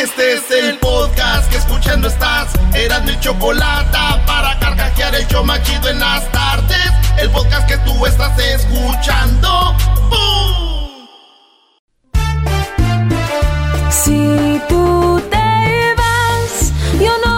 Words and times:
Este 0.00 0.34
es 0.34 0.50
el 0.52 0.78
podcast 0.78 1.50
que 1.50 1.56
escuchando 1.56 2.06
estás. 2.06 2.52
Eran 2.72 3.04
mi 3.04 3.18
chocolate 3.18 3.98
para 4.28 4.56
carcajear 4.60 5.12
el 5.16 5.26
yo 5.26 5.42
machido 5.42 5.88
en 5.88 5.98
las 5.98 6.30
tardes. 6.30 6.92
El 7.18 7.28
podcast 7.30 7.66
que 7.66 7.76
tú 7.78 8.06
estás 8.06 8.38
escuchando. 8.38 9.74
¡Bum! 10.08 11.08
Si 13.90 14.62
tú 14.68 15.20
te 15.30 15.94
vas, 15.96 16.72
yo 17.00 17.12
no 17.26 17.37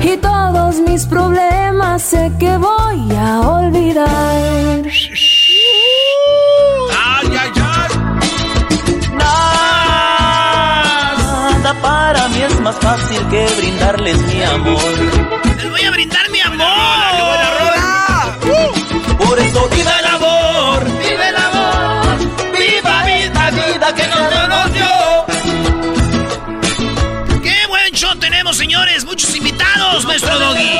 y 0.00 0.16
todos 0.16 0.80
mis 0.80 1.04
problemas 1.06 2.02
sé 2.02 2.32
que 2.38 2.56
voy 2.56 3.16
a 3.16 3.40
olvidar. 3.40 4.82
¡Ay, 7.04 7.28
ay, 7.42 7.52
ay! 7.56 7.90
Nada 11.62 11.74
para 11.80 12.28
mí 12.28 12.42
es 12.42 12.60
más 12.60 12.76
fácil 12.76 13.20
que 13.30 13.46
brindarles 13.58 14.18
mi 14.22 14.42
amor. 14.42 14.92
Les 15.56 15.70
voy 15.70 15.82
a 15.82 15.90
brindar 15.90 16.30
mi 16.30 16.40
amor. 16.40 16.68
Por 19.18 19.38
eso 19.38 19.68
viva 19.68 19.92
el 20.00 20.06
amor, 20.06 20.84
viva 20.84 21.28
el 21.28 21.36
amor, 21.36 22.18
viva 22.58 23.04
vida, 23.04 23.50
vida 23.50 23.94
que 23.94 24.06
nos 24.08 24.18
conoció. 24.34 24.90
¡Qué 27.42 27.66
buen 27.68 27.92
show 27.92 28.14
tenemos, 28.18 28.56
señores! 28.56 29.04
Muchos 29.04 29.34
invitados, 29.92 30.04
maestro 30.06 30.38
Doggy. 30.38 30.70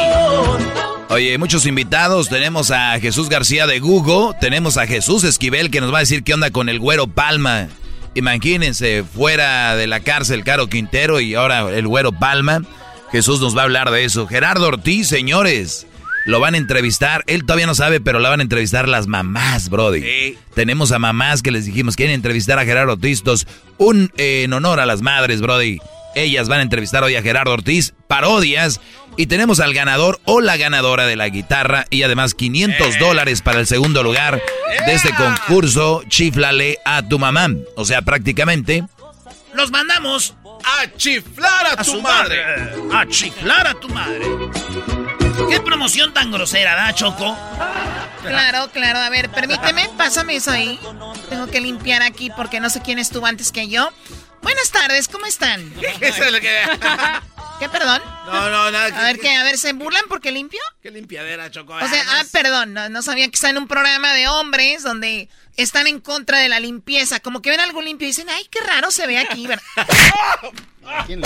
Oye, 1.08 1.38
muchos 1.38 1.66
invitados. 1.66 2.28
Tenemos 2.28 2.70
a 2.70 2.98
Jesús 3.00 3.28
García 3.28 3.66
de 3.66 3.80
Google. 3.80 4.36
Tenemos 4.40 4.76
a 4.76 4.86
Jesús 4.86 5.24
Esquivel 5.24 5.70
que 5.70 5.80
nos 5.80 5.92
va 5.92 5.98
a 5.98 6.00
decir 6.00 6.22
qué 6.22 6.34
onda 6.34 6.50
con 6.50 6.68
el 6.68 6.78
güero 6.78 7.06
Palma. 7.06 7.68
Imagínense, 8.14 9.04
fuera 9.04 9.76
de 9.76 9.86
la 9.86 10.00
cárcel 10.00 10.44
Caro 10.44 10.68
Quintero 10.68 11.20
y 11.20 11.34
ahora 11.34 11.70
el 11.70 11.86
güero 11.86 12.12
Palma. 12.12 12.62
Jesús 13.10 13.40
nos 13.40 13.56
va 13.56 13.62
a 13.62 13.64
hablar 13.64 13.90
de 13.90 14.04
eso. 14.04 14.26
Gerardo 14.26 14.68
Ortiz, 14.68 15.08
señores. 15.08 15.86
Lo 16.24 16.40
van 16.40 16.54
a 16.54 16.58
entrevistar. 16.58 17.24
Él 17.26 17.44
todavía 17.44 17.66
no 17.66 17.74
sabe, 17.74 18.00
pero 18.00 18.20
la 18.20 18.30
van 18.30 18.40
a 18.40 18.44
entrevistar 18.44 18.88
las 18.88 19.08
mamás, 19.08 19.68
Brody. 19.68 20.38
Tenemos 20.54 20.92
a 20.92 20.98
mamás 20.98 21.42
que 21.42 21.50
les 21.50 21.66
dijimos, 21.66 21.96
quieren 21.96 22.14
entrevistar 22.14 22.58
a 22.58 22.64
Gerardo 22.64 22.92
Ortiz. 22.92 23.24
Dos, 23.24 23.46
un 23.76 24.12
eh, 24.16 24.44
en 24.44 24.52
honor 24.52 24.78
a 24.78 24.86
las 24.86 25.02
madres, 25.02 25.40
Brody. 25.40 25.80
Ellas 26.14 26.48
van 26.48 26.60
a 26.60 26.62
entrevistar 26.62 27.02
hoy 27.04 27.16
a 27.16 27.22
Gerardo 27.22 27.52
Ortiz, 27.52 27.94
parodias. 28.06 28.80
Y 29.16 29.26
tenemos 29.26 29.60
al 29.60 29.74
ganador 29.74 30.20
o 30.24 30.40
la 30.40 30.56
ganadora 30.56 31.06
de 31.06 31.16
la 31.16 31.28
guitarra 31.28 31.84
y 31.90 32.02
además 32.02 32.34
500 32.34 32.98
dólares 32.98 33.42
para 33.42 33.60
el 33.60 33.66
segundo 33.66 34.02
lugar 34.02 34.40
de 34.86 34.94
este 34.94 35.14
concurso 35.14 36.02
Chiflale 36.08 36.78
a 36.86 37.02
tu 37.06 37.18
mamá. 37.18 37.48
O 37.76 37.84
sea, 37.84 38.00
prácticamente 38.02 38.84
Los 39.54 39.70
mandamos 39.70 40.34
¡A 40.64 40.96
chiflar 40.96 41.66
a, 41.66 41.72
a 41.72 41.76
tu 41.84 41.90
su 41.90 42.00
madre! 42.02 42.42
madre. 42.42 42.96
A 42.96 43.06
chiflar 43.08 43.66
a 43.66 43.74
tu 43.74 43.88
madre. 43.90 44.20
¿Qué 45.50 45.60
promoción 45.60 46.14
tan 46.14 46.30
grosera, 46.30 46.74
da, 46.76 46.94
Choco? 46.94 47.36
Claro, 48.22 48.70
claro. 48.72 49.00
A 49.00 49.10
ver, 49.10 49.28
permíteme, 49.28 49.90
pásame 49.98 50.36
eso 50.36 50.52
ahí. 50.52 50.78
Tengo 51.28 51.48
que 51.48 51.60
limpiar 51.60 52.02
aquí 52.02 52.30
porque 52.36 52.60
no 52.60 52.70
sé 52.70 52.80
quién 52.80 52.98
estuvo 52.98 53.26
antes 53.26 53.50
que 53.50 53.68
yo. 53.68 53.90
Buenas 54.42 54.70
tardes, 54.70 55.08
¿cómo 55.08 55.26
están? 55.26 55.72
Eso 56.00 56.24
es 56.24 56.32
lo 56.32 56.40
que... 56.40 56.50
¿Qué, 57.58 57.68
perdón? 57.68 58.02
No, 58.26 58.50
no, 58.50 58.70
nada. 58.72 58.86
A 58.86 59.04
ver, 59.04 59.20
¿qué? 59.20 59.36
A 59.36 59.44
ver, 59.44 59.56
¿se 59.56 59.72
burlan 59.72 60.02
porque 60.08 60.32
limpio? 60.32 60.60
¿Qué 60.82 60.90
limpiadera, 60.90 61.48
Choco? 61.48 61.74
O 61.74 61.88
sea, 61.88 62.02
ah, 62.08 62.24
perdón, 62.32 62.74
no, 62.74 62.88
no 62.88 63.02
sabía 63.02 63.26
que 63.28 63.36
está 63.36 63.50
en 63.50 63.58
un 63.58 63.68
programa 63.68 64.12
de 64.14 64.26
hombres 64.26 64.82
donde 64.82 65.28
están 65.56 65.86
en 65.86 66.00
contra 66.00 66.40
de 66.40 66.48
la 66.48 66.58
limpieza. 66.58 67.20
Como 67.20 67.40
que 67.40 67.50
ven 67.50 67.60
algo 67.60 67.80
limpio 67.80 68.06
y 68.06 68.10
dicen, 68.10 68.28
ay, 68.30 68.48
qué 68.50 68.58
raro 68.66 68.90
se 68.90 69.06
ve 69.06 69.18
aquí, 69.18 69.46
¿verdad? 69.46 69.62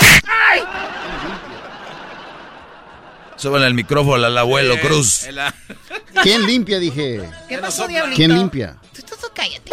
súbale 3.37 3.65
el 3.65 3.73
micrófono 3.73 4.23
al 4.23 4.37
abuelo 4.37 4.79
Cruz. 4.79 5.25
¿Quién 6.21 6.45
limpia? 6.45 6.77
Dije. 6.77 7.27
¿Qué 7.49 7.57
pasó, 7.57 7.87
diablito? 7.87 8.15
¿Quién 8.15 8.35
limpia? 8.35 8.77
Tú, 9.27 9.33
cállate. 9.33 9.71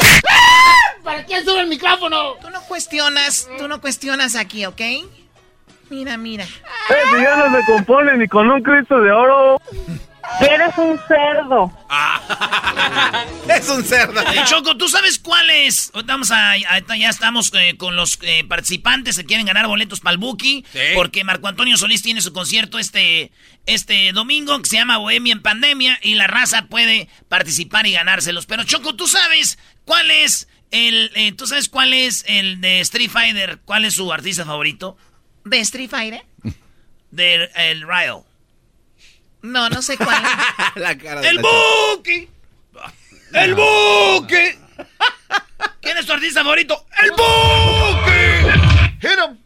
¿Para 1.03 1.25
quién 1.25 1.45
sube 1.45 1.61
el 1.61 1.67
micrófono? 1.69 2.35
Tú 2.41 2.51
no 2.51 2.61
cuestionas, 2.63 3.49
tú 3.59 3.69
no 3.69 3.81
cuestionas 3.81 4.37
aquí, 4.37 4.65
¿ok? 4.65 4.81
Mira, 5.91 6.17
mira. 6.17 6.45
Eh, 6.45 7.23
ya 7.23 7.37
no 7.37 7.57
se 7.57 7.65
compone 7.67 8.17
ni 8.17 8.27
con 8.27 8.51
un 8.51 8.63
Cristo 8.63 9.01
de 9.01 9.13
oro. 9.13 9.61
Eres 10.41 10.77
un 10.79 10.99
cerdo. 11.07 11.71
es 13.49 13.69
un 13.69 13.85
cerdo. 13.85 14.21
Eh, 14.21 14.43
Choco, 14.47 14.77
¿tú 14.77 14.89
sabes 14.89 15.19
cuál 15.19 15.49
es? 15.51 15.91
Ahorita 15.95 16.15
Vamos 16.15 16.31
a, 16.33 16.57
ya 16.57 17.09
estamos 17.09 17.53
eh, 17.55 17.77
con 17.77 17.95
los 17.95 18.19
eh, 18.23 18.45
participantes 18.49 19.17
que 19.17 19.25
quieren 19.25 19.47
ganar 19.47 19.67
boletos 19.67 20.01
para 20.01 20.13
el 20.13 20.19
Buki. 20.19 20.65
Sí. 20.73 20.79
Porque 20.95 21.23
Marco 21.23 21.47
Antonio 21.49 21.77
Solís 21.77 22.03
tiene 22.03 22.21
su 22.21 22.33
concierto 22.33 22.79
este, 22.79 23.31
este 23.67 24.13
domingo 24.13 24.61
que 24.61 24.69
se 24.69 24.77
llama 24.77 24.99
Bohemia 24.99 25.33
en 25.33 25.43
Pandemia 25.43 25.99
y 26.03 26.15
la 26.15 26.27
raza 26.27 26.67
puede 26.67 27.09
participar 27.29 27.87
y 27.87 27.93
ganárselos. 27.93 28.47
Pero 28.47 28.65
Choco, 28.65 28.95
¿tú 28.95 29.07
sabes 29.07 29.59
cuál 29.85 30.11
es 30.11 30.49
el, 30.71 31.11
eh, 31.15 31.33
tú 31.33 31.47
sabes 31.47 31.69
cuál 31.69 31.93
es 31.95 32.25
el 32.27 32.61
de 32.61 32.81
Street 32.81 33.11
Fighter? 33.11 33.61
¿Cuál 33.65 33.85
es 33.85 33.95
su 33.95 34.13
artista 34.13 34.45
favorito? 34.45 34.97
¿De 35.45 35.61
Street 35.61 35.91
Fighter? 35.91 36.23
De 37.11 37.51
el 37.57 37.83
Ryle. 37.87 38.23
No, 39.43 39.69
no 39.71 39.83
sé 39.83 39.97
cuál. 39.99 40.23
La 40.77 40.97
cara 40.99 41.21
de 41.21 41.29
¡El 41.29 41.37
la- 41.37 41.43
Buki! 41.43 42.29
¡El 43.35 43.55
Buki! 43.55 44.59
¿Quién 45.83 45.99
es 45.99 46.07
tu 46.07 46.13
artista 46.13 46.43
favorito? 46.43 46.87
¡El 47.03 47.11
Buki! 47.11 49.01
Hit 49.01 49.19
him, 49.19 49.39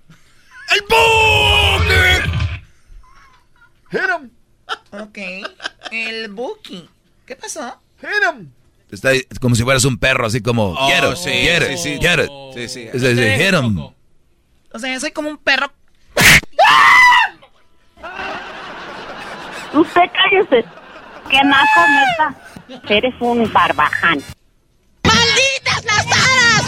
¡El 0.70 0.80
Buki! 0.88 2.37
Hit 3.90 4.00
him, 4.02 4.30
ok. 4.92 5.18
El 5.90 6.28
Buki. 6.28 6.88
¿Qué 7.26 7.34
pasó? 7.36 7.80
hit 8.00 8.10
him. 8.32 8.50
Está 8.90 9.10
como 9.40 9.54
si 9.54 9.62
fueras 9.64 9.84
un 9.84 9.98
perro, 9.98 10.26
así 10.26 10.40
como, 10.40 10.70
Oh, 10.72 10.88
get 10.88 11.04
it, 11.10 11.16
sí, 11.16 11.30
get 11.30 11.62
it, 11.70 11.76
sí, 11.78 11.94
sí. 11.94 11.98
get 12.00 12.20
it. 12.24 12.30
Sí, 12.54 12.68
sí. 12.68 12.88
Es 12.92 13.02
decir, 13.02 13.32
hit 13.38 13.54
'em. 13.54 13.78
O 14.72 14.78
sea, 14.78 14.92
yo 14.92 15.00
soy 15.00 15.10
como 15.12 15.28
un 15.28 15.38
perro. 15.38 15.70
Usted 19.74 20.02
cállese. 20.12 20.64
¡Qué 21.30 21.40
naco, 21.44 21.80
neta! 21.90 22.34
Eres 22.88 23.14
un 23.20 23.50
barbaján. 23.52 24.22
¡Malditas 25.04 25.84
las 25.84 26.06
aras! 26.06 26.64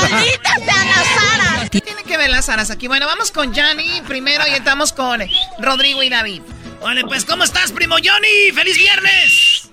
¡Malditas 0.00 0.62
sean 0.64 0.88
las 0.88 1.08
aras! 1.34 1.70
¿Qué 1.70 1.80
tiene 1.80 2.04
que 2.04 2.16
ver 2.16 2.30
las 2.30 2.48
aras 2.48 2.70
aquí. 2.70 2.86
Bueno, 2.86 3.06
vamos 3.06 3.32
con 3.32 3.52
Johnny 3.54 4.00
primero 4.06 4.44
y 4.48 4.52
estamos 4.52 4.92
con 4.92 5.20
Rodrigo 5.58 6.02
y 6.04 6.10
David. 6.10 6.42
Vale, 6.84 7.02
pues, 7.04 7.24
¿cómo 7.24 7.44
estás, 7.44 7.72
primo 7.72 7.94
Johnny? 7.94 8.52
¡Feliz 8.52 8.76
viernes! 8.76 9.72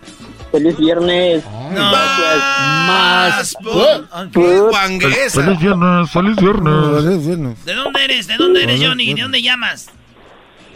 Feliz 0.49 0.77
viernes. 0.77 1.43
No. 1.73 1.91
Más. 1.91 3.53
Feliz 4.31 5.59
viernes, 5.59 6.09
feliz 6.09 6.39
viernes. 6.39 7.65
¿De 7.65 7.73
dónde 7.73 8.05
eres? 8.05 8.27
¿De 8.27 8.37
dónde 8.37 8.63
eres, 8.63 8.81
Johnny? 8.81 9.13
¿De 9.13 9.23
dónde 9.23 9.41
llamas? 9.41 9.91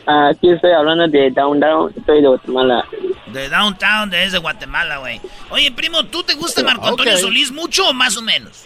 Aquí 0.06 0.52
estoy 0.52 0.74
hablando 0.74 1.08
de 1.08 1.32
Downtown, 1.32 1.94
estoy 1.96 2.22
de 2.22 2.28
Guatemala. 2.28 2.86
De 3.28 3.48
Downtown, 3.48 4.10
desde 4.10 4.38
Guatemala, 4.38 4.98
güey. 4.98 5.22
Oye, 5.52 5.72
primo, 5.72 6.04
¿tú 6.04 6.22
te 6.22 6.34
gusta 6.34 6.62
Marco 6.64 6.86
Antonio. 6.86 7.18
Solís 7.18 7.50
mucho 7.50 7.88
o 7.88 7.94
más 7.94 8.18
o 8.18 8.22
menos? 8.22 8.66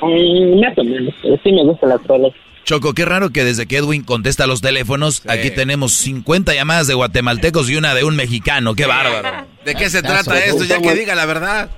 Mm, 0.00 0.60
más 0.60 0.76
o 0.76 0.82
menos, 0.82 1.14
sí 1.44 1.52
me 1.52 1.62
gustan 1.62 1.90
las 1.90 2.04
rolas. 2.08 2.32
Choco, 2.64 2.94
qué 2.94 3.04
raro 3.04 3.30
que 3.30 3.44
desde 3.44 3.66
que 3.66 3.78
Edwin 3.78 4.04
contesta 4.04 4.46
los 4.46 4.60
teléfonos, 4.60 5.22
aquí 5.28 5.50
tenemos 5.50 5.92
50 5.92 6.54
llamadas 6.54 6.86
de 6.86 6.94
guatemaltecos 6.94 7.68
y 7.68 7.76
una 7.76 7.94
de 7.94 8.04
un 8.04 8.14
mexicano. 8.16 8.74
¡Qué 8.74 8.86
bárbaro! 8.86 9.46
¿De 9.64 9.74
qué 9.74 9.90
se 9.90 10.02
trata 10.02 10.38
esto? 10.38 10.64
Ya 10.64 10.80
que 10.80 10.94
diga 10.94 11.14
la 11.14 11.26
verdad. 11.26 11.70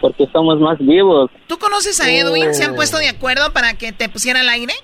Porque 0.00 0.26
somos 0.32 0.60
más 0.60 0.78
vivos. 0.78 1.30
¿Tú 1.48 1.58
conoces 1.58 2.00
a 2.00 2.10
Edwin? 2.10 2.54
¿Se 2.54 2.64
han 2.64 2.76
puesto 2.76 2.98
de 2.98 3.08
acuerdo 3.08 3.52
para 3.52 3.74
que 3.74 3.92
te 3.92 4.08
pusiera 4.08 4.40
al 4.40 4.48
aire? 4.48 4.74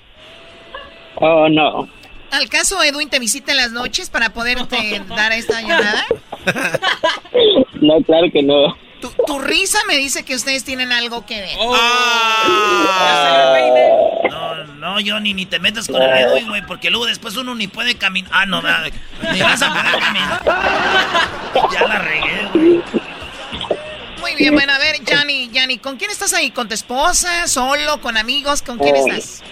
Oh, 1.15 1.47
no. 1.49 1.87
¿Al 2.31 2.49
caso 2.49 2.83
Edwin 2.83 3.09
te 3.09 3.19
visita 3.19 3.51
en 3.51 3.57
las 3.57 3.71
noches 3.71 4.09
para 4.09 4.31
poderte 4.33 5.01
dar 5.07 5.31
esta 5.31 5.61
llamada? 5.61 6.05
No, 7.81 8.01
claro 8.01 8.27
que 8.31 8.41
no. 8.41 8.75
Tu, 9.01 9.11
tu 9.27 9.39
risa 9.39 9.77
me 9.87 9.97
dice 9.97 10.23
que 10.23 10.35
ustedes 10.35 10.63
tienen 10.63 10.91
algo 10.91 11.25
que 11.25 11.39
ver. 11.41 11.57
No, 14.29 14.63
no, 14.65 14.95
Johnny, 15.05 15.33
ni 15.33 15.45
te 15.45 15.59
metas 15.59 15.87
con 15.87 16.01
el 16.01 16.09
Edwin, 16.09 16.47
güey, 16.49 16.65
porque 16.65 16.89
luego 16.89 17.05
después 17.05 17.35
uno 17.37 17.55
ni 17.55 17.67
puede 17.67 17.95
caminar. 17.97 18.31
Ah, 18.33 18.45
no, 18.45 18.61
nada, 18.61 18.87
ni 19.31 19.41
vas 19.41 19.61
a 19.61 19.69
poder 19.69 19.99
caminar. 19.99 20.41
Ya 21.73 21.87
la 21.87 21.99
regué, 21.99 22.47
güey. 22.53 22.81
Muy 24.19 24.35
bien, 24.35 24.53
bueno, 24.55 24.73
a 24.73 24.79
ver, 24.79 24.95
Johnny, 25.07 25.51
Johnny, 25.53 25.77
¿con 25.77 25.97
quién 25.97 26.09
estás 26.09 26.33
ahí? 26.33 26.49
¿Con 26.51 26.67
tu 26.67 26.73
esposa? 26.73 27.47
¿Solo? 27.47 28.01
¿Con 28.01 28.17
amigos? 28.17 28.61
¿Con 28.63 28.79
quién 28.79 28.95
Oh. 28.95 29.07
estás? 29.07 29.43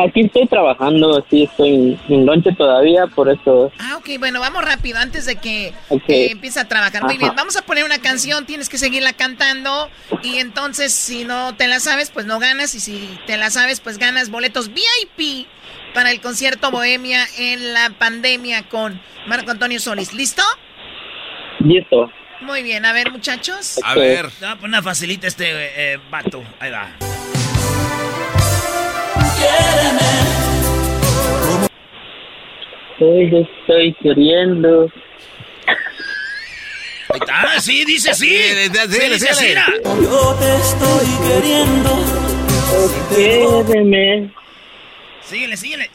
Aquí 0.00 0.22
estoy 0.22 0.46
trabajando, 0.46 1.22
sí, 1.28 1.42
estoy 1.42 1.98
en, 2.08 2.24
lonche 2.24 2.50
todavía, 2.52 3.06
por 3.08 3.28
eso. 3.28 3.70
Ah, 3.78 3.96
ok, 3.98 4.18
bueno, 4.18 4.40
vamos 4.40 4.64
rápido, 4.64 4.98
antes 4.98 5.26
de 5.26 5.36
que 5.36 5.66
eh, 5.66 6.28
empiece 6.30 6.60
a 6.60 6.66
trabajar. 6.66 7.02
Muy 7.02 7.16
Ajá. 7.16 7.18
bien, 7.18 7.36
vamos 7.36 7.56
a 7.56 7.62
poner 7.62 7.84
una 7.84 7.98
canción, 7.98 8.46
tienes 8.46 8.70
que 8.70 8.78
seguirla 8.78 9.12
cantando 9.12 9.90
y 10.22 10.38
entonces 10.38 10.94
si 10.94 11.24
no 11.24 11.54
te 11.56 11.68
la 11.68 11.78
sabes, 11.78 12.10
pues 12.10 12.24
no 12.24 12.38
ganas 12.38 12.74
y 12.74 12.80
si 12.80 13.18
te 13.26 13.36
la 13.36 13.50
sabes, 13.50 13.80
pues 13.80 13.98
ganas 13.98 14.30
boletos 14.30 14.70
VIP 14.72 15.46
para 15.92 16.10
el 16.10 16.22
concierto 16.22 16.70
Bohemia 16.70 17.26
en 17.36 17.74
la 17.74 17.90
pandemia 17.90 18.62
con 18.70 18.98
Marco 19.26 19.50
Antonio 19.50 19.78
Solís. 19.78 20.14
¿Listo? 20.14 20.42
Listo. 21.60 22.10
Muy 22.40 22.62
bien, 22.62 22.86
a 22.86 22.94
ver 22.94 23.12
muchachos. 23.12 23.78
A 23.84 23.94
ver. 23.94 24.30
Te 24.30 24.46
voy 24.46 24.48
a 24.48 24.56
poner 24.56 24.68
una 24.68 24.82
facilita 24.82 25.26
este 25.26 25.92
eh, 25.92 26.00
vato. 26.10 26.42
Ahí 26.60 26.70
va. 26.70 26.88
Hoy 33.00 33.30
te 33.30 33.40
estoy 33.40 33.94
queriendo. 33.94 34.88
Ahí 37.08 37.20
está, 37.20 37.60
sí, 37.60 37.84
dice 37.84 38.14
sí. 38.14 38.28
Sí, 38.28 38.70
sí, 38.72 38.78
Sí, 38.88 39.08
dice 39.10 39.34
sí. 39.34 39.54
Yo 39.84 40.34
te 40.34 40.54
estoy 40.56 41.08
queriendo. 41.28 41.90
Quédeme. 43.14 44.30
Síguele, 45.20 45.56
síguele. 45.56 45.90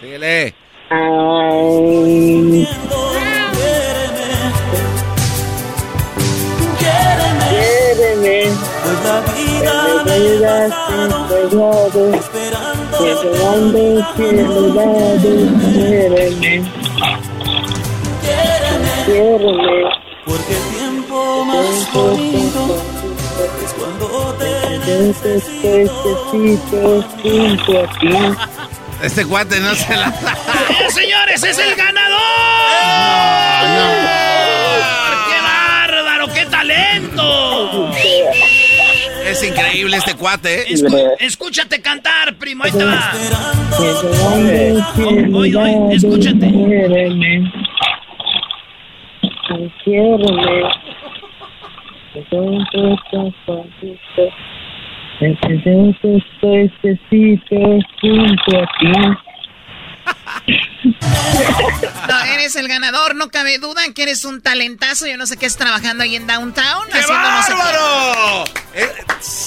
Síguele. 0.00 0.54
Ay, 0.90 2.66
quédeme. 8.22 8.52
Pues 8.82 8.98
la 9.04 9.20
vida 9.32 10.64
entregado. 10.64 12.02
Esperando 12.14 12.98
que 14.16 14.28
me 14.32 14.42
dado. 14.74 15.32
Porque 20.26 20.54
el 20.54 20.62
tiempo 20.76 21.44
más 21.44 21.92
bonito 21.92 22.62
es 23.64 23.72
cuando 23.72 24.06
te 24.38 24.52
necesito 24.86 26.10
junto 27.22 27.72
a 27.78 27.82
ti. 27.98 28.14
Este 29.02 29.24
cuate 29.24 29.60
no 29.60 29.74
se 29.76 29.96
la 29.96 30.08
¡Eh, 30.70 30.90
señores! 30.90 31.42
¡Es 31.42 31.58
el 31.58 31.74
ganador! 31.76 32.18
¡Qué 33.60 33.66
bárbaro! 33.78 34.44
¡Qué 34.44 34.47
Es 39.26 39.42
increíble 39.44 39.96
este 39.96 40.14
cuate, 40.14 40.62
¿eh? 40.62 40.64
Escu- 40.70 41.16
escúchate 41.20 41.82
cantar, 41.82 42.34
primo. 42.36 42.64
Ahí 42.64 42.72
te 42.72 42.84
va. 42.84 43.12
Oye, 45.34 45.56
oye, 45.56 45.94
escúchate. 45.96 46.46
Junto 58.00 58.58
a 58.58 58.66
ti. 58.78 59.27
No, 62.08 62.20
eres 62.24 62.56
el 62.56 62.68
ganador, 62.68 63.14
no 63.14 63.28
cabe 63.30 63.58
duda 63.58 63.82
que 63.94 64.02
eres 64.04 64.24
un 64.24 64.40
talentazo. 64.40 65.06
Yo 65.06 65.16
no 65.16 65.26
sé 65.26 65.36
qué 65.36 65.46
es 65.46 65.56
trabajando 65.56 66.04
ahí 66.04 66.16
en 66.16 66.26
Downtown. 66.26 66.88
¡Qué 66.90 66.98
haciendo 66.98 67.30
no 67.30 67.42
sé 67.42 67.52
qué. 67.52 67.58
bárbaro! 67.58 68.44
Eh, 68.74 68.88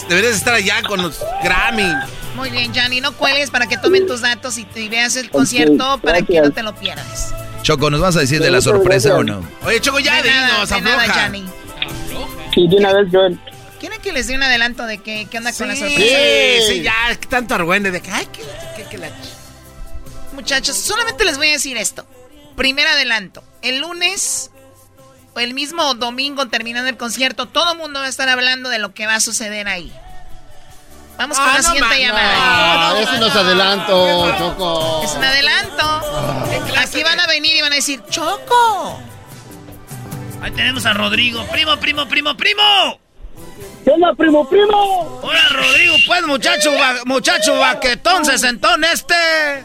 deberías 0.10 0.36
estar 0.36 0.54
allá 0.54 0.82
con 0.84 1.02
los 1.02 1.20
Grammy. 1.44 1.94
Muy 2.36 2.50
bien, 2.50 2.72
Johnny, 2.74 3.02
no 3.02 3.12
cuelgues 3.14 3.50
para 3.50 3.68
que 3.68 3.78
tomen 3.78 4.08
tus 4.08 4.22
datos 4.22 4.58
y, 4.58 4.64
te- 4.64 4.82
y 4.82 4.90
veas 4.90 5.16
el 5.16 5.30
concierto 5.30 6.00
para 6.02 6.22
que 6.22 6.40
no 6.42 6.52
te 6.52 6.64
lo 6.64 6.74
pierdas. 6.76 7.34
Choco, 7.64 7.90
¿nos 7.90 8.00
vas 8.02 8.16
a 8.16 8.20
decir 8.22 8.42
de 8.42 8.50
la 8.52 8.62
sorpresa 8.62 9.16
o 9.16 9.24
no? 9.24 9.46
Oye, 9.66 9.80
Choco, 9.82 10.00
ya 10.00 10.22
de 10.22 10.30
nada, 10.32 10.48
dinos, 10.66 10.70
de 10.70 10.82
nada. 10.82 11.14
Johnny. 11.26 11.46
Sí, 12.54 12.68
de 12.68 12.76
una 12.78 12.94
vez 12.94 13.08
yo. 13.12 13.20
¿Quieren 13.80 14.00
que 14.02 14.12
les 14.14 14.28
dé 14.28 14.36
un 14.36 14.44
adelanto 14.44 14.86
de 14.86 15.00
qué, 15.00 15.28
qué 15.30 15.38
onda 15.40 15.52
con 15.54 15.68
la 15.68 15.74
Sí, 15.76 15.80
sorpresa? 15.82 16.68
sí, 16.68 16.82
ya, 16.84 16.94
tanto 17.30 17.56
argüende 17.56 17.90
de 17.92 18.02
que, 18.02 18.12
ay, 18.12 18.28
que, 18.28 18.44
que, 18.84 18.90
que 18.90 18.98
la... 18.98 19.10
Muchachos, 20.34 20.76
solamente 20.78 21.26
les 21.26 21.38
voy 21.38 21.50
a 21.50 21.52
decir 21.54 21.78
esto. 21.78 22.06
Primer 22.56 22.88
adelanto. 22.88 23.44
El 23.62 23.80
lunes 23.80 24.52
o 25.34 25.40
el 25.40 25.54
mismo 25.54 25.94
domingo 25.96 26.48
terminando 26.48 26.90
el 26.90 26.98
concierto, 26.98 27.48
todo 27.48 27.74
el 27.74 27.78
mundo 27.78 28.00
va 28.00 28.06
a 28.06 28.10
estar 28.10 28.28
hablando 28.30 28.70
de 28.70 28.80
lo 28.80 28.94
que 28.94 29.06
va 29.08 29.16
a 29.16 29.20
suceder 29.22 29.68
ahí. 29.68 29.92
Vamos 31.18 31.38
con 31.38 31.48
Ah, 31.48 31.52
la 31.54 31.58
no 31.58 31.64
siguiente 31.64 31.88
ma- 31.96 32.00
llamada. 32.00 32.34
Ah, 32.92 32.96
eso 33.00 33.12
no 33.18 33.28
es 33.28 33.36
adelanto, 33.36 34.38
Choco. 34.38 35.02
Es 35.04 35.12
un 35.14 35.24
adelanto. 35.24 36.02
Aquí 36.80 37.04
van 37.04 37.20
a 37.20 37.28
venir 37.28 37.56
y 37.56 37.62
van 37.62 37.72
a 37.74 37.76
decir, 37.76 38.02
Choco. 38.10 39.00
Ahí 40.42 40.52
tenemos 40.52 40.86
a 40.86 40.94
Rodrigo. 40.94 41.46
Primo, 41.52 41.78
primo, 41.78 42.08
primo, 42.08 42.36
primo. 42.36 43.00
¿Qué 43.84 43.92
onda, 43.92 44.14
primo, 44.16 44.48
primo? 44.50 45.20
Hola, 45.22 45.50
Rodrigo. 45.50 45.96
Pues, 46.08 46.24
muchacho, 46.26 46.72
muchacho 47.06 47.56
baquetón, 47.60 48.26
sesentón 48.26 48.84
este. 48.84 49.64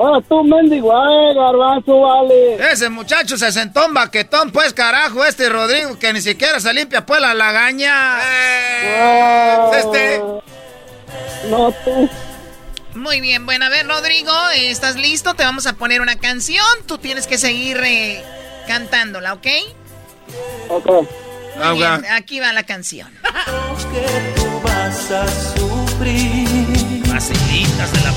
Hola, 0.00 0.22
tú, 0.28 0.44
mendigo. 0.44 0.92
Ay, 0.96 1.34
garbanzo, 1.34 2.00
vale. 2.02 2.54
Ese 2.72 2.88
muchacho 2.88 3.36
sesentón 3.36 3.92
baquetón, 3.92 4.52
pues, 4.52 4.72
carajo, 4.72 5.24
este 5.24 5.48
Rodrigo, 5.48 5.98
que 5.98 6.12
ni 6.12 6.20
siquiera 6.20 6.60
se 6.60 6.72
limpia, 6.72 7.04
pues, 7.04 7.20
la 7.20 7.34
lagaña. 7.34 7.90
Ah, 7.92 9.70
Este. 9.76 10.22
No, 11.50 11.72
tú. 11.84 12.08
Muy 12.94 13.20
bien, 13.20 13.44
bueno, 13.44 13.64
a 13.64 13.68
ver, 13.70 13.86
Rodrigo, 13.88 14.30
eh, 14.54 14.70
¿estás 14.70 14.94
listo? 14.96 15.34
Te 15.34 15.42
vamos 15.42 15.66
a 15.66 15.72
poner 15.72 16.00
una 16.00 16.16
canción. 16.16 16.64
Tú 16.86 16.98
tienes 16.98 17.26
que 17.26 17.36
seguir 17.36 17.78
eh, 17.84 18.22
cantándola, 18.68 19.34
¿ok? 19.34 19.46
Ok. 20.68 20.86
Muy 21.64 21.76
bien, 21.78 21.92
ok. 21.94 22.04
aquí 22.12 22.38
va 22.38 22.52
la 22.52 22.62
canción. 22.62 23.08
que 23.92 24.40
tú 24.40 24.60
vas 24.62 25.10
a 25.10 25.26
sufrir. 25.56 27.04
Facilita 27.06 27.86
se 27.86 28.04
la 28.04 28.12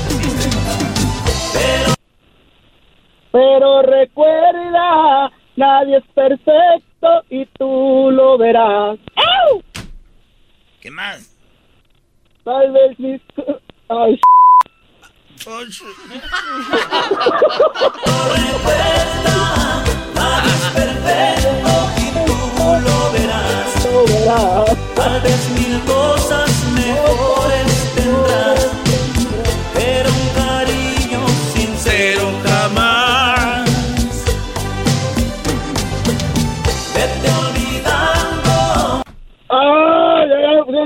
Pero 3.32 3.82
recuerda, 3.82 5.30
nadie 5.56 5.96
es 5.96 6.04
perfecto 6.14 7.24
y 7.30 7.46
tú 7.58 8.10
lo 8.12 8.36
verás. 8.38 8.98
¡Au! 9.16 9.62
¿Qué 10.80 10.90
más? 10.90 11.34
Tal 12.44 12.72
vez 12.72 12.98
mis... 12.98 13.20
Ay, 13.88 14.20
Perfecto 20.74 21.74
y 21.98 22.10
tú 22.26 22.36
lo 22.84 23.12
verás. 23.12 23.84
lo 23.84 24.04
verás. 24.04 24.94
Tal 24.94 25.20
vez 25.22 25.50
mil 25.50 25.80
cosas 25.84 26.51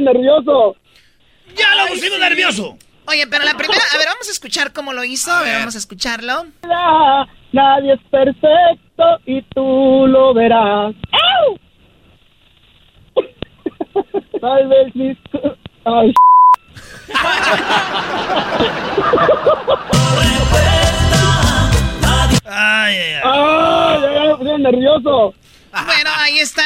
Nervioso. 0.00 0.76
¡Ya 1.56 1.74
lo 1.74 1.86
pusimos 1.88 2.18
nervioso! 2.18 2.76
Oye, 3.08 3.26
pero 3.28 3.44
la 3.44 3.54
primera, 3.54 3.80
a 3.94 3.98
ver, 3.98 4.06
vamos 4.08 4.28
a 4.28 4.32
escuchar 4.32 4.72
cómo 4.72 4.92
lo 4.92 5.04
hizo. 5.04 5.30
A 5.32 5.42
ver, 5.42 5.58
vamos 5.58 5.74
a 5.76 5.78
escucharlo. 5.78 6.46
Nadie 7.52 7.92
es 7.94 8.00
perfecto 8.10 9.04
y 9.26 9.42
tú 9.54 10.06
lo 10.08 10.34
verás. 10.34 10.94
¡Au! 11.12 11.58
Tal 14.40 14.68
vez 14.68 14.94
mis... 14.96 15.16
Ay, 15.84 16.12
Ay, 22.44 22.96
ay, 22.96 23.12
ay. 23.14 23.20
¡Ah! 23.24 23.98
Ya, 24.02 24.12
ya 24.14 24.22
me 24.30 24.36
puse 24.36 24.58
nervioso. 24.58 25.34
Bueno, 25.72 26.10
ahí 26.18 26.38
está, 26.38 26.62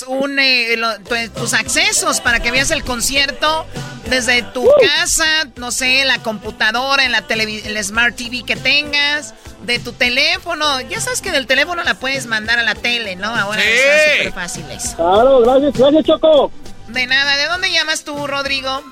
un 0.00 0.38
eh, 0.38 0.74
lo- 0.78 0.98
tu- 1.00 1.28
tus 1.38 1.52
accesos 1.52 2.20
para 2.22 2.40
que 2.40 2.50
veas 2.50 2.70
el 2.70 2.82
concierto 2.82 3.66
desde 4.08 4.42
tu 4.42 4.66
casa, 4.80 5.26
no 5.56 5.70
sé, 5.70 6.04
la 6.06 6.18
computadora, 6.22 7.04
en 7.04 7.12
la 7.12 7.22
el 7.28 7.84
Smart 7.84 8.16
TV 8.16 8.42
que 8.46 8.56
tengas, 8.56 9.34
de 9.64 9.78
tu 9.78 9.92
teléfono. 9.92 10.80
Ya 10.82 11.00
sabes 11.00 11.20
que 11.20 11.30
del 11.30 11.46
teléfono 11.46 11.82
la 11.84 11.94
puedes 11.94 12.26
mandar 12.26 12.58
a 12.58 12.62
la 12.62 12.74
tele, 12.74 13.16
¿no? 13.16 13.28
Ahora 13.28 13.60
Sí. 13.60 13.68
está 13.68 14.16
súper 14.16 14.32
fácil 14.32 14.64
eso. 14.70 14.96
Claro, 14.96 15.40
gracias, 15.40 15.72
gracias, 15.78 16.04
Choco. 16.04 16.50
De 16.88 17.06
nada, 17.06 17.36
¿de 17.36 17.46
dónde 17.46 17.70
llamas 17.70 18.04
tú, 18.04 18.26
Rodrigo? 18.26 18.82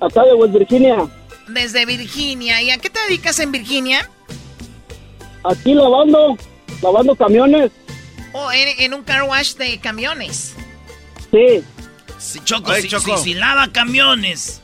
Acá 0.00 0.22
de 0.24 0.34
West 0.34 0.54
Virginia. 0.54 0.96
Desde 1.48 1.86
Virginia. 1.86 2.60
¿Y 2.62 2.70
a 2.70 2.78
qué 2.78 2.90
te 2.90 3.00
dedicas 3.08 3.38
en 3.38 3.52
Virginia? 3.52 4.08
Aquí 5.44 5.72
lavando, 5.74 6.36
lavando 6.82 7.14
camiones. 7.14 7.70
O 8.38 8.52
en, 8.52 8.80
en 8.80 8.94
un 8.94 9.02
car 9.04 9.22
wash 9.24 9.54
de 9.54 9.78
camiones. 9.78 10.54
Sí. 11.32 11.64
Si 12.18 12.40
Choco, 12.40 12.72
Oye, 12.72 12.82
si, 12.82 12.88
Choco. 12.88 13.16
si- 13.18 13.24
si 13.24 13.34
lava 13.34 13.68
camiones. 13.72 14.60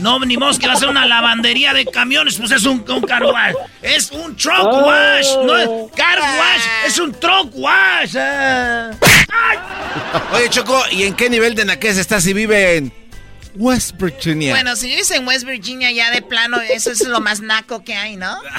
No, 0.00 0.18
ni 0.18 0.36
modo 0.36 0.58
que 0.58 0.66
va 0.66 0.72
a 0.72 0.76
ser 0.76 0.88
una 0.88 1.06
lavandería 1.06 1.72
de 1.72 1.84
camiones, 1.86 2.36
pues 2.36 2.50
es 2.50 2.64
un, 2.64 2.84
un 2.90 3.02
car 3.02 3.22
wash. 3.24 3.54
Es 3.80 4.10
un 4.10 4.34
truck 4.36 4.58
Oh. 4.60 4.86
wash, 4.86 5.26
no 5.44 5.56
es 5.56 5.68
car 5.96 6.18
wash, 6.20 6.62
es 6.86 6.98
un 6.98 7.12
truck 7.12 7.52
wash. 7.54 8.16
ah. 8.18 8.90
Oye, 10.32 10.48
Choco, 10.50 10.82
¿y 10.90 11.04
en 11.04 11.14
qué 11.14 11.30
nivel 11.30 11.54
de 11.54 11.64
naquez 11.64 11.96
está 11.98 12.20
si 12.20 12.32
vive 12.32 12.76
en 12.76 12.92
West 13.54 13.92
Virginia? 13.96 14.52
Bueno, 14.52 14.74
si 14.74 14.88
vives 14.88 15.10
en 15.12 15.26
West 15.28 15.44
Virginia 15.44 15.92
ya 15.92 16.10
de 16.10 16.22
plano, 16.22 16.60
eso 16.60 16.90
es 16.90 17.06
lo 17.06 17.20
más 17.20 17.40
naco 17.40 17.84
que 17.84 17.94
hay, 17.94 18.16
¿no? 18.16 18.36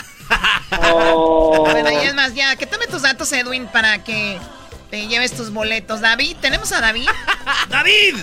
Oh. 0.91 1.67
Bueno, 1.69 1.91
y 1.91 2.05
es 2.07 2.15
más, 2.15 2.33
ya, 2.33 2.55
que 2.55 2.65
tome 2.65 2.87
tus 2.87 3.03
datos, 3.03 3.31
Edwin, 3.31 3.67
para 3.67 4.03
que 4.03 4.39
te 4.95 5.07
lleves 5.07 5.33
tus 5.33 5.51
boletos. 5.51 5.99
David, 5.99 6.37
¿tenemos 6.39 6.71
a 6.71 6.79
David? 6.79 7.09
David. 7.69 8.15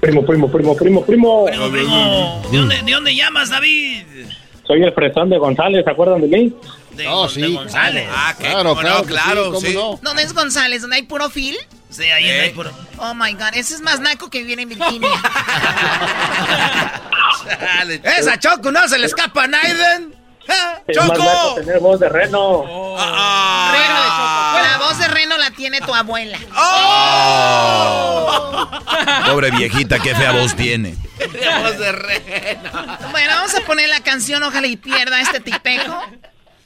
Primo, 0.00 0.24
primo, 0.24 0.48
primo, 0.48 0.76
primo, 0.76 1.04
primo. 1.04 1.44
Primo, 1.46 1.70
primo. 1.70 2.42
¿De 2.52 2.58
dónde, 2.58 2.82
¿De 2.84 2.92
dónde 2.92 3.14
llamas, 3.16 3.50
David? 3.50 4.04
Soy 4.64 4.80
el 4.84 4.92
fresón 4.94 5.28
de 5.28 5.38
González, 5.38 5.82
¿se 5.84 5.90
acuerdan 5.90 6.20
de 6.20 6.28
mí? 6.28 6.54
De, 6.92 7.08
Oh, 7.08 7.26
de 7.28 7.48
González. 7.48 8.08
Ah, 8.14 8.32
¿qué? 8.38 8.44
Claro, 8.44 8.68
¿Cómo 8.76 8.80
claro, 8.80 8.98
no? 9.00 9.04
claro, 9.06 9.44
sí, 9.46 9.50
¿cómo 9.50 9.60
sí. 9.60 9.74
no? 9.74 9.98
¿Dónde 10.02 10.22
es 10.22 10.32
González? 10.32 10.82
¿Dónde 10.82 10.96
hay 10.96 11.02
puro 11.02 11.28
fil? 11.30 11.56
Sí, 11.90 12.04
ahí 12.04 12.24
Eh. 12.28 12.40
hay 12.42 12.50
por... 12.50 12.72
Oh 12.98 13.12
my 13.14 13.32
god, 13.32 13.54
ese 13.54 13.74
es 13.74 13.80
más 13.80 13.98
naco 13.98 14.30
que 14.30 14.38
vivir 14.38 14.60
en 14.60 14.68
Virginia. 14.68 15.10
Dale, 17.60 18.00
Esa 18.04 18.38
Choco 18.38 18.70
no 18.70 18.86
se 18.88 18.98
le 18.98 19.06
escapa 19.06 19.44
a 19.44 19.46
Naiden. 19.48 20.14
¡Choco! 20.92 21.54
tener 21.56 21.80
voz 21.80 22.00
de 22.00 22.08
reno. 22.08 22.64
Ah, 22.98 23.72
Reno 23.72 23.94
de 23.94 24.08
ah. 24.10 24.52
Choco. 24.52 24.66
La 24.68 24.78
voz 24.86 24.98
de 24.98 25.08
Reno 25.08 25.38
la 25.38 25.50
tiene 25.52 25.80
tu 25.80 25.94
abuela. 25.94 26.38
¡Oh! 26.56 28.00
Pobre 29.26 29.50
viejita, 29.50 29.98
qué 29.98 30.14
fea 30.14 30.32
voz 30.32 30.54
tiene. 30.54 30.96
Voz 31.18 31.78
de 31.78 31.92
reno. 31.92 32.70
Bueno, 33.10 33.34
vamos 33.34 33.54
a 33.54 33.60
poner 33.60 33.88
la 33.88 34.00
canción, 34.00 34.42
ojalá 34.42 34.66
y 34.66 34.76
pierda 34.76 35.20
este 35.20 35.40
tipejo. 35.40 36.02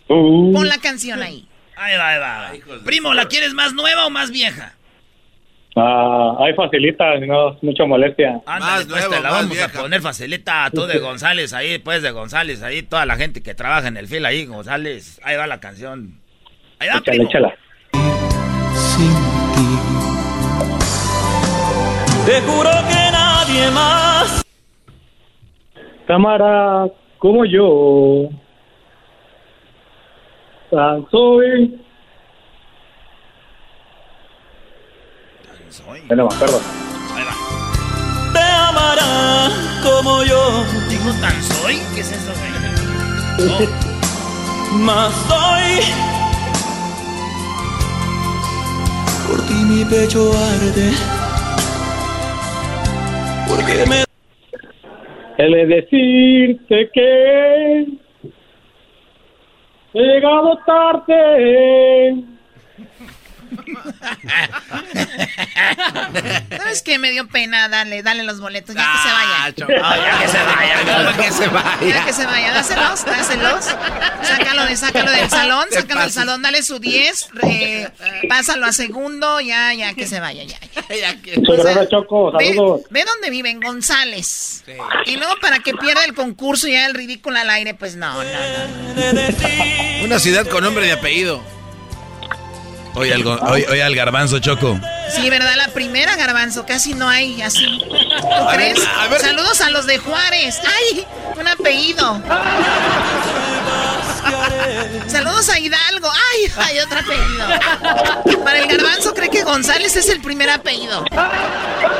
Uh. 0.09 0.53
Pon 0.53 0.69
la 0.69 0.79
canción 0.79 1.23
ahí. 1.23 1.49
Ahí 1.77 1.97
va, 1.97 2.09
ahí 2.09 2.19
va. 2.21 2.53
Primo, 2.85 3.15
¿la 3.15 3.27
quieres 3.27 3.53
más 3.55 3.73
nueva 3.73 4.07
o 4.07 4.11
más 4.11 4.31
vieja? 4.31 4.75
Ah, 5.77 6.37
ahí 6.39 6.55
facilita, 6.55 7.19
no 7.19 7.51
es 7.53 7.63
mucha 7.63 7.85
molestia. 7.85 8.41
Ándale, 8.47 8.61
Más 8.61 8.85
pues 8.85 8.89
nuevo, 8.89 9.09
te 9.15 9.17
la 9.23 9.31
más 9.31 9.33
vamos 9.41 9.57
vieja. 9.57 9.79
a 9.79 9.83
poner 9.83 10.01
facilita 10.01 10.71
tú 10.73 10.87
de 10.87 10.99
González 11.01 11.53
ahí, 11.53 11.79
pues 11.79 12.01
de 12.03 12.13
González 12.13 12.63
ahí, 12.63 12.83
toda 12.83 13.05
la 13.07 13.17
gente 13.17 13.43
que 13.43 13.55
trabaja 13.55 13.89
en 13.89 13.97
el 13.97 14.07
fil 14.07 14.25
ahí, 14.25 14.47
González. 14.47 15.21
Ahí 15.25 15.37
va 15.37 15.47
la 15.49 15.59
canción. 15.59 16.21
Ahí 16.79 16.89
va, 16.89 17.01
primo. 17.01 17.29
Te 22.27 22.41
juro 22.41 22.71
que 22.89 23.11
nadie 23.13 23.71
más. 23.73 24.43
Cámara, 26.07 26.87
como 27.19 27.45
yo. 27.45 28.29
Tan 30.71 31.05
soy. 31.11 31.84
Ya 36.09 36.17
no 36.17 36.29
me 36.29 36.35
acuerdo. 36.35 36.61
Ahí 37.15 37.25
va. 37.25 38.33
Te 38.33 38.41
amará 38.41 39.51
como 39.83 40.23
yo. 40.23 40.65
¿Digo 40.89 41.13
tan 41.21 41.43
soy? 41.43 41.79
¿Qué 41.95 42.01
es 42.01 42.13
eso, 42.13 42.33
güey? 43.39 43.69
Más 44.85 45.15
hoy. 45.31 45.81
Por 49.27 49.47
ti 49.47 49.55
mi 49.55 49.85
pecho 49.85 50.31
arde. 50.33 50.93
Porque 53.49 53.85
me 53.87 54.05
de 55.37 55.67
decirte 55.67 56.91
que 56.93 57.87
he 59.95 60.01
llegado 60.01 60.59
tarde. 60.65 62.34
¿Sabes 66.57 66.83
qué? 66.83 66.99
Me 66.99 67.11
dio 67.11 67.27
pena 67.29 67.69
darle, 67.69 68.03
dale 68.03 68.23
los 68.25 68.41
boletos. 68.41 68.75
Ya 68.75 68.83
que 68.83 68.99
se 69.03 69.09
Ah, 69.09 69.15
vaya. 69.15 69.55
Choco. 69.55 69.73
Ah, 69.83 69.97
ya 69.97 70.19
que 70.23 70.29
se 70.29 70.45
vaya. 70.45 70.83
Ya 70.85 71.17
que 71.17 71.33
se 71.33 71.45
Ya 71.45 71.51
vaya. 71.51 72.05
que 72.07 72.13
se 72.13 72.27
vaya, 72.27 72.53
dáselos, 72.53 73.05
dáselos. 73.05 73.65
Sácalo, 74.23 74.65
de, 74.67 74.77
sácalo 74.77 75.11
del 75.11 75.31
salón, 75.31 75.67
sácalo 75.71 76.01
del 76.03 76.13
salón, 76.13 76.43
dale 76.43 76.63
su 76.63 76.79
10, 76.79 77.29
eh, 77.43 77.89
pásalo 78.29 78.67
a 78.67 78.73
segundo, 78.73 79.41
ya, 79.41 79.73
ya, 79.75 79.95
que 79.95 80.07
se 80.07 80.21
vaya, 80.21 80.45
ya. 80.45 80.59
ya. 80.61 80.71
Ya 80.95 81.21
que- 81.21 81.39
Muchas 81.39 81.65
gracias, 81.65 81.89
Choco. 81.89 82.33
Ve, 82.33 82.49
Saludos. 82.49 82.83
ve 82.91 83.05
dónde 83.05 83.31
viven, 83.31 83.61
González. 83.61 84.65
Y 85.07 85.17
luego 85.17 85.35
para 85.41 85.59
que 85.61 85.75
pierda 85.75 86.05
el 86.05 86.15
concurso 86.15 86.69
y 86.69 86.73
ya 86.73 86.87
el 86.87 86.95
ridículo 86.95 87.39
al 87.39 87.51
aire, 87.51 87.75
pues 87.75 87.97
no, 87.97 88.15
no, 88.15 88.23
no. 88.23 90.05
Una 90.05 90.19
ciudad 90.19 90.47
con 90.47 90.63
nombre 90.65 90.87
de 90.87 90.93
apellido. 90.93 91.43
Oye, 92.97 93.13
al, 93.13 93.27
oye, 93.27 93.67
oye, 93.71 93.83
al 93.83 93.95
garbanzo, 93.95 94.39
Choco. 94.39 94.79
Sí, 95.15 95.29
¿verdad? 95.29 95.55
La 95.57 95.69
primera, 95.69 96.17
Garbanzo, 96.17 96.65
casi 96.65 96.95
no 96.95 97.09
hay 97.09 97.43
así. 97.43 97.67
¿Tú 97.89 98.27
A 98.27 98.57
ver, 98.57 98.73
crees? 98.73 98.89
a 98.99 99.09
ver. 99.09 99.21
Saludos 99.21 99.61
a 99.61 99.71
los 99.71 99.87
de 99.87 99.99
Juárez. 99.99 100.61
¡Ay! 100.65 101.05
Un 101.39 101.47
apellido. 101.49 102.23
Saludos 105.09 105.49
a 105.51 105.59
Hidalgo. 105.59 106.11
¡Ay! 106.11 106.53
Hay 106.57 106.79
otro 106.79 106.99
apellido. 107.01 108.43
Para 108.45 108.59
el 108.61 108.69
Garbanzo 108.69 109.13
cree 109.15 109.29
que 109.29 109.43
González 109.45 109.97
es 109.97 110.09
el 110.09 110.21
primer 110.21 110.49
apellido. 110.51 111.05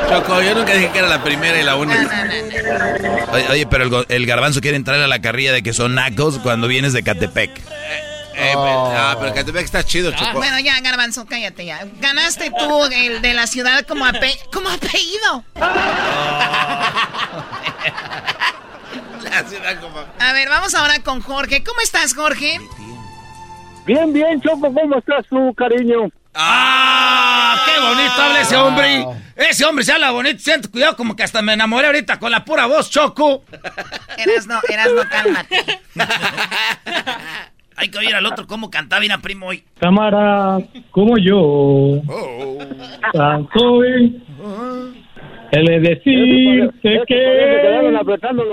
Choco, 0.09 0.41
yo 0.41 0.55
nunca 0.55 0.73
dije 0.73 0.89
que 0.91 0.99
era 0.99 1.07
la 1.07 1.23
primera 1.23 1.59
y 1.59 1.63
la 1.63 1.75
única. 1.75 2.01
no, 2.01 2.09
no, 2.09 3.25
no. 3.25 3.33
Oye, 3.33 3.47
oye, 3.49 3.67
pero 3.67 3.83
el, 3.83 4.05
el 4.09 4.25
garbanzo 4.25 4.61
quiere 4.61 4.77
entrar 4.77 4.99
a 5.01 5.07
la 5.07 5.21
carrilla 5.21 5.51
de 5.51 5.61
que 5.61 5.73
son 5.73 5.95
nacos 5.95 6.39
cuando 6.39 6.67
vienes 6.67 6.93
de 6.93 7.03
Catepec. 7.03 7.51
Eh, 8.37 8.51
pero- 8.53 8.91
ah, 8.95 9.15
pero 9.19 9.33
Catepec 9.33 9.63
está 9.65 9.83
chido, 9.83 10.11
Choco. 10.11 10.33
Bueno, 10.33 10.59
ya, 10.59 10.79
Garbanzo, 10.81 11.25
cállate 11.25 11.65
ya. 11.65 11.85
Ganaste 11.99 12.51
tú 12.51 12.83
el 12.91 13.21
de 13.21 13.33
la 13.33 13.47
ciudad 13.47 13.85
como, 13.87 14.05
ape- 14.05 14.37
como 14.51 14.69
apellido. 14.69 15.43
La 19.23 19.43
ciudad 19.43 19.79
como... 19.81 19.99
A 20.19 20.33
ver, 20.33 20.47
vamos 20.49 20.73
ahora 20.75 20.99
con 20.99 21.21
Jorge. 21.21 21.63
¿Cómo 21.63 21.81
estás, 21.81 22.13
Jorge? 22.13 22.59
Bien, 23.85 24.13
bien, 24.13 24.41
Choco, 24.41 24.73
¿cómo 24.73 24.97
estás 24.97 25.25
tú, 25.29 25.53
cariño? 25.55 26.09
¡Ah! 26.33 27.63
¡Qué 27.65 27.79
bonito 27.81 28.21
habla 28.21 28.41
ese 28.41 28.55
hombre! 28.55 29.05
Ese 29.35 29.65
hombre 29.65 29.83
se 29.83 29.91
habla 29.93 30.11
bonito. 30.11 30.39
Siento 30.39 30.71
cuidado, 30.71 30.95
como 30.95 31.15
que 31.15 31.23
hasta 31.23 31.41
me 31.41 31.53
enamoré 31.53 31.87
ahorita 31.87 32.17
con 32.19 32.31
la 32.31 32.45
pura 32.45 32.65
voz, 32.67 32.89
Choco. 32.89 33.43
Eras 34.17 34.45
no, 34.47 34.59
eras 34.69 34.89
no, 34.95 35.09
cálmate. 35.09 35.81
Hay 37.77 37.89
que 37.89 37.97
oír 37.97 38.15
al 38.15 38.25
otro 38.25 38.47
cómo 38.47 38.69
cantaba 38.69 38.99
bien 39.01 39.11
a 39.11 39.21
primo 39.21 39.47
hoy. 39.47 39.63
Cámara, 39.79 40.59
como 40.91 41.17
yo. 41.17 42.01
Tan 43.13 43.47
soy. 43.53 44.21
He 45.51 45.59
de 45.59 45.79
decirte 45.79 47.01
que 47.07 47.85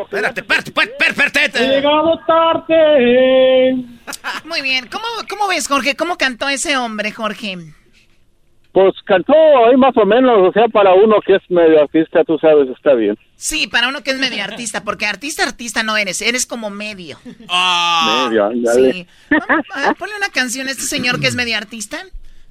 Espérate, 0.02 0.40
espérate, 0.40 0.70
espérate, 0.70 1.04
espérate. 1.08 1.64
he 1.64 1.68
llegado 1.76 2.20
tarde. 2.26 3.74
Muy 4.44 4.62
bien. 4.62 4.88
¿Cómo, 4.90 5.04
¿Cómo 5.28 5.48
ves, 5.48 5.68
Jorge? 5.68 5.96
¿Cómo 5.96 6.16
cantó 6.16 6.48
ese 6.48 6.76
hombre, 6.76 7.10
Jorge? 7.12 7.56
Pues 8.72 8.94
cantó 9.04 9.34
ahí 9.66 9.76
más 9.76 9.94
o 9.96 10.06
menos, 10.06 10.48
o 10.48 10.52
sea, 10.52 10.66
para 10.68 10.94
uno 10.94 11.16
que 11.26 11.36
es 11.36 11.42
medio 11.50 11.82
artista, 11.82 12.24
tú 12.24 12.38
sabes, 12.38 12.68
está 12.70 12.94
bien. 12.94 13.18
Sí, 13.36 13.66
para 13.66 13.88
uno 13.88 14.02
que 14.02 14.12
es 14.12 14.18
medio 14.18 14.42
artista, 14.42 14.82
porque 14.82 15.04
artista, 15.04 15.42
artista 15.42 15.82
no 15.82 15.96
eres, 15.96 16.22
eres 16.22 16.46
como 16.46 16.70
medio. 16.70 17.18
Medio, 17.24 18.46
ándale. 18.46 18.92
Sí. 18.92 19.06
Vamos, 19.30 19.66
a 19.74 19.80
ver, 19.80 19.96
ponle 19.96 20.16
una 20.16 20.30
canción 20.30 20.68
a 20.68 20.70
este 20.70 20.84
señor 20.84 21.20
que 21.20 21.26
es 21.26 21.34
medio 21.34 21.56
artista. 21.56 21.98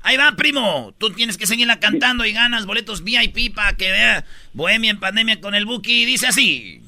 Ahí 0.03 0.17
va, 0.17 0.31
primo. 0.35 0.93
Tú 0.97 1.11
tienes 1.11 1.37
que 1.37 1.47
seguirla 1.47 1.79
cantando 1.79 2.25
y 2.25 2.33
ganas 2.33 2.65
boletos 2.65 3.03
VIP 3.03 3.55
para 3.55 3.75
que 3.75 3.91
vea 3.91 4.25
Bohemia 4.53 4.91
en 4.91 4.99
pandemia 4.99 5.41
con 5.41 5.55
el 5.55 5.65
Buki. 5.65 6.05
Dice 6.05 6.27
así. 6.27 6.81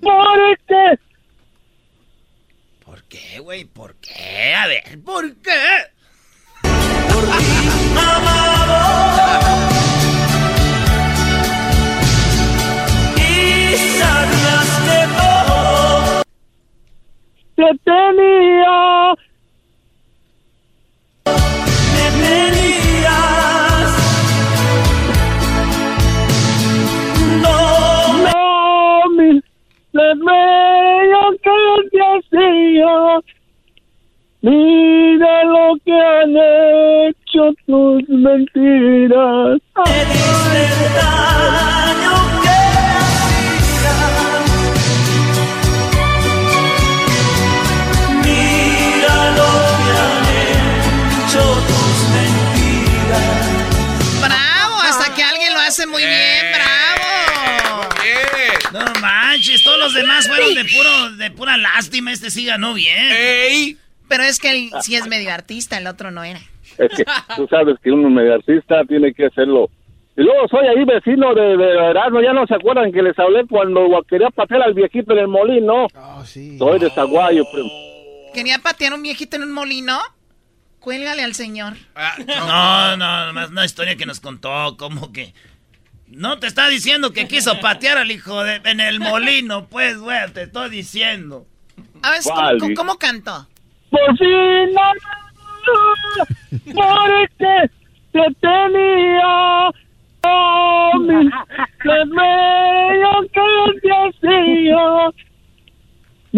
¿Por 0.00 0.58
qué? 0.66 0.98
¿Por 2.84 3.02
qué, 3.04 3.38
güey? 3.40 3.64
¿Por 3.64 3.94
qué? 3.96 4.54
A 4.54 4.66
ver, 4.66 5.00
¿por 5.04 5.36
qué? 5.36 5.92
Y 13.16 13.76
sabías 13.98 14.70
que 14.86 15.00
todo 15.16 16.22
te 17.56 17.68
tenía. 17.84 19.27
Mira 34.40 35.44
lo 35.44 35.76
que 35.84 35.92
han 35.92 36.36
hecho 37.08 37.52
tus 37.66 38.08
mentiras. 38.08 39.58
Me 39.84 40.04
diste 40.04 40.60
el 40.62 40.94
daño 40.94 42.14
que 42.42 42.58
Mira 48.22 49.16
lo 49.38 49.52
que 49.84 49.92
han 50.04 50.26
hecho 51.24 51.42
tus 51.66 51.96
mentiras. 52.14 53.46
¡Bravo! 54.20 54.76
Hasta 54.82 55.06
que 55.14 55.22
alguien 55.24 55.52
lo 55.54 55.60
hace 55.60 55.86
muy 55.86 56.04
bien, 56.04 56.52
bravo. 56.52 56.78
No 58.72 58.84
manches, 59.00 59.62
todos 59.62 59.77
los 59.88 60.02
demás 60.02 60.28
fueron 60.28 60.54
de 60.54 60.64
puro, 60.64 61.10
de 61.16 61.30
pura 61.30 61.56
lástima. 61.56 62.12
Este 62.12 62.30
sí 62.30 62.44
ganó 62.44 62.74
bien. 62.74 63.78
Pero 64.08 64.22
es 64.22 64.38
que 64.38 64.50
él 64.50 64.70
sí 64.82 64.96
es 64.96 65.06
medio 65.06 65.32
artista, 65.32 65.78
el 65.78 65.86
otro 65.86 66.10
no 66.10 66.24
era. 66.24 66.40
Es 66.78 66.90
que 66.96 67.04
tú 67.36 67.46
sabes 67.48 67.76
que 67.82 67.90
uno 67.90 68.08
medio 68.10 68.34
artista 68.34 68.84
tiene 68.86 69.12
que 69.12 69.26
hacerlo. 69.26 69.70
Y 70.16 70.22
luego 70.22 70.48
soy 70.48 70.66
ahí 70.66 70.84
vecino 70.84 71.34
de, 71.34 71.56
de 71.56 71.90
Erasmo, 71.90 72.20
ya 72.20 72.32
no 72.32 72.46
se 72.46 72.54
acuerdan 72.54 72.92
que 72.92 73.02
les 73.02 73.18
hablé 73.18 73.46
cuando 73.46 73.88
quería 74.08 74.30
patear 74.30 74.62
al 74.62 74.74
viejito 74.74 75.12
en 75.12 75.18
el 75.18 75.28
molino. 75.28 75.86
Soy 76.24 76.78
de 76.78 76.90
Zaguayo, 76.90 77.44
primo. 77.52 77.70
¿Quería 78.34 78.58
patear 78.58 78.92
a 78.92 78.96
un 78.96 79.02
viejito 79.02 79.36
en 79.36 79.44
un 79.44 79.52
molino? 79.52 79.98
Cuélgale 80.80 81.22
al 81.22 81.34
señor. 81.34 81.74
No, 82.26 82.96
no, 82.96 83.26
nomás 83.26 83.50
una 83.50 83.64
historia 83.64 83.96
que 83.96 84.06
nos 84.06 84.20
contó, 84.20 84.76
como 84.76 85.12
que... 85.12 85.34
No 86.10 86.38
te 86.38 86.46
está 86.46 86.68
diciendo 86.68 87.12
que 87.12 87.28
quiso 87.28 87.58
patear 87.60 87.98
al 87.98 88.10
hijo 88.10 88.42
de... 88.42 88.60
En 88.64 88.80
el 88.80 88.98
molino, 89.00 89.66
pues, 89.66 89.98
güey, 89.98 90.18
te 90.32 90.42
estoy 90.42 90.70
diciendo. 90.70 91.46
A 92.02 92.10
ver, 92.12 92.20
¿cómo, 92.24 92.36
cómo- 92.60 92.74
cómo 92.74 92.98
cantó? 92.98 93.46
Por 93.90 94.18
fin, 94.18 94.74
no, 94.74 94.92
porque 96.74 97.70
te 98.12 98.34
tenía. 98.40 99.70
Oh, 100.24 100.92
mi 100.98 101.30
desmeo 101.84 103.22
que 103.32 103.80
te 103.80 103.90
hacía. 103.92 105.27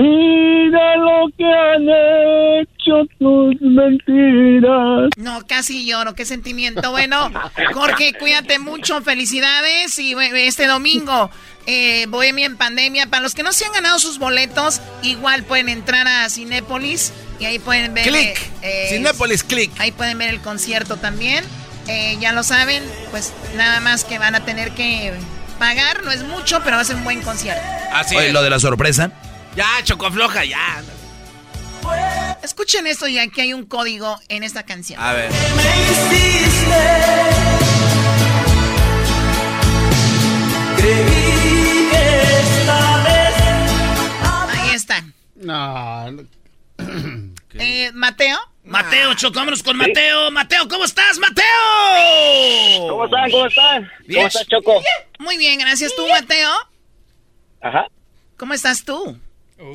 Mira 0.04 0.96
lo 0.96 1.28
que 1.36 1.44
han 1.44 2.62
hecho 2.62 3.04
tus 3.18 3.60
mentiras. 3.60 5.10
No, 5.16 5.46
casi 5.46 5.84
lloro, 5.86 6.14
qué 6.14 6.24
sentimiento. 6.24 6.90
Bueno, 6.90 7.30
Jorge, 7.74 8.14
cuídate 8.18 8.58
mucho, 8.58 9.02
felicidades. 9.02 9.98
Y 9.98 10.14
bueno, 10.14 10.36
este 10.36 10.66
domingo, 10.66 11.30
eh, 11.66 12.06
Bohemia 12.08 12.46
en 12.46 12.56
pandemia. 12.56 13.08
Para 13.08 13.22
los 13.22 13.34
que 13.34 13.42
no 13.42 13.52
se 13.52 13.66
han 13.66 13.72
ganado 13.72 13.98
sus 13.98 14.18
boletos, 14.18 14.80
igual 15.02 15.42
pueden 15.44 15.68
entrar 15.68 16.08
a 16.08 16.28
Cinépolis 16.30 17.12
y 17.38 17.44
ahí 17.44 17.58
pueden 17.58 17.92
ver. 17.92 18.06
Click. 18.08 18.50
eh, 18.62 18.86
Cinépolis, 18.90 19.44
click. 19.44 19.70
Ahí 19.78 19.92
pueden 19.92 20.16
ver 20.16 20.30
el 20.30 20.40
concierto 20.40 20.96
también. 20.96 21.44
Eh, 21.88 22.16
ya 22.20 22.32
lo 22.32 22.42
saben, 22.42 22.82
pues 23.10 23.32
nada 23.56 23.80
más 23.80 24.04
que 24.04 24.18
van 24.18 24.34
a 24.34 24.44
tener 24.44 24.70
que 24.72 25.12
pagar, 25.58 26.04
no 26.04 26.10
es 26.10 26.22
mucho, 26.24 26.60
pero 26.64 26.76
va 26.76 26.82
a 26.82 26.84
ser 26.86 26.96
un 26.96 27.04
buen 27.04 27.20
concierto. 27.20 27.62
Así 27.92 28.16
Oye, 28.16 28.28
es. 28.28 28.32
lo 28.32 28.42
de 28.42 28.48
la 28.50 28.58
sorpresa. 28.60 29.10
Ya, 29.56 29.66
Choco 29.82 30.06
afloja, 30.06 30.44
ya. 30.44 30.82
Escuchen 32.42 32.86
esto 32.86 33.08
y 33.08 33.18
aquí 33.18 33.40
hay 33.40 33.52
un 33.52 33.66
código 33.66 34.18
en 34.28 34.42
esta 34.44 34.64
canción. 34.64 35.00
A 35.00 35.12
ver. 35.12 35.30
Ahí 44.48 44.74
está. 44.74 45.04
No. 45.36 46.24
Eh, 47.54 47.90
Mateo. 47.92 48.38
Mateo, 48.64 49.14
chocámonos 49.14 49.62
con 49.62 49.76
Mateo. 49.76 50.30
Mateo, 50.30 50.68
¿cómo 50.68 50.84
estás, 50.84 51.18
Mateo? 51.18 51.44
¿Cómo 52.88 53.04
están? 53.06 53.30
¿Cómo 53.30 53.46
están? 53.46 53.90
Bien. 54.06 54.20
¿Cómo 54.20 54.28
estás, 54.28 54.46
Choco? 54.46 54.82
Muy 55.18 55.36
bien, 55.36 55.58
gracias 55.58 55.94
tú, 55.96 56.06
Mateo. 56.06 56.50
Ajá. 57.60 57.86
¿Cómo 58.36 58.54
estás 58.54 58.84
tú? 58.84 59.18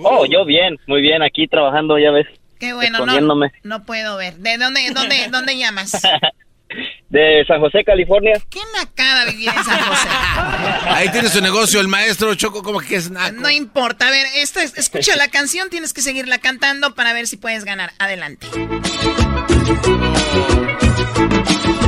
Oh, 0.04 0.26
yo 0.26 0.46
bien, 0.46 0.78
muy 0.88 1.02
bien, 1.02 1.22
aquí 1.22 1.48
trabajando, 1.48 1.98
ya 2.00 2.12
ves. 2.12 2.26
Qué 2.60 2.74
bueno, 2.74 3.06
no, 3.06 3.50
no 3.64 3.86
puedo 3.86 4.18
ver. 4.18 4.36
¿De 4.38 4.58
dónde, 4.58 4.82
dónde, 4.94 5.28
dónde 5.32 5.58
llamas? 5.58 6.02
De 7.10 7.46
San 7.48 7.60
José, 7.62 7.84
California. 7.86 8.34
Qué 8.50 8.60
nacada 8.78 9.26
vivir 9.26 9.48
en 9.50 9.64
San 9.64 9.80
José. 9.80 10.08
Ahí 10.90 11.10
tiene 11.10 11.30
su 11.30 11.40
negocio 11.40 11.80
el 11.80 11.88
maestro 11.88 12.34
Choco, 12.36 12.64
como 12.64 12.80
que 12.80 12.96
es 12.96 13.12
naco. 13.12 13.36
No 13.40 13.50
importa. 13.50 14.08
A 14.08 14.12
ver, 14.12 14.26
esta 14.38 14.64
es- 14.64 14.76
escucha 14.78 15.16
la 15.16 15.28
canción, 15.28 15.70
tienes 15.70 15.94
que 15.94 16.02
seguirla 16.02 16.40
cantando 16.40 16.96
para 16.96 17.14
ver 17.14 17.28
si 17.28 17.38
puedes 17.38 17.64
ganar. 17.66 17.92
Adelante. 18.00 18.48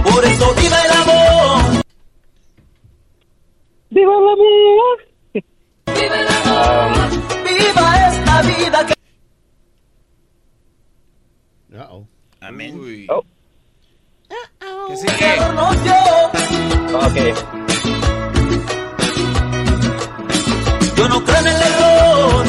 Por 0.03 0.25
eso 0.25 0.53
viva 0.55 0.81
el 0.86 0.91
amor. 0.91 1.83
Viva 3.89 4.13
la 4.13 4.36
mía. 4.36 4.43
Viva 4.45 4.65
el 4.65 4.77
amor. 4.77 5.07
Viva 7.43 8.07
esta 8.10 8.41
vida 8.41 8.86
que. 8.86 8.93
Uh-oh. 11.75 12.07
Amén. 12.41 13.07
Oh. 13.10 13.23
Que 14.88 14.97
sigue. 14.97 15.39
nos 15.55 15.83
dio. 15.83 15.93
Ok. 17.05 17.17
Yo 20.95 21.07
no 21.10 21.23
creo 21.23 21.39
en 21.39 21.47
el 21.47 21.62
error. 21.62 22.45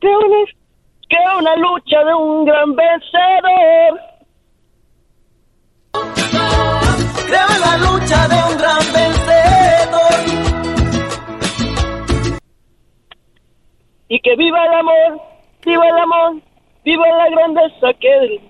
Que 0.00 0.08
una, 0.08 0.38
que 1.08 1.16
una 1.38 1.56
lucha 1.56 1.98
de 2.04 2.14
un 2.14 2.44
gran 2.44 2.76
vencedor. 2.76 4.00
Creo 7.26 7.48
en 7.54 7.60
la 7.60 7.76
lucha 7.78 8.28
de 8.28 8.52
un 8.52 8.58
gran 8.58 8.78
vencedor. 8.92 9.15
Y 14.08 14.20
que 14.20 14.36
viva 14.36 14.64
el 14.64 14.72
amor, 14.74 15.20
viva 15.64 15.88
el 15.88 15.98
amor, 15.98 16.40
viva 16.84 17.08
la 17.08 17.28
grandeza 17.28 17.92
que 18.00 18.40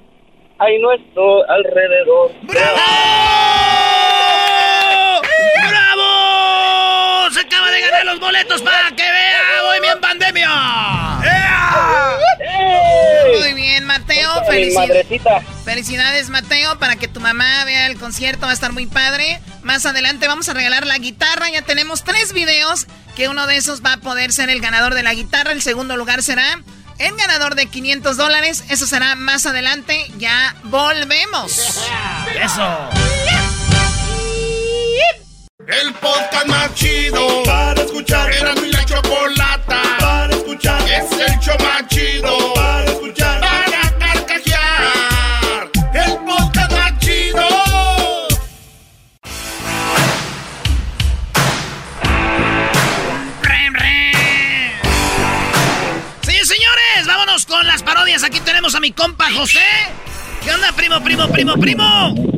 hay 0.58 0.78
nuestro 0.80 1.48
alrededor. 1.48 2.30
¡Bravo! 2.42 2.80
Se 7.30 7.40
acaba 7.40 7.70
de 7.98 8.04
los 8.04 8.20
boletos 8.20 8.62
para 8.62 8.90
que 8.90 9.02
vea 9.02 9.62
Bohemia 9.62 9.92
en 9.92 10.00
pandemia. 10.00 10.48
Muy 13.40 13.54
bien, 13.54 13.84
Mateo. 13.84 14.44
Felicidades. 14.44 15.06
Felicidades, 15.64 16.30
Mateo, 16.30 16.78
para 16.78 16.96
que 16.96 17.08
tu 17.08 17.20
mamá 17.20 17.64
vea 17.64 17.86
el 17.86 17.98
concierto. 17.98 18.46
Va 18.46 18.50
a 18.50 18.54
estar 18.54 18.72
muy 18.72 18.86
padre. 18.86 19.40
Más 19.62 19.86
adelante 19.86 20.28
vamos 20.28 20.48
a 20.48 20.54
regalar 20.54 20.86
la 20.86 20.98
guitarra. 20.98 21.48
Ya 21.50 21.62
tenemos 21.62 22.04
tres 22.04 22.32
videos 22.32 22.86
que 23.14 23.28
uno 23.28 23.46
de 23.46 23.56
esos 23.56 23.84
va 23.84 23.94
a 23.94 23.96
poder 23.98 24.32
ser 24.32 24.50
el 24.50 24.60
ganador 24.60 24.94
de 24.94 25.02
la 25.02 25.14
guitarra. 25.14 25.52
El 25.52 25.62
segundo 25.62 25.96
lugar 25.96 26.22
será 26.22 26.60
el 26.98 27.16
ganador 27.16 27.54
de 27.54 27.66
500 27.66 28.16
dólares. 28.16 28.64
Eso 28.68 28.86
será 28.86 29.14
más 29.14 29.46
adelante. 29.46 30.06
Ya 30.18 30.54
volvemos. 30.64 31.80
Eso. 32.40 32.90
El 35.66 35.92
podcast 35.94 36.46
más 36.46 36.72
chido 36.74 37.42
para 37.44 37.82
escuchar. 37.82 38.32
Era 38.32 38.54
mi 38.54 38.70
la 38.70 38.84
chocolata 38.84 39.82
para 39.98 40.32
escuchar. 40.32 40.80
Es 40.82 41.10
el 41.10 41.40
show 41.40 41.56
más 41.58 41.88
chido 41.88 42.54
para 42.54 42.84
escuchar. 42.84 43.40
Para 43.40 43.98
carcajear. 43.98 45.70
El 45.92 46.18
podcast 46.24 46.70
más 46.70 46.98
chido. 47.00 47.48
Sí, 56.22 56.36
señores, 56.44 57.06
vámonos 57.08 57.44
con 57.44 57.66
las 57.66 57.82
parodias. 57.82 58.22
Aquí 58.22 58.38
tenemos 58.38 58.76
a 58.76 58.80
mi 58.80 58.92
compa 58.92 59.32
José. 59.32 59.58
¿Qué 60.44 60.52
onda, 60.52 60.70
primo, 60.76 61.02
primo, 61.02 61.26
primo, 61.28 61.54
primo? 61.56 62.35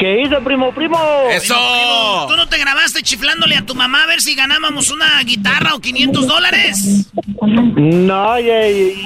¿Qué 0.00 0.22
hizo, 0.22 0.42
primo, 0.42 0.72
primo? 0.72 0.98
Primo, 1.28 2.26
¿Tú 2.26 2.34
no 2.34 2.48
te 2.48 2.56
grabaste 2.56 3.02
chiflándole 3.02 3.54
a 3.54 3.66
tu 3.66 3.74
mamá 3.74 4.04
a 4.04 4.06
ver 4.06 4.22
si 4.22 4.34
ganábamos 4.34 4.90
una 4.90 5.22
guitarra 5.22 5.74
o 5.74 5.80
500 5.80 6.26
dólares? 6.26 7.06
No, 7.42 8.40
ya, 8.40 8.62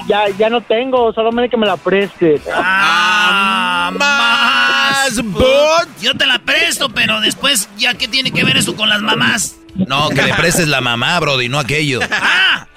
ya, 0.07 0.29
ya 0.37 0.49
no 0.49 0.61
tengo, 0.61 1.11
solamente 1.11 1.49
que 1.49 1.57
me 1.57 1.67
la 1.67 1.75
preste. 1.75 2.41
Ah, 2.53 3.91
más, 3.93 5.21
but. 5.21 6.01
Yo 6.01 6.15
te 6.15 6.25
la 6.25 6.39
presto, 6.39 6.87
pero 6.87 7.19
después, 7.19 7.67
¿ya 7.77 7.95
qué 7.95 8.07
tiene 8.07 8.31
que 8.31 8.45
ver 8.45 8.55
eso 8.55 8.77
con 8.77 8.87
las 8.87 9.01
mamás? 9.01 9.57
No, 9.75 10.07
que 10.07 10.21
le 10.21 10.33
prestes 10.33 10.69
la 10.69 10.79
mamá, 10.79 11.19
Brody, 11.19 11.49
no 11.49 11.59
aquello. 11.59 11.99
¡Ah! 12.09 12.67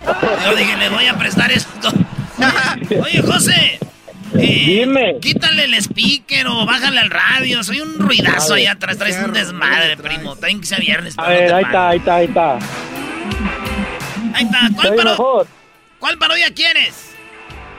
Yo 0.44 0.56
dije, 0.56 0.76
le 0.76 0.88
voy 0.88 1.06
a 1.06 1.16
prestar 1.16 1.52
esto. 1.52 1.92
Oye, 3.00 3.22
José. 3.22 3.78
Eh, 4.34 4.64
Dime. 4.66 5.16
Quítale 5.20 5.64
el 5.64 5.74
speaker 5.74 6.46
o 6.48 6.66
bájale 6.66 6.98
al 7.00 7.10
radio. 7.10 7.62
Soy 7.62 7.80
un 7.80 7.98
ruidazo 7.98 8.54
ahí 8.54 8.66
atrás. 8.66 8.98
Traes 8.98 9.18
un 9.24 9.32
desmadre, 9.32 9.96
primo. 9.96 10.34
También 10.36 10.60
que 10.60 10.66
sea 10.66 10.78
viernes. 10.78 11.14
A 11.18 11.22
no 11.22 11.28
ver, 11.28 11.52
ahí 11.54 11.64
está, 11.64 11.88
ahí 11.88 11.98
está, 11.98 12.14
ahí 12.16 12.26
está. 12.26 12.58
Ahí 14.34 14.44
está. 14.44 14.58
¿Cuál, 14.74 14.94
paro- 14.94 15.10
mejor. 15.10 15.46
¿Cuál 15.98 16.18
parodia 16.18 16.52
quieres? 16.54 17.14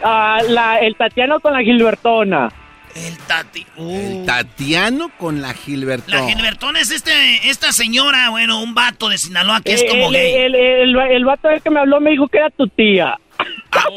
Ah, 0.04 0.40
la, 0.48 0.80
el 0.80 0.96
Tatiano 0.96 1.40
con 1.40 1.54
la 1.54 1.62
Gilbertona. 1.62 2.50
El 2.96 3.18
Tati. 3.20 3.66
El 3.78 4.26
Tatiano 4.26 5.10
con 5.18 5.42
la 5.42 5.54
Gilberto. 5.54 6.10
La 6.12 6.28
Gilbertona 6.28 6.80
es 6.82 6.90
este, 6.92 7.48
esta 7.50 7.72
señora, 7.72 8.30
bueno, 8.30 8.62
un 8.64 8.74
vato 8.74 9.10
de 9.10 9.18
Sinaloa 9.18 9.62
que 9.62 9.74
es 9.74 9.84
Eh, 9.84 9.88
como 9.90 10.08
el, 10.08 10.14
gay. 10.14 10.34
El, 10.36 10.56
el, 10.56 10.96
el 11.12 11.26
vato 11.26 11.50
que 11.64 11.70
me 11.70 11.80
habló 11.80 12.02
me 12.02 12.10
dijo 12.12 12.28
que 12.28 12.40
era 12.40 12.50
tu 12.50 12.68
tía. 12.68 13.18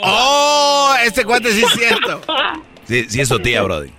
¡Oh! 0.03 0.95
Este 1.05 1.25
cuate 1.25 1.53
sí 1.53 1.63
es 1.63 1.73
cierto. 1.73 2.23
Sí, 2.87 3.07
sí 3.09 3.21
es 3.21 3.29
tu 3.29 3.39
tía, 3.39 3.63
Brody. 3.63 3.91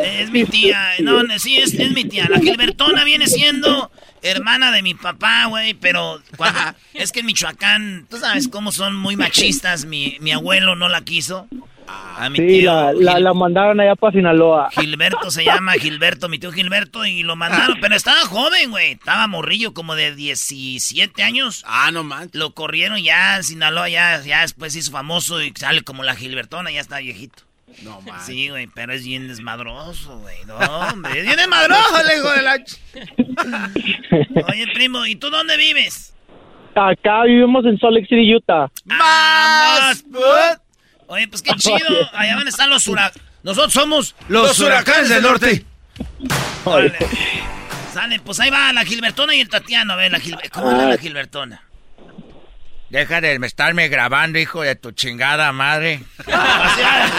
Es 0.00 0.30
mi 0.30 0.44
tía, 0.44 0.78
no, 1.00 1.22
no, 1.24 1.38
sí, 1.38 1.58
es, 1.58 1.74
es 1.74 1.90
mi 1.92 2.04
tía. 2.04 2.28
La 2.28 2.38
Gilbertona 2.38 3.02
viene 3.04 3.26
siendo 3.26 3.90
hermana 4.22 4.70
de 4.70 4.82
mi 4.82 4.94
papá, 4.94 5.46
güey, 5.46 5.74
pero 5.74 6.22
cuando, 6.36 6.60
es 6.94 7.10
que 7.10 7.20
en 7.20 7.26
Michoacán, 7.26 8.06
tú 8.08 8.18
sabes 8.18 8.48
cómo 8.48 8.70
son 8.70 8.94
muy 8.96 9.16
machistas, 9.16 9.84
mi, 9.84 10.16
mi 10.20 10.32
abuelo 10.32 10.76
no 10.76 10.88
la 10.88 11.00
quiso. 11.00 11.48
A 11.90 12.28
mi 12.30 12.36
Sí, 12.38 12.46
tío 12.46 12.74
la, 12.74 12.92
la, 12.92 13.12
Gil- 13.14 13.24
la 13.24 13.34
mandaron 13.34 13.80
allá 13.80 13.94
para 13.94 14.12
Sinaloa. 14.12 14.68
Gilberto 14.72 15.30
se 15.30 15.44
llama 15.44 15.72
Gilberto, 15.74 16.28
mi 16.28 16.38
tío 16.38 16.50
Gilberto, 16.52 17.06
y 17.06 17.22
lo 17.22 17.36
mandaron, 17.36 17.78
pero 17.80 17.94
estaba 17.94 18.20
joven, 18.26 18.70
güey, 18.70 18.92
estaba 18.92 19.26
morrillo, 19.28 19.72
como 19.72 19.94
de 19.94 20.14
17 20.14 21.22
años. 21.22 21.64
Ah, 21.66 21.90
no 21.92 22.02
manches. 22.04 22.34
Lo 22.34 22.52
corrieron 22.54 22.98
ya 23.02 23.36
en 23.36 23.44
Sinaloa, 23.44 23.88
ya, 23.88 24.20
ya 24.22 24.40
después 24.42 24.74
hizo 24.76 24.90
famoso 24.90 25.40
y 25.42 25.52
sale 25.56 25.82
como 25.82 26.02
la 26.02 26.16
Gilbertona, 26.16 26.70
ya 26.72 26.80
está 26.80 26.98
viejito. 26.98 27.44
No 27.82 28.00
manches. 28.00 28.26
Sí, 28.26 28.48
güey, 28.48 28.66
pero 28.66 28.92
es 28.92 29.04
bien 29.04 29.28
desmadroso, 29.28 30.18
güey. 30.18 30.36
No, 30.46 30.56
hombre, 30.56 31.20
es 31.20 31.24
bien 31.24 31.36
desmadroso 31.36 32.00
el 32.00 32.18
hijo 32.18 32.30
de 32.32 32.42
la... 32.42 32.54
Oye, 34.48 34.66
primo, 34.74 35.06
¿y 35.06 35.14
tú 35.16 35.30
dónde 35.30 35.56
vives? 35.56 36.14
Acá 36.74 37.22
vivimos 37.24 37.64
en 37.64 37.78
Salt 37.78 37.94
Lake 37.94 38.06
City, 38.08 38.34
Utah. 38.34 38.68
¡Más! 38.84 40.04
Oye, 41.08 41.26
pues 41.26 41.42
qué 41.42 41.52
chido. 41.56 41.78
Allá 42.12 42.36
van 42.36 42.46
a 42.46 42.50
estar 42.50 42.68
los 42.68 42.86
huracanes. 42.86 43.22
Nosotros 43.42 43.72
somos 43.72 44.14
Los 44.28 44.58
huracanes 44.58 45.08
del 45.08 45.22
norte. 45.22 45.64
Órale. 46.64 46.98
Sale, 47.92 48.20
pues 48.20 48.38
ahí 48.40 48.50
va 48.50 48.72
la 48.72 48.84
Gilbertona 48.84 49.34
y 49.34 49.40
el 49.40 49.48
Tatiano. 49.48 49.94
A 49.94 49.96
ver, 49.96 50.12
la 50.12 50.20
Gilbertona. 50.20 50.50
¿Cómo 50.52 50.70
habla 50.70 50.90
la 50.90 50.98
Gilbertona? 50.98 51.62
Deja 52.90 53.20
de 53.20 53.34
estarme 53.42 53.88
grabando, 53.88 54.38
hijo 54.38 54.62
de 54.62 54.74
tu 54.74 54.92
chingada 54.92 55.52
madre. 55.52 56.00
Así 56.26 56.82
habla, 56.82 57.10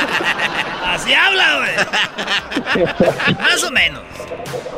Así 0.84 1.14
habla, 1.14 1.58
güey. 1.58 3.36
Más 3.40 3.64
o 3.64 3.72
menos. 3.72 4.02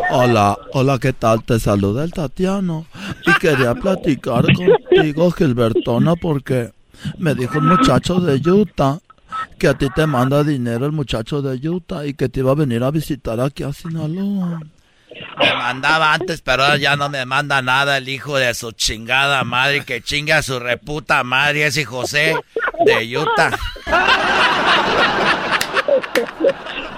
Hola, 0.09 0.57
hola, 0.73 0.99
¿qué 0.99 1.13
tal? 1.13 1.43
Te 1.43 1.59
saluda 1.59 2.03
el 2.03 2.11
Tatiano 2.11 2.85
y 3.25 3.33
quería 3.39 3.73
platicar 3.73 4.45
contigo, 4.53 5.31
Gilbertona, 5.31 6.15
porque 6.17 6.71
me 7.17 7.35
dijo 7.35 7.59
un 7.59 7.67
muchacho 7.67 8.19
de 8.19 8.37
Utah 8.49 8.99
que 9.57 9.67
a 9.67 9.73
ti 9.73 9.87
te 9.95 10.05
manda 10.05 10.43
dinero 10.43 10.85
el 10.85 10.91
muchacho 10.91 11.41
de 11.41 11.67
Utah 11.67 12.05
y 12.05 12.13
que 12.13 12.29
te 12.29 12.41
iba 12.41 12.51
a 12.51 12.55
venir 12.55 12.83
a 12.83 12.91
visitar 12.91 13.39
aquí 13.39 13.63
a 13.63 13.71
Sinaloa. 13.71 14.59
Me 15.39 15.53
mandaba 15.55 16.13
antes, 16.13 16.41
pero 16.41 16.63
ahora 16.63 16.77
ya 16.77 16.95
no 16.95 17.09
me 17.09 17.25
manda 17.25 17.61
nada 17.61 17.97
el 17.97 18.09
hijo 18.09 18.37
de 18.37 18.53
su 18.53 18.71
chingada 18.71 19.43
madre, 19.43 19.83
que 19.83 20.01
chinga 20.01 20.37
a 20.37 20.41
su 20.41 20.59
reputa 20.59 21.23
madre, 21.23 21.65
ese 21.65 21.85
José 21.85 22.35
de 22.85 23.17
Utah. 23.17 23.51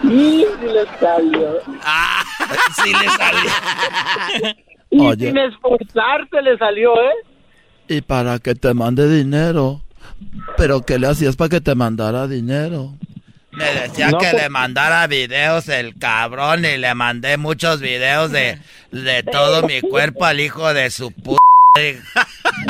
Sí, 0.02 0.46
sí 0.60 0.68
le 0.68 0.86
salió. 1.00 1.60
Ah, 1.84 2.24
sí 2.76 2.92
le 2.94 3.10
salió. 3.10 3.52
Y 4.92 5.00
Oye. 5.00 5.28
sin 5.28 5.38
esforzarse 5.38 6.42
le 6.44 6.58
salió, 6.58 6.94
¿eh? 7.02 7.16
Y 7.88 8.02
para 8.02 8.40
que 8.40 8.54
te 8.54 8.74
mande 8.74 9.10
dinero. 9.10 9.82
Pero 10.58 10.82
¿qué 10.82 11.00
le 11.00 11.08
hacías 11.08 11.36
para 11.36 11.50
que 11.50 11.62
te 11.62 11.76
mandara 11.76 12.28
dinero? 12.28 12.94
Me 13.52 13.66
decía 13.66 14.10
No, 14.10 14.18
que 14.18 14.30
pues- 14.32 14.42
le 14.44 14.50
mandara 14.50 15.06
videos 15.08 15.70
el 15.70 15.98
cabrón 15.98 16.66
y 16.66 16.78
le 16.78 16.94
mandé 16.96 17.38
muchos 17.38 17.80
videos 17.82 18.32
de, 18.32 18.58
de 18.92 19.24
todo 19.24 19.62
mi 19.68 19.82
cuerpo 19.82 20.26
al 20.26 20.40
hijo 20.40 20.74
de 20.74 20.90
su 20.90 21.12
puta. 21.12 21.40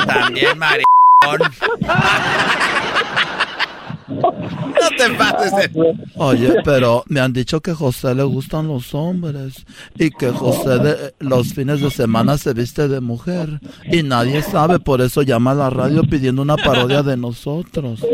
También 0.06 0.58
maricón. 0.58 1.52
No 4.08 4.90
te 4.98 5.10
pases. 5.18 5.72
Oye, 6.16 6.56
pero 6.64 7.04
me 7.08 7.20
han 7.20 7.34
dicho 7.34 7.62
que 7.62 7.74
José 7.74 8.16
le 8.16 8.24
gustan 8.24 8.68
los 8.68 8.94
hombres 8.94 9.66
y 9.96 10.10
que 10.12 10.30
José 10.30 10.80
de, 10.80 11.14
los 11.20 11.54
fines 11.54 11.82
de 11.82 11.90
semana 11.90 12.38
se 12.38 12.54
viste 12.54 12.88
de 12.88 13.02
mujer 13.02 13.60
y 13.92 14.04
nadie 14.04 14.42
sabe, 14.42 14.80
por 14.80 15.02
eso 15.02 15.22
llama 15.22 15.52
a 15.52 15.56
la 15.56 15.70
radio 15.70 16.04
pidiendo 16.04 16.42
una 16.42 16.58
parodia 16.58 17.04
de 17.04 17.18
nosotros. 17.18 18.02
¿Con 18.02 18.10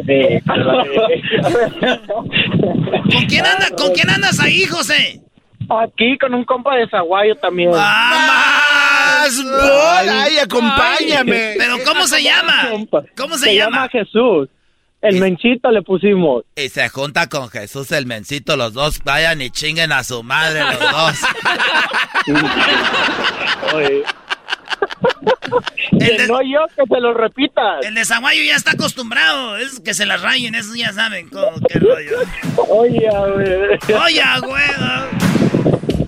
quién, 3.27 3.45
anda, 3.45 3.67
¿Con 3.77 3.93
quién 3.93 4.09
andas 4.09 4.39
ahí, 4.39 4.65
José? 4.65 5.21
Aquí 5.69 6.17
con 6.17 6.33
un 6.33 6.45
compa 6.45 6.75
de 6.75 6.87
Zaguayo 6.89 7.35
también. 7.35 7.69
¡Más! 7.71 9.45
¡Ay, 10.01 10.37
acompáñame! 10.43 11.53
¿Pero 11.57 11.75
cómo 11.85 12.07
se 12.07 12.23
llama? 12.23 12.69
¿Cómo 13.15 13.37
se, 13.37 13.45
Se 13.45 13.55
llama? 13.55 13.77
llama 13.77 13.89
Jesús. 13.89 14.49
El 15.01 15.19
menchito 15.19 15.71
le 15.71 15.81
pusimos. 15.81 16.43
Y 16.55 16.67
se 16.69 16.89
junta 16.89 17.27
con 17.29 17.49
Jesús 17.49 17.91
el 17.93 18.05
mencito, 18.05 18.57
los 18.57 18.73
dos 18.73 18.99
vayan 19.03 19.41
y 19.41 19.49
chinguen 19.49 19.91
a 19.93 20.03
su 20.03 20.23
madre 20.23 20.61
los 20.61 20.79
dos. 20.79 21.17
Oye. 23.75 24.03
El 25.91 25.99
Que 25.99 26.17
de- 26.17 26.27
no 26.27 26.41
yo, 26.41 26.59
que 26.75 26.83
se 26.87 26.99
lo 27.01 27.13
repitas. 27.13 27.85
El 27.85 27.95
de 27.95 28.05
Zaguayo 28.05 28.41
ya 28.43 28.55
está 28.55 28.71
acostumbrado. 28.71 29.57
Es 29.57 29.79
que 29.79 29.93
se 29.93 30.05
las 30.05 30.21
rayen, 30.21 30.55
eso 30.55 30.75
ya 30.75 30.91
saben 30.93 31.29
cómo, 31.29 31.51
qué 31.67 31.79
rollo. 31.79 32.17
Oye, 32.69 33.07
güey. 33.09 33.97
Oye, 33.99 34.23
güey. 34.43 34.63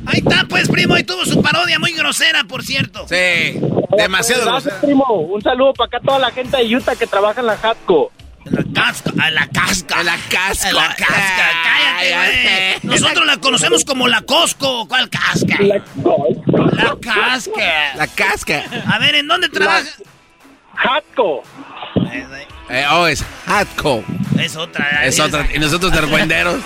Ahí 0.06 0.20
está, 0.20 0.46
pues, 0.50 0.68
primo. 0.70 0.98
Y 0.98 1.04
tuvo 1.04 1.26
su 1.26 1.42
parodia 1.42 1.80
muy 1.80 1.94
grosera, 1.94 2.44
por 2.44 2.64
cierto. 2.64 3.08
Sí, 3.08 3.60
demasiado 3.98 4.44
Gracias, 4.46 4.64
grosero. 4.74 4.82
primo. 4.82 5.06
Un 5.22 5.42
saludo 5.42 5.74
para 5.74 5.88
acá 5.88 5.98
a 5.98 6.02
toda 6.02 6.20
la 6.20 6.32
gente 6.32 6.58
de 6.58 6.76
Utah 6.76 6.96
que 6.96 7.08
trabaja 7.08 7.40
en 7.42 7.48
la 7.48 7.54
Hatco. 7.62 8.12
En 8.46 8.56
la 8.56 8.64
casca, 8.74 9.12
en 9.28 9.36
la 9.36 9.48
casca. 9.48 10.00
En 10.00 10.06
la 10.06 10.18
casca. 10.30 10.70
En 10.70 10.76
la 10.76 10.88
casca, 10.96 11.52
cállate, 11.64 12.80
güey. 12.82 12.96
Nosotros 12.96 13.26
la 13.26 13.38
conocemos 13.38 13.86
como 13.86 14.08
la 14.08 14.22
Costco. 14.22 14.88
¿Cuál 14.88 15.10
casca? 15.10 15.58
La 15.62 16.96
casca. 17.00 17.96
La 17.96 18.08
casca. 18.08 18.64
A 18.88 19.00
ver, 19.00 19.16
¿en 19.16 19.28
dónde 19.28 19.50
trabaja? 19.50 19.88
Hatco. 20.76 21.44
Eh, 22.70 22.86
oh, 22.92 23.08
es 23.08 23.24
Hatco. 23.46 24.04
Es 24.40 24.56
otra. 24.56 25.06
Es 25.06 25.20
otra. 25.20 25.48
Y 25.54 25.60
nosotros 25.60 25.92
de 25.92 26.00
argüenderos. 26.00 26.62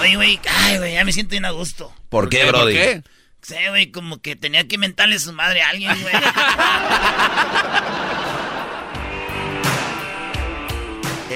Oye, 0.00 0.16
güey, 0.16 0.40
ay, 0.64 0.78
güey, 0.78 0.94
ya 0.94 1.04
me 1.04 1.12
siento 1.12 1.30
bien 1.32 1.44
a 1.44 1.50
gusto. 1.50 1.92
¿Por 2.08 2.28
qué, 2.28 2.44
¿Por 2.44 2.56
Brody? 2.56 2.72
qué? 2.74 3.02
Sí, 3.42 3.54
güey, 3.68 3.90
como 3.92 4.20
que 4.20 4.34
tenía 4.36 4.66
que 4.66 4.78
mentarle 4.78 5.18
su 5.18 5.32
madre 5.32 5.62
a 5.62 5.68
alguien, 5.68 5.92
güey. 6.02 6.14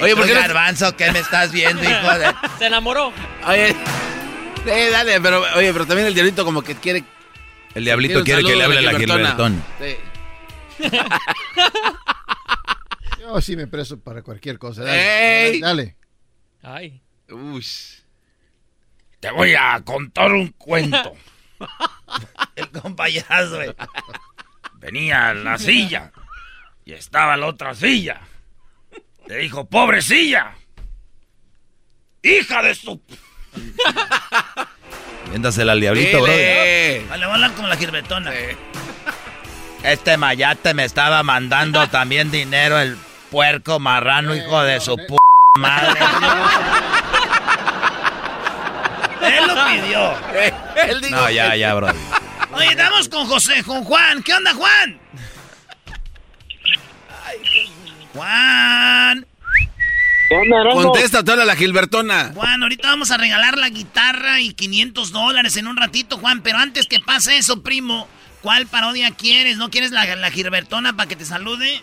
Oye, 0.03 0.17
¿por 0.17 0.27
qué 0.27 0.35
no- 0.35 0.41
Garbanzo, 0.41 0.97
¿qué 0.97 1.11
me 1.13 1.19
estás 1.19 1.53
viendo, 1.53 1.83
hijo 1.83 2.19
de...? 2.19 2.35
Se 2.59 2.67
enamoró. 2.67 3.13
Oye, 3.47 3.75
eh, 4.67 4.89
dale, 4.91 5.21
pero, 5.21 5.43
oye, 5.57 5.73
pero 5.73 5.87
también 5.87 6.07
el 6.07 6.15
diablito 6.15 6.45
como 6.45 6.63
que 6.63 6.75
quiere... 6.75 7.05
El 7.75 7.85
diablito 7.85 8.25
Quiere 8.25 8.43
que 8.43 8.57
le 8.57 8.65
hable 8.65 8.77
de 8.77 8.83
la 8.83 8.99
Gilbertona. 8.99 9.63
Gilbertona. 9.79 10.01
Yo 13.21 13.41
sí 13.41 13.57
me 13.57 13.67
preso 13.69 14.01
para 14.01 14.23
cualquier 14.23 14.59
cosa. 14.59 14.83
Dale. 14.83 15.51
¡Ey! 15.51 15.61
Dale. 15.61 15.97
Ay. 16.63 17.01
Te 19.21 19.31
voy 19.31 19.55
a 19.55 19.81
contar 19.85 20.33
un 20.33 20.49
cuento. 20.49 21.15
El 22.57 22.71
compayazo, 22.71 23.57
güey. 23.57 23.75
Venía 24.75 25.29
a 25.29 25.35
la 25.35 25.59
silla 25.59 26.11
y 26.85 26.93
estaba 26.95 27.37
la 27.37 27.47
otra 27.47 27.75
silla. 27.75 28.21
Le 29.31 29.37
dijo, 29.37 29.65
pobrecilla. 29.65 30.55
Hija 32.21 32.63
de 32.63 32.75
su... 32.75 33.01
Véndasela 35.31 35.71
al 35.71 35.81
diablito, 35.81 36.21
bro. 36.21 36.33
Vale, 36.33 37.05
voy 37.09 37.23
a 37.23 37.35
hablar 37.35 37.53
como 37.53 37.69
la 37.69 37.77
girbetona. 37.77 38.33
Este 39.85 40.17
mayate 40.17 40.75
me 40.75 40.85
estaba 40.85 41.23
mandando 41.23 41.87
también 41.87 42.33
dinero 42.33 42.81
el 42.81 42.99
puerco 43.31 43.79
marrano, 43.79 44.35
hijo 44.35 44.65
de 44.65 44.81
su 44.81 44.97
p 44.97 45.17
madre. 45.61 46.01
Él 49.23 49.47
lo 49.47 49.55
pidió. 49.69 51.11
No, 51.13 51.31
ya, 51.31 51.55
ya, 51.55 51.75
bro. 51.75 51.93
Oye, 52.53 52.67
estamos 52.67 53.09
con 53.09 53.29
José, 53.29 53.63
con 53.63 53.85
Juan. 53.85 54.25
¿Qué 54.25 54.35
onda, 54.35 54.53
Juan? 54.55 54.99
Juan. 58.15 59.27
Contesta 60.73 61.25
toda 61.25 61.45
la 61.45 61.57
Gilbertona. 61.57 62.31
Juan, 62.35 62.63
ahorita 62.63 62.89
vamos 62.89 63.11
a 63.11 63.17
regalar 63.17 63.59
la 63.59 63.69
guitarra 63.69 64.41
y 64.41 64.53
500 64.55 65.11
dólares 65.11 65.57
en 65.57 65.67
un 65.67 65.77
ratito, 65.77 66.19
Juan. 66.19 66.41
Pero 66.43 66.59
antes 66.59 66.87
que 66.87 67.01
pase 67.01 67.37
eso, 67.37 67.63
primo, 67.63 68.07
¿cuál 68.41 68.67
parodia 68.67 69.11
quieres? 69.11 69.57
¿No 69.57 69.71
quieres 69.71 69.91
la, 69.91 70.05
la 70.17 70.31
Gilbertona 70.31 70.93
para 70.97 71.09
que 71.09 71.17
te 71.17 71.25
salude? 71.25 71.83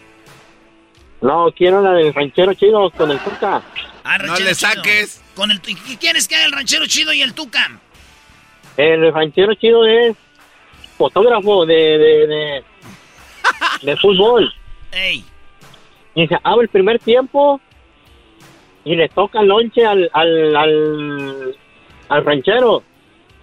No, 1.21 1.51
quiero 1.57 1.81
la 1.81 1.91
del 1.91 2.13
ranchero 2.13 2.53
chido 2.53 2.89
con 2.91 3.11
el 3.11 3.19
Tuca. 3.19 3.61
Ah, 4.05 4.17
No 4.17 4.25
ranchero 4.27 4.49
le 4.49 4.55
chido. 4.55 4.69
saques. 4.73 5.21
Con 5.35 5.51
el, 5.51 5.61
¿Y 5.67 5.75
qué 5.75 5.97
quieres 5.97 6.27
que 6.27 6.35
haga 6.35 6.45
el 6.45 6.51
ranchero 6.53 6.85
chido 6.87 7.11
y 7.13 7.21
el 7.21 7.33
tuca? 7.33 7.79
El 8.77 9.11
ranchero 9.13 9.53
chido 9.55 9.85
es 9.85 10.15
fotógrafo 10.97 11.65
de, 11.65 11.73
de, 11.75 12.27
de, 12.27 12.63
de 13.81 13.97
fútbol. 13.97 14.51
Ey. 14.91 15.23
Y 16.17 16.27
se 16.27 16.36
abre 16.43 16.63
el 16.63 16.69
primer 16.69 16.97
tiempo 16.97 17.62
y 18.84 18.95
le 18.95 19.08
toca 19.10 19.39
el 19.41 19.47
lonche 19.49 19.86
al, 19.86 20.10
al, 20.13 20.56
al, 20.56 21.56
al 22.10 22.25
ranchero. 22.25 22.82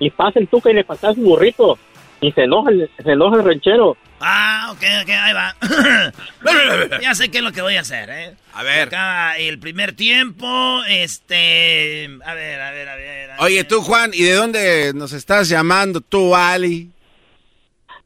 Y 0.00 0.10
pasa 0.10 0.40
el 0.40 0.48
tuca 0.48 0.72
y 0.72 0.74
le 0.74 0.82
pasa 0.82 1.14
su 1.14 1.20
burrito. 1.20 1.78
Y 2.20 2.32
se 2.32 2.42
enoja, 2.42 2.70
el- 2.70 2.90
se 3.00 3.12
enoja 3.12 3.36
el 3.36 3.44
ranchero. 3.44 3.96
Ah, 4.20 4.70
ok, 4.72 4.82
ok, 5.04 5.08
ahí 5.10 5.32
va. 5.34 5.54
ya 7.00 7.14
sé 7.14 7.30
qué 7.30 7.38
es 7.38 7.44
lo 7.44 7.52
que 7.52 7.62
voy 7.62 7.76
a 7.76 7.80
hacer, 7.82 8.10
¿eh? 8.10 8.34
A 8.54 8.64
ver. 8.64 8.88
Acá 8.88 9.36
el 9.38 9.60
primer 9.60 9.94
tiempo, 9.94 10.80
este... 10.88 12.08
A 12.26 12.34
ver, 12.34 12.60
a 12.60 12.70
ver, 12.72 12.88
a 12.88 12.96
ver. 12.96 13.30
a 13.30 13.36
Oye, 13.42 13.62
tú, 13.62 13.82
Juan, 13.82 14.10
¿y 14.14 14.22
de 14.24 14.32
dónde 14.34 14.92
nos 14.96 15.12
estás 15.12 15.48
llamando 15.48 16.00
tú, 16.00 16.34
Ali? 16.34 16.90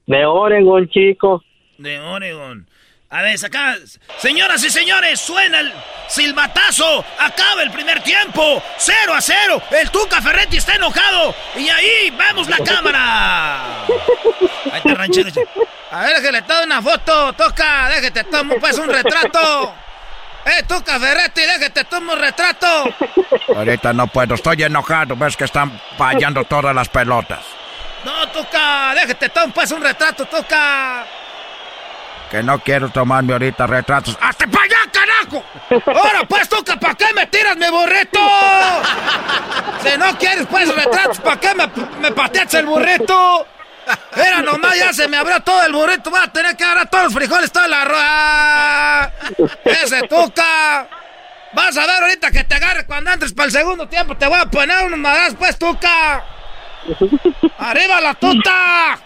De 0.07 0.27
Oregon, 0.27 0.89
chico. 0.91 1.43
De 1.79 1.99
Oregon. 2.01 2.67
A 3.11 3.23
ver, 3.23 3.43
acá, 3.43 3.75
señoras 4.19 4.63
y 4.63 4.69
señores, 4.69 5.19
suena 5.19 5.61
el 5.61 5.73
silbatazo. 6.09 7.03
Acaba 7.19 7.63
el 7.63 7.71
primer 7.71 8.03
tiempo. 8.03 8.63
Cero 8.77 9.15
a 9.15 9.21
cero. 9.23 9.63
El 9.71 9.91
Tuca 9.91 10.21
Ferretti 10.21 10.59
está 10.59 10.75
enojado. 10.75 11.35
Y 11.57 11.71
ahí 11.71 12.11
vemos 12.11 12.49
la 12.51 12.59
cámara. 12.59 13.87
Ahí 14.73 14.79
está 14.85 14.95
ranchero. 14.95 15.31
A 15.91 16.03
ver, 16.03 16.21
que 16.21 16.33
le 16.33 16.43
tome 16.43 16.65
una 16.65 16.83
foto. 16.83 17.33
Toca, 17.33 17.89
déjate 17.89 18.25
tomo 18.25 18.57
pues 18.61 18.77
un 18.77 18.91
retrato. 18.91 19.75
Eh, 20.45 20.63
Tuca 20.69 21.01
Ferretti, 21.01 21.41
déjate 21.41 21.85
tomo 21.85 22.13
un 22.13 22.19
retrato. 22.19 22.95
Ahorita 23.57 23.95
no 23.95 24.07
puedo, 24.09 24.35
estoy 24.35 24.63
enojado, 24.63 25.17
ves 25.17 25.35
que 25.35 25.45
están 25.45 25.81
fallando 25.97 26.45
todas 26.45 26.75
las 26.75 26.91
pelotas. 26.91 27.41
No, 28.05 28.29
Tuca, 28.29 28.93
déjate 28.95 29.31
tomo 29.31 29.55
pues 29.55 29.71
un 29.71 29.83
retrato, 29.83 30.27
Tuca. 30.27 31.07
Que 32.31 32.43
no 32.43 32.59
quiero 32.59 32.91
tomarme 32.91 33.33
ahorita 33.33 33.67
retratos. 33.67 34.19
¡Hasta 34.21 34.47
para 34.47 34.65
allá, 34.65 34.77
carajo! 34.93 35.45
¡Ahora 35.87 36.25
pues, 36.29 36.49
Tuca, 36.49 36.79
¿para 36.79 36.95
qué 36.95 37.07
me 37.15 37.27
tiras 37.27 37.57
mi 37.57 37.69
burrito? 37.71 38.21
Si 39.83 39.97
no 39.97 40.19
quieres 40.19 40.47
pues 40.47 40.75
retratos, 40.75 41.19
¿para 41.21 41.41
qué 41.41 41.55
me, 41.55 41.67
me 42.01 42.13
pateas 42.13 42.53
el 42.55 42.67
burrito? 42.67 43.47
Era 44.15 44.43
nomás, 44.43 44.77
ya 44.79 44.93
se 44.93 45.09
me 45.09 45.17
abrió 45.17 45.41
todo 45.41 45.63
el 45.65 45.73
burrito. 45.73 46.11
Voy 46.11 46.21
a 46.23 46.29
tener 46.29 46.55
que 46.57 46.65
agarrar 46.65 46.91
todos 46.91 47.05
los 47.05 47.15
frijoles, 47.15 47.51
toda 47.51 47.69
la 47.69 47.85
roja. 47.85 49.13
Ese 49.65 50.03
Tuca. 50.03 50.87
Vas 51.55 51.77
a 51.79 51.87
ver 51.87 52.03
ahorita 52.03 52.31
que 52.31 52.45
te 52.45 52.55
agarre 52.55 52.85
cuando 52.85 53.11
entres 53.11 53.33
para 53.33 53.47
el 53.47 53.53
segundo 53.53 53.89
tiempo. 53.89 54.15
Te 54.17 54.27
voy 54.27 54.39
a 54.39 54.45
poner 54.45 54.85
unos 54.85 54.99
madras, 54.99 55.35
pues, 55.39 55.59
Tuca. 55.59 56.23
¡Arriba 57.59 58.01
la 58.01 58.15
tuta! 58.15 58.99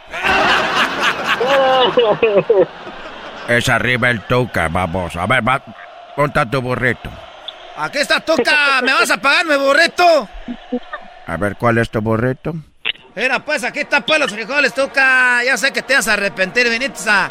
Es 3.49 3.69
arriba 3.69 4.11
el 4.11 4.21
tuca, 4.23 4.69
vamos. 4.69 5.17
A 5.17 5.27
ver, 5.27 5.47
va, 5.47 5.63
ponta 6.17 6.49
tu 6.49 6.61
burrito. 6.61 7.11
Aquí 7.77 7.99
está 7.99 8.21
Tuca. 8.21 8.81
¿Me 8.83 8.93
vas 8.93 9.11
a 9.11 9.17
pagar 9.17 9.47
mi 9.47 9.57
burrito? 9.57 10.29
A 11.27 11.37
ver, 11.37 11.57
¿cuál 11.57 11.79
es 11.79 11.91
tu 11.91 12.01
burrito? 12.01 12.55
Mira, 13.15 13.41
pues 13.41 13.65
aquí 13.65 13.81
está 13.81 14.01
pues 14.01 14.19
los 14.21 14.33
frijoles, 14.33 14.75
Tuca. 14.75 15.43
Ya 15.45 15.57
sé 15.57 15.73
que 15.73 15.83
te 15.83 15.95
vas 15.95 16.09
a 16.09 16.15
arrepentir. 16.15 16.69
Veniste 16.69 17.09
a, 17.09 17.31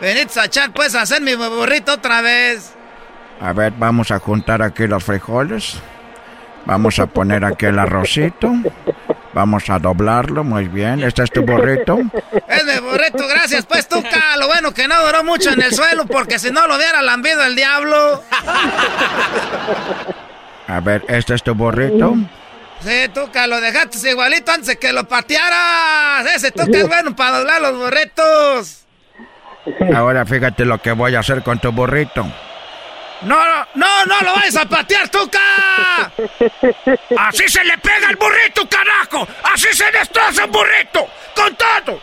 veniste 0.00 0.40
a 0.40 0.44
echar 0.44 0.72
pues 0.72 0.94
a 0.94 1.02
hacer 1.02 1.20
mi 1.20 1.34
burrito 1.34 1.94
otra 1.94 2.20
vez. 2.20 2.74
A 3.40 3.52
ver, 3.52 3.72
vamos 3.76 4.10
a 4.10 4.18
juntar 4.18 4.62
aquí 4.62 4.86
los 4.86 5.04
frijoles. 5.04 5.80
Vamos 6.66 6.98
a 6.98 7.06
poner 7.06 7.44
aquí 7.44 7.66
el 7.66 7.78
arrocito. 7.78 8.52
Vamos 9.32 9.70
a 9.70 9.78
doblarlo, 9.78 10.42
muy 10.42 10.66
bien. 10.66 11.02
Este 11.02 11.22
es 11.22 11.30
tu 11.30 11.42
burrito. 11.42 11.98
Es 12.48 12.64
mi 12.64 12.80
burrito, 12.80 13.26
gracias 13.28 13.64
pues, 13.64 13.88
Tuca. 13.88 14.36
Lo 14.36 14.48
bueno 14.48 14.72
que 14.74 14.88
no 14.88 15.06
duró 15.06 15.22
mucho 15.22 15.50
en 15.50 15.62
el 15.62 15.72
suelo 15.72 16.04
porque 16.06 16.38
si 16.38 16.50
no 16.50 16.66
lo 16.66 16.76
hubiera 16.76 17.00
lambido 17.00 17.44
el 17.44 17.54
diablo. 17.54 18.22
A 20.66 20.80
ver, 20.80 21.04
este 21.08 21.34
es 21.34 21.42
tu 21.42 21.54
burrito. 21.54 22.16
Sí, 22.80 23.08
Tuca, 23.14 23.46
lo 23.46 23.60
dejaste 23.60 24.10
igualito 24.10 24.50
antes 24.50 24.66
de 24.66 24.78
que 24.78 24.92
lo 24.92 25.06
patearas. 25.06 26.26
Ese 26.34 26.50
Tuca 26.50 26.78
es 26.78 26.88
bueno 26.88 27.14
para 27.14 27.38
doblar 27.38 27.62
los 27.62 27.76
burritos. 27.76 28.84
Ahora 29.94 30.24
fíjate 30.24 30.64
lo 30.64 30.78
que 30.78 30.92
voy 30.92 31.14
a 31.14 31.20
hacer 31.20 31.42
con 31.42 31.60
tu 31.60 31.70
burrito. 31.70 32.26
No, 33.22 33.36
no, 33.36 33.66
no, 33.74 34.06
no 34.06 34.20
lo 34.22 34.34
vayas 34.34 34.56
a 34.56 34.64
patear, 34.64 35.08
Tuca. 35.08 36.10
Así 37.18 37.48
se 37.48 37.64
le 37.64 37.76
pega 37.78 38.08
al 38.08 38.16
burrito, 38.16 38.66
carajo. 38.68 39.28
Así 39.52 39.68
se 39.74 39.90
destroza 39.90 40.46
un 40.46 40.52
burrito. 40.52 41.06
Con 41.34 41.54
todo. 41.54 42.00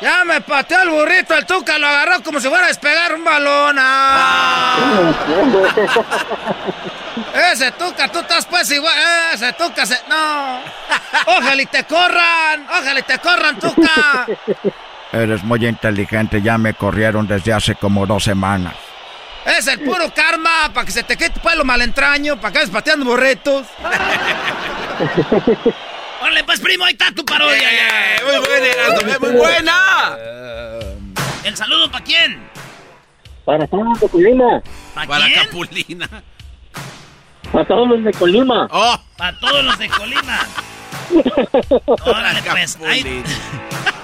Ya 0.00 0.24
me 0.24 0.40
pateó 0.40 0.82
el 0.82 0.90
burrito, 0.90 1.34
el 1.34 1.46
Tuca 1.46 1.78
lo 1.78 1.86
agarró 1.86 2.22
como 2.22 2.40
si 2.40 2.48
fuera 2.48 2.64
a 2.64 2.68
despegar 2.68 3.14
un 3.14 3.22
balón. 3.22 3.76
Ah. 3.78 5.12
Ese 7.52 7.70
Tuca, 7.72 8.08
tú 8.08 8.18
estás 8.20 8.46
pues 8.46 8.70
igual. 8.72 8.94
Ese 9.32 9.52
Tuca 9.52 9.86
se. 9.86 10.00
No. 10.08 10.60
Ojalá 11.26 11.62
y 11.62 11.66
te 11.66 11.84
corran. 11.84 12.66
Ojalá 12.68 12.98
y 12.98 13.02
te 13.02 13.18
corran, 13.18 13.58
Tuca. 13.58 14.26
Eres 15.12 15.44
muy 15.44 15.66
inteligente, 15.66 16.40
ya 16.40 16.56
me 16.56 16.74
corrieron 16.74 17.26
desde 17.26 17.52
hace 17.52 17.74
como 17.74 18.06
dos 18.06 18.24
semanas. 18.24 18.74
Es 19.44 19.66
el 19.66 19.80
puro 19.80 20.12
karma, 20.14 20.70
para 20.72 20.86
que 20.86 20.92
se 20.92 21.02
te 21.02 21.16
quite 21.16 21.40
pues 21.40 21.56
lo 21.56 21.64
malentraño, 21.64 22.36
para 22.40 22.52
que 22.52 22.58
vayas 22.58 22.70
pateando 22.70 23.04
burritos. 23.04 23.66
Órale, 26.22 26.44
pues 26.44 26.60
primo, 26.60 26.84
ahí 26.84 26.92
está 26.92 27.12
tu 27.12 27.24
parodia. 27.24 27.58
ya. 27.58 28.24
muy 28.24 28.38
buena, 28.46 28.66
Erasmo, 28.66 29.18
muy 29.20 29.30
buena. 29.36 30.16
¿El 31.42 31.56
saludo 31.56 31.90
para 31.90 32.04
quién? 32.04 32.48
Para 33.44 33.66
todos 33.66 33.84
los 33.84 34.00
de 34.00 34.08
Colima. 34.08 34.62
¿Para 34.94 35.06
Para 35.08 35.24
quién? 35.26 35.40
Capulina. 35.44 36.08
Para 37.50 37.66
todos 37.66 37.88
los 37.88 38.04
de 38.04 38.12
Colima. 38.12 38.68
Oh, 38.70 38.96
Para 39.16 39.36
todos 39.40 39.64
los 39.64 39.78
de 39.78 39.88
Colima. 39.88 40.46
Órale, 42.06 42.42
pues. 42.42 42.78
Ahí, 42.86 43.02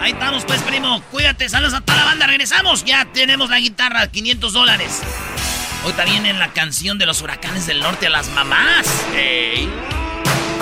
ahí 0.00 0.12
estamos, 0.12 0.44
pues, 0.44 0.60
primo. 0.62 1.02
Cuídate, 1.10 1.48
saludos 1.48 1.74
a 1.74 1.80
toda 1.80 1.98
la 1.98 2.04
banda. 2.04 2.26
Regresamos. 2.26 2.84
Ya 2.84 3.06
tenemos 3.12 3.50
la 3.50 3.60
guitarra, 3.60 4.06
500 4.08 4.52
dólares. 4.52 5.00
Hoy 5.84 5.92
también 5.94 6.26
en 6.26 6.38
la 6.38 6.52
canción 6.52 6.98
de 6.98 7.06
los 7.06 7.22
huracanes 7.22 7.66
del 7.66 7.80
norte 7.80 8.06
a 8.06 8.10
las 8.10 8.28
mamás. 8.30 8.86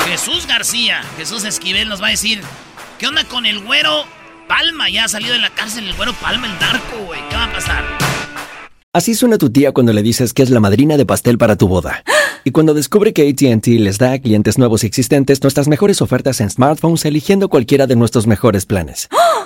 Jesús 0.07 0.46
García, 0.46 1.03
Jesús 1.16 1.44
Esquivel 1.44 1.88
nos 1.88 2.01
va 2.01 2.07
a 2.07 2.11
decir, 2.11 2.40
¿qué 2.98 3.07
onda 3.07 3.24
con 3.24 3.44
el 3.44 3.59
güero 3.61 4.05
Palma? 4.46 4.88
Ya 4.88 5.05
ha 5.05 5.09
salido 5.09 5.33
de 5.33 5.40
la 5.40 5.51
cárcel 5.51 5.88
el 5.88 5.94
güero 5.94 6.12
Palma, 6.14 6.46
el 6.46 6.59
narco, 6.59 6.98
güey. 7.05 7.20
¿Qué 7.29 7.37
va 7.37 7.44
a 7.44 7.53
pasar? 7.53 7.85
Así 8.92 9.14
suena 9.14 9.38
tu 9.38 9.51
tía 9.51 9.72
cuando 9.72 9.92
le 9.92 10.03
dices 10.03 10.33
que 10.33 10.42
es 10.42 10.51
la 10.51 10.61
madrina 10.61 10.96
de 10.96 11.05
pastel 11.05 11.37
para 11.37 11.57
tu 11.57 11.68
boda. 11.68 12.03
Y 12.44 12.53
cuando 12.53 12.72
descubre 12.72 13.12
que 13.12 13.29
ATT 13.29 13.66
les 13.66 13.98
da 13.98 14.12
a 14.12 14.18
clientes 14.20 14.57
nuevos 14.57 14.83
y 14.83 14.87
existentes 14.87 15.42
nuestras 15.42 15.68
mejores 15.68 16.01
ofertas 16.01 16.40
en 16.40 16.48
smartphones 16.48 17.05
eligiendo 17.05 17.51
cualquiera 17.51 17.87
de 17.87 17.96
nuestros 17.96 18.27
mejores 18.27 18.64
planes. 18.64 19.09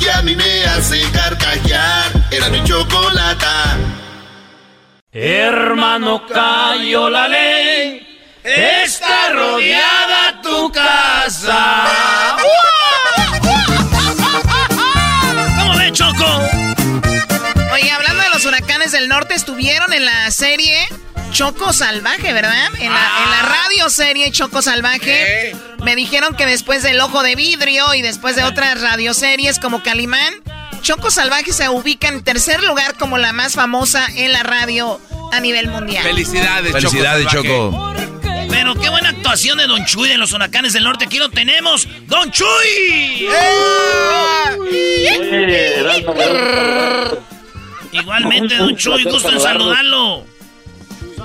que 0.00 0.10
a 0.10 0.22
mí 0.22 0.34
me 0.34 0.64
hace 0.64 1.00
carcajear. 1.12 2.10
Era 2.30 2.48
mi 2.48 2.64
chocolata. 2.64 3.76
Hermano, 5.12 6.26
cayó 6.26 7.10
la 7.10 7.28
ley. 7.28 8.06
Está 8.42 9.30
rodeada 9.32 10.40
tu 10.42 10.72
casa. 10.72 12.36
¿Cómo 15.58 15.78
ve, 15.78 15.92
Choco? 15.92 16.40
Oye, 17.74 17.90
hablando 17.90 18.22
de 18.22 18.30
los 18.30 18.44
huracanes 18.44 18.92
del 18.92 19.08
norte, 19.08 19.34
estuvieron 19.34 19.92
en 19.92 20.06
la 20.06 20.30
serie 20.30 20.86
Choco 21.30 21.72
Salvaje, 21.72 22.32
¿verdad? 22.32 22.68
En 22.78 22.92
la, 22.92 23.22
en 23.22 23.30
la 23.30 23.42
radio 23.42 23.88
serie 23.88 24.30
Choco 24.30 24.62
Salvaje. 24.62 25.54
Me 25.84 25.96
dijeron 25.96 26.34
que 26.34 26.46
después 26.46 26.82
del 26.82 27.00
Ojo 27.00 27.22
de 27.22 27.36
Vidrio 27.36 27.94
y 27.94 28.02
después 28.02 28.36
de 28.36 28.44
otras 28.44 28.80
radioseries 28.80 29.58
como 29.58 29.82
Calimán, 29.82 30.34
Choco 30.82 31.10
Salvaje 31.10 31.52
se 31.52 31.68
ubica 31.68 32.08
en 32.08 32.22
tercer 32.22 32.62
lugar 32.62 32.96
como 32.96 33.18
la 33.18 33.32
más 33.32 33.54
famosa 33.54 34.06
en 34.14 34.32
la 34.32 34.42
radio 34.42 35.00
a 35.32 35.40
nivel 35.40 35.68
mundial. 35.68 36.02
Felicidades, 36.02 36.72
Felicidades, 36.72 37.26
Choco. 37.28 37.42
Choco. 37.42 37.94
Pero 38.50 38.74
qué 38.74 38.88
buena 38.88 39.10
actuación 39.10 39.58
de 39.58 39.66
Don 39.66 39.84
Chuy 39.84 40.08
de 40.08 40.18
los 40.18 40.32
huracanes 40.32 40.72
del 40.72 40.84
norte. 40.84 41.04
Aquí 41.04 41.18
lo 41.18 41.30
tenemos, 41.30 41.86
Don 42.06 42.30
Chuy. 42.32 43.28
Igualmente, 47.92 48.56
Don 48.56 48.76
Chuy, 48.76 49.04
gusto 49.04 49.30
en 49.30 49.40
saludarlo. 49.40 50.29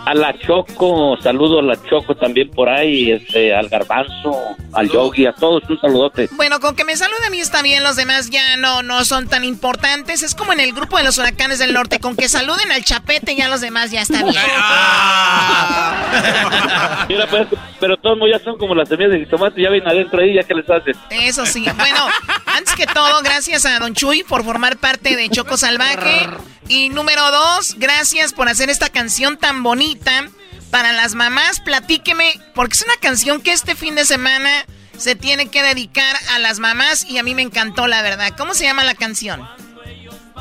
A 0.06 0.14
la 0.14 0.38
Choco, 0.38 1.18
saludo 1.20 1.60
a 1.60 1.64
la 1.64 1.84
Choco 1.84 2.16
también 2.16 2.52
por 2.52 2.70
ahí, 2.70 3.12
este, 3.12 3.56
al 3.56 3.70
Garbanzo, 3.70 4.56
al 4.72 4.88
Yogi, 4.88 5.26
a 5.26 5.34
todos 5.34 5.64
un 5.68 5.82
saludote. 5.82 6.30
Bueno, 6.34 6.60
con 6.60 6.76
que 6.76 6.86
me 6.86 6.96
saluden 6.96 7.24
a 7.26 7.32
mí 7.32 7.40
está 7.40 7.64
bien, 7.64 7.84
los 7.84 7.96
demás 7.96 8.30
ya 8.30 8.56
no, 8.58 8.84
no 8.84 9.04
son 9.04 9.28
tan 9.28 9.44
importantes. 9.44 10.22
Es 10.22 10.36
como 10.36 10.54
en 10.54 10.60
el 10.60 10.74
grupo 10.74 10.98
de 10.98 11.06
los 11.06 11.18
huracanes 11.18 11.58
del 11.58 11.74
norte, 11.74 12.00
con 12.00 12.16
que 12.16 12.30
saluden 12.30 12.72
al 12.72 12.84
chapete 12.84 13.36
ya 13.36 13.48
los 13.48 13.62
demás 13.62 13.90
ya 13.90 14.04
está 14.04 14.22
bien. 14.22 14.36
Mira, 17.10 17.26
pues, 17.28 17.48
pero 17.80 17.98
todos 17.98 18.20
ya 18.32 18.38
son 18.40 18.60
como 18.60 18.76
las 18.76 18.88
semillas 18.88 19.12
de 19.12 19.20
jitomate, 19.20 19.60
ya 19.60 19.72
vienen 19.72 19.90
adentro 19.90 20.22
ahí, 20.22 20.36
ya 20.36 20.44
que 20.44 20.54
les 20.54 20.70
haces. 20.70 20.96
Eso 21.10 21.48
sí. 21.48 21.66
Bueno, 21.78 22.08
antes 22.46 22.76
que 22.76 22.86
todo, 22.86 23.24
gracias 23.24 23.66
a 23.66 23.80
Don 23.80 23.96
Chuy 23.96 24.24
por 24.24 24.44
formar 24.44 24.78
parte 24.78 25.16
de 25.16 25.30
Choco 25.30 25.58
Salvaje. 25.58 26.30
Y 26.68 26.90
número 26.90 27.22
dos, 27.32 27.76
gracias 27.78 28.34
por 28.34 28.50
hacer 28.50 28.70
esta 28.70 28.90
canción 28.90 29.38
tan 29.38 29.62
bonita 29.64 30.28
para 30.72 30.94
las 30.94 31.14
mamás. 31.16 31.60
Platíqueme, 31.60 32.32
porque 32.56 32.74
es 32.74 32.84
una 32.84 32.96
canción 33.02 33.42
que 33.42 33.52
este 33.52 33.76
fin 33.76 33.96
de 33.96 34.04
semana 34.06 34.50
se 34.98 35.16
tiene 35.16 35.50
que 35.50 35.62
dedicar 35.62 36.16
a 36.36 36.40
las 36.40 36.60
mamás 36.60 37.10
y 37.10 37.18
a 37.18 37.24
mí 37.24 37.36
me 37.36 37.44
encantó, 37.44 37.88
la 37.88 38.02
verdad. 38.02 38.34
¿Cómo 38.38 38.54
se 38.54 38.66
llama 38.66 38.84
la 38.84 38.96
canción? 38.96 39.42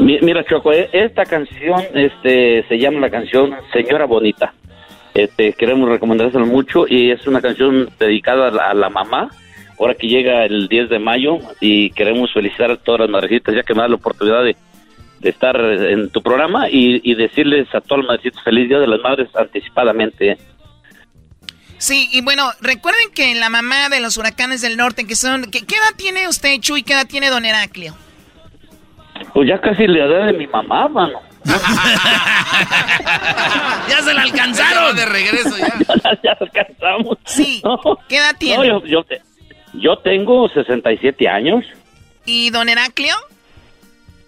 Mi- 0.00 0.18
Mira, 0.20 0.44
Choco, 0.48 0.72
eh, 0.72 0.88
esta 0.92 1.24
canción 1.24 1.82
este, 1.94 2.64
se 2.68 2.78
llama 2.78 3.00
la 3.00 3.10
canción 3.10 3.54
Señora 3.72 4.06
Bonita. 4.06 4.54
Este, 5.12 5.52
queremos 5.52 5.88
recomendárselo 5.88 6.46
mucho 6.46 6.86
y 6.88 7.10
es 7.10 7.26
una 7.26 7.40
canción 7.40 7.88
dedicada 8.00 8.48
a 8.48 8.50
la, 8.50 8.70
a 8.70 8.74
la 8.74 8.88
mamá. 8.88 9.30
Ahora 9.78 9.94
que 9.94 10.08
llega 10.08 10.44
el 10.44 10.68
10 10.68 10.88
de 10.88 10.98
mayo 10.98 11.38
y 11.60 11.90
queremos 11.90 12.32
felicitar 12.32 12.70
a 12.70 12.76
todas 12.76 13.02
las 13.02 13.10
madrecitas 13.10 13.54
ya 13.54 13.62
que 13.62 13.74
me 13.74 13.82
da 13.82 13.88
la 13.88 13.96
oportunidad 13.96 14.42
de, 14.44 14.56
de 15.24 15.30
estar 15.30 15.56
en 15.58 16.10
tu 16.10 16.22
programa 16.22 16.68
y, 16.68 17.00
y 17.02 17.14
decirles 17.14 17.66
a 17.74 17.80
todas 17.80 18.04
las 18.04 18.08
madrecitas 18.08 18.44
feliz 18.44 18.68
Día 18.68 18.78
de 18.78 18.86
las 18.86 19.00
Madres 19.00 19.28
anticipadamente. 19.34 20.36
Sí, 21.78 22.08
y 22.12 22.20
bueno, 22.20 22.50
recuerden 22.60 23.10
que 23.14 23.34
la 23.34 23.48
mamá 23.48 23.88
de 23.88 24.00
los 24.00 24.16
huracanes 24.16 24.60
del 24.60 24.76
norte, 24.76 25.06
que 25.06 25.16
son... 25.16 25.50
¿Qué, 25.50 25.66
qué 25.66 25.74
edad 25.76 25.96
tiene 25.96 26.28
usted, 26.28 26.60
Chuy? 26.60 26.82
¿Qué 26.82 26.92
edad 26.92 27.06
tiene 27.06 27.30
don 27.30 27.44
Heraclio? 27.44 27.94
Pues 29.32 29.48
ya 29.48 29.60
casi 29.60 29.86
la 29.86 30.04
edad 30.04 30.26
de 30.26 30.32
mi 30.34 30.46
mamá, 30.46 30.88
mano. 30.88 31.20
¡Ya 33.88 34.02
se 34.02 34.14
la 34.14 34.22
alcanzaron! 34.22 34.96
de 34.96 35.06
regreso 35.06 35.56
ya. 35.58 36.18
ya 36.22 36.36
alcanzamos. 36.40 37.18
Sí. 37.24 37.62
¿Qué 38.08 38.16
edad 38.18 38.36
tiene? 38.38 38.68
No, 38.68 38.80
yo, 38.80 38.86
yo, 38.86 39.04
te- 39.04 39.22
yo 39.74 39.96
tengo 39.98 40.48
67 40.48 41.28
años 41.28 41.64
¿Y 42.26 42.50
don 42.50 42.68
Heraclio? 42.68 43.14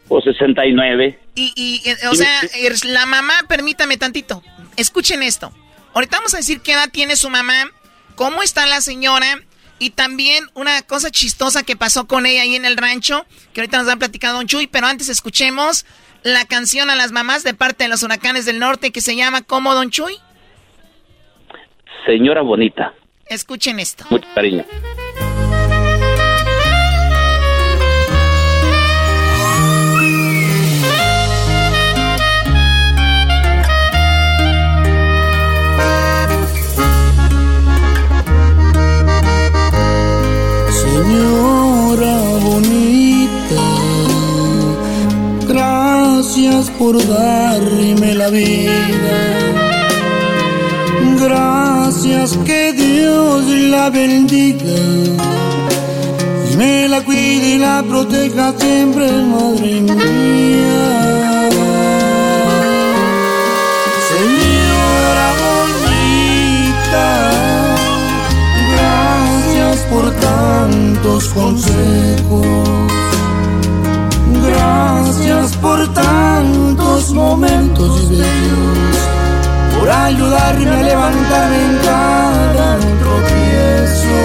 O 0.09 0.21
69. 0.21 1.19
Y, 1.35 1.53
y, 1.57 1.89
eh, 1.89 1.97
o 2.11 2.15
sea, 2.15 2.41
la 2.85 3.07
mamá, 3.07 3.35
permítame 3.49 3.97
tantito. 3.97 4.43
Escuchen 4.77 5.23
esto. 5.23 5.53
Ahorita 5.95 6.19
vamos 6.19 6.35
a 6.35 6.39
decir 6.39 6.61
qué 6.61 6.73
edad 6.73 6.91
tiene 6.91 7.17
su 7.17 7.31
mamá, 7.31 7.71
cómo 8.15 8.43
está 8.43 8.67
la 8.67 8.81
señora 8.81 9.41
y 9.79 9.91
también 9.91 10.45
una 10.55 10.83
cosa 10.83 11.11
chistosa 11.11 11.63
que 11.63 11.77
pasó 11.77 12.07
con 12.07 12.27
ella 12.27 12.43
ahí 12.43 12.55
en 12.55 12.65
el 12.65 12.77
rancho, 12.77 13.27
que 13.53 13.61
ahorita 13.61 13.79
nos 13.79 13.89
va 13.89 13.93
a 13.95 13.97
platicar 13.97 14.33
Don 14.33 14.47
Chuy, 14.47 14.67
pero 14.67 14.87
antes 14.87 15.09
escuchemos 15.09 15.87
la 16.23 16.45
canción 16.45 16.91
a 16.91 16.97
las 16.97 17.13
mamás 17.13 17.45
de 17.45 17.55
parte 17.55 17.85
de 17.85 17.89
los 17.89 18.03
huracanes 18.03 18.47
del 18.47 18.59
norte 18.59 18.91
que 18.91 19.01
se 19.01 19.17
llama 19.17 19.43
¿Cómo 19.43 19.75
Don 19.75 19.91
Chuy? 19.91 20.17
Señora 22.07 22.43
bonita. 22.43 22.95
Escuchen 23.27 23.81
esto. 23.81 24.05
Mucho 24.11 24.29
cariño. 24.35 24.65
Gracias 46.37 46.71
por 46.79 46.95
darme 47.07 48.15
la 48.15 48.29
vida. 48.29 49.17
Gracias 51.19 52.37
que 52.45 52.73
Dios 52.75 53.47
la 53.47 53.89
bendiga 53.89 54.77
y 56.53 56.57
me 56.57 56.89
la 56.89 57.01
cuide 57.03 57.55
y 57.55 57.59
la 57.59 57.83
proteja 57.83 58.53
siempre, 58.59 59.11
madre 59.11 59.81
mía. 59.81 61.49
Señora 64.11 65.29
bonita, 65.43 67.09
gracias 68.75 69.79
por 69.91 70.11
tantos 70.21 71.29
consejos. 71.31 72.96
Gracias 74.49 75.57
por 75.57 75.87
tantos 75.93 77.13
momentos 77.13 78.09
bellos, 78.09 78.97
por 79.79 79.91
ayudarme 79.91 80.71
a 80.71 80.83
levantarme 80.83 81.65
en 81.65 81.79
cada 81.85 82.79
tropiezo, 83.03 84.19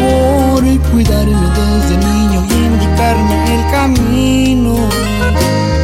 por 0.00 0.90
cuidarme 0.90 1.48
desde 1.58 1.96
niño 1.98 2.46
y 2.48 2.54
indicarme 2.54 3.54
el 3.54 3.70
camino, 3.70 4.74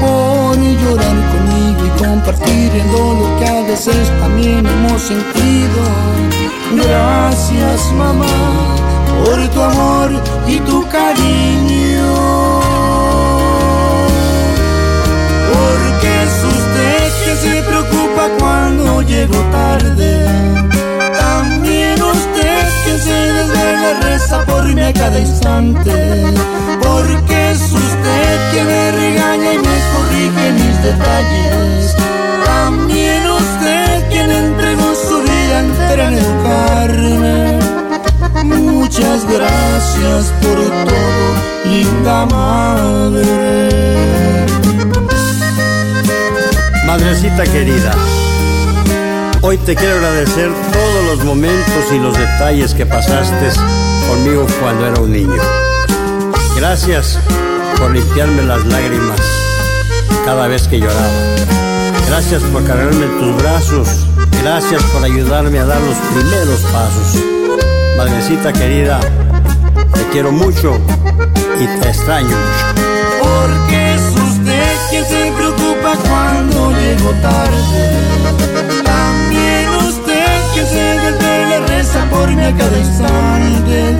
por 0.00 0.56
llorar 0.56 1.18
conmigo 1.32 1.86
y 1.86 2.02
compartir 2.02 2.72
el 2.72 2.90
dolor 2.90 3.38
que 3.38 3.46
a 3.46 3.62
veces 3.62 4.08
también 4.20 4.66
hemos 4.66 5.02
sentido. 5.02 5.82
Gracias 6.74 7.92
mamá 7.96 8.97
por 9.24 9.48
tu 9.48 9.60
amor 9.60 10.10
y 10.46 10.58
tu 10.60 10.86
cariño. 10.88 12.58
Porque 15.52 16.08
es 16.24 16.36
usted 16.56 17.08
que 17.24 17.36
se 17.36 17.62
preocupa 17.62 18.28
cuando 18.38 19.02
llego 19.02 19.38
tarde. 19.50 20.10
También 21.18 22.02
usted 22.02 22.64
que 22.84 22.98
se 22.98 23.18
desvela 23.36 24.00
reza 24.02 24.44
por 24.44 24.64
mí 24.74 24.82
a 24.82 24.92
cada 24.92 25.18
instante. 25.18 26.24
Porque 26.82 27.50
es 27.52 27.62
usted 27.72 28.52
que 28.52 28.64
me 28.64 28.92
regaña 28.92 29.52
y 29.54 29.58
me 29.58 29.76
corrige 29.92 30.52
mis 30.52 30.82
detalles. 30.82 31.96
También 32.44 33.22
usted 33.30 34.08
quien 34.10 34.30
entregó 34.30 34.94
su 34.94 35.22
vida 35.22 35.60
entera 35.60 36.08
en 36.08 36.14
educarme. 36.14 37.47
Muchas 38.44 39.24
gracias 39.24 40.32
por 40.40 40.56
todo, 40.86 41.34
linda 41.64 42.26
madre. 42.26 43.26
Madrecita 46.86 47.44
querida, 47.44 47.94
hoy 49.42 49.58
te 49.58 49.74
quiero 49.74 49.96
agradecer 49.96 50.50
todos 50.72 51.04
los 51.16 51.24
momentos 51.24 51.92
y 51.92 51.98
los 51.98 52.16
detalles 52.16 52.74
que 52.74 52.86
pasaste 52.86 53.50
conmigo 54.08 54.46
cuando 54.60 54.86
era 54.86 55.00
un 55.00 55.12
niño. 55.12 55.42
Gracias 56.56 57.18
por 57.78 57.90
limpiarme 57.90 58.42
las 58.44 58.64
lágrimas 58.66 59.20
cada 60.24 60.46
vez 60.46 60.68
que 60.68 60.78
lloraba. 60.78 61.10
Gracias 62.06 62.42
por 62.44 62.64
cargarme 62.64 63.04
en 63.04 63.18
tus 63.18 63.42
brazos. 63.42 63.88
Gracias 64.42 64.82
por 64.84 65.02
ayudarme 65.04 65.58
a 65.58 65.66
dar 65.66 65.80
los 65.80 65.96
primeros 66.14 66.60
pasos. 66.72 67.37
Madrecita 67.98 68.52
querida, 68.52 69.00
te 69.92 70.02
quiero 70.12 70.30
mucho 70.30 70.78
y 71.58 71.66
te 71.80 71.88
extraño 71.88 72.28
mucho. 72.28 72.80
Porque 73.20 73.94
es 73.94 74.02
usted 74.02 74.72
quien 74.88 75.04
se 75.04 75.32
preocupa 75.36 75.96
cuando 76.08 76.70
llego 76.78 77.10
tarde. 77.20 77.90
También 78.84 79.68
usted 79.88 80.40
que 80.54 80.64
se 80.64 80.84
desvela 81.00 81.66
reza 81.66 82.04
por 82.08 82.30
mí 82.30 82.40
a 82.40 82.56
cada 82.56 82.78
instante. 82.78 83.96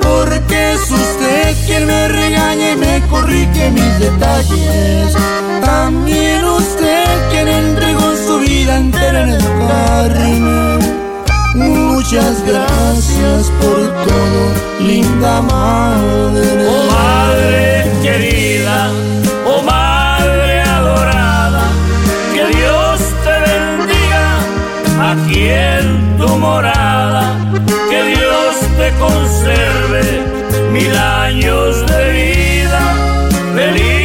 Porque 0.00 0.72
es 0.72 0.90
usted 0.90 1.54
quien 1.66 1.86
me 1.86 2.08
regaña 2.08 2.72
y 2.72 2.76
me 2.76 3.02
corrige 3.10 3.70
mis 3.70 3.98
detalles. 3.98 5.14
También 5.62 6.42
usted 6.42 7.04
quien 7.30 7.48
entregó 7.48 8.16
su 8.26 8.38
vida 8.38 8.78
entera 8.78 9.24
en 9.24 9.28
educarme. 9.28 11.01
Muchas 11.54 12.42
gracias 12.46 13.50
por 13.60 13.76
todo, 14.04 14.42
linda 14.80 15.42
madre. 15.42 16.66
Oh 16.66 16.90
madre 16.90 17.92
querida, 18.02 18.90
oh 19.46 19.62
madre 19.62 20.62
adorada, 20.62 21.64
que 22.32 22.46
Dios 22.56 23.00
te 23.24 23.34
bendiga 23.50 25.10
aquí 25.12 25.48
en 25.48 26.16
tu 26.16 26.28
morada, 26.38 27.36
que 27.90 28.02
Dios 28.16 28.56
te 28.78 28.90
conserve 28.98 30.22
mil 30.72 30.96
años 30.96 31.86
de 31.86 32.12
vida, 32.12 32.94
feliz 33.54 34.01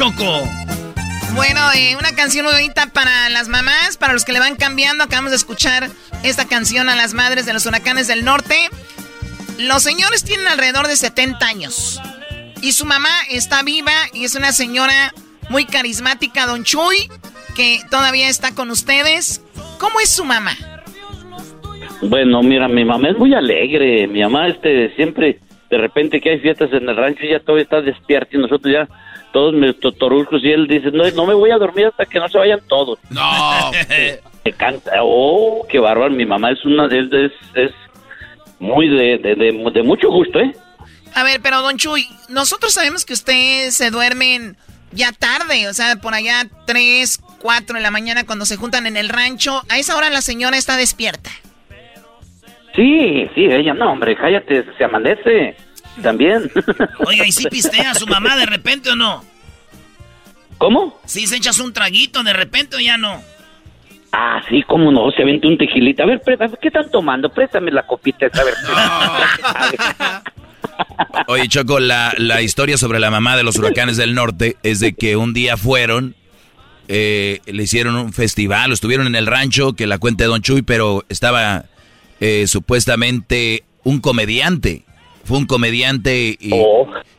Choco. 0.00 0.48
Bueno, 1.34 1.60
eh, 1.76 1.94
una 1.94 2.16
canción 2.16 2.46
muy 2.46 2.54
bonita 2.54 2.86
para 2.86 3.28
las 3.28 3.48
mamás, 3.48 3.98
para 3.98 4.14
los 4.14 4.24
que 4.24 4.32
le 4.32 4.38
van 4.38 4.56
cambiando. 4.56 5.04
Acabamos 5.04 5.30
de 5.30 5.36
escuchar 5.36 5.90
esta 6.22 6.48
canción 6.48 6.88
a 6.88 6.96
las 6.96 7.12
madres 7.12 7.44
de 7.44 7.52
los 7.52 7.66
huracanes 7.66 8.08
del 8.08 8.24
norte. 8.24 8.54
Los 9.58 9.82
señores 9.82 10.24
tienen 10.24 10.48
alrededor 10.48 10.88
de 10.88 10.96
70 10.96 11.46
años. 11.46 12.00
Y 12.62 12.72
su 12.72 12.86
mamá 12.86 13.10
está 13.30 13.62
viva 13.62 13.92
y 14.14 14.24
es 14.24 14.34
una 14.34 14.52
señora 14.52 15.12
muy 15.50 15.66
carismática, 15.66 16.46
Don 16.46 16.64
Chuy, 16.64 17.10
que 17.54 17.80
todavía 17.90 18.30
está 18.30 18.54
con 18.54 18.70
ustedes. 18.70 19.44
¿Cómo 19.78 20.00
es 20.00 20.08
su 20.08 20.24
mamá? 20.24 20.52
Bueno, 22.00 22.42
mira, 22.42 22.68
mi 22.68 22.86
mamá 22.86 23.10
es 23.10 23.18
muy 23.18 23.34
alegre. 23.34 24.06
Mi 24.06 24.22
mamá, 24.22 24.48
este, 24.48 24.96
siempre, 24.96 25.40
de 25.68 25.76
repente 25.76 26.22
que 26.22 26.30
hay 26.30 26.40
fiestas 26.40 26.72
en 26.72 26.88
el 26.88 26.96
rancho, 26.96 27.20
ella 27.22 27.40
todavía 27.40 27.64
está 27.64 27.82
despierta 27.82 28.34
y 28.34 28.38
nosotros 28.38 28.72
ya, 28.72 28.88
todos 29.32 29.54
mis 29.54 29.78
totorulcos, 29.78 30.42
y 30.42 30.50
él 30.50 30.66
dice, 30.66 30.90
no, 30.90 31.08
no 31.10 31.26
me 31.26 31.34
voy 31.34 31.50
a 31.50 31.58
dormir 31.58 31.86
hasta 31.86 32.06
que 32.06 32.18
no 32.18 32.28
se 32.28 32.38
vayan 32.38 32.60
todos. 32.68 32.98
No. 33.10 33.70
Me 34.44 34.52
canta, 34.52 34.92
oh, 35.02 35.66
qué 35.68 35.78
bárbaro. 35.78 36.10
Mi 36.10 36.24
mamá 36.24 36.50
es 36.50 36.64
una 36.64 36.86
es, 36.86 37.32
es 37.54 37.72
muy 38.58 38.88
de, 38.88 39.18
de, 39.18 39.34
de, 39.34 39.70
de 39.72 39.82
mucho 39.82 40.08
gusto, 40.10 40.40
¿eh? 40.40 40.54
A 41.14 41.24
ver, 41.24 41.40
pero 41.42 41.60
Don 41.60 41.76
Chuy, 41.76 42.06
nosotros 42.28 42.72
sabemos 42.72 43.04
que 43.04 43.12
ustedes 43.12 43.74
se 43.74 43.90
duermen 43.90 44.56
ya 44.92 45.12
tarde, 45.12 45.68
o 45.68 45.74
sea, 45.74 45.96
por 45.96 46.14
allá 46.14 46.46
3, 46.66 47.20
4 47.40 47.76
de 47.76 47.82
la 47.82 47.90
mañana 47.90 48.24
cuando 48.24 48.46
se 48.46 48.56
juntan 48.56 48.86
en 48.86 48.96
el 48.96 49.08
rancho. 49.08 49.62
A 49.68 49.78
esa 49.78 49.96
hora 49.96 50.10
la 50.10 50.20
señora 50.20 50.56
está 50.56 50.76
despierta. 50.76 51.30
Sí, 52.74 53.28
sí, 53.34 53.44
ella, 53.46 53.74
no, 53.74 53.92
hombre, 53.92 54.16
cállate, 54.16 54.64
se 54.78 54.84
amanece 54.84 55.56
también. 56.00 56.50
Oiga, 57.06 57.26
¿y 57.26 57.32
si 57.32 57.48
pistea 57.48 57.92
a 57.92 57.94
su 57.94 58.06
mamá 58.06 58.36
de 58.36 58.46
repente 58.46 58.90
o 58.90 58.96
no? 58.96 59.24
¿Cómo? 60.58 61.00
¿Sí 61.06 61.26
se 61.26 61.36
echas 61.36 61.58
un 61.58 61.72
traguito 61.72 62.22
de 62.22 62.32
repente 62.32 62.76
o 62.76 62.80
ya 62.80 62.98
no? 62.98 63.22
Ah, 64.12 64.42
sí, 64.48 64.62
cómo 64.66 64.90
no, 64.90 65.10
se 65.12 65.22
aventó 65.22 65.48
un 65.48 65.56
tequilita. 65.56 66.02
A 66.02 66.06
ver, 66.06 66.20
¿qué 66.60 66.68
están 66.68 66.90
tomando? 66.90 67.32
Préstame 67.32 67.70
la 67.70 67.86
copita 67.86 68.26
esa, 68.26 68.42
a 68.42 68.44
ver. 68.44 68.54
Oye, 71.28 71.48
Choco, 71.48 71.78
la, 71.78 72.12
la 72.18 72.42
historia 72.42 72.76
sobre 72.76 72.98
la 72.98 73.10
mamá 73.10 73.36
de 73.36 73.44
los 73.44 73.56
huracanes 73.56 73.96
del 73.96 74.14
norte 74.14 74.56
es 74.62 74.80
de 74.80 74.94
que 74.94 75.16
un 75.16 75.32
día 75.32 75.56
fueron, 75.56 76.16
eh, 76.88 77.40
le 77.46 77.62
hicieron 77.62 77.94
un 77.96 78.12
festival, 78.12 78.72
estuvieron 78.72 79.06
en 79.06 79.14
el 79.14 79.26
rancho, 79.26 79.74
que 79.74 79.86
la 79.86 79.98
cuenta 79.98 80.24
de 80.24 80.28
Don 80.28 80.42
Chuy, 80.42 80.62
pero 80.62 81.04
estaba 81.08 81.66
eh, 82.20 82.46
supuestamente 82.48 83.64
un 83.84 84.00
comediante. 84.00 84.84
Fue 85.24 85.38
un 85.38 85.46
comediante 85.46 86.36
y, 86.40 86.54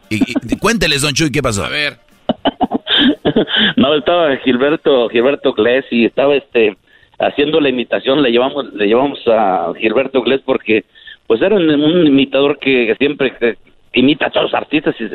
y- 0.10 0.24
y- 0.52 0.58
cuénteles, 0.58 1.02
Don 1.02 1.14
Chuy, 1.14 1.32
¿qué 1.32 1.42
pasó? 1.42 1.64
A 1.66 1.70
ver. 1.70 1.98
No, 3.78 3.96
estaba 3.96 4.36
Gilberto, 4.38 5.10
Gilberto 5.10 5.54
Glés 5.54 5.86
y 5.92 6.06
estaba 6.06 6.36
este 6.36 6.78
haciendo 7.20 7.60
la 7.62 7.70
imitación, 7.70 8.22
le 8.22 8.32
llevamos, 8.32 8.72
le 8.74 8.88
llevamos 8.88 9.20
a 9.28 9.72
Gilberto 9.80 10.22
Glés 10.22 10.42
porque 10.46 10.84
pues 11.28 11.42
era 11.42 11.56
un, 11.56 11.70
un 11.70 12.06
imitador 12.08 12.60
que, 12.60 12.94
siempre 13.00 13.34
que 13.40 13.58
imita 13.94 14.28
a 14.28 14.30
todos 14.32 14.46
los 14.52 14.54
artistas 14.54 14.96
y, 15.00 15.06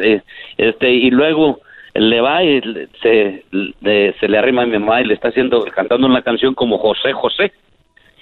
este 0.57 0.91
y 0.91 1.11
luego 1.11 1.61
le 1.95 2.21
va 2.21 2.43
y 2.43 2.61
le- 2.61 2.89
se, 3.03 3.45
le, 3.81 4.15
se 4.19 4.29
le 4.29 4.39
arrima 4.39 4.63
a 4.63 4.67
mi 4.67 4.79
mamá 4.79 5.01
y 5.01 5.05
le 5.07 5.15
está 5.15 5.29
haciendo 5.29 5.63
cantando 5.75 6.07
una 6.07 6.23
canción 6.23 6.55
como 6.55 6.79
José 6.79 7.13
José 7.13 7.53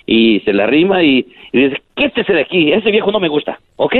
y 0.07 0.41
se 0.41 0.53
le 0.53 0.63
arrima 0.63 1.03
y, 1.03 1.27
y 1.53 1.59
dice 1.59 1.83
quítese 1.95 2.33
de 2.33 2.41
aquí, 2.43 2.73
ese 2.73 2.91
viejo 2.91 3.13
no 3.13 3.21
me 3.21 3.29
gusta, 3.29 3.61
¿ok? 3.77 3.95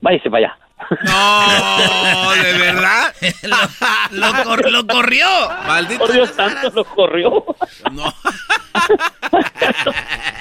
Váyase 0.00 0.30
para 0.30 0.46
allá. 0.46 0.56
No, 1.04 2.32
de 2.42 2.52
verdad. 2.58 3.14
lo, 4.12 4.42
cor- 4.44 4.70
lo 4.70 4.86
corrió. 4.86 5.26
Maldito. 5.66 6.00
Por 6.00 6.12
Dios 6.12 6.30
santo, 6.30 6.70
lo 6.74 6.84
corrió. 6.84 7.44
No. 7.92 8.12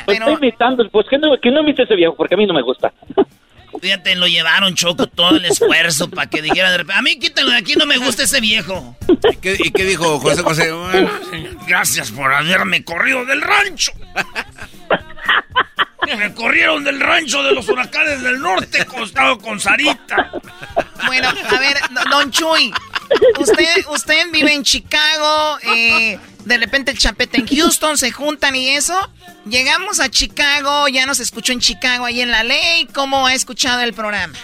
Pues 0.05 0.17
estoy 0.17 0.33
imitando, 0.33 0.89
pues 0.89 1.05
que 1.07 1.17
no, 1.19 1.39
que 1.39 1.51
no 1.51 1.61
imite 1.61 1.83
ese 1.83 1.95
viejo, 1.95 2.15
porque 2.15 2.33
a 2.33 2.37
mí 2.37 2.47
no 2.47 2.53
me 2.53 2.63
gusta. 2.63 2.91
Fíjate, 3.81 4.15
lo 4.15 4.25
llevaron, 4.27 4.73
Choco, 4.73 5.05
todo 5.07 5.37
el 5.37 5.45
esfuerzo 5.45 6.09
para 6.09 6.27
que 6.27 6.41
dijera 6.41 6.71
de 6.71 6.79
repente, 6.79 6.97
a 6.99 7.01
mí 7.03 7.19
quítenlo 7.19 7.51
de 7.51 7.57
aquí, 7.57 7.75
no 7.75 7.85
me 7.85 7.97
gusta 7.97 8.23
ese 8.23 8.41
viejo. 8.41 8.95
¿Y 9.31 9.35
qué, 9.37 9.55
y 9.59 9.71
qué 9.71 9.83
dijo 9.85 10.19
José 10.19 10.41
José? 10.41 10.71
Bueno, 10.71 11.09
Gracias 11.67 12.11
por 12.11 12.33
haberme 12.33 12.83
corrido 12.83 13.23
del 13.25 13.41
rancho. 13.41 13.91
Me 16.17 16.33
corrieron 16.33 16.83
del 16.83 16.99
rancho 16.99 17.43
de 17.43 17.51
los 17.53 17.67
huracanes 17.69 18.21
del 18.21 18.39
norte, 18.39 18.85
costado 18.85 19.37
con 19.37 19.59
Sarita. 19.59 20.31
Bueno, 21.05 21.29
a 21.29 21.59
ver, 21.59 21.77
Don 22.09 22.31
Chuy, 22.31 22.73
usted, 23.39 23.85
usted 23.89 24.31
vive 24.31 24.53
en 24.53 24.63
Chicago, 24.63 25.57
eh, 25.63 26.19
de 26.45 26.57
repente 26.57 26.91
el 26.91 26.97
chapete 26.97 27.39
en 27.39 27.47
Houston, 27.47 27.97
se 27.97 28.11
juntan 28.11 28.55
y 28.55 28.69
eso. 28.69 28.97
Llegamos 29.45 29.99
a 29.99 30.09
Chicago, 30.09 30.87
ya 30.87 31.05
nos 31.05 31.19
escuchó 31.19 31.53
en 31.53 31.59
Chicago 31.59 32.05
ahí 32.05 32.21
en 32.21 32.31
la 32.31 32.43
ley. 32.43 32.87
¿Cómo 32.93 33.25
ha 33.25 33.33
escuchado 33.33 33.81
el 33.81 33.93
programa? 33.93 34.37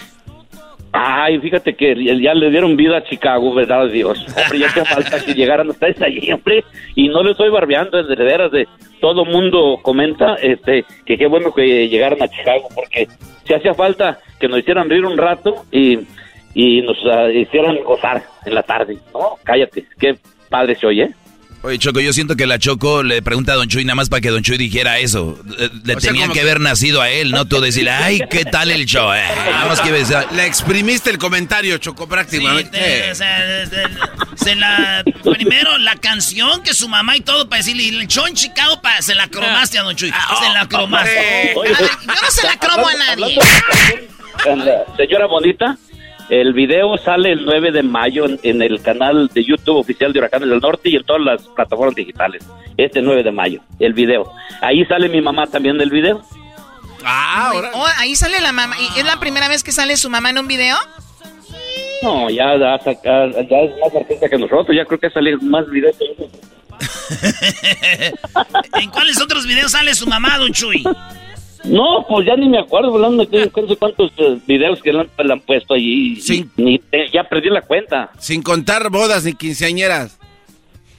Ay, 0.98 1.38
fíjate 1.40 1.74
que 1.74 1.94
ya 2.20 2.32
le 2.34 2.50
dieron 2.50 2.76
vida 2.76 2.98
a 2.98 3.04
Chicago, 3.04 3.52
¿verdad, 3.54 3.88
Dios? 3.88 4.24
Hombre, 4.36 4.58
ya 4.58 4.66
hace 4.66 4.84
falta 4.84 5.24
que 5.24 5.34
llegaran 5.34 5.68
ustedes 5.68 6.00
allí, 6.00 6.32
hombre. 6.32 6.64
Y 6.94 7.08
no 7.08 7.22
le 7.22 7.32
estoy 7.32 7.50
barbeando, 7.50 8.02
de 8.02 8.16
veras, 8.16 8.50
de 8.50 8.66
todo 9.00 9.24
mundo 9.24 9.78
comenta 9.82 10.36
este 10.36 10.84
que 11.04 11.18
qué 11.18 11.26
bueno 11.26 11.52
que 11.52 11.88
llegaran 11.88 12.22
a 12.22 12.28
Chicago, 12.28 12.68
porque 12.74 13.06
si 13.44 13.54
hacía 13.54 13.74
falta 13.74 14.18
que 14.40 14.48
nos 14.48 14.60
hicieran 14.60 14.88
reír 14.88 15.04
un 15.04 15.18
rato 15.18 15.64
y, 15.70 15.98
y 16.54 16.82
nos 16.82 17.04
uh, 17.04 17.28
hicieran 17.28 17.82
gozar 17.84 18.22
en 18.44 18.54
la 18.54 18.62
tarde. 18.62 18.96
No, 19.12 19.36
cállate, 19.44 19.84
qué 19.98 20.16
padre 20.48 20.74
se 20.74 20.86
oye. 20.86 21.10
Oye, 21.66 21.80
Choco, 21.80 21.98
yo 21.98 22.12
siento 22.12 22.36
que 22.36 22.46
la 22.46 22.60
Choco 22.60 23.02
le 23.02 23.22
pregunta 23.22 23.52
a 23.52 23.56
Don 23.56 23.66
Chuy 23.66 23.84
nada 23.84 23.96
más 23.96 24.08
para 24.08 24.20
que 24.20 24.30
Don 24.30 24.40
Chuy 24.40 24.56
dijera 24.56 25.00
eso. 25.00 25.36
Le 25.82 25.96
tenía 25.96 26.28
que, 26.28 26.40
haber 26.40 26.60
nacido 26.60 27.02
a 27.02 27.10
él, 27.10 27.32
no 27.32 27.44
tú 27.44 27.60
decirle, 27.60 27.90
ay, 27.90 28.22
¿qué 28.30 28.44
tal 28.44 28.70
el 28.70 28.86
show? 28.86 29.12
Eh, 29.12 29.24
nada 29.50 29.66
más 29.66 29.80
que 29.80 29.90
Le 29.90 30.46
exprimiste 30.46 31.10
el 31.10 31.18
comentario, 31.18 31.76
Choco, 31.78 32.06
prácticamente. 32.06 33.12
Sí, 33.16 33.24
se 34.36 34.54
la, 34.54 35.02
primero, 35.24 35.76
la 35.78 35.96
canción 35.96 36.62
que 36.62 36.72
su 36.72 36.88
mamá 36.88 37.16
y 37.16 37.22
todo 37.22 37.48
para 37.48 37.58
decirle, 37.62 37.88
el 37.88 38.06
show 38.06 38.26
en 38.26 38.34
Chicago, 38.34 38.80
para, 38.80 39.02
se 39.02 39.16
la 39.16 39.26
cromaste 39.26 39.80
a 39.80 39.82
Don 39.82 39.96
Chuy. 39.96 40.12
Ah, 40.14 40.38
se 40.40 40.54
la 40.54 40.62
oh, 40.62 40.68
cromaste. 40.68 41.52
yo 41.56 42.14
no 42.22 42.30
se 42.30 42.46
la 42.46 42.56
cromo 42.60 42.86
a 42.86 42.94
nadie. 42.94 43.40
Señora 44.96 45.26
Bonita, 45.26 45.76
el 46.28 46.52
video 46.52 46.96
sale 46.98 47.32
el 47.32 47.44
9 47.44 47.72
de 47.72 47.82
mayo 47.82 48.26
en, 48.42 48.62
el 48.62 48.82
canal 48.82 49.28
de 49.32 49.44
YouTube 49.44 49.76
oficial 49.76 50.12
de 50.12 50.18
Huracanes 50.18 50.48
del 50.48 50.60
Norte 50.60 50.90
y 50.90 50.96
en 50.96 51.04
todas 51.04 51.22
las 51.22 51.42
plataformas 51.48 51.94
digitales. 51.94 52.44
Este 52.76 53.00
9 53.00 53.22
de 53.22 53.30
mayo, 53.30 53.60
el 53.78 53.92
video. 53.92 54.32
Ahí 54.60 54.84
sale 54.86 55.08
mi 55.08 55.20
mamá 55.20 55.46
también 55.46 55.78
del 55.78 55.90
video. 55.90 56.22
Ah, 57.04 57.50
ahora. 57.50 57.70
Oh, 57.74 57.86
ahí 57.98 58.16
sale 58.16 58.40
la 58.40 58.52
mamá. 58.52 58.74
¿Es 58.96 59.04
la 59.04 59.20
primera 59.20 59.48
vez 59.48 59.62
que 59.62 59.72
sale 59.72 59.96
su 59.96 60.10
mamá 60.10 60.30
en 60.30 60.38
un 60.38 60.48
video? 60.48 60.76
No, 62.02 62.28
ya, 62.28 62.56
ya, 62.56 62.78
ya 62.84 63.24
es 63.24 63.80
más 63.80 63.94
artista 63.94 64.28
que 64.28 64.38
nosotros. 64.38 64.76
Ya 64.76 64.84
creo 64.84 64.98
que 64.98 65.10
sale 65.10 65.36
más 65.38 65.68
videos. 65.70 65.96
¿En 68.80 68.90
cuáles 68.90 69.20
otros 69.20 69.46
videos 69.46 69.72
sale 69.72 69.94
su 69.94 70.06
mamá, 70.06 70.38
Don 70.38 70.52
Chuy? 70.52 70.84
No, 71.68 72.06
pues 72.08 72.26
ya 72.26 72.36
ni 72.36 72.48
me 72.48 72.58
acuerdo, 72.58 72.98
no 72.98 73.24
sé 73.24 73.76
cuántos 73.76 74.12
eh, 74.18 74.38
videos 74.46 74.80
que 74.82 74.92
le 74.92 75.00
han, 75.00 75.40
puesto 75.40 75.74
allí. 75.74 76.18
Ni, 76.56 76.80
ya 77.12 77.24
perdí 77.24 77.50
la 77.50 77.62
cuenta. 77.62 78.10
Sin 78.18 78.42
contar 78.42 78.90
bodas 78.90 79.24
ni 79.24 79.32
quinceañeras. 79.34 80.18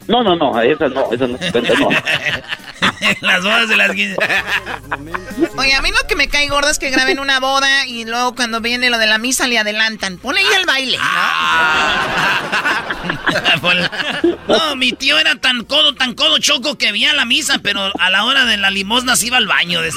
No, 0.08 0.24
no, 0.24 0.36
no, 0.36 0.60
esas 0.62 0.92
no, 0.92 1.12
esas 1.12 1.30
no 1.30 1.38
se 1.38 1.52
cuentan, 1.52 1.80
no. 1.80 1.90
las 3.22 3.44
bodas 3.44 3.70
de 3.70 3.78
las 3.78 3.92
Oye, 3.92 5.74
a 5.74 5.82
mí 5.82 5.90
lo 5.90 6.08
que 6.08 6.16
me 6.16 6.30
cae 6.30 6.48
gordo 6.48 6.70
es 6.70 6.80
que 6.80 6.90
graben 6.90 7.20
una 7.20 7.40
boda 7.40 7.86
y 7.86 8.06
luego 8.06 8.36
cuando 8.36 8.62
viene 8.62 8.90
lo 8.90 8.98
de 8.98 9.06
la 9.06 9.18
misa 9.18 9.48
le 9.48 9.60
adelantan. 9.60 10.18
Ponle 10.18 10.42
ahí 10.42 10.48
el 10.58 10.66
baile. 10.66 10.98
no, 14.48 14.76
mi 14.76 14.94
tío 14.94 15.20
era 15.20 15.36
tan 15.36 15.64
codo, 15.66 15.96
tan 15.96 16.14
codo 16.14 16.38
choco 16.40 16.78
que 16.78 16.92
veía 16.92 17.14
la 17.14 17.26
misa, 17.26 17.60
pero 17.62 17.92
a 18.00 18.10
la 18.10 18.24
hora 18.24 18.46
de 18.46 18.58
la 18.58 18.72
limosna 18.72 19.16
se 19.16 19.28
iba 19.28 19.38
al 19.38 19.48
baño. 19.48 19.82
Es 19.84 19.96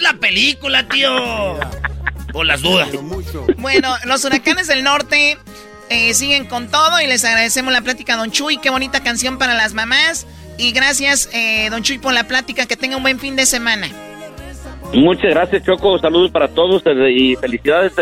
la 0.00 0.14
película, 0.14 0.88
tío. 0.88 1.58
Por 2.32 2.46
las 2.46 2.62
dudas. 2.62 2.88
Bueno, 3.58 3.94
los 4.04 4.24
huracanes 4.24 4.66
del 4.66 4.82
norte 4.82 5.38
eh, 5.90 6.14
siguen 6.14 6.46
con 6.46 6.68
todo 6.68 7.00
y 7.00 7.06
les 7.06 7.24
agradecemos 7.24 7.72
la 7.72 7.82
plática, 7.82 8.16
Don 8.16 8.30
Chuy. 8.30 8.58
Qué 8.58 8.70
bonita 8.70 9.02
canción 9.02 9.38
para 9.38 9.54
las 9.54 9.74
mamás. 9.74 10.26
Y 10.56 10.72
gracias, 10.72 11.28
eh, 11.32 11.68
don 11.70 11.82
Chuy, 11.82 11.98
por 11.98 12.12
la 12.12 12.24
plática. 12.24 12.66
Que 12.66 12.76
tenga 12.76 12.96
un 12.96 13.02
buen 13.02 13.18
fin 13.18 13.36
de 13.36 13.46
semana. 13.46 13.88
Muchas 14.92 15.30
gracias, 15.30 15.64
Choco. 15.64 15.98
Saludos 15.98 16.30
para 16.30 16.48
todos 16.48 16.82
eh, 16.86 17.10
y 17.10 17.36
felicidades 17.36 17.92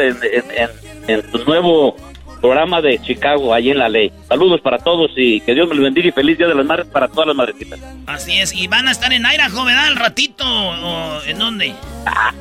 en, 1.07 1.22
tu 1.30 1.39
nuevo 1.45 1.97
programa 2.41 2.83
de 2.83 3.01
Chicago, 3.01 3.55
ahí 3.55 3.70
en 3.70 3.78
la 3.78 3.89
ley. 3.89 4.12
Saludos 4.28 4.61
para 4.61 4.78
todos 4.78 5.11
y 5.16 5.41
que 5.41 5.55
Dios 5.55 5.68
me 5.68 5.74
los 5.74 5.85
bendiga 5.85 6.09
y 6.09 6.12
feliz 6.12 6.37
Día 6.37 6.49
de 6.49 6.55
las 6.55 6.66
Madres 6.66 6.87
para 6.87 7.09
todas 7.09 7.28
las 7.28 7.37
madrecitas. 7.37 7.80
Así 8.07 8.39
es. 8.39 8.53
¿Y 8.53 8.66
van 8.66 8.89
a 8.89 8.91
estar 8.91 9.12
en 9.12 9.24
Idaho, 9.24 9.64
verdad, 9.64 9.87
al 9.87 9.97
ratito? 9.97 10.45
¿O 10.45 11.22
en 11.24 11.39
dónde? 11.39 11.74
Ah, 12.05 12.33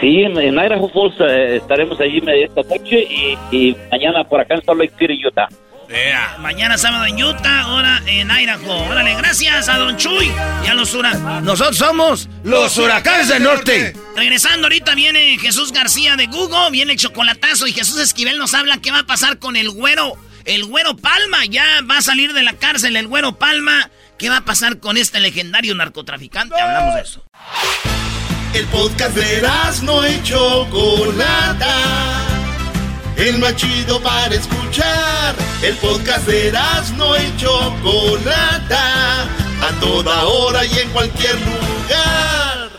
sí, 0.00 0.22
en, 0.22 0.38
en 0.38 0.54
Idaho 0.54 0.88
Falls 0.88 1.14
eh, 1.20 1.56
estaremos 1.56 2.00
allí 2.00 2.18
esta 2.18 2.62
noche 2.62 3.06
y, 3.50 3.76
mañana 3.90 4.24
por 4.24 4.40
acá 4.40 4.54
en 4.54 4.64
Salt 4.64 4.80
Lake 4.80 4.94
City, 4.98 5.26
Utah. 5.26 5.48
Mañana 6.40 6.78
sábado 6.78 7.04
en 7.04 7.22
Utah, 7.22 7.60
ahora 7.62 8.02
en 8.06 8.30
Idaho. 8.30 8.88
Órale, 8.88 9.14
gracias 9.14 9.68
a 9.68 9.78
Don 9.78 9.96
Chuy 9.96 10.30
y 10.64 10.68
a 10.68 10.74
los 10.74 10.94
huracanes. 10.94 11.42
Nosotros 11.42 11.76
somos 11.76 12.28
los 12.42 12.76
huracanes 12.78 13.28
del 13.28 13.42
norte. 13.42 13.94
Regresando 14.16 14.66
ahorita 14.66 14.94
viene 14.94 15.38
Jesús 15.38 15.72
García 15.72 16.16
de 16.16 16.26
Google, 16.26 16.70
viene 16.70 16.92
el 16.92 16.98
chocolatazo 16.98 17.66
y 17.66 17.72
Jesús 17.72 18.00
Esquivel 18.00 18.38
nos 18.38 18.54
habla 18.54 18.78
qué 18.78 18.90
va 18.90 19.00
a 19.00 19.06
pasar 19.06 19.38
con 19.38 19.56
el 19.56 19.70
güero. 19.70 20.14
El 20.44 20.64
güero 20.64 20.96
Palma 20.96 21.44
ya 21.46 21.64
va 21.88 21.98
a 21.98 22.02
salir 22.02 22.32
de 22.32 22.42
la 22.42 22.54
cárcel, 22.54 22.96
el 22.96 23.06
güero 23.06 23.36
Palma. 23.36 23.90
¿Qué 24.18 24.28
va 24.28 24.38
a 24.38 24.44
pasar 24.44 24.78
con 24.78 24.96
este 24.96 25.20
legendario 25.20 25.74
narcotraficante? 25.74 26.60
Hablamos 26.60 26.94
de 26.94 27.00
eso. 27.00 27.24
El 28.54 28.66
podcast 28.66 29.16
de 29.16 29.42
no 29.82 30.04
hecho 30.04 30.66
Chocolata 30.70 32.14
el 33.16 33.38
más 33.38 33.54
chido 33.56 34.00
para 34.00 34.34
escuchar. 34.34 35.34
El 35.62 35.74
podcast 35.76 36.26
de 36.26 36.52
no 36.96 37.16
y 37.16 37.36
Chocolata, 37.36 39.22
a 39.22 39.80
toda 39.80 40.24
hora 40.24 40.64
y 40.64 40.78
en 40.78 40.88
cualquier 40.90 41.34
lugar. 41.40 42.70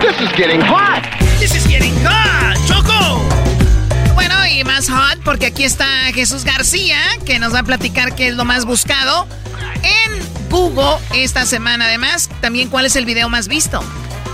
This 0.00 0.20
is 0.20 0.32
getting 0.36 0.60
hot. 0.60 1.02
This 1.38 1.54
is 1.54 1.66
getting 1.66 1.94
hot, 2.04 2.58
Choco. 2.66 3.22
Bueno, 4.14 4.34
y 4.46 4.62
más 4.64 4.88
hot 4.90 5.18
porque 5.24 5.46
aquí 5.46 5.64
está 5.64 5.86
Jesús 6.12 6.44
García, 6.44 6.98
que 7.24 7.38
nos 7.38 7.54
va 7.54 7.60
a 7.60 7.64
platicar 7.64 8.14
qué 8.14 8.28
es 8.28 8.34
lo 8.34 8.44
más 8.44 8.66
buscado 8.66 9.26
en 9.82 10.43
Google 10.54 10.98
esta 11.12 11.44
semana. 11.46 11.86
Además, 11.86 12.30
también 12.40 12.68
cuál 12.68 12.86
es 12.86 12.94
el 12.94 13.04
video 13.04 13.28
más 13.28 13.48
visto. 13.48 13.80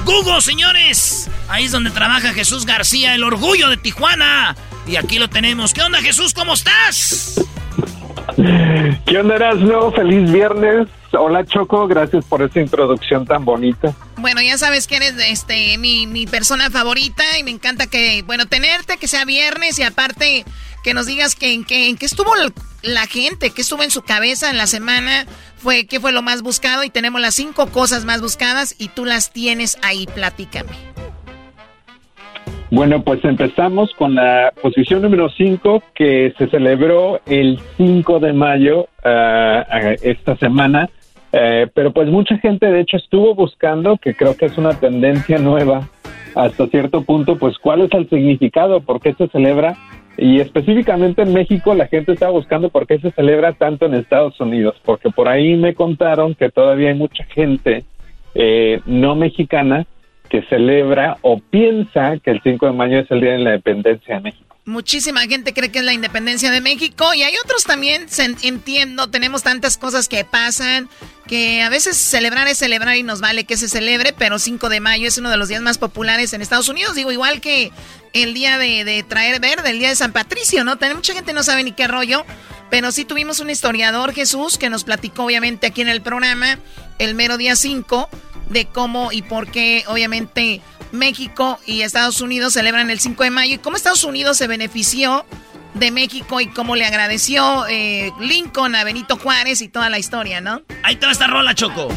Google, 0.05 0.43
señores. 0.43 1.31
Ahí 1.49 1.65
es 1.65 1.73
donde 1.73 1.89
trabaja 1.89 2.35
Jesús 2.35 2.67
García, 2.67 3.15
el 3.15 3.25
orgullo 3.25 3.71
de 3.71 3.79
Tijuana. 3.79 4.55
Y 4.87 4.97
aquí 4.97 5.19
lo 5.19 5.31
tenemos. 5.31 5.73
¿Qué 5.73 5.81
onda, 5.81 6.03
Jesús? 6.03 6.35
¿Cómo 6.35 6.53
estás? 6.53 7.41
¿Qué 8.37 9.19
onda, 9.19 9.37
Erasmo? 9.37 9.93
Feliz 9.93 10.31
viernes. 10.31 10.89
Hola, 11.13 11.43
Choco. 11.47 11.89
Gracias 11.89 12.23
por 12.27 12.43
esta 12.43 12.61
introducción 12.61 13.25
tan 13.25 13.47
bonita. 13.47 13.95
Bueno, 14.19 14.43
ya 14.43 14.59
sabes 14.59 14.87
que 14.87 14.97
eres 14.97 15.15
este, 15.27 15.79
mi, 15.79 16.07
mi 16.07 16.27
persona 16.27 16.69
favorita 16.69 17.25
y 17.39 17.45
me 17.45 17.51
encanta 17.51 17.87
que, 17.87 18.23
bueno, 18.27 18.45
tenerte, 18.45 18.99
que 18.99 19.09
sea 19.09 19.25
viernes 19.25 19.79
y 19.79 19.85
aparte 19.85 20.45
que 20.83 20.95
nos 20.95 21.07
digas 21.07 21.35
que, 21.35 21.53
en, 21.53 21.65
qué, 21.65 21.89
en 21.89 21.97
qué 21.97 22.07
estuvo 22.07 22.33
la 22.83 23.07
gente, 23.07 23.51
qué 23.51 23.63
estuvo 23.63 23.83
en 23.83 23.91
su 23.91 24.03
cabeza 24.03 24.51
en 24.51 24.57
la 24.57 24.67
semana, 24.67 25.27
fue 25.57 25.87
qué 25.87 26.01
fue 26.01 26.13
lo 26.13 26.23
más 26.23 26.43
buscado 26.43 26.85
y 26.85 26.91
tenemos 26.91 27.21
las 27.21 27.35
cinco 27.35 27.67
cosas 27.67 28.05
más 28.05 28.21
buscadas 28.23 28.75
y 28.79 28.89
tú 28.89 29.05
las 29.05 29.33
tienes 29.33 29.79
ahí, 29.83 30.07
platícame. 30.15 30.71
Bueno, 32.71 33.03
pues 33.03 33.25
empezamos 33.25 33.93
con 33.95 34.15
la 34.15 34.53
posición 34.63 35.03
número 35.03 35.29
5 35.29 35.83
que 35.93 36.33
se 36.39 36.47
celebró 36.49 37.21
el 37.27 37.59
5 37.77 38.21
de 38.21 38.33
mayo 38.33 38.83
uh, 39.05 39.97
esta 40.03 40.37
semana, 40.37 40.89
uh, 41.33 41.69
pero 41.75 41.93
pues 41.93 42.09
mucha 42.09 42.39
gente 42.39 42.67
de 42.67 42.81
hecho 42.81 42.97
estuvo 42.97 43.35
buscando, 43.35 43.97
que 43.97 44.15
creo 44.15 44.37
que 44.37 44.47
es 44.47 44.57
una 44.57 44.79
tendencia 44.79 45.39
nueva 45.39 45.89
hasta 46.37 46.69
cierto 46.69 47.03
punto, 47.03 47.37
pues 47.39 47.59
cuál 47.59 47.81
es 47.81 47.93
el 47.93 48.09
significado, 48.09 48.81
por 48.81 49.01
qué 49.01 49.15
se 49.15 49.27
celebra 49.29 49.77
y 50.17 50.41
específicamente 50.41 51.23
en 51.23 51.33
México 51.33 51.75
la 51.75 51.87
gente 51.87 52.13
está 52.13 52.29
buscando 52.29 52.69
por 52.69 52.87
qué 52.87 52.99
se 52.99 53.11
celebra 53.13 53.53
tanto 53.53 53.87
en 53.87 53.95
Estados 53.95 54.39
Unidos, 54.41 54.77
porque 54.85 55.11
por 55.11 55.29
ahí 55.29 55.57
me 55.57 55.75
contaron 55.75 56.35
que 56.35 56.51
todavía 56.51 56.89
hay 56.89 56.95
mucha 56.95 57.25
gente 57.25 57.85
eh, 58.35 58.81
no 58.87 59.15
mexicana 59.15 59.87
que 60.29 60.43
celebra 60.43 61.17
o 61.23 61.39
piensa 61.39 62.19
que 62.19 62.31
el 62.31 62.41
5 62.43 62.67
de 62.67 62.73
mayo 62.73 62.99
es 63.01 63.11
el 63.11 63.21
Día 63.21 63.33
de 63.33 63.39
la 63.39 63.51
Independencia 63.51 64.17
de 64.17 64.21
México. 64.21 64.50
Muchísima 64.67 65.23
gente 65.23 65.55
cree 65.55 65.73
que 65.73 65.79
es 65.79 65.85
la 65.85 65.95
independencia 65.95 66.51
de 66.51 66.61
México 66.61 67.15
y 67.15 67.23
hay 67.23 67.33
otros 67.43 67.65
también, 67.65 68.07
entiendo, 68.43 69.09
tenemos 69.09 69.43
tantas 69.43 69.79
cosas 69.79 70.07
que 70.07 70.25
pasan 70.25 70.89
que 71.27 71.63
a 71.63 71.71
veces 71.71 71.97
celebrar 71.97 72.47
es 72.47 72.59
celebrar 72.59 72.97
y 72.97 73.03
nos 73.03 73.21
vale 73.21 73.45
que 73.45 73.57
se 73.57 73.69
celebre, 73.69 74.13
pero 74.13 74.39
5 74.39 74.69
de 74.69 74.81
mayo 74.81 75.09
es 75.09 75.17
uno 75.17 75.31
de 75.31 75.39
los 75.39 75.49
días 75.49 75.63
más 75.63 75.79
populares 75.79 76.33
en 76.35 76.43
Estados 76.43 76.69
Unidos, 76.69 76.95
digo, 76.95 77.11
igual 77.11 77.41
que 77.41 77.73
el 78.13 78.35
día 78.35 78.59
de, 78.59 79.05
traer 79.09 79.41
verde, 79.41 79.71
el 79.71 79.79
día 79.79 79.89
de 79.89 79.97
San 79.97 80.13
Patricio, 80.13 80.63
¿no? 80.63 80.77
Mucha 80.95 81.15
gente 81.15 81.33
no 81.33 81.43
sabe 81.43 81.65
ni 81.65 81.73
qué 81.73 81.89
rollo, 81.89 82.27
pero 82.69 82.93
sí 82.93 83.05
tuvimos 83.05 83.41
un 83.41 83.49
historiador, 83.49 84.13
Jesús, 84.13 84.59
que 84.59 84.69
nos 84.69 84.85
platicó 84.85 85.25
obviamente 85.25 85.69
aquí 85.69 85.81
en 85.81 85.89
el 85.89 86.03
programa, 86.03 86.59
el 86.99 87.15
mero 87.15 87.39
día 87.39 87.57
5, 87.57 88.09
de 88.51 88.67
cómo 88.67 89.11
y 89.13 89.23
por 89.23 89.51
qué 89.51 89.85
obviamente 89.87 90.61
México 90.93 91.59
y 91.67 91.83
Estados 91.83 92.21
Unidos 92.21 92.53
celebran 92.53 92.91
el 92.91 93.01
5 93.01 93.25
de 93.25 93.31
mayo. 93.31 93.55
¿Y 93.55 93.59
cómo 93.59 93.77
Estados 93.77 94.05
Unidos 94.05 94.37
se 94.37 94.47
benefició 94.47 95.25
de 95.75 95.91
México 95.91 96.41
y 96.41 96.49
cómo 96.49 96.77
le 96.77 96.85
agradeció 96.85 97.67
eh, 97.69 98.13
Lincoln 98.21 98.75
a 98.75 98.85
Benito 98.85 99.17
Juárez 99.17 99.61
y 99.61 99.69
toda 99.69 99.89
la 99.89 99.99
historia, 99.99 100.41
¿no? 100.41 100.63
Ahí 100.83 100.97
te 100.97 101.07
va 101.07 101.13
esta 101.13 101.27
rola, 101.27 101.55
Choco. 101.55 101.89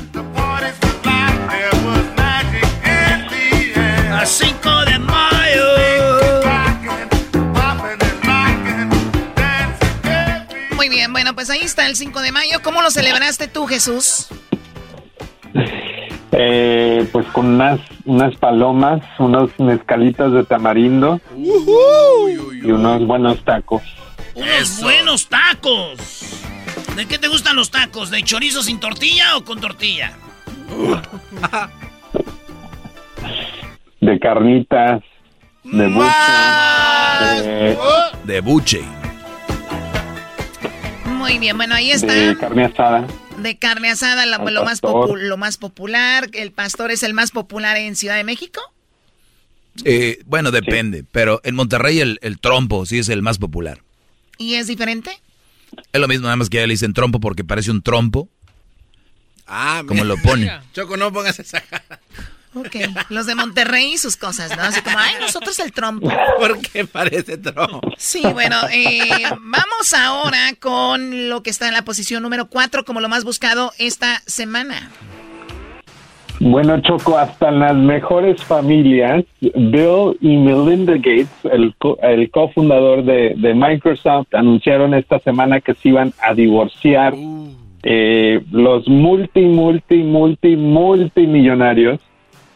A 4.11 4.25
5 4.25 4.85
de 4.85 4.99
mayo. 4.99 5.63
Muy 10.75 10.89
bien, 10.89 11.11
bueno, 11.11 11.33
pues 11.33 11.49
ahí 11.49 11.61
está 11.61 11.87
el 11.87 11.95
5 11.95 12.21
de 12.21 12.31
mayo. 12.31 12.61
¿Cómo 12.61 12.81
lo 12.81 12.91
celebraste 12.91 13.47
tú, 13.47 13.65
Jesús? 13.65 14.27
Eh, 16.35 17.07
pues 17.11 17.27
con 17.27 17.45
unas, 17.45 17.79
unas 18.05 18.35
palomas, 18.37 19.01
unos 19.19 19.51
mezcalitas 19.59 20.31
de 20.31 20.43
tamarindo 20.43 21.21
y 21.37 22.71
unos 22.71 23.05
buenos 23.05 23.43
tacos. 23.43 23.83
Unos 24.33 24.81
buenos 24.81 25.29
tacos. 25.29 26.41
¿De 26.95 27.05
qué 27.05 27.19
te 27.19 27.27
gustan 27.27 27.55
los 27.55 27.69
tacos? 27.69 28.09
¿De 28.09 28.23
chorizo 28.23 28.63
sin 28.63 28.79
tortilla 28.79 29.37
o 29.37 29.43
con 29.43 29.59
tortilla? 29.59 30.13
de 34.01 34.19
carnitas, 34.19 35.03
de 35.63 35.87
buche, 35.87 37.43
de, 37.43 37.77
de 38.23 38.41
buche. 38.41 38.81
Muy 41.05 41.37
bien, 41.37 41.55
bueno, 41.57 41.75
ahí 41.75 41.91
está. 41.91 42.11
de 42.11 42.37
carne 42.37 42.65
asada. 42.65 43.05
De 43.39 43.57
carne 43.57 43.89
asada, 43.89 44.25
lo, 44.25 44.63
más, 44.63 44.81
lo 44.81 45.37
más 45.37 45.57
popular. 45.57 46.29
¿El 46.33 46.51
pastor 46.51 46.91
es 46.91 47.03
el 47.03 47.13
más 47.13 47.31
popular 47.31 47.77
en 47.77 47.95
Ciudad 47.95 48.15
de 48.15 48.23
México? 48.23 48.61
Eh, 49.85 50.21
bueno, 50.25 50.51
depende, 50.51 51.03
pero 51.11 51.41
en 51.43 51.55
Monterrey 51.55 51.99
el, 51.99 52.19
el 52.21 52.39
trompo 52.39 52.85
sí 52.85 52.99
es 52.99 53.09
el 53.09 53.21
más 53.21 53.39
popular. 53.39 53.81
¿Y 54.37 54.55
es 54.55 54.67
diferente? 54.67 55.19
Es 55.91 55.99
lo 55.99 56.07
mismo, 56.07 56.25
nada 56.25 56.35
más 56.35 56.49
que 56.49 56.57
ya 56.57 56.67
le 56.67 56.73
dicen 56.73 56.93
trompo 56.93 57.19
porque 57.19 57.43
parece 57.43 57.71
un 57.71 57.81
trompo. 57.81 58.29
Ah, 59.47 59.83
Como 59.87 60.03
lo 60.03 60.15
pone. 60.17 60.51
Choco, 60.73 60.95
no 60.95 61.11
pongas 61.11 61.39
esa 61.39 61.59
cara. 61.61 61.99
Ok, 62.55 62.75
los 63.09 63.25
de 63.25 63.35
Monterrey 63.35 63.93
y 63.93 63.97
sus 63.97 64.15
cosas, 64.17 64.55
¿no? 64.55 64.63
Así 64.63 64.81
como, 64.81 64.97
ay, 64.99 65.13
nosotros 65.19 65.57
el 65.59 65.71
trompo. 65.71 66.09
Porque 66.39 66.85
parece 66.85 67.37
trompo. 67.37 67.81
Sí, 67.97 68.21
bueno, 68.31 68.57
eh, 68.71 68.99
vamos 69.31 69.93
ahora 69.97 70.53
con 70.59 71.29
lo 71.29 71.41
que 71.43 71.49
está 71.49 71.67
en 71.67 71.73
la 71.73 71.83
posición 71.83 72.21
número 72.23 72.47
4 72.47 72.85
como 72.85 72.99
lo 73.01 73.09
más 73.09 73.23
buscado 73.23 73.71
esta 73.79 74.21
semana. 74.25 74.91
Bueno, 76.39 76.81
Choco, 76.81 77.17
hasta 77.17 77.49
en 77.49 77.59
las 77.59 77.75
mejores 77.75 78.43
familias, 78.43 79.23
Bill 79.39 80.17
y 80.19 80.35
Melinda 80.35 80.93
Gates, 80.93 81.29
el, 81.51 81.73
co- 81.77 81.97
el 82.01 82.29
cofundador 82.31 83.03
de, 83.05 83.33
de 83.37 83.53
Microsoft, 83.53 84.27
anunciaron 84.33 84.93
esta 84.93 85.19
semana 85.19 85.61
que 85.61 85.73
se 85.75 85.89
iban 85.89 86.11
a 86.21 86.33
divorciar. 86.33 87.13
Eh, 87.83 88.41
los 88.51 88.87
multi, 88.87 89.41
multi, 89.41 89.97
multi, 90.03 90.55
multimillonarios, 90.55 91.99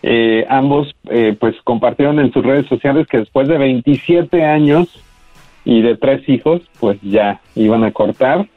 eh, 0.09 0.45
ambos 0.49 0.95
eh, 1.09 1.35
pues 1.37 1.53
compartieron 1.65 2.19
en 2.19 2.31
sus 2.31 2.41
redes 2.41 2.65
sociales 2.67 3.07
que 3.07 3.17
después 3.17 3.49
de 3.49 3.57
27 3.57 4.41
años 4.41 5.03
y 5.65 5.81
de 5.81 5.97
tres 5.97 6.27
hijos, 6.29 6.61
pues 6.79 6.97
ya 7.01 7.41
iban 7.55 7.83
a 7.83 7.91
cortar, 7.91 8.47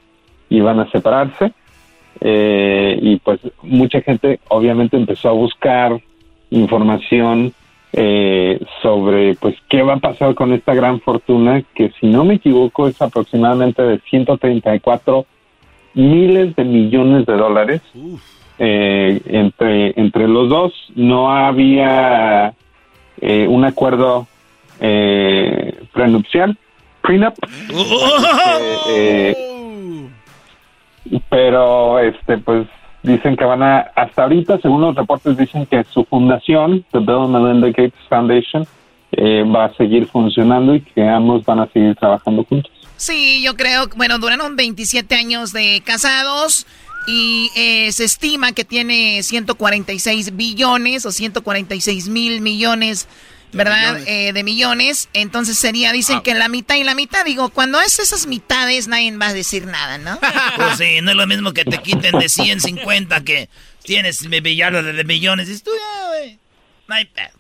iban 0.49 0.79
a 0.79 0.89
separarse. 0.93 1.53
Eh, 2.21 3.01
y 3.03 3.17
pues 3.17 3.41
mucha 3.63 4.01
gente 4.01 4.39
obviamente 4.47 4.97
empezó 4.97 5.29
a 5.29 5.33
buscar 5.33 6.01
información 6.51 7.53
eh, 7.95 8.61
sobre 8.81 9.35
pues 9.35 9.57
qué 9.69 9.83
va 9.83 9.95
a 9.95 10.01
pasar 10.01 10.37
con 10.37 10.53
esta 10.53 10.73
gran 10.75 11.01
fortuna 11.01 11.65
que 11.75 11.91
si 11.99 12.07
no 12.07 12.25
me 12.25 12.35
equivoco 12.35 12.87
es 12.87 13.03
aproximadamente 13.03 13.83
de 13.83 13.99
134 14.09 15.27
miles 15.95 16.55
de 16.55 16.65
millones 16.65 17.27
de 17.27 17.33
dólares 17.33 17.83
eh, 18.63 19.23
entre 19.25 19.99
entre 19.99 20.29
los 20.29 20.51
dos 20.51 20.73
no 20.95 21.33
había 21.33 22.53
eh, 23.19 23.47
un 23.49 23.65
acuerdo 23.65 24.29
eh, 24.81 25.83
prenupcial 25.93 26.57
prenup. 27.01 27.35
Eh, 28.91 29.35
eh, 31.11 31.21
pero 31.31 31.99
este 32.01 32.37
pues 32.37 32.67
dicen 33.03 33.35
que 33.35 33.45
van 33.45 33.63
a 33.63 33.79
hasta 33.97 34.25
ahorita 34.25 34.59
según 34.61 34.83
los 34.83 34.95
reportes 34.95 35.39
dicen 35.39 35.65
que 35.65 35.83
su 35.85 36.05
fundación 36.05 36.85
the 36.93 36.99
Bill 36.99 37.23
and 37.23 37.31
Melinda 37.31 37.69
Gates 37.69 37.95
Foundation 38.11 38.67
eh, 39.13 39.43
va 39.43 39.67
a 39.67 39.75
seguir 39.75 40.07
funcionando 40.07 40.75
y 40.75 40.83
que 40.83 41.09
ambos 41.09 41.45
van 41.47 41.61
a 41.61 41.67
seguir 41.69 41.97
trabajando 41.97 42.45
juntos. 42.45 42.71
Sí, 42.97 43.43
yo 43.43 43.57
creo, 43.57 43.89
bueno, 43.97 44.19
duraron 44.19 44.57
27 44.57 45.15
años 45.15 45.53
de 45.53 45.83
casados 45.85 46.67
y 47.07 47.51
eh, 47.57 47.93
se 47.93 48.05
estima 48.05 48.53
que 48.53 48.65
tiene 48.65 49.23
146 49.23 50.37
billones 50.37 51.07
o 51.07 51.13
146 51.13 52.09
mil 52.09 52.41
millones, 52.41 53.09
¿verdad? 53.53 54.01
Eh, 54.07 54.33
de 54.33 54.43
millones. 54.45 55.09
Entonces 55.13 55.59
sería, 55.59 55.93
dicen 55.93 56.21
que 56.21 56.35
la 56.35 56.49
mitad 56.49 56.77
y 56.77 56.85
la 56.85 56.95
mitad. 56.95 57.25
Digo, 57.25 57.51
cuando 57.51 57.81
es 57.81 57.99
esas 57.99 58.27
mitades 58.27 58.89
nadie 58.89 59.17
va 59.17 59.29
a 59.29 59.33
decir 59.33 59.67
nada, 59.67 59.99
¿no? 59.99 60.19
Pues 60.57 60.79
sí, 60.79 61.01
no 61.03 61.11
es 61.11 61.17
lo 61.17 61.27
mismo 61.27 61.53
que 61.53 61.65
te 61.65 61.79
quiten 61.79 62.19
de 62.19 62.29
150 62.29 63.25
que 63.25 63.49
tienes 63.83 64.23
millardos 64.29 64.85
de 64.85 65.05
millones. 65.05 65.49
Dices 65.49 65.63
tú, 65.63 65.71
ya, 65.71 66.09
güey. 66.09 66.39
No 66.87 66.95
hay 66.95 67.05
pedo. 67.07 67.31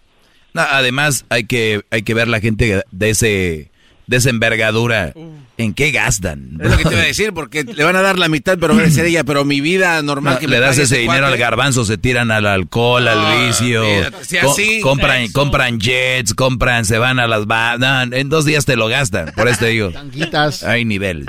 No, 0.53 0.63
además 0.63 1.25
hay 1.29 1.45
que, 1.45 1.85
hay 1.91 2.03
que 2.03 2.15
ver 2.15 2.29
la 2.29 2.41
gente 2.41 2.83
de 2.91 3.11
ese 3.11 3.70
de 4.11 4.17
esa 4.17 4.29
envergadura 4.31 5.15
en 5.57 5.73
qué 5.73 5.93
gastan. 5.93 6.59
Es 6.61 6.69
lo 6.71 6.77
que 6.77 6.85
te 6.85 6.91
iba 6.95 7.01
a 7.03 7.07
decir, 7.07 7.33
porque 7.33 7.63
le 7.65 7.85
van 7.85 7.95
a 7.95 8.03
dar 8.03 8.19
la 8.19 8.29
mitad, 8.29 8.59
pero 8.59 8.75
va 8.75 8.81
a 8.83 8.85
decir 8.85 9.05
ella, 9.05 9.23
pero 9.25 9.45
mi 9.45 9.61
vida 9.61 10.03
normal 10.03 10.35
No, 10.35 10.41
que 10.41 10.49
le 10.49 10.57
me 10.57 10.61
das 10.61 10.71
pague 10.73 10.83
ese 10.83 10.97
dinero 10.99 11.21
cuate. 11.21 11.33
al 11.35 11.39
garbanzo, 11.39 11.85
se 11.85 11.97
tiran 11.97 12.31
al 12.33 12.45
alcohol, 12.47 13.07
al 13.07 13.47
vicio, 13.47 13.85
si 14.23 14.37
co- 14.39 14.51
así, 14.51 14.81
compran, 14.81 15.31
compran 15.31 15.79
jets, 15.81 16.35
compran, 16.35 16.85
se 16.85 16.99
van 16.99 17.21
a 17.21 17.27
las 17.29 17.47
no, 17.47 18.03
en 18.17 18.29
dos 18.29 18.45
días 18.45 18.65
te 18.67 18.75
lo 18.77 18.89
gastan, 18.89 19.33
por 19.37 19.47
eso 19.49 19.61
te 19.61 19.67
digo. 19.69 19.93
Hay 20.67 20.85
niveles. 20.85 21.27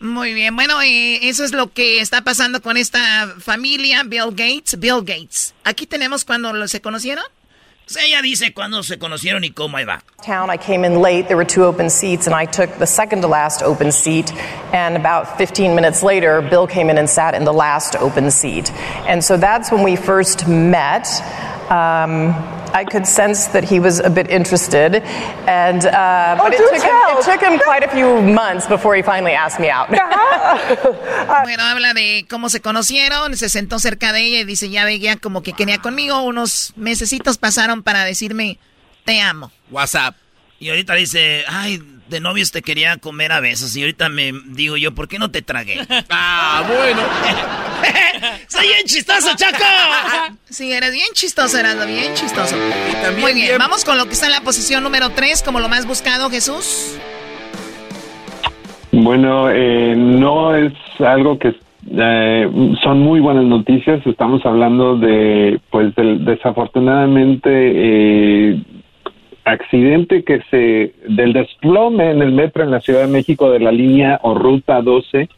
Muy 0.00 0.32
bien, 0.34 0.56
bueno, 0.56 0.80
eh, 0.82 1.28
eso 1.28 1.44
es 1.44 1.52
lo 1.52 1.72
que 1.72 2.00
está 2.00 2.22
pasando 2.24 2.60
con 2.62 2.76
esta 2.76 3.34
familia, 3.38 4.02
Bill 4.04 4.30
Gates. 4.30 4.80
Bill 4.80 5.00
Gates. 5.04 5.54
Aquí 5.64 5.86
tenemos 5.86 6.24
cuando 6.24 6.66
se 6.66 6.80
conocieron. 6.80 7.24
Sea, 7.92 8.06
ella 8.06 8.22
dice 8.22 8.52
cuándo 8.54 8.82
se 8.82 8.98
conocieron 8.98 9.44
y 9.44 9.50
cómo 9.50 9.76
ahí 9.76 9.84
va. 9.84 10.00
town. 10.22 10.50
I 10.50 10.56
came 10.56 10.84
in 10.84 11.00
late. 11.00 11.28
There 11.28 11.36
were 11.36 11.44
two 11.44 11.64
open 11.64 11.90
seats, 11.90 12.26
and 12.26 12.34
I 12.34 12.46
took 12.46 12.70
the 12.78 12.86
second 12.86 13.22
to 13.22 13.28
last 13.28 13.62
open 13.62 13.92
seat. 13.92 14.32
And 14.72 14.96
about 14.96 15.36
15 15.36 15.74
minutes 15.74 16.02
later, 16.02 16.40
Bill 16.40 16.66
came 16.66 16.88
in 16.88 16.96
and 16.96 17.10
sat 17.10 17.34
in 17.34 17.44
the 17.44 17.52
last 17.52 17.96
open 17.96 18.30
seat. 18.30 18.72
And 19.06 19.22
so 19.22 19.36
that's 19.36 19.70
when 19.70 19.82
we 19.82 19.96
first 19.96 20.46
met. 20.48 21.06
Um, 21.72 22.36
I 22.74 22.84
could 22.84 23.06
sense 23.06 23.46
that 23.48 23.64
he 23.64 23.80
was 23.80 23.98
a 23.98 24.10
bit 24.10 24.28
interested, 24.30 24.96
and 25.48 25.86
uh, 25.86 26.36
but 26.36 26.52
it, 26.52 26.58
took 26.58 26.82
him, 26.82 27.16
it 27.16 27.24
took 27.24 27.40
him 27.40 27.58
quite 27.60 27.82
a 27.82 27.88
few 27.88 28.20
months 28.20 28.66
before 28.66 28.94
he 28.94 29.00
finally 29.00 29.32
asked 29.32 29.58
me 29.58 29.70
out. 29.70 29.88
Bueno, 31.44 31.62
habla 31.62 31.94
de 31.94 32.26
cómo 32.28 32.50
se 32.50 32.60
conocieron, 32.60 33.36
se 33.36 33.48
sentó 33.48 33.78
cerca 33.78 34.12
de 34.12 34.20
ella 34.20 34.40
y 34.40 34.44
dice, 34.44 34.68
ya 34.68 34.84
veía 34.84 35.16
como 35.16 35.42
que 35.42 35.54
quería 35.54 35.78
conmigo. 35.78 36.22
Unos 36.22 36.74
mesecitos 36.76 37.38
pasaron 37.38 37.82
para 37.82 38.04
decirme, 38.04 38.58
te 39.04 39.20
amo. 39.20 39.50
WhatsApp. 39.70 40.14
Y 40.58 40.68
ahorita 40.68 40.94
dice, 40.94 41.44
ay, 41.48 41.82
de 42.12 42.20
novios 42.20 42.52
te 42.52 42.62
quería 42.62 42.96
comer 42.98 43.32
a 43.32 43.40
besos. 43.40 43.74
Y 43.76 43.80
ahorita 43.80 44.08
me 44.08 44.32
digo 44.50 44.76
yo, 44.76 44.94
¿por 44.94 45.08
qué 45.08 45.18
no 45.18 45.32
te 45.32 45.42
tragué? 45.42 45.80
ah, 46.10 46.62
bueno. 46.68 47.00
¡Soy 48.46 48.66
bien 48.68 48.84
chistoso, 48.86 49.34
Chaco! 49.36 49.58
Sí, 50.48 50.70
eres 50.70 50.92
bien 50.92 51.08
chistoso, 51.14 51.58
Erasmo, 51.58 51.86
bien 51.86 52.12
chistoso. 52.14 52.54
también 53.02 53.20
Muy 53.22 53.32
bien, 53.32 53.46
bien- 53.48 53.58
vamos 53.58 53.86
con 53.86 53.96
lo 53.96 54.04
que 54.04 54.12
está 54.12 54.26
en 54.26 54.32
la 54.32 54.42
posición 54.42 54.82
número 54.84 55.08
3, 55.08 55.42
como 55.42 55.60
lo 55.60 55.68
más 55.70 55.86
buscado, 55.86 56.28
Jesús. 56.28 56.98
Bueno, 58.92 59.48
eh, 59.50 59.94
no 59.96 60.54
es 60.54 60.72
algo 61.00 61.38
que 61.38 61.54
eh, 61.90 62.46
son 62.82 63.00
muy 63.00 63.20
buenas 63.20 63.44
noticias. 63.44 64.06
Estamos 64.06 64.44
hablando 64.44 64.96
de, 64.98 65.58
pues, 65.70 65.94
del 65.94 66.22
desafortunadamente 66.26 67.48
eh, 67.50 68.62
accidente 69.44 70.22
que 70.22 70.40
se 70.50 70.94
del 71.08 71.32
desplome 71.32 72.10
en 72.10 72.22
el 72.22 72.32
metro 72.32 72.62
en 72.62 72.70
la 72.70 72.80
Ciudad 72.80 73.02
de 73.02 73.12
México 73.12 73.50
de 73.50 73.60
la 73.60 73.72
línea 73.72 74.20
o 74.22 74.34
ruta 74.34 74.80
12 74.80 75.28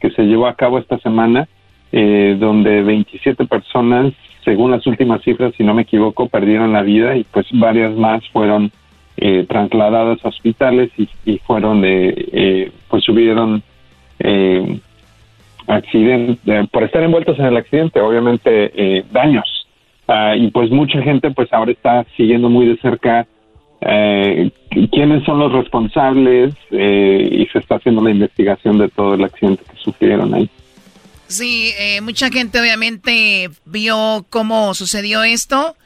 que 0.00 0.10
se 0.10 0.22
llevó 0.22 0.46
a 0.46 0.54
cabo 0.54 0.78
esta 0.78 0.98
semana, 0.98 1.48
eh, 1.90 2.36
donde 2.38 2.82
27 2.82 3.46
personas, 3.46 4.12
según 4.44 4.70
las 4.70 4.86
últimas 4.86 5.22
cifras, 5.22 5.52
si 5.56 5.64
no 5.64 5.74
me 5.74 5.82
equivoco, 5.82 6.28
perdieron 6.28 6.72
la 6.72 6.82
vida 6.82 7.16
y 7.16 7.24
pues 7.24 7.46
varias 7.52 7.92
más 7.96 8.22
fueron 8.28 8.70
eh, 9.16 9.44
trasladadas 9.48 10.24
a 10.24 10.28
hospitales 10.28 10.90
y, 10.96 11.38
fueron 11.38 11.82
eh, 11.84 12.70
pues 12.88 13.04
tuvieron 13.04 13.62
eh, 14.20 14.78
accidente, 15.68 16.66
por 16.72 16.82
estar 16.82 17.02
envueltos 17.02 17.38
en 17.38 17.46
el 17.46 17.56
accidente, 17.56 18.00
obviamente 18.00 18.72
eh, 18.74 19.04
daños. 19.12 19.66
Ah, 20.06 20.34
y 20.34 20.50
pues 20.50 20.70
mucha 20.70 21.02
gente 21.02 21.30
pues 21.30 21.52
ahora 21.52 21.70
está 21.70 22.04
siguiendo 22.16 22.48
muy 22.48 22.66
de 22.66 22.78
cerca 22.78 23.26
eh, 23.80 24.50
quiénes 24.90 25.24
son 25.24 25.38
los 25.38 25.52
responsables 25.52 26.54
eh, 26.70 27.28
y 27.30 27.46
se 27.46 27.58
está 27.58 27.76
haciendo 27.76 28.02
la 28.02 28.10
investigación 28.10 28.78
de 28.78 28.88
todo 28.88 29.14
el 29.14 29.24
accidente 29.24 29.62
que 29.70 29.76
sufrieron 29.76 30.34
ahí. 30.34 30.50
Sí, 31.28 31.72
eh, 31.78 32.00
mucha 32.00 32.30
gente 32.30 32.58
obviamente 32.58 33.50
vio 33.66 34.24
cómo 34.30 34.74
sucedió 34.74 35.22
esto. 35.22 35.76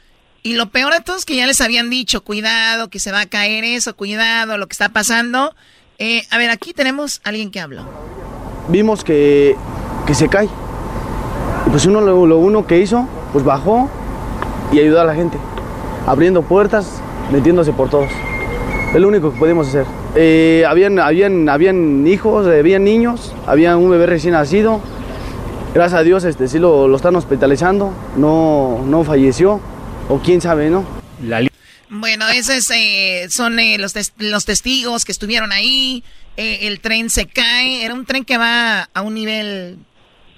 Y 0.41 0.55
lo 0.55 0.69
peor 0.69 0.93
de 0.93 1.01
todo 1.01 1.15
es 1.15 1.25
que 1.25 1.35
ya 1.35 1.47
les 1.47 1.61
habían 1.61 1.89
dicho, 1.89 2.23
cuidado, 2.23 2.89
que 2.89 2.99
se 2.99 3.11
va 3.11 3.21
a 3.21 3.25
caer 3.25 3.63
eso, 3.63 3.95
cuidado, 3.95 4.57
lo 4.57 4.67
que 4.67 4.73
está 4.73 4.89
pasando. 4.89 5.53
Eh, 5.99 6.23
a 6.31 6.37
ver, 6.37 6.49
aquí 6.49 6.73
tenemos 6.73 7.21
a 7.23 7.29
alguien 7.29 7.51
que 7.51 7.59
habló. 7.59 7.83
Vimos 8.67 9.03
que, 9.03 9.55
que 10.07 10.13
se 10.13 10.27
cae. 10.27 10.49
Y 11.67 11.69
pues 11.69 11.85
uno 11.85 12.01
lo, 12.01 12.25
lo 12.25 12.37
uno 12.39 12.65
que 12.67 12.79
hizo, 12.79 13.07
pues 13.31 13.45
bajó 13.45 13.89
y 14.71 14.79
ayudó 14.79 15.01
a 15.01 15.05
la 15.05 15.15
gente. 15.15 15.37
Abriendo 16.07 16.41
puertas, 16.41 17.01
metiéndose 17.31 17.71
por 17.73 17.89
todos. 17.89 18.09
Es 18.93 19.01
lo 19.01 19.07
único 19.07 19.31
que 19.33 19.39
podemos 19.39 19.67
hacer. 19.67 19.85
Eh, 20.15 20.63
habían, 20.67 20.99
habían, 20.99 21.49
habían 21.49 22.05
hijos, 22.05 22.45
habían 22.47 22.83
niños, 22.83 23.33
había 23.47 23.75
un 23.75 23.89
bebé 23.89 24.05
recién 24.05 24.33
nacido. 24.33 24.81
Gracias 25.73 25.99
a 25.99 26.03
Dios 26.03 26.23
este, 26.23 26.47
sí 26.47 26.59
lo, 26.59 26.87
lo 26.87 26.95
están 26.95 27.15
hospitalizando, 27.15 27.91
no, 28.15 28.83
no 28.85 29.03
falleció, 29.03 29.59
o 30.07 30.19
quién 30.19 30.39
sabe, 30.39 30.69
¿no? 30.69 30.85
Bueno, 31.89 32.27
esos 32.29 32.69
eh, 32.71 33.25
son 33.29 33.57
eh, 33.59 33.77
los, 33.79 33.93
tes- 33.93 34.13
los 34.17 34.45
testigos 34.45 35.03
que 35.05 35.11
estuvieron 35.11 35.51
ahí. 35.51 36.03
Eh, 36.37 36.59
el 36.67 36.79
tren 36.79 37.09
se 37.09 37.25
cae, 37.25 37.83
era 37.83 37.93
un 37.95 38.05
tren 38.05 38.25
que 38.25 38.37
va 38.37 38.89
a 38.93 39.01
un 39.01 39.13
nivel... 39.15 39.79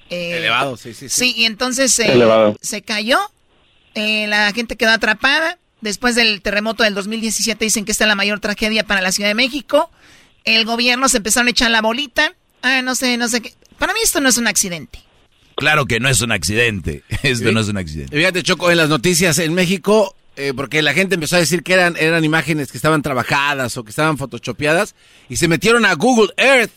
eh, 0.10 0.38
Elevado, 0.38 0.78
sí, 0.78 0.94
sí, 0.94 1.10
sí. 1.10 1.34
Sí, 1.34 1.34
y 1.42 1.46
entonces 1.46 1.98
eh, 2.00 2.54
se 2.62 2.82
cayó, 2.82 3.20
eh, 3.94 4.28
la 4.28 4.52
gente 4.54 4.76
quedó 4.78 4.92
atrapada. 4.92 5.58
Después 5.86 6.16
del 6.16 6.42
terremoto 6.42 6.82
del 6.82 6.96
2017 6.96 7.64
dicen 7.64 7.86
que 7.86 7.92
esta 7.92 8.06
es 8.06 8.08
la 8.08 8.16
mayor 8.16 8.40
tragedia 8.40 8.88
para 8.88 9.02
la 9.02 9.12
Ciudad 9.12 9.30
de 9.30 9.36
México. 9.36 9.92
El 10.44 10.66
gobierno 10.66 11.08
se 11.10 11.18
empezaron 11.18 11.46
a 11.46 11.52
echar 11.52 11.70
la 11.70 11.84
bolita. 11.84 12.34
Ah, 12.64 12.82
no 12.82 12.96
sé, 12.96 13.18
no 13.18 13.28
sé 13.28 13.42
qué. 13.42 13.54
Para 13.78 13.94
mí 13.94 14.00
esto 14.04 14.20
no 14.20 14.28
es 14.28 14.38
un 14.38 14.48
accidente. 14.48 14.98
Claro 15.56 15.86
que 15.86 16.00
no 16.00 16.10
es 16.10 16.22
un 16.22 16.32
accidente. 16.32 17.04
Esto 17.22 17.52
no 17.52 17.60
es 17.60 17.68
un 17.68 17.78
accidente. 17.78 18.16
Y 18.16 18.20
Fíjate, 18.20 18.42
Choco, 18.42 18.72
en 18.72 18.78
las 18.78 18.90
noticias 18.90 19.38
en 19.38 19.54
México, 19.54 20.16
eh, 20.36 20.54
porque 20.56 20.82
la 20.82 20.94
gente 20.94 21.16
empezó 21.16 21.36
a 21.36 21.40
decir 21.40 21.62
que 21.62 21.74
eran, 21.74 21.96
eran 21.98 22.26
imágenes 22.26 22.72
que 22.72 22.80
estaban 22.80 23.04
trabajadas 23.04 23.78
o 23.78 23.84
que 23.84 23.92
estaban 23.92 24.18
photoshopeadas, 24.18 24.96
y 25.30 25.38
se 25.38 25.48
metieron 25.48 25.86
a 25.86 25.94
Google 25.94 26.34
Earth 26.36 26.72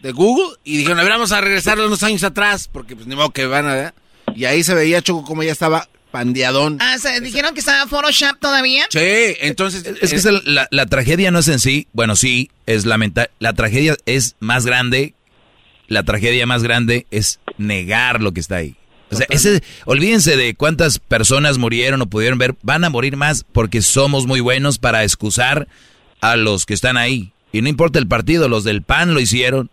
de 0.00 0.12
Google 0.12 0.56
y 0.62 0.76
dijeron, 0.76 1.00
a 1.00 1.02
ver, 1.02 1.12
vamos 1.12 1.32
a 1.32 1.40
regresar 1.40 1.78
unos 1.80 2.04
años 2.04 2.22
atrás, 2.22 2.68
porque 2.72 2.94
pues 2.94 3.08
ni 3.08 3.16
modo 3.16 3.30
que 3.30 3.46
van 3.46 3.66
a... 3.66 3.94
Y 4.34 4.44
ahí 4.44 4.62
se 4.62 4.74
veía, 4.74 5.02
Choco, 5.02 5.24
como 5.24 5.42
ya 5.42 5.52
estaba 5.52 5.88
pandeadón. 6.12 6.78
Ah, 6.80 6.96
dijeron 7.20 7.54
que 7.54 7.60
estaba 7.60 7.88
Photoshop 7.88 8.38
todavía. 8.38 8.86
Sí, 8.90 9.00
entonces... 9.40 9.84
Es 10.00 10.10
que 10.10 10.16
es 10.16 10.24
el- 10.26 10.42
la, 10.44 10.68
la 10.70 10.86
tragedia 10.86 11.30
no 11.32 11.40
es 11.40 11.48
en 11.48 11.58
sí, 11.58 11.88
bueno, 11.92 12.14
sí, 12.14 12.50
es 12.66 12.86
lamentable. 12.86 13.30
La 13.40 13.54
tragedia 13.54 13.96
es 14.06 14.36
más 14.38 14.64
grande, 14.64 15.14
la 15.88 16.04
tragedia 16.04 16.46
más 16.46 16.62
grande 16.62 17.06
es 17.10 17.40
negar 17.58 18.20
lo 18.22 18.32
que 18.32 18.40
está 18.40 18.56
ahí. 18.56 18.76
O 19.10 19.16
sea, 19.16 19.26
ese, 19.28 19.62
olvídense 19.84 20.36
de 20.36 20.54
cuántas 20.54 20.98
personas 20.98 21.58
murieron 21.58 22.00
o 22.00 22.06
pudieron 22.06 22.38
ver, 22.38 22.54
van 22.62 22.84
a 22.84 22.88
morir 22.90 23.16
más 23.16 23.44
porque 23.50 23.82
somos 23.82 24.26
muy 24.26 24.40
buenos 24.40 24.78
para 24.78 25.02
excusar 25.02 25.66
a 26.22 26.36
los 26.36 26.64
que 26.64 26.72
están 26.74 26.96
ahí. 26.96 27.32
Y 27.52 27.60
no 27.60 27.68
importa 27.68 27.98
el 27.98 28.06
partido, 28.08 28.48
los 28.48 28.64
del 28.64 28.80
PAN 28.82 29.12
lo 29.12 29.20
hicieron. 29.20 29.68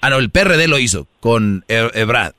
Ah, 0.00 0.10
no, 0.10 0.18
el 0.18 0.30
PRD 0.30 0.68
lo 0.68 0.78
hizo 0.78 1.08
con 1.18 1.64
E- 1.66 1.90
Ebrad. 1.94 2.34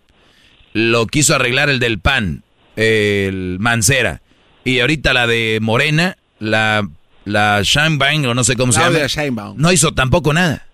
Lo 0.72 1.08
quiso 1.08 1.36
arreglar 1.36 1.70
el 1.70 1.80
del 1.80 2.00
PAN, 2.00 2.44
el 2.78 3.58
Mancera. 3.60 4.22
Y 4.64 4.80
ahorita 4.80 5.14
la 5.14 5.28
de 5.28 5.60
Morena, 5.62 6.18
la, 6.40 6.88
la 7.26 7.62
Sheinbaum, 7.64 8.26
o 8.26 8.34
no 8.34 8.44
sé 8.44 8.56
cómo 8.56 8.72
se 8.72 8.80
llama. 8.80 9.00
Sheinbaum. 9.08 9.58
No 9.58 9.72
hizo 9.72 9.94
tampoco 9.94 10.34
nada. 10.34 10.68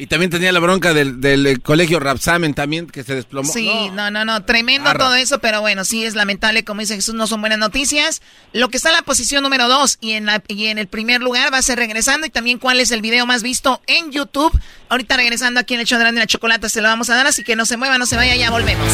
Y 0.00 0.06
también 0.06 0.30
tenía 0.30 0.50
la 0.50 0.60
bronca 0.60 0.94
del, 0.94 1.20
del, 1.20 1.46
eh, 1.46 1.58
colegio 1.58 2.00
Rapsamen 2.00 2.54
también, 2.54 2.86
que 2.86 3.04
se 3.04 3.14
desplomó. 3.14 3.52
Sí, 3.52 3.68
no, 3.92 4.10
no, 4.10 4.24
no, 4.24 4.44
tremendo 4.44 4.88
Arra. 4.88 4.98
todo 4.98 5.14
eso, 5.14 5.40
pero 5.40 5.60
bueno, 5.60 5.84
sí 5.84 6.06
es 6.06 6.14
lamentable, 6.14 6.64
como 6.64 6.80
dice 6.80 6.94
Jesús, 6.94 7.14
no 7.14 7.26
son 7.26 7.42
buenas 7.42 7.58
noticias. 7.58 8.22
Lo 8.54 8.70
que 8.70 8.78
está 8.78 8.88
en 8.88 8.96
la 8.96 9.02
posición 9.02 9.42
número 9.42 9.68
dos 9.68 9.98
y 10.00 10.12
en, 10.12 10.24
la, 10.24 10.42
y 10.48 10.68
en 10.68 10.78
el 10.78 10.86
primer 10.86 11.20
lugar 11.20 11.52
va 11.52 11.58
a 11.58 11.62
ser 11.62 11.78
regresando 11.78 12.26
y 12.26 12.30
también 12.30 12.58
cuál 12.58 12.80
es 12.80 12.92
el 12.92 13.02
video 13.02 13.26
más 13.26 13.42
visto 13.42 13.82
en 13.86 14.10
YouTube. 14.10 14.58
Ahorita 14.88 15.18
regresando 15.18 15.60
aquí 15.60 15.74
en 15.74 15.80
el 15.80 15.86
show 15.86 15.98
de 15.98 16.10
la, 16.12 16.26
chocolata 16.26 16.70
se 16.70 16.80
lo 16.80 16.88
vamos 16.88 17.10
a 17.10 17.16
dar, 17.16 17.26
así 17.26 17.44
que 17.44 17.54
no 17.54 17.66
se 17.66 17.76
mueva, 17.76 17.98
no 17.98 18.06
se 18.06 18.16
vaya, 18.16 18.34
ya 18.36 18.50
volvemos. 18.50 18.88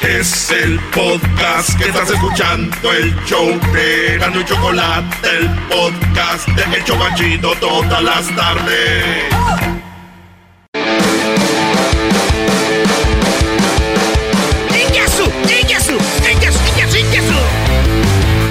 Es 0.00 0.50
el 0.50 0.78
podcast 0.94 1.76
que 1.78 1.88
estás 1.88 2.10
escuchando, 2.10 2.92
el 2.92 3.14
show 3.24 3.48
de 3.72 4.18
Gano 4.18 4.40
y 4.40 4.44
Chocolate, 4.44 5.28
el 5.38 5.48
podcast 5.68 6.48
de 6.48 6.76
El 6.76 6.84
Chocachito 6.84 7.52
todas 7.60 8.02
las 8.02 8.36
tardes. 8.36 9.24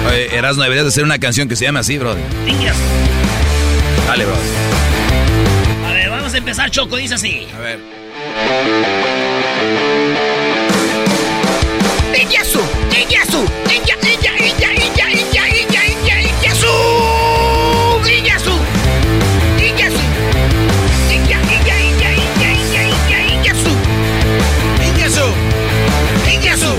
Oye, 0.08 0.36
Erasmo, 0.36 0.62
deberías 0.62 0.84
de 0.84 0.88
hacer 0.88 1.04
una 1.04 1.18
canción 1.18 1.48
que 1.48 1.56
se 1.56 1.64
llame 1.64 1.80
así, 1.80 1.98
bro. 1.98 2.16
Inyasu. 2.46 2.80
Dale, 4.06 4.24
bro. 4.24 4.36
A 5.86 5.92
ver, 5.92 6.10
vamos 6.10 6.32
a 6.32 6.38
empezar, 6.38 6.70
Choco, 6.70 6.96
dice 6.96 7.14
así. 7.14 7.46
A 7.54 7.58
ver. 7.58 7.78
¡Inyasu! 12.26 12.58
¡Inyasu! 12.90 13.46
¡Inya, 13.70 13.94
inya, 14.02 14.34
inya, 14.34 14.70
inya, 14.74 15.06
inya, 15.14 15.42
inya, 15.46 15.82
inya, 15.86 16.16
Inyasu! 16.26 16.74
¡Inyasu! 18.02 18.54
¡Inyasu! 19.62 20.04
Inya, 21.06 21.38
inya, 21.38 21.76
inya, 21.86 22.10
inya, 22.10 22.50
inya, 22.50 22.82
inya, 22.82 23.18
Inyasu! 23.30 23.72
¡Inyasu! 24.82 25.26
¡Inyasu! 26.26 26.72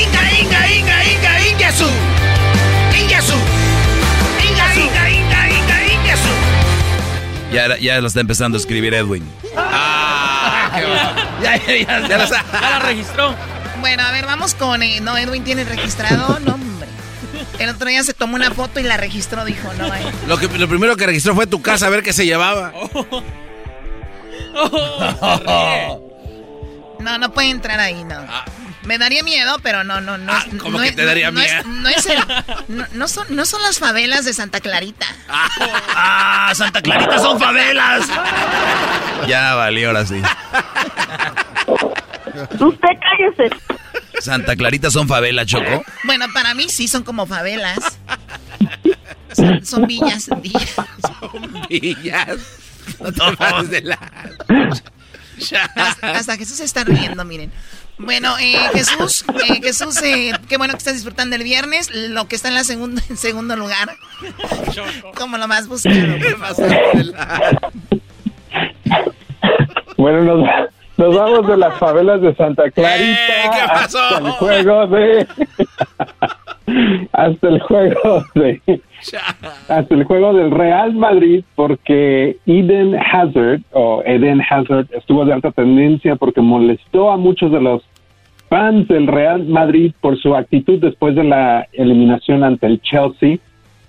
¡Inga, 0.00 0.22
inga, 0.40 0.60
inga, 0.72 0.96
inga, 1.12 1.32
Inyasu! 1.44 1.88
¡Inyasu! 2.96 3.36
¡Inga, 4.48 4.66
inga, 4.80 5.04
inga, 5.12 5.40
inga, 5.52 5.76
Inyasu! 5.92 6.32
Ya, 7.52 7.76
ya 7.76 8.00
lo 8.00 8.06
está 8.08 8.20
empezando 8.20 8.56
a 8.56 8.60
escribir 8.60 8.94
Edwin. 8.94 9.28
Ah, 9.58 10.72
qué 10.74 10.80
ya, 11.44 11.56
ya, 11.56 11.76
ya, 11.76 12.08
ya, 12.08 12.16
la, 12.16 12.26
ya 12.26 12.70
la 12.70 12.78
registró. 12.78 13.34
Bueno, 13.80 14.02
a 14.02 14.10
ver, 14.10 14.26
vamos 14.26 14.54
con... 14.54 14.82
eh, 14.82 15.00
no, 15.00 15.16
Edwin 15.16 15.44
tiene 15.44 15.64
registrado, 15.64 16.38
no, 16.44 16.54
hombre. 16.54 16.88
El 17.58 17.70
otro 17.70 17.88
día 17.88 18.02
se 18.02 18.14
tomó 18.14 18.36
una 18.36 18.50
foto 18.50 18.80
y 18.80 18.82
la 18.84 18.96
registró, 18.96 19.44
dijo, 19.44 19.72
no, 19.74 19.86
eh. 19.94 20.00
Lo, 20.26 20.38
que, 20.38 20.48
lo 20.48 20.68
primero 20.68 20.96
que 20.96 21.06
registró 21.06 21.34
fue 21.34 21.46
tu 21.46 21.60
casa 21.62 21.86
a 21.86 21.90
ver 21.90 22.02
qué 22.02 22.12
se 22.12 22.24
llevaba. 22.26 22.72
No, 27.00 27.16
no 27.16 27.32
puede 27.32 27.50
entrar 27.50 27.78
ahí, 27.80 28.02
no. 28.04 28.16
Me 28.82 28.98
daría 28.98 29.22
miedo, 29.22 29.58
pero 29.62 29.84
no, 29.84 30.00
no, 30.00 30.18
no. 30.18 30.36
es- 30.36 30.44
¿cómo 30.60 30.78
no 30.78 30.82
que 30.82 30.88
es- 30.90 30.96
te 30.96 31.04
daría 31.04 31.30
no 31.30 31.40
es- 31.40 31.52
miedo? 31.64 31.68
no 31.80 31.88
es 31.88 32.06
el- 32.06 32.18
no, 32.68 32.86
no 32.92 33.08
son, 33.08 33.26
no 33.30 33.46
son 33.46 33.62
las 33.62 33.78
favelas 33.78 34.24
de 34.24 34.34
Santa 34.34 34.60
Clarita. 34.60 35.06
¡Ah, 35.28 36.52
Santa 36.54 36.82
Clarita 36.82 37.18
son 37.18 37.38
favelas! 37.38 38.06
Ya 39.28 39.54
valió 39.54 39.88
ahora 39.88 40.04
sí. 40.06 40.20
Usted 42.42 42.88
cállese. 43.00 43.56
Santa 44.20 44.56
Clarita 44.56 44.90
son 44.90 45.08
favela, 45.08 45.46
Choco. 45.46 45.84
Bueno, 46.04 46.26
para 46.32 46.54
mí 46.54 46.68
sí 46.68 46.88
son 46.88 47.02
como 47.02 47.26
favelas. 47.26 47.98
Son, 49.32 49.64
son 49.64 49.86
villas, 49.86 50.28
villas. 50.42 50.76
Villas. 51.68 52.38
No 53.00 53.36
pases 53.36 53.70
de 53.70 53.82
la... 53.82 53.98
Hasta, 55.76 56.10
hasta 56.10 56.36
Jesús 56.36 56.56
se 56.56 56.64
está 56.64 56.84
riendo, 56.84 57.24
miren. 57.24 57.52
Bueno, 57.98 58.36
eh, 58.38 58.56
Jesús, 58.72 59.24
eh, 59.48 59.60
Jesús, 59.60 60.00
eh, 60.02 60.32
qué 60.48 60.56
bueno 60.56 60.74
que 60.74 60.78
estás 60.78 60.94
disfrutando 60.94 61.34
el 61.34 61.42
viernes. 61.42 61.90
Lo 61.92 62.28
que 62.28 62.36
está 62.36 62.48
en 62.48 62.54
la 62.54 62.64
segunda, 62.64 63.02
en 63.10 63.16
segundo 63.16 63.56
lugar. 63.56 63.96
Como 65.14 65.36
lo 65.36 65.48
más 65.48 65.66
buscado. 65.66 65.96
Bueno, 69.96 70.22
nos, 70.22 70.48
nos 70.98 71.14
vamos 71.14 71.46
de 71.46 71.56
las 71.56 71.78
favelas 71.78 72.20
de 72.20 72.34
Santa 72.34 72.70
Clarita 72.70 72.98
¡Eh, 72.98 73.50
qué 73.52 73.68
pasó! 73.68 73.98
hasta 74.08 74.18
el 74.26 74.32
juego 74.32 74.86
de 74.86 75.26
hasta 77.12 77.48
el 77.48 77.60
juego 77.60 78.24
de 78.34 78.60
hasta 79.68 79.94
el 79.94 80.04
juego 80.04 80.34
del 80.34 80.50
Real 80.50 80.94
Madrid 80.94 81.44
porque 81.54 82.36
Eden 82.46 82.96
Hazard 82.96 83.60
o 83.72 84.02
Eden 84.04 84.42
Hazard 84.42 84.86
estuvo 84.90 85.24
de 85.24 85.32
alta 85.32 85.52
tendencia 85.52 86.16
porque 86.16 86.40
molestó 86.40 87.10
a 87.10 87.16
muchos 87.16 87.52
de 87.52 87.60
los 87.60 87.82
fans 88.48 88.88
del 88.88 89.06
Real 89.06 89.44
Madrid 89.46 89.92
por 90.00 90.18
su 90.18 90.34
actitud 90.34 90.80
después 90.80 91.14
de 91.14 91.24
la 91.24 91.66
eliminación 91.72 92.42
ante 92.42 92.66
el 92.66 92.80
Chelsea. 92.82 93.38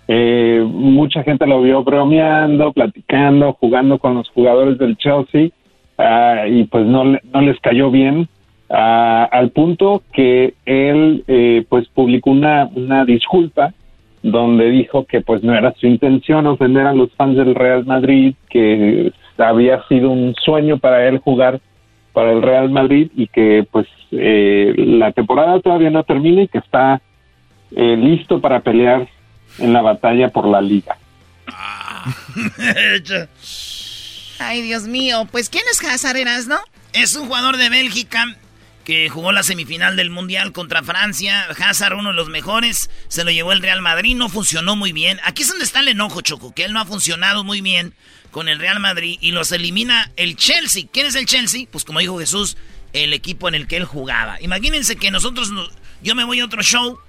Eh, 0.07 0.63
mucha 0.65 1.23
gente 1.23 1.47
lo 1.47 1.61
vio 1.61 1.83
bromeando, 1.83 2.71
platicando, 2.71 3.53
jugando 3.53 3.97
con 3.97 4.15
los 4.15 4.29
jugadores 4.29 4.77
del 4.77 4.95
Chelsea 4.97 5.49
ah, 5.99 6.47
y 6.47 6.63
pues 6.63 6.85
no, 6.85 7.05
le- 7.05 7.21
no 7.31 7.41
les 7.41 7.59
cayó 7.59 7.91
bien. 7.91 8.27
Ah, 8.71 9.27
al 9.31 9.49
punto 9.51 10.03
que 10.13 10.53
él 10.65 11.23
eh, 11.27 11.63
pues 11.69 11.87
publicó 11.89 12.31
una, 12.31 12.67
una 12.75 13.05
disculpa 13.05 13.73
donde 14.21 14.69
dijo 14.69 15.05
que 15.05 15.21
pues 15.21 15.43
no 15.43 15.55
era 15.55 15.73
su 15.79 15.87
intención 15.87 16.45
ofender 16.45 16.85
a 16.85 16.93
los 16.93 17.11
fans 17.13 17.37
del 17.37 17.55
Real 17.55 17.85
Madrid, 17.85 18.35
que 18.49 19.11
había 19.37 19.81
sido 19.87 20.09
un 20.11 20.35
sueño 20.43 20.77
para 20.77 21.07
él 21.07 21.19
jugar 21.19 21.59
para 22.13 22.31
el 22.33 22.41
Real 22.41 22.69
Madrid 22.69 23.09
y 23.15 23.27
que 23.27 23.65
pues 23.71 23.87
eh, 24.11 24.73
la 24.77 25.11
temporada 25.13 25.59
todavía 25.61 25.89
no 25.89 26.03
termina 26.03 26.43
y 26.43 26.47
que 26.47 26.57
está 26.57 27.01
eh, 27.75 27.95
listo 27.97 28.41
para 28.41 28.59
pelear 28.59 29.07
en 29.59 29.71
la 29.73 29.81
batalla 29.81 30.29
por 30.29 30.45
la 30.47 30.61
liga. 30.61 30.97
Ay, 34.39 34.61
Dios 34.61 34.83
mío. 34.83 35.27
Pues, 35.31 35.49
¿quién 35.49 35.63
es 35.71 35.83
Hazard, 35.83 36.17
no? 36.47 36.59
Es 36.93 37.15
un 37.15 37.27
jugador 37.27 37.57
de 37.57 37.69
Bélgica 37.69 38.35
que 38.83 39.07
jugó 39.09 39.31
la 39.31 39.43
semifinal 39.43 39.95
del 39.95 40.09
Mundial 40.09 40.51
contra 40.51 40.81
Francia. 40.81 41.45
Hazard, 41.59 41.93
uno 41.95 42.09
de 42.09 42.15
los 42.15 42.29
mejores, 42.29 42.89
se 43.07 43.23
lo 43.23 43.29
llevó 43.31 43.51
el 43.51 43.61
Real 43.61 43.81
Madrid, 43.81 44.15
no 44.15 44.29
funcionó 44.29 44.75
muy 44.75 44.93
bien. 44.93 45.19
Aquí 45.23 45.43
es 45.43 45.49
donde 45.49 45.65
está 45.65 45.81
el 45.81 45.89
enojo, 45.89 46.21
Choco, 46.21 46.53
que 46.55 46.63
él 46.65 46.73
no 46.73 46.79
ha 46.79 46.85
funcionado 46.85 47.43
muy 47.43 47.61
bien 47.61 47.93
con 48.31 48.47
el 48.49 48.57
Real 48.59 48.79
Madrid 48.79 49.17
y 49.21 49.31
los 49.31 49.51
elimina 49.51 50.11
el 50.15 50.35
Chelsea. 50.35 50.85
¿Quién 50.91 51.05
es 51.05 51.15
el 51.15 51.25
Chelsea? 51.27 51.67
Pues 51.71 51.83
como 51.83 51.99
dijo 51.99 52.17
Jesús, 52.19 52.57
el 52.93 53.13
equipo 53.13 53.47
en 53.47 53.55
el 53.55 53.67
que 53.67 53.77
él 53.77 53.85
jugaba. 53.85 54.41
Imagínense 54.41 54.95
que 54.95 55.11
nosotros, 55.11 55.51
no- 55.51 55.67
yo 56.01 56.15
me 56.15 56.23
voy 56.23 56.39
a 56.39 56.45
otro 56.45 56.63
show 56.63 56.99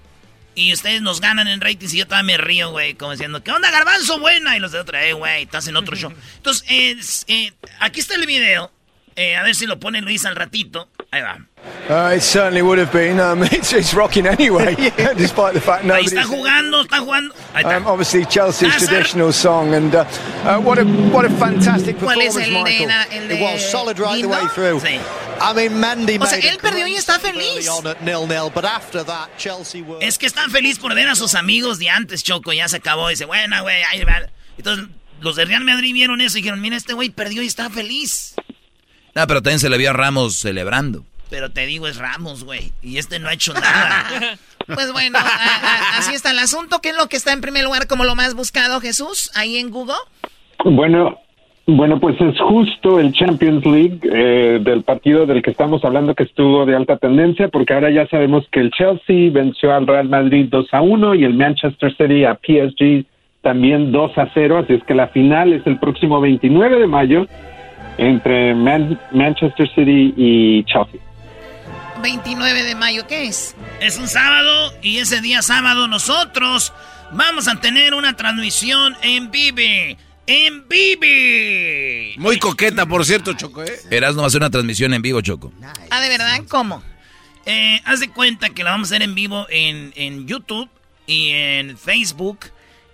y 0.55 0.73
ustedes 0.73 1.03
nos 1.03 1.21
ganan 1.21 1.49
en 1.49 1.61
ratings 1.61 1.95
y 1.95 1.99
yo 1.99 2.07
todavía 2.07 2.37
me 2.37 2.37
río, 2.37 2.71
güey, 2.71 2.95
como 2.95 3.13
diciendo, 3.13 3.43
¿qué 3.43 3.51
onda, 3.51 3.71
garbanzo 3.71 4.19
buena? 4.19 4.57
Y 4.57 4.61
los 4.61 4.73
de 4.73 4.81
otra, 4.81 5.05
eh, 5.07 5.13
güey, 5.13 5.43
estás 5.43 5.67
en 5.69 5.77
otro 5.77 5.97
show. 5.97 6.13
Entonces, 6.37 6.65
eh, 6.69 6.97
eh, 7.29 7.53
aquí 7.79 8.01
está 8.01 8.15
el 8.15 8.27
video. 8.27 8.73
Eh, 9.17 9.37
a 9.37 9.43
ver 9.43 9.55
si 9.55 9.67
lo 9.67 9.79
pone 9.81 10.01
Luis 10.01 10.25
al 10.25 10.37
ratito. 10.37 10.89
Ahí 11.13 11.23
va. 11.23 11.39
Uh, 11.89 12.15
it 12.15 12.23
certainly 12.23 12.63
would 12.63 12.79
have 12.79 12.93
been. 12.93 13.19
Um, 13.19 13.43
it's, 13.53 13.73
it's 13.73 13.93
rocking 13.93 14.27
anyway, 14.27 14.75
despite 15.17 15.55
the 15.55 15.61
fact 15.61 15.85
nobody. 15.85 16.07
está 16.07 16.23
jugando, 16.25 16.83
está 16.85 16.99
jugando. 17.01 17.35
Está. 17.55 17.77
Um, 17.77 17.87
obviously, 17.87 18.25
Chelsea's 18.27 18.73
Hazard. 18.75 18.89
traditional 18.89 19.33
song, 19.33 19.75
and 19.75 19.95
uh, 19.95 20.05
uh, 20.45 20.61
what 20.61 20.79
a 20.79 20.85
what 21.11 21.25
a 21.25 21.31
fantastic 21.31 21.97
¿Cuál 21.99 22.21
es 22.23 22.35
performance, 22.35 22.81
Michael. 22.81 23.29
de 23.29 23.35
It 23.35 23.41
was 23.43 23.71
solid 23.71 23.99
right 23.99 24.23
the 24.23 24.29
way 24.29 24.47
through. 24.55 24.81
Sí. 24.81 25.01
I 25.43 25.55
mean, 25.55 25.81
Mandy 25.81 26.19
O 26.19 26.27
sea, 26.27 26.37
made 26.39 26.49
él 26.49 26.55
it 26.55 26.61
perdió 26.61 26.87
y 26.87 26.95
está 26.95 27.19
feliz. 27.19 27.69
on 27.69 27.87
at 27.87 28.03
nil-nil, 28.03 28.51
but 28.55 28.65
after 28.65 29.03
that, 29.05 29.31
Chelsea 29.37 29.83
were. 29.83 29.99
Es 30.01 30.17
que 30.19 30.27
están 30.27 30.51
feliz 30.51 30.79
por 30.79 30.95
ver 30.95 31.09
a 31.09 31.17
sus 31.17 31.35
amigos 31.35 31.79
de 31.79 31.89
antes, 31.89 32.23
Choco. 32.23 32.53
Ya 32.53 32.69
se 32.69 32.77
acabó. 32.77 33.09
Dice, 33.09 33.25
bueno, 33.25 33.63
güey, 33.63 33.83
ahí 33.85 34.05
va. 34.05 34.29
Entonces, 34.59 34.87
los 35.21 35.37
de 35.37 35.47
Real 35.47 35.65
Madrid 35.65 35.93
vieron 35.93 36.21
eso 36.21 36.39
y 36.39 36.43
dijeron, 36.43 36.61
mira, 36.61 36.77
este 36.77 36.93
güey 36.93 37.09
perdió 37.11 37.43
y 37.43 37.47
está 37.47 37.69
feliz. 37.71 38.35
Ah, 39.15 39.27
pero 39.27 39.43
también 39.43 39.59
se 39.59 39.69
le 39.69 39.79
vio 39.79 39.91
a 39.91 39.93
Ramos 39.93 40.37
celebrando. 40.37 41.05
Pero 41.31 41.51
te 41.51 41.67
digo, 41.67 41.87
es 41.87 41.97
Ramos, 41.97 42.45
güey. 42.45 42.73
Y 42.83 42.99
este 42.99 43.19
no 43.19 43.29
ha 43.29 43.33
hecho 43.33 43.53
nada. 43.55 44.39
Pues 44.67 44.93
bueno, 44.93 45.19
a- 45.19 45.23
a- 45.23 45.99
así 45.99 46.15
está 46.15 46.31
el 46.31 46.39
asunto. 46.39 46.79
¿Qué 46.81 46.91
es 46.91 46.97
lo 46.97 47.09
que 47.09 47.17
está 47.17 47.33
en 47.33 47.41
primer 47.41 47.65
lugar 47.65 47.89
como 47.89 48.05
lo 48.05 48.15
más 48.15 48.35
buscado, 48.35 48.81
Jesús? 48.81 49.33
Ahí 49.35 49.57
en 49.57 49.71
Google. 49.71 49.97
Bueno, 50.65 51.19
bueno, 51.67 51.99
pues 51.99 52.15
es 52.21 52.39
justo 52.39 53.01
el 53.01 53.13
Champions 53.13 53.65
League 53.67 53.99
eh, 54.05 54.61
del 54.63 54.85
partido 54.85 55.27
del 55.27 55.43
que 55.43 55.51
estamos 55.51 55.85
hablando 55.85 56.15
que 56.15 56.23
estuvo 56.23 56.67
de 56.67 56.77
alta 56.77 56.99
tendencia, 56.99 57.49
porque 57.49 57.75
ahora 57.75 57.91
ya 57.91 58.07
sabemos 58.09 58.45
que 58.53 58.61
el 58.61 58.71
Chelsea 58.71 59.31
venció 59.33 59.75
al 59.75 59.89
Real 59.89 60.09
Madrid 60.09 60.47
2 60.49 60.67
a 60.71 60.83
1 60.83 61.15
y 61.17 61.25
el 61.25 61.35
Manchester 61.35 61.93
City 61.97 62.25
a 62.25 62.35
PSG 62.35 63.05
también 63.43 63.91
2 63.91 64.19
a 64.19 64.31
0, 64.35 64.59
así 64.59 64.75
es 64.75 64.85
que 64.85 64.95
la 64.95 65.09
final 65.09 65.53
es 65.53 65.67
el 65.67 65.81
próximo 65.81 66.21
29 66.21 66.79
de 66.79 66.87
mayo 66.87 67.27
entre 68.01 68.55
Man- 68.55 68.99
Manchester 69.13 69.69
City 69.75 70.15
y 70.17 70.65
Chelsea. 70.65 71.01
29 72.03 72.63
de 72.65 72.75
mayo, 72.75 73.07
¿qué 73.07 73.25
es? 73.25 73.55
Es 73.81 73.99
un 73.99 74.09
sábado 74.09 74.73
y 74.83 74.99
ese 74.99 75.21
día 75.21 75.43
sábado 75.43 75.87
nosotros 75.87 76.73
vamos 77.13 77.47
a 77.47 77.61
tener 77.61 77.93
una 77.95 78.17
transmisión 78.17 78.97
en 79.03 79.31
Vive. 79.31 79.99
En 80.27 80.67
Vive. 80.69 82.15
Muy 82.17 82.39
coqueta, 82.39 82.87
por 82.87 83.05
cierto, 83.05 83.35
Choco, 83.35 83.65
¿eh? 83.65 83.73
Erasmo 83.91 84.21
va 84.23 84.27
a 84.27 84.29
hacer 84.29 84.41
una 84.41 84.51
transmisión 84.51 84.95
en 84.95 85.03
vivo, 85.03 85.21
Choco. 85.21 85.53
Ah, 85.91 86.01
¿de 86.01 86.09
verdad? 86.09 86.41
¿Cómo? 86.49 86.83
Eh, 87.47 87.81
haz 87.85 88.01
de 88.01 88.09
cuenta 88.11 88.49
que 88.51 88.65
la 88.65 88.71
vamos 88.71 88.89
a 88.91 88.95
hacer 88.95 89.03
en 89.03 89.15
vivo 89.15 89.47
en, 89.51 89.93
en 89.97 90.27
YouTube 90.27 90.71
y 91.07 91.31
en 91.33 91.77
Facebook. 91.77 92.47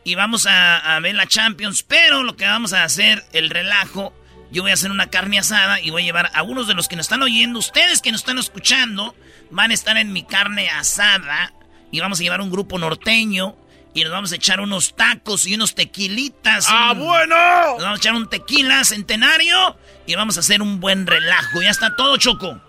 Y 0.02 0.14
vamos 0.14 0.46
a, 0.46 0.96
a 0.96 1.00
ver 1.00 1.14
la 1.14 1.26
Champions. 1.26 1.82
Pero 1.82 2.22
lo 2.22 2.36
que 2.36 2.46
vamos 2.46 2.72
a 2.72 2.84
hacer, 2.84 3.22
el 3.32 3.50
relajo, 3.50 4.12
yo 4.50 4.62
voy 4.62 4.70
a 4.70 4.74
hacer 4.74 4.90
una 4.90 5.08
carne 5.10 5.38
asada 5.38 5.80
y 5.80 5.90
voy 5.90 6.02
a 6.02 6.04
llevar 6.06 6.26
a 6.26 6.38
algunos 6.38 6.66
de 6.68 6.74
los 6.74 6.88
que 6.88 6.96
nos 6.96 7.06
están 7.06 7.22
oyendo. 7.22 7.58
Ustedes 7.58 8.00
que 8.02 8.12
nos 8.12 8.20
están 8.20 8.38
escuchando 8.38 9.14
van 9.50 9.70
a 9.70 9.74
estar 9.74 9.96
en 9.96 10.12
mi 10.12 10.22
carne 10.24 10.68
asada. 10.70 11.52
Y 11.90 12.00
vamos 12.00 12.20
a 12.20 12.22
llevar 12.22 12.40
un 12.40 12.50
grupo 12.50 12.78
norteño. 12.78 13.56
Y 13.94 14.02
nos 14.02 14.12
vamos 14.12 14.30
a 14.32 14.36
echar 14.36 14.60
unos 14.60 14.94
tacos 14.94 15.46
y 15.46 15.54
unos 15.54 15.74
tequilitas. 15.74 16.66
¡Ah, 16.68 16.92
un- 16.92 16.98
bueno! 17.04 17.34
Nos 17.74 17.82
vamos 17.82 17.98
a 17.98 18.00
echar 18.02 18.14
un 18.14 18.28
tequila 18.28 18.84
centenario. 18.84 19.76
Y 20.06 20.14
vamos 20.14 20.36
a 20.36 20.40
hacer 20.40 20.60
un 20.62 20.80
buen 20.80 21.06
relajo. 21.06 21.62
Ya 21.62 21.70
está 21.70 21.96
todo, 21.96 22.16
Choco. 22.18 22.60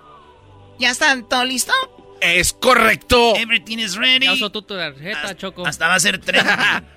¿Ya 0.80 0.90
está 0.92 1.22
todo 1.30 1.44
listo? 1.44 1.74
Es 2.22 2.54
correcto. 2.54 3.36
Everything 3.36 3.78
is 3.80 3.96
ready. 3.96 4.26
Ya 4.26 4.34
usó 4.34 4.50
tu 4.52 4.62
tarjeta, 4.62 5.36
Choco. 5.36 5.68
Hasta 5.68 5.88
va 5.88 5.96
a 5.96 6.00
ser 6.00 6.20
trending. 6.20 6.56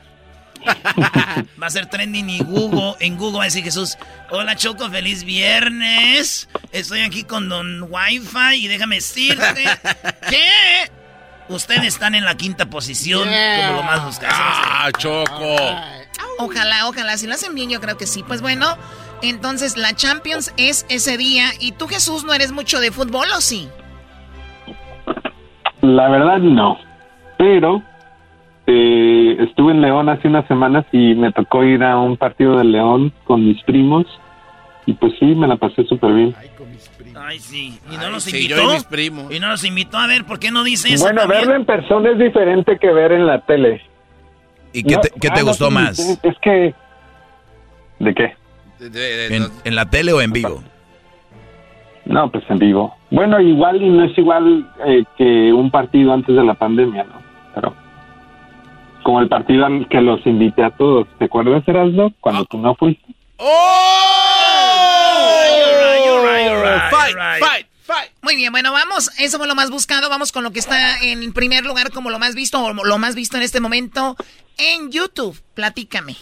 va 1.61 1.67
a 1.67 1.71
ser 1.71 1.87
trending 1.87 2.31
y 2.31 2.41
Google. 2.41 2.95
En 3.01 3.17
Google 3.17 3.39
va 3.39 3.45
a 3.45 3.47
decir 3.47 3.65
Jesús. 3.65 3.97
Hola 4.31 4.57
Choco, 4.57 4.89
feliz 4.91 5.25
viernes. 5.25 6.49
Estoy 6.73 7.01
aquí 7.01 7.25
con 7.25 7.49
Don 7.49 7.83
Wi-Fi 7.91 8.57
y 8.57 8.69
déjame 8.69 8.97
decirte 8.97 9.65
que 10.29 10.91
ustedes 11.49 11.85
están 11.85 12.15
en 12.15 12.25
la 12.25 12.37
quinta 12.37 12.67
posición 12.67 13.29
como 13.29 13.73
lo 13.77 13.83
más 13.83 14.05
buscado. 14.05 14.35
Ah, 14.37 14.91
Choco. 14.97 15.57
Ojalá, 16.39 16.89
ojalá. 16.89 17.19
Si 17.19 17.27
lo 17.27 17.35
hacen 17.35 17.55
bien, 17.55 17.71
yo 17.71 17.81
creo 17.81 17.97
que 17.97 18.07
sí. 18.07 18.23
Pues 18.23 18.41
bueno, 18.41 18.79
entonces 19.23 19.77
la 19.77 19.95
Champions 19.95 20.53
es 20.57 20.87
ese 20.89 21.17
día. 21.17 21.51
¿Y 21.61 21.73
tú, 21.73 21.87
Jesús, 21.87 22.25
no 22.25 22.33
eres 22.33 22.53
mucho 22.53 22.81
de 22.81 22.91
fútbol 22.91 23.29
o 23.37 23.41
sí? 23.41 23.69
La 25.83 26.09
verdad 26.09 26.39
no, 26.39 26.79
pero 27.39 27.83
eh, 28.73 29.37
estuve 29.41 29.73
en 29.73 29.81
León 29.81 30.09
hace 30.09 30.29
unas 30.29 30.47
semanas 30.47 30.85
y 30.93 31.15
me 31.15 31.33
tocó 31.33 31.65
ir 31.65 31.83
a 31.83 31.99
un 31.99 32.17
partido 32.17 32.57
de 32.57 32.65
León 32.65 33.13
con 33.25 33.45
mis 33.45 33.61
primos 33.65 34.07
y 34.87 34.93
pues 34.93 35.13
sí, 35.19 35.27
me 35.27 35.49
la 35.49 35.57
pasé 35.57 35.85
súper 35.85 36.13
bien. 36.13 36.35
Ay, 37.17 37.39
sí. 37.41 37.79
Y 37.91 37.97
no 37.97 38.11
nos 38.11 38.23
sí, 38.23 38.37
invitó. 38.37 38.57
yo 38.57 38.71
y 38.71 38.75
mis 38.75 38.85
primos. 38.85 39.33
Y 39.33 39.41
no 39.41 39.49
nos 39.49 39.65
invitó 39.65 39.99
a 39.99 40.07
ver, 40.07 40.25
¿por 40.25 40.39
qué 40.39 40.51
no 40.51 40.63
dice 40.63 40.93
eso? 40.93 41.05
Bueno, 41.05 41.23
también? 41.23 41.41
verlo 41.41 41.57
en 41.57 41.65
persona 41.65 42.11
es 42.11 42.19
diferente 42.19 42.79
que 42.79 42.93
ver 42.93 43.13
en 43.13 43.27
la 43.27 43.41
tele. 43.41 43.83
¿Y 44.73 44.85
qué 44.85 44.95
No, 44.95 45.01
te, 45.01 45.11
qué 45.11 45.29
te 45.29 45.41
ah, 45.41 45.43
no, 45.43 45.47
gustó 45.47 45.67
sí, 45.67 45.75
más? 45.75 45.99
Es 46.23 46.39
que... 46.41 46.75
¿De 47.99 48.15
qué? 48.15 48.35
¿En, 48.81 49.49
en 49.65 49.75
la 49.75 49.91
tele 49.91 50.13
o 50.13 50.21
en 50.21 50.33
vivo? 50.33 50.63
No, 52.05 52.31
pues 52.31 52.45
en 52.49 52.59
vivo. 52.59 52.97
Bueno, 53.11 53.41
igual 53.41 53.83
y 53.83 53.89
no 53.89 54.05
es 54.05 54.17
igual 54.17 54.69
eh, 54.87 55.05
que 55.19 55.53
un 55.53 55.71
partido 55.71 56.13
antes 56.13 56.35
de 56.35 56.45
la 56.45 56.55
pandemia, 56.55 57.05
¿no? 57.05 57.30
Como 59.03 59.21
el 59.21 59.29
partido 59.29 59.67
al 59.67 59.89
que 59.89 60.01
los 60.01 60.25
invité 60.27 60.63
a 60.63 60.71
todos, 60.71 61.07
¿te 61.19 61.25
acuerdas, 61.25 61.67
Erasmo? 61.67 62.13
Cuando 62.21 62.45
tú 62.45 62.59
no 62.59 62.75
fuiste. 62.75 63.15
Fight, 66.91 67.17
fight, 67.41 67.67
fight. 67.83 68.11
Muy 68.23 68.37
bien, 68.37 68.53
bueno, 68.53 68.73
vamos. 68.73 69.11
Eso 69.19 69.39
fue 69.39 69.47
lo 69.47 69.55
más 69.55 69.71
buscado. 69.71 70.09
Vamos 70.09 70.33
con 70.33 70.45
lo 70.45 70.51
que 70.51 70.59
está 70.59 71.03
en 71.03 71.33
primer 71.33 71.65
lugar 71.65 71.91
como 71.91 72.11
lo 72.11 72.19
más 72.19 72.35
visto 72.35 72.63
o 72.63 72.73
lo 72.73 72.99
más 72.99 73.15
visto 73.15 73.37
en 73.37 73.43
este 73.43 73.61
momento 73.61 74.17
en 74.59 74.91
YouTube. 74.91 75.41
Platícame. 75.55 76.17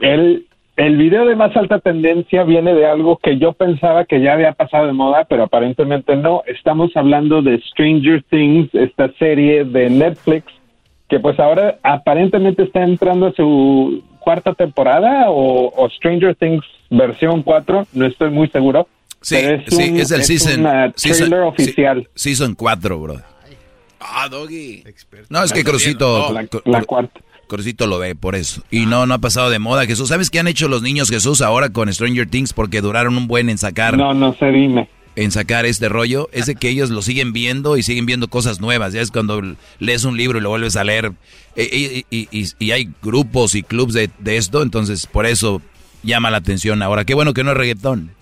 El, 0.00 0.46
el 0.76 0.96
video 0.96 1.26
de 1.26 1.36
más 1.36 1.54
alta 1.56 1.78
tendencia 1.78 2.42
viene 2.44 2.74
de 2.74 2.86
algo 2.86 3.18
que 3.18 3.38
yo 3.38 3.52
pensaba 3.52 4.04
que 4.04 4.20
ya 4.20 4.32
había 4.32 4.52
pasado 4.52 4.86
de 4.86 4.92
moda, 4.92 5.26
pero 5.28 5.44
aparentemente 5.44 6.16
no. 6.16 6.42
Estamos 6.46 6.90
hablando 6.96 7.42
de 7.42 7.60
Stranger 7.60 8.22
Things, 8.24 8.74
esta 8.74 9.12
serie 9.18 9.64
de 9.64 9.90
Netflix, 9.90 10.46
que 11.10 11.18
pues 11.20 11.38
ahora 11.38 11.76
aparentemente 11.82 12.62
está 12.62 12.82
entrando 12.84 13.26
a 13.26 13.32
su 13.32 14.02
cuarta 14.20 14.54
temporada 14.54 15.28
o, 15.30 15.72
o 15.76 15.90
Stranger 15.90 16.34
Things 16.36 16.64
versión 16.88 17.42
4, 17.42 17.86
no 17.92 18.06
estoy 18.06 18.30
muy 18.30 18.48
seguro. 18.48 18.86
Sí, 19.20 19.36
pero 19.40 19.62
sí, 19.68 19.90
un- 19.90 19.96
es 20.00 20.10
el 20.12 20.22
season. 20.24 20.60
una 20.60 20.92
season- 20.94 21.28
trailer 21.28 21.40
sí, 21.56 21.62
oficial. 21.64 22.08
season 22.14 22.54
4, 22.54 22.98
bro. 22.98 23.16
Ah, 24.00 24.28
Doggy. 24.30 24.82
No, 25.28 25.42
es 25.44 25.52
que 25.52 25.62
Crucito. 25.62 26.32
La- 26.32 26.44
Cru- 26.44 26.62
la 26.64 26.80
Cru- 26.80 26.86
cuarta. 26.86 27.20
Crucito 27.48 27.86
lo 27.86 27.98
ve 27.98 28.14
por 28.14 28.34
eso. 28.36 28.62
Y 28.70 28.86
no, 28.86 29.06
no 29.06 29.14
ha 29.14 29.18
pasado 29.18 29.50
de 29.50 29.58
moda, 29.58 29.84
Jesús. 29.84 30.08
¿Sabes 30.08 30.30
qué 30.30 30.38
han 30.38 30.46
hecho 30.48 30.68
los 30.68 30.82
niños 30.82 31.10
Jesús 31.10 31.42
ahora 31.42 31.68
con 31.70 31.92
Stranger 31.92 32.30
Things? 32.30 32.52
Porque 32.52 32.80
duraron 32.80 33.16
un 33.16 33.26
buen 33.26 33.50
en 33.50 33.58
sacar 33.58 33.96
No, 33.98 34.14
no 34.14 34.32
sé, 34.34 34.46
dime. 34.52 34.88
En 35.22 35.30
sacar 35.32 35.66
este 35.66 35.88
rollo 35.88 36.28
es 36.32 36.46
de 36.46 36.54
que 36.54 36.68
ellos 36.70 36.90
lo 36.90 37.02
siguen 37.02 37.32
viendo 37.32 37.76
y 37.76 37.82
siguen 37.82 38.06
viendo 38.06 38.28
cosas 38.28 38.60
nuevas. 38.60 38.92
Ya 38.92 39.00
es 39.02 39.10
cuando 39.10 39.42
lees 39.78 40.04
un 40.04 40.16
libro 40.16 40.38
y 40.38 40.40
lo 40.40 40.48
vuelves 40.48 40.76
a 40.76 40.84
leer. 40.84 41.12
eh, 41.56 42.04
Y, 42.10 42.16
y- 42.16 42.28
y- 42.30 42.48
y 42.58 42.70
hay 42.72 42.88
grupos 43.02 43.54
y 43.54 43.62
clubs 43.62 43.92
de, 43.92 44.10
de 44.18 44.36
esto, 44.38 44.62
entonces 44.62 45.06
por 45.06 45.26
eso 45.26 45.60
llama 46.02 46.30
la 46.30 46.38
atención. 46.38 46.82
Ahora, 46.82 47.04
qué 47.04 47.14
bueno 47.14 47.34
que 47.34 47.44
no 47.44 47.50
es 47.50 47.56
reggaetón. 47.56 48.12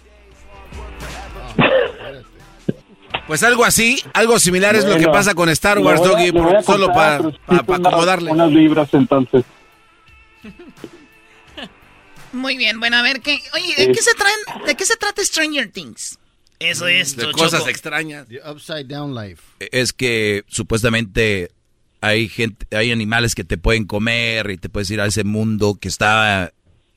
Pues 3.27 3.43
algo 3.43 3.65
así, 3.65 4.03
algo 4.15 4.39
similar 4.39 4.75
es 4.75 4.85
lo 4.87 4.97
que 4.97 5.07
pasa 5.07 5.35
con 5.35 5.49
Star 5.51 5.79
Wars, 5.79 6.01
voy 6.01 6.09
Doggy, 6.09 6.33
por- 6.33 6.63
solo 6.65 6.87
para 6.89 7.21
acomodarle. 7.47 8.31
Unas 8.33 8.51
libras 8.51 8.89
entonces. 8.93 9.45
Muy 12.33 12.57
bien, 12.57 12.79
bueno, 12.81 12.97
a 12.97 13.03
ver 13.03 13.21
qué. 13.21 13.39
Oye, 13.55 13.75
¿de 13.87 13.93
qué 13.93 14.03
se 14.03 14.15
traen, 14.15 14.39
de 14.67 14.75
qué 14.75 14.85
se 14.85 14.97
trata 14.97 15.23
Stranger 15.25 15.71
Things? 15.71 16.19
Eso 16.59 16.89
es. 16.89 17.17
De 17.17 17.25
Choco. 17.25 17.39
cosas 17.39 17.67
extrañas. 17.69 18.27
The 18.29 18.41
Upside 18.49 18.85
Down 18.85 19.15
Life. 19.15 19.43
Es 19.71 19.93
que 19.93 20.45
supuestamente 20.49 21.51
hay 22.01 22.29
gente, 22.29 22.67
hay 22.77 22.93
animales 22.93 23.35
que 23.35 23.45
te 23.45 23.59
pueden 23.59 23.85
comer 23.85 24.51
y 24.51 24.57
te 24.57 24.69
puedes 24.69 24.91
ir 24.91 25.01
a 25.01 25.07
ese 25.07 25.25
mundo 25.25 25.79
que 25.81 25.89
está 25.89 26.53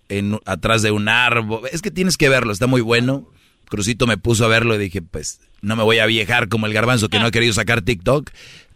en, 0.09 0.39
atrás 0.45 0.82
de 0.82 0.91
un 0.91 1.09
árbol. 1.09 1.62
Es 1.72 1.82
que 1.82 1.91
tienes 1.91 2.18
que 2.18 2.30
verlo, 2.30 2.51
está 2.51 2.68
muy 2.68 2.82
bueno. 2.82 3.28
Crucito 3.70 4.05
me 4.05 4.18
puso 4.18 4.45
a 4.45 4.49
verlo 4.49 4.76
y 4.76 4.80
dije, 4.80 5.01
pues 5.01 5.39
no 5.62 5.76
me 5.76 5.84
voy 5.84 5.99
a 5.99 6.05
viejar 6.05 6.49
como 6.49 6.66
el 6.66 6.74
garbanzo 6.74 7.09
que 7.09 7.20
no 7.20 7.28
ha 7.28 7.32
querido 7.32 7.53
sacar 7.53 7.82
TikTok. 7.82 8.30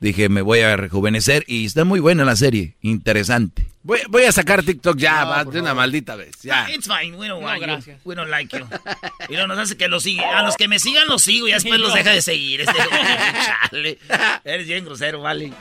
Dije, 0.06 0.30
me 0.30 0.44
voy 0.44 0.60
a 0.60 0.78
rejuvenecer 0.78 1.44
y 1.48 1.66
está 1.66 1.84
muy 1.84 2.00
buena 2.00 2.24
la 2.26 2.36
serie, 2.36 2.76
interesante. 2.84 3.66
Voy, 3.82 4.02
voy 4.08 4.26
a 4.26 4.32
sacar 4.32 4.62
TikTok 4.62 4.98
ya, 4.98 5.26
va, 5.26 5.44
de 5.44 5.60
una 5.60 5.74
maldita 5.74 6.16
vez. 6.16 6.44
Ya. 6.44 6.70
It's 6.70 6.88
fine, 6.88 7.18
we 7.18 7.28
don't 7.28 7.44
want 7.44 7.60
you. 7.60 7.66
gracias. 7.66 8.02
We 8.06 8.14
don't 8.14 8.30
like 8.30 8.56
you. 8.56 8.68
Y 9.30 9.36
no 9.36 9.48
nos 9.48 9.58
hace 9.58 9.78
que 9.78 9.88
los 9.88 10.04
siga. 10.04 10.38
A 10.38 10.44
los 10.44 10.58
que 10.58 10.68
me 10.68 10.78
sigan 10.78 11.08
los 11.08 11.24
sigo 11.24 11.48
y 11.48 11.52
después 11.54 11.80
los 11.80 11.92
deja 11.92 12.12
de 12.12 12.22
seguir. 12.22 12.62
Este, 12.62 12.74
chale. 13.72 13.98
Eres 14.44 14.68
bien 14.68 14.86
grosero, 14.86 15.22
vale. 15.22 15.52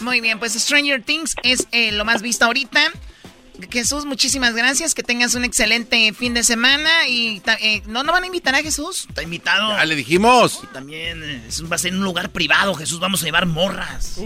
Muy 0.00 0.22
bien, 0.22 0.38
pues 0.38 0.54
Stranger 0.54 1.02
Things 1.02 1.34
es 1.42 1.68
eh, 1.70 1.92
lo 1.92 2.06
más 2.06 2.22
visto 2.22 2.46
ahorita. 2.46 2.80
Jesús, 3.70 4.04
muchísimas 4.04 4.54
gracias. 4.54 4.94
Que 4.94 5.02
tengas 5.02 5.34
un 5.34 5.44
excelente 5.44 6.12
fin 6.12 6.34
de 6.34 6.42
semana. 6.44 6.88
Y 7.08 7.42
eh, 7.60 7.82
¿no, 7.86 8.02
¿no 8.02 8.12
van 8.12 8.22
a 8.22 8.26
invitar 8.26 8.54
a 8.54 8.62
Jesús? 8.62 9.06
Está 9.08 9.22
invitado. 9.22 9.76
Ya 9.76 9.84
le 9.84 9.96
dijimos. 9.96 10.60
Y 10.62 10.66
también 10.68 11.22
eh, 11.24 11.42
es- 11.48 11.62
va 11.70 11.76
a 11.76 11.78
ser 11.78 11.92
en 11.92 11.98
un 11.98 12.04
lugar 12.04 12.30
privado, 12.30 12.74
Jesús. 12.74 13.00
Vamos 13.00 13.22
a 13.22 13.24
llevar 13.26 13.46
morras. 13.46 14.20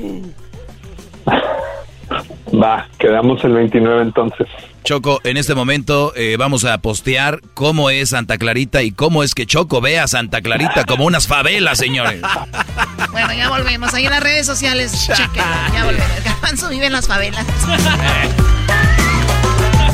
Va, 2.54 2.86
quedamos 2.98 3.42
el 3.44 3.52
29 3.54 4.02
entonces. 4.02 4.46
Choco, 4.84 5.20
en 5.24 5.36
este 5.36 5.54
momento 5.54 6.12
eh, 6.16 6.36
vamos 6.36 6.64
a 6.64 6.76
postear 6.78 7.40
cómo 7.54 7.88
es 7.88 8.10
Santa 8.10 8.36
Clarita 8.36 8.82
y 8.82 8.90
cómo 8.92 9.22
es 9.22 9.34
que 9.34 9.46
Choco 9.46 9.80
ve 9.80 9.98
a 9.98 10.06
Santa 10.08 10.42
Clarita 10.42 10.84
como 10.84 11.04
unas 11.06 11.26
favelas, 11.28 11.78
señores. 11.78 12.20
Bueno, 13.12 13.32
ya 13.32 13.48
volvemos. 13.48 13.94
Ahí 13.94 14.04
en 14.04 14.10
las 14.10 14.22
redes 14.22 14.44
sociales, 14.44 14.92
chequen. 15.06 15.44
Ya 15.72 15.84
volvemos. 15.84 16.08
Garbanzo 16.24 16.68
vive 16.68 16.86
en 16.86 16.92
las 16.92 17.06
favelas. 17.06 17.46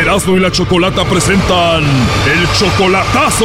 Erasmo 0.00 0.34
y 0.34 0.40
la 0.40 0.50
Chocolata 0.50 1.04
presentan 1.04 1.84
el 1.84 2.50
chocolatazo. 2.58 3.44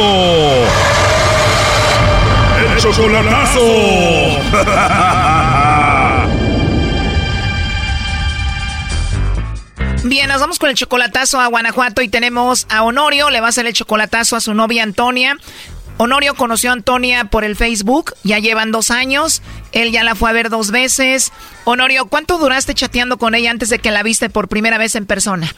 El 2.58 2.78
chocolatazo. 2.78 3.60
Bien, 10.04 10.28
nos 10.28 10.40
vamos 10.40 10.58
con 10.58 10.70
el 10.70 10.76
chocolatazo 10.76 11.38
a 11.40 11.46
Guanajuato 11.48 12.00
y 12.00 12.08
tenemos 12.08 12.66
a 12.70 12.84
Honorio, 12.84 13.28
le 13.28 13.40
va 13.40 13.48
a 13.48 13.50
hacer 13.50 13.66
el 13.66 13.74
chocolatazo 13.74 14.36
a 14.36 14.40
su 14.40 14.54
novia 14.54 14.82
Antonia. 14.82 15.36
Honorio 15.98 16.34
conoció 16.34 16.70
a 16.70 16.74
Antonia 16.74 17.26
por 17.26 17.44
el 17.44 17.56
Facebook, 17.56 18.14
ya 18.22 18.38
llevan 18.38 18.70
dos 18.70 18.90
años, 18.90 19.42
él 19.72 19.92
ya 19.92 20.04
la 20.04 20.14
fue 20.14 20.30
a 20.30 20.32
ver 20.32 20.48
dos 20.48 20.70
veces. 20.70 21.32
Honorio, 21.64 22.06
¿cuánto 22.06 22.38
duraste 22.38 22.74
chateando 22.74 23.18
con 23.18 23.34
ella 23.34 23.50
antes 23.50 23.68
de 23.68 23.78
que 23.78 23.90
la 23.90 24.02
viste 24.02 24.30
por 24.30 24.48
primera 24.48 24.78
vez 24.78 24.94
en 24.94 25.06
persona? 25.06 25.54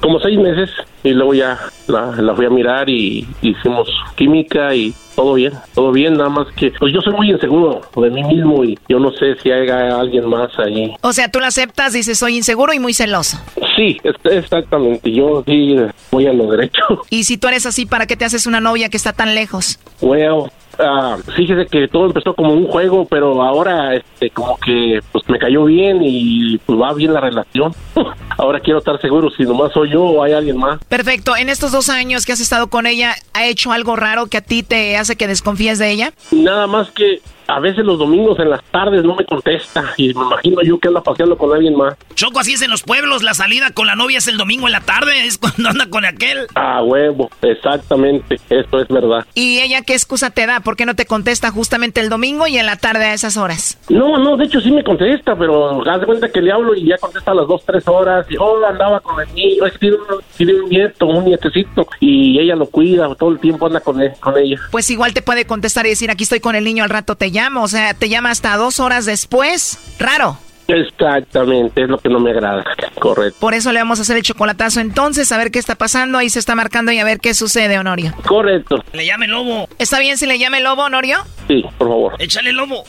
Como 0.00 0.18
seis 0.20 0.38
meses 0.38 0.70
y 1.02 1.10
luego 1.10 1.34
ya 1.34 1.58
la, 1.86 2.12
la 2.16 2.34
fui 2.34 2.46
a 2.46 2.50
mirar 2.50 2.88
y 2.88 3.26
hicimos 3.42 3.88
química 4.16 4.74
y 4.74 4.94
todo 5.14 5.34
bien, 5.34 5.52
todo 5.74 5.92
bien, 5.92 6.14
nada 6.14 6.30
más 6.30 6.46
que 6.56 6.72
pues 6.78 6.94
yo 6.94 7.00
soy 7.02 7.12
muy 7.12 7.30
inseguro 7.30 7.82
de 7.96 8.10
mí 8.10 8.24
mismo 8.24 8.64
y 8.64 8.78
yo 8.88 8.98
no 8.98 9.12
sé 9.12 9.36
si 9.42 9.50
haya 9.50 9.98
alguien 9.98 10.26
más 10.28 10.50
ahí. 10.58 10.94
O 11.02 11.12
sea, 11.12 11.30
tú 11.30 11.40
la 11.40 11.48
aceptas, 11.48 11.92
dices, 11.92 12.18
soy 12.18 12.36
inseguro 12.36 12.72
y 12.72 12.78
muy 12.78 12.94
celoso. 12.94 13.38
Sí, 13.76 13.98
exactamente, 14.24 15.12
yo 15.12 15.42
sí 15.46 15.76
voy 16.10 16.26
a 16.26 16.32
lo 16.32 16.50
derecho. 16.50 16.82
Y 17.10 17.24
si 17.24 17.36
tú 17.36 17.48
eres 17.48 17.66
así, 17.66 17.86
¿para 17.86 18.06
qué 18.06 18.16
te 18.16 18.24
haces 18.24 18.46
una 18.46 18.60
novia 18.60 18.88
que 18.88 18.96
está 18.96 19.12
tan 19.12 19.34
lejos? 19.34 19.78
Well, 20.00 20.50
ah, 20.80 21.16
fíjese 21.36 21.66
que 21.66 21.88
todo 21.88 22.06
empezó 22.06 22.34
como 22.34 22.52
un 22.52 22.66
juego, 22.66 23.06
pero 23.06 23.42
ahora 23.42 23.94
este 23.94 24.30
como 24.30 24.58
que 24.58 25.00
pues 25.12 25.28
me 25.28 25.38
cayó 25.38 25.64
bien 25.64 26.00
y 26.02 26.58
pues 26.58 26.78
va 26.78 26.92
bien 26.94 27.12
la 27.12 27.20
relación. 27.20 27.72
ahora 28.38 28.60
quiero 28.60 28.78
estar 28.78 29.00
seguro 29.00 29.30
si 29.30 29.44
nomás 29.44 29.72
soy 29.72 29.90
yo 29.90 30.02
o 30.02 30.22
hay 30.22 30.32
alguien 30.32 30.56
más. 30.56 30.80
Perfecto, 30.88 31.36
en 31.36 31.48
estos 31.48 31.72
dos 31.72 31.88
años 31.88 32.26
que 32.26 32.32
has 32.32 32.40
estado 32.40 32.68
con 32.68 32.86
ella, 32.86 33.14
¿ha 33.32 33.46
hecho 33.46 33.72
algo 33.72 33.96
raro 33.96 34.26
que 34.26 34.38
a 34.38 34.42
ti 34.42 34.62
te 34.62 34.96
hace 34.96 35.16
que 35.16 35.26
desconfíes 35.26 35.78
de 35.78 35.90
ella? 35.90 36.12
Nada 36.30 36.66
más 36.66 36.90
que 36.90 37.20
a 37.50 37.60
veces 37.60 37.84
los 37.84 37.98
domingos 37.98 38.38
en 38.38 38.50
las 38.50 38.62
tardes 38.70 39.04
no 39.04 39.14
me 39.16 39.24
contesta 39.24 39.84
y 39.96 40.14
me 40.14 40.22
imagino 40.24 40.62
yo 40.62 40.78
que 40.78 40.88
anda 40.88 41.02
paseando 41.02 41.36
con 41.36 41.52
alguien 41.54 41.76
más. 41.76 41.94
Choco, 42.14 42.40
así 42.40 42.52
es 42.54 42.62
en 42.62 42.70
los 42.70 42.82
pueblos. 42.82 43.22
La 43.22 43.34
salida 43.34 43.70
con 43.72 43.86
la 43.86 43.96
novia 43.96 44.18
es 44.18 44.28
el 44.28 44.36
domingo 44.36 44.66
en 44.66 44.72
la 44.72 44.80
tarde. 44.80 45.26
Es 45.26 45.38
cuando 45.38 45.68
anda 45.70 45.86
con 45.88 46.04
aquel. 46.04 46.46
Ah, 46.54 46.82
huevo, 46.82 47.30
exactamente, 47.42 48.40
eso 48.48 48.80
es 48.80 48.88
verdad. 48.88 49.24
¿Y 49.34 49.58
ella 49.60 49.82
qué 49.82 49.94
excusa 49.94 50.30
te 50.30 50.46
da? 50.46 50.60
¿Por 50.60 50.76
qué 50.76 50.86
no 50.86 50.94
te 50.94 51.06
contesta 51.06 51.50
justamente 51.50 52.00
el 52.00 52.08
domingo 52.08 52.46
y 52.46 52.56
en 52.58 52.66
la 52.66 52.76
tarde 52.76 53.06
a 53.06 53.14
esas 53.14 53.36
horas? 53.36 53.78
No, 53.88 54.18
no, 54.18 54.36
de 54.36 54.44
hecho 54.44 54.60
sí 54.60 54.70
me 54.70 54.84
contesta, 54.84 55.36
pero 55.36 55.82
haz 55.90 56.00
de 56.00 56.06
cuenta 56.06 56.28
que 56.30 56.40
le 56.42 56.52
hablo 56.52 56.74
y 56.74 56.86
ya 56.86 56.98
contesta 56.98 57.30
a 57.32 57.34
las 57.34 57.46
dos, 57.46 57.62
tres 57.64 57.86
horas. 57.88 58.26
Y, 58.30 58.36
oh, 58.38 58.64
andaba 58.66 59.00
con 59.00 59.20
el 59.20 59.34
niño, 59.34 59.66
es 59.66 59.72
que 59.72 59.78
tiene 59.78 59.96
un, 59.96 60.02
tiene 60.36 60.54
un 60.60 60.68
nieto, 60.68 61.06
un 61.06 61.24
nietecito, 61.24 61.86
y 62.00 62.38
ella 62.38 62.54
lo 62.54 62.66
cuida, 62.66 63.12
todo 63.14 63.30
el 63.30 63.38
tiempo 63.40 63.66
anda 63.66 63.80
con, 63.80 64.00
él- 64.00 64.12
con 64.20 64.36
ella. 64.38 64.56
Pues 64.70 64.90
igual 64.90 65.14
te 65.14 65.22
puede 65.22 65.46
contestar 65.46 65.86
y 65.86 65.90
decir, 65.90 66.10
aquí 66.10 66.24
estoy 66.24 66.40
con 66.40 66.54
el 66.54 66.64
niño, 66.64 66.84
al 66.84 66.90
rato 66.90 67.16
te 67.16 67.26
llamo. 67.28 67.39
O 67.48 67.68
sea, 67.68 67.94
te 67.94 68.08
llama 68.08 68.30
hasta 68.30 68.56
dos 68.56 68.80
horas 68.80 69.06
después. 69.06 69.78
Raro. 69.98 70.38
Exactamente, 70.68 71.82
es 71.82 71.88
lo 71.88 71.98
que 71.98 72.08
no 72.08 72.20
me 72.20 72.30
agrada. 72.30 72.64
Correcto. 73.00 73.38
Por 73.40 73.54
eso 73.54 73.72
le 73.72 73.80
vamos 73.80 73.98
a 73.98 74.02
hacer 74.02 74.16
el 74.16 74.22
chocolatazo 74.22 74.80
entonces, 74.80 75.32
a 75.32 75.38
ver 75.38 75.50
qué 75.50 75.58
está 75.58 75.74
pasando. 75.74 76.18
Ahí 76.18 76.30
se 76.30 76.38
está 76.38 76.54
marcando 76.54 76.92
y 76.92 76.98
a 76.98 77.04
ver 77.04 77.18
qué 77.18 77.34
sucede, 77.34 77.78
Honorio. 77.78 78.14
Correcto. 78.26 78.82
Le 78.92 79.04
llame 79.04 79.26
lobo. 79.26 79.68
¿Está 79.78 79.98
bien 79.98 80.16
si 80.16 80.26
le 80.26 80.38
llame 80.38 80.60
lobo, 80.60 80.82
Honorio? 80.84 81.24
Sí, 81.48 81.64
por 81.78 81.88
favor. 81.88 82.14
Échale 82.18 82.52
lobo. 82.52 82.84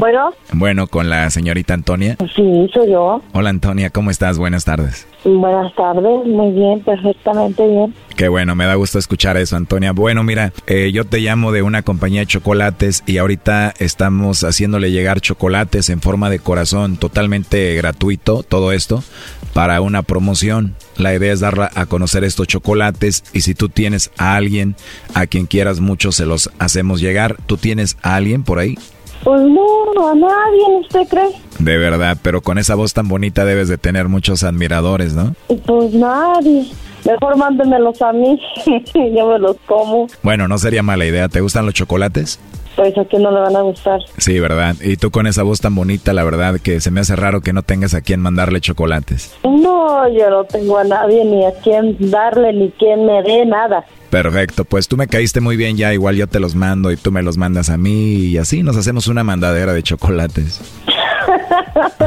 Bueno, 0.00 0.32
Bueno, 0.54 0.86
con 0.86 1.10
la 1.10 1.28
señorita 1.28 1.74
Antonia. 1.74 2.16
sí, 2.34 2.70
soy 2.72 2.90
yo. 2.90 3.20
Hola 3.34 3.50
Antonia, 3.50 3.90
¿cómo 3.90 4.10
estás? 4.10 4.38
Buenas 4.38 4.64
tardes. 4.64 5.06
Buenas 5.24 5.74
tardes, 5.74 6.26
muy 6.26 6.52
bien, 6.52 6.80
perfectamente 6.80 7.66
bien. 7.68 7.94
Qué 8.16 8.28
bueno, 8.28 8.54
me 8.56 8.64
da 8.64 8.76
gusto 8.76 8.98
escuchar 8.98 9.36
eso, 9.36 9.56
Antonia. 9.56 9.92
Bueno, 9.92 10.22
mira, 10.24 10.54
eh, 10.66 10.90
yo 10.90 11.04
te 11.04 11.18
llamo 11.18 11.52
de 11.52 11.60
una 11.60 11.82
compañía 11.82 12.20
de 12.20 12.26
chocolates 12.26 13.02
y 13.04 13.18
ahorita 13.18 13.74
estamos 13.78 14.42
haciéndole 14.42 14.90
llegar 14.90 15.20
chocolates 15.20 15.90
en 15.90 16.00
forma 16.00 16.30
de 16.30 16.38
corazón 16.38 16.96
totalmente 16.96 17.74
gratuito, 17.74 18.42
todo 18.42 18.72
esto, 18.72 19.04
para 19.52 19.82
una 19.82 20.00
promoción. 20.00 20.76
La 20.96 21.14
idea 21.14 21.30
es 21.34 21.40
dar 21.40 21.72
a 21.74 21.84
conocer 21.84 22.24
estos 22.24 22.46
chocolates 22.46 23.22
y 23.34 23.42
si 23.42 23.54
tú 23.54 23.68
tienes 23.68 24.10
a 24.16 24.34
alguien 24.36 24.76
a 25.12 25.26
quien 25.26 25.44
quieras 25.44 25.80
mucho, 25.80 26.10
se 26.10 26.24
los 26.24 26.50
hacemos 26.58 27.02
llegar. 27.02 27.36
¿Tú 27.44 27.58
tienes 27.58 27.98
a 28.00 28.16
alguien 28.16 28.44
por 28.44 28.58
ahí? 28.58 28.78
Pues 29.24 29.42
no, 29.42 30.08
a 30.08 30.14
nadie, 30.14 30.80
¿usted 30.80 31.08
cree? 31.08 31.30
De 31.58 31.76
verdad, 31.76 32.16
pero 32.22 32.40
con 32.40 32.58
esa 32.58 32.74
voz 32.74 32.94
tan 32.94 33.08
bonita 33.08 33.44
debes 33.44 33.68
de 33.68 33.76
tener 33.78 34.08
muchos 34.08 34.42
admiradores, 34.42 35.14
¿no? 35.14 35.34
Pues 35.66 35.92
nadie. 35.92 36.66
Mejor 37.04 37.36
mándenmelos 37.36 38.00
a 38.02 38.12
mí, 38.12 38.38
yo 38.94 39.28
me 39.28 39.38
los 39.38 39.56
como. 39.66 40.06
Bueno, 40.22 40.48
no 40.48 40.58
sería 40.58 40.82
mala 40.82 41.06
idea. 41.06 41.28
¿Te 41.28 41.40
gustan 41.40 41.64
los 41.64 41.74
chocolates? 41.74 42.38
Pues 42.76 42.96
a 42.96 43.04
quién 43.04 43.22
no 43.22 43.30
le 43.30 43.40
van 43.40 43.56
a 43.56 43.62
gustar. 43.62 44.00
Sí, 44.16 44.38
¿verdad? 44.38 44.76
Y 44.80 44.96
tú 44.96 45.10
con 45.10 45.26
esa 45.26 45.42
voz 45.42 45.60
tan 45.60 45.74
bonita, 45.74 46.12
la 46.12 46.24
verdad 46.24 46.60
que 46.60 46.80
se 46.80 46.90
me 46.90 47.00
hace 47.00 47.16
raro 47.16 47.40
que 47.40 47.52
no 47.52 47.62
tengas 47.62 47.94
a 47.94 48.00
quien 48.00 48.20
mandarle 48.20 48.60
chocolates. 48.60 49.34
No, 49.44 50.08
yo 50.08 50.30
no 50.30 50.44
tengo 50.44 50.78
a 50.78 50.84
nadie 50.84 51.24
ni 51.24 51.44
a 51.44 51.52
quien 51.62 51.96
darle 52.10 52.52
ni 52.52 52.70
quien 52.72 53.06
me 53.06 53.22
dé 53.22 53.44
nada. 53.44 53.84
Perfecto, 54.10 54.64
pues 54.64 54.88
tú 54.88 54.96
me 54.96 55.06
caíste 55.06 55.40
muy 55.40 55.56
bien 55.56 55.76
ya, 55.76 55.94
igual 55.94 56.16
yo 56.16 56.26
te 56.26 56.40
los 56.40 56.56
mando 56.56 56.90
y 56.90 56.96
tú 56.96 57.12
me 57.12 57.22
los 57.22 57.38
mandas 57.38 57.70
a 57.70 57.76
mí 57.76 58.14
y 58.14 58.38
así 58.38 58.64
nos 58.64 58.76
hacemos 58.76 59.06
una 59.06 59.22
mandadera 59.22 59.72
de 59.72 59.84
chocolates. 59.84 60.60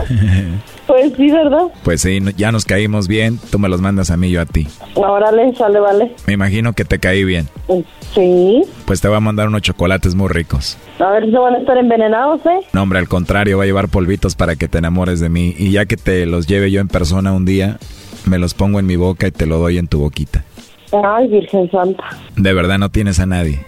pues 0.88 1.14
sí, 1.16 1.32
¿verdad? 1.32 1.68
Pues 1.84 2.02
sí, 2.02 2.20
ya 2.36 2.52
nos 2.52 2.66
caímos 2.66 3.08
bien, 3.08 3.40
tú 3.50 3.58
me 3.58 3.70
los 3.70 3.80
mandas 3.80 4.12
a 4.12 4.18
mí, 4.18 4.32
yo 4.32 4.42
a 4.42 4.46
ti. 4.46 4.68
Órale, 4.96 5.56
sale, 5.56 5.80
vale. 5.80 6.14
Me 6.28 6.34
imagino 6.34 6.74
que 6.74 6.84
te 6.84 7.00
caí 7.00 7.24
bien. 7.24 7.48
Sí. 8.14 8.64
Pues 8.86 9.00
te 9.00 9.08
voy 9.08 9.18
a 9.18 9.22
mandar 9.22 9.48
unos 9.48 9.62
chocolates 9.62 10.14
muy 10.14 10.28
ricos. 10.28 10.78
A 11.00 11.10
ver 11.12 11.26
si 11.26 11.32
van 11.32 11.56
a 11.56 11.60
estar 11.60 11.78
envenenados, 11.78 12.46
¿eh? 12.46 12.68
No, 12.74 12.84
hombre, 12.84 13.00
al 13.00 13.08
contrario, 13.08 13.58
va 13.58 13.64
a 13.64 13.68
llevar 13.68 13.88
polvitos 13.88 14.36
para 14.36 14.58
que 14.58 14.68
te 14.68 14.78
enamores 14.78 15.22
de 15.22 15.30
mí. 15.30 15.56
Y 15.58 15.72
ya 15.72 15.86
que 15.86 15.96
te 15.96 16.26
los 16.26 16.48
lleve 16.48 16.70
yo 16.70 16.82
en 16.82 16.90
persona 16.90 17.32
un 17.32 17.46
día, 17.46 17.78
me 18.26 18.38
los 18.40 18.54
pongo 18.54 18.80
en 18.80 18.86
mi 18.86 18.98
boca 18.98 19.28
y 19.28 19.32
te 19.32 19.46
lo 19.46 19.58
doy 19.58 19.78
en 19.78 19.88
tu 19.88 20.00
boquita. 20.00 20.44
Ay, 21.04 21.28
Virgen 21.28 21.70
Santa. 21.72 22.04
¿De 22.36 22.54
verdad 22.54 22.78
no 22.78 22.90
tienes 22.90 23.20
a 23.20 23.26
nadie? 23.26 23.66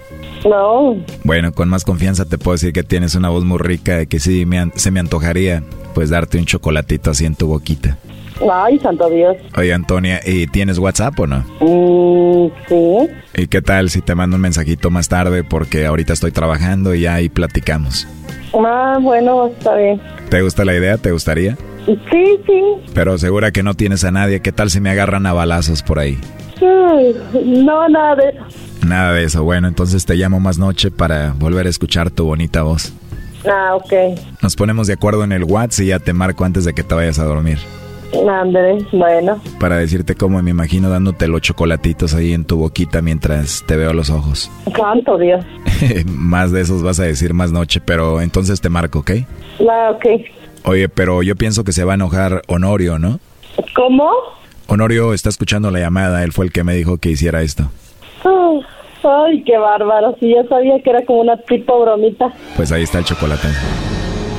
No. 0.48 0.96
Bueno, 1.24 1.54
con 1.54 1.70
más 1.70 1.84
confianza 1.84 2.26
te 2.26 2.38
puedo 2.38 2.54
decir 2.54 2.72
que 2.72 2.84
tienes 2.84 3.16
una 3.16 3.30
voz 3.30 3.44
muy 3.44 3.58
rica 3.58 4.02
y 4.02 4.08
que 4.08 4.20
sí 4.20 4.46
me 4.46 4.72
se 4.76 4.92
me 4.92 5.00
antojaría 5.00 5.64
pues 5.96 6.10
darte 6.10 6.38
un 6.38 6.46
chocolatito 6.46 7.10
así 7.10 7.26
en 7.26 7.36
tu 7.36 7.48
boquita. 7.48 7.98
Ay, 8.52 8.78
santo 8.80 9.10
Dios. 9.10 9.38
Oye, 9.58 9.74
Antonia, 9.74 10.20
¿y 10.26 10.46
tienes 10.48 10.78
WhatsApp 10.78 11.18
o 11.20 11.28
no? 11.28 11.46
Mm, 11.62 12.52
sí. 12.68 13.42
¿Y 13.42 13.48
qué 13.48 13.62
tal 13.62 13.90
si 13.90 14.02
te 14.02 14.14
mando 14.14 14.36
un 14.36 14.42
mensajito 14.42 14.92
más 14.92 15.08
tarde 15.08 15.44
porque 15.44 15.86
ahorita 15.86 16.14
estoy 16.14 16.32
trabajando 16.32 16.94
y 16.94 17.06
ahí 17.06 17.30
platicamos? 17.30 18.08
Ah, 18.54 18.98
bueno, 19.02 19.48
está 19.48 19.76
bien. 19.76 20.02
¿Te 20.30 20.42
gusta 20.42 20.66
la 20.66 20.76
idea? 20.76 20.98
¿Te 20.98 21.12
gustaría? 21.12 21.58
Sí, 21.86 22.40
sí. 22.46 22.62
Pero 22.94 23.18
segura 23.18 23.52
que 23.52 23.64
no 23.64 23.74
tienes 23.74 24.04
a 24.04 24.12
nadie. 24.12 24.42
¿Qué 24.42 24.52
tal 24.52 24.70
si 24.70 24.82
me 24.82 24.90
agarran 24.90 25.26
a 25.26 25.34
balazos 25.34 25.82
por 25.82 26.00
ahí? 26.00 26.18
No, 26.62 27.90
nada 27.90 28.16
de 28.16 28.30
eso. 28.30 28.46
Nada 28.86 29.14
de 29.14 29.24
eso. 29.24 29.44
Bueno, 29.44 29.68
entonces 29.68 30.06
te 30.06 30.16
llamo 30.16 30.40
más 30.40 30.58
noche 30.58 30.92
para 30.92 31.34
volver 31.34 31.68
a 31.68 31.70
escuchar 31.70 32.12
tu 32.12 32.26
bonita 32.26 32.64
voz. 32.64 32.94
Ah, 33.48 33.76
ok. 33.76 34.20
Nos 34.42 34.56
ponemos 34.56 34.88
de 34.88 34.94
acuerdo 34.94 35.24
en 35.24 35.32
el 35.32 35.44
WhatsApp 35.44 35.84
y 35.84 35.88
ya 35.88 36.00
te 36.00 36.14
marco 36.14 36.46
antes 36.46 36.66
de 36.66 36.74
que 36.74 36.84
te 36.84 36.96
vayas 36.96 37.20
a 37.20 37.26
dormir. 37.26 37.60
Andrés, 38.30 38.84
bueno. 38.92 39.42
Para 39.60 39.78
decirte 39.78 40.16
cómo 40.16 40.42
me 40.42 40.52
imagino 40.52 40.90
dándote 40.90 41.28
los 41.28 41.42
chocolatitos 41.42 42.14
ahí 42.14 42.34
en 42.34 42.46
tu 42.46 42.58
boquita 42.58 43.02
mientras 43.02 43.64
te 43.68 43.76
veo 43.76 43.94
los 43.94 44.10
ojos. 44.10 44.50
Santo 44.76 45.18
Dios. 45.18 45.44
más 46.06 46.52
de 46.52 46.62
esos 46.62 46.82
vas 46.82 47.00
a 47.00 47.04
decir 47.04 47.34
más 47.34 47.52
noche, 47.52 47.82
pero 47.84 48.22
entonces 48.22 48.62
te 48.62 48.70
marco, 48.70 49.00
¿ok? 49.00 49.12
Ah, 49.70 49.92
ok. 49.94 50.06
Oye, 50.64 50.90
pero 50.90 51.22
yo 51.24 51.36
pienso 51.36 51.64
que 51.64 51.74
se 51.74 51.84
va 51.84 51.94
a 51.94 51.96
enojar 51.96 52.42
Honorio, 52.48 52.98
¿no? 52.98 53.20
¿Cómo? 53.76 54.10
Honorio 54.68 55.14
está 55.14 55.30
escuchando 55.30 55.72
la 55.72 55.80
llamada, 55.80 56.24
él 56.24 56.32
fue 56.32 56.46
el 56.46 56.52
que 56.52 56.64
me 56.64 56.74
dijo 56.74 56.98
que 56.98 57.10
hiciera 57.10 57.42
esto. 57.42 57.70
Ay, 59.08 59.44
qué 59.44 59.58
bárbaro, 59.58 60.16
sí, 60.20 60.34
ya 60.34 60.48
sabía 60.48 60.82
que 60.82 60.90
era 60.90 61.06
como 61.06 61.22
una 61.22 61.38
tipo 61.38 61.80
bromita. 61.80 62.34
Pues 62.56 62.72
ahí 62.72 62.84
está 62.84 62.98
el 63.00 63.06
chocolate. 63.06 63.48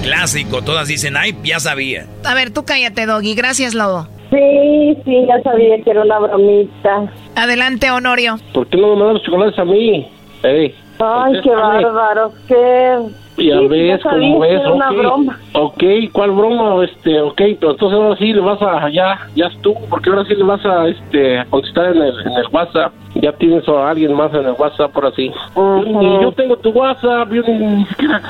Clásico, 0.03 0.62
todas 0.62 0.89
dicen, 0.89 1.16
ay, 1.16 1.37
ya 1.45 1.61
sabía. 1.61 2.07
A 2.24 2.35
ver, 2.35 2.51
tú 2.51 2.64
cállate, 2.64 3.07
Doggy, 3.07 3.35
gracias, 3.35 3.74
Lobo. 3.74 4.09
Sí, 4.31 4.97
sí, 5.05 5.24
ya 5.29 5.41
sabía 5.43 5.81
que 5.83 5.91
era 5.91 6.03
una 6.03 6.18
bromita. 6.18 7.12
Adelante, 7.37 7.91
Honorio. 7.91 8.39
¿Por 8.53 8.66
qué 8.66 8.77
no 8.77 8.89
me 8.89 8.97
mandas 8.97 9.14
los 9.14 9.22
chocolates 9.22 9.59
a 9.59 9.64
mí? 9.64 10.09
Ey, 10.43 10.74
Ay, 10.99 11.41
qué 11.43 11.51
bárbaro, 11.51 12.33
qué... 12.49 12.99
Ya 13.39 13.59
Sí, 13.61 13.66
ves 13.68 13.89
ya 13.89 13.99
sabía 14.11 14.28
cómo 14.32 14.41
que 14.43 14.55
es, 14.55 14.61
era 14.61 14.72
una 14.72 14.91
ok. 14.91 14.97
broma. 14.97 15.39
Ok, 15.53 15.82
¿cuál 16.12 16.30
broma? 16.30 16.84
Este, 16.84 17.20
ok, 17.20 17.43
pero 17.61 17.70
entonces 17.72 17.99
ahora 17.99 18.16
sí 18.16 18.32
le 18.32 18.41
vas 18.41 18.62
a, 18.62 18.89
ya, 18.89 19.18
ya 19.34 19.47
estuvo, 19.47 19.80
porque 19.91 20.09
ahora 20.11 20.24
sí 20.24 20.34
le 20.34 20.43
vas 20.45 20.64
a, 20.64 20.89
este, 20.89 21.39
a 21.39 21.45
contestar 21.45 21.95
en 21.97 22.03
el, 22.03 22.20
en 22.20 22.32
el 22.32 22.47
WhatsApp. 22.51 22.93
Ya 23.22 23.32
tienes 23.32 23.66
a 23.68 23.88
alguien 23.90 24.12
más 24.14 24.32
en 24.34 24.44
el 24.46 24.52
WhatsApp 24.58 24.92
por 24.92 25.06
así. 25.06 25.30
Y 25.56 26.22
yo 26.22 26.32
tengo 26.32 26.56
tu 26.56 26.70
WhatsApp, 26.70 27.30
yo 27.32 27.42
ni, 27.42 27.84
siquiera 27.88 28.20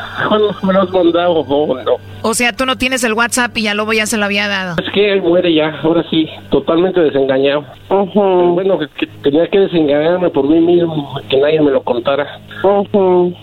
me 0.63 0.73
lo 0.73 0.83
has 0.83 0.91
mandado, 0.91 1.45
no, 1.49 1.67
no. 1.83 1.93
O 2.23 2.35
sea, 2.35 2.53
tú 2.53 2.67
no 2.67 2.77
tienes 2.77 3.05
el 3.05 3.13
WhatsApp 3.15 3.57
y 3.57 3.63
ya 3.63 3.75
Lobo 3.75 3.93
ya 3.93 4.07
se 4.07 4.17
lo 4.17 4.25
había 4.25 4.49
dado. 4.49 4.77
Es 4.85 4.91
que 4.93 5.13
él 5.13 5.23
muere 5.23 5.53
ya, 5.55 5.81
ahora 5.83 6.05
sí, 6.11 6.29
totalmente 6.51 7.01
desengañado. 7.01 7.65
Pero 7.89 8.07
Bueno, 8.55 8.79
que, 8.79 8.87
que 8.89 9.07
tenía 9.23 9.47
que 9.49 9.61
desengañarme 9.61 10.31
por 10.31 10.47
mí 10.49 10.61
mismo, 10.61 11.15
que 11.29 11.37
nadie 11.39 11.61
me 11.61 11.71
lo 11.71 11.83
contara. 11.83 12.41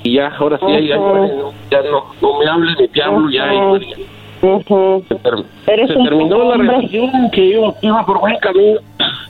Y 0.03 0.13
ya, 0.15 0.33
ahora 0.37 0.57
sí, 0.59 0.87
ya, 0.87 0.97
muere, 0.97 1.35
¿no? 1.35 1.51
ya 1.71 1.81
no, 1.89 2.03
no 2.21 2.39
me 2.39 2.47
hables 2.49 2.77
ni 2.79 2.87
te 2.89 3.01
hablo, 3.03 3.29
ya. 3.29 3.53
y 3.53 3.57
muere. 3.57 3.87
Se, 5.07 5.15
ter- 5.15 5.45
Eres 5.67 5.87
se 5.89 5.95
un 5.97 6.03
terminó 6.03 6.43
la 6.43 6.57
relación 6.57 7.09
que 7.31 7.45
iba, 7.45 7.73
iba 7.81 8.05
por 8.05 8.19
buen 8.19 8.35
camino. 8.39 8.79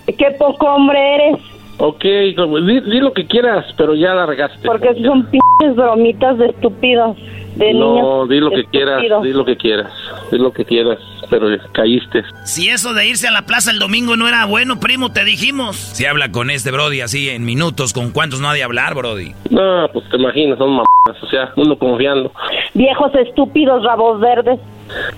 Qué 0.08 0.32
poco 0.40 0.66
hombre 0.66 0.98
eres, 1.16 1.38
Ok, 1.78 2.04
di, 2.04 2.80
di 2.82 3.00
lo 3.00 3.14
que 3.14 3.26
quieras, 3.26 3.66
pero 3.78 3.96
ya 3.96 4.14
largaste. 4.14 4.66
porque 4.68 4.94
son 5.04 5.26
pinches 5.26 5.76
bromitas 5.76 6.38
de 6.38 6.48
estúpidos, 6.48 7.18
de 7.56 7.74
niños. 7.74 8.02
no, 8.02 8.28
di 8.28 8.40
lo 8.40 8.52
que 8.52 8.64
quieras, 8.66 9.02
di 9.24 9.34
lo 9.34 9.44
que 9.44 9.58
quieras, 9.58 9.92
di 10.32 10.38
lo 10.38 10.52
que 10.54 10.66
quieras, 10.66 11.00
pero 11.30 11.48
caíste. 11.72 12.24
Si 12.46 12.70
eso 12.70 12.94
de 12.94 13.08
irse 13.08 13.28
a 13.28 13.32
la 13.32 13.42
plaza 13.48 13.72
el 13.72 13.80
domingo 13.80 14.16
no 14.16 14.28
era 14.28 14.46
bueno, 14.46 14.80
primo, 14.80 15.12
te 15.12 15.26
dijimos. 15.26 15.76
Si 15.76 16.06
habla 16.06 16.32
con 16.32 16.50
este 16.52 16.72
Brody 16.72 17.02
así 17.02 17.30
en 17.30 17.44
minutos, 17.44 17.92
¿con 17.92 18.12
cuántos 18.12 18.40
no 18.40 18.50
ha 18.50 18.54
de 18.54 18.64
hablar, 18.64 18.94
Brody? 18.94 19.34
No, 19.50 19.88
pues 19.92 20.08
te 20.10 20.18
imaginas, 20.18 20.60
son 20.60 20.70
mamadas, 20.70 21.24
o 21.24 21.28
sea, 21.28 21.52
uno 21.56 21.76
confiando. 21.78 22.32
Viejos 22.76 23.14
estúpidos, 23.16 23.84
rabos 23.84 24.20
verdes. 24.22 24.60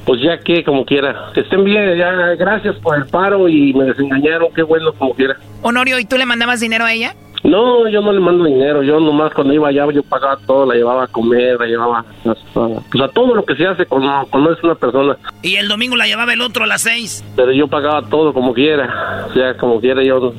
Pues 0.05 0.21
ya 0.21 0.37
que, 0.39 0.63
como 0.63 0.85
quiera. 0.85 1.31
Que 1.33 1.41
estén 1.41 1.63
bien, 1.63 1.97
ya, 1.97 2.11
gracias 2.35 2.75
por 2.77 2.97
el 2.97 3.05
paro 3.05 3.47
y 3.49 3.73
me 3.73 3.85
desengañaron, 3.85 4.53
qué 4.53 4.63
bueno, 4.63 4.93
como 4.93 5.13
quiera. 5.13 5.35
Honorio, 5.61 5.99
¿y 5.99 6.05
tú 6.05 6.17
le 6.17 6.25
mandabas 6.25 6.59
dinero 6.59 6.85
a 6.85 6.93
ella? 6.93 7.15
No, 7.43 7.87
yo 7.87 8.01
no 8.01 8.11
le 8.11 8.19
mando 8.19 8.45
dinero, 8.45 8.81
yo 8.81 8.99
nomás 8.99 9.31
cuando 9.31 9.53
iba 9.53 9.67
allá 9.69 9.85
yo 9.91 10.01
pagaba 10.01 10.35
todo, 10.47 10.65
la 10.65 10.73
llevaba 10.73 11.03
a 11.03 11.07
comer, 11.07 11.59
la 11.59 11.67
llevaba 11.67 11.99
hasta- 11.99 12.81
pues 12.91 13.03
a 13.03 13.07
todo 13.09 13.35
lo 13.35 13.45
que 13.45 13.55
se 13.55 13.67
hace 13.67 13.85
cuando, 13.85 14.27
cuando 14.31 14.51
es 14.51 14.63
una 14.63 14.73
persona. 14.73 15.15
Y 15.43 15.55
el 15.57 15.67
domingo 15.67 15.95
la 15.95 16.07
llevaba 16.07 16.33
el 16.33 16.41
otro 16.41 16.63
a 16.63 16.67
las 16.67 16.81
seis. 16.81 17.23
Pero 17.35 17.51
yo 17.51 17.67
pagaba 17.67 18.01
todo 18.09 18.33
como 18.33 18.51
quiera, 18.51 19.27
o 19.29 19.33
sea, 19.33 19.55
como 19.57 19.79
quiera 19.79 20.01
yo. 20.03 20.33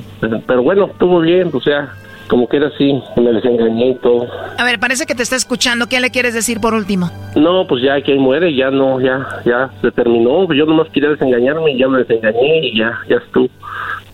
Pero 0.49 0.63
bueno, 0.65 0.87
estuvo 0.87 1.21
bien, 1.21 1.49
o 1.53 1.61
sea, 1.61 1.93
como 2.29 2.49
quiera 2.49 2.71
sí, 2.77 3.01
me 3.17 3.33
desengañé 3.33 3.91
y 3.91 3.95
todo. 3.97 4.27
A 4.59 4.65
ver, 4.65 4.79
parece 4.79 5.07
que 5.07 5.15
te 5.15 5.23
está 5.23 5.37
escuchando. 5.37 5.89
¿Qué 5.89 6.01
le 6.01 6.11
quieres 6.11 6.35
decir 6.35 6.61
por 6.61 6.75
último? 6.75 7.11
No, 7.37 7.67
pues 7.67 7.83
ya 7.83 8.01
que 8.01 8.13
ahí 8.13 8.19
muere, 8.19 8.55
ya 8.55 8.71
no, 8.71 9.01
ya, 9.01 9.27
ya 9.45 9.71
se 9.81 9.91
terminó. 9.93 10.53
Yo 10.53 10.67
nomás 10.67 10.89
quería 10.91 11.11
desengañarme 11.11 11.73
y 11.73 11.79
ya 11.79 11.89
me 11.89 11.99
desengañé 11.99 12.67
y 12.67 12.79
ya, 12.79 12.99
ya 13.09 13.17
estuvo. 13.17 13.49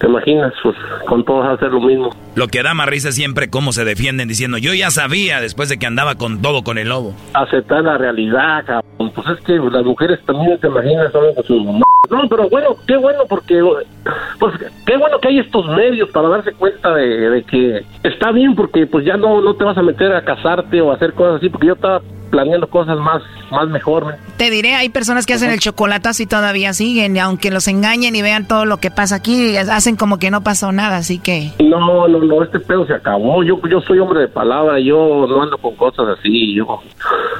¿Te 0.02 0.08
imaginas? 0.08 0.52
Pues 0.64 0.76
con 1.06 1.24
todos 1.24 1.46
hacer 1.46 1.70
lo 1.70 1.80
mismo. 1.80 2.10
Lo 2.34 2.48
que 2.48 2.64
da 2.64 2.74
más 2.74 2.88
risa 2.88 3.10
es 3.10 3.14
siempre 3.14 3.48
cómo 3.48 3.70
se 3.70 3.84
defienden 3.84 4.26
diciendo, 4.26 4.58
yo 4.58 4.74
ya 4.74 4.90
sabía 4.90 5.40
después 5.40 5.68
de 5.68 5.78
que 5.78 5.86
andaba 5.86 6.16
con 6.16 6.42
todo 6.42 6.64
con 6.64 6.76
el 6.76 6.88
lobo. 6.88 7.14
Aceptar 7.34 7.84
la 7.84 7.96
realidad, 7.98 8.64
cabrón. 8.66 9.12
Pues 9.14 9.28
es 9.28 9.44
que 9.44 9.52
las 9.58 9.84
mujeres 9.84 10.18
también, 10.26 10.58
te 10.58 10.66
imaginas, 10.66 11.12
con. 11.46 11.78
No, 11.78 12.28
pero 12.28 12.48
bueno, 12.48 12.70
qué 12.84 12.96
bueno 12.96 13.20
porque, 13.28 13.62
pues 14.40 14.54
qué 14.84 14.96
bueno 14.96 15.20
que 15.20 15.28
hay 15.28 15.38
estos 15.38 15.68
medios 15.68 16.10
para 16.10 16.28
darse 16.28 16.52
cuenta 16.52 16.92
de, 16.94 17.30
de 17.30 17.42
que 17.44 17.86
está 18.02 18.32
bien 18.32 18.56
porque 18.56 18.88
pues 18.88 19.04
ya 19.04 19.16
no, 19.16 19.40
no 19.40 19.54
te 19.54 19.62
vas 19.62 19.78
a 19.78 19.82
meter 19.82 20.12
a 20.12 20.24
casarte 20.24 20.80
o 20.80 20.90
a 20.90 20.96
hacer 20.96 21.12
cosas 21.14 21.36
así 21.36 21.48
porque 21.48 21.68
yo 21.68 21.74
estaba 21.74 22.02
planeando 22.32 22.66
cosas 22.68 22.98
más, 22.98 23.22
más 23.50 23.68
mejor. 23.68 24.06
¿me? 24.06 24.14
Te 24.38 24.50
diré, 24.50 24.74
hay 24.74 24.88
personas 24.88 25.26
que 25.26 25.34
hacen 25.34 25.50
el 25.50 25.60
chocolatazo 25.60 26.22
y 26.22 26.26
todavía 26.26 26.72
siguen, 26.72 27.14
y 27.14 27.18
aunque 27.20 27.50
los 27.50 27.68
engañen 27.68 28.16
y 28.16 28.22
vean 28.22 28.48
todo 28.48 28.64
lo 28.64 28.78
que 28.78 28.90
pasa 28.90 29.16
aquí, 29.16 29.54
hacen 29.56 29.96
como 29.96 30.18
que 30.18 30.30
no 30.30 30.40
pasó 30.42 30.72
nada, 30.72 30.96
así 30.96 31.18
que... 31.18 31.52
No, 31.62 32.08
no, 32.08 32.18
no, 32.18 32.42
este 32.42 32.58
pedo 32.58 32.86
se 32.86 32.94
acabó. 32.94 33.42
Yo, 33.44 33.60
yo 33.68 33.80
soy 33.82 33.98
hombre 33.98 34.20
de 34.20 34.28
palabra, 34.28 34.80
yo 34.80 35.26
no 35.28 35.42
ando 35.42 35.58
con 35.58 35.76
cosas 35.76 36.06
así. 36.18 36.54
Yo 36.54 36.80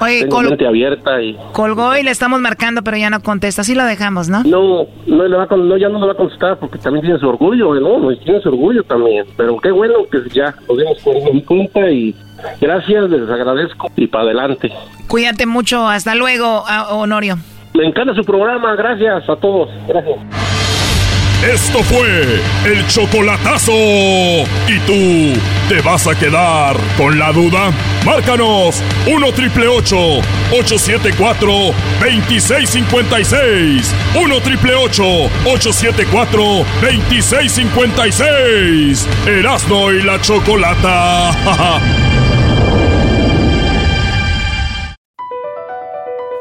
Oye, 0.01 0.21
tengo 0.21 0.37
col- 0.37 0.49
mente 0.51 0.67
abierta 0.67 1.21
y 1.23 1.37
colgó 1.53 1.97
y 1.97 2.03
le 2.03 2.11
estamos 2.11 2.41
marcando, 2.41 2.83
pero 2.83 2.99
ya 2.99 3.09
no 3.09 3.23
contesta, 3.23 3.63
así 3.63 3.75
lo 3.75 3.85
dejamos, 3.85 4.29
¿no? 4.29 4.43
no, 4.45 4.87
no, 5.07 5.27
le 5.27 5.37
va 5.37 5.47
con- 5.47 5.67
no, 5.69 5.77
ya 5.79 5.89
no 5.89 5.99
le 6.01 6.07
va 6.07 6.13
a 6.13 6.17
contestar 6.17 6.59
porque 6.59 6.79
también 6.79 7.05
tiene 7.07 7.19
su 7.19 7.27
orgullo, 7.29 7.75
¿no? 7.75 8.15
Tiene 8.19 8.41
su 8.43 8.51
orgullo 8.51 8.83
también. 8.85 9.25
Pero 9.39 9.57
qué 9.59 9.71
bueno 9.71 9.95
que 10.11 10.19
ya 10.35 10.55
nos 10.69 10.77
dimos 10.79 11.45
cuenta 11.47 11.91
y 11.91 12.15
gracias, 12.61 13.11
les 13.11 13.29
agradezco 13.31 13.91
y 13.97 14.07
para 14.07 14.25
adelante. 14.25 14.71
Cuídate 15.09 15.47
mucho, 15.47 15.87
hasta 15.89 16.15
luego, 16.15 16.65
a- 16.67 16.95
Honorio. 16.95 17.37
Me 17.75 17.85
encanta 17.87 18.15
su 18.15 18.25
programa, 18.25 18.75
gracias 18.77 19.29
a 19.29 19.37
todos. 19.37 19.69
Gracias. 19.89 20.17
Esto 21.43 21.83
fue 21.83 22.41
el 22.67 22.87
chocolatazo. 22.87 23.73
¿Y 23.73 24.79
tú 24.87 25.33
te 25.69 25.81
vas 25.81 26.07
a 26.07 26.15
quedar 26.17 26.77
con 26.97 27.19
la 27.19 27.33
duda? 27.33 27.73
Márcanos 28.07 28.81
1 29.13 29.33
triple 29.33 29.67
874 29.67 31.51
2656. 32.01 33.93
1 34.15 34.41
triple 34.43 34.75
874 34.77 36.65
2656. 36.81 39.09
Erasno 39.27 39.93
y 39.93 40.03
la 40.03 40.21
chocolata. 40.21 41.33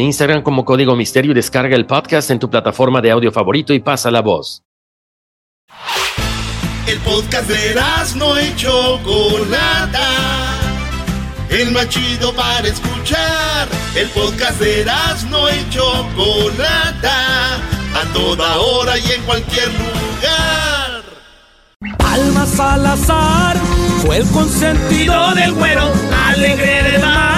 Instagram 0.00 0.42
como 0.42 0.64
Código 0.64 0.96
Misterio 0.96 1.32
y 1.32 1.34
descarga 1.34 1.76
el 1.76 1.86
podcast 1.86 2.30
en 2.30 2.38
tu 2.38 2.50
plataforma 2.50 3.00
de 3.00 3.10
audio 3.10 3.32
favorito 3.32 3.72
y 3.72 3.80
pasa 3.80 4.10
la 4.10 4.20
voz. 4.20 4.62
El 6.86 6.98
podcast 7.00 7.48
de 7.48 7.74
no 8.16 8.36
hecho 8.36 9.00
Chocolata. 9.02 10.08
El 11.50 11.72
más 11.72 11.88
chido 11.88 12.32
para 12.34 12.66
escuchar. 12.66 13.68
El 13.94 14.08
podcast 14.10 14.60
de 14.60 14.84
no 15.30 15.48
hecho 15.48 15.82
Chocolata. 16.14 17.56
A 17.94 18.12
toda 18.12 18.58
hora 18.58 18.98
y 18.98 19.12
en 19.12 19.22
cualquier 19.22 19.68
lugar. 19.68 21.02
Alma 21.98 22.46
Salazar 22.46 23.56
fue 24.04 24.18
el 24.18 24.26
consentido 24.30 25.34
del 25.34 25.52
güero. 25.54 25.90
Alegre 26.28 26.82
de 26.82 26.98
más 26.98 27.35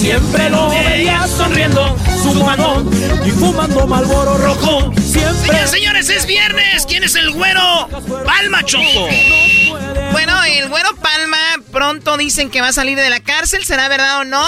Siempre 0.00 0.48
lo 0.48 0.70
veía 0.70 1.26
sonriendo, 1.28 1.94
fumando 2.22 2.90
y 3.22 3.30
fumando 3.32 3.86
Malboro 3.86 4.38
Rojo. 4.38 4.94
Siempre. 4.98 5.66
señores, 5.66 6.08
es 6.08 6.24
viernes. 6.24 6.86
¿Quién 6.86 7.04
es 7.04 7.14
el 7.16 7.30
güero? 7.32 7.86
Palma 8.24 8.64
Choco. 8.64 9.08
Bueno, 10.12 10.42
el 10.44 10.70
güero 10.70 10.96
Palma 10.96 11.36
pronto 11.70 12.16
dicen 12.16 12.48
que 12.48 12.62
va 12.62 12.68
a 12.68 12.72
salir 12.72 12.96
de 12.96 13.10
la 13.10 13.20
cárcel. 13.20 13.66
¿Será 13.66 13.88
verdad 13.88 14.20
o 14.20 14.24
no? 14.24 14.42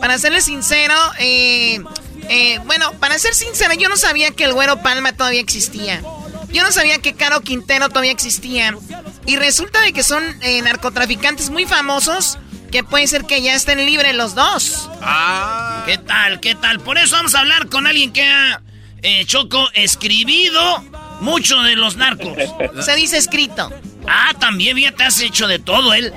Para 0.00 0.18
serle 0.18 0.40
sincero, 0.40 0.96
eh, 1.20 1.80
eh, 2.28 2.58
bueno, 2.66 2.90
para 2.94 3.16
ser 3.20 3.36
sincero, 3.36 3.74
yo 3.74 3.88
no 3.88 3.96
sabía 3.96 4.32
que 4.32 4.42
el 4.42 4.54
güero 4.54 4.82
Palma 4.82 5.12
todavía 5.12 5.40
existía. 5.40 6.02
Yo 6.48 6.64
no 6.64 6.72
sabía 6.72 6.98
que 6.98 7.14
Caro 7.14 7.42
Quintero 7.42 7.90
todavía 7.90 8.10
existía. 8.10 8.76
Y 9.24 9.36
resulta 9.36 9.82
de 9.82 9.92
que 9.92 10.02
son 10.02 10.24
eh, 10.42 10.60
narcotraficantes 10.62 11.48
muy 11.50 11.64
famosos 11.64 12.38
que 12.70 12.84
puede 12.84 13.06
ser 13.06 13.24
que 13.24 13.42
ya 13.42 13.54
estén 13.54 13.84
libres 13.84 14.14
los 14.14 14.34
dos. 14.34 14.90
Ah. 15.02 15.82
¿Qué 15.86 15.98
tal? 15.98 16.40
¿Qué 16.40 16.54
tal? 16.54 16.80
Por 16.80 16.98
eso 16.98 17.16
vamos 17.16 17.34
a 17.34 17.40
hablar 17.40 17.68
con 17.68 17.86
alguien 17.86 18.12
que 18.12 18.22
ha, 18.22 18.62
eh, 19.02 19.24
Choco, 19.26 19.68
escribido 19.74 20.84
mucho 21.20 21.60
de 21.62 21.76
los 21.76 21.96
narcos. 21.96 22.36
Se 22.84 22.94
dice 22.96 23.18
escrito. 23.18 23.70
Ah, 24.08 24.32
también 24.38 24.76
ya 24.76 24.92
te 24.92 25.04
has 25.04 25.20
hecho 25.20 25.46
de 25.46 25.58
todo 25.58 25.94
él. 25.94 26.12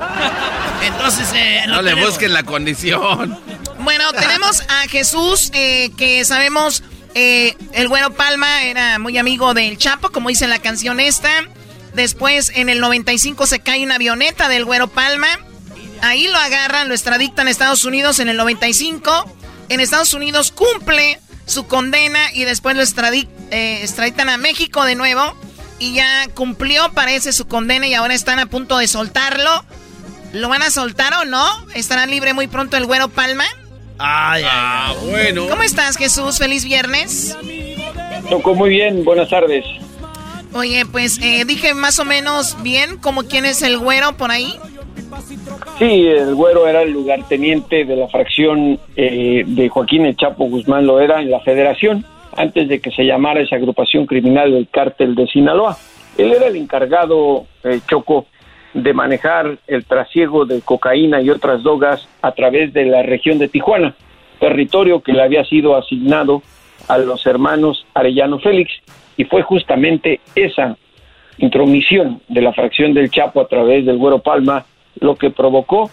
Entonces, 0.83 1.29
eh, 1.33 1.63
no 1.67 1.81
le 1.81 1.93
busquen 1.95 2.33
la 2.33 2.43
condición. 2.43 3.37
Bueno, 3.79 4.11
tenemos 4.13 4.61
a 4.61 4.87
Jesús, 4.87 5.51
eh, 5.53 5.91
que 5.97 6.23
sabemos, 6.25 6.83
eh, 7.15 7.55
el 7.73 7.87
güero 7.87 8.13
Palma 8.13 8.63
era 8.63 8.97
muy 8.97 9.17
amigo 9.17 9.53
del 9.53 9.77
Chapo, 9.77 10.09
como 10.09 10.29
dice 10.29 10.47
la 10.47 10.59
canción 10.59 10.99
esta. 10.99 11.29
Después, 11.93 12.51
en 12.55 12.69
el 12.69 12.79
95 12.79 13.45
se 13.45 13.59
cae 13.59 13.83
una 13.83 13.95
avioneta 13.95 14.47
del 14.47 14.65
güero 14.65 14.87
Palma. 14.87 15.27
Ahí 16.03 16.27
lo 16.27 16.37
agarran, 16.37 16.89
lo 16.89 16.93
extraditan 16.93 17.47
a 17.47 17.49
Estados 17.49 17.85
Unidos 17.85 18.19
en 18.19 18.27
el 18.27 18.35
95. 18.35 19.25
En 19.69 19.79
Estados 19.79 20.13
Unidos 20.13 20.51
cumple 20.51 21.17
su 21.45 21.65
condena 21.65 22.19
y 22.33 22.43
después 22.43 22.75
lo 22.75 22.83
eh, 22.83 23.79
extraditan 23.81 24.27
a 24.27 24.35
México 24.35 24.83
de 24.83 24.95
nuevo. 24.95 25.33
Y 25.79 25.93
ya 25.93 26.27
cumplió, 26.33 26.91
parece, 26.91 27.31
su 27.31 27.47
condena 27.47 27.87
y 27.87 27.93
ahora 27.93 28.13
están 28.13 28.39
a 28.39 28.47
punto 28.47 28.77
de 28.79 28.87
soltarlo. 28.89 29.63
¿Lo 30.33 30.49
van 30.49 30.61
a 30.61 30.71
soltar 30.71 31.13
o 31.13 31.25
no? 31.25 31.45
¿Estará 31.73 32.05
libre 32.05 32.33
muy 32.33 32.47
pronto 32.47 32.75
el 32.75 32.85
güero 32.85 33.07
Palma? 33.07 33.45
Ay, 33.97 34.43
ay, 34.43 34.49
ah, 34.51 34.93
bueno. 35.09 35.47
¿Cómo 35.47 35.63
estás, 35.63 35.95
Jesús? 35.95 36.37
Feliz 36.37 36.65
viernes. 36.65 37.37
Tocó 38.29 38.55
muy 38.55 38.71
bien, 38.71 39.05
buenas 39.05 39.29
tardes. 39.29 39.63
Oye, 40.53 40.85
pues 40.85 41.17
eh, 41.21 41.45
dije 41.45 41.73
más 41.73 41.97
o 41.99 42.05
menos 42.05 42.61
bien 42.61 42.97
como 42.97 43.23
quién 43.23 43.45
es 43.45 43.61
el 43.61 43.77
güero 43.77 44.17
por 44.17 44.31
ahí. 44.31 44.59
Sí, 45.79 46.07
el 46.07 46.35
güero 46.35 46.67
era 46.67 46.83
el 46.83 46.91
lugarteniente 46.91 47.85
de 47.85 47.95
la 47.95 48.07
fracción 48.07 48.79
eh, 48.95 49.43
de 49.45 49.69
Joaquín 49.69 50.05
El 50.05 50.15
Chapo 50.15 50.45
Guzmán, 50.45 50.85
lo 50.85 50.99
era 50.99 51.21
en 51.21 51.31
la 51.31 51.39
federación, 51.39 52.05
antes 52.35 52.67
de 52.67 52.79
que 52.79 52.91
se 52.91 53.03
llamara 53.03 53.41
esa 53.41 53.55
agrupación 53.55 54.05
criminal 54.05 54.51
del 54.51 54.67
cártel 54.69 55.15
de 55.15 55.27
Sinaloa. 55.27 55.77
Él 56.17 56.31
era 56.31 56.47
el 56.47 56.55
encargado, 56.55 57.45
eh, 57.63 57.79
Choco, 57.87 58.27
de 58.73 58.93
manejar 58.93 59.57
el 59.67 59.85
trasiego 59.85 60.45
de 60.45 60.61
cocaína 60.61 61.21
y 61.21 61.29
otras 61.29 61.63
drogas 61.63 62.07
a 62.21 62.31
través 62.31 62.73
de 62.73 62.85
la 62.85 63.03
región 63.03 63.37
de 63.37 63.47
Tijuana, 63.47 63.95
territorio 64.39 65.01
que 65.01 65.13
le 65.13 65.21
había 65.21 65.43
sido 65.45 65.75
asignado 65.75 66.41
a 66.87 66.97
los 66.97 67.25
hermanos 67.25 67.85
Arellano 67.93 68.39
Félix, 68.39 68.71
y 69.15 69.25
fue 69.25 69.43
justamente 69.43 70.21
esa 70.35 70.75
intromisión 71.37 72.21
de 72.27 72.41
la 72.41 72.53
fracción 72.53 72.93
del 72.93 73.09
Chapo 73.09 73.41
a 73.41 73.47
través 73.47 73.85
del 73.85 73.97
Güero 73.97 74.19
Palma 74.19 74.65
lo 74.99 75.15
que 75.15 75.29
provocó 75.29 75.91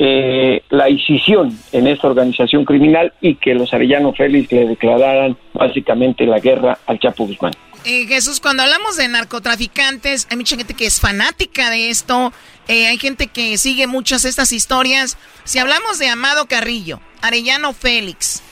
eh, 0.00 0.62
la 0.70 0.88
incisión 0.88 1.58
en 1.72 1.88
esta 1.88 2.06
organización 2.06 2.64
criminal 2.64 3.12
y 3.20 3.34
que 3.34 3.52
los 3.54 3.74
Arellano 3.74 4.12
Félix 4.12 4.52
le 4.52 4.68
declararan 4.68 5.36
básicamente 5.52 6.24
la 6.24 6.38
guerra 6.38 6.78
al 6.86 7.00
Chapo 7.00 7.26
Guzmán. 7.26 7.52
Eh, 7.84 8.06
Jesús, 8.06 8.38
cuando 8.38 8.62
hablamos 8.62 8.96
de 8.96 9.08
narcotraficantes, 9.08 10.28
hay 10.30 10.36
mucha 10.36 10.56
gente 10.56 10.74
que 10.74 10.86
es 10.86 11.00
fanática 11.00 11.70
de 11.70 11.90
esto, 11.90 12.32
eh, 12.68 12.86
hay 12.86 12.98
gente 12.98 13.26
que 13.26 13.58
sigue 13.58 13.88
muchas 13.88 14.22
de 14.22 14.28
estas 14.28 14.52
historias. 14.52 15.18
Si 15.42 15.58
hablamos 15.58 15.98
de 15.98 16.08
Amado 16.08 16.46
Carrillo, 16.46 17.00
Arellano 17.20 17.72
Félix, 17.72 18.44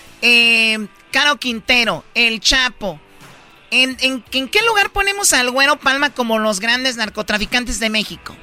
Caro 1.12 1.36
Quintero, 1.36 2.02
El 2.16 2.40
Chapo, 2.40 2.98
¿en, 3.70 3.96
en, 4.00 4.24
¿en 4.32 4.48
qué 4.48 4.62
lugar 4.66 4.90
ponemos 4.90 5.32
al 5.32 5.52
Güero 5.52 5.76
Palma 5.76 6.10
como 6.10 6.40
los 6.40 6.58
grandes 6.58 6.96
narcotraficantes 6.96 7.78
de 7.78 7.90
México? 7.90 8.34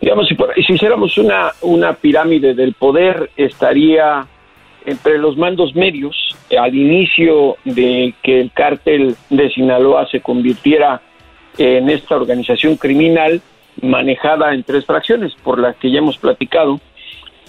Digamos, 0.00 0.28
si, 0.28 0.36
si 0.66 0.72
hiciéramos 0.72 1.16
una, 1.18 1.52
una 1.62 1.94
pirámide 1.94 2.54
del 2.54 2.74
poder, 2.74 3.30
estaría 3.36 4.26
entre 4.86 5.18
los 5.18 5.36
mandos 5.36 5.74
medios, 5.74 6.16
al 6.58 6.74
inicio 6.74 7.56
de 7.64 8.14
que 8.22 8.40
el 8.40 8.50
cártel 8.52 9.14
de 9.28 9.50
Sinaloa 9.50 10.08
se 10.08 10.20
convirtiera 10.20 11.02
en 11.58 11.90
esta 11.90 12.16
organización 12.16 12.76
criminal 12.76 13.42
manejada 13.82 14.54
en 14.54 14.62
tres 14.62 14.84
fracciones, 14.84 15.34
por 15.42 15.58
las 15.58 15.76
que 15.76 15.90
ya 15.90 15.98
hemos 15.98 16.18
platicado, 16.18 16.80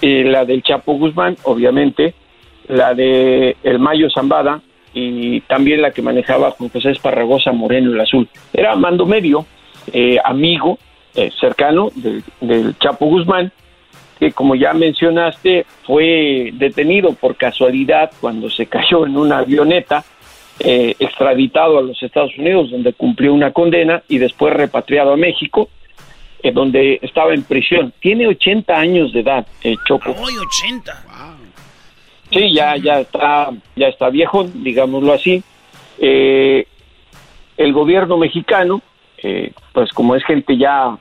eh, 0.02 0.24
la 0.26 0.46
del 0.46 0.64
Chapo 0.64 0.94
Guzmán, 0.94 1.38
obviamente, 1.44 2.14
la 2.68 2.94
de 2.94 3.56
El 3.64 3.80
Mayo 3.80 4.10
Zambada 4.10 4.62
y 4.94 5.42
también 5.42 5.82
la 5.82 5.92
que 5.92 6.02
manejaba 6.02 6.52
Juan 6.52 6.70
José 6.70 6.92
Esparragosa 6.92 7.52
Moreno 7.52 7.92
el 7.94 8.00
Azul. 8.00 8.28
Era 8.54 8.76
mando 8.76 9.06
medio, 9.06 9.46
eh, 9.94 10.18
amigo, 10.24 10.78
eh, 11.16 11.32
cercano 11.40 11.90
del, 11.96 12.76
Chapo 12.80 13.06
Guzmán, 13.06 13.52
que 14.20 14.32
como 14.32 14.56
ya 14.56 14.74
mencionaste 14.74 15.66
fue 15.84 16.52
detenido 16.54 17.14
por 17.14 17.36
casualidad 17.36 18.12
cuando 18.20 18.50
se 18.50 18.68
cayó 18.68 19.06
en 19.06 19.18
una 19.18 19.40
avioneta, 19.40 20.04
eh, 20.60 20.96
extraditado 21.00 21.80
a 21.80 21.82
los 21.82 22.02
Estados 22.04 22.38
Unidos 22.38 22.70
donde 22.70 22.94
cumplió 22.94 23.34
una 23.34 23.52
condena 23.52 24.04
y 24.08 24.20
después 24.20 24.54
repatriado 24.54 25.14
a 25.14 25.18
México. 25.18 25.70
eh, 26.44 26.52
donde 26.52 27.00
estaba 27.04 27.34
en 27.36 27.44
prisión. 27.44 27.94
Tiene 28.00 28.28
80 28.28 28.74
años 28.74 29.14
de 29.14 29.20
edad, 29.20 29.46
eh, 29.64 29.76
Choco. 29.88 30.16
¡Ay, 30.18 30.36
80! 30.38 31.06
Sí, 32.32 32.54
ya, 32.54 32.78
ya 32.78 33.02
está, 33.02 33.52
ya 33.76 33.88
está 33.88 34.10
viejo, 34.10 34.46
digámoslo 34.46 35.14
así. 35.14 35.44
Eh, 36.00 36.66
el 37.58 37.74
gobierno 37.74 38.18
mexicano, 38.18 38.82
eh, 39.24 39.52
pues 39.74 39.92
como 39.92 40.16
es 40.16 40.24
gente 40.24 40.58
ya 40.58 40.98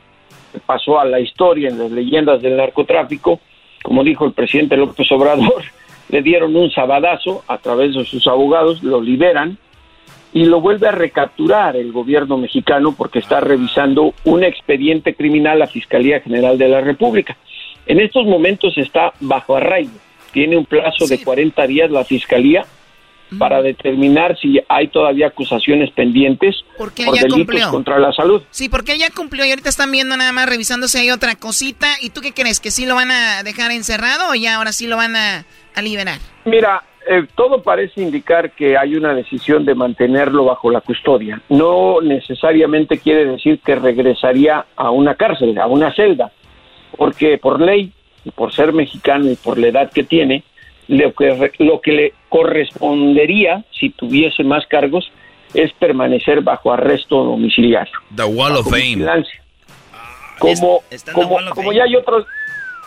que 0.52 0.59
pasó 0.60 0.98
a 0.98 1.05
la 1.05 1.20
historia 1.20 1.68
en 1.68 1.78
las 1.78 1.90
leyendas 1.90 2.42
del 2.42 2.56
narcotráfico, 2.56 3.40
como 3.82 4.05
dijo 4.05 4.26
el 4.26 4.32
presidente 4.32 4.76
López 4.76 5.10
Obrador, 5.12 5.62
le 6.09 6.22
dieron 6.22 6.56
un 6.56 6.70
sabadazo 6.70 7.42
a 7.47 7.59
través 7.59 7.94
de 7.94 8.05
sus 8.05 8.26
abogados, 8.26 8.82
lo 8.82 9.01
liberan 9.01 9.59
y 10.32 10.44
lo 10.44 10.60
vuelve 10.60 10.88
a 10.88 10.92
recapturar 10.92 11.76
el 11.76 11.92
gobierno 11.92 12.36
mexicano 12.36 12.94
porque 12.97 13.18
está 13.18 13.40
revisando 13.40 14.14
un 14.24 14.44
expediente 14.44 15.14
criminal 15.14 15.56
a 15.56 15.60
la 15.60 15.66
Fiscalía 15.66 16.20
General 16.20 16.56
de 16.56 16.68
la 16.68 16.80
República. 16.80 17.36
En 17.86 18.01
estos 18.01 18.26
momentos 18.26 18.76
está 18.78 19.12
bajo 19.20 19.56
arraigo. 19.56 19.92
Tiene 20.32 20.56
un 20.56 20.64
plazo 20.64 21.06
de 21.06 21.22
40 21.22 21.66
días 21.66 21.90
la 21.90 22.05
Fiscalía 22.05 22.64
para 23.39 23.62
determinar 23.62 24.36
si 24.39 24.61
hay 24.69 24.89
todavía 24.89 25.28
acusaciones 25.28 25.90
pendientes 25.93 26.57
Porque 26.77 27.05
por 27.05 27.15
delitos 27.15 27.36
cumplió. 27.39 27.70
contra 27.70 27.98
la 27.98 28.12
salud. 28.12 28.43
Sí, 28.51 28.69
porque 28.69 28.93
él 28.93 28.98
ya 28.98 29.11
cumplió 29.11 29.44
y 29.44 29.51
ahorita 29.51 29.69
están 29.69 29.93
viendo 29.93 30.16
nada 30.16 30.32
más 30.32 30.48
revisando 30.48 30.89
si 30.89 30.98
hay 30.98 31.11
otra 31.11 31.35
cosita. 31.36 31.89
¿Y 32.01 32.11
tú 32.11 32.20
qué 32.20 32.32
crees? 32.32 32.61
¿Que 32.61 32.70
sí 32.70 32.86
lo 32.86 32.94
van 32.94 33.11
a 33.11 33.43
dejar 33.43 33.70
encerrado 33.70 34.31
o 34.31 34.35
ya 34.35 34.57
ahora 34.57 34.73
sí 34.73 34.86
lo 34.86 34.97
van 34.97 35.16
a, 35.16 35.44
a 35.74 35.82
liberar? 35.82 36.19
Mira, 36.44 36.82
eh, 37.09 37.27
todo 37.35 37.62
parece 37.62 38.02
indicar 38.02 38.52
que 38.52 38.77
hay 38.77 38.94
una 38.94 39.15
decisión 39.15 39.65
de 39.65 39.74
mantenerlo 39.74 40.44
bajo 40.44 40.70
la 40.70 40.81
custodia. 40.81 41.40
No 41.48 42.01
necesariamente 42.02 42.98
quiere 42.98 43.24
decir 43.27 43.61
que 43.65 43.74
regresaría 43.74 44.66
a 44.77 44.90
una 44.90 45.15
cárcel, 45.15 45.59
a 45.59 45.66
una 45.66 45.94
celda, 45.94 46.31
porque 46.97 47.39
por 47.39 47.61
ley, 47.61 47.93
por 48.35 48.52
ser 48.52 48.73
mexicano 48.73 49.31
y 49.31 49.36
por 49.36 49.59
la 49.59 49.69
edad 49.69 49.90
que 49.90 50.05
tiene, 50.05 50.44
lo 50.90 51.14
que, 51.14 51.52
lo 51.58 51.80
que 51.80 51.92
le 51.92 52.14
correspondería, 52.28 53.64
si 53.78 53.90
tuviese 53.90 54.42
más 54.42 54.66
cargos, 54.66 55.10
es 55.54 55.72
permanecer 55.74 56.42
bajo 56.42 56.72
arresto 56.72 57.22
domiciliario. 57.22 57.92
The 58.14 58.24
Wall 58.24 58.56
of 58.56 58.64
Fame. 58.64 58.96
vigilancia. 58.96 59.40
Como, 60.38 60.82
como, 61.12 61.38
como 61.54 61.72
ya 61.72 61.84
hay 61.84 61.96
otros 61.96 62.26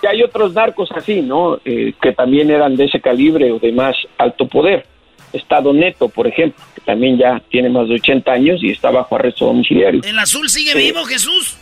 ya 0.01 0.09
hay 0.09 0.21
otros 0.21 0.53
narcos 0.53 0.91
así, 0.91 1.21
¿no? 1.21 1.59
Eh, 1.63 1.93
que 2.01 2.11
también 2.11 2.51
eran 2.51 2.75
de 2.75 2.85
ese 2.85 2.99
calibre 2.99 3.51
o 3.51 3.59
de 3.59 3.71
más 3.71 3.95
alto 4.17 4.47
poder. 4.47 4.85
Estado 5.31 5.71
Neto, 5.71 6.09
por 6.09 6.27
ejemplo, 6.27 6.61
que 6.75 6.81
también 6.81 7.17
ya 7.17 7.41
tiene 7.49 7.69
más 7.69 7.87
de 7.87 7.95
80 7.95 8.31
años 8.31 8.61
y 8.61 8.71
está 8.71 8.91
bajo 8.91 9.15
arresto 9.15 9.45
domiciliario. 9.45 10.01
¿El 10.03 10.19
azul 10.19 10.49
sigue 10.49 10.75
vivo, 10.75 11.05
Jesús? 11.05 11.57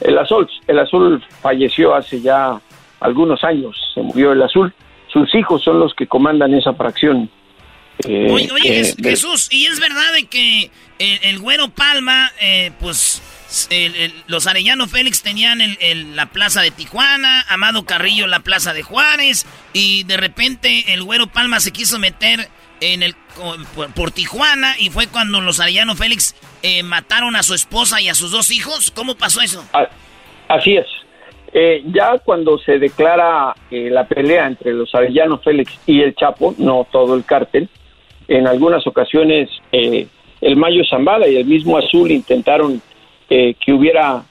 El 0.00 0.18
azul, 0.18 0.48
el 0.66 0.78
azul 0.78 1.22
falleció 1.40 1.94
hace 1.94 2.20
ya 2.20 2.60
algunos 3.00 3.44
años, 3.44 3.76
se 3.94 4.02
murió 4.02 4.32
el 4.32 4.42
azul. 4.42 4.72
Sus 5.12 5.34
hijos 5.34 5.62
son 5.64 5.80
los 5.80 5.94
que 5.94 6.06
comandan 6.06 6.54
esa 6.54 6.74
fracción. 6.74 7.30
eh, 8.06 8.28
Oye, 8.30 8.48
oye, 8.52 8.80
eh, 8.80 8.94
Jesús, 9.02 9.48
¿y 9.50 9.66
es 9.66 9.80
verdad 9.80 10.12
de 10.14 10.26
que 10.26 10.70
el, 10.98 11.18
el 11.22 11.38
güero 11.40 11.68
Palma, 11.70 12.30
eh, 12.40 12.70
pues 12.78 13.20
el- 13.70 13.94
el- 13.96 14.14
los 14.28 14.46
Arellano 14.46 14.86
Félix 14.86 15.22
tenían 15.22 15.58
la 16.14 16.26
plaza 16.26 16.60
de 16.60 16.70
Tijuana, 16.70 17.44
Amado 17.48 17.84
Carrillo 17.84 18.26
la 18.28 18.40
plaza 18.40 18.72
de 18.74 18.82
Juárez, 18.82 19.46
y 19.72 20.04
de 20.04 20.16
repente 20.16 20.92
el 20.92 21.02
güero 21.02 21.26
Palma 21.26 21.58
se 21.60 21.72
quiso 21.72 21.98
meter 21.98 22.48
en 22.80 23.02
el 23.02 23.16
por, 23.74 23.92
por 23.94 24.10
Tijuana 24.12 24.76
y 24.78 24.90
fue 24.90 25.08
cuando 25.08 25.40
los 25.40 25.58
Arellano 25.58 25.96
Félix 25.96 26.36
eh, 26.62 26.82
mataron 26.84 27.34
a 27.34 27.42
su 27.42 27.54
esposa 27.54 28.00
y 28.00 28.08
a 28.08 28.14
sus 28.14 28.30
dos 28.30 28.50
hijos? 28.52 28.92
¿Cómo 28.92 29.16
pasó 29.16 29.40
eso? 29.40 29.64
A- 29.72 29.88
Así 30.54 30.76
es. 30.76 30.86
Eh, 31.52 31.82
ya 31.86 32.18
cuando 32.18 32.58
se 32.58 32.78
declara 32.78 33.54
eh, 33.70 33.88
la 33.90 34.06
pelea 34.06 34.46
entre 34.46 34.72
los 34.72 34.94
Arellano 34.94 35.38
Félix 35.38 35.78
y 35.86 36.02
el 36.02 36.14
Chapo, 36.14 36.54
no 36.58 36.86
todo 36.90 37.14
el 37.14 37.24
cártel, 37.24 37.68
en 38.28 38.46
algunas 38.46 38.86
ocasiones 38.86 39.48
eh, 39.72 40.06
el 40.40 40.56
Mayo 40.56 40.82
Zambada 40.88 41.26
y 41.26 41.36
el 41.36 41.46
mismo 41.46 41.78
Azul 41.78 42.10
intentaron 42.10 42.80
eh, 43.30 43.54
que 43.54 43.72
hubiera 43.72 44.22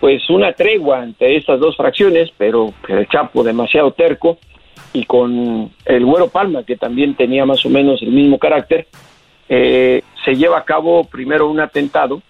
pues 0.00 0.28
una 0.28 0.52
tregua 0.52 1.02
entre 1.04 1.36
estas 1.36 1.60
dos 1.60 1.76
fracciones, 1.76 2.30
pero 2.36 2.72
el 2.88 3.08
Chapo 3.08 3.42
demasiado 3.42 3.92
terco 3.92 4.38
y 4.92 5.04
con 5.04 5.70
el 5.84 6.04
Güero 6.04 6.28
Palma, 6.28 6.64
que 6.64 6.76
también 6.76 7.14
tenía 7.14 7.46
más 7.46 7.64
o 7.64 7.70
menos 7.70 8.02
el 8.02 8.10
mismo 8.10 8.38
carácter, 8.38 8.86
eh, 9.48 10.02
se 10.24 10.34
lleva 10.34 10.58
a 10.58 10.64
cabo 10.64 11.04
primero 11.04 11.48
un 11.48 11.60
atentado 11.60 12.22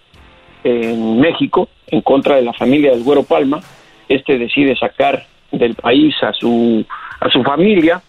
en 0.63 1.19
México 1.19 1.69
en 1.87 2.01
contra 2.01 2.35
de 2.35 2.41
la 2.41 2.53
familia 2.53 2.91
del 2.91 3.03
Güero 3.03 3.23
Palma. 3.23 3.61
Este 4.09 4.37
decide 4.37 4.75
sacar 4.75 5.25
del 5.51 5.75
país 5.75 6.15
a 6.23 6.33
su 6.33 6.85
a 7.19 7.29
su 7.29 7.43
familia 7.43 8.01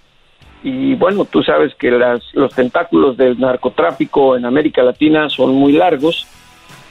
y 0.62 0.94
bueno, 0.94 1.24
tú 1.24 1.42
sabes 1.42 1.74
que 1.76 1.90
las, 1.90 2.22
los 2.32 2.52
tentáculos 2.54 3.16
del 3.16 3.38
narcotráfico 3.38 4.36
en 4.36 4.44
América 4.44 4.82
Latina 4.82 5.28
son 5.28 5.54
muy 5.54 5.72
largos. 5.72 6.26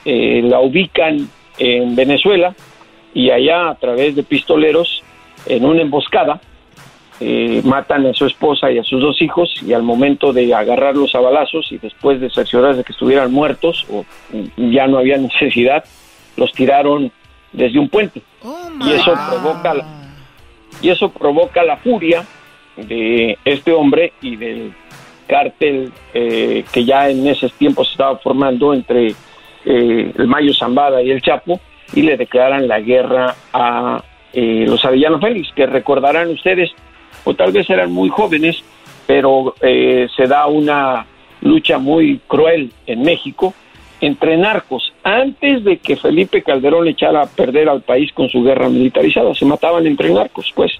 Eh, 0.04 0.40
la 0.42 0.60
ubican 0.60 1.28
en 1.58 1.94
Venezuela 1.94 2.54
y 3.12 3.30
allá 3.30 3.70
a 3.70 3.74
través 3.74 4.16
de 4.16 4.22
pistoleros 4.22 5.02
en 5.46 5.64
una 5.64 5.82
emboscada 5.82 6.40
eh, 7.18 7.60
matan 7.64 8.06
a 8.06 8.14
su 8.14 8.26
esposa 8.26 8.70
y 8.70 8.78
a 8.78 8.84
sus 8.84 9.00
dos 9.00 9.20
hijos 9.20 9.52
y 9.62 9.72
al 9.72 9.82
momento 9.82 10.32
de 10.32 10.54
agarrarlos 10.54 11.14
a 11.14 11.20
balazos 11.20 11.72
y 11.72 11.78
después 11.78 12.20
de 12.20 12.30
cerciorarse 12.30 12.78
de 12.78 12.84
que 12.84 12.92
estuvieran 12.92 13.32
muertos 13.32 13.86
o 13.90 14.04
ya 14.56 14.86
no 14.86 14.98
había 14.98 15.16
necesidad, 15.18 15.84
los 16.36 16.52
tiraron 16.52 17.10
desde 17.52 17.78
un 17.78 17.88
puente. 17.88 18.22
y 18.80 18.92
eso 18.92 19.14
provoca 19.28 19.74
la, 19.74 19.86
y 20.82 20.90
eso 20.90 21.10
provoca 21.10 21.62
la 21.64 21.76
furia 21.78 22.24
de 22.76 23.38
este 23.44 23.72
hombre 23.72 24.12
y 24.20 24.36
del 24.36 24.72
cártel 25.26 25.92
eh, 26.14 26.64
que 26.72 26.84
ya 26.84 27.08
en 27.08 27.26
esos 27.26 27.52
tiempos 27.54 27.88
se 27.88 27.92
estaba 27.92 28.18
formando 28.18 28.74
entre 28.74 29.14
eh, 29.64 30.12
el 30.16 30.26
Mayo 30.26 30.54
Zambada 30.54 31.02
y 31.02 31.10
el 31.10 31.22
Chapo 31.22 31.60
y 31.94 32.02
le 32.02 32.16
declaran 32.16 32.68
la 32.68 32.80
guerra 32.80 33.34
a 33.52 34.02
eh, 34.32 34.64
los 34.68 34.84
Arellano 34.84 35.18
Félix, 35.18 35.50
que 35.54 35.66
recordarán 35.66 36.28
ustedes, 36.28 36.70
o 37.24 37.34
tal 37.34 37.52
vez 37.52 37.68
eran 37.70 37.90
muy 37.90 38.08
jóvenes, 38.08 38.62
pero 39.06 39.54
eh, 39.60 40.08
se 40.14 40.26
da 40.26 40.46
una 40.46 41.06
lucha 41.40 41.78
muy 41.78 42.20
cruel 42.26 42.72
en 42.86 43.02
México 43.02 43.54
entre 44.00 44.36
narcos, 44.36 44.92
antes 45.02 45.64
de 45.64 45.78
que 45.78 45.96
Felipe 45.96 46.42
Calderón 46.42 46.84
le 46.84 46.90
echara 46.92 47.22
a 47.22 47.26
perder 47.26 47.68
al 47.68 47.82
país 47.82 48.12
con 48.12 48.28
su 48.28 48.42
guerra 48.42 48.68
militarizada, 48.68 49.34
se 49.34 49.44
mataban 49.44 49.86
entre 49.86 50.10
narcos, 50.10 50.52
pues. 50.54 50.72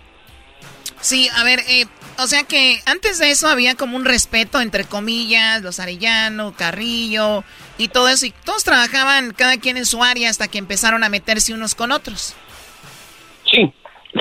Sí, 1.01 1.29
a 1.37 1.45
ver, 1.45 1.61
eh, 1.69 1.85
o 2.19 2.27
sea 2.27 2.43
que 2.45 2.79
antes 2.87 3.19
de 3.19 3.31
eso 3.31 3.49
había 3.49 3.75
como 3.75 3.97
un 3.97 4.05
respeto 4.05 4.61
entre 4.61 4.85
comillas, 4.85 5.63
los 5.63 5.79
Arellano, 5.81 6.53
Carrillo 6.57 7.45
y 7.79 7.89
todo 7.89 8.09
eso, 8.09 8.27
y 8.27 8.33
todos 8.45 8.65
trabajaban 8.65 9.33
cada 9.37 9.59
quien 9.59 9.77
en 9.77 9.87
su 9.87 10.03
área 10.03 10.31
hasta 10.31 10.49
que 10.49 10.59
empezaron 10.59 11.05
a 11.05 11.09
meterse 11.09 11.53
unos 11.55 11.75
con 11.75 11.93
otros. 11.93 12.35
Sí, 13.51 13.73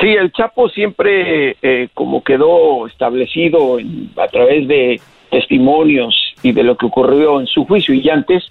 sí, 0.01 0.07
el 0.07 0.31
Chapo 0.33 0.69
siempre 0.69 1.57
eh, 1.61 1.87
como 1.93 2.23
quedó 2.23 2.87
establecido 2.87 3.79
en- 3.79 4.11
a 4.17 4.27
través 4.27 4.67
de 4.67 5.01
testimonios 5.31 6.13
y 6.43 6.51
de 6.51 6.63
lo 6.63 6.77
que 6.77 6.85
ocurrió 6.85 7.39
en 7.39 7.47
su 7.47 7.65
juicio 7.65 7.93
y 7.95 8.07
antes, 8.09 8.43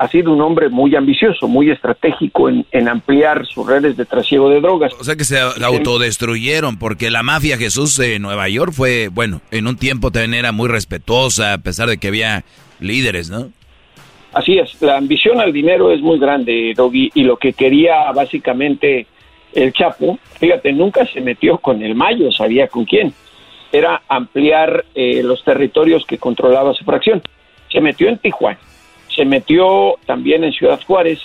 ha 0.00 0.08
sido 0.08 0.32
un 0.32 0.40
hombre 0.40 0.70
muy 0.70 0.96
ambicioso, 0.96 1.46
muy 1.46 1.70
estratégico 1.70 2.48
en, 2.48 2.64
en 2.72 2.88
ampliar 2.88 3.44
sus 3.46 3.66
redes 3.66 3.98
de 3.98 4.06
trasiego 4.06 4.48
de 4.48 4.62
drogas. 4.62 4.94
O 4.98 5.04
sea 5.04 5.14
que 5.14 5.24
se 5.24 5.38
autodestruyeron 5.38 6.78
porque 6.78 7.10
la 7.10 7.22
mafia 7.22 7.58
Jesús 7.58 7.98
de 7.98 8.18
Nueva 8.18 8.48
York 8.48 8.72
fue, 8.72 9.08
bueno, 9.08 9.42
en 9.50 9.66
un 9.66 9.76
tiempo 9.76 10.10
también 10.10 10.32
era 10.32 10.52
muy 10.52 10.70
respetuosa 10.70 11.52
a 11.52 11.58
pesar 11.58 11.90
de 11.90 11.98
que 11.98 12.08
había 12.08 12.44
líderes, 12.80 13.28
¿no? 13.28 13.50
Así 14.32 14.58
es, 14.58 14.80
la 14.80 14.96
ambición 14.96 15.38
al 15.38 15.52
dinero 15.52 15.92
es 15.92 16.00
muy 16.00 16.18
grande, 16.18 16.72
Doggy, 16.74 17.10
y 17.12 17.24
lo 17.24 17.36
que 17.36 17.52
quería 17.52 18.10
básicamente 18.12 19.06
el 19.52 19.74
Chapo, 19.74 20.18
fíjate, 20.38 20.72
nunca 20.72 21.04
se 21.04 21.20
metió 21.20 21.58
con 21.58 21.82
el 21.82 21.94
Mayo, 21.94 22.32
sabía 22.32 22.68
con 22.68 22.86
quién, 22.86 23.12
era 23.70 24.00
ampliar 24.08 24.86
eh, 24.94 25.22
los 25.22 25.44
territorios 25.44 26.06
que 26.06 26.16
controlaba 26.16 26.72
su 26.72 26.84
fracción. 26.84 27.20
Se 27.70 27.82
metió 27.82 28.08
en 28.08 28.16
Tijuana, 28.16 28.58
se 29.14 29.24
metió 29.24 29.96
también 30.06 30.44
en 30.44 30.52
Ciudad 30.52 30.80
Juárez 30.86 31.20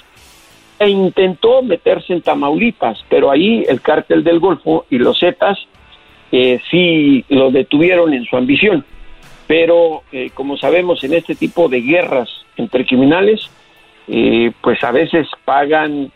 e 0.79 0.89
intentó 0.89 1.61
meterse 1.61 2.13
en 2.13 2.21
Tamaulipas, 2.21 3.03
pero 3.09 3.31
ahí 3.31 3.63
el 3.67 3.81
cártel 3.81 4.23
del 4.23 4.39
Golfo 4.39 4.85
y 4.89 4.97
los 4.97 5.19
Zetas 5.19 5.57
eh, 6.31 6.59
sí 6.69 7.23
lo 7.29 7.51
detuvieron 7.51 8.13
en 8.13 8.25
su 8.25 8.35
ambición 8.35 8.83
pero 9.47 10.03
eh, 10.11 10.31
como 10.33 10.57
sabemos 10.57 11.03
en 11.03 11.13
este 11.13 11.35
tipo 11.35 11.69
de 11.69 11.81
guerras 11.81 12.29
entre 12.57 12.85
criminales, 12.85 13.49
eh, 14.07 14.51
pues 14.61 14.83
a 14.83 14.91
veces 14.91 15.27
pagan 15.43 16.11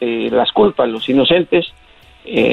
eh, 0.00 0.28
las 0.32 0.52
culpas 0.52 0.88
los 0.88 1.08
inocentes. 1.08 1.72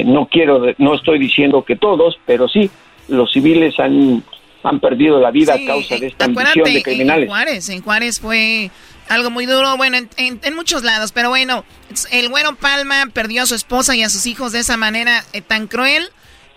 No 0.06 0.26
quiero, 0.26 0.64
no 0.80 0.96
estoy 0.96 1.20
diciendo 1.20 1.64
que 1.64 1.76
todos, 1.76 2.18
pero 2.26 2.48
sí 2.48 2.72
los 3.08 3.32
civiles 3.32 3.80
han 3.80 4.24
han 4.64 4.80
perdido 4.80 5.20
la 5.20 5.32
vida 5.32 5.54
a 5.54 5.66
causa 5.66 5.96
de 5.98 6.08
esta 6.08 6.26
ambición 6.26 6.66
de 6.66 6.84
criminales. 6.84 7.24
En 7.24 7.30
Juárez, 7.30 7.70
en 7.70 7.82
Juárez 7.82 8.20
fue 8.20 8.72
algo 9.10 9.32
muy 9.32 9.46
duro, 9.46 9.76
bueno, 9.76 9.98
en, 10.18 10.56
muchos 10.56 10.84
lados, 10.84 11.12
pero 11.12 11.30
bueno, 11.30 11.66
el 12.12 12.30
güero 12.30 12.56
Palma 12.56 13.08
perdió 13.12 13.44
a 13.44 13.46
su 13.48 13.56
esposa 13.56 13.96
y 13.96 14.04
a 14.04 14.10
sus 14.10 14.26
hijos 14.28 14.52
de 14.52 14.60
esa 14.60 14.78
manera 14.78 15.26
eh, 15.34 15.42
tan 15.42 15.68
cruel. 15.68 16.10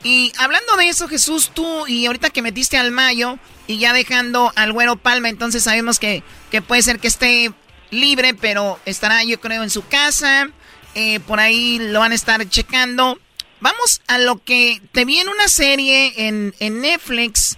Y 0.05 0.33
hablando 0.39 0.77
de 0.77 0.89
eso, 0.89 1.09
Jesús, 1.09 1.51
tú 1.55 1.87
y 1.87 2.07
ahorita 2.07 2.31
que 2.31 2.43
metiste 2.43 2.77
al 2.77 2.91
Mayo 2.91 3.39
y 3.67 3.79
ya 3.79 3.93
dejando 3.93 4.53
al 4.55 4.73
güero 4.73 4.97
Palma, 4.97 5.29
entonces 5.29 5.63
sabemos 5.63 5.99
que, 5.99 6.23
que 6.51 6.61
puede 6.61 6.83
ser 6.83 6.99
que 6.99 7.09
esté 7.09 7.53
libre, 7.91 8.35
pero 8.35 8.79
estará 8.85 9.23
yo 9.25 9.41
creo 9.41 9.63
en 9.63 9.71
su 9.71 9.87
casa, 9.87 10.51
eh, 10.95 11.21
por 11.21 11.41
ahí 11.41 11.79
lo 11.79 12.01
van 12.01 12.13
a 12.13 12.17
estar 12.17 12.47
checando. 12.49 13.19
Vamos 13.61 14.03
a 14.09 14.19
lo 14.19 14.43
que 14.43 14.83
te 14.91 15.05
vi 15.05 15.21
en 15.21 15.29
una 15.29 15.49
serie 15.49 16.13
en, 16.29 16.55
en 16.59 16.81
Netflix. 16.81 17.57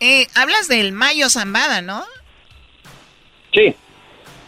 Eh, 0.00 0.26
hablas 0.34 0.68
del 0.68 0.92
Mayo 0.92 1.28
Zambada, 1.28 1.82
¿no? 1.82 2.04
Sí, 3.52 3.74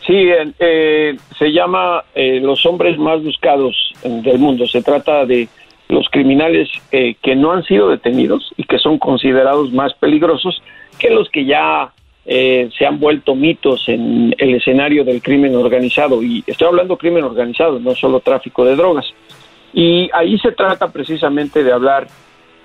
Sí, 0.06 0.28
eh, 0.58 1.16
se 1.38 1.52
llama 1.52 2.04
eh, 2.14 2.40
Los 2.42 2.64
hombres 2.66 2.98
más 2.98 3.22
buscados 3.22 3.76
del 4.02 4.38
mundo. 4.38 4.66
Se 4.66 4.82
trata 4.82 5.26
de 5.26 5.48
los 5.88 6.08
criminales 6.08 6.68
eh, 6.90 7.16
que 7.22 7.36
no 7.36 7.52
han 7.52 7.64
sido 7.64 7.90
detenidos 7.90 8.52
y 8.56 8.64
que 8.64 8.78
son 8.78 8.98
considerados 8.98 9.72
más 9.72 9.92
peligrosos 9.94 10.62
que 10.98 11.10
los 11.10 11.28
que 11.30 11.44
ya 11.44 11.92
se 12.22 12.86
han 12.86 13.00
vuelto 13.00 13.34
mitos 13.34 13.88
en 13.88 14.34
el 14.38 14.54
escenario 14.54 15.04
del 15.04 15.20
crimen 15.20 15.56
organizado. 15.56 16.22
Y 16.22 16.44
estoy 16.46 16.68
hablando 16.68 16.96
crimen 16.96 17.24
organizado, 17.24 17.80
no 17.80 17.94
solo 17.96 18.20
tráfico 18.20 18.64
de 18.64 18.76
drogas. 18.76 19.06
Y 19.72 20.08
ahí 20.12 20.38
se 20.38 20.52
trata 20.52 20.92
precisamente 20.92 21.64
de 21.64 21.72
hablar 21.72 22.06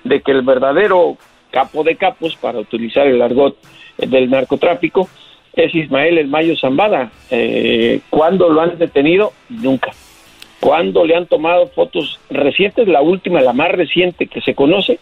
de 0.04 0.20
que 0.20 0.30
el 0.30 0.42
verdadero 0.42 1.16
capo 1.50 1.84
de 1.84 1.96
capos, 1.96 2.36
para 2.36 2.58
utilizar 2.58 3.06
el 3.06 3.22
argot 3.22 3.56
del 3.98 4.30
narcotráfico, 4.30 5.08
es 5.54 5.74
Ismael 5.74 6.18
El 6.18 6.28
Mayo 6.28 6.56
Zambada. 6.56 7.10
Eh, 7.30 8.00
¿Cuándo 8.10 8.48
lo 8.50 8.60
han 8.60 8.78
detenido? 8.78 9.32
Nunca. 9.48 9.92
¿Cuándo 10.60 11.04
le 11.04 11.16
han 11.16 11.26
tomado 11.26 11.68
fotos 11.68 12.20
recientes? 12.30 12.88
La 12.88 13.00
última, 13.00 13.40
la 13.40 13.52
más 13.52 13.70
reciente 13.72 14.26
que 14.26 14.40
se 14.40 14.54
conoce, 14.54 14.98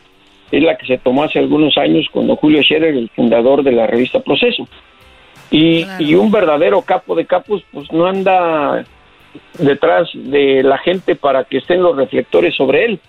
es 0.51 0.63
la 0.63 0.77
que 0.77 0.87
se 0.87 0.99
tomó 0.99 1.25
hace 1.25 1.39
algunos 1.39 1.77
años 1.79 2.07
con 2.13 2.29
Julio 2.37 2.63
Scherer, 2.63 2.95
el 2.95 3.11
fundador 3.11 3.63
de 3.63 3.73
la 3.73 3.87
revista 3.87 4.21
Proceso. 4.21 4.69
Y, 5.51 5.87
y 5.99 6.15
un 6.15 6.31
verdadero 6.31 6.83
capo 6.83 7.15
de 7.15 7.27
capos, 7.27 7.65
pues 7.73 7.91
no 7.93 8.07
anda 8.07 8.85
detrás 9.59 10.11
de 10.15 10.63
la 10.63 10.79
gente 10.79 11.17
para 11.17 11.45
que 11.45 11.59
estén 11.59 11.83
los 11.83 11.97
reflectores 11.97 12.55
sobre 12.55 12.85
él. 12.85 13.01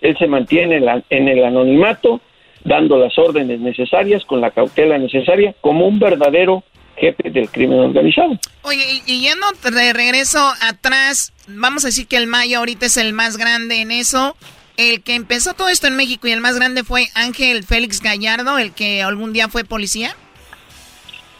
Él 0.00 0.16
se 0.18 0.26
mantiene 0.26 0.76
en 1.10 1.28
el 1.28 1.44
anonimato, 1.44 2.20
dando 2.66 2.98
las 2.98 3.16
órdenes 3.18 3.60
necesarias, 3.60 4.24
con 4.24 4.40
la 4.40 4.50
cautela 4.50 4.98
necesaria, 4.98 5.54
como 5.60 5.86
un 5.86 5.98
verdadero 5.98 6.64
jefe 6.96 7.30
del 7.30 7.48
crimen 7.48 7.78
organizado. 7.78 8.38
Oye, 8.62 9.02
y, 9.06 9.20
yendo 9.20 9.46
de 9.62 9.92
regreso 9.92 10.40
atrás, 10.60 11.32
vamos 11.46 11.84
a 11.84 11.88
decir 11.88 12.06
que 12.06 12.16
el 12.16 12.26
Mayo 12.26 12.58
ahorita 12.58 12.86
es 12.86 12.96
el 12.96 13.12
más 13.12 13.36
grande 13.36 13.80
en 13.80 13.90
eso. 13.90 14.36
El 14.76 15.02
que 15.02 15.14
empezó 15.14 15.54
todo 15.54 15.68
esto 15.68 15.86
en 15.86 15.96
México 15.96 16.26
y 16.26 16.32
el 16.32 16.40
más 16.40 16.56
grande 16.56 16.84
fue 16.84 17.06
Ángel 17.14 17.64
Félix 17.64 18.00
Gallardo, 18.00 18.58
el 18.58 18.72
que 18.72 19.02
algún 19.02 19.32
día 19.32 19.48
fue 19.48 19.64
policía. 19.64 20.14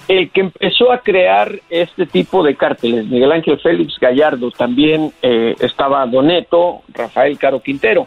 El 0.08 0.30
que 0.30 0.42
empezó 0.42 0.92
a 0.92 1.00
crear 1.00 1.60
este 1.68 2.06
tipo 2.06 2.44
de 2.44 2.54
cárteles, 2.54 3.06
Miguel 3.06 3.32
Ángel 3.32 3.58
Félix 3.58 3.98
Gallardo, 3.98 4.52
también 4.52 5.12
eh, 5.20 5.56
estaba 5.58 6.06
Doneto, 6.06 6.82
Rafael 6.94 7.36
Caro 7.38 7.60
Quintero, 7.60 8.06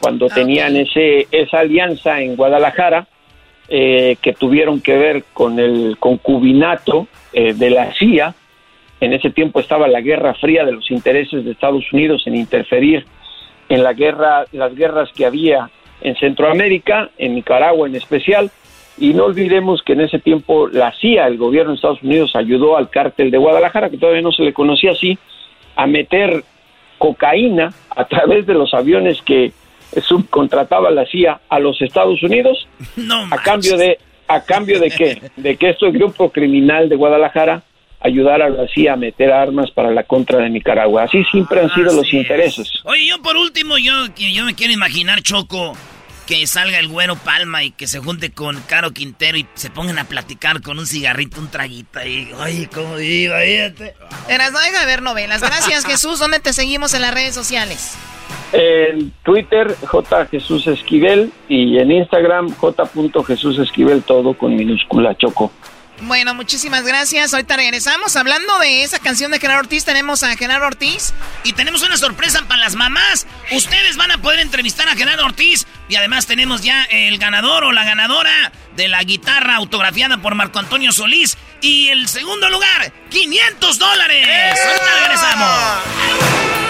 cuando 0.00 0.26
ah, 0.26 0.34
tenían 0.34 0.76
ese, 0.76 1.26
esa 1.30 1.60
alianza 1.60 2.20
en 2.20 2.36
Guadalajara, 2.36 3.06
eh, 3.68 4.16
que 4.20 4.32
tuvieron 4.32 4.80
que 4.80 4.96
ver 4.96 5.24
con 5.32 5.60
el 5.60 5.96
concubinato 5.98 7.06
eh, 7.32 7.54
de 7.54 7.70
la 7.70 7.92
CIA. 7.94 8.34
En 9.00 9.12
ese 9.12 9.30
tiempo 9.30 9.60
estaba 9.60 9.86
la 9.86 10.00
Guerra 10.00 10.34
Fría 10.34 10.64
de 10.64 10.72
los 10.72 10.90
intereses 10.90 11.44
de 11.44 11.52
Estados 11.52 11.84
Unidos 11.92 12.24
en 12.26 12.34
interferir 12.34 13.06
en 13.68 13.84
la 13.84 13.92
guerra, 13.92 14.44
las 14.50 14.74
guerras 14.74 15.10
que 15.14 15.24
había 15.24 15.70
en 16.00 16.16
Centroamérica, 16.16 17.10
en 17.16 17.36
Nicaragua 17.36 17.86
en 17.86 17.94
especial. 17.94 18.50
Y 18.98 19.14
no 19.14 19.26
olvidemos 19.26 19.82
que 19.82 19.92
en 19.92 20.00
ese 20.00 20.18
tiempo 20.18 20.66
la 20.66 20.92
CIA, 21.00 21.28
el 21.28 21.38
gobierno 21.38 21.70
de 21.70 21.76
Estados 21.76 22.02
Unidos, 22.02 22.34
ayudó 22.34 22.76
al 22.76 22.90
cártel 22.90 23.30
de 23.30 23.38
Guadalajara, 23.38 23.88
que 23.88 23.98
todavía 23.98 24.20
no 24.20 24.32
se 24.32 24.42
le 24.42 24.52
conocía 24.52 24.90
así, 24.90 25.16
a 25.76 25.86
meter 25.86 26.42
cocaína 26.98 27.72
a 27.94 28.04
través 28.06 28.46
de 28.46 28.54
los 28.54 28.74
aviones 28.74 29.22
que 29.22 29.52
subcontrataba 30.06 30.90
la 30.90 31.06
CIA 31.06 31.40
a 31.48 31.58
los 31.58 31.80
Estados 31.82 32.22
Unidos 32.22 32.68
a 33.30 33.36
cambio 33.38 33.76
de 33.76 33.98
a 34.28 34.42
cambio 34.42 34.78
de 34.78 34.90
qué 34.90 35.20
de 35.36 35.56
que 35.56 35.70
este 35.70 35.90
grupo 35.90 36.30
criminal 36.30 36.88
de 36.88 36.96
Guadalajara 36.96 37.62
ayudara 38.00 38.46
a 38.46 38.50
la 38.50 38.68
CIA 38.68 38.94
a 38.94 38.96
meter 38.96 39.32
armas 39.32 39.70
para 39.72 39.90
la 39.90 40.04
contra 40.04 40.38
de 40.38 40.50
Nicaragua 40.50 41.04
así 41.04 41.24
siempre 41.30 41.60
han 41.60 41.74
sido 41.74 41.92
los 41.92 42.12
intereses 42.12 42.70
oye 42.84 43.06
yo 43.06 43.20
por 43.22 43.36
último 43.36 43.76
yo 43.78 43.92
yo 44.16 44.44
me 44.44 44.54
quiero 44.54 44.72
imaginar 44.72 45.22
Choco 45.22 45.74
que 46.30 46.46
salga 46.46 46.78
el 46.78 46.86
güero 46.86 47.16
Palma 47.16 47.64
y 47.64 47.72
que 47.72 47.88
se 47.88 47.98
junte 47.98 48.30
con 48.30 48.60
Caro 48.60 48.92
Quintero 48.92 49.36
y 49.36 49.48
se 49.54 49.68
pongan 49.68 49.98
a 49.98 50.04
platicar 50.04 50.62
con 50.62 50.78
un 50.78 50.86
cigarrito, 50.86 51.40
un 51.40 51.50
traguito 51.50 52.00
y, 52.06 52.30
ay, 52.38 52.68
cómo 52.72 52.96
digo, 52.98 53.34
fíjate. 53.34 53.96
Eras, 54.28 54.52
no 54.52 54.60
deja 54.60 54.86
ver 54.86 55.02
novelas. 55.02 55.40
Gracias, 55.40 55.84
Jesús. 55.86 56.20
¿Dónde 56.20 56.38
te 56.38 56.52
seguimos 56.52 56.94
en 56.94 57.02
las 57.02 57.12
redes 57.12 57.34
sociales? 57.34 57.96
En 58.52 59.12
Twitter, 59.22 59.76
J. 59.86 60.26
Jesús 60.26 60.66
Esquivel, 60.66 61.32
y 61.48 61.78
en 61.78 61.92
Instagram, 61.92 62.54
J. 62.54 62.90
Jesús 63.26 63.58
Esquivel, 63.58 64.02
todo 64.02 64.34
con 64.34 64.56
minúscula 64.56 65.16
Choco. 65.16 65.52
Bueno, 66.02 66.34
muchísimas 66.34 66.84
gracias. 66.84 67.34
Ahorita 67.34 67.56
regresamos. 67.56 68.16
Hablando 68.16 68.58
de 68.58 68.82
esa 68.82 68.98
canción 68.98 69.30
de 69.30 69.38
Genaro 69.38 69.60
Ortiz, 69.60 69.84
tenemos 69.84 70.22
a 70.22 70.34
Genaro 70.36 70.66
Ortiz. 70.66 71.12
Y 71.44 71.52
tenemos 71.52 71.82
una 71.82 71.96
sorpresa 71.96 72.42
para 72.48 72.60
las 72.60 72.74
mamás. 72.74 73.26
Ustedes 73.52 73.96
van 73.96 74.10
a 74.10 74.18
poder 74.18 74.40
entrevistar 74.40 74.88
a 74.88 74.96
Genaro 74.96 75.26
Ortiz. 75.26 75.66
Y 75.88 75.96
además 75.96 76.26
tenemos 76.26 76.62
ya 76.62 76.84
el 76.84 77.18
ganador 77.18 77.64
o 77.64 77.72
la 77.72 77.84
ganadora 77.84 78.52
de 78.76 78.88
la 78.88 79.02
guitarra 79.02 79.56
autografiada 79.56 80.16
por 80.18 80.34
Marco 80.34 80.58
Antonio 80.58 80.92
Solís. 80.92 81.36
Y 81.60 81.88
el 81.88 82.08
segundo 82.08 82.48
lugar, 82.48 82.92
500 83.10 83.78
dólares. 83.78 84.58
Ahorita 84.66 85.00
regresamos. 85.02 86.69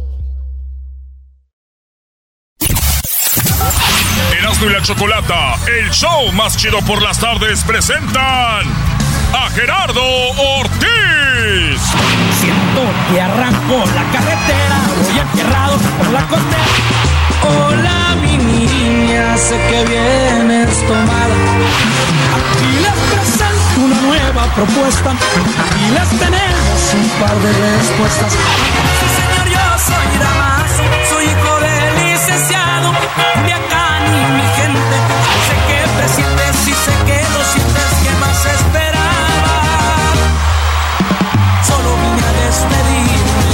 Y 4.59 4.69
la 4.69 4.81
Chocolata, 4.83 5.55
el 5.65 5.89
show 5.89 6.31
más 6.33 6.55
chido 6.55 6.81
por 6.81 7.01
las 7.01 7.17
tardes, 7.17 7.63
presentan 7.63 8.67
a 9.33 9.49
Gerardo 9.55 10.03
Ortiz. 10.59 11.81
Siento 12.39 12.81
que 13.09 13.21
arranco 13.21 13.83
la 13.95 14.03
carretera, 14.11 14.77
voy 15.01 15.19
enterrado 15.19 15.77
por 15.97 16.11
la 16.11 16.27
costera. 16.27 16.63
Hola, 17.41 18.15
mi 18.21 18.37
niña, 18.37 19.35
sé 19.35 19.57
que 19.67 19.83
vienes 19.85 20.87
tomada. 20.87 21.35
Aquí 22.37 22.71
les 22.83 22.97
presento 23.09 23.81
una 23.83 23.99
nueva 24.01 24.45
propuesta 24.53 25.15
y 25.79 25.91
les 25.91 26.09
tenemos 26.19 26.93
un 26.93 27.09
par 27.19 27.35
de 27.35 27.77
respuestas. 27.77 28.33
Sí, 28.33 29.07
señor, 29.17 29.47
yo 29.49 29.79
soy 29.79 30.17
Damas, 30.19 30.71
soy 31.09 31.25
hijo 31.25 31.59
del 31.61 32.11
licenciado 32.11 32.91
de 33.43 33.70
mi 34.37 34.45
gente. 34.59 34.95
Sé 35.47 35.55
que 35.67 35.79
presientes 35.97 36.67
y 36.67 36.73
sé 36.73 36.93
que 37.07 37.19
lo 37.33 37.41
sientes 37.53 37.89
que 38.03 38.11
más 38.23 38.45
esperaba. 38.45 39.55
Solo 41.67 41.89
vine 42.01 42.23
a 42.29 42.33
despedirme. 42.45 43.49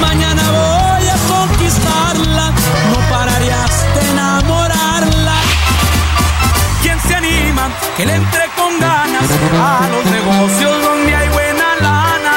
Mañana 0.00 0.42
voy 0.50 1.06
a 1.08 1.16
conquistarla. 1.32 2.46
No 2.92 2.98
pararías 3.10 3.74
de 3.94 4.02
enamorarla. 4.10 5.36
¿Quién 6.82 6.98
se 7.00 7.14
anima? 7.14 7.64
Que 7.96 8.06
le 8.06 8.14
entre 8.14 8.44
con 8.56 8.78
ganas 8.80 9.28
a 9.60 9.88
los 9.92 10.04
negocios 10.06 10.82
donde 10.82 11.14
hay 11.14 11.28
buena 11.28 11.68
lana. 11.80 12.34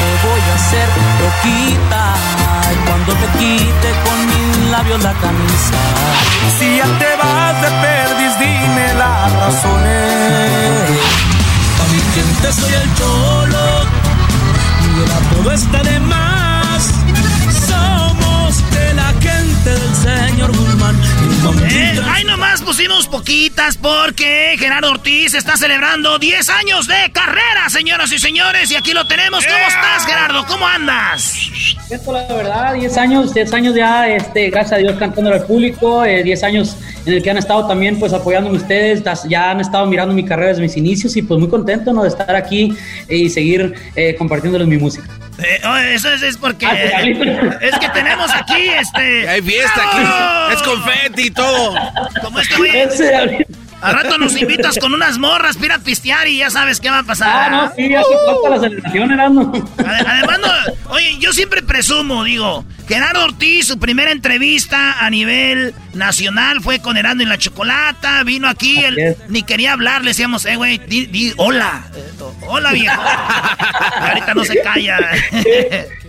Te 0.00 0.08
voy 0.26 0.42
a 0.52 0.54
hacer 0.54 0.88
loquita 1.22 2.02
y 2.72 2.76
cuando 2.86 3.12
te 3.14 3.26
quite 3.38 3.88
conmigo 4.04 4.45
adiós 4.74 5.02
la 5.02 5.12
camisa. 5.14 5.74
Si 6.58 6.76
ya 6.76 6.86
te 6.98 7.16
vas 7.16 7.62
de 7.62 7.70
perdis, 7.82 8.38
dime 8.38 8.94
las 8.94 9.32
razones. 9.32 10.90
A 11.80 11.84
mi 11.92 12.00
gente 12.14 12.52
soy 12.52 12.72
el 12.74 12.94
cholo 12.94 13.66
y 14.82 15.02
el 15.04 15.10
apodo 15.12 15.52
está 15.52 15.82
de 15.82 16.00
más. 16.00 16.90
Somos 17.68 18.70
de 18.70 18.94
la 18.94 19.12
gente 19.20 19.70
del 19.70 19.94
señor 19.94 20.56
Guzmán. 20.56 20.96
Eh, 21.68 22.00
ahí 22.12 22.24
nomás 22.24 22.62
pusimos 22.62 23.06
poquitas 23.06 23.76
porque 23.76 24.56
Gerardo 24.58 24.90
Ortiz 24.90 25.34
está 25.34 25.56
celebrando 25.56 26.18
10 26.18 26.48
años 26.50 26.86
de 26.86 27.10
carrera, 27.12 27.68
señoras 27.68 28.10
y 28.12 28.18
señores. 28.18 28.70
Y 28.70 28.76
aquí 28.76 28.92
lo 28.92 29.06
tenemos. 29.06 29.44
¿Cómo 29.44 29.66
estás, 29.66 30.06
Gerardo? 30.06 30.46
¿Cómo 30.46 30.66
andas? 30.66 31.50
Esto, 31.90 32.12
la 32.12 32.26
verdad, 32.26 32.74
10 32.74 32.96
años, 32.98 33.34
10 33.34 33.52
años 33.52 33.74
ya, 33.74 34.08
este, 34.08 34.50
gracias 34.50 34.74
a 34.74 34.76
Dios, 34.76 34.96
cantando 34.98 35.32
al 35.32 35.44
público. 35.44 36.02
10 36.02 36.42
eh, 36.42 36.46
años 36.46 36.76
en 37.04 37.14
el 37.14 37.22
que 37.22 37.30
han 37.30 37.38
estado 37.38 37.66
también, 37.66 37.98
pues, 37.98 38.12
apoyándome 38.12 38.56
ustedes. 38.56 39.02
Ya 39.28 39.50
han 39.50 39.60
estado 39.60 39.86
mirando 39.86 40.14
mi 40.14 40.24
carrera 40.24 40.48
desde 40.48 40.62
mis 40.62 40.76
inicios 40.76 41.16
y, 41.16 41.22
pues, 41.22 41.40
muy 41.40 41.48
contento, 41.48 41.92
¿no? 41.92 42.02
De 42.02 42.08
estar 42.08 42.34
aquí 42.34 42.76
y 43.08 43.28
seguir 43.30 43.74
eh, 43.94 44.14
compartiéndoles 44.16 44.68
mi 44.68 44.78
música. 44.78 45.08
Eh, 45.38 45.60
oh, 45.66 45.76
eso 45.76 46.12
es, 46.12 46.36
porque 46.38 46.66
es 47.60 47.78
que 47.78 47.88
tenemos 47.90 48.30
aquí 48.34 48.68
este. 48.68 49.28
Hay 49.28 49.42
fiesta 49.42 49.80
aquí, 49.90 50.54
es 50.54 50.62
confeti 50.62 51.26
y 51.26 51.30
todo. 51.30 51.74
Como 52.22 52.40
este 52.40 52.56
güey. 52.56 53.46
Al 53.80 53.94
rato 53.94 54.18
nos 54.18 54.36
invitas 54.36 54.78
con 54.78 54.94
unas 54.94 55.18
morras, 55.18 55.56
pira 55.56 55.76
a 55.76 55.78
pistear 55.78 56.26
y 56.28 56.38
ya 56.38 56.50
sabes 56.50 56.80
qué 56.80 56.90
va 56.90 57.00
a 57.00 57.02
pasar. 57.02 57.28
Ah, 57.28 57.50
no, 57.50 57.74
sí, 57.74 57.88
ya 57.88 58.02
se 58.02 58.48
la 58.50 58.60
celebración, 58.60 59.12
Erasmo. 59.12 59.52
Además, 59.78 60.38
no, 60.40 60.92
oye, 60.92 61.16
yo 61.18 61.32
siempre 61.32 61.62
presumo, 61.62 62.24
digo, 62.24 62.64
Gerardo 62.88 63.24
Ortiz, 63.24 63.66
su 63.66 63.78
primera 63.78 64.12
entrevista 64.12 65.04
a 65.04 65.10
nivel 65.10 65.74
nacional 65.94 66.60
fue 66.62 66.80
con 66.80 66.96
Herando 66.96 67.22
en 67.22 67.28
la 67.28 67.38
Chocolata, 67.38 68.22
vino 68.22 68.48
aquí, 68.48 68.84
él, 68.84 69.16
ni 69.28 69.42
quería 69.42 69.72
hablar, 69.72 70.02
le 70.02 70.10
decíamos, 70.10 70.44
eh, 70.46 70.56
güey, 70.56 70.78
di, 70.78 71.32
hola, 71.36 71.84
hola 72.46 72.72
viejo. 72.72 73.02
ahorita 74.00 74.34
no 74.34 74.44
se 74.44 74.60
calla. 74.62 74.98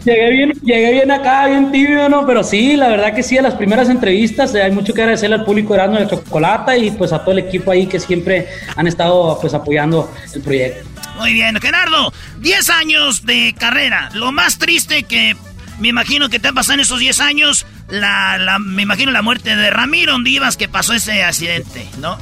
Llegué 0.07 0.31
bien, 0.31 0.51
llegué 0.63 0.91
bien 0.93 1.11
acá, 1.11 1.47
bien 1.47 1.69
tibio, 1.69 2.07
¿no? 2.07 2.25
Pero 2.25 2.41
sí, 2.41 2.77
la 2.77 2.87
verdad 2.87 3.13
que 3.13 3.21
sí, 3.21 3.37
a 3.37 3.41
las 3.41 3.55
primeras 3.55 3.89
entrevistas 3.89 4.55
eh, 4.55 4.63
hay 4.63 4.71
mucho 4.71 4.93
que 4.93 5.01
agradecerle 5.01 5.35
al 5.35 5.43
público 5.43 5.75
Erasmo 5.75 5.99
de 5.99 6.07
Chocolata 6.07 6.77
y 6.77 6.91
pues 6.91 7.11
a 7.11 7.19
todo 7.19 7.33
el 7.33 7.39
equipo 7.39 7.71
ahí 7.71 7.87
que 7.87 7.99
siempre 7.99 8.47
han 8.77 8.87
estado 8.87 9.37
pues 9.41 9.53
apoyando 9.53 10.09
el 10.33 10.41
proyecto. 10.41 10.87
Muy 11.17 11.33
bien, 11.33 11.59
Gerardo, 11.59 12.13
10 12.39 12.69
años 12.69 13.25
de 13.25 13.53
carrera. 13.59 14.09
Lo 14.13 14.31
más 14.31 14.59
triste 14.59 15.03
que 15.03 15.35
me 15.77 15.89
imagino 15.89 16.29
que 16.29 16.39
te 16.39 16.47
ha 16.47 16.53
pasado 16.53 16.75
en 16.75 16.79
esos 16.79 16.99
10 16.99 17.19
años, 17.19 17.65
la, 17.89 18.37
la, 18.37 18.59
me 18.59 18.83
imagino 18.83 19.11
la 19.11 19.21
muerte 19.21 19.57
de 19.57 19.69
Ramiro 19.71 20.15
Ondivas 20.15 20.55
que 20.55 20.69
pasó 20.69 20.93
ese 20.93 21.21
accidente, 21.23 21.85
¿no? 21.99 22.17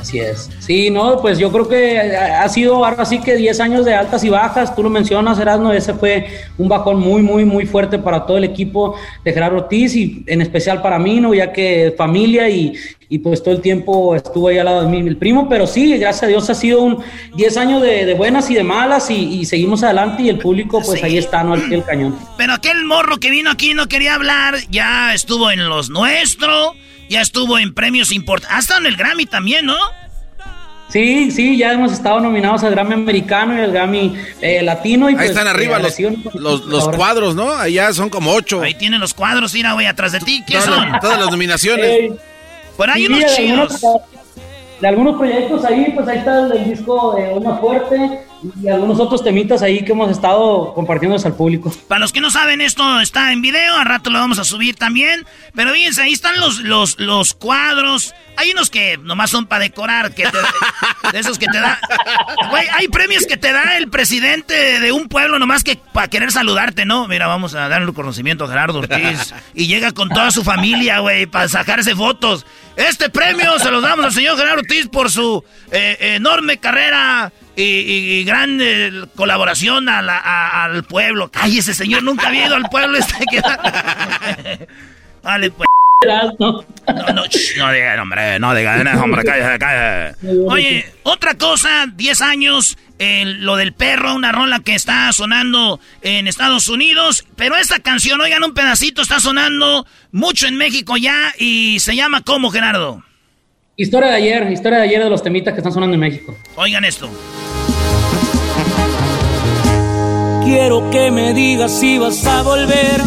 Así 0.00 0.18
es. 0.18 0.48
Sí, 0.60 0.88
no, 0.88 1.20
pues 1.20 1.38
yo 1.38 1.52
creo 1.52 1.68
que 1.68 1.98
ha 2.00 2.48
sido 2.48 2.84
ahora 2.84 3.04
sí 3.04 3.20
que 3.20 3.36
10 3.36 3.60
años 3.60 3.84
de 3.84 3.94
altas 3.94 4.24
y 4.24 4.30
bajas. 4.30 4.74
Tú 4.74 4.82
lo 4.82 4.88
mencionas, 4.88 5.38
Erasmo, 5.38 5.72
ese 5.72 5.92
fue 5.92 6.26
un 6.56 6.68
bajón 6.68 6.98
muy, 6.98 7.20
muy, 7.20 7.44
muy 7.44 7.66
fuerte 7.66 7.98
para 7.98 8.24
todo 8.24 8.38
el 8.38 8.44
equipo 8.44 8.96
de 9.24 9.32
Gerardo 9.32 9.58
Ortiz 9.58 9.94
y 9.94 10.24
en 10.26 10.40
especial 10.40 10.80
para 10.80 10.98
mí, 10.98 11.20
¿no? 11.20 11.34
Ya 11.34 11.52
que 11.52 11.94
familia 11.98 12.48
y, 12.48 12.72
y 13.10 13.18
pues 13.18 13.42
todo 13.42 13.54
el 13.54 13.60
tiempo 13.60 14.16
estuvo 14.16 14.48
ahí 14.48 14.56
al 14.56 14.64
lado 14.64 14.82
de 14.82 14.88
mí, 14.88 15.06
el 15.06 15.18
primo. 15.18 15.48
Pero 15.48 15.66
sí, 15.66 15.98
gracias 15.98 16.22
a 16.22 16.26
Dios 16.28 16.48
ha 16.48 16.54
sido 16.54 16.80
un 16.80 17.02
10 17.36 17.56
años 17.58 17.82
de, 17.82 18.14
buenas 18.14 18.50
y 18.50 18.54
de 18.54 18.62
malas 18.62 19.10
y, 19.10 19.44
seguimos 19.44 19.82
adelante 19.82 20.22
y 20.22 20.28
el 20.30 20.38
público 20.38 20.80
pues 20.84 21.02
ahí 21.02 21.18
está, 21.18 21.42
¿no? 21.42 21.54
Al 21.54 21.62
pie 21.68 21.82
cañón. 21.82 22.18
Pero 22.38 22.54
aquel 22.54 22.84
morro 22.84 23.18
que 23.18 23.30
vino 23.30 23.50
aquí 23.50 23.74
no 23.74 23.86
quería 23.88 24.14
hablar, 24.14 24.54
ya 24.70 25.12
estuvo 25.12 25.50
en 25.50 25.68
los 25.68 25.90
nuestros 25.90 26.74
ya 27.10 27.20
estuvo 27.20 27.58
en 27.58 27.74
premios 27.74 28.12
importantes. 28.12 28.56
Hasta 28.56 28.78
en 28.78 28.86
el 28.86 28.96
Grammy 28.96 29.26
también, 29.26 29.66
¿no? 29.66 29.76
Sí, 30.88 31.30
sí, 31.30 31.56
ya 31.56 31.72
hemos 31.72 31.92
estado 31.92 32.20
nominados 32.20 32.64
al 32.64 32.70
Grammy 32.70 32.94
americano 32.94 33.54
y 33.54 33.60
al 33.60 33.72
Grammy 33.72 34.16
eh, 34.40 34.62
latino. 34.62 35.10
Y 35.10 35.12
Ahí 35.12 35.16
pues, 35.16 35.30
están 35.30 35.46
arriba 35.46 35.78
los, 36.34 36.64
los, 36.66 36.88
cuadros, 36.88 37.34
¿no? 37.34 37.50
Allá 37.50 37.92
son 37.92 38.08
como 38.08 38.32
ocho. 38.32 38.62
Ahí 38.62 38.74
tienen 38.74 39.00
los 39.00 39.12
cuadros, 39.12 39.52
mira, 39.52 39.72
güey, 39.72 39.86
atrás 39.86 40.12
de 40.12 40.20
ti. 40.20 40.42
¿Qué 40.46 40.60
son? 40.60 40.98
Todas 41.00 41.18
las 41.18 41.30
nominaciones. 41.30 42.12
Por 42.76 42.88
ahí 42.88 43.06
unos 43.06 43.36
chinos 43.36 43.80
de 44.80 44.88
algunos 44.88 45.18
proyectos 45.18 45.64
ahí, 45.64 45.92
pues 45.94 46.08
ahí 46.08 46.18
está 46.18 46.46
el, 46.46 46.64
disco 46.64 47.14
de 47.14 47.32
Una 47.34 47.56
Fuerte 47.56 48.24
y 48.62 48.68
algunos 48.68 48.98
otros 48.98 49.22
temitas 49.22 49.62
ahí 49.62 49.84
que 49.84 49.92
hemos 49.92 50.10
estado 50.10 50.72
compartiéndoles 50.74 51.24
al 51.26 51.34
público. 51.34 51.72
Para 51.88 52.00
los 52.00 52.12
que 52.12 52.20
no 52.20 52.30
saben, 52.30 52.60
esto 52.60 53.00
está 53.00 53.32
en 53.32 53.42
video, 53.42 53.76
al 53.76 53.86
rato 53.86 54.10
lo 54.10 54.18
vamos 54.18 54.38
a 54.38 54.44
subir 54.44 54.76
también. 54.76 55.26
Pero 55.54 55.72
fíjense, 55.72 56.02
ahí 56.02 56.12
están 56.12 56.38
los, 56.40 56.60
los, 56.60 56.98
los 56.98 57.34
cuadros. 57.34 58.14
Hay 58.36 58.52
unos 58.52 58.70
que 58.70 58.96
nomás 58.98 59.30
son 59.30 59.46
para 59.46 59.64
decorar, 59.64 60.14
que 60.14 60.24
de 61.12 61.18
esos 61.18 61.38
que 61.38 61.46
te 61.46 61.58
da. 61.58 61.78
Güey, 62.50 62.66
hay 62.72 62.88
premios 62.88 63.26
que 63.26 63.36
te 63.36 63.52
da 63.52 63.76
el 63.76 63.88
presidente 63.90 64.80
de 64.80 64.92
un 64.92 65.08
pueblo 65.08 65.38
nomás 65.38 65.62
que 65.62 65.76
para 65.92 66.08
querer 66.08 66.32
saludarte, 66.32 66.86
¿no? 66.86 67.06
Mira, 67.06 67.26
vamos 67.26 67.54
a 67.54 67.68
darle 67.68 67.88
un 67.88 67.94
conocimiento 67.94 68.44
a 68.44 68.48
Gerardo 68.48 68.78
Ortiz. 68.78 69.34
Y 69.54 69.66
llega 69.66 69.92
con 69.92 70.08
toda 70.08 70.30
su 70.30 70.42
familia, 70.42 71.00
güey, 71.00 71.26
para 71.26 71.48
sacarse 71.48 71.94
fotos. 71.94 72.46
Este 72.76 73.10
premio 73.10 73.58
se 73.58 73.70
lo 73.70 73.80
damos 73.80 74.06
al 74.06 74.12
señor 74.12 74.38
Gerardo 74.38 74.60
Ortiz 74.60 74.88
por 74.88 75.10
su 75.10 75.44
eh, 75.70 76.14
enorme 76.14 76.58
carrera 76.58 77.32
y, 77.56 78.24
gran 78.24 78.58
eh, 78.60 78.90
colaboración 79.16 79.88
al 79.88 80.84
pueblo. 80.84 81.30
ese 81.46 81.74
señor, 81.74 82.02
nunca 82.02 82.28
ha 82.28 82.34
ido 82.34 82.54
al 82.54 82.68
pueblo 82.70 82.98
este 82.98 83.24
que 83.30 83.40
Vale, 85.22 85.50
pues. 85.50 85.66
No, 86.06 86.32
no, 86.38 86.64
no, 86.88 87.12
no 87.12 87.72
diga, 87.72 88.02
hombre, 88.02 88.38
no 88.38 88.54
diga, 88.54 89.02
hombre, 89.02 89.22
cállate, 89.22 89.58
cállate. 89.58 90.16
Oye, 90.48 90.90
otra 91.02 91.34
cosa, 91.34 91.88
10 91.94 92.22
años, 92.22 92.78
lo 92.98 93.56
del 93.56 93.74
perro, 93.74 94.14
una 94.14 94.32
rola 94.32 94.60
que 94.60 94.74
está 94.74 95.12
sonando 95.12 95.78
en 96.00 96.26
Estados 96.26 96.68
Unidos, 96.68 97.26
pero 97.36 97.56
esta 97.56 97.80
canción, 97.80 98.18
oigan, 98.22 98.42
un 98.44 98.54
pedacito 98.54 99.02
está 99.02 99.20
sonando 99.20 99.86
mucho 100.10 100.46
en 100.46 100.56
México 100.56 100.96
ya 100.96 101.34
y 101.38 101.80
se 101.80 101.94
llama 101.94 102.22
¿cómo, 102.22 102.50
Gerardo? 102.50 103.02
Historia 103.80 104.10
de 104.10 104.16
ayer, 104.16 104.52
historia 104.52 104.76
de 104.76 104.84
ayer 104.84 105.02
de 105.02 105.08
los 105.08 105.22
temitas 105.22 105.54
que 105.54 105.60
están 105.60 105.72
sonando 105.72 105.94
en 105.94 106.00
México. 106.00 106.36
Oigan 106.54 106.84
esto. 106.84 107.08
Quiero 110.44 110.90
que 110.90 111.10
me 111.10 111.32
digas 111.32 111.80
si 111.80 111.96
vas 111.96 112.26
a 112.26 112.42
volver 112.42 113.00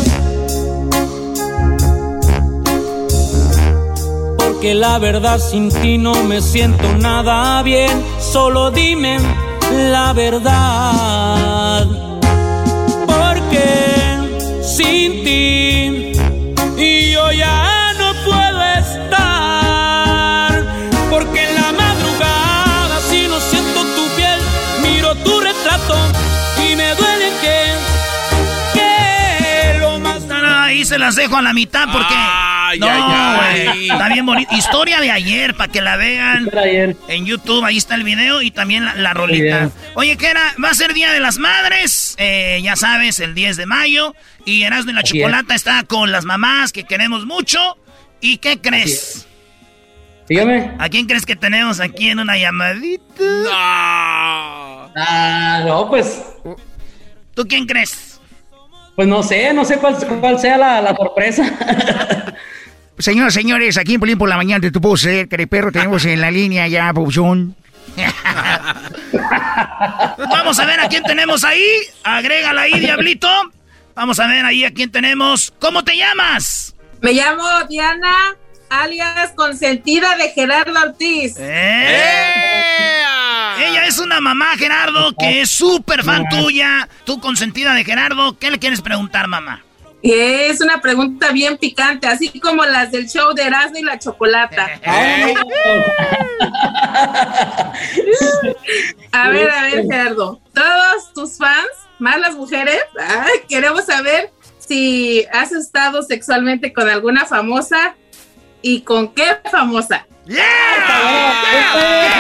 que 4.60 4.74
la 4.74 4.98
verdad 4.98 5.38
sin 5.38 5.70
ti 5.70 6.00
no 6.00 6.24
me 6.24 6.42
siento 6.42 6.98
nada 6.98 7.62
bien. 7.62 7.92
Solo 8.20 8.72
dime 8.72 9.20
la 9.92 10.12
verdad. 10.14 11.86
Porque 13.06 14.64
sin 14.64 15.24
ti 15.24 16.03
Se 30.84 31.00
las 31.00 31.16
dejo 31.16 31.38
a 31.38 31.42
la 31.42 31.54
mitad 31.54 31.86
porque. 31.92 32.14
no, 32.80 33.42
Está 33.44 34.10
bien 34.10 34.26
bonito. 34.26 34.54
Historia 34.54 35.00
de 35.00 35.12
ayer, 35.12 35.56
para 35.56 35.72
que 35.72 35.82
la 35.82 35.96
vean 35.96 36.50
en 37.08 37.26
YouTube. 37.26 37.64
Ahí 37.64 37.78
está 37.78 37.96
el 37.96 38.04
video 38.04 38.42
y 38.42 38.52
también 38.52 38.86
la, 39.02 39.14
rolita. 39.14 39.72
Oye, 39.96 40.18
¿qué 40.18 40.28
era? 40.28 40.42
Va 40.64 40.70
a 40.70 40.74
ser 40.74 40.94
Día 40.94 41.12
de 41.14 41.20
las 41.20 41.38
Madres, 41.38 42.16
eh, 42.18 42.60
ya 42.64 42.76
sabes, 42.76 43.20
el 43.20 43.34
10 43.34 43.58
de 43.58 43.66
mayo. 43.66 44.16
Y 44.46 44.64
Erasmo 44.64 44.92
y 44.92 44.94
la 44.94 45.04
Chocolata 45.04 45.56
está 45.56 45.84
con 45.84 46.12
las 46.12 46.26
mamás 46.26 46.74
que 46.74 46.84
queremos 46.84 47.26
mucho. 47.26 47.78
¿Y 48.20 48.38
qué 48.38 48.60
crees? 48.60 49.28
Dígame. 50.28 50.72
¿A 50.80 50.90
quién 50.90 51.06
crees 51.06 51.26
que 51.26 51.36
tenemos 51.36 51.80
aquí 51.80 52.10
en 52.10 52.20
una 52.20 52.38
llamadita? 52.38 53.04
No. 53.20 53.50
Ah, 54.96 55.64
no, 55.66 55.90
pues. 55.90 56.22
¿Tú 57.34 57.48
quién 57.48 57.66
crees? 57.66 58.03
Pues 58.96 59.08
no 59.08 59.24
sé, 59.24 59.54
no 59.54 59.66
sé 59.66 59.78
cuál, 59.78 59.96
cuál 60.20 60.40
sea 60.40 60.58
la, 60.58 60.82
la 60.82 60.96
sorpresa. 60.96 61.44
Señoras, 62.98 63.34
señores, 63.34 63.78
aquí 63.78 63.96
en 63.96 64.00
Polín 64.00 64.18
por 64.18 64.30
la 64.30 64.38
mañana 64.38 64.62
te 64.62 64.80
puedo 64.80 64.96
ser, 64.96 65.28
perro 65.28 65.72
tenemos 65.72 66.06
en 66.06 66.22
la 66.22 66.30
línea 66.30 66.68
ya, 66.68 66.92
Bouchón. 66.92 67.56
Vamos 70.18 70.60
a 70.60 70.66
ver 70.66 70.80
a 70.80 70.88
quién 70.88 71.04
tenemos 71.04 71.44
ahí. 71.44 71.66
Agrégala 72.04 72.62
ahí, 72.62 72.80
diablito. 72.80 73.28
Vamos 73.96 74.20
a 74.20 74.28
ver 74.28 74.46
ahí 74.46 74.64
a 74.64 74.74
quién 74.74 74.92
tenemos. 74.92 75.54
¿Cómo 75.60 75.84
te 75.84 75.98
llamas? 75.98 76.76
Me 77.02 77.14
llamo 77.14 77.44
Diana, 77.68 78.36
alias 78.70 79.32
consentida 79.36 80.16
de 80.16 80.30
Gerardo 80.30 80.80
Ortiz. 80.80 81.36
¡Eh! 81.40 82.34
Ella 83.60 83.86
es 83.86 84.00
una 84.00 84.22
mamá, 84.22 84.56
Gerardo, 84.58 85.14
que 85.18 85.42
es 85.42 85.50
súper 85.50 86.04
fan 86.04 86.26
tuya. 86.30 86.88
Tú 87.06 87.20
consentida 87.20 87.74
de 87.74 87.84
Gerardo. 87.84 88.38
¿Qué 88.38 88.52
le 88.52 88.60
quieres 88.60 88.82
preguntar, 88.82 89.28
mamá? 89.28 89.64
Es 90.02 90.60
una 90.60 90.82
pregunta 90.82 91.32
bien 91.32 91.58
picante, 91.58 92.08
así 92.08 92.38
como 92.42 92.66
las 92.66 92.92
del 92.92 93.08
show 93.08 93.34
de 93.34 93.44
Erasmo 93.44 93.78
y 93.78 93.84
la 93.84 93.98
Chocolata. 93.98 94.70
a 99.14 99.30
ver, 99.30 99.50
a 99.50 99.64
ver, 99.64 99.86
Gerardo. 99.90 100.42
Todos 100.54 101.14
tus 101.14 101.38
fans, 101.38 101.70
más 102.00 102.20
las 102.20 102.36
mujeres, 102.36 102.82
queremos 103.48 103.86
saber 103.86 104.34
si 104.60 105.26
has 105.32 105.54
estado 105.54 106.02
sexualmente 106.02 106.74
con 106.74 106.90
alguna 106.90 107.26
famosa 107.26 107.96
y 108.62 108.82
con 108.82 109.14
qué 109.14 109.38
famosa. 109.50 110.06
¡Que 110.26 110.42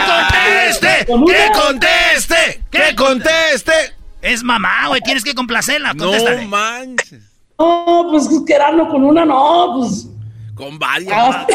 conteste! 0.08 1.06
¡Que 1.06 1.52
conteste! 1.60 2.64
¡Que 2.72 2.96
conteste! 2.96 3.74
Es 4.22 4.44
mamá, 4.44 4.88
güey, 4.88 5.02
tienes 5.02 5.24
que 5.24 5.34
complacerla. 5.34 5.94
No 5.94 6.12
manches. 6.48 7.22
No, 7.60 8.08
pues 8.12 8.28
Gerardo 8.48 8.88
con 8.90 9.04
una 9.04 9.26
no, 9.26 9.76
pues. 9.80 10.08
Con 10.56 10.78
varias. 10.78 11.12
Ah. 11.16 11.46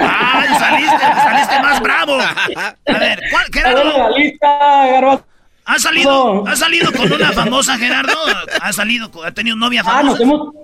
¡Ay, 0.00 0.48
saliste, 0.58 0.98
saliste 0.98 1.60
más 1.60 1.80
bravo! 1.80 2.18
A 2.20 2.76
ver, 2.98 3.20
¿cuál, 3.30 3.46
Gerardo? 3.52 4.16
lista. 4.16 5.18
¿Ha 5.64 5.78
salido, 5.78 6.46
¿Ha 6.46 6.56
salido 6.56 6.92
con 6.92 7.12
una 7.12 7.32
famosa, 7.32 7.76
Gerardo? 7.76 8.16
¿Ha 8.60 8.72
salido, 8.72 9.10
con- 9.10 9.26
ha 9.26 9.32
tenido 9.32 9.54
novia 9.56 9.82
Ah, 9.82 9.84
famosa? 9.84 10.04
nos 10.12 10.20
hemos, 10.20 10.54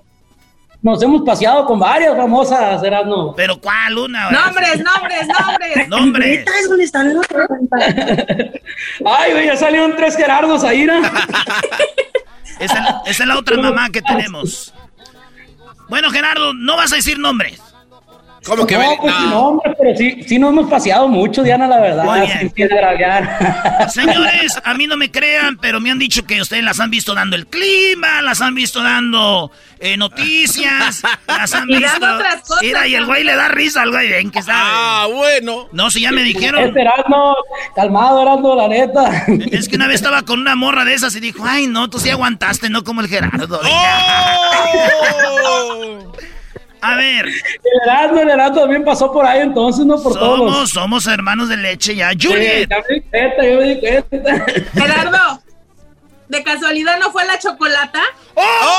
nos 0.84 1.02
hemos 1.02 1.22
paseado 1.22 1.64
con 1.64 1.78
varias 1.78 2.14
famosas, 2.14 2.78
Gerardo. 2.82 3.34
¿Pero 3.34 3.58
cuál? 3.58 3.96
Una. 3.96 4.30
Nombres, 4.30 4.84
nombres, 4.84 5.26
nombres. 5.26 5.88
Nombres. 6.44 6.44
¿Dónde 6.68 6.84
están? 6.84 7.08
Ay, 9.06 9.32
güey, 9.32 9.46
ya 9.46 9.56
salieron 9.56 9.96
tres 9.96 10.14
Gerardos 10.14 10.62
ahí, 10.62 10.84
¿no? 10.84 10.98
Esa, 12.60 13.00
esa 13.06 13.22
es 13.22 13.26
la 13.26 13.38
otra 13.38 13.56
mamá 13.56 13.88
que 13.88 14.02
tenemos. 14.02 14.74
Bueno, 15.88 16.10
Gerardo, 16.10 16.52
no 16.52 16.76
vas 16.76 16.92
a 16.92 16.96
decir 16.96 17.18
nombres. 17.18 17.58
¿Cómo 18.44 18.66
que 18.66 18.74
no, 18.74 18.80
ve- 18.80 18.96
pues, 19.00 19.14
no. 19.14 19.30
no, 19.30 19.40
hombre, 19.48 19.74
pero 19.78 19.96
sí, 19.96 20.22
sí 20.26 20.38
nos 20.38 20.50
hemos 20.50 20.70
paseado 20.70 21.08
mucho, 21.08 21.42
Diana, 21.42 21.66
la 21.66 21.80
verdad. 21.80 22.04
Sin. 22.38 22.52
Señores, 23.88 24.58
a 24.64 24.74
mí 24.74 24.86
no 24.86 24.96
me 24.96 25.10
crean, 25.10 25.56
pero 25.58 25.80
me 25.80 25.90
han 25.90 25.98
dicho 25.98 26.24
que 26.26 26.40
ustedes 26.40 26.64
las 26.64 26.80
han 26.80 26.90
visto 26.90 27.14
dando 27.14 27.36
el 27.36 27.46
clima, 27.46 28.22
las 28.22 28.40
han 28.40 28.54
visto 28.54 28.82
dando 28.82 29.50
eh, 29.80 29.96
noticias, 29.96 31.02
las 31.26 31.54
han 31.54 31.64
Y 31.70 31.78
visto. 31.78 31.98
dando 32.00 32.16
otras 32.16 32.42
cosas 32.42 32.62
Mira, 32.62 32.86
y 32.86 32.94
el 32.94 33.06
güey 33.06 33.24
le 33.24 33.34
da 33.34 33.48
risa 33.48 33.82
al 33.82 33.90
güey, 33.90 34.08
ven 34.10 34.30
que 34.30 34.42
sabe. 34.42 34.58
Ah, 34.62 35.06
bueno. 35.10 35.68
No, 35.72 35.90
si 35.90 36.00
ya 36.02 36.12
me 36.12 36.22
dijeron. 36.22 36.62
Este 36.64 36.80
Erasmo, 36.82 37.34
calmado, 37.74 38.22
Erasmo, 38.22 38.54
la 38.54 38.68
neta. 38.68 39.24
Es 39.52 39.68
que 39.68 39.76
una 39.76 39.86
vez 39.86 39.96
estaba 39.96 40.22
con 40.22 40.40
una 40.40 40.54
morra 40.54 40.84
de 40.84 40.94
esas 40.94 41.14
y 41.16 41.20
dijo, 41.20 41.44
ay, 41.46 41.66
no, 41.66 41.88
tú 41.88 41.98
sí 41.98 42.10
aguantaste, 42.10 42.68
no 42.70 42.84
como 42.84 43.00
el 43.00 43.08
Gerardo. 43.08 43.60
¡Oh! 43.64 46.12
A 46.86 46.96
ver, 46.96 47.24
El 47.26 47.32
Erasmo, 47.82 48.20
el 48.20 48.28
Erasmo 48.28 48.60
también 48.60 48.84
pasó 48.84 49.10
por 49.10 49.24
ahí, 49.24 49.40
entonces, 49.40 49.86
no 49.86 49.94
por 50.02 50.12
somos, 50.12 50.38
todos. 50.38 50.70
somos 50.70 51.06
hermanos 51.06 51.48
de 51.48 51.56
leche 51.56 51.96
ya. 51.96 52.10
Sí, 52.10 52.28
Juliet, 52.28 52.68
ya 52.68 52.76
me 52.86 52.94
di 52.94 53.00
cuenta, 53.00 53.42
ya 53.42 53.56
me 53.56 53.64
di 53.64 53.80
cuenta. 53.80 54.44
Gerardo, 54.74 55.42
¿de 56.28 56.42
casualidad 56.44 56.98
no 56.98 57.10
fue 57.10 57.24
la 57.24 57.38
chocolata? 57.38 58.02
¡Oh! 58.34 58.74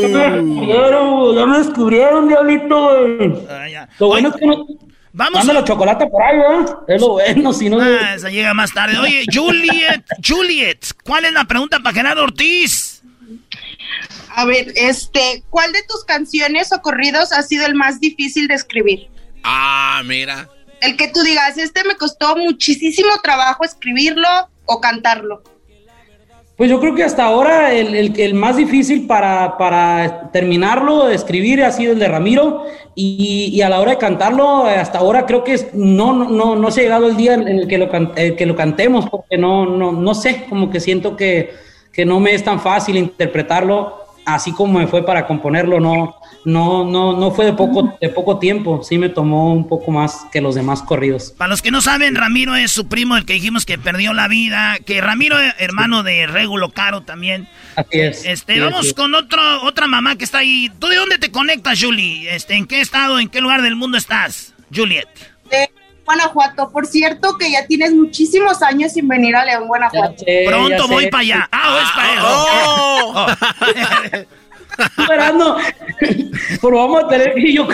Pero, 0.00 1.34
ya 1.34 1.46
me 1.46 1.58
descubrieron, 1.58 2.26
diablito. 2.26 3.46
Ah, 3.50 3.68
ya. 3.68 3.86
Lo 3.98 4.06
bueno 4.06 4.30
es 4.30 4.36
que 4.36 4.46
no... 4.46 4.66
vamos. 5.12 5.34
Manda 5.34 5.52
la 5.52 5.64
chocolate 5.64 6.06
por 6.06 6.22
ahí, 6.22 6.38
¿verdad? 6.38 6.76
Es 6.88 7.00
lo 7.02 7.08
bueno, 7.10 7.52
si 7.52 7.68
no... 7.68 7.78
Ah, 7.82 8.14
esa 8.14 8.30
llega 8.30 8.54
más 8.54 8.72
tarde. 8.72 8.98
Oye, 8.98 9.24
Juliet, 9.30 10.04
Juliet, 10.26 10.86
¿cuál 11.04 11.26
es 11.26 11.32
la 11.32 11.44
pregunta 11.44 11.80
para 11.80 11.94
Gerardo 11.94 12.22
Ortiz? 12.22 13.02
A 14.34 14.44
ver, 14.44 14.72
este, 14.76 15.42
¿cuál 15.50 15.72
de 15.72 15.82
tus 15.88 16.04
canciones 16.04 16.72
o 16.72 16.80
corridos 16.80 17.32
ha 17.32 17.42
sido 17.42 17.66
el 17.66 17.74
más 17.74 18.00
difícil 18.00 18.48
de 18.48 18.54
escribir? 18.54 19.08
Ah, 19.44 20.02
mira. 20.04 20.48
El 20.80 20.96
que 20.96 21.08
tú 21.08 21.22
digas, 21.22 21.58
este 21.58 21.84
me 21.84 21.96
costó 21.96 22.36
muchísimo 22.36 23.10
trabajo 23.22 23.64
escribirlo 23.64 24.26
o 24.64 24.80
cantarlo. 24.80 25.42
Pues 26.56 26.70
yo 26.70 26.80
creo 26.80 26.94
que 26.94 27.02
hasta 27.02 27.24
ahora 27.24 27.72
el, 27.72 27.94
el, 27.94 28.20
el 28.20 28.34
más 28.34 28.56
difícil 28.56 29.06
para, 29.06 29.56
para 29.58 30.30
terminarlo, 30.32 31.06
de 31.06 31.14
escribir, 31.14 31.64
ha 31.64 31.72
sido 31.72 31.92
el 31.94 31.98
de 31.98 32.08
Ramiro. 32.08 32.64
Y, 32.94 33.50
y 33.52 33.62
a 33.62 33.68
la 33.70 33.80
hora 33.80 33.92
de 33.92 33.98
cantarlo, 33.98 34.66
hasta 34.66 34.98
ahora 34.98 35.24
creo 35.26 35.44
que 35.44 35.54
es- 35.54 35.72
no, 35.72 36.12
no, 36.12 36.28
no, 36.28 36.56
no 36.56 36.70
se 36.70 36.80
ha 36.80 36.84
llegado 36.84 37.08
el 37.08 37.16
día 37.16 37.34
en 37.34 37.48
el 37.48 37.66
que 37.68 37.78
lo, 37.78 37.88
can- 37.90 38.12
eh, 38.16 38.36
que 38.36 38.44
lo 38.46 38.54
cantemos, 38.54 39.08
porque 39.08 39.38
no, 39.38 39.64
no, 39.66 39.92
no 39.92 40.14
sé, 40.14 40.44
como 40.48 40.70
que 40.70 40.78
siento 40.78 41.16
que, 41.16 41.54
que 41.92 42.04
no 42.04 42.20
me 42.20 42.34
es 42.34 42.42
tan 42.44 42.60
fácil 42.60 42.96
interpretarlo, 42.96 43.98
así 44.24 44.52
como 44.52 44.78
me 44.78 44.86
fue 44.86 45.04
para 45.04 45.26
componerlo, 45.26 45.80
no, 45.80 46.14
no, 46.44 46.84
no, 46.84 47.16
no 47.16 47.30
fue 47.32 47.44
de 47.46 47.52
poco, 47.52 47.96
de 48.00 48.08
poco 48.08 48.38
tiempo, 48.38 48.82
sí 48.82 48.96
me 48.98 49.08
tomó 49.08 49.52
un 49.52 49.66
poco 49.68 49.90
más 49.90 50.26
que 50.32 50.40
los 50.40 50.54
demás 50.54 50.82
corridos. 50.82 51.34
Para 51.36 51.50
los 51.50 51.60
que 51.62 51.70
no 51.70 51.80
saben, 51.80 52.14
Ramiro 52.14 52.54
es 52.54 52.70
su 52.70 52.88
primo, 52.88 53.16
el 53.16 53.24
que 53.26 53.34
dijimos 53.34 53.66
que 53.66 53.78
perdió 53.78 54.12
la 54.12 54.28
vida. 54.28 54.76
Que 54.86 55.00
Ramiro, 55.00 55.40
eh, 55.40 55.52
hermano 55.58 56.02
de 56.02 56.26
Regulo 56.26 56.70
Caro 56.70 57.02
también. 57.02 57.48
Así 57.76 58.00
es. 58.00 58.24
Este, 58.24 58.54
Sí, 58.54 58.60
vamos 58.60 58.86
es. 58.86 58.94
con 58.94 59.14
otro, 59.14 59.40
otra 59.64 59.86
mamá 59.86 60.16
que 60.16 60.24
está 60.24 60.38
ahí. 60.38 60.70
¿Tú 60.78 60.86
de 60.88 60.96
dónde 60.96 61.18
te 61.18 61.30
conectas, 61.30 61.82
Julie? 61.82 62.34
Este, 62.34 62.54
¿En 62.54 62.66
qué 62.66 62.80
estado, 62.80 63.18
en 63.18 63.28
qué 63.28 63.40
lugar 63.40 63.62
del 63.62 63.76
mundo 63.76 63.98
estás, 63.98 64.54
Juliet? 64.74 65.08
Guanajuato, 66.12 66.70
por 66.70 66.86
cierto 66.86 67.38
que 67.38 67.50
ya 67.50 67.66
tienes 67.66 67.94
muchísimos 67.94 68.62
años 68.62 68.92
sin 68.92 69.08
venir 69.08 69.34
a 69.34 69.44
León, 69.44 69.66
Guanajuato. 69.66 70.22
sé, 70.24 70.44
Pronto 70.46 70.88
voy 70.88 71.08
para 71.08 71.22
allá. 71.22 71.48
Ah, 71.50 71.80
es 71.82 71.90
para 73.10 74.18
él. 74.18 74.28
Esperando. 74.98 75.56
Pero 76.60 76.76
vamos 76.78 77.04
a 77.04 77.08
tener 77.08 77.34
que 77.34 77.40
ir 77.40 77.56
yo 77.56 77.68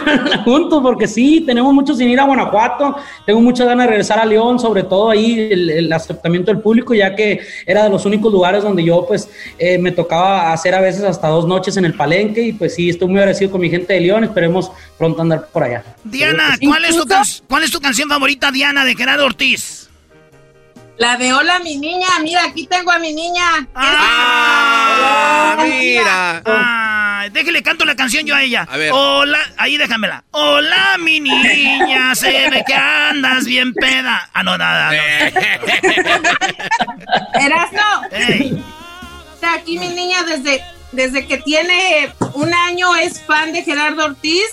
juntos 0.45 0.81
porque 0.83 1.07
sí, 1.07 1.43
tenemos 1.47 1.73
mucho 1.73 1.95
sin 1.95 2.09
ir 2.09 2.19
a 2.20 2.25
Guanajuato. 2.25 2.97
Tengo 3.27 3.41
muchas 3.41 3.66
ganas 3.66 3.87
de 3.87 3.91
regresar 3.91 4.19
a 4.19 4.25
León, 4.25 4.59
sobre 4.59 4.83
todo 4.83 5.11
ahí 5.11 5.49
el, 5.51 5.70
el 5.70 5.93
aceptamiento 5.93 6.51
del 6.53 6.61
público, 6.61 6.95
ya 6.95 7.15
que 7.15 7.41
era 7.66 7.85
de 7.85 7.91
los 7.91 8.05
únicos 8.07 8.33
lugares 8.33 8.62
donde 8.62 8.83
yo 8.85 9.07
pues 9.07 9.29
eh, 9.59 9.79
me 9.79 9.93
tocaba 9.93 10.53
hacer 10.53 10.75
a 10.75 10.81
veces 10.81 11.03
hasta 11.05 11.29
dos 11.29 11.47
noches 11.47 11.77
en 11.77 11.85
el 11.85 11.95
palenque 11.95 12.43
y 12.43 12.53
pues 12.53 12.75
sí, 12.75 12.89
estoy 12.91 13.09
muy 13.09 13.19
agradecido 13.19 13.51
con 13.51 13.61
mi 13.61 13.70
gente 13.70 13.93
de 13.95 14.01
León. 14.01 14.25
Esperemos 14.25 14.70
pronto 14.97 15.23
andar 15.23 15.47
por 15.53 15.62
allá. 15.62 15.85
Diana, 16.05 16.57
¿cuál 16.62 16.85
es, 16.85 16.97
tu 16.97 17.07
can- 17.07 17.25
¿cuál 17.49 17.62
es 17.65 17.70
tu 17.70 17.81
canción 17.81 18.09
favorita, 18.09 18.51
Diana, 18.51 18.85
de 18.85 18.95
Gerardo 18.95 19.25
Ortiz? 19.27 19.89
La 20.99 21.16
de 21.16 21.33
Hola 21.33 21.61
mi 21.61 21.77
niña, 21.79 22.09
mira, 22.25 22.43
aquí 22.47 22.66
tengo 22.66 22.91
a 22.91 22.99
mi 22.99 23.12
niña. 23.12 23.69
¡Ah, 23.73 25.57
mira! 25.65 26.43
Ah, 26.45 26.88
déjele 27.32 27.62
canto 27.62 27.85
la 27.85 27.97
canción 27.97 28.24
yo 28.27 28.35
a 28.35 28.43
ella. 28.43 28.66
A 28.70 28.77
ver. 28.77 28.90
Hola, 28.93 29.39
ahí 29.57 29.77
déjamela. 29.77 30.24
Hola, 30.31 30.97
mi 30.99 31.20
niña, 31.20 32.15
se 32.16 32.51
ve 32.51 32.65
que 32.66 32.74
andas 32.74 33.45
bien 33.45 33.73
peda. 33.74 34.31
Ah, 34.32 34.43
no, 34.43 34.57
nada. 34.57 34.95
Erasno, 37.35 38.03
Ey, 38.11 38.62
está 39.35 39.55
aquí 39.55 39.78
mi 39.78 39.89
niña 39.89 40.23
desde, 40.24 40.62
desde 40.93 41.27
que 41.27 41.39
tiene 41.39 42.11
un 42.35 42.53
año 42.55 42.95
es 42.97 43.20
fan 43.23 43.53
de 43.53 43.62
Gerardo 43.62 44.05
Ortiz. 44.05 44.45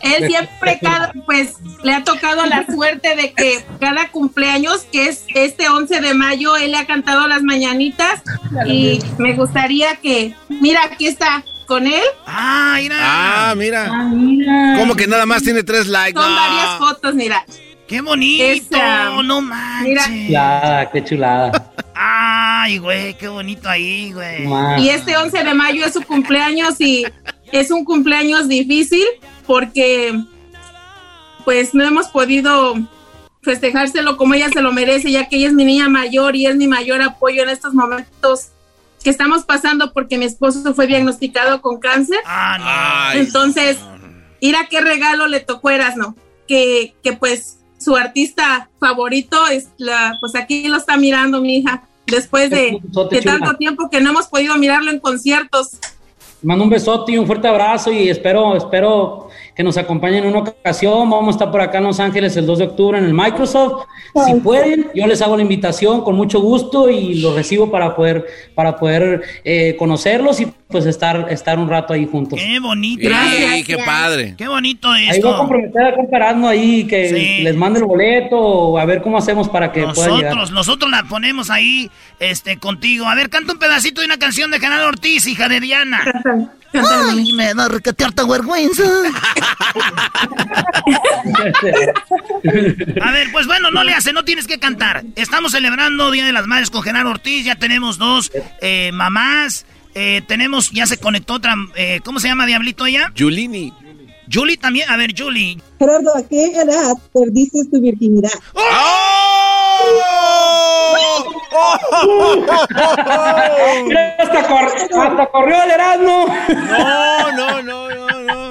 Él 0.00 0.26
siempre 0.28 0.78
cada, 0.80 1.12
pues 1.24 1.54
le 1.82 1.92
ha 1.94 2.04
tocado 2.04 2.44
la 2.46 2.66
suerte 2.66 3.16
de 3.16 3.32
que 3.32 3.64
cada 3.80 4.10
cumpleaños, 4.10 4.82
que 4.92 5.08
es 5.08 5.24
este 5.34 5.68
11 5.68 6.00
de 6.00 6.14
mayo, 6.14 6.54
él 6.56 6.72
le 6.72 6.76
ha 6.76 6.86
cantado 6.86 7.26
las 7.26 7.42
mañanitas 7.42 8.22
y 8.66 9.00
me 9.18 9.32
gustaría 9.32 9.96
que, 9.96 10.34
mira, 10.48 10.84
aquí 10.84 11.06
está 11.06 11.42
con 11.66 11.86
él. 11.86 12.02
Ah, 12.26 12.76
mira. 12.80 12.96
Ah, 13.00 13.54
mira. 13.56 13.92
mira. 14.12 14.76
¿Cómo 14.78 14.94
que 14.94 15.06
nada 15.06 15.26
más 15.26 15.42
tiene 15.42 15.62
tres 15.62 15.86
likes? 15.88 16.18
Son 16.20 16.30
No. 16.30 16.36
varias 16.36 16.78
fotos, 16.78 17.14
mira. 17.14 17.44
Qué 17.86 18.00
bonito. 18.00 18.44
Esa. 18.76 19.22
No 19.22 19.40
manches. 19.40 19.86
Mira. 19.88 20.04
Chulada, 20.26 20.90
qué 20.90 21.04
chulada. 21.04 21.72
Ay, 21.94 22.78
güey, 22.78 23.14
qué 23.16 23.28
bonito 23.28 23.68
ahí, 23.68 24.12
güey. 24.12 24.46
Y 24.82 24.88
este 24.90 25.16
11 25.16 25.44
de 25.44 25.54
mayo 25.54 25.84
es 25.84 25.92
su 25.92 26.02
cumpleaños 26.02 26.80
y 26.80 27.06
es 27.52 27.70
un 27.70 27.84
cumpleaños 27.84 28.48
difícil 28.48 29.04
porque 29.46 30.18
pues 31.44 31.74
no 31.74 31.84
hemos 31.84 32.08
podido 32.08 32.74
festejárselo 33.42 34.16
como 34.16 34.34
ella 34.34 34.48
se 34.52 34.60
lo 34.60 34.72
merece, 34.72 35.12
ya 35.12 35.28
que 35.28 35.36
ella 35.36 35.46
es 35.48 35.52
mi 35.54 35.64
niña 35.64 35.88
mayor 35.88 36.34
y 36.34 36.46
es 36.46 36.56
mi 36.56 36.66
mayor 36.66 37.00
apoyo 37.02 37.44
en 37.44 37.50
estos 37.50 37.72
momentos 37.72 38.48
que 39.06 39.10
estamos 39.10 39.44
pasando 39.44 39.92
porque 39.92 40.18
mi 40.18 40.24
esposo 40.24 40.74
fue 40.74 40.88
diagnosticado 40.88 41.62
con 41.62 41.78
cáncer. 41.78 42.18
Ah, 42.26 43.12
no. 43.14 43.20
Entonces, 43.20 43.78
ir 44.40 44.56
a 44.56 44.66
qué 44.66 44.80
regalo 44.80 45.28
le 45.28 45.38
tocó 45.38 45.70
Erasno, 45.70 46.16
que, 46.48 46.96
que 47.04 47.12
pues 47.12 47.60
su 47.78 47.94
artista 47.94 48.68
favorito 48.80 49.46
es 49.46 49.68
la, 49.76 50.16
pues 50.18 50.34
aquí 50.34 50.66
lo 50.66 50.76
está 50.76 50.96
mirando 50.96 51.40
mi 51.40 51.58
hija, 51.58 51.84
después 52.08 52.50
de, 52.50 52.80
tanto 53.22 53.54
tiempo 53.54 53.88
que 53.90 54.00
no 54.00 54.10
hemos 54.10 54.26
podido 54.26 54.56
mirarlo 54.56 54.90
en 54.90 54.98
conciertos. 54.98 55.78
Mando 56.42 56.64
un 56.64 56.70
besote 56.70 57.12
y 57.12 57.18
un 57.18 57.28
fuerte 57.28 57.46
abrazo 57.46 57.92
y 57.92 58.08
espero, 58.08 58.56
espero 58.56 59.25
que 59.56 59.64
nos 59.64 59.78
acompañen 59.78 60.24
en 60.24 60.30
una 60.30 60.40
ocasión. 60.40 61.08
Vamos 61.08 61.28
a 61.28 61.30
estar 61.30 61.50
por 61.50 61.62
acá 61.62 61.78
en 61.78 61.84
Los 61.84 61.98
Ángeles 61.98 62.36
el 62.36 62.44
2 62.44 62.58
de 62.58 62.64
octubre 62.66 62.98
en 62.98 63.06
el 63.06 63.14
Microsoft. 63.14 63.86
Si 64.26 64.34
pueden, 64.34 64.88
yo 64.94 65.06
les 65.06 65.22
hago 65.22 65.34
la 65.34 65.42
invitación 65.42 66.04
con 66.04 66.14
mucho 66.14 66.40
gusto 66.40 66.90
y 66.90 67.20
los 67.20 67.34
recibo 67.34 67.70
para 67.70 67.96
poder, 67.96 68.26
para 68.54 68.76
poder 68.76 69.22
eh, 69.44 69.74
conocerlos 69.78 70.40
y 70.40 70.52
pues 70.68 70.84
estar, 70.84 71.28
estar 71.30 71.58
un 71.58 71.70
rato 71.70 71.94
ahí 71.94 72.06
juntos. 72.06 72.38
Qué 72.38 72.58
bonito. 72.60 73.08
Sí, 73.08 73.64
qué 73.64 73.78
padre. 73.78 74.34
Qué 74.36 74.46
bonito 74.46 74.94
esto. 74.94 75.12
Ahí 75.12 75.20
voy 75.22 75.32
a 75.32 75.36
comprometer 75.38 75.82
a 75.82 75.94
comparando 75.94 76.48
ahí 76.48 76.86
que 76.86 77.40
les 77.42 77.56
mande 77.56 77.78
el 77.78 77.86
boleto 77.86 78.36
o 78.38 78.78
a 78.78 78.84
ver 78.84 79.00
cómo 79.00 79.16
hacemos 79.16 79.48
para 79.48 79.72
que 79.72 79.82
puedan 79.82 80.16
llegar. 80.16 80.34
Nosotros, 80.34 80.50
nosotros 80.50 80.90
la 80.90 81.04
ponemos 81.04 81.48
ahí 81.48 81.90
este, 82.20 82.58
contigo. 82.58 83.06
A 83.06 83.14
ver, 83.14 83.30
canta 83.30 83.54
un 83.54 83.58
pedacito 83.58 84.02
de 84.02 84.06
una 84.06 84.18
canción 84.18 84.50
de 84.50 84.60
Genaro 84.60 84.88
Ortiz, 84.88 85.26
hija 85.26 85.48
de 85.48 85.60
Diana. 85.60 86.02
Ay, 86.72 87.32
me 87.32 87.54
da 87.54 87.68
recatearte 87.68 88.24
vergüenza. 88.24 88.82
A 93.02 93.10
ver, 93.12 93.32
pues 93.32 93.46
bueno, 93.46 93.70
no 93.70 93.84
le 93.84 93.94
hace, 93.94 94.12
no 94.12 94.24
tienes 94.24 94.46
que 94.46 94.58
cantar. 94.58 95.04
Estamos 95.16 95.52
celebrando 95.52 96.10
Día 96.10 96.24
de 96.24 96.32
las 96.32 96.46
Madres 96.46 96.70
con 96.70 96.82
Genaro 96.82 97.10
Ortiz, 97.10 97.44
ya 97.44 97.56
tenemos 97.56 97.98
dos 97.98 98.32
eh, 98.60 98.90
mamás, 98.92 99.66
eh, 99.94 100.22
tenemos, 100.26 100.70
ya 100.70 100.86
se 100.86 100.98
conectó 100.98 101.34
otra, 101.34 101.54
eh, 101.74 102.00
¿cómo 102.04 102.20
se 102.20 102.28
llama 102.28 102.46
Diablito 102.46 102.86
ella? 102.86 103.12
Julini. 103.16 103.72
Julie 104.32 104.56
también, 104.56 104.90
a 104.90 104.96
ver, 104.96 105.14
Julie. 105.16 105.58
Gerardo, 105.78 106.16
¿a 106.16 106.22
qué 106.26 106.46
edad 106.46 106.94
perdiste 107.12 107.64
tu 107.70 107.80
virginidad? 107.80 108.32
hasta, 114.18 114.38
hasta 115.02 115.26
corrió 115.30 115.62
el 115.62 115.70
Erasmo. 115.70 116.26
No, 116.48 117.32
no, 117.32 117.62
no, 117.62 117.88
no, 117.88 118.22
no. 118.22 118.45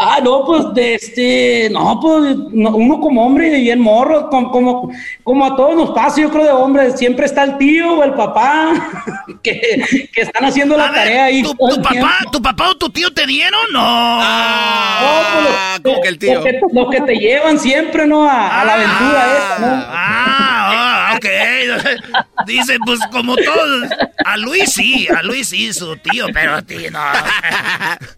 Ah, 0.00 0.20
no, 0.22 0.44
pues, 0.44 0.72
de 0.74 0.94
este, 0.94 1.68
no, 1.72 1.98
pues, 2.00 2.36
uno 2.52 3.00
como 3.00 3.26
hombre 3.26 3.50
bien 3.50 3.80
morro, 3.80 4.30
como, 4.30 4.92
como, 5.24 5.44
a 5.44 5.56
todos 5.56 5.74
nos 5.74 5.90
pasa, 5.90 6.20
yo 6.20 6.30
creo, 6.30 6.44
de 6.44 6.52
hombres, 6.52 6.96
siempre 6.96 7.26
está 7.26 7.42
el 7.42 7.58
tío 7.58 7.94
o 7.94 8.04
el 8.04 8.14
papá 8.14 8.74
que, 9.42 10.08
que 10.12 10.20
están 10.20 10.44
haciendo 10.44 10.76
la 10.76 10.92
tarea 10.92 11.24
ahí. 11.24 11.42
¿tu, 11.42 11.52
papá, 11.56 12.18
¿Tu 12.30 12.40
papá 12.40 12.70
o 12.70 12.76
tu 12.76 12.90
tío 12.90 13.12
te 13.12 13.26
dieron? 13.26 13.60
No. 13.72 13.80
Ah, 13.82 15.78
como 15.82 16.00
que 16.00 16.08
el 16.08 16.18
tío. 16.18 16.44
Lo 16.72 16.90
que, 16.90 17.00
te 17.00 17.16
llevan 17.16 17.58
siempre, 17.58 18.06
¿no? 18.06 18.22
A, 18.22 18.64
la 18.64 18.74
aventura 18.74 19.24
ah, 19.24 19.36
esa, 19.36 19.58
¿no? 19.58 19.84
Ah, 19.88 21.14
ok. 21.16 22.46
Dice, 22.46 22.78
pues, 22.84 23.00
como 23.10 23.34
todos. 23.34 23.90
A 24.24 24.36
Luis 24.36 24.72
sí, 24.72 25.08
a 25.08 25.24
Luis 25.24 25.48
sí, 25.48 25.72
su 25.72 25.96
tío, 25.96 26.26
pero 26.32 26.54
a 26.54 26.62
ti 26.62 26.86
no. 26.92 27.00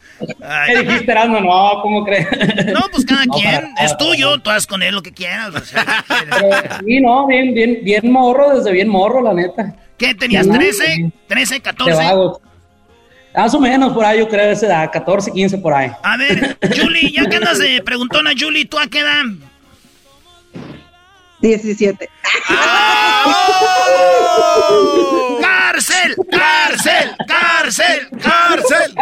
¿Qué 0.67 0.83
dijiste, 0.83 1.11
Erasmo? 1.11 1.41
No, 1.41 1.81
¿cómo 1.83 2.05
crees? 2.05 2.27
No, 2.73 2.81
pues 2.91 3.05
cada 3.05 3.25
quien, 3.27 3.75
es 3.81 3.97
tuyo, 3.97 4.39
tú 4.39 4.51
haz 4.51 4.67
con 4.67 4.83
él 4.83 4.95
lo 4.95 5.03
que 5.03 5.13
quieras. 5.13 5.53
sí, 6.87 7.01
no, 7.01 7.27
bien, 7.27 7.55
bien, 7.55 7.79
bien 7.83 8.11
morro, 8.11 8.57
desde 8.57 8.73
bien 8.73 8.89
morro, 8.89 9.23
la 9.23 9.35
neta. 9.35 9.75
¿Qué 9.97 10.15
tenías, 10.15 10.49
13? 10.49 11.13
¿13, 11.29 11.61
14? 11.61 12.03
Más 13.35 13.55
o 13.55 13.61
menos 13.61 13.93
por 13.93 14.05
ahí, 14.05 14.19
yo 14.19 14.29
creo, 14.29 14.51
esa 14.51 14.67
edad, 14.67 14.91
14, 14.93 15.31
15 15.31 15.59
por 15.59 15.73
ahí. 15.73 15.91
A 16.03 16.17
ver, 16.17 16.59
Julie, 16.77 17.13
ya 17.13 17.29
que 17.29 17.37
andas 17.37 17.59
de 17.59 17.81
preguntona, 17.83 18.33
Julie, 18.39 18.65
¿tú 18.65 18.79
a 18.79 18.89
qué 18.89 19.01
edad? 19.01 19.25
17. 21.41 22.09
¡Cárcel! 25.41 26.17
¡Cárcel! 26.31 27.17
¡Cárcel! 27.27 28.09
¡Cárcel! 28.21 28.95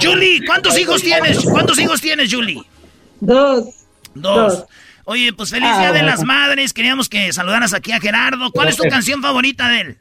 Julie, 0.00 0.44
¿cuántos 0.46 0.78
hijos 0.78 1.02
tienes? 1.02 1.44
¿Cuántos 1.44 1.78
hijos 1.78 2.00
tienes, 2.00 2.32
Julie? 2.32 2.62
Dos. 3.20 3.66
Dos. 4.14 4.64
Oye, 5.04 5.32
pues 5.32 5.50
feliz 5.50 5.76
Día 5.78 5.92
de 5.92 6.02
las 6.02 6.22
Madres. 6.22 6.72
Queríamos 6.72 7.08
que 7.08 7.32
saludaras 7.32 7.74
aquí 7.74 7.92
a 7.92 8.00
Gerardo. 8.00 8.50
¿Cuál 8.52 8.68
es 8.68 8.76
tu 8.76 8.88
canción 8.88 9.20
favorita 9.22 9.68
de 9.68 9.80
él? 9.80 9.98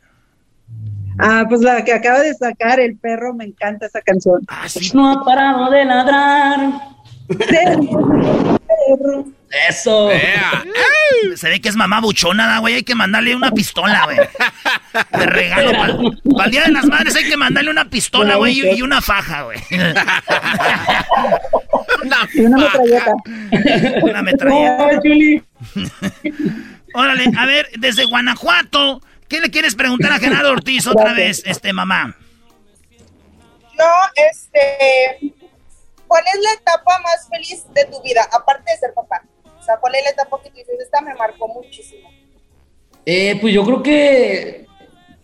Ah, 1.17 1.45
pues 1.49 1.61
la 1.61 1.83
que 1.83 1.91
acaba 1.93 2.19
de 2.19 2.33
sacar, 2.33 2.79
El 2.79 2.97
Perro, 2.97 3.33
me 3.33 3.43
encanta 3.45 3.87
esa 3.87 4.01
canción. 4.01 4.39
Ah, 4.47 4.67
No 4.93 5.11
ha 5.11 5.25
parado 5.25 5.69
de 5.69 5.83
ladrar. 5.83 6.59
Perro. 7.37 9.25
Eso. 9.67 10.09
Se 11.35 11.49
ve 11.49 11.59
que 11.59 11.69
es 11.69 11.75
mamá 11.75 12.01
buchona, 12.01 12.59
güey. 12.59 12.75
Hay 12.75 12.83
que 12.83 12.93
mandarle 12.95 13.35
una 13.35 13.51
pistola, 13.51 14.05
güey. 14.05 14.17
De 14.17 15.25
regalo. 15.25 15.71
Para 16.35 16.45
el 16.45 16.51
Día 16.51 16.63
de 16.63 16.71
las 16.71 16.85
Madres 16.85 17.15
hay 17.15 17.27
que 17.27 17.37
mandarle 17.37 17.71
una 17.71 17.89
pistola, 17.89 18.35
güey, 18.35 18.77
y, 18.77 18.81
una 18.81 19.01
faja, 19.01 19.43
güey. 19.43 19.59
y 22.33 22.41
una 22.41 22.57
metralleta. 22.57 23.13
Una 24.03 24.21
metralleta. 24.21 24.99
Órale, 26.93 27.31
a 27.37 27.45
ver, 27.45 27.69
desde 27.77 28.05
Guanajuato, 28.05 29.01
¿qué 29.27 29.39
le 29.41 29.51
quieres 29.51 29.75
preguntar 29.75 30.11
a 30.11 30.19
Gerardo 30.19 30.51
Ortiz 30.51 30.87
otra 30.87 31.13
vez, 31.13 31.43
este, 31.45 31.73
mamá? 31.73 32.15
No, 33.77 33.85
este... 34.15 35.33
¿Cuál 36.09 36.23
es 36.33 36.41
la 36.41 36.53
etapa 36.53 36.99
más 37.01 37.29
feliz 37.29 37.65
de 37.71 37.85
tu 37.85 38.01
vida, 38.01 38.27
aparte 38.31 38.71
de 38.71 38.77
ser 38.79 38.93
papá? 38.95 39.23
¿cuál 39.79 39.93
es 39.93 40.03
la 40.03 40.09
etapa 40.09 40.41
que 40.41 40.49
tú 40.49 40.57
dices? 40.57 40.79
Esta 40.79 41.01
me 41.01 41.13
marcó 41.13 41.47
muchísimo. 41.47 42.09
Eh, 43.05 43.37
pues 43.39 43.53
yo 43.53 43.63
creo 43.63 43.83
que 43.83 44.65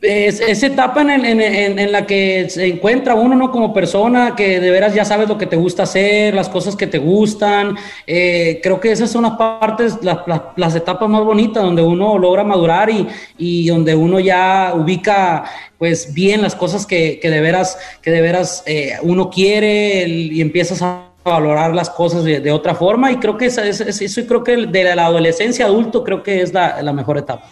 es, 0.06 0.40
esa 0.40 0.68
etapa 0.68 1.02
en, 1.02 1.92
la 1.92 2.06
que 2.06 2.50
se 2.50 2.68
encuentra 2.68 3.16
uno 3.16 3.36
¿no? 3.36 3.52
como 3.52 3.74
persona, 3.74 4.36
que 4.36 4.60
de 4.60 4.72
veras 4.72 4.94
ya 4.94 5.06
sabes 5.06 5.28
lo 5.28 5.38
que 5.38 5.46
te 5.46 5.56
gusta 5.56 5.84
hacer, 5.84 6.34
las 6.34 6.50
cosas 6.50 6.76
que 6.76 6.88
te 6.88 6.98
gustan. 6.98 7.76
Eh, 8.08 8.60
creo 8.64 8.80
que 8.80 8.92
esas 8.92 9.12
son 9.12 9.24
las 9.24 9.34
partes, 9.34 9.98
las, 10.02 10.76
etapas 10.76 11.10
más 11.10 11.24
bonitas 11.24 11.64
donde 11.64 11.82
uno 11.82 12.18
logra 12.18 12.44
madurar 12.44 12.90
y, 13.38 13.68
donde 13.68 13.96
uno 13.96 14.20
ya 14.20 14.74
ubica 14.76 15.46
pues 15.78 16.14
bien 16.14 16.42
las 16.42 16.56
cosas 16.56 16.86
que, 16.86 17.20
de 17.22 17.42
veras, 17.42 17.78
que 18.02 18.12
de 18.12 18.22
veras 18.22 18.64
eh, 18.66 18.94
uno 19.02 19.30
quiere 19.30 20.08
y 20.08 20.42
empiezas 20.42 20.82
a 20.82 21.10
valorar 21.26 21.74
las 21.74 21.90
cosas 21.90 22.24
de, 22.24 22.52
otra 22.52 22.76
forma 22.76 23.12
y 23.12 23.18
creo 23.18 23.38
que 23.38 23.48
eso, 23.48 23.62
eso, 23.62 24.22
creo 24.28 24.44
que 24.44 24.68
de 24.68 24.96
la 24.96 25.06
adolescencia 25.06 25.66
adulto 25.66 26.04
creo 26.04 26.22
que 26.22 26.42
es 26.42 26.54
la, 26.54 26.82
la, 26.84 26.94
mejor 26.94 27.18
etapa. 27.18 27.50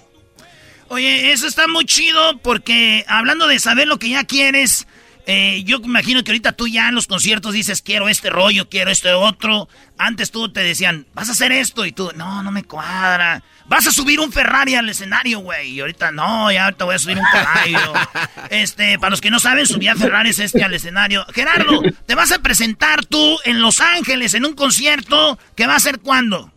Oye, 0.93 1.31
eso 1.31 1.47
está 1.47 1.67
muy 1.67 1.85
chido 1.85 2.37
porque 2.43 3.03
hablando 3.07 3.47
de 3.47 3.57
saber 3.57 3.87
lo 3.87 3.97
que 3.97 4.09
ya 4.09 4.25
quieres, 4.25 4.85
eh, 5.25 5.63
yo 5.65 5.77
imagino 5.83 6.23
que 6.23 6.29
ahorita 6.29 6.51
tú 6.51 6.67
ya 6.67 6.87
en 6.87 6.93
los 6.93 7.07
conciertos 7.07 7.51
dices 7.53 7.81
quiero 7.81 8.09
este 8.09 8.29
rollo, 8.29 8.69
quiero 8.69 8.91
este 8.91 9.11
otro. 9.11 9.67
Antes 9.97 10.29
tú 10.29 10.53
te 10.53 10.59
decían, 10.59 11.07
vas 11.15 11.29
a 11.29 11.31
hacer 11.31 11.51
esto 11.51 11.87
y 11.87 11.93
tú, 11.93 12.11
no, 12.15 12.43
no 12.43 12.51
me 12.51 12.63
cuadra. 12.63 13.41
Vas 13.65 13.87
a 13.87 13.91
subir 13.91 14.19
un 14.19 14.31
Ferrari 14.31 14.75
al 14.75 14.87
escenario, 14.87 15.39
güey. 15.39 15.71
Y 15.71 15.79
ahorita 15.79 16.11
no, 16.11 16.51
ya 16.51 16.65
ahorita 16.65 16.85
voy 16.85 16.93
a 16.93 16.99
subir 16.99 17.17
un 17.17 17.25
caballo. 17.31 17.93
este, 18.51 18.99
para 18.99 19.09
los 19.09 19.21
que 19.21 19.31
no 19.31 19.39
saben, 19.39 19.65
subía 19.65 19.95
Ferraris 19.95 20.37
este 20.37 20.63
al 20.63 20.75
escenario. 20.75 21.25
Gerardo, 21.33 21.81
te 22.05 22.13
vas 22.13 22.31
a 22.31 22.37
presentar 22.43 23.03
tú 23.03 23.39
en 23.45 23.63
Los 23.63 23.81
Ángeles 23.81 24.35
en 24.35 24.45
un 24.45 24.53
concierto 24.53 25.39
que 25.55 25.65
va 25.65 25.75
a 25.75 25.79
ser 25.79 26.01
cuándo? 26.01 26.53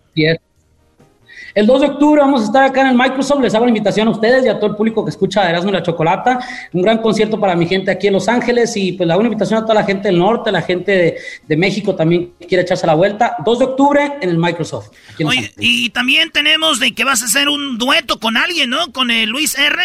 El 1.57 1.67
2 1.67 1.81
de 1.81 1.87
octubre 1.87 2.21
vamos 2.21 2.43
a 2.43 2.45
estar 2.45 2.65
acá 2.65 2.83
en 2.83 2.89
el 2.89 2.95
Microsoft. 2.95 3.41
Les 3.41 3.55
hago 3.55 3.65
la 3.65 3.71
invitación 3.71 4.07
a 4.09 4.11
ustedes 4.11 4.45
y 4.45 4.49
a 4.49 4.59
todo 4.59 4.67
el 4.69 4.77
público 4.77 5.03
que 5.03 5.09
escucha 5.09 5.49
Erasmo 5.49 5.71
y 5.71 5.73
la 5.73 5.83
Chocolata. 5.83 6.39
Un 6.75 6.83
gran 6.83 6.99
concierto 6.99 7.41
para 7.41 7.57
mi 7.57 7.67
gente 7.67 7.91
aquí 7.91 8.09
en 8.09 8.13
Los 8.13 8.29
Ángeles 8.29 8.77
y 8.77 8.93
pues 8.93 9.07
le 9.07 9.15
hago 9.15 9.21
una 9.21 9.29
invitación 9.29 9.61
a 9.61 9.63
toda 9.63 9.73
la 9.73 9.85
gente 9.85 10.09
del 10.09 10.19
norte, 10.19 10.53
la 10.53 10.61
gente 10.61 11.17
de, 11.49 11.57
México 11.57 11.95
también 11.95 12.35
que 12.39 12.47
quiere 12.47 12.63
echarse 12.63 12.87
la 12.87 12.93
vuelta. 12.93 13.37
2 13.43 13.59
de 13.59 13.65
octubre 13.65 14.13
en 14.21 14.29
el 14.29 14.37
Microsoft. 14.37 14.91
Oye, 15.25 15.51
y 15.57 15.89
también 15.89 16.31
tenemos 16.31 16.79
de 16.79 16.93
que 16.93 17.05
vas 17.05 17.23
a 17.23 17.25
hacer 17.25 17.49
un 17.49 17.79
dueto 17.79 18.21
con 18.21 18.37
alguien, 18.37 18.69
¿no? 18.69 18.93
Con 18.93 19.11
el 19.11 19.31
Luis 19.31 19.59
R. 19.59 19.83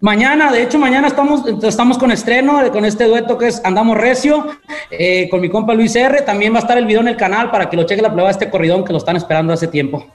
Mañana, 0.00 0.50
de 0.50 0.64
hecho, 0.64 0.80
mañana 0.80 1.06
estamos, 1.06 1.42
estamos 1.62 1.96
con 1.96 2.10
estreno, 2.10 2.60
con 2.72 2.84
este 2.84 3.04
dueto 3.04 3.38
que 3.38 3.46
es 3.46 3.64
Andamos 3.64 3.96
Recio, 3.96 4.48
eh, 4.90 5.28
con 5.30 5.40
mi 5.40 5.48
compa 5.48 5.74
Luis 5.74 5.94
R. 5.94 6.22
También 6.22 6.52
va 6.52 6.56
a 6.56 6.62
estar 6.62 6.76
el 6.76 6.86
video 6.86 7.02
en 7.02 7.08
el 7.08 7.16
canal 7.16 7.52
para 7.52 7.70
que 7.70 7.76
lo 7.76 7.84
cheque 7.84 8.02
la 8.02 8.10
prueba 8.12 8.30
de 8.30 8.32
este 8.32 8.50
corridón 8.50 8.84
que 8.84 8.90
lo 8.90 8.98
están 8.98 9.14
esperando 9.14 9.52
hace 9.52 9.68
tiempo. 9.68 10.12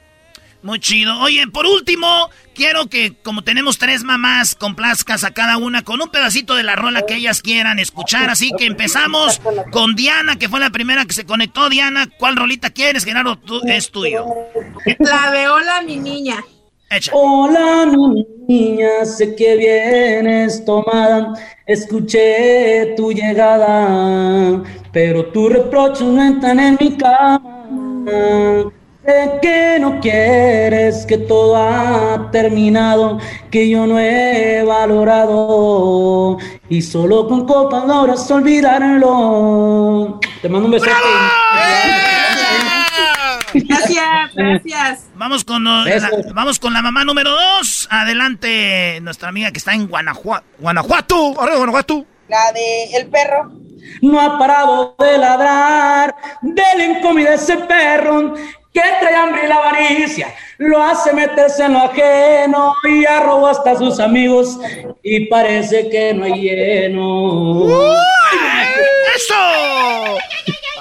Muy 0.63 0.79
chido. 0.79 1.19
Oye, 1.19 1.47
por 1.47 1.65
último, 1.65 2.29
quiero 2.53 2.85
que, 2.87 3.15
como 3.23 3.43
tenemos 3.43 3.79
tres 3.79 4.03
mamás, 4.03 4.53
complazcas 4.53 5.23
a 5.23 5.31
cada 5.31 5.57
una 5.57 5.83
con 5.83 6.01
un 6.01 6.09
pedacito 6.09 6.55
de 6.55 6.63
la 6.63 6.75
rola 6.75 7.05
que 7.07 7.15
ellas 7.15 7.41
quieran 7.41 7.79
escuchar. 7.79 8.29
Así 8.29 8.51
que 8.57 8.65
empezamos 8.65 9.41
con 9.71 9.95
Diana, 9.95 10.37
que 10.37 10.49
fue 10.49 10.59
la 10.59 10.69
primera 10.69 11.05
que 11.05 11.13
se 11.13 11.25
conectó. 11.25 11.69
Diana, 11.69 12.07
¿cuál 12.19 12.35
rolita 12.35 12.69
quieres, 12.69 13.05
Genaro? 13.05 13.37
Tú, 13.37 13.61
es 13.65 13.89
tuyo. 13.89 14.25
La 14.99 15.31
de 15.31 15.47
Hola, 15.47 15.81
mi 15.81 15.97
niña. 15.97 16.43
Hola, 17.13 17.85
mi 17.85 18.27
niña, 18.47 19.05
sé 19.05 19.33
que 19.35 19.55
vienes 19.55 20.63
tomada. 20.65 21.33
Escuché 21.65 22.93
tu 22.97 23.13
llegada, 23.13 24.61
pero 24.91 25.25
tus 25.27 25.53
reproches 25.53 26.05
no 26.05 26.21
están 26.21 26.59
en 26.59 26.77
mi 26.79 26.97
cama. 26.97 28.71
Sé 29.03 29.39
que 29.41 29.79
no 29.79 29.99
quieres, 29.99 31.07
que 31.07 31.17
todo 31.17 31.57
ha 31.57 32.29
terminado, 32.31 33.17
que 33.49 33.67
yo 33.67 33.87
no 33.87 33.99
he 33.99 34.61
valorado 34.63 36.37
y 36.69 36.83
solo 36.83 37.27
con 37.27 37.47
copas 37.47 37.87
logras 37.87 38.29
olvidarlo. 38.29 40.19
Te 40.43 40.49
mando 40.49 40.67
un 40.67 40.71
besote. 40.71 40.91
Gracias, 43.53 44.35
gracias. 44.35 45.09
Vamos 45.15 45.43
con, 45.43 45.63
la, 45.63 45.83
vamos 46.35 46.59
con 46.59 46.71
la 46.71 46.83
mamá 46.83 47.03
número 47.03 47.31
dos. 47.31 47.87
Adelante, 47.89 48.99
nuestra 49.01 49.29
amiga 49.29 49.51
que 49.51 49.57
está 49.57 49.73
en 49.73 49.87
Guanajuato. 49.87 50.45
Guanajuato, 50.59 51.33
Guanajuato. 51.33 52.05
La 52.27 52.51
de 52.51 52.95
el 52.97 53.07
perro. 53.07 53.51
No 54.03 54.21
ha 54.21 54.37
parado 54.37 54.95
de 54.99 55.17
ladrar, 55.17 56.15
denle 56.41 57.01
comida 57.01 57.31
a 57.31 57.33
ese 57.33 57.57
perro 57.57 58.35
que 58.73 58.81
trae 58.99 59.15
hambre 59.15 59.41
y 59.45 59.47
la 59.47 59.55
avaricia, 59.55 60.33
lo 60.57 60.81
hace 60.81 61.13
meterse 61.13 61.65
en 61.65 61.73
lo 61.73 61.79
ajeno 61.79 62.75
y 62.83 63.05
arroba 63.05 63.51
hasta 63.51 63.71
a 63.71 63.77
sus 63.77 63.99
amigos 63.99 64.59
y 65.03 65.25
parece 65.25 65.89
que 65.89 66.13
no 66.13 66.25
hay 66.25 66.41
lleno. 66.41 67.65
¡Eso! 69.15 70.17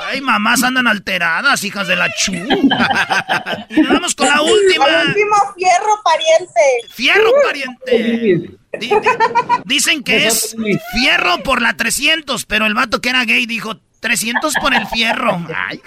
Ay, 0.06 0.20
mamás 0.20 0.62
andan 0.62 0.86
alteradas, 0.86 1.62
hijas 1.62 1.86
de 1.86 1.96
la 1.96 2.08
chu. 2.14 2.32
y 2.32 3.82
vamos 3.82 4.14
con 4.14 4.28
la 4.28 4.42
última. 4.42 4.86
El 4.86 5.08
último 5.08 5.36
fierro 5.56 6.00
pariente. 6.04 6.60
Fierro 6.90 7.30
pariente. 7.44 8.58
Dicen 9.64 10.02
que 10.02 10.26
es 10.26 10.56
fierro 10.92 11.42
por 11.42 11.62
la 11.62 11.74
300, 11.76 12.44
pero 12.46 12.66
el 12.66 12.74
vato 12.74 13.00
que 13.00 13.10
era 13.10 13.24
gay 13.24 13.46
dijo 13.46 13.80
300 14.00 14.54
por 14.60 14.74
el 14.74 14.86
fierro. 14.86 15.46
Ay, 15.54 15.80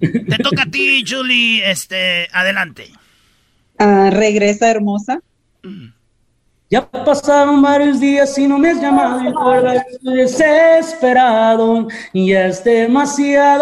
Te 0.00 0.38
toca 0.42 0.62
a 0.62 0.70
ti, 0.70 1.04
Julie. 1.06 1.70
Este, 1.70 2.28
adelante. 2.32 2.90
Ah, 3.78 4.10
regresa 4.12 4.70
hermosa. 4.70 5.20
Ya 6.70 6.86
pasaron 6.86 7.62
varios 7.62 7.98
días 7.98 8.36
y 8.36 8.46
no 8.46 8.58
me 8.58 8.68
has 8.70 8.78
llamado 8.78 9.26
y 9.26 9.32
por 9.32 9.66
estoy 9.66 10.18
desesperado 10.18 11.88
y 12.12 12.32
ya 12.32 12.48
es 12.48 12.62
demasiado. 12.62 13.56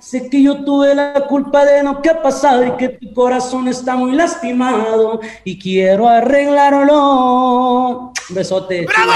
Sé 0.00 0.28
que 0.28 0.42
yo 0.42 0.64
tuve 0.64 0.96
la 0.96 1.12
culpa 1.28 1.64
de 1.64 1.84
lo 1.84 2.02
que 2.02 2.10
ha 2.10 2.20
pasado 2.20 2.66
y 2.66 2.72
que 2.72 2.88
tu 2.88 3.14
corazón 3.14 3.68
está 3.68 3.94
muy 3.94 4.16
lastimado 4.16 5.20
y 5.44 5.60
quiero 5.60 6.08
arreglarlo. 6.08 8.12
Besote. 8.30 8.86
¡Bravo! 8.86 9.12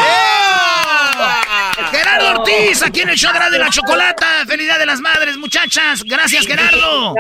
Gerardo 1.91 2.41
Ortiz, 2.41 2.83
aquí 2.83 3.01
en 3.01 3.11
el 3.11 3.17
show 3.17 3.33
de 3.51 3.59
la 3.59 3.69
chocolata. 3.69 4.47
Felicidad 4.47 4.79
de 4.79 4.87
las 4.87 5.01
madres, 5.01 5.37
muchachas. 5.37 6.03
Gracias, 6.05 6.47
Gerardo. 6.47 7.15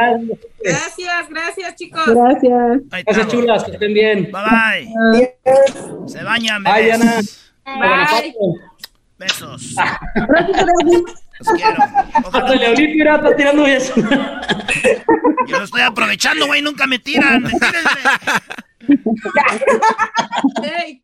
Gracias, 0.62 1.28
gracias, 1.28 1.74
chicos. 1.76 2.06
Gracias. 2.06 3.04
Gracias, 3.04 3.28
chulas, 3.28 3.64
que 3.64 3.72
estén 3.72 3.94
bien. 3.94 4.30
Bye 4.32 4.42
bye. 4.42 6.08
Se 6.08 6.22
bañan, 6.22 6.62
Bye, 6.62 6.92
Ana. 6.92 7.20
Bye. 7.64 8.34
Besos. 9.18 9.74
Los 11.38 11.48
quiero. 11.56 11.82
Hasta 12.14 12.74
pirata 12.74 13.36
tirando 13.36 13.66
eso. 13.66 13.94
Yo 15.46 15.58
lo 15.58 15.64
estoy 15.64 15.82
aprovechando, 15.82 16.46
güey. 16.46 16.62
Nunca 16.62 16.86
me 16.86 16.98
tiran. 16.98 17.50
Hey. 20.62 21.03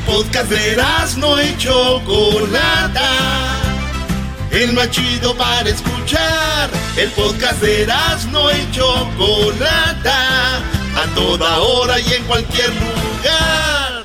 El 0.00 0.06
podcast 0.06 0.50
de 0.50 0.76
no 1.18 1.42
y 1.42 1.56
Chocolata. 1.58 3.10
El 4.50 4.72
más 4.72 4.90
chido 4.90 5.36
para 5.36 5.68
escuchar. 5.68 6.70
El 6.96 7.10
podcast 7.10 7.60
de 7.60 7.86
no 8.30 8.50
y 8.50 8.70
Chocolata. 8.72 10.56
A 10.56 11.06
toda 11.14 11.58
hora 11.58 12.00
y 12.00 12.14
en 12.14 12.24
cualquier 12.24 12.70
lugar. 12.70 14.04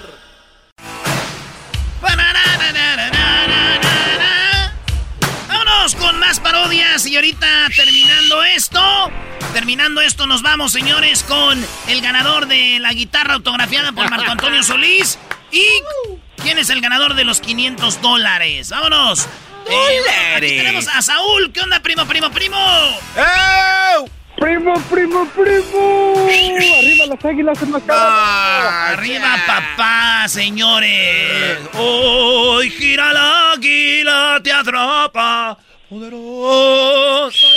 Vámonos 5.48 5.96
con 5.96 6.20
más 6.20 6.40
parodias 6.42 7.06
y 7.06 7.16
ahorita 7.16 7.48
terminando 7.76 8.44
esto. 8.44 9.12
Terminando 9.54 10.02
esto 10.02 10.28
nos 10.28 10.42
vamos, 10.42 10.74
señores, 10.74 11.24
con 11.24 11.66
el 11.88 12.02
ganador 12.02 12.48
de 12.48 12.80
la 12.80 12.92
guitarra 12.92 13.36
autografiada 13.36 13.94
por 13.94 14.10
Marco 14.10 14.30
Antonio 14.32 14.62
Solís. 14.62 15.18
¿Y 15.56 16.42
quién 16.42 16.58
es 16.60 16.70
el 16.70 16.82
ganador 16.82 17.16
de 17.16 17.24
los 17.24 17.40
500 17.40 18.02
dólares? 18.02 18.72
¡Vámonos! 18.72 19.26
Eh, 19.70 20.36
aquí 20.36 20.48
tenemos 20.58 20.86
a 20.90 21.02
Saúl. 21.02 21.54
¿Qué 21.54 21.62
onda, 21.62 21.80
primo, 21.80 22.06
primo, 22.06 22.30
primo? 22.30 22.58
Primo, 24.38 24.74
primo, 24.92 25.26
primo. 25.30 26.28
Arriba 26.78 27.06
las 27.08 27.24
águilas 27.24 27.64
en 27.64 27.72
la 27.72 27.80
cara. 27.80 28.90
arriba, 28.90 29.44
papá, 29.48 30.28
señores. 30.28 31.60
Hoy 31.74 32.70
gira 32.72 33.14
la 33.14 33.54
águila, 33.54 34.42
te 34.44 34.52
atrapa. 34.52 35.58
Poderosa 35.90 37.48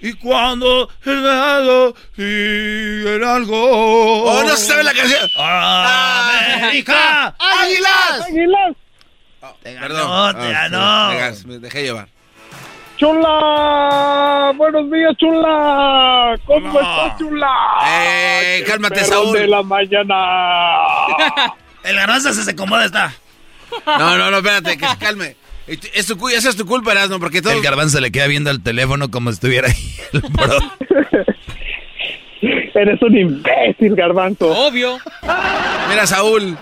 y 0.00 0.12
cuando 0.14 0.88
el 1.04 1.22
dado 1.22 1.94
sigue 2.16 3.20
algo. 3.24 4.24
¡Oh, 4.24 4.42
no 4.42 4.56
se 4.56 4.66
sabe 4.66 4.82
la 4.82 4.94
canción! 4.94 5.28
¡América! 5.36 7.34
¡Águilas! 7.38 8.26
¡Águilas! 8.26 8.76
Te 9.62 9.74
ganó, 9.74 10.34
te 10.34 10.52
ganó. 10.52 11.10
Me 11.46 11.58
dejé 11.58 11.82
llevar. 11.82 12.08
¡Chula! 12.96 14.52
¡Buenos 14.56 14.90
días, 14.90 15.16
chula! 15.16 16.38
¿Cómo 16.44 16.80
estás, 16.80 17.18
chula? 17.18 17.48
¡Eh, 17.86 18.64
cálmate, 18.66 19.04
Saúl! 19.04 19.32
de 19.32 19.48
la 19.48 19.62
mañana! 19.62 20.16
El 21.82 21.96
garbanzo 21.96 22.32
se 22.34 22.50
acomoda, 22.50 22.84
está. 22.84 23.14
No, 23.86 24.18
no, 24.18 24.30
no, 24.30 24.36
espérate, 24.38 24.76
que 24.76 24.86
se 24.86 24.98
calme. 24.98 25.36
Es 25.66 26.06
tu, 26.06 26.28
esa 26.28 26.48
es 26.48 26.56
tu 26.56 26.66
culpa, 26.66 26.92
Erasmo, 26.92 27.20
porque 27.20 27.42
todo... 27.42 27.52
El 27.52 27.62
garbanzo 27.62 28.00
le 28.00 28.10
queda 28.10 28.26
viendo 28.26 28.50
el 28.50 28.62
teléfono 28.62 29.10
como 29.10 29.30
si 29.30 29.34
estuviera 29.34 29.68
ahí 29.68 29.94
el 30.12 30.20
bro. 30.20 30.58
Eres 32.74 33.02
un 33.02 33.16
imbécil, 33.16 33.94
garbanzo. 33.94 34.48
Obvio. 34.48 34.98
Mira, 35.88 36.06
Saúl, 36.06 36.56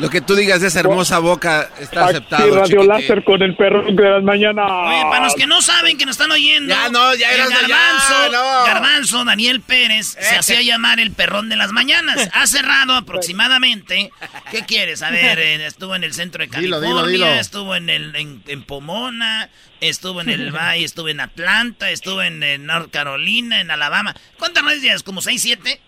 lo 0.00 0.10
que 0.10 0.20
tú 0.20 0.34
digas 0.34 0.60
de 0.60 0.68
esa 0.68 0.80
hermosa 0.80 1.18
boca 1.18 1.68
está 1.78 2.06
Aquí 2.06 2.10
aceptado. 2.16 2.46
radio 2.54 2.64
chiquitín. 2.66 2.88
láser 2.88 3.24
con 3.24 3.42
el 3.42 3.54
perro 3.56 3.84
de 3.92 4.10
las 4.10 4.22
mañanas. 4.22 4.66
Oye, 4.70 5.02
para 5.10 5.24
los 5.24 5.34
que 5.34 5.46
no 5.46 5.62
saben 5.62 5.96
que 5.98 6.06
nos 6.06 6.14
están 6.14 6.30
oyendo. 6.32 6.74
Ya, 6.74 6.88
no, 6.88 7.14
ya, 7.14 7.32
el 7.32 7.40
Erasmo, 7.40 7.56
ya, 7.68 7.76
garbanzo, 7.76 8.32
no. 8.32 8.64
garbanzo 8.66 9.24
Daniel 9.24 9.60
Pérez 9.60 10.16
se 10.18 10.36
hacía 10.36 10.62
llamar 10.62 11.00
el 11.00 11.12
perrón 11.12 11.48
de 11.48 11.56
las 11.56 11.72
mañanas. 11.72 12.28
Ha 12.40 12.46
cerrado 12.46 12.94
aproximadamente. 12.94 14.10
¿Qué 14.50 14.64
quieres? 14.64 15.02
A 15.02 15.10
ver, 15.10 15.38
eh, 15.38 15.66
estuvo 15.66 15.94
en 15.94 16.04
el 16.04 16.14
centro 16.14 16.44
de 16.44 16.46
Dilo, 16.60 16.80
California, 16.80 17.12
dilo, 17.12 17.26
dilo. 17.26 17.40
estuvo 17.40 17.74
en 17.76 17.90
el 17.90 18.14
en, 18.16 18.42
en 18.46 18.62
Pomona, 18.62 19.50
estuvo 19.80 20.20
en 20.20 20.28
el 20.30 20.50
Valle, 20.56 20.84
estuvo 20.84 21.08
en 21.08 21.20
Atlanta, 21.20 21.90
estuvo 21.90 22.22
en, 22.22 22.42
eh, 22.42 22.58
North 22.58 22.90
Carolina, 22.90 23.60
en 23.60 23.70
Alabama. 23.70 24.14
¿Cuántas 24.38 24.64
radios 24.64 24.80
tienes? 24.82 25.02
¿Como 25.02 25.20
6, 25.20 25.40
7? 25.42 25.80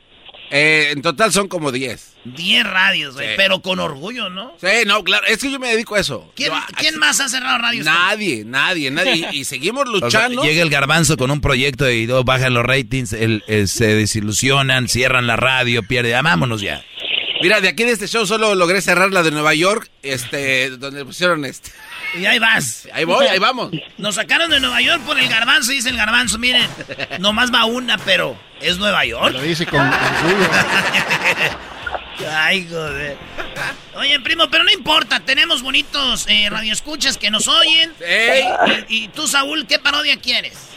Eh, 0.55 0.91
en 0.93 1.01
total 1.01 1.33
son 1.33 1.49
como 1.49 1.73
10. 1.73 2.13
10 2.27 2.65
radios, 2.65 3.15
güey. 3.15 3.27
Sí. 3.29 3.35
Pero 3.39 3.63
con 3.63 3.81
orgullo, 3.81 4.29
¿no? 4.29 4.55
Sí, 4.61 4.67
no, 4.87 5.03
claro, 5.03 5.27
es 5.27 5.39
que 5.39 5.51
yo 5.51 5.59
me 5.59 5.69
dedico 5.71 5.95
a 5.95 6.01
eso. 6.01 6.31
¿Quién, 6.37 6.51
Yo, 6.51 6.59
quién 6.77 6.99
más 6.99 7.19
ha 7.21 7.29
cerrado 7.31 7.57
radios? 7.59 7.87
Nadie, 7.87 8.45
nadie, 8.45 8.91
nadie. 8.91 9.29
Y, 9.33 9.39
y 9.41 9.45
seguimos 9.45 9.85
O 9.89 9.93
sea, 9.93 10.01
luchando. 10.29 10.43
llega 10.45 10.63
el 10.63 10.69
garbanzo 10.71 11.17
con 11.17 11.31
un 11.31 11.41
proyecto 11.41 11.91
y 11.91 12.07
luego 12.07 12.23
bajan 12.25 12.53
los 12.55 12.65
ratings, 12.65 13.15
el- 13.15 13.43
el- 13.49 13.67
se 13.67 13.87
desilusionan, 13.95 14.89
cierran 14.89 15.27
la 15.27 15.37
radio, 15.37 15.83
pierde. 15.83 16.15
Ah, 16.15 16.23
vámonos 16.23 16.61
ya. 16.61 16.85
Mira, 17.41 17.61
de 17.61 17.69
aquí 17.69 17.83
de 17.85 17.93
este 17.93 18.07
show 18.07 18.25
solo 18.27 18.55
logré 18.55 18.81
cerrar 18.83 19.11
la 19.11 19.23
de 19.23 19.31
Nueva 19.33 19.55
York, 19.55 19.91
este, 20.03 20.71
donde 20.71 21.05
pusieron 21.05 21.45
este. 21.45 21.71
Y 22.19 22.27
ahí 22.27 22.39
vas. 22.39 22.89
Ahí 22.93 23.05
voy, 23.05 23.27
ahí 23.27 23.39
vamos. 23.39 23.71
Nos 23.99 24.17
sacaron 24.17 24.51
de 24.51 24.61
Nueva 24.61 24.81
York 24.81 25.03
por 25.07 25.19
el 25.19 25.29
garbanzo, 25.29 25.73
dice 25.73 25.89
el 25.89 25.97
garbanzo, 25.97 26.39
miren, 26.39 26.69
nomás 27.21 27.53
va 27.53 27.65
una, 27.65 27.97
pero 27.99 28.37
es 28.61 28.79
Nueva 28.79 29.05
York. 29.05 29.33
Lo 29.33 29.41
dice 29.43 29.65
con 29.67 29.81
orgullo. 29.81 30.49
Ay, 32.31 32.67
joder. 32.71 33.17
Oye, 33.97 34.21
primo, 34.21 34.49
pero 34.51 34.65
no 34.65 34.71
importa, 34.71 35.21
tenemos 35.21 35.63
bonitos 35.63 36.27
eh, 36.29 36.49
radioescuchas 36.51 37.19
que 37.19 37.31
nos 37.31 37.49
oyen. 37.49 37.93
Y, 38.89 39.05
y 39.05 39.09
tú, 39.09 39.27
Saúl, 39.27 39.67
¿qué 39.67 39.79
parodia 39.79 40.17
quieres? 40.21 40.71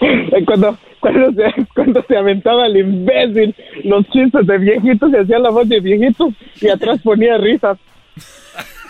Eh, 0.00 0.44
Cuando, 0.44 0.78
cuando, 1.00 1.32
se, 1.32 1.66
cuando 1.74 2.04
se 2.06 2.16
aventaba 2.16 2.66
el 2.66 2.76
imbécil 2.76 3.54
los 3.84 4.04
chistes 4.10 4.46
de 4.46 4.58
viejitos 4.58 5.10
y 5.12 5.16
hacía 5.16 5.38
la 5.38 5.50
voz 5.50 5.68
de 5.68 5.80
viejitos 5.80 6.34
y 6.60 6.68
atrás 6.68 6.98
ponía 7.02 7.38
risas. 7.38 7.78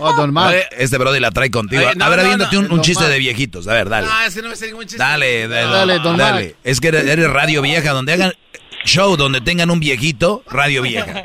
Oh, 0.00 0.14
don 0.16 0.34
Este 0.72 0.98
Brody 0.98 1.20
la 1.20 1.30
trae 1.30 1.50
contigo. 1.50 1.82
Oye, 1.82 1.94
no, 1.94 2.04
a 2.04 2.08
ver, 2.08 2.24
no, 2.24 2.36
no, 2.36 2.74
un, 2.74 2.80
chiste 2.80 3.04
de 3.04 3.18
viejitos. 3.18 3.68
A 3.68 3.74
ver, 3.74 3.88
dale. 3.88 4.08
Ah, 4.10 4.26
ese 4.26 4.42
no 4.42 4.48
me 4.48 4.56
ningún 4.56 4.84
chiste. 4.84 4.98
Dale, 4.98 5.46
dale, 5.48 5.70
Dale, 5.70 5.98
don 5.98 6.16
dale. 6.16 6.56
Es 6.64 6.80
que 6.80 6.88
eres, 6.88 7.30
radio 7.30 7.62
vieja, 7.62 7.92
donde 7.92 8.14
hagan 8.14 8.32
show 8.84 9.16
donde 9.16 9.40
tengan 9.40 9.70
un 9.70 9.80
viejito, 9.80 10.42
radio 10.46 10.82
vieja. 10.82 11.22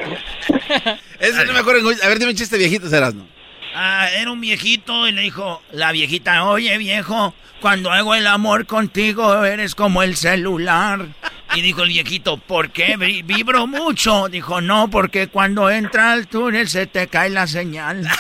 Ese 1.19 1.45
no 1.45 1.53
me 1.53 1.60
acuerdo. 1.60 1.90
A 1.90 2.07
ver, 2.07 2.19
dime 2.19 2.31
un 2.31 2.38
chiste 2.38 2.57
viejito, 2.57 2.90
serás, 2.90 3.14
¿no? 3.14 3.27
Ah, 3.76 4.10
era 4.16 4.32
un 4.32 4.41
viejito 4.41 5.08
y 5.08 5.12
le 5.12 5.22
dijo 5.22 5.62
la 5.72 5.91
viejita, 5.91 6.44
oye 6.46 6.78
viejo, 6.78 7.34
cuando 7.62 7.91
hago 7.91 8.16
el 8.16 8.26
amor 8.28 8.66
contigo 8.66 9.44
eres 9.46 9.76
como 9.76 10.02
el 10.04 10.16
celular. 10.16 11.06
Y 11.56 11.62
dijo 11.62 11.82
el 11.84 11.90
viejito, 11.90 12.38
¿por 12.38 12.70
qué? 12.72 12.96
Vi- 12.98 13.22
Vibro 13.24 13.66
mucho. 13.68 14.28
Dijo, 14.30 14.62
no, 14.62 14.90
porque 14.90 15.28
cuando 15.28 15.70
entra 15.70 16.12
al 16.14 16.28
túnel 16.28 16.70
se 16.70 16.86
te 16.88 17.08
cae 17.08 17.30
la 17.32 17.48
señal. 17.48 18.08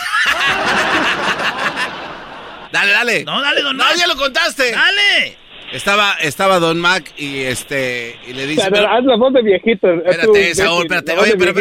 Dale, 2.71 2.91
dale. 2.91 3.23
No, 3.25 3.41
dale, 3.41 3.61
don 3.61 3.75
No, 3.77 3.83
ya 3.95 4.05
lo 4.07 4.15
contaste. 4.15 4.71
Dale. 4.71 5.37
Estaba, 5.71 6.13
estaba 6.21 6.59
Don 6.59 6.79
Mac 6.79 7.11
y 7.17 7.41
este 7.41 8.17
y 8.27 8.33
le 8.33 8.47
dice. 8.47 8.61
Pero, 8.63 8.75
pero- 8.75 8.91
haz 8.91 9.03
la 9.05 9.15
voz 9.17 9.33
de 9.33 9.43
viejito. 9.43 9.87
espérate, 9.93 10.55
Saúl, 10.55 10.83
espérate. 10.83 11.13
Oye, 11.17 11.35
pero, 11.37 11.53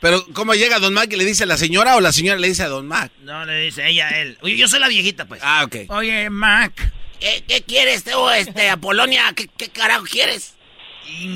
pero 0.00 0.24
¿cómo 0.32 0.54
llega 0.54 0.78
Don 0.78 0.94
Mac 0.94 1.12
y 1.12 1.16
le 1.16 1.24
dice 1.24 1.44
a 1.44 1.46
la 1.46 1.56
señora 1.58 1.96
o 1.96 2.00
la 2.00 2.12
señora 2.12 2.38
le 2.38 2.48
dice 2.48 2.62
a 2.62 2.68
Don 2.68 2.86
Mac? 2.88 3.12
No, 3.22 3.44
le 3.44 3.60
dice 3.62 3.86
ella 3.86 4.08
a 4.08 4.18
él. 4.20 4.38
Oye, 4.40 4.56
yo 4.56 4.66
soy 4.66 4.80
la 4.80 4.88
viejita, 4.88 5.26
pues. 5.26 5.40
Ah, 5.44 5.62
ok. 5.64 5.76
Oye, 5.90 6.30
Mac. 6.30 6.72
¿Qué, 7.20 7.44
qué 7.46 7.62
quieres 7.62 8.02
tú, 8.04 8.30
este, 8.30 8.70
Apolonia? 8.70 9.24
¿Qué, 9.36 9.46
qué 9.58 9.68
carajo 9.68 10.04
quieres? 10.04 10.54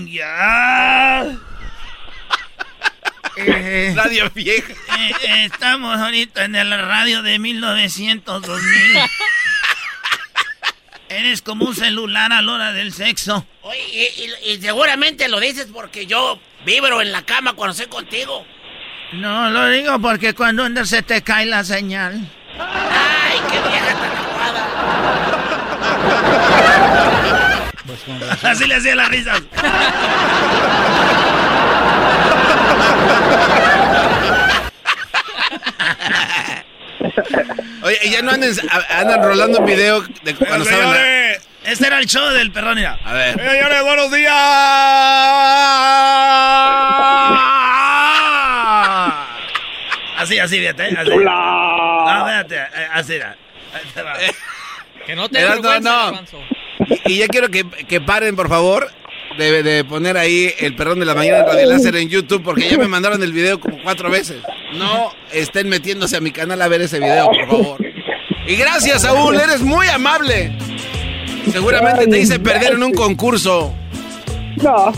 Ya. 0.07 1.27
Eh, 3.37 3.93
Radio 3.97 4.31
vieja. 4.33 4.73
eh, 4.73 5.13
eh, 5.27 5.45
estamos 5.47 5.99
ahorita 5.99 6.45
en 6.45 6.53
la 6.53 6.77
radio 6.83 7.21
de 7.23 7.41
1900, 7.41 8.43
2000. 8.43 8.71
Eres 11.15 11.43
como 11.43 11.67
un 11.67 11.75
celular 11.77 12.33
a 12.33 12.43
la 12.43 12.53
hora 12.53 12.73
del 12.73 12.93
sexo. 12.93 13.47
Oye, 13.63 13.79
y, 13.93 14.49
y- 14.51 14.55
y 14.55 14.61
seguramente 14.61 15.29
lo 15.29 15.39
dices 15.39 15.69
porque 15.73 16.07
yo 16.07 16.41
vibro 16.65 17.01
en 17.01 17.13
la 17.13 17.23
cama 17.23 17.53
cuando 17.53 17.71
estoy 17.73 17.87
contigo. 17.87 18.45
No, 19.13 19.49
lo 19.51 19.69
digo 19.69 20.01
porque 20.01 20.35
cuando 20.35 20.65
andas 20.65 20.89
se 20.89 21.03
te 21.03 21.23
cae 21.23 21.47
la 21.47 21.63
señal. 21.63 22.15
Ay, 22.59 23.39
qué 23.51 23.61
vieja 23.69 23.95
tan 23.95 24.15
Así 28.51 28.67
le 28.67 28.75
hacía 28.75 28.97
las 28.97 29.09
risas. 29.09 29.43
Oye, 37.83 37.99
ya 38.11 38.23
no 38.23 38.33
andan, 38.33 38.51
andan 38.91 39.23
rolando 39.23 39.59
un 39.61 39.67
video 39.67 40.03
de 40.23 40.35
cuando 40.35 40.65
estaban. 40.65 40.97
Este 41.65 41.87
era 41.87 41.99
el 41.99 42.07
show 42.07 42.29
del 42.31 42.53
perrón, 42.53 42.75
mira. 42.77 42.99
A 43.05 43.15
ver. 43.15 43.41
Señores, 43.41 43.83
buenos 43.83 44.11
días. 44.11 44.33
Así, 50.19 50.39
así, 50.39 50.59
fíjate. 50.59 50.85
Así. 50.97 51.11
No, 51.11 52.19
espérate, 52.19 52.57
eh, 52.57 52.89
así 52.93 53.15
era. 53.15 53.37
Va. 53.99 54.15
Que 55.07 55.15
no 55.15 55.29
te 55.29 55.43
no, 55.81 56.25
y 57.05 57.19
ya 57.19 57.29
quiero 57.29 57.51
que, 57.51 57.69
que 57.69 58.01
paren, 58.01 58.37
por 58.37 58.49
favor, 58.49 58.91
de, 59.39 59.63
de 59.63 59.85
poner 59.85 60.17
ahí 60.17 60.53
el 60.59 60.75
perrón 60.77 61.01
de 61.01 61.07
la 61.07 61.15
mañana 61.15 61.41
en 61.41 61.47
Radio 61.47 61.69
Láser 61.69 61.97
en 61.97 62.09
YouTube, 62.09 62.43
porque 62.43 62.69
ya 62.69 62.79
me 62.79 62.89
mandaron 62.89 63.23
el 63.23 63.33
video 63.33 63.59
como 63.61 63.83
cuatro 63.83 64.11
veces. 64.11 64.39
No 64.75 65.13
estén 65.33 65.69
metiéndose 65.69 66.17
a 66.17 66.21
mi 66.21 66.31
canal 66.31 66.61
a 66.63 66.69
ver 66.69 66.83
ese 66.83 66.99
video, 66.99 67.27
por 67.27 67.47
favor. 67.49 67.79
Y 68.47 68.57
gracias, 68.57 69.03
Saúl, 69.03 69.39
eres 69.41 69.63
muy 69.63 69.89
amable. 69.89 70.57
Seguramente 71.51 72.07
te 72.07 72.21
hice 72.21 72.39
perder 72.39 72.75
en 72.75 72.83
un 72.83 72.93
concurso. 72.93 73.75
No. 74.57 74.93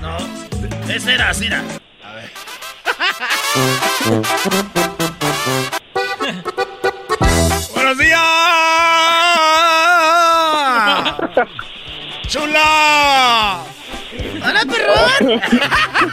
No, 0.00 0.16
ese 0.88 1.14
era 1.14 1.30
así, 1.30 1.46
era. 1.46 1.62
¡Buenos 7.74 7.98
días! 7.98 8.20
¡Chula! 12.32 13.60
¡Hola, 14.42 14.62
perrón! 14.64 15.42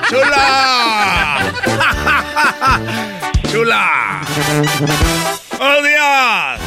¡Chula! 0.10 1.40
¡Chula! 3.50 4.22
¡Buenos 5.58 5.84
días! 5.86 6.60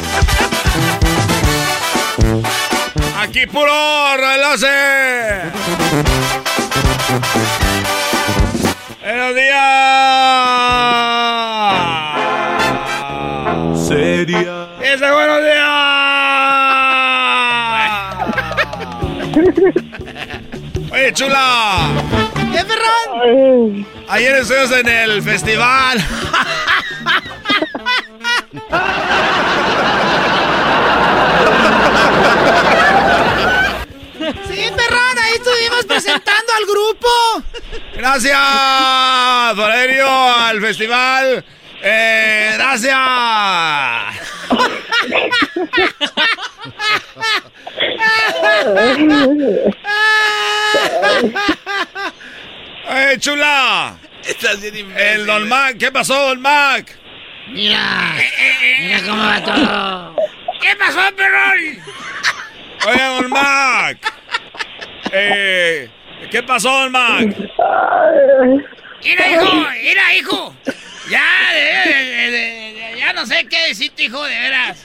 Aquí 3.21 3.47
puro 3.47 4.17
relace. 4.17 5.43
¡Buenos 9.03 9.35
días! 9.35 9.67
Seria. 13.87 14.69
¡Ese 14.81 15.11
buenos 15.11 15.43
días! 15.43 15.92
Oye, 20.93 21.13
chula. 21.13 21.89
¿Qué, 22.53 22.65
perrón? 22.65 23.87
Ayer 24.09 24.37
estuvimos 24.37 24.71
en 24.73 24.89
el 24.89 25.23
festival. 25.23 25.99
Sí, 34.49 34.71
perrón, 34.77 35.19
ahí 35.23 35.33
estuvimos 35.35 35.85
presentando 35.87 36.53
al 36.57 36.65
grupo. 36.67 37.09
Gracias, 37.95 39.57
Valerio, 39.57 40.07
al 40.09 40.61
festival. 40.61 41.45
Eh, 41.85 42.51
gracias. 42.55 42.97
Eh, 52.89 53.17
chula. 53.19 53.97
El 54.97 55.27
Don 55.27 55.49
Mac, 55.49 55.77
¿qué 55.79 55.91
pasó, 55.91 56.29
Don 56.29 56.41
Mac? 56.41 56.97
Mira, 57.49 58.15
mira 58.81 59.01
cómo 59.03 59.25
va 59.25 59.43
todo. 59.43 60.17
¿Qué 60.61 60.77
pasó, 60.77 61.01
perrón? 61.17 61.83
Oye, 62.87 63.05
Don 63.05 63.31
Mac. 63.31 63.99
Eh, 65.11 65.91
¿Qué 66.31 66.43
pasó, 66.43 66.71
Don 66.71 66.93
Mac? 66.93 67.37
Mira, 69.05 69.31
hijo, 69.31 69.53
mira, 69.83 70.15
hijo. 70.15 70.57
Ya, 71.11 71.53
de- 71.53 71.91
de- 71.93 72.31
de- 72.31 72.31
de- 72.31 72.95
ya 72.99 73.13
no 73.13 73.27
sé 73.27 73.47
qué 73.49 73.69
decirte, 73.69 74.05
hijo, 74.05 74.23
de 74.25 74.39
veras. 74.39 74.79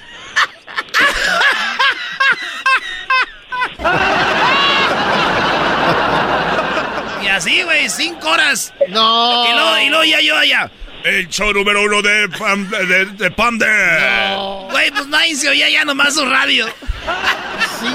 Y 7.23 7.27
así, 7.27 7.63
güey, 7.63 7.89
cinco 7.89 8.29
horas. 8.29 8.73
No. 8.89 9.45
Y 9.47 9.53
luego, 9.53 9.77
y 9.79 9.89
luego 9.89 10.03
ya 10.05 10.21
yo 10.21 10.37
allá. 10.37 10.71
El 11.03 11.27
show 11.29 11.53
número 11.53 11.83
uno 11.83 12.01
de, 12.01 12.27
Pam- 12.29 12.67
de, 12.69 13.05
de 13.05 13.31
Panda. 13.31 14.35
Güey, 14.71 14.91
pues 14.91 15.07
nadie 15.07 15.35
se 15.35 15.49
oía 15.49 15.69
ya 15.69 15.85
nomás 15.85 16.13
su 16.15 16.25
radio. 16.25 16.67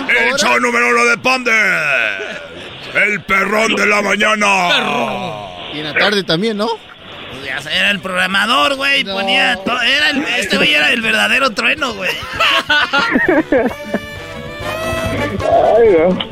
El 0.09 0.35
show 0.39 0.59
número 0.61 0.89
uno 0.90 1.05
de 1.07 1.19
Panda. 1.19 2.19
El 2.94 3.23
perrón 3.23 3.74
de 3.74 3.86
la 3.86 4.03
mañana. 4.03 4.69
Y 5.74 5.78
en 5.78 5.85
la 5.85 5.94
tarde 5.94 6.23
también, 6.24 6.57
¿no? 6.57 6.69
Pues 6.69 7.44
ya 7.65 7.70
era 7.70 7.90
el 7.90 8.01
programador, 8.01 8.74
güey. 8.77 9.05
Ponía 9.05 9.57
to- 9.65 9.81
era 9.81 10.11
el- 10.11 10.23
este 10.39 10.57
güey 10.57 10.74
era 10.74 10.90
el 10.90 11.01
verdadero 11.01 11.51
trueno, 11.51 11.94
güey. 11.94 12.11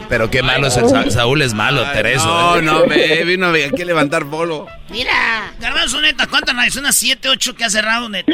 Pero 0.09 0.31
qué 0.31 0.43
malo 0.43 0.67
es 0.67 0.77
el 0.77 0.89
Sa- 0.89 1.11
Saúl, 1.11 1.43
es 1.43 1.55
malo, 1.55 1.83
Tereso. 1.93 2.27
No, 2.27 2.57
¿eh? 2.59 2.63
no, 2.63 2.87
ve, 2.87 3.25
vino 3.25 3.49
aquí 3.49 3.83
a 3.83 3.85
levantar 3.85 4.25
bolo. 4.25 4.67
Mira. 4.89 5.53
Garbanzo, 5.59 6.01
neta, 6.01 6.27
¿cuántas 6.27 6.55
radios? 6.57 6.77
Unas 6.77 6.97
7, 6.97 7.29
8 7.29 7.55
que 7.55 7.65
ha 7.65 7.71
cerrado, 7.71 8.09
neta. 8.09 8.33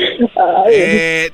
Eh, 0.71 1.31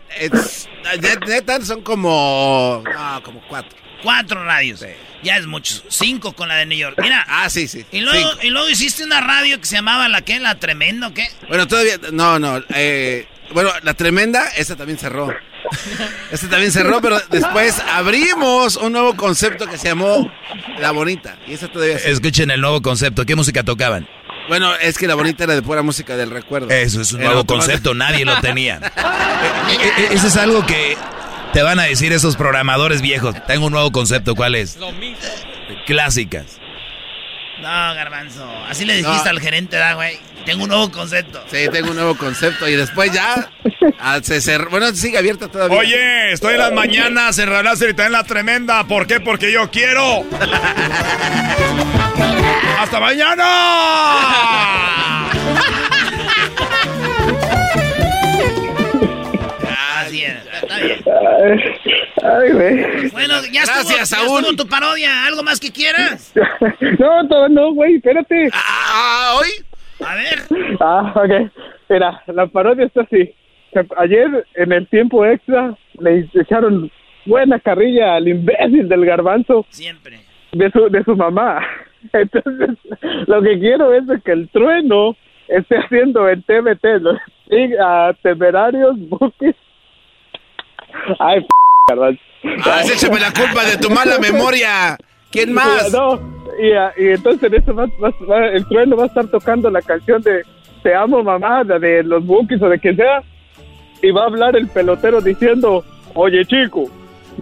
neta, 1.27 1.61
son 1.63 1.83
como. 1.83 2.83
No, 2.93 3.23
como 3.23 3.41
cuatro. 3.49 3.77
Cuatro 4.03 4.45
radios. 4.45 4.85
Ya 5.23 5.37
es 5.37 5.47
mucho. 5.47 5.83
Cinco 5.89 6.33
con 6.33 6.49
la 6.49 6.57
de 6.57 6.67
New 6.67 6.77
York. 6.79 6.99
Mira. 7.01 7.25
Ah, 7.29 7.49
sí, 7.49 7.69
sí. 7.69 7.85
Y 7.93 8.01
luego, 8.01 8.29
Cinco. 8.31 8.43
y 8.43 8.51
luego 8.51 8.69
hiciste 8.69 9.05
una 9.05 9.21
radio 9.21 9.61
que 9.61 9.67
se 9.67 9.77
llamaba 9.77 10.09
la 10.09 10.23
que, 10.23 10.41
la 10.41 10.57
tremendo, 10.57 11.15
¿qué? 11.15 11.29
Bueno, 11.49 11.67
todavía. 11.69 11.99
No, 12.13 12.39
no. 12.39 12.61
Eh, 12.75 13.27
bueno, 13.55 13.71
la 13.83 13.95
tremenda, 13.95 14.49
esa 14.57 14.75
también 14.77 14.99
cerró. 14.99 15.33
Esa 16.31 16.49
también 16.49 16.73
cerró, 16.73 17.01
pero 17.01 17.21
después 17.31 17.79
abrimos 17.93 18.77
un 18.77 18.93
nuevo 18.93 19.15
concepto 19.17 19.67
que 19.67 19.79
se 19.79 19.89
llamó 19.89 20.31
La 20.79 20.91
Bonita. 20.91 21.39
Y 21.47 21.55
esa 21.55 21.69
todavía 21.69 21.97
Escuchen 21.97 22.51
el 22.51 22.61
nuevo 22.61 22.83
concepto. 22.83 23.25
¿Qué 23.25 23.37
música 23.37 23.63
tocaban? 23.63 24.09
Bueno, 24.49 24.75
es 24.75 24.99
que 24.99 25.07
La 25.07 25.15
Bonita 25.15 25.45
era 25.45 25.55
de 25.55 25.63
pura 25.63 25.83
música 25.83 26.17
del 26.17 26.31
recuerdo. 26.31 26.69
Eso 26.71 27.01
es 27.01 27.13
un 27.13 27.21
nuevo 27.23 27.47
concepto, 27.47 27.95
nadie 27.95 28.25
lo 28.25 28.41
tenía. 28.41 28.81
E- 29.71 30.03
e- 30.03 30.15
Eso 30.15 30.27
es 30.27 30.37
algo 30.37 30.65
que 30.67 30.97
te 31.53 31.63
van 31.63 31.79
a 31.81 31.85
decir 31.85 32.13
esos 32.13 32.37
programadores 32.37 33.01
viejos. 33.03 33.35
Tengo 33.47 33.67
un 33.67 33.73
nuevo 33.73 33.91
concepto, 33.93 34.35
¿cuál 34.35 34.55
es? 34.55 34.79
Clásicas. 35.87 36.59
No, 37.61 37.69
garbanzo. 37.95 38.51
Así 38.69 38.85
le 38.85 38.95
dijiste 38.97 39.25
No. 39.25 39.31
al 39.31 39.41
gerente, 39.41 39.77
da, 39.77 39.95
güey. 39.95 40.19
Tengo 40.45 40.65
un 40.65 40.71
nuevo 40.71 40.91
concepto. 40.91 41.45
Sí, 41.49 41.69
tengo 41.71 41.91
un 41.91 41.97
nuevo 41.97 42.17
concepto. 42.17 42.69
Y 42.69 42.75
después 42.75 43.13
ya 43.13 43.49
ah, 44.01 44.19
se 44.23 44.41
cerró. 44.41 44.71
Bueno, 44.71 44.93
sigue 44.95 45.19
abierta 45.19 45.47
todavía. 45.49 45.79
Oye, 45.79 46.33
estoy 46.33 46.55
en 46.55 46.61
las 46.61 46.73
mañanas 46.73 47.39
en 47.39 47.49
Radio 47.49 47.73
y 47.73 47.95
también 47.95 48.13
la 48.13 48.25
tremenda. 48.25 48.83
¿Por 48.85 49.07
qué? 49.07 49.21
Porque 49.21 49.53
yo 49.53 49.71
quiero. 49.71 50.25
¡Hasta 52.81 52.99
mañana! 52.99 53.45
Así 59.99 60.25
es, 60.25 60.35
está 60.79 61.45
bien. 61.45 61.61
Ay, 62.23 62.51
güey. 62.53 63.11
Bueno, 63.11 63.35
ya 63.53 63.63
estuvo, 63.63 63.89
Gracias, 63.89 64.11
ya 64.11 64.17
Saúl. 64.17 64.41
estuvo 64.41 64.57
tu 64.57 64.69
parodia. 64.69 65.27
¿Algo 65.27 65.43
más 65.43 65.61
que 65.61 65.71
quieras? 65.71 66.33
No, 66.99 67.29
todo 67.29 67.49
no, 67.49 67.73
güey, 67.73 67.97
espérate. 67.97 68.49
Ah, 68.53 69.37
hoy. 69.39 69.49
A 70.07 70.15
ver. 70.15 70.39
Ah, 70.81 71.13
ok. 71.15 71.51
Mira, 71.89 72.23
la 72.27 72.47
parodia 72.47 72.87
está 72.87 73.03
así. 73.03 73.35
Ayer, 73.97 74.47
en 74.55 74.73
el 74.73 74.87
tiempo 74.89 75.25
extra, 75.25 75.75
le 75.99 76.29
echaron 76.35 76.91
buena 77.25 77.59
carrilla 77.59 78.17
al 78.17 78.29
imbécil 78.29 78.89
del 78.89 79.07
garbanzo. 79.07 79.65
Siempre. 79.71 80.21
De 80.53 80.71
su, 80.71 80.89
de 80.91 81.03
su 81.05 81.17
mamá. 81.17 81.61
Entonces, 82.13 82.71
lo 83.27 83.43
que 83.43 83.59
quiero 83.59 83.93
es 83.95 84.05
que 84.25 84.33
el 84.33 84.49
trueno 84.51 85.17
esté 85.49 85.77
haciendo 85.79 86.29
en 86.29 86.43
TVT 86.43 86.85
los 87.01 87.19
sí, 87.49 87.71
a 87.81 88.13
temerarios 88.23 88.97
buques. 89.09 89.55
Ay, 91.19 91.41
p 91.41 91.47
garbanzo. 91.89 92.21
Ah, 92.65 92.81
échame 92.85 93.21
la 93.21 93.33
culpa 93.33 93.65
de 93.65 93.77
tu 93.79 93.91
mala 93.91 94.19
memoria. 94.19 94.97
¿Quién 95.31 95.53
más? 95.53 95.93
No, 95.93 96.21
y, 96.61 97.03
y 97.03 97.09
entonces 97.09 97.45
en 97.53 97.63
eso 97.63 97.75
va, 97.75 97.87
va- 98.03 98.13
va- 98.29 98.47
el 98.49 98.67
trueno 98.67 98.97
va 98.97 99.05
a 99.05 99.07
estar 99.07 99.27
tocando 99.29 99.71
la 99.71 99.81
canción 99.83 100.21
de 100.23 100.43
Te 100.83 100.95
amo 100.95 101.23
mamá, 101.23 101.63
la 101.65 101.79
de 101.79 102.03
los 102.03 102.25
Bookies 102.27 102.61
o 102.63 102.69
de 102.69 102.79
quien 102.79 102.97
sea, 102.97 103.23
y 104.03 104.11
va 104.11 104.23
a 104.23 104.27
hablar 104.27 104.57
el 104.57 104.69
pelotero 104.69 105.21
diciendo, 105.21 105.85
oye 106.15 106.45
chico, 106.45 106.91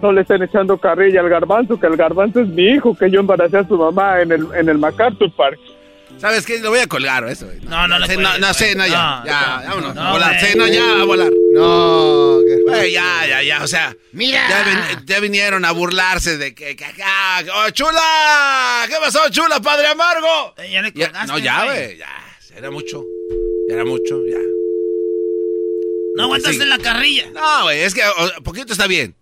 no 0.01 0.11
le 0.11 0.21
estén 0.21 0.43
echando 0.43 0.77
carrilla 0.77 1.19
al 1.21 1.29
garbanzo, 1.29 1.79
que 1.79 1.87
el 1.87 1.97
garbanzo 1.97 2.39
es 2.41 2.47
mi 2.47 2.63
hijo, 2.63 2.95
que 2.95 3.09
yo 3.11 3.19
embaracé 3.19 3.57
a 3.57 3.67
su 3.67 3.77
mamá 3.77 4.21
en 4.21 4.31
el, 4.31 4.45
en 4.55 4.69
el 4.69 4.77
MacArthur 4.77 5.31
Park. 5.31 5.59
¿Sabes 6.19 6.45
qué? 6.45 6.59
Lo 6.59 6.69
voy 6.69 6.79
a 6.79 6.87
colgar, 6.87 7.27
eso. 7.27 7.45
güey. 7.47 7.59
No, 7.61 7.87
no 7.87 7.97
le 7.97 8.07
no, 8.15 8.21
no, 8.21 8.37
no, 8.37 8.53
ya. 8.53 8.75
No, 8.75 8.85
ya, 8.87 9.61
no, 9.63 9.69
vámonos. 9.69 9.95
no, 9.95 10.01
a 10.01 10.11
volar. 10.11 10.55
no, 10.55 10.67
ya, 10.67 11.01
a 11.01 11.03
volar. 11.03 11.31
No. 11.53 12.39
Güey, 12.67 12.91
ya, 12.91 13.25
ya, 13.27 13.41
ya. 13.41 13.63
O 13.63 13.67
sea, 13.67 13.95
Mira. 14.11 14.47
Ya, 14.47 14.63
ven- 14.63 15.05
ya 15.05 15.19
vinieron 15.19 15.65
a 15.65 15.71
burlarse 15.71 16.37
de 16.37 16.53
que. 16.53 16.75
que- 16.75 16.93
que- 16.93 17.03
ah, 17.03 17.41
¡Oh, 17.55 17.69
chula! 17.71 18.85
¿Qué 18.87 18.95
pasó, 19.03 19.27
chula, 19.29 19.59
padre 19.61 19.87
amargo? 19.87 20.53
Eh, 20.57 20.69
ya 20.71 20.81
le 20.83 20.91
Ya- 20.93 21.05
colgaste, 21.07 21.27
no, 21.31 21.39
ya, 21.39 21.63
güey. 21.65 21.85
güey. 21.85 21.97
Ya, 21.97 22.09
era 22.55 22.69
mucho. 22.71 23.03
Ya 23.67 23.73
era 23.75 23.85
mucho, 23.85 24.19
ya. 24.27 24.37
No 26.15 26.23
aguantaste 26.23 26.63
Sí. 26.63 26.69
la 26.69 26.77
carrilla. 26.77 27.31
No, 27.31 27.63
güey, 27.63 27.79
es 27.81 27.93
que 27.93 28.01
o- 28.05 28.43
poquito 28.43 28.73
está 28.73 28.85
bien. 28.87 29.15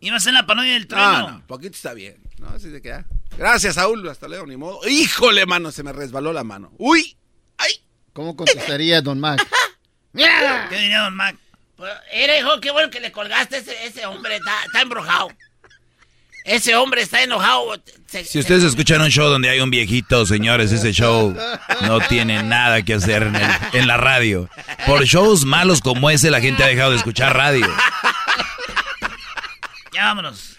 Iba 0.00 0.16
a 0.16 0.20
ser 0.20 0.34
la 0.34 0.46
parodia 0.46 0.74
del 0.74 0.82
No, 0.82 0.88
trueno. 0.88 1.30
no, 1.30 1.46
poquito 1.46 1.74
está 1.74 1.94
bien. 1.94 2.16
No, 2.38 2.50
así 2.50 2.68
de 2.68 2.80
que 2.80 2.88
ya. 2.90 3.04
Gracias, 3.38 3.76
Saúl. 3.76 4.06
Hasta 4.08 4.28
luego, 4.28 4.46
ni 4.46 4.56
modo. 4.56 4.80
Híjole, 4.88 5.46
mano, 5.46 5.70
se 5.72 5.82
me 5.82 5.92
resbaló 5.92 6.32
la 6.32 6.44
mano. 6.44 6.72
¡Uy! 6.78 7.14
¿Cómo 8.12 8.34
contestaría 8.34 9.00
Don 9.00 9.20
Mac? 9.20 9.46
Mira. 10.12 10.66
¿Qué 10.68 10.76
diría 10.76 11.02
Don 11.02 11.14
Mac? 11.14 11.36
Pues, 11.76 11.92
Era 12.12 12.36
hijo, 12.36 12.60
qué 12.60 12.72
bueno 12.72 12.90
que 12.90 12.98
le 12.98 13.12
colgaste 13.12 13.58
ese, 13.58 13.84
ese 13.86 14.04
hombre, 14.06 14.36
está, 14.36 14.64
está 14.64 14.80
embrujado. 14.80 15.28
Ese 16.44 16.74
hombre 16.74 17.02
está 17.02 17.22
enojado. 17.22 17.80
Se- 18.06 18.24
Si 18.24 18.40
ustedes 18.40 18.64
escuchan 18.64 19.00
un 19.02 19.10
show 19.10 19.28
donde 19.28 19.50
hay 19.50 19.60
un 19.60 19.70
viejito, 19.70 20.26
señores, 20.26 20.72
ese 20.72 20.92
show 20.92 21.32
no 21.82 22.00
tiene 22.08 22.42
nada 22.42 22.82
que 22.82 22.94
hacer 22.94 23.22
en, 23.24 23.36
el- 23.36 23.50
en 23.74 23.86
la 23.86 23.96
radio. 23.98 24.50
Por 24.86 25.04
shows 25.04 25.44
malos 25.44 25.80
como 25.80 26.10
ese, 26.10 26.30
la 26.32 26.40
gente 26.40 26.64
ha 26.64 26.68
dejado 26.68 26.90
de 26.90 26.96
escuchar 26.96 27.36
radio. 27.36 27.68
Ya 29.92 30.06
vámonos. 30.06 30.57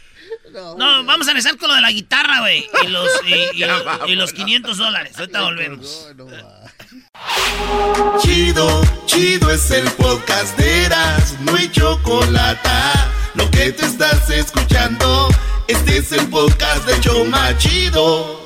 No, 0.78 1.04
vamos 1.04 1.28
a 1.28 1.32
empezar 1.32 1.58
con 1.58 1.70
lo 1.70 1.76
de 1.76 1.82
la 1.82 1.92
guitarra, 1.92 2.40
güey. 2.42 2.70
Y 2.84 2.88
los, 2.88 3.10
y, 3.26 3.58
y 3.58 3.60
los, 3.66 3.84
y 4.08 4.16
los 4.16 4.34
500 4.34 4.78
dólares. 4.78 5.14
Ahorita 5.18 5.42
volvemos. 5.42 6.08
Chido, 8.22 8.82
chido 9.06 9.52
es 9.52 9.72
el 9.72 9.90
podcast 9.92 10.58
de 10.58 10.86
Eras, 10.86 11.36
no 11.42 11.56
hay 11.56 11.70
chocolate. 11.70 12.70
Lo 13.36 13.50
que 13.52 13.72
te 13.72 13.86
estás 13.86 14.30
escuchando, 14.30 15.30
este 15.68 15.98
es 15.98 16.12
el 16.12 16.28
podcast 16.30 16.86
de 16.86 17.00
Choma 17.02 17.58
Chido. 17.58 18.39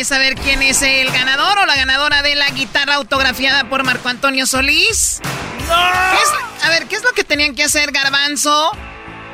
De 0.00 0.04
saber 0.06 0.34
quién 0.34 0.62
es 0.62 0.80
el 0.80 1.10
ganador 1.10 1.58
o 1.58 1.66
la 1.66 1.76
ganadora 1.76 2.22
de 2.22 2.34
la 2.34 2.48
guitarra 2.52 2.94
autografiada 2.94 3.68
por 3.68 3.84
Marco 3.84 4.08
Antonio 4.08 4.46
Solís. 4.46 5.20
¿Qué 5.22 6.22
es- 6.22 6.64
a 6.64 6.70
ver, 6.70 6.86
¿qué 6.86 6.96
es 6.96 7.02
lo 7.02 7.12
que 7.12 7.22
tenían 7.22 7.54
que 7.54 7.64
hacer 7.64 7.92
Garbanzo 7.92 8.72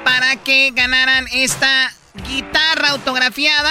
para 0.04 0.34
que 0.42 0.72
ganaran 0.74 1.28
esta 1.32 1.92
guitarra 2.28 2.88
autografiada? 2.90 3.70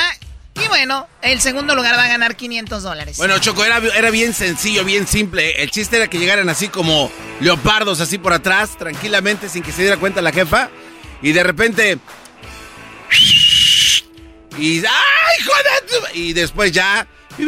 Y 0.64 0.66
bueno, 0.70 1.06
el 1.22 1.42
segundo 1.42 1.76
lugar 1.76 1.98
va 1.98 2.04
a 2.06 2.08
ganar 2.08 2.38
500 2.38 2.82
dólares. 2.84 3.18
Bueno, 3.18 3.38
Choco, 3.40 3.66
era, 3.66 3.80
era 3.94 4.10
bien 4.10 4.34
sencillo, 4.34 4.86
bien 4.86 5.06
simple. 5.06 5.62
El 5.62 5.72
chiste 5.72 5.98
era 5.98 6.08
que 6.08 6.18
llegaran 6.18 6.48
así 6.48 6.70
como 6.70 7.12
leopardos, 7.42 8.00
así 8.00 8.18
por 8.18 8.32
atrás, 8.32 8.78
tranquilamente, 8.78 9.50
sin 9.50 9.64
que 9.64 9.74
se 9.74 9.82
diera 9.82 9.98
cuenta 9.98 10.22
la 10.22 10.32
jefa. 10.32 10.70
Y 11.22 11.34
de 11.34 11.44
repente. 11.44 11.98
Y. 14.58 14.80
¡Ay, 14.80 15.44
joder! 15.46 16.16
Y 16.16 16.34
después 16.34 16.72
ya. 16.72 17.08
pi, 17.38 17.46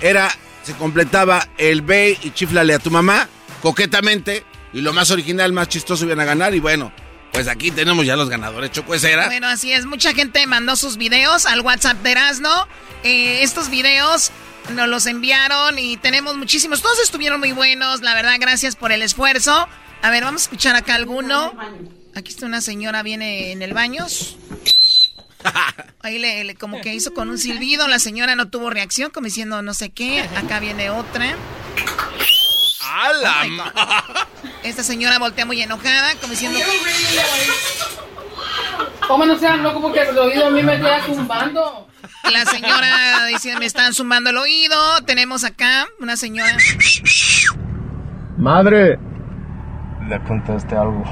era. 0.00 0.30
Se 0.62 0.72
completaba 0.74 1.46
el 1.58 1.82
ve 1.82 2.18
y 2.22 2.30
chiflale 2.30 2.74
a 2.74 2.78
tu 2.78 2.90
mamá, 2.90 3.28
coquetamente. 3.60 4.44
Y 4.72 4.80
lo 4.80 4.92
más 4.92 5.10
original, 5.10 5.52
más 5.52 5.68
chistoso 5.68 6.04
iban 6.04 6.20
a 6.20 6.24
ganar. 6.24 6.54
Y 6.54 6.60
bueno, 6.60 6.92
pues 7.32 7.48
aquí 7.48 7.70
tenemos 7.70 8.06
ya 8.06 8.16
los 8.16 8.30
ganadores. 8.30 8.70
Choco, 8.70 8.94
ese 8.94 9.12
era. 9.12 9.26
Bueno, 9.26 9.46
así 9.46 9.72
es. 9.72 9.84
Mucha 9.84 10.14
gente 10.14 10.46
mandó 10.46 10.76
sus 10.76 10.96
videos 10.96 11.46
al 11.46 11.60
WhatsApp 11.60 11.98
de 12.02 12.12
Erasno. 12.12 12.68
Eh, 13.02 13.42
estos 13.42 13.68
videos 13.68 14.30
nos 14.72 14.88
los 14.88 15.06
enviaron 15.06 15.78
y 15.78 15.96
tenemos 15.96 16.36
muchísimos. 16.36 16.80
Todos 16.80 17.00
estuvieron 17.00 17.40
muy 17.40 17.52
buenos. 17.52 18.00
La 18.00 18.14
verdad, 18.14 18.36
gracias 18.40 18.76
por 18.76 18.92
el 18.92 19.02
esfuerzo. 19.02 19.68
A 20.02 20.10
ver, 20.10 20.24
vamos 20.24 20.42
a 20.42 20.44
escuchar 20.44 20.76
acá 20.76 20.94
alguno. 20.94 21.54
Aquí 22.14 22.30
está 22.30 22.46
una 22.46 22.60
señora, 22.60 23.02
viene 23.02 23.52
en 23.52 23.62
el 23.62 23.74
baño. 23.74 24.06
Ahí 26.02 26.18
le, 26.18 26.44
le- 26.44 26.54
como 26.54 26.80
que 26.80 26.94
hizo 26.94 27.14
con 27.14 27.28
un 27.30 27.38
silbido. 27.38 27.88
La 27.88 27.98
señora 27.98 28.34
no 28.36 28.48
tuvo 28.48 28.70
reacción, 28.70 29.10
como 29.10 29.26
diciendo 29.26 29.62
no 29.62 29.74
sé 29.74 29.90
qué. 29.90 30.20
Acá 30.36 30.60
viene 30.60 30.90
otra. 30.90 31.34
¡Hala! 32.82 33.34
Oh. 33.74 34.46
Esta 34.62 34.82
señora 34.82 35.18
voltea 35.18 35.44
muy 35.46 35.60
enojada, 35.60 36.14
como 36.20 36.30
diciendo. 36.32 36.58
¿Cómo 39.06 39.26
no 39.26 39.38
seas 39.38 39.58
loco 39.58 39.80
porque 39.82 40.00
el 40.00 40.18
oído 40.18 40.46
a 40.46 40.50
mí 40.50 40.62
me 40.62 40.76
queda 40.78 41.02
zumbando? 41.04 41.88
La 42.30 42.44
señora 42.46 43.26
dice, 43.26 43.54
me 43.58 43.66
están 43.66 43.92
zumbando 43.92 44.30
el 44.30 44.38
oído. 44.38 44.76
Tenemos 45.04 45.44
acá 45.44 45.86
una 46.00 46.16
señora. 46.16 46.56
Madre, 48.38 48.98
le 50.08 50.20
contaste 50.26 50.74
algo. 50.74 51.04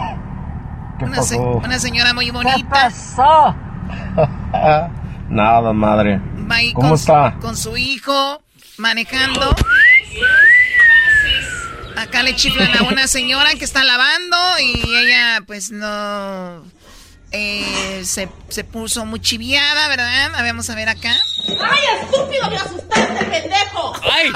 ¿Qué 0.99 1.05
Una, 1.05 1.23
se- 1.23 1.37
pasó? 1.37 1.51
una 1.59 1.79
señora 1.79 2.15
muy 2.15 2.31
bonita. 2.31 2.69
pasó? 2.69 3.55
Nada, 5.29 5.73
madre. 5.73 6.21
Va 6.51 6.57
ahí 6.57 6.73
¿Cómo 6.73 6.89
con, 6.91 6.99
está? 6.99 7.37
con 7.41 7.57
su 7.57 7.77
hijo 7.77 8.43
manejando. 8.77 9.55
Acá 11.97 12.23
le 12.23 12.35
chiflan 12.37 12.77
a 12.79 12.83
una 12.85 13.07
señora 13.07 13.55
que 13.55 13.65
está 13.65 13.85
lavando 13.85 14.37
y 14.61 14.83
ella 14.97 15.43
pues 15.47 15.71
no 15.71 16.65
eh, 17.31 18.03
se, 18.05 18.29
se 18.49 18.65
puso 18.65 19.05
muy 19.07 19.21
chiviada, 19.21 19.89
¿verdad? 19.89 20.35
A 20.35 20.43
ver, 20.43 20.53
Vamos 20.53 20.69
a 20.69 20.75
ver 20.75 20.89
acá. 20.89 21.15
¡Ay, 21.49 21.81
estúpido! 22.03 22.51
¡Me 22.51 22.57
asustaste, 22.57 23.25
pendejo! 23.25 23.93
¡Ay! 24.11 24.33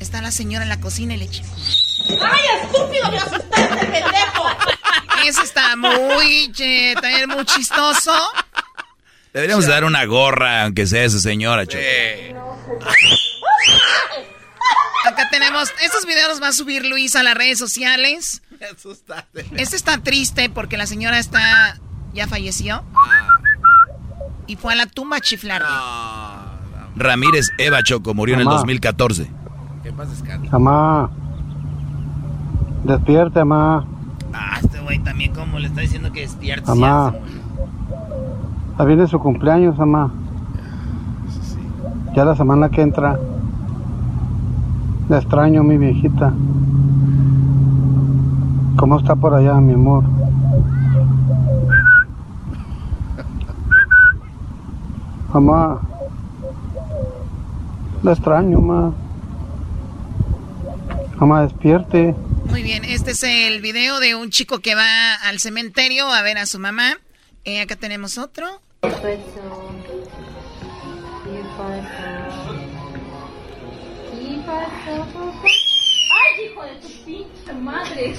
Está 0.00 0.22
la 0.22 0.30
señora 0.30 0.62
en 0.64 0.68
la 0.68 0.80
cocina 0.80 1.14
y 1.14 1.18
le 1.18 1.28
chifla. 1.28 1.52
¡Ay, 2.08 2.40
estúpido! 2.62 3.10
¡Me 3.10 3.18
asustaste, 3.18 3.86
pendejo! 3.86 4.44
Eso 5.26 5.42
está 5.42 5.76
muy, 5.76 6.52
che, 6.52 6.94
también 7.00 7.28
muy 7.28 7.44
chistoso. 7.44 8.12
Deberíamos 9.32 9.66
dar 9.66 9.84
una 9.84 10.04
gorra, 10.04 10.62
aunque 10.62 10.86
sea 10.86 11.04
esa 11.04 11.18
señora, 11.18 11.66
Choco. 11.66 11.82
Acá 15.04 15.28
tenemos, 15.30 15.72
estos 15.82 16.06
videos 16.06 16.28
los 16.28 16.42
va 16.42 16.48
a 16.48 16.52
subir 16.52 16.84
Luis 16.86 17.16
a 17.16 17.22
las 17.22 17.34
redes 17.34 17.58
sociales. 17.58 18.42
Este 19.56 19.76
está 19.76 19.98
triste 19.98 20.48
porque 20.48 20.76
la 20.76 20.86
señora 20.86 21.18
está, 21.18 21.78
ya 22.14 22.26
falleció. 22.26 22.84
Y 24.46 24.56
fue 24.56 24.72
a 24.72 24.76
la 24.76 24.86
tumba 24.86 25.16
a 25.16 25.20
chiflarle. 25.20 25.68
Ramírez 26.96 27.50
Eva 27.58 27.82
Choco 27.82 28.14
murió 28.14 28.34
en 28.34 28.40
el 28.40 28.46
Mamá. 28.46 28.58
2014. 28.58 29.30
¿Qué 29.82 29.92
pasa? 29.92 30.12
Mamá. 30.50 31.10
Despierte, 32.84 33.44
mamá. 33.44 33.86
Ah, 34.32 34.60
este 34.62 34.75
güey 34.86 35.00
también 35.00 35.34
como 35.34 35.58
le 35.58 35.66
está 35.66 35.80
diciendo 35.80 36.12
que 36.12 36.20
despierte. 36.20 36.68
Mamá. 36.68 37.12
Ya 38.78 38.84
viene 38.84 39.08
su 39.08 39.18
cumpleaños, 39.18 39.76
mamá. 39.76 40.12
Ya 42.14 42.24
la 42.24 42.36
semana 42.36 42.68
que 42.68 42.82
entra. 42.82 43.18
La 45.08 45.18
extraño, 45.18 45.64
mi 45.64 45.76
viejita. 45.76 46.32
¿Cómo 48.76 48.98
está 48.98 49.16
por 49.16 49.34
allá, 49.34 49.54
mi 49.54 49.72
amor? 49.72 50.04
Mamá. 55.34 55.80
La 58.04 58.12
extraño, 58.12 58.60
mamá. 58.60 58.92
Mamá, 61.18 61.42
despierte. 61.42 62.14
Muy 62.56 62.62
bien, 62.62 62.86
este 62.86 63.10
es 63.10 63.22
el 63.22 63.60
video 63.60 64.00
de 64.00 64.14
un 64.14 64.30
chico 64.30 64.60
que 64.60 64.74
va 64.74 65.12
al 65.16 65.40
cementerio 65.40 66.10
a 66.10 66.22
ver 66.22 66.38
a 66.38 66.46
su 66.46 66.58
mamá. 66.58 66.98
Eh, 67.44 67.60
acá 67.60 67.76
tenemos 67.76 68.16
otro. 68.16 68.62
¡Ay, 68.82 68.90
hijo 76.46 76.64
de 76.64 76.76
tu 76.76 76.88
pinche 77.04 77.52
madre! 77.60 78.16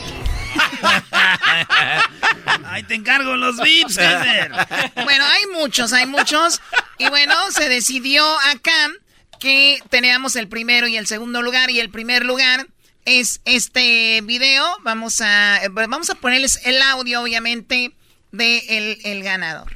Ahí 2.65 2.83
te 2.83 2.93
encargo 2.93 3.35
los 3.37 3.57
VIPs, 3.57 3.95
César. 3.95 4.93
Bueno, 5.03 5.25
hay 5.25 5.47
muchos, 5.47 5.93
hay 5.93 6.05
muchos. 6.05 6.61
Y 6.99 7.09
bueno, 7.09 7.33
se 7.49 7.69
decidió 7.69 8.23
acá 8.51 8.91
que 9.39 9.81
teníamos 9.89 10.35
el 10.35 10.47
primero 10.47 10.87
y 10.87 10.95
el 10.95 11.07
segundo 11.07 11.41
lugar. 11.41 11.71
Y 11.71 11.79
el 11.79 11.89
primer 11.89 12.23
lugar 12.23 12.67
es 13.07 13.39
este 13.45 14.21
video. 14.21 14.63
Vamos 14.83 15.21
a, 15.21 15.61
vamos 15.71 16.09
a 16.09 16.15
ponerles 16.15 16.59
el 16.65 16.81
audio, 16.81 17.21
obviamente, 17.21 17.93
de 18.33 18.57
el, 18.67 18.99
el 19.05 19.23
ganador. 19.23 19.71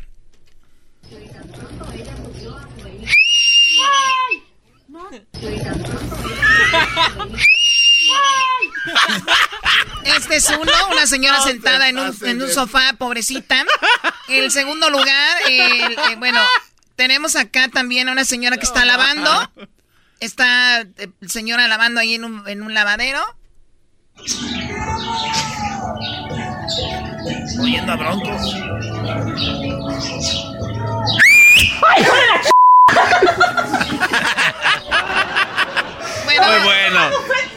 Este 10.04 10.36
es 10.36 10.50
uno, 10.50 10.72
una 10.92 11.06
señora 11.08 11.38
No 11.38 11.44
se 11.44 11.52
sentada 11.52 11.90
en 11.90 12.00
un, 12.00 12.16
en 12.24 12.42
un 12.42 12.50
sofá, 12.50 12.94
pobrecita. 12.98 13.66
El 14.28 14.52
segundo 14.52 14.90
lugar, 14.90 15.38
el- 15.48 15.92
eh, 15.94 16.16
bueno, 16.18 16.40
tenemos 16.96 17.36
acá 17.36 17.68
también 17.70 18.10
a 18.10 18.12
una 18.12 18.26
señora 18.26 18.58
que 18.58 18.66
está 18.66 18.86
lavando. 18.86 19.52
Está 20.22 20.82
eh, 20.82 21.10
señora 21.28 21.68
lavando 21.68 22.00
ahí 22.00 22.14
en 22.14 22.24
un, 22.24 22.48
en 22.48 22.62
un 22.62 22.76
lavadero. 22.76 23.20
Oyendo 27.60 27.92
a 27.92 27.96
Broncos. 27.96 28.56
Bueno, 36.24 36.48
Muy 36.48 36.64
bueno. 36.66 37.10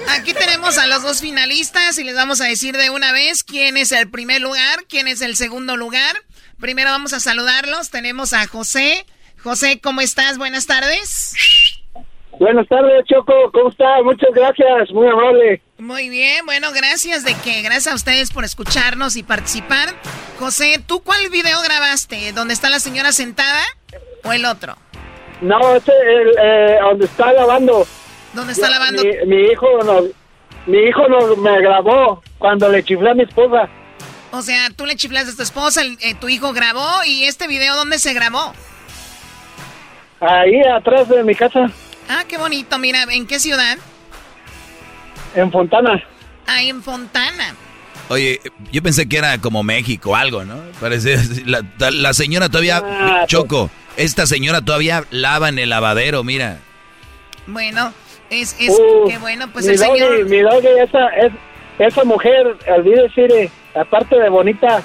Aquí 0.08 0.32
tenemos 0.32 0.78
a 0.78 0.86
los 0.86 1.02
dos 1.02 1.20
finalistas 1.20 1.98
y 1.98 2.04
les 2.04 2.14
vamos 2.14 2.40
a 2.40 2.46
decir 2.46 2.74
de 2.78 2.88
una 2.88 3.12
vez 3.12 3.44
quién 3.44 3.76
es 3.76 3.92
el 3.92 4.08
primer 4.08 4.40
lugar, 4.40 4.86
quién 4.88 5.06
es 5.06 5.20
el 5.20 5.36
segundo 5.36 5.76
lugar. 5.76 6.16
Primero 6.58 6.90
vamos 6.90 7.12
a 7.12 7.20
saludarlos. 7.20 7.90
Tenemos 7.90 8.32
a 8.32 8.46
José. 8.46 9.04
José, 9.42 9.80
¿cómo 9.82 10.00
estás? 10.00 10.38
Buenas 10.38 10.64
tardes. 10.66 11.34
Buenas 12.38 12.66
tardes, 12.68 13.04
Choco. 13.06 13.32
¿Cómo 13.52 13.68
está? 13.70 14.02
Muchas 14.02 14.30
gracias. 14.34 14.90
Muy 14.92 15.06
amable. 15.08 15.62
Muy 15.78 16.08
bien, 16.08 16.44
bueno, 16.46 16.68
gracias 16.72 17.24
de 17.24 17.34
que, 17.44 17.62
gracias 17.62 17.88
a 17.88 17.94
ustedes 17.94 18.30
por 18.32 18.44
escucharnos 18.44 19.16
y 19.16 19.22
participar. 19.22 19.88
José, 20.38 20.80
¿tú 20.84 21.00
cuál 21.02 21.28
video 21.30 21.60
grabaste? 21.62 22.32
¿Dónde 22.32 22.54
está 22.54 22.70
la 22.70 22.80
señora 22.80 23.12
sentada 23.12 23.62
o 24.24 24.32
el 24.32 24.44
otro? 24.46 24.76
No, 25.40 25.74
este 25.74 25.92
el, 25.92 26.28
eh, 26.40 26.78
donde 26.82 27.04
está 27.06 27.32
lavando. 27.32 27.86
¿Dónde 28.32 28.52
está 28.52 28.68
lavando? 28.70 29.02
Mi, 29.02 29.10
mi 29.26 29.42
hijo 29.52 29.66
nos, 29.84 30.04
mi 30.66 30.78
hijo 30.78 31.06
nos 31.08 31.36
me 31.38 31.60
grabó 31.60 32.22
cuando 32.38 32.68
le 32.68 32.82
chiflé 32.84 33.10
a 33.10 33.14
mi 33.14 33.24
esposa. 33.24 33.68
O 34.32 34.42
sea, 34.42 34.68
tú 34.74 34.86
le 34.86 34.96
chiflaste 34.96 35.32
a 35.32 35.36
tu 35.36 35.42
esposa, 35.42 35.82
el- 35.82 35.98
eh, 36.02 36.14
tu 36.14 36.28
hijo 36.28 36.52
grabó 36.52 37.04
y 37.06 37.24
este 37.24 37.46
video, 37.46 37.76
¿dónde 37.76 37.98
se 37.98 38.12
grabó? 38.14 38.52
Ahí 40.20 40.60
atrás 40.62 41.08
de 41.08 41.22
mi 41.22 41.34
casa, 41.34 41.66
Ah, 42.08 42.24
qué 42.28 42.36
bonito, 42.38 42.78
mira, 42.78 43.04
¿en 43.10 43.26
qué 43.26 43.38
ciudad? 43.38 43.78
en 45.34 45.50
Fontana. 45.50 46.02
Ahí 46.46 46.68
en 46.68 46.80
Fontana. 46.82 47.54
Oye, 48.08 48.40
yo 48.70 48.82
pensé 48.82 49.08
que 49.08 49.16
era 49.16 49.38
como 49.38 49.62
México, 49.62 50.14
algo, 50.14 50.44
¿no? 50.44 50.60
Parece 50.80 51.16
la, 51.46 51.62
la 51.90 52.12
señora 52.12 52.48
todavía 52.48 52.82
Ah, 52.84 53.24
Choco, 53.26 53.70
esta 53.96 54.26
señora 54.26 54.60
todavía 54.60 55.04
lava 55.10 55.48
en 55.48 55.58
el 55.58 55.70
lavadero, 55.70 56.22
mira. 56.22 56.58
Bueno, 57.46 57.92
es, 58.30 58.56
es, 58.60 58.70
Uh, 58.70 59.08
qué 59.08 59.18
bueno, 59.18 59.48
pues 59.52 59.66
el 59.66 59.78
doggy, 59.78 59.98
señor... 59.98 60.24
mi 60.26 60.38
doggy, 60.40 60.68
esa, 60.82 61.08
es, 61.08 61.32
esa 61.78 62.04
mujer, 62.04 62.56
olvídese, 62.68 63.22
mire, 63.22 63.50
aparte 63.74 64.16
de 64.16 64.28
bonita, 64.28 64.82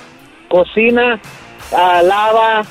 cocina, 0.48 1.20
ah, 1.76 2.02
lava, 2.04 2.66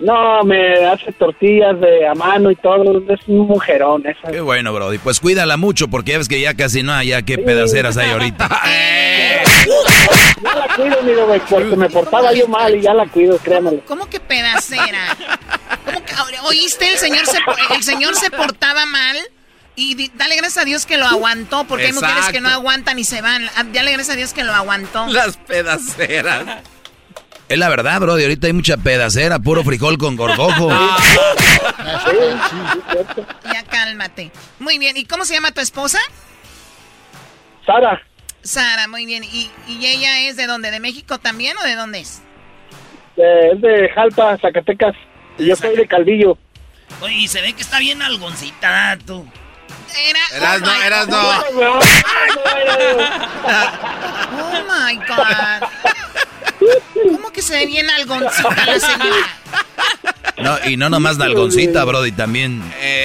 no, 0.00 0.42
me 0.44 0.84
hace 0.86 1.12
tortillas 1.12 1.78
de 1.80 2.06
a 2.06 2.14
mano 2.14 2.50
y 2.50 2.56
todo, 2.56 2.98
es 3.12 3.20
un 3.26 3.46
mujerón 3.46 4.04
esa. 4.06 4.30
Qué 4.30 4.40
bueno, 4.40 4.72
Brody. 4.72 4.98
Pues 4.98 5.20
cuídala 5.20 5.56
mucho 5.56 5.88
porque 5.88 6.12
ya 6.12 6.18
ves 6.18 6.28
que 6.28 6.40
ya 6.40 6.54
casi 6.54 6.82
no 6.82 6.92
hay, 6.92 7.08
ya 7.08 7.22
qué 7.22 7.38
pedaceras 7.38 7.96
hay 7.96 8.10
ahorita. 8.10 8.48
Ya 10.42 10.54
la 10.56 10.74
cuido, 10.74 11.00
mi 11.02 11.12
doggy, 11.12 11.40
porque 11.48 11.76
me 11.76 11.88
portaba 11.88 12.32
yo 12.32 12.48
mal 12.48 12.74
y 12.74 12.80
ya 12.80 12.92
la 12.94 13.06
cuido, 13.06 13.38
créamelo. 13.38 13.80
¿Cómo 13.86 14.08
que 14.10 14.18
pedacera? 14.18 15.16
¿Cómo 15.84 16.04
que, 16.04 16.14
¿Oíste? 16.46 16.90
El 16.90 16.98
señor, 16.98 17.24
se, 17.26 17.38
el 17.76 17.82
señor 17.84 18.16
se 18.16 18.28
portaba 18.30 18.84
mal 18.86 19.16
y 19.76 19.94
di- 19.94 20.10
dale 20.16 20.34
gracias 20.34 20.58
a 20.58 20.64
Dios 20.64 20.84
que 20.84 20.96
lo 20.96 21.06
aguantó, 21.06 21.62
porque 21.64 21.86
hay 21.86 21.92
mujeres 21.92 22.26
que 22.32 22.40
no 22.40 22.48
Exacto. 22.48 22.54
aguantan 22.54 22.98
y 22.98 23.04
se 23.04 23.22
van. 23.22 23.48
Ah, 23.56 23.62
Dale 23.72 23.92
gracias 23.92 24.14
a 24.14 24.16
Dios 24.16 24.32
que 24.32 24.42
lo 24.42 24.52
aguantó. 24.52 25.06
Las 25.06 25.36
pedaceras. 25.36 26.42
Es 27.52 27.58
la 27.58 27.68
verdad, 27.68 28.00
Brody. 28.00 28.22
Ahorita 28.22 28.46
hay 28.46 28.54
mucha 28.54 28.78
pedacera, 28.78 29.38
puro 29.38 29.62
frijol 29.62 29.98
con 29.98 30.16
gorgojo. 30.16 30.70
Ya 33.52 33.62
cálmate. 33.64 34.30
Muy 34.58 34.78
bien, 34.78 34.96
¿y 34.96 35.04
cómo 35.04 35.24
se 35.26 35.34
llama 35.34 35.50
tu 35.52 35.60
esposa? 35.60 35.98
Sara, 37.66 38.00
Sara, 38.42 38.88
muy 38.88 39.04
bien. 39.04 39.22
¿Y, 39.24 39.50
y 39.68 39.86
ella 39.86 40.20
es 40.28 40.36
de 40.36 40.46
dónde? 40.46 40.70
¿De 40.70 40.80
México 40.80 41.18
también 41.18 41.56
o 41.58 41.62
de 41.66 41.74
dónde 41.76 42.00
es? 42.00 42.22
eh, 43.16 43.50
es 43.52 43.60
de 43.60 43.90
Jalpa, 43.94 44.38
Zacatecas, 44.38 44.94
y 45.38 45.46
yo 45.46 45.56
soy 45.56 45.76
de 45.76 45.86
Caldillo. 45.86 46.38
Oye, 47.02 47.14
y 47.16 47.28
se 47.28 47.42
ve 47.42 47.52
que 47.52 47.60
está 47.62 47.78
bien 47.78 48.00
algoncita, 48.00 48.96
tú. 49.06 49.26
Era. 49.96 50.20
Eras 50.36 50.60
no, 50.60 50.82
eras 50.82 51.08
no. 51.08 51.20
Oh 54.40 54.62
my 54.68 54.96
God. 54.96 55.68
¿Cómo 57.12 57.30
que 57.30 57.42
se 57.42 57.54
ve 57.56 57.66
bien 57.66 57.88
algoncita 57.90 58.66
la 58.66 58.78
señora? 58.80 59.26
No, 60.38 60.58
y 60.68 60.76
no 60.76 60.88
nomás 60.88 61.18
nalgoncita, 61.18 61.84
Brody, 61.84 62.12
también. 62.12 62.62
Eh, 62.80 63.04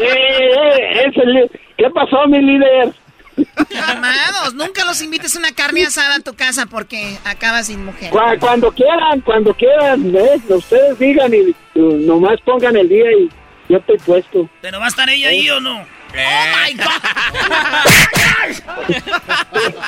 eh, 0.00 1.10
li- 1.26 1.50
¿Qué 1.76 1.90
pasó, 1.90 2.26
mi 2.26 2.40
líder? 2.40 2.92
Amados, 3.88 4.54
nunca 4.54 4.84
los 4.84 5.00
invites 5.00 5.34
a 5.36 5.38
una 5.38 5.52
carne 5.52 5.86
asada 5.86 6.16
a 6.16 6.20
tu 6.20 6.34
casa 6.34 6.66
porque 6.66 7.16
acabas 7.24 7.66
sin 7.68 7.84
mujer. 7.84 8.10
Cu- 8.10 8.18
cuando 8.40 8.70
quieran, 8.72 9.20
cuando 9.22 9.54
quieran, 9.54 10.14
¿eh? 10.14 10.40
ustedes 10.48 10.98
digan 10.98 11.32
y 11.32 11.54
nomás 11.74 12.38
pongan 12.44 12.76
el 12.76 12.88
día 12.88 13.10
y 13.12 13.30
yo 13.72 13.78
estoy 13.78 13.98
puesto. 13.98 14.48
¿Pero 14.60 14.78
va 14.78 14.84
a 14.84 14.88
estar 14.88 15.08
ella 15.08 15.30
ahí 15.30 15.48
o 15.48 15.58
no? 15.58 15.80
Oh 15.80 15.86
my 16.14 16.76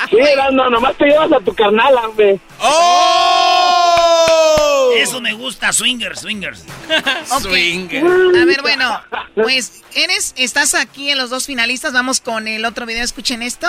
Sí, 0.09 0.17
no, 0.53 0.71
nomás 0.71 0.97
te 0.97 1.05
llevas 1.05 1.31
a 1.31 1.39
tu 1.39 1.53
carnal, 1.53 1.93
hombre. 2.03 2.39
¡Oh! 2.59 4.91
Eso 4.95 5.21
me 5.21 5.33
gusta, 5.33 5.71
swingers, 5.71 6.21
swingers. 6.21 6.65
Ok. 7.31 7.45
A 7.45 8.45
ver, 8.45 8.63
bueno, 8.63 8.99
pues 9.35 9.83
eres, 9.93 10.33
estás 10.35 10.73
aquí 10.73 11.11
en 11.11 11.19
los 11.19 11.29
dos 11.29 11.45
finalistas. 11.45 11.93
Vamos 11.93 12.21
con 12.21 12.47
el 12.47 12.65
otro 12.65 12.87
video. 12.87 13.03
Escuchen 13.03 13.43
esto. 13.43 13.67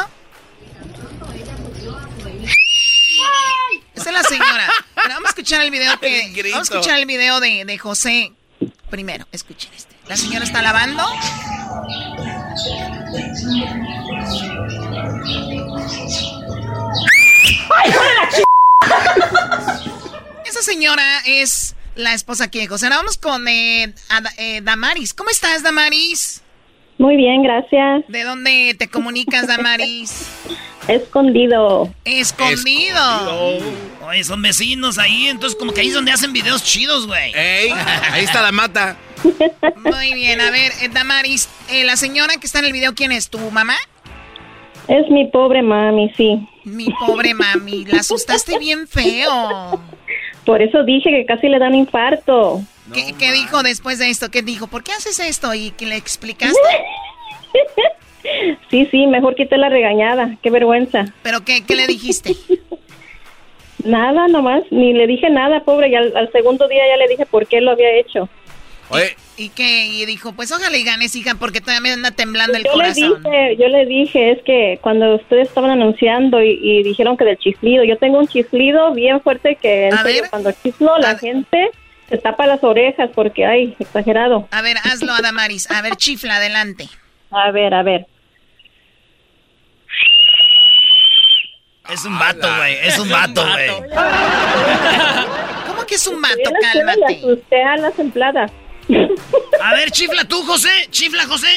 Esa 3.95 4.09
es 4.09 4.15
la 4.15 4.23
señora. 4.23 4.73
Pero 4.95 5.09
vamos 5.11 5.27
a 5.27 5.31
escuchar 5.31 5.61
el 5.61 5.71
video 5.71 6.01
que. 6.01 6.33
Vamos 6.53 6.71
a 6.71 6.75
escuchar 6.75 7.01
el 7.01 7.07
video 7.07 7.41
de, 7.41 7.67
de 7.67 7.77
José. 7.77 8.33
Primero. 8.91 9.27
Escuchen 9.33 9.71
este. 9.75 9.95
La 10.09 10.17
señora 10.17 10.45
está 10.45 10.63
lavando. 10.63 11.03
¡Ay, 17.75 17.93
Esa 20.45 20.63
señora 20.63 21.03
es 21.27 21.75
la 21.97 22.15
esposa 22.15 22.45
aquí 22.45 22.61
de 22.61 22.67
José. 22.69 22.87
Ahora 22.87 22.97
vamos 22.99 23.19
con 23.19 23.47
eh, 23.49 23.93
eh, 24.39 24.61
Damaris. 24.63 25.13
¿Cómo 25.15 25.31
estás, 25.31 25.63
Damaris? 25.63 26.43
Muy 26.99 27.17
bien, 27.17 27.43
gracias. 27.43 28.05
¿De 28.09 28.25
dónde 28.25 28.75
te 28.79 28.89
comunicas, 28.89 29.47
Damaris? 29.47 30.29
Escondido. 30.89 31.93
Escondido. 32.05 33.01
Oye, 34.07 34.23
son 34.23 34.41
vecinos 34.41 34.99
ahí, 34.99 35.27
entonces 35.27 35.59
como 35.59 35.73
que 35.73 35.81
ahí 35.81 35.89
es 35.89 35.95
donde 35.95 36.13
hacen 36.13 36.33
videos 36.33 36.63
chidos, 36.63 37.09
güey. 37.09 37.33
¡Ey! 37.35 37.71
Ahí 38.13 38.23
está 38.23 38.41
la 38.41 38.53
mata. 38.53 38.97
Muy 39.85 40.15
bien, 40.15 40.41
a 40.41 40.51
ver, 40.51 40.71
eh, 40.81 40.89
Damaris, 40.93 41.49
la 41.85 41.97
señora 41.97 42.37
que 42.39 42.47
está 42.47 42.61
en 42.61 42.67
el 42.67 42.73
video, 42.73 42.95
¿quién 42.95 43.11
es? 43.11 43.29
¿Tu 43.29 43.39
mamá? 43.51 43.75
Es 44.87 45.11
mi 45.11 45.27
pobre 45.27 45.61
mami, 45.61 46.13
sí. 46.17 46.47
Mi 46.63 46.87
pobre 47.05 47.35
mami, 47.35 47.85
la 47.87 47.99
asustaste 47.99 48.61
bien 48.61 48.87
feo. 48.87 49.81
Por 50.45 50.63
eso 50.63 50.85
dije 50.85 51.11
que 51.11 51.27
casi 51.27 51.49
le 51.49 51.59
dan 51.59 51.75
infarto. 51.75 52.63
¿Qué, 52.93 53.33
dijo 53.33 53.65
después 53.65 53.99
de 53.99 54.11
esto? 54.11 54.31
¿Qué 54.31 54.43
dijo? 54.43 54.69
¿Por 54.69 54.85
qué 54.85 54.93
haces 54.93 55.19
esto? 55.19 55.53
¿Y 55.53 55.73
que 55.73 55.87
le 55.87 55.97
explicaste? 55.97 56.57
sí, 58.71 58.87
sí, 58.93 59.09
mejor 59.09 59.35
quité 59.35 59.59
la 59.59 59.69
regañada. 59.69 60.37
Qué 60.45 60.51
vergüenza. 60.51 61.07
¿Pero 61.25 61.45
qué, 61.45 61.65
qué 61.65 61.75
le 61.75 61.89
dijiste? 61.89 62.37
nada, 63.87 64.29
nomás. 64.29 64.63
Ni 64.71 64.93
le 64.93 65.07
dije 65.07 65.31
nada, 65.31 65.61
pobre. 65.61 65.89
Y 65.89 65.95
al, 65.95 66.31
segundo 66.33 66.69
día 66.69 66.83
ya 66.89 66.97
le 66.97 67.09
dije 67.09 67.27
por 67.27 67.47
qué 67.47 67.61
lo 67.61 67.73
había 67.73 67.91
hecho. 67.99 68.29
Oye. 68.89 69.17
¿Y, 69.39 69.51
qué? 69.51 69.87
Y 69.87 70.07
dijo, 70.07 70.33
pues 70.33 70.51
ojalá 70.51 70.77
y 70.77 70.83
ganes, 70.83 71.15
hija, 71.15 71.35
porque 71.35 71.61
todavía 71.61 71.81
me 71.83 71.93
anda 71.93 72.11
temblando 72.11 72.57
el 72.57 72.65
yo 72.65 72.73
corazón. 72.73 73.23
Le 73.23 73.31
dije, 73.31 73.57
yo 73.59 73.69
le 73.69 73.85
dije, 73.85 74.31
es 74.33 74.43
que 74.45 74.79
cuando 74.81 75.17
ustedes 75.17 75.49
estaban 75.49 75.71
anunciando 75.71 76.41
y, 76.43 76.83
dijeron 76.83 77.19
que 77.19 77.25
del 77.25 77.37
chiflido, 77.37 77.85
yo 77.85 77.99
tengo 77.99 78.19
un 78.19 78.29
chiflido 78.29 78.95
bien 78.95 79.21
fuerte 79.21 79.57
que 79.61 79.91
cuando 80.31 80.53
chiflo 80.53 80.97
la 80.99 81.19
gente 81.19 81.71
se 82.09 82.19
tapa 82.19 82.47
las 82.47 82.63
orejas 82.65 83.11
porque, 83.15 83.45
ay, 83.45 83.77
exagerado. 83.79 84.49
A 84.51 84.63
ver, 84.63 84.79
hazlo, 84.79 85.13
Adamaris. 85.13 85.71
A 85.71 85.83
ver, 85.83 85.97
chifla, 85.97 86.37
adelante. 86.37 86.89
A 87.31 87.51
ver, 87.51 87.75
a 87.75 87.83
ver. 87.83 88.07
Es 91.91 92.05
un 92.05 92.19
vato, 92.19 92.49
güey. 92.57 92.75
Es 92.83 92.99
un 92.99 93.09
vato, 93.09 93.47
güey. 93.47 93.69
¿Cómo 95.67 95.87
que 95.87 95.95
es 95.95 96.07
un 96.07 96.21
vato? 96.21 96.51
Cálmate. 96.61 97.21
Usted 97.25 97.63
a 97.63 97.77
las 97.77 97.95
templadas. 97.95 98.51
A 99.63 99.75
ver, 99.75 99.91
chifla 99.91 100.25
tú, 100.25 100.43
José. 100.45 100.89
Chifla, 100.91 101.27
José. 101.27 101.49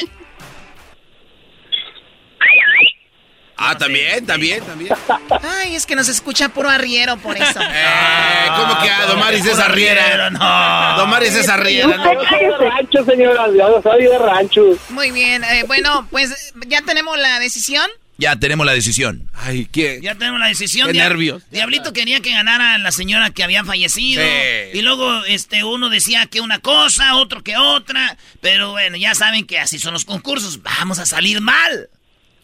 Ah, 3.62 3.76
también, 3.76 4.24
también, 4.24 4.64
también. 4.64 4.94
Ay, 5.42 5.76
es 5.76 5.84
que 5.84 5.94
nos 5.94 6.08
escucha 6.08 6.48
puro 6.48 6.70
arriero 6.70 7.18
por 7.18 7.36
eso. 7.36 7.60
Eh, 7.60 8.46
¿Cómo 8.56 8.80
que 8.80 8.88
a 8.88 9.04
Domaris 9.04 9.44
es 9.44 9.58
arriera? 9.58 10.30
No. 10.30 10.96
Domaris 10.96 11.34
es 11.34 11.46
arriera. 11.46 11.86
No. 11.88 12.02
de 12.02 12.56
rancho, 12.58 13.04
señora. 13.04 13.48
Yo 13.54 13.82
soy 13.82 14.04
de 14.04 14.18
rancho. 14.18 14.62
Muy 14.88 15.10
bien. 15.10 15.44
Eh, 15.44 15.64
bueno, 15.66 16.08
pues 16.10 16.54
ya 16.68 16.80
tenemos 16.82 17.18
la 17.18 17.38
decisión. 17.38 17.88
Ya 18.20 18.36
tenemos 18.36 18.66
la 18.66 18.72
decisión. 18.72 19.30
Ay, 19.32 19.66
¿qué? 19.72 19.98
Ya 20.02 20.14
tenemos 20.14 20.38
la 20.38 20.48
decisión. 20.48 20.88
Qué 20.88 20.98
nervios. 20.98 21.42
Diablito 21.50 21.94
quería 21.94 22.20
que 22.20 22.30
ganara 22.30 22.76
la 22.76 22.92
señora 22.92 23.30
que 23.30 23.42
había 23.42 23.64
fallecido. 23.64 24.22
Sí. 24.22 24.78
Y 24.78 24.82
luego 24.82 25.24
este 25.24 25.64
uno 25.64 25.88
decía 25.88 26.26
que 26.26 26.42
una 26.42 26.58
cosa, 26.58 27.16
otro 27.16 27.42
que 27.42 27.56
otra. 27.56 28.18
Pero 28.42 28.72
bueno, 28.72 28.98
ya 28.98 29.14
saben 29.14 29.46
que 29.46 29.58
así 29.58 29.78
son 29.78 29.94
los 29.94 30.04
concursos. 30.04 30.62
Vamos 30.62 30.98
a 30.98 31.06
salir 31.06 31.40
mal. 31.40 31.88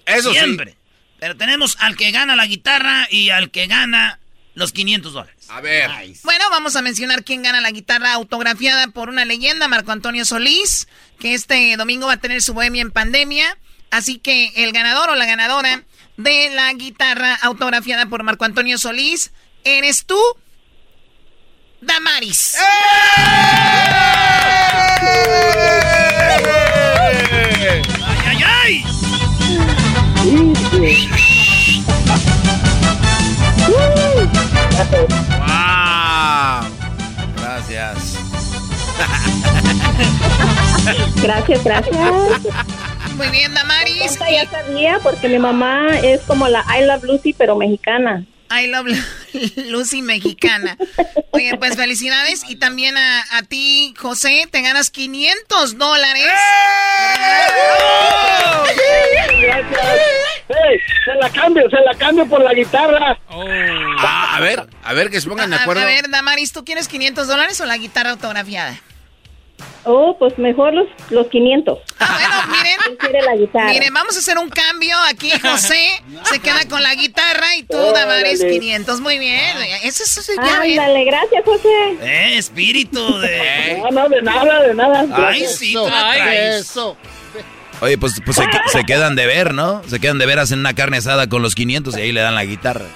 Eso 0.06 0.32
Siempre. 0.32 0.76
Pero 1.18 1.36
tenemos 1.36 1.76
al 1.80 1.94
que 1.96 2.10
gana 2.10 2.36
la 2.36 2.46
guitarra 2.46 3.06
y 3.10 3.28
al 3.28 3.50
que 3.50 3.66
gana 3.66 4.18
los 4.54 4.72
500 4.72 5.12
dólares. 5.12 5.36
A 5.48 5.60
ver. 5.60 5.90
Bueno, 6.24 6.44
vamos 6.50 6.74
a 6.76 6.82
mencionar 6.82 7.22
quién 7.22 7.42
gana 7.42 7.60
la 7.60 7.70
guitarra 7.70 8.14
autografiada 8.14 8.88
por 8.88 9.10
una 9.10 9.26
leyenda, 9.26 9.68
Marco 9.68 9.92
Antonio 9.92 10.24
Solís, 10.24 10.88
que 11.20 11.34
este 11.34 11.76
domingo 11.76 12.06
va 12.06 12.14
a 12.14 12.20
tener 12.20 12.40
su 12.40 12.54
bohemia 12.54 12.80
en 12.80 12.90
pandemia. 12.90 13.58
Así 13.90 14.18
que 14.18 14.52
el 14.56 14.72
ganador 14.72 15.10
o 15.10 15.14
la 15.14 15.26
ganadora 15.26 15.82
de 16.16 16.50
la 16.50 16.72
guitarra 16.72 17.34
autografiada 17.42 18.06
por 18.06 18.22
Marco 18.22 18.44
Antonio 18.44 18.78
Solís 18.78 19.32
eres 19.64 20.06
tú, 20.06 20.18
Damaris. 21.80 22.54
¡Eh! 22.54 22.58
¡Ay, 28.04 28.18
ay, 28.26 28.42
ay! 28.44 28.84
¡Wow! 35.38 36.66
Gracias. 37.36 38.16
Gracias, 41.22 41.64
gracias. 41.64 42.42
Muy 43.16 43.28
bien, 43.30 43.54
Damaris. 43.54 44.18
Ya 44.30 44.48
sabía 44.48 44.98
porque 45.02 45.28
mi 45.28 45.38
mamá 45.38 45.98
es 46.02 46.20
como 46.22 46.48
la 46.48 46.64
I 46.78 46.84
Love 46.84 47.04
Lucy, 47.04 47.32
pero 47.32 47.56
mexicana. 47.56 48.24
I 48.50 48.66
Love 48.66 48.88
Lucy 49.70 50.02
mexicana. 50.02 50.76
Oye, 51.30 51.56
pues 51.56 51.76
felicidades. 51.76 52.44
Y 52.46 52.56
también 52.56 52.96
a, 52.98 53.42
ti, 53.48 53.94
José, 53.98 54.46
te 54.50 54.60
ganas 54.60 54.90
500 54.90 55.78
dólares. 55.78 56.30
se 61.04 61.14
la 61.14 61.30
cambio, 61.30 61.70
se 61.70 61.80
la 61.80 61.94
cambio 61.94 62.28
por 62.28 62.42
la 62.42 62.52
guitarra. 62.52 63.18
Ah, 63.30 64.36
a 64.36 64.40
ver, 64.40 64.68
a 64.84 64.92
ver 64.92 65.10
que 65.10 65.22
se 65.22 65.28
pongan 65.28 65.50
de 65.50 65.56
acuerdo. 65.56 65.82
A, 65.82 65.86
ver, 65.86 66.10
Damaris, 66.10 66.52
¿tú 66.52 66.64
quieres 66.64 66.86
500 66.86 67.26
dólares 67.26 67.60
o 67.62 67.64
la 67.64 67.78
guitarra 67.78 68.10
autografiada? 68.10 68.78
Oh, 69.84 70.16
pues 70.18 70.36
mejor 70.38 70.74
los, 70.74 70.86
los 71.10 71.28
500. 71.28 71.78
Ah, 71.98 72.44
bueno, 72.46 72.58
miren. 72.58 72.96
quiere 72.98 73.22
la 73.22 73.36
guitarra? 73.36 73.70
Miren, 73.70 73.94
vamos 73.94 74.16
a 74.16 74.18
hacer 74.18 74.36
un 74.36 74.50
cambio. 74.50 74.96
Aquí 75.08 75.30
José 75.40 76.02
se 76.24 76.40
queda 76.40 76.68
con 76.68 76.82
la 76.82 76.94
guitarra 76.94 77.56
y 77.56 77.62
tú, 77.62 77.76
Damaris, 77.76 78.44
500. 78.44 79.00
Muy 79.00 79.18
bien. 79.18 79.56
Eso, 79.82 80.02
eso, 80.02 80.20
eso 80.20 80.32
ya 80.34 80.60
Ay, 80.60 80.76
dale, 80.76 81.04
gracias, 81.04 81.42
José. 81.44 81.68
Eh, 82.02 82.36
espíritu 82.36 83.18
de... 83.18 83.82
No, 83.82 83.90
no, 83.90 84.08
de 84.08 84.22
nada, 84.22 84.62
de 84.62 84.74
nada. 84.74 85.06
Ay, 85.28 85.46
sí, 85.46 85.72
tú 85.72 85.86
la 85.86 86.12
traes. 86.14 86.56
Eso. 86.60 86.96
Oye, 87.80 87.96
pues, 87.98 88.20
pues 88.24 88.36
se, 88.36 88.44
se, 88.72 88.84
quedan 88.84 89.16
de 89.16 89.26
ver, 89.26 89.54
¿no? 89.54 89.82
Se 89.86 90.00
quedan 90.00 90.18
de 90.18 90.26
ver, 90.26 90.38
hacen 90.38 90.58
una 90.58 90.74
carne 90.74 90.96
asada 90.98 91.28
con 91.28 91.42
los 91.42 91.54
500 91.54 91.96
y 91.96 92.00
ahí 92.00 92.12
le 92.12 92.20
dan 92.20 92.34
la 92.34 92.44
guitarra. 92.44 92.86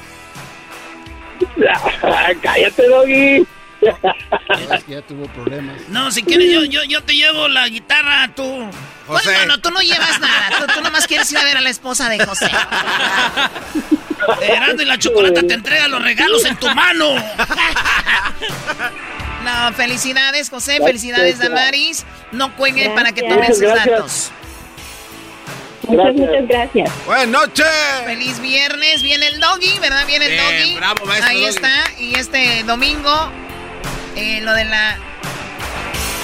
Cállate, 2.43 2.89
Doggy. 2.89 3.47
Es 3.81 4.85
que 4.85 4.93
ya 4.93 5.03
tuvo 5.03 5.27
problemas. 5.29 5.77
No, 5.89 6.11
si 6.11 6.23
quieres, 6.23 6.53
yo, 6.53 6.65
yo, 6.65 6.83
yo 6.85 7.03
te 7.03 7.15
llevo 7.15 7.49
la 7.49 7.69
guitarra, 7.69 8.31
tú. 8.35 8.71
José. 9.07 9.31
Bueno, 9.31 9.47
no, 9.47 9.61
tú 9.61 9.71
no 9.71 9.81
llevas 9.81 10.21
nada. 10.21 10.51
Tú, 10.59 10.67
tú, 10.75 10.81
nomás 10.83 11.07
quieres 11.07 11.31
ir 11.33 11.39
a 11.39 11.45
ver 11.45 11.57
a 11.57 11.61
la 11.61 11.71
esposa 11.71 12.09
de 12.09 12.25
José. 12.25 12.51
Erando 14.43 14.83
y 14.83 14.87
la 14.87 14.99
chocolata 14.99 15.43
te 15.43 15.55
entrega 15.55 15.89
los 15.89 16.03
regalos 16.03 16.45
en 16.45 16.57
tu 16.57 16.69
mano. 16.75 17.15
No, 19.45 19.73
felicidades, 19.73 20.51
José. 20.51 20.81
Felicidades, 20.85 21.39
Damaris. 21.39 22.05
No 22.31 22.55
cuelguen 22.57 22.95
para 22.95 23.13
que 23.13 23.23
tomen 23.23 23.55
sus 23.55 23.63
datos. 23.63 24.31
Muchas, 25.89 26.15
muchas 26.15 26.47
gracias. 26.47 26.91
Buenas 27.07 27.29
noches. 27.29 27.67
Feliz 28.05 28.39
viernes. 28.41 29.03
Viene 29.03 29.27
el 29.29 29.41
doggy, 29.41 29.79
¿verdad? 29.79 30.07
Viene 30.07 30.27
el 30.27 30.37
doggy. 30.37 30.77
Bravo, 30.77 31.07
maestro 31.07 31.31
Ahí 31.31 31.41
doggy. 31.41 31.55
está. 31.57 31.73
Y 31.99 32.15
este 32.17 32.63
domingo, 32.65 33.33
eh, 34.17 34.41
lo 34.43 34.53
de 34.55 34.65
la 34.65 34.97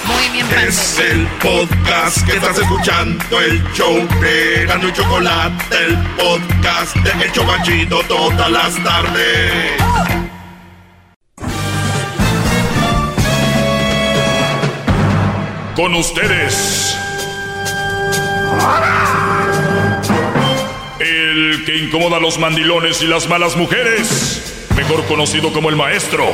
Muy 0.05 0.29
bien, 0.29 0.45
Es 0.67 0.99
el 0.99 1.27
podcast 1.41 2.25
que 2.25 2.37
estás 2.37 2.57
escuchando, 2.57 3.39
el 3.41 3.63
show 3.73 4.07
de 4.21 4.65
Gano 4.65 4.87
y 4.87 4.93
Chocolate, 4.93 5.75
el 5.85 5.97
podcast 6.15 6.95
de 6.97 7.25
El 7.25 7.31
Chocachito 7.31 7.99
todas 8.07 8.49
las 8.49 8.83
tardes. 8.83 9.71
Con 15.75 15.93
ustedes. 15.93 16.97
El 20.99 21.63
que 21.65 21.77
incomoda 21.77 22.17
a 22.17 22.19
los 22.19 22.39
mandilones 22.39 23.01
y 23.03 23.07
las 23.07 23.29
malas 23.29 23.55
mujeres, 23.55 24.65
mejor 24.75 25.05
conocido 25.05 25.53
como 25.53 25.69
el 25.69 25.75
maestro. 25.75 26.33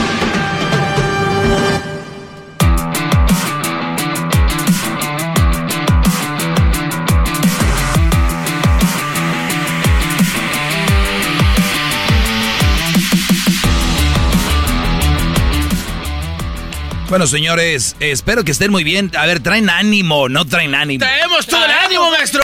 Bueno, 17.11 17.27
señores, 17.27 17.97
espero 17.99 18.45
que 18.45 18.53
estén 18.53 18.71
muy 18.71 18.85
bien. 18.85 19.11
A 19.17 19.25
ver, 19.25 19.41
traen 19.41 19.69
ánimo, 19.69 20.29
no 20.29 20.45
traen 20.45 20.73
ánimo. 20.73 20.99
¡Traemos 21.03 21.45
todo 21.45 21.65
el 21.65 21.71
ánimo, 21.71 22.09
maestro! 22.09 22.41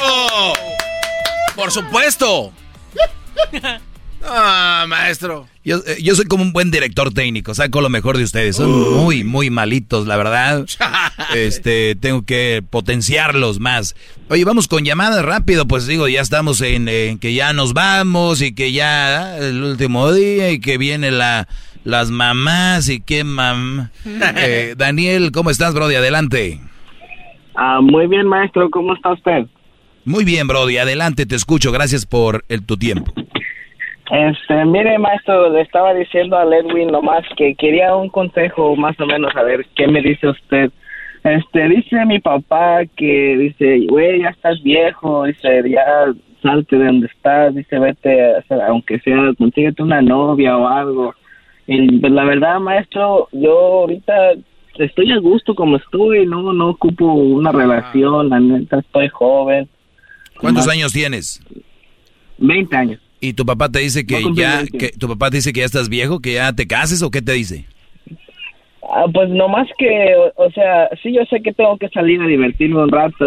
Por 1.56 1.72
supuesto. 1.72 2.52
Ah, 4.30 4.86
maestro. 4.90 5.48
Yo, 5.64 5.78
eh, 5.86 6.00
yo, 6.02 6.14
soy 6.16 6.26
como 6.26 6.44
un 6.44 6.52
buen 6.52 6.70
director 6.70 7.14
técnico, 7.14 7.54
saco 7.54 7.80
lo 7.80 7.88
mejor 7.88 8.18
de 8.18 8.26
ustedes. 8.26 8.58
Son 8.58 8.96
muy, 8.98 9.24
muy 9.24 9.50
malitos, 9.50 10.06
la 10.06 10.18
verdad. 10.18 10.66
Este, 11.34 11.96
tengo 11.96 12.24
que 12.24 12.62
potenciarlos 12.68 13.60
más. 13.60 13.96
Oye, 14.28 14.44
vamos 14.44 14.68
con 14.68 14.84
llamadas 14.84 15.24
rápido, 15.24 15.66
pues 15.66 15.88
digo, 15.88 16.08
ya 16.08 16.20
estamos 16.20 16.60
en, 16.62 16.90
en 16.90 17.20
que 17.20 17.34
ya 17.34 17.54
nos 17.54 17.74
vamos 17.74 18.42
y 18.42 18.54
que 18.54 18.74
ya 18.74 19.38
el 19.38 19.64
último 19.64 20.12
día 20.12 20.52
y 20.52 20.60
que 20.60 20.78
viene 20.78 21.12
la 21.12 21.48
las 21.88 22.12
mamás 22.12 22.90
y 22.90 23.02
qué 23.02 23.24
mam. 23.24 23.90
Eh, 24.38 24.76
Daniel, 24.78 25.32
¿cómo 25.32 25.50
estás, 25.50 25.74
Brody? 25.74 25.96
Adelante. 25.96 26.60
Ah, 27.56 27.80
muy 27.82 28.08
bien, 28.08 28.28
maestro, 28.28 28.70
¿cómo 28.70 28.94
está 28.94 29.14
usted? 29.14 29.46
Muy 30.04 30.26
bien, 30.26 30.48
Brody, 30.48 30.78
adelante, 30.78 31.26
te 31.26 31.36
escucho, 31.36 31.72
gracias 31.72 32.06
por 32.06 32.44
el, 32.50 32.66
tu 32.66 32.78
tiempo. 32.78 33.14
Este, 34.12 34.66
mire, 34.66 35.00
maestro, 35.00 35.50
le 35.50 35.62
estaba 35.62 35.94
diciendo 35.94 36.38
a 36.38 36.44
Edwin 36.44 36.92
nomás 36.92 37.26
que 37.38 37.56
quería 37.56 37.96
un 37.96 38.10
consejo, 38.10 38.76
más 38.76 39.00
o 39.00 39.06
menos, 39.06 39.34
a 39.36 39.44
ver 39.44 39.66
qué 39.76 39.88
me 39.88 40.02
dice 40.02 40.28
usted. 40.28 40.72
Este, 41.24 41.70
dice 41.70 42.06
mi 42.06 42.20
papá 42.20 42.82
que 42.96 43.38
dice, 43.38 43.86
güey, 43.90 44.22
ya 44.22 44.30
estás 44.30 44.62
viejo, 44.62 45.24
dice, 45.24 45.64
ya 45.70 46.14
salte 46.42 46.78
de 46.78 46.86
donde 46.86 47.08
estás, 47.08 47.56
dice, 47.56 47.80
vete, 47.80 48.34
aunque 48.68 49.00
sea, 49.00 49.34
consíguete 49.38 49.84
una 49.84 50.02
novia 50.02 50.58
o 50.58 50.68
algo. 50.68 51.16
Pues, 51.68 52.12
la 52.14 52.24
verdad, 52.24 52.60
maestro, 52.60 53.28
yo 53.34 53.52
ahorita 53.52 54.14
estoy 54.80 55.12
a 55.12 55.18
gusto 55.18 55.54
como 55.54 55.78
estoy, 55.78 56.26
no, 56.26 56.54
no 56.54 56.70
ocupo 56.70 57.14
una 57.14 57.52
relación, 57.52 58.30
la 58.30 58.40
neta, 58.40 58.80
estoy 58.80 59.10
joven. 59.10 59.68
¿Cuántos 60.40 60.68
años 60.68 60.94
tienes? 60.94 61.42
20 62.38 62.76
años. 62.76 63.02
¿Y 63.20 63.34
tu 63.34 63.46
papá 63.46 63.70
te 63.70 63.80
dice 63.80 64.06
que 64.06 64.24
ya, 64.34 64.64
que 64.66 64.90
tu 64.90 65.08
papá 65.08 65.30
te 65.30 65.38
dice 65.38 65.52
que 65.52 65.62
ya 65.62 65.66
estás 65.66 65.90
viejo, 65.90 66.20
que 66.20 66.34
ya 66.34 66.54
te 66.54 66.68
cases 66.68 67.02
o 67.02 67.12
qué 67.12 67.22
te 67.22 67.34
dice? 67.34 67.66
Ah, 68.90 69.06
pues 69.14 69.30
nomás 69.30 69.68
que, 69.78 70.16
o, 70.36 70.52
sea, 70.52 70.90
sí 71.04 71.14
yo 71.14 71.22
sé 71.30 71.42
que 71.42 71.52
tengo 71.52 71.78
que 71.78 71.90
salir 71.90 72.22
a 72.22 72.28
divertirme 72.28 72.84
un 72.84 72.90
rato, 72.90 73.18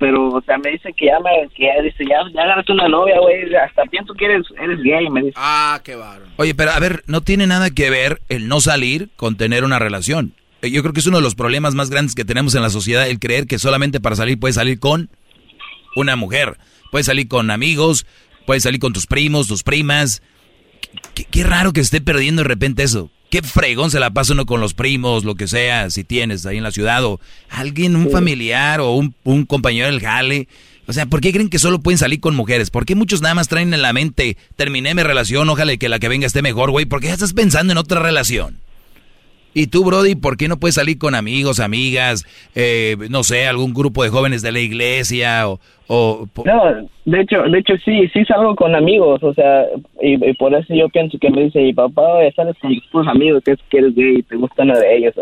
pero, 0.00 0.28
o 0.28 0.42
sea, 0.42 0.58
me 0.58 0.72
dice 0.72 0.92
que 0.92 1.06
ya 1.06 1.20
me, 1.20 1.48
que 1.54 1.66
ya, 1.66 1.82
dice, 1.82 2.04
ya, 2.04 2.16
ya 2.34 2.42
agarraste 2.42 2.72
una 2.72 2.88
novia, 2.88 3.20
güey, 3.20 3.54
hasta 3.54 3.84
pienso 3.84 4.12
que 4.14 4.24
eres, 4.24 4.44
eres 4.60 4.82
gay, 4.82 5.08
me 5.10 5.22
dice. 5.22 5.34
Ah, 5.36 5.80
qué 5.84 5.94
barro. 5.94 6.24
Oye, 6.36 6.54
pero 6.56 6.72
a 6.72 6.80
ver, 6.80 7.04
no 7.06 7.20
tiene 7.20 7.46
nada 7.46 7.70
que 7.70 7.90
ver 7.90 8.20
el 8.28 8.48
no 8.48 8.60
salir 8.60 9.10
con 9.14 9.36
tener 9.36 9.62
una 9.62 9.78
relación. 9.78 10.34
Eh, 10.62 10.70
yo 10.70 10.82
creo 10.82 10.92
que 10.92 11.00
es 11.00 11.06
uno 11.06 11.18
de 11.18 11.22
los 11.22 11.36
problemas 11.36 11.76
más 11.76 11.90
grandes 11.90 12.16
que 12.16 12.24
tenemos 12.24 12.56
en 12.56 12.62
la 12.62 12.70
sociedad, 12.70 13.08
el 13.08 13.20
creer 13.20 13.46
que 13.46 13.60
solamente 13.60 14.00
para 14.00 14.16
salir 14.16 14.40
puedes 14.40 14.56
salir 14.56 14.80
con 14.80 15.10
una 15.94 16.16
mujer, 16.16 16.58
puedes 16.90 17.06
salir 17.06 17.28
con 17.28 17.52
amigos, 17.52 18.04
puedes 18.46 18.64
salir 18.64 18.80
con 18.80 18.92
tus 18.92 19.06
primos, 19.06 19.46
tus 19.46 19.62
primas. 19.62 20.22
Qué, 21.14 21.24
qué 21.24 21.44
raro 21.44 21.72
que 21.72 21.80
esté 21.80 22.00
perdiendo 22.00 22.42
de 22.42 22.48
repente 22.48 22.82
eso 22.82 23.10
qué 23.34 23.42
fregón 23.42 23.90
se 23.90 23.98
la 23.98 24.12
pasa 24.12 24.32
uno 24.32 24.46
con 24.46 24.60
los 24.60 24.74
primos, 24.74 25.24
lo 25.24 25.34
que 25.34 25.48
sea, 25.48 25.90
si 25.90 26.04
tienes 26.04 26.46
ahí 26.46 26.58
en 26.58 26.62
la 26.62 26.70
ciudad, 26.70 27.04
o 27.04 27.18
alguien, 27.50 27.96
un 27.96 28.08
familiar 28.08 28.80
o 28.80 28.92
un, 28.92 29.12
un 29.24 29.44
compañero 29.44 29.86
del 29.86 30.00
jale. 30.00 30.46
O 30.86 30.92
sea, 30.92 31.06
¿por 31.06 31.20
qué 31.20 31.32
creen 31.32 31.48
que 31.48 31.58
solo 31.58 31.80
pueden 31.80 31.98
salir 31.98 32.20
con 32.20 32.36
mujeres? 32.36 32.70
¿Por 32.70 32.86
qué 32.86 32.94
muchos 32.94 33.22
nada 33.22 33.34
más 33.34 33.48
traen 33.48 33.74
en 33.74 33.82
la 33.82 33.92
mente, 33.92 34.36
terminé 34.54 34.94
mi 34.94 35.02
relación, 35.02 35.48
ojalá 35.50 35.76
que 35.76 35.88
la 35.88 35.98
que 35.98 36.06
venga 36.06 36.28
esté 36.28 36.42
mejor, 36.42 36.70
güey? 36.70 36.84
¿Por 36.86 37.00
qué 37.00 37.08
ya 37.08 37.14
estás 37.14 37.32
pensando 37.32 37.72
en 37.72 37.78
otra 37.78 38.00
relación? 38.00 38.60
Y 39.54 39.68
tú, 39.68 39.84
Brody, 39.84 40.16
¿por 40.16 40.36
qué 40.36 40.48
no 40.48 40.58
puedes 40.58 40.74
salir 40.74 40.98
con 40.98 41.14
amigos, 41.14 41.60
amigas, 41.60 42.26
eh, 42.54 42.96
no 43.08 43.22
sé, 43.22 43.46
algún 43.46 43.72
grupo 43.72 44.02
de 44.02 44.10
jóvenes 44.10 44.42
de 44.42 44.52
la 44.52 44.58
iglesia 44.58 45.48
o, 45.48 45.60
o... 45.86 46.26
No, 46.44 46.88
de 47.04 47.20
hecho, 47.20 47.42
de 47.42 47.58
hecho 47.58 47.74
sí, 47.84 48.08
sí 48.12 48.24
salgo 48.24 48.56
con 48.56 48.74
amigos, 48.74 49.22
o 49.22 49.32
sea, 49.32 49.64
y, 50.02 50.16
por 50.34 50.54
eso 50.54 50.74
yo 50.74 50.88
pienso 50.88 51.18
que 51.18 51.30
me 51.30 51.44
dice 51.44 51.60
mi 51.60 51.72
papá, 51.72 52.02
sales 52.34 52.56
con 52.60 52.72
tus 52.90 53.06
amigos, 53.06 53.42
que 53.44 53.52
es 53.52 53.58
que 53.70 53.78
eres 53.78 53.94
gay 53.94 54.16
y 54.18 54.22
te 54.22 54.36
gusta 54.36 54.64
uno 54.64 54.76
de 54.76 54.96
ellos, 54.96 55.14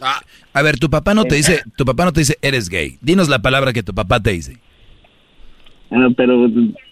Ah, 0.00 0.20
a 0.52 0.62
ver, 0.62 0.78
tu 0.78 0.88
papá 0.88 1.14
no 1.14 1.24
te 1.24 1.34
dice, 1.34 1.62
tu 1.76 1.84
papá 1.84 2.04
no 2.04 2.12
te 2.12 2.20
dice 2.20 2.36
eres 2.40 2.68
gay. 2.68 2.96
Dinos 3.00 3.28
la 3.28 3.40
palabra 3.40 3.72
que 3.72 3.82
tu 3.82 3.94
papá 3.94 4.20
te 4.20 4.30
dice. 4.30 4.56
No, 5.90 6.12
pero 6.12 6.46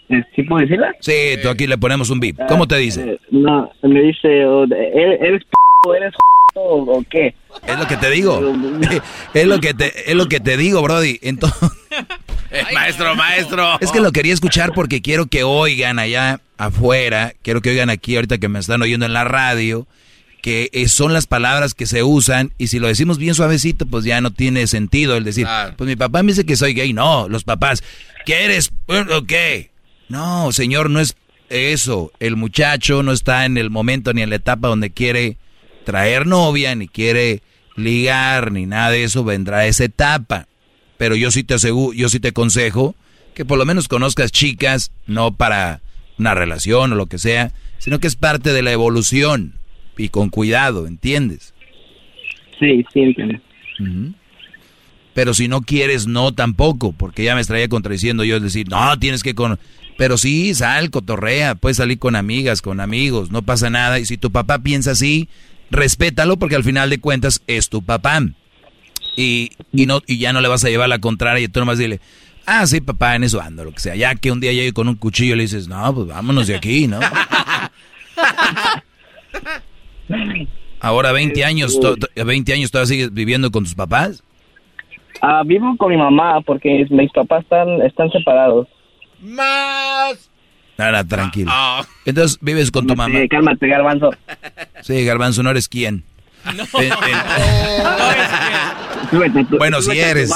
eh, 0.08 0.24
¿sí 0.34 0.42
puedo 0.42 0.62
decirla? 0.62 0.94
Sí, 1.00 1.12
tú 1.42 1.48
aquí 1.48 1.66
le 1.66 1.78
ponemos 1.78 2.10
un 2.10 2.20
bip. 2.20 2.38
¿Cómo 2.48 2.66
te 2.66 2.76
dice? 2.76 3.12
Eh, 3.12 3.20
no, 3.30 3.70
me 3.82 4.02
dice, 4.02 4.40
eres, 4.40 5.20
eres 5.20 5.44
p 5.44 5.96
eres 5.96 6.14
o 6.60 7.04
qué? 7.08 7.34
Es 7.66 7.78
lo 7.78 7.86
que 7.86 7.96
te 7.96 8.10
digo. 8.10 8.40
es 9.34 9.46
lo 9.46 9.60
que 9.60 9.74
te, 9.74 10.10
es 10.10 10.16
lo 10.16 10.28
que 10.28 10.40
te 10.40 10.56
digo, 10.56 10.82
Brody. 10.82 11.18
Entonces, 11.22 11.70
maestro, 12.74 13.14
maestro. 13.14 13.78
Es 13.80 13.90
que 13.90 14.00
lo 14.00 14.12
quería 14.12 14.34
escuchar 14.34 14.72
porque 14.72 15.02
quiero 15.02 15.26
que 15.26 15.44
oigan 15.44 15.98
allá 15.98 16.40
afuera, 16.58 17.34
quiero 17.42 17.60
que 17.60 17.70
oigan 17.70 17.90
aquí 17.90 18.16
ahorita 18.16 18.38
que 18.38 18.48
me 18.48 18.58
están 18.58 18.82
oyendo 18.82 19.06
en 19.06 19.12
la 19.12 19.24
radio, 19.24 19.86
que 20.42 20.70
son 20.88 21.12
las 21.12 21.26
palabras 21.26 21.74
que 21.74 21.86
se 21.86 22.02
usan 22.04 22.52
y 22.56 22.68
si 22.68 22.78
lo 22.78 22.86
decimos 22.86 23.18
bien 23.18 23.34
suavecito, 23.34 23.84
pues 23.86 24.04
ya 24.04 24.20
no 24.20 24.32
tiene 24.32 24.66
sentido 24.68 25.16
el 25.16 25.24
decir, 25.24 25.46
pues 25.76 25.88
mi 25.88 25.96
papá 25.96 26.22
me 26.22 26.32
dice 26.32 26.46
que 26.46 26.56
soy 26.56 26.72
gay. 26.72 26.92
No, 26.92 27.28
los 27.28 27.44
papás, 27.44 27.82
¿qué 28.24 28.44
eres? 28.44 28.70
¿O 28.86 29.24
qué? 29.26 29.70
No, 30.08 30.52
señor, 30.52 30.88
no 30.88 31.00
es 31.00 31.16
eso. 31.48 32.12
El 32.20 32.36
muchacho 32.36 33.02
no 33.02 33.12
está 33.12 33.44
en 33.44 33.58
el 33.58 33.70
momento 33.70 34.12
ni 34.12 34.22
en 34.22 34.30
la 34.30 34.36
etapa 34.36 34.68
donde 34.68 34.90
quiere 34.90 35.36
traer 35.86 36.26
novia, 36.26 36.74
ni 36.74 36.88
quiere 36.88 37.42
ligar, 37.76 38.50
ni 38.50 38.66
nada 38.66 38.90
de 38.90 39.04
eso, 39.04 39.24
vendrá 39.24 39.66
esa 39.66 39.84
etapa. 39.84 40.48
Pero 40.98 41.14
yo 41.14 41.30
sí 41.30 41.44
te 41.44 41.54
aseguro, 41.54 41.94
yo 41.94 42.08
sí 42.08 42.18
te 42.20 42.28
aconsejo 42.28 42.96
que 43.34 43.44
por 43.44 43.56
lo 43.56 43.64
menos 43.64 43.86
conozcas 43.86 44.32
chicas, 44.32 44.90
no 45.06 45.36
para 45.36 45.80
una 46.18 46.34
relación 46.34 46.92
o 46.92 46.96
lo 46.96 47.06
que 47.06 47.18
sea, 47.18 47.52
sino 47.78 48.00
que 48.00 48.08
es 48.08 48.16
parte 48.16 48.52
de 48.52 48.62
la 48.62 48.72
evolución 48.72 49.54
y 49.96 50.08
con 50.08 50.28
cuidado, 50.30 50.86
¿entiendes? 50.86 51.54
Sí, 52.58 52.84
sí, 52.92 53.00
entiendo. 53.00 53.38
Pero 55.14 55.34
si 55.34 55.48
no 55.48 55.60
quieres, 55.60 56.06
no 56.06 56.32
tampoco, 56.32 56.92
porque 56.92 57.24
ya 57.24 57.34
me 57.34 57.40
estaría 57.42 57.68
contradiciendo 57.68 58.24
yo 58.24 58.36
es 58.36 58.42
decir, 58.42 58.68
no, 58.68 58.98
tienes 58.98 59.22
que 59.22 59.34
con... 59.34 59.58
Pero 59.98 60.18
sí, 60.18 60.54
sal, 60.54 60.90
cotorrea, 60.90 61.54
puedes 61.54 61.78
salir 61.78 61.98
con 61.98 62.16
amigas, 62.16 62.60
con 62.60 62.80
amigos, 62.80 63.30
no 63.30 63.42
pasa 63.42 63.70
nada. 63.70 63.98
Y 63.98 64.04
si 64.04 64.18
tu 64.18 64.30
papá 64.30 64.58
piensa 64.58 64.90
así, 64.90 65.28
respétalo 65.70 66.36
porque 66.36 66.56
al 66.56 66.64
final 66.64 66.90
de 66.90 67.00
cuentas 67.00 67.42
es 67.46 67.68
tu 67.68 67.82
papá. 67.82 68.20
Y, 69.16 69.50
y, 69.72 69.86
no, 69.86 70.02
y 70.06 70.18
ya 70.18 70.32
no 70.32 70.40
le 70.40 70.48
vas 70.48 70.64
a 70.64 70.68
llevar 70.68 70.88
la 70.88 70.98
contraria 70.98 71.44
y 71.44 71.48
tú 71.48 71.60
nomás 71.60 71.78
dile, 71.78 72.00
ah, 72.46 72.66
sí, 72.66 72.80
papá, 72.80 73.16
en 73.16 73.24
eso 73.24 73.40
ando, 73.40 73.64
lo 73.64 73.72
que 73.72 73.80
sea. 73.80 73.96
Ya 73.96 74.14
que 74.14 74.30
un 74.30 74.40
día 74.40 74.52
llegue 74.52 74.72
con 74.72 74.88
un 74.88 74.96
cuchillo 74.96 75.34
y 75.34 75.36
le 75.36 75.42
dices, 75.42 75.68
no, 75.68 75.94
pues 75.94 76.08
vámonos 76.08 76.46
de 76.46 76.56
aquí, 76.56 76.86
¿no? 76.86 77.00
Ahora 80.80 81.12
20 81.12 81.44
años, 81.44 81.78
20 82.14 82.52
años 82.52 82.70
todavía 82.70 82.88
sigues 82.88 83.12
viviendo 83.12 83.50
con 83.50 83.64
tus 83.64 83.74
papás. 83.74 84.22
Ah, 85.22 85.42
vivo 85.44 85.76
con 85.78 85.90
mi 85.90 85.96
mamá 85.96 86.40
porque 86.42 86.86
mis 86.90 87.10
papás 87.12 87.42
están, 87.42 87.82
están 87.82 88.10
separados. 88.10 88.68
Más. 89.20 90.30
Nada, 90.78 91.04
tranquilo. 91.04 91.50
Ah. 91.52 91.84
Entonces, 92.04 92.38
¿vives 92.40 92.70
con 92.70 92.86
tu 92.86 92.94
mamá? 92.94 93.18
Sí, 93.18 93.28
cálmate, 93.28 93.66
Garbanzo. 93.66 94.10
Sí, 94.82 95.04
Garbanzo, 95.04 95.42
¿no 95.42 95.50
eres 95.50 95.68
quién? 95.68 96.04
No. 96.54 96.64
Eh, 96.80 96.90
eh. 99.12 99.46
bueno, 99.58 99.80
si 99.80 99.98
eres. 99.98 100.30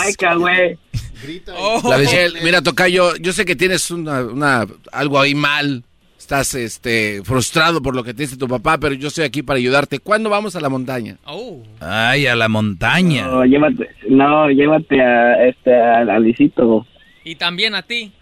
Oh. 1.55 1.95
mira, 2.43 2.63
Tocayo, 2.63 3.17
yo 3.17 3.33
sé 3.33 3.45
que 3.45 3.55
tienes 3.55 3.91
una, 3.91 4.23
una, 4.23 4.67
algo 4.93 5.21
ahí 5.21 5.35
mal. 5.35 5.85
Estás 6.19 6.55
este, 6.55 7.23
frustrado 7.25 7.83
por 7.83 7.97
lo 7.97 8.05
que 8.05 8.15
te 8.15 8.23
dice 8.23 8.37
tu 8.37 8.47
papá, 8.47 8.79
pero 8.79 8.95
yo 8.95 9.09
estoy 9.09 9.25
aquí 9.25 9.43
para 9.43 9.59
ayudarte. 9.59 9.99
¿Cuándo 9.99 10.31
vamos 10.31 10.55
a 10.55 10.61
la 10.61 10.69
montaña? 10.69 11.17
Oh. 11.25 11.63
Ay, 11.81 12.27
a 12.27 12.37
la 12.37 12.49
montaña. 12.49 13.27
No, 13.27 13.45
llévate, 13.45 13.89
no, 14.09 14.49
llévate 14.49 15.03
a, 15.03 15.49
este, 15.49 15.75
a, 15.75 16.01
a 16.03 16.19
Licito. 16.21 16.87
Y 17.25 17.35
también 17.35 17.75
a 17.75 17.83
ti. 17.83 18.13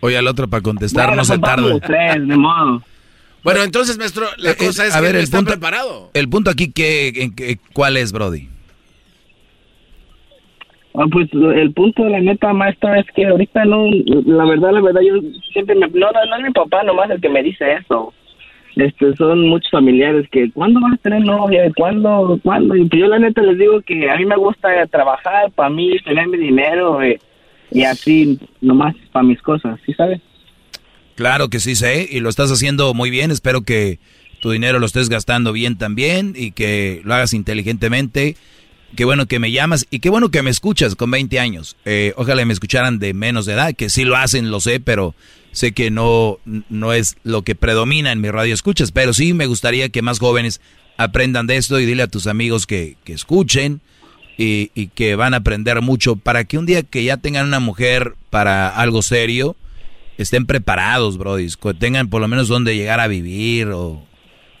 Oye 0.00 0.16
al 0.16 0.26
otro 0.26 0.48
para 0.48 0.62
contestar, 0.62 1.14
no 1.16 1.24
se 1.24 1.38
tarda. 1.38 1.68
de 1.78 2.36
modo. 2.36 2.82
Bueno, 3.44 3.62
entonces, 3.62 3.96
maestro, 3.98 4.26
la 4.38 4.50
Eh, 4.52 4.56
cosa 4.56 4.84
eh, 4.84 4.88
es 4.88 4.94
a 4.94 4.98
que 5.00 5.06
ver, 5.06 5.16
el 5.16 5.22
está 5.24 5.38
punto- 5.38 5.52
preparado. 5.52 6.10
El 6.14 6.28
punto 6.28 6.50
aquí, 6.50 6.70
que, 6.72 7.08
en 7.22 7.34
que- 7.34 7.58
¿cuál 7.72 7.96
es, 7.96 8.12
Brody? 8.12 8.48
Ah, 10.94 11.04
pues 11.10 11.28
el 11.32 11.72
punto 11.72 12.02
de 12.04 12.10
la 12.10 12.20
neta, 12.20 12.52
maestra, 12.52 12.98
es 12.98 13.06
que 13.14 13.26
ahorita 13.26 13.64
no, 13.64 13.86
la 14.26 14.44
verdad, 14.46 14.72
la 14.72 14.80
verdad, 14.80 15.00
yo 15.02 15.14
siempre 15.52 15.76
me, 15.76 15.86
no, 15.88 16.10
no, 16.10 16.26
no 16.28 16.36
es 16.36 16.42
mi 16.42 16.50
papá 16.50 16.82
nomás 16.82 17.08
el 17.10 17.20
que 17.20 17.28
me 17.28 17.42
dice 17.42 17.74
eso. 17.74 18.12
Este, 18.74 19.14
son 19.16 19.48
muchos 19.48 19.70
familiares 19.70 20.28
que, 20.30 20.50
¿cuándo 20.52 20.80
vas 20.80 20.94
a 20.94 20.96
tener 21.02 21.20
novia? 21.24 21.70
¿Cuándo? 21.76 22.38
¿Cuándo? 22.42 22.74
Y 22.76 22.84
pues 22.86 23.00
yo 23.00 23.06
la 23.08 23.18
neta 23.18 23.42
les 23.42 23.58
digo 23.58 23.80
que 23.82 24.10
a 24.10 24.16
mí 24.16 24.24
me 24.24 24.36
gusta 24.36 24.68
trabajar 24.86 25.50
para 25.52 25.70
mí, 25.70 25.96
tener 26.04 26.26
mi 26.28 26.38
dinero 26.38 27.00
eh, 27.02 27.18
y 27.70 27.82
así, 27.84 28.38
nomás 28.60 28.94
para 29.12 29.24
mis 29.24 29.40
cosas, 29.42 29.78
¿sí 29.84 29.92
sabes? 29.94 30.20
Claro 31.14 31.48
que 31.48 31.60
sí 31.60 31.74
sé, 31.74 32.08
y 32.10 32.20
lo 32.20 32.28
estás 32.28 32.50
haciendo 32.50 32.94
muy 32.94 33.10
bien. 33.10 33.30
Espero 33.30 33.62
que 33.62 33.98
tu 34.40 34.50
dinero 34.50 34.78
lo 34.78 34.86
estés 34.86 35.08
gastando 35.08 35.52
bien 35.52 35.76
también 35.76 36.34
y 36.36 36.52
que 36.52 37.02
lo 37.04 37.14
hagas 37.14 37.34
inteligentemente. 37.34 38.36
Qué 38.96 39.04
bueno 39.04 39.26
que 39.26 39.38
me 39.38 39.50
llamas 39.50 39.86
y 39.90 39.98
qué 39.98 40.08
bueno 40.08 40.30
que 40.30 40.42
me 40.42 40.50
escuchas 40.50 40.94
con 40.94 41.10
20 41.10 41.40
años. 41.40 41.76
Eh, 41.84 42.14
ojalá 42.16 42.44
me 42.44 42.52
escucharan 42.52 42.98
de 42.98 43.14
menos 43.14 43.46
de 43.46 43.54
edad, 43.54 43.74
que 43.74 43.90
sí 43.90 44.04
lo 44.04 44.16
hacen, 44.16 44.50
lo 44.50 44.60
sé, 44.60 44.80
pero 44.80 45.14
sé 45.50 45.72
que 45.72 45.90
no, 45.90 46.38
no 46.44 46.92
es 46.92 47.16
lo 47.24 47.42
que 47.42 47.54
predomina 47.54 48.12
en 48.12 48.20
mi 48.20 48.30
radio 48.30 48.54
escuchas. 48.54 48.92
Pero 48.92 49.12
sí 49.12 49.34
me 49.34 49.46
gustaría 49.46 49.88
que 49.90 50.02
más 50.02 50.20
jóvenes 50.20 50.60
aprendan 50.96 51.46
de 51.46 51.56
esto 51.56 51.78
y 51.80 51.86
dile 51.86 52.04
a 52.04 52.08
tus 52.08 52.26
amigos 52.26 52.66
que, 52.66 52.96
que 53.04 53.12
escuchen 53.12 53.80
y, 54.38 54.86
que 54.94 55.16
van 55.16 55.34
a 55.34 55.38
aprender 55.38 55.82
mucho 55.82 56.16
para 56.16 56.44
que 56.44 56.56
un 56.56 56.64
día 56.64 56.82
que 56.82 57.04
ya 57.04 57.16
tengan 57.18 57.46
una 57.46 57.60
mujer 57.60 58.14
para 58.30 58.68
algo 58.68 59.02
serio, 59.02 59.56
estén 60.16 60.46
preparados, 60.46 61.18
brody, 61.18 61.48
tengan 61.78 62.08
por 62.08 62.20
lo 62.20 62.28
menos 62.28 62.48
donde 62.48 62.76
llegar 62.76 63.00
a 63.00 63.08
vivir 63.08 63.68
o... 63.68 64.02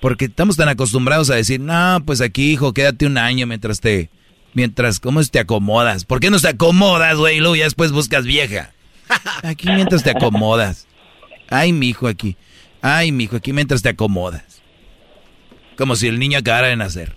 Porque 0.00 0.26
estamos 0.26 0.56
tan 0.56 0.68
acostumbrados 0.68 1.30
a 1.30 1.34
decir, 1.34 1.58
no, 1.60 2.00
pues 2.04 2.20
aquí, 2.20 2.52
hijo, 2.52 2.72
quédate 2.72 3.06
un 3.06 3.18
año 3.18 3.46
mientras 3.46 3.80
te 3.80 4.10
Mientras, 4.54 4.98
¿cómo 4.98 5.22
te 5.22 5.38
acomodas? 5.38 6.04
¿Por 6.04 6.20
qué 6.20 6.30
no 6.30 6.40
te 6.40 6.48
acomodas, 6.48 7.16
güey? 7.16 7.36
Y 7.36 7.40
luego 7.40 7.56
ya 7.56 7.64
después 7.64 7.92
buscas 7.92 8.24
vieja. 8.24 8.72
Aquí 9.42 9.68
mientras 9.68 10.02
te 10.02 10.10
acomodas. 10.10 10.86
Ay, 11.48 11.72
mi 11.72 11.88
hijo 11.88 12.08
aquí. 12.08 12.36
Ay, 12.80 13.12
mi 13.12 13.24
hijo 13.24 13.36
aquí 13.36 13.52
mientras 13.52 13.82
te 13.82 13.90
acomodas. 13.90 14.62
Como 15.76 15.96
si 15.96 16.08
el 16.08 16.18
niño 16.18 16.38
acabara 16.38 16.68
de 16.68 16.76
nacer. 16.76 17.14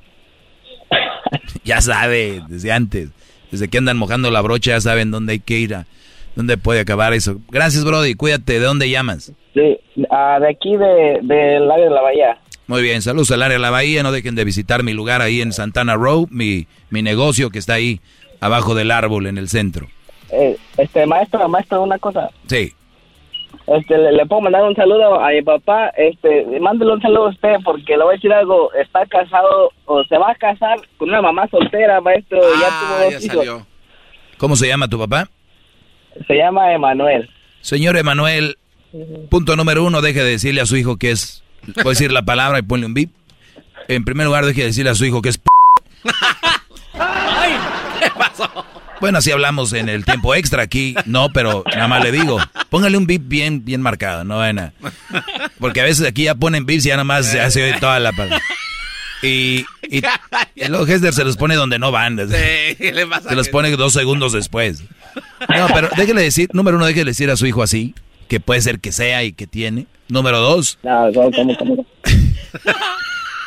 ya 1.64 1.82
sabe, 1.82 2.42
desde 2.48 2.72
antes. 2.72 3.10
Desde 3.52 3.68
que 3.68 3.78
andan 3.78 3.98
mojando 3.98 4.32
la 4.32 4.42
brocha 4.42 4.72
ya 4.72 4.82
saben 4.82 5.12
dónde 5.12 5.34
hay 5.34 5.40
que 5.40 5.58
ir, 5.58 5.76
a, 5.76 5.86
dónde 6.36 6.58
puede 6.58 6.80
acabar 6.80 7.14
eso. 7.14 7.40
Gracias, 7.50 7.84
Brody. 7.84 8.16
Cuídate. 8.16 8.54
¿De 8.54 8.66
dónde 8.66 8.90
llamas? 8.90 9.34
Sí, 9.54 9.78
uh, 9.98 10.42
de 10.42 10.50
aquí, 10.50 10.78
del 10.78 11.28
de, 11.28 11.58
área 11.58 11.86
de 11.86 11.92
la 11.92 12.02
bahía. 12.02 12.38
Muy 12.68 12.82
bien, 12.82 13.02
saludos 13.02 13.32
al 13.32 13.44
área 13.44 13.58
de 13.58 13.62
la 13.62 13.70
bahía. 13.70 14.04
No 14.04 14.14
dejen 14.14 14.36
de 14.36 14.46
visitar 14.46 14.84
mi 14.84 14.94
lugar 14.94 15.22
ahí 15.22 15.42
en 15.42 15.52
Santana 15.52 15.96
Row, 15.96 16.28
mi, 16.32 16.68
mi 16.90 17.02
negocio 17.02 17.50
que 17.50 17.60
está 17.60 17.74
ahí 17.74 18.00
abajo 18.40 18.76
del 18.76 18.92
árbol 18.92 19.28
en 19.28 19.38
el 19.38 19.50
centro. 19.50 19.88
Eh, 20.32 20.58
este 20.78 21.06
maestro, 21.06 21.48
maestro, 21.50 21.84
una 21.84 22.00
cosa. 22.00 22.30
Sí. 22.48 22.74
Este, 23.68 23.98
le, 23.98 24.26
puedo 24.26 24.42
mandar 24.42 24.64
un 24.64 24.76
saludo 24.76 25.20
a 25.24 25.30
mi 25.30 25.42
papá. 25.42 25.90
Este, 25.96 26.46
mándele 26.60 26.94
un 26.94 27.02
saludo 27.02 27.28
a 27.28 27.30
usted 27.30 27.56
porque 27.64 27.96
le 27.98 28.04
voy 28.04 28.14
a 28.14 28.16
decir 28.16 28.34
algo. 28.34 28.74
Está 28.74 29.06
casado 29.06 29.72
o 29.86 30.04
se 30.06 30.18
va 30.18 30.32
a 30.32 30.36
casar 30.36 30.80
con 30.98 31.10
una 31.10 31.22
mamá 31.22 31.48
soltera, 31.50 32.02
maestro. 32.02 32.40
ya 32.60 32.68
Ah, 32.70 32.98
tuvo 33.00 33.12
dos 33.12 33.26
hijos. 33.26 33.68
¿Cómo 34.38 34.56
se 34.56 34.68
llama 34.68 34.88
tu 34.88 34.98
papá? 34.98 35.30
Se 36.28 36.36
llama 36.36 36.74
Emanuel. 36.74 37.30
Señor 37.62 37.96
Emanuel, 37.96 38.58
punto 39.30 39.56
número 39.56 39.84
uno, 39.86 40.02
deje 40.02 40.24
de 40.24 40.32
decirle 40.32 40.62
a 40.62 40.66
su 40.66 40.76
hijo 40.76 40.98
que 40.98 41.12
es... 41.12 41.44
A 41.86 41.88
decir 41.88 42.12
la 42.12 42.24
palabra 42.24 42.58
y 42.60 42.64
ponle 42.64 42.88
un 42.88 42.94
bip. 42.96 43.12
En 43.88 44.04
primer 44.04 44.26
lugar, 44.26 44.46
deje 44.46 44.62
de 44.62 44.68
decirle 44.68 44.90
a 44.90 44.96
su 44.96 45.06
hijo 45.06 45.22
que 45.22 45.30
es... 45.30 45.38
p- 45.38 45.46
Ay, 46.94 47.54
¿qué 48.02 48.10
pasó? 48.18 48.66
Bueno, 49.00 49.18
así 49.18 49.32
hablamos 49.32 49.74
en 49.74 49.90
el 49.90 50.06
tiempo 50.06 50.36
extra 50.36 50.62
aquí, 50.64 50.96
no, 51.06 51.30
pero 51.34 51.64
nada 51.74 51.88
más 51.88 52.04
le 52.04 52.12
digo, 52.12 52.40
póngale 52.70 52.98
un 52.98 53.08
bip 53.08 53.24
bien, 53.26 53.66
bien 53.66 53.82
marcado, 53.82 54.24
no 54.24 54.38
vayan 54.38 54.60
a- 54.60 54.74
Porque 55.60 55.82
a 55.82 55.86
veces 55.86 56.06
aquí 56.08 56.26
ya 56.26 56.36
ponen 56.36 56.66
bips 56.66 56.86
y 56.86 56.90
ya 56.90 56.96
nada 56.96 57.04
más 57.06 57.26
se 57.26 57.40
hace 57.42 57.74
toda 57.80 58.00
la 58.00 58.12
palabra. 58.12 58.42
Y, 59.24 59.66
y, 59.90 60.02
y 60.56 60.68
luego 60.68 60.86
Hester 60.88 61.14
se 61.14 61.24
los 61.24 61.38
pone 61.38 61.54
donde 61.56 61.78
no 61.80 61.92
van. 61.92 62.18
Sí, 62.18 62.76
¿qué 62.78 62.92
le 62.94 63.06
pasa? 63.08 63.30
Se 63.30 63.36
los 63.36 63.50
pone 63.50 63.70
dos 63.72 63.94
segundos 63.94 64.34
después. 64.34 64.84
No, 65.50 65.68
pero 65.74 65.90
déjele 65.96 66.22
decir, 66.24 66.50
número 66.54 66.78
uno, 66.78 66.86
déjele 66.88 67.12
decir 67.12 67.30
a 67.30 67.38
su 67.38 67.46
hijo 67.46 67.62
así, 67.64 67.94
que 68.28 68.40
puede 68.40 68.62
ser 68.62 68.80
que 68.80 68.92
sea 68.92 69.24
y 69.24 69.34
que 69.34 69.46
tiene. 69.48 69.86
Número 70.10 70.40
dos, 70.40 70.78
No, 70.84 71.10
¿cómo, 71.14 71.32
cómo, 71.32 71.58
cómo? 71.58 71.86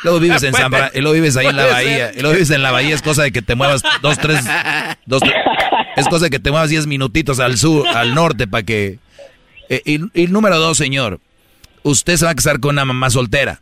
luego 0.05 0.19
vives 0.21 0.43
en 0.43 0.53
San 0.53 0.71
Bra- 0.71 0.91
y 0.93 1.01
luego 1.01 1.13
vives 1.15 1.35
ahí 1.35 1.47
en 1.47 1.57
la 1.57 1.65
bahía. 1.65 2.07
ser. 2.07 2.17
Y 2.17 2.21
luego 2.21 2.33
vives 2.35 2.49
en 2.51 2.61
la 2.63 2.71
bahía, 2.71 2.95
es 2.95 3.01
cosa 3.01 3.23
de 3.23 3.31
que 3.31 3.41
te 3.41 3.55
muevas 3.55 3.81
dos, 4.01 4.17
tres, 4.17 4.39
dos, 5.05 5.21
tres- 5.21 5.33
es 5.97 6.07
cosa 6.07 6.25
de 6.25 6.29
que 6.29 6.39
te 6.39 6.51
muevas 6.51 6.69
diez 6.69 6.87
minutitos 6.87 7.39
al 7.39 7.57
sur, 7.57 7.87
al 7.87 8.15
norte 8.15 8.47
para 8.47 8.63
que... 8.63 8.99
eh, 9.69 9.81
y, 9.85 9.99
y 10.23 10.27
número 10.27 10.57
dos, 10.59 10.77
señor, 10.77 11.19
usted 11.83 12.15
se 12.17 12.25
va 12.25 12.31
a 12.31 12.35
casar 12.35 12.59
con 12.59 12.71
una 12.75 12.85
mamá 12.85 13.09
soltera. 13.09 13.61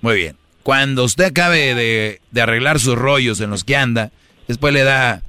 Muy 0.00 0.16
bien. 0.16 0.36
Cuando 0.62 1.04
usted 1.04 1.24
acabe 1.26 1.74
de, 1.74 2.20
de 2.30 2.40
arreglar 2.42 2.78
sus 2.80 2.96
rollos 2.96 3.40
en 3.40 3.50
los 3.50 3.64
que 3.64 3.76
anda, 3.76 4.10
después 4.48 4.72
le 4.72 4.82
da, 4.84 5.22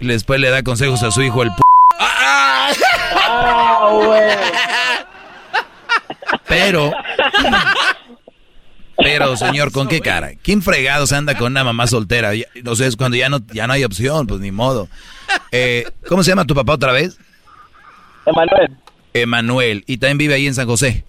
después 0.00 0.38
le 0.40 0.48
da 0.50 0.62
consejos 0.62 1.02
a 1.02 1.10
su 1.10 1.22
hijo 1.22 1.42
el 1.42 1.48
p 1.50 1.56
Ah, 1.98 3.88
güey. 3.92 4.36
Pero, 6.48 6.92
pero 8.98 9.36
señor, 9.36 9.72
¿con 9.72 9.88
qué 9.88 10.00
cara? 10.00 10.32
¿Quién 10.42 10.62
fregados 10.62 11.12
anda 11.12 11.34
con 11.36 11.52
una 11.52 11.64
mamá 11.64 11.86
soltera? 11.86 12.32
No 12.62 12.74
sé, 12.76 12.86
es 12.86 12.96
cuando 12.96 13.16
ya 13.16 13.28
no, 13.28 13.40
ya 13.52 13.66
no 13.66 13.72
hay 13.72 13.84
opción, 13.84 14.26
pues 14.26 14.40
ni 14.40 14.50
modo. 14.52 14.88
Eh, 15.52 15.84
¿Cómo 16.08 16.22
se 16.22 16.30
llama 16.30 16.44
tu 16.44 16.54
papá 16.54 16.74
otra 16.74 16.92
vez? 16.92 17.18
Emanuel. 18.26 18.76
Emanuel. 19.14 19.84
Y 19.86 19.98
también 19.98 20.18
vive 20.18 20.34
ahí 20.34 20.46
en 20.46 20.54
San 20.54 20.66
José, 20.66 21.04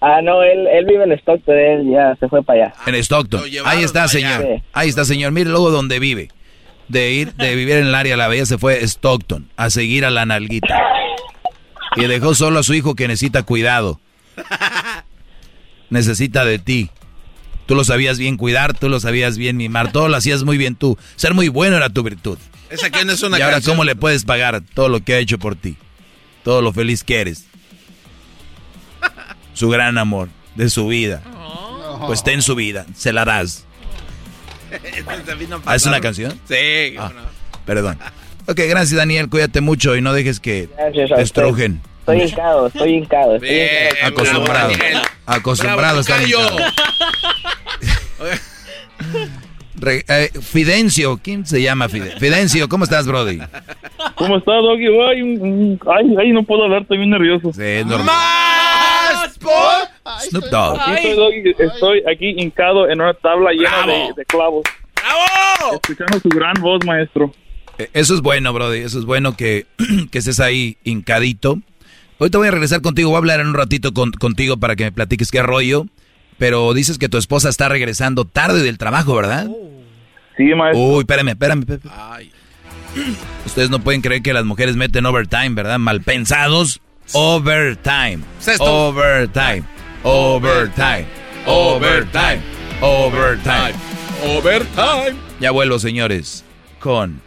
Ah, 0.00 0.20
no, 0.22 0.44
él, 0.44 0.68
él 0.68 0.84
vive 0.86 1.02
en 1.02 1.10
Stockton, 1.12 1.56
él 1.58 1.90
ya 1.90 2.14
se 2.20 2.28
fue 2.28 2.40
para 2.44 2.66
allá. 2.66 2.74
en 2.86 2.94
Stockton. 2.94 3.42
Ahí 3.64 3.82
está, 3.82 4.06
señor. 4.06 4.42
Sí. 4.42 4.62
Ahí 4.72 4.88
está, 4.88 5.04
señor. 5.04 5.32
Mire 5.32 5.50
luego 5.50 5.70
donde 5.72 5.98
vive. 5.98 6.28
De 6.86 7.10
ir, 7.10 7.34
de 7.34 7.56
vivir 7.56 7.76
en 7.78 7.88
el 7.88 7.94
área 7.96 8.12
de 8.12 8.16
la 8.16 8.28
bahía 8.28 8.46
se 8.46 8.58
fue 8.58 8.74
a 8.76 8.80
Stockton 8.86 9.50
a 9.56 9.70
seguir 9.70 10.04
a 10.04 10.10
la 10.10 10.24
nalguita. 10.24 10.80
Y 11.96 12.04
dejó 12.06 12.36
solo 12.36 12.60
a 12.60 12.62
su 12.62 12.74
hijo 12.74 12.94
que 12.94 13.08
necesita 13.08 13.42
cuidado. 13.42 14.00
Necesita 15.90 16.44
de 16.44 16.58
ti. 16.58 16.90
Tú 17.66 17.74
lo 17.74 17.84
sabías 17.84 18.18
bien 18.18 18.36
cuidar, 18.36 18.76
tú 18.76 18.88
lo 18.88 18.98
sabías 18.98 19.36
bien 19.36 19.56
mimar, 19.56 19.92
todo 19.92 20.08
lo 20.08 20.16
hacías 20.16 20.42
muy 20.42 20.56
bien 20.56 20.74
tú. 20.74 20.96
Ser 21.16 21.34
muy 21.34 21.48
bueno 21.48 21.76
era 21.76 21.90
tu 21.90 22.02
virtud. 22.02 22.38
Esa 22.70 22.90
que 22.90 23.04
no 23.04 23.12
es 23.12 23.22
una 23.22 23.38
y 23.38 23.42
ahora, 23.42 23.56
canción. 23.56 23.74
¿cómo 23.76 23.84
le 23.84 23.94
puedes 23.96 24.24
pagar 24.24 24.62
todo 24.74 24.88
lo 24.88 25.00
que 25.00 25.14
ha 25.14 25.18
hecho 25.18 25.38
por 25.38 25.54
ti? 25.56 25.76
Todo 26.44 26.62
lo 26.62 26.72
feliz 26.72 27.04
que 27.04 27.20
eres. 27.20 27.44
Su 29.54 29.68
gran 29.68 29.98
amor 29.98 30.28
de 30.54 30.70
su 30.70 30.86
vida. 30.88 31.22
Pues 32.06 32.22
ten 32.22 32.42
su 32.42 32.54
vida, 32.54 32.86
se 32.94 33.12
la 33.12 33.24
das. 33.24 33.64
¿Ah, 35.66 35.74
¿Es 35.74 35.86
una 35.86 36.00
canción? 36.00 36.38
Sí. 36.48 36.94
Ah, 36.98 37.10
perdón. 37.64 37.98
Ok, 38.46 38.60
gracias 38.68 38.96
Daniel, 38.96 39.28
cuídate 39.28 39.60
mucho 39.60 39.96
y 39.96 40.00
no 40.00 40.12
dejes 40.12 40.40
que 40.40 40.68
Gracias 40.76 41.10
usted. 41.22 41.42
Estoy 42.12 42.28
hincado, 42.28 42.66
estoy 42.68 42.94
hincado. 42.94 43.34
Estoy 43.36 43.48
Bien, 43.50 43.68
hincado. 43.92 44.06
Acostumbrado. 44.08 44.72
bravo. 44.74 45.06
Acostumbrado 45.26 46.02
Bravo. 46.02 46.58
Re- 49.80 50.04
eh, 50.08 50.30
Fidencio, 50.42 51.20
¿quién 51.22 51.46
se 51.46 51.62
llama 51.62 51.88
Fidencio? 51.88 52.18
Fidencio, 52.18 52.68
¿cómo 52.68 52.82
estás, 52.84 53.06
Brody? 53.06 53.38
¿Cómo 54.16 54.38
está, 54.38 54.52
Doggy? 54.54 54.86
Ay, 54.86 55.78
ay, 55.86 56.14
ay, 56.18 56.32
no 56.32 56.42
puedo 56.42 56.64
hablar, 56.64 56.82
estoy 56.82 56.98
bien 56.98 57.10
nervioso. 57.10 57.52
Sí, 57.52 57.62
es 57.62 57.86
normal. 57.86 58.06
¡Más 58.06 59.38
por! 59.38 60.20
Snoop 60.30 60.44
Dogg. 60.46 60.80
Aquí 60.80 60.94
estoy, 61.08 61.14
Doggy, 61.16 61.54
estoy 61.58 62.02
aquí 62.12 62.34
hincado 62.42 62.88
en 62.90 63.00
una 63.00 63.14
tabla 63.14 63.52
llena 63.52 63.86
de 64.16 64.24
clavos, 64.24 64.64
¡Bravo! 64.96 65.74
escuchando 65.80 66.18
su 66.18 66.28
gran 66.28 66.54
voz, 66.60 66.84
maestro. 66.84 67.32
Eh, 67.78 67.88
Eso 67.92 68.14
es 68.14 68.20
bueno, 68.20 68.52
Brody. 68.52 68.80
Eso 68.80 68.98
es 68.98 69.04
bueno 69.04 69.36
que, 69.36 69.66
que 70.10 70.18
estés 70.18 70.40
ahí 70.40 70.76
hincadito. 70.82 71.60
Ahorita 72.18 72.38
voy 72.38 72.48
a 72.48 72.50
regresar 72.50 72.80
contigo. 72.82 73.10
Voy 73.10 73.16
a 73.16 73.18
hablar 73.18 73.40
en 73.40 73.48
un 73.48 73.54
ratito 73.54 73.92
con- 73.94 74.12
contigo 74.12 74.56
para 74.56 74.76
que 74.76 74.84
me 74.84 74.92
platiques 74.92 75.30
qué 75.30 75.42
rollo. 75.42 75.86
Pero 76.38 76.72
dices 76.74 76.98
que 76.98 77.08
tu 77.08 77.18
esposa 77.18 77.48
está 77.48 77.68
regresando 77.68 78.24
tarde 78.24 78.62
del 78.62 78.78
trabajo, 78.78 79.14
¿verdad? 79.16 79.48
Sí, 80.36 80.44
maestro. 80.56 80.80
Uy, 80.80 81.00
espérame, 81.00 81.28
espérame. 81.30 81.60
espérame. 81.60 81.92
Ay. 81.96 82.32
Ustedes 83.46 83.70
no 83.70 83.80
pueden 83.80 84.00
creer 84.02 84.22
que 84.22 84.32
las 84.32 84.44
mujeres 84.44 84.76
meten 84.76 85.04
overtime, 85.06 85.50
¿verdad? 85.50 85.78
Mal 85.78 86.00
pensados. 86.02 86.80
Overtime. 87.12 88.18
Sexto. 88.38 88.88
Overtime. 88.88 89.64
Overtime. 90.04 91.06
Overtime. 91.46 92.40
Overtime. 92.80 93.74
Overtime. 94.24 95.16
Ya 95.40 95.50
vuelvo, 95.50 95.78
señores, 95.78 96.44
con 96.80 97.20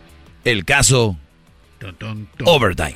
el 0.45 0.63
caso 0.65 1.18
Overtime. 2.45 2.95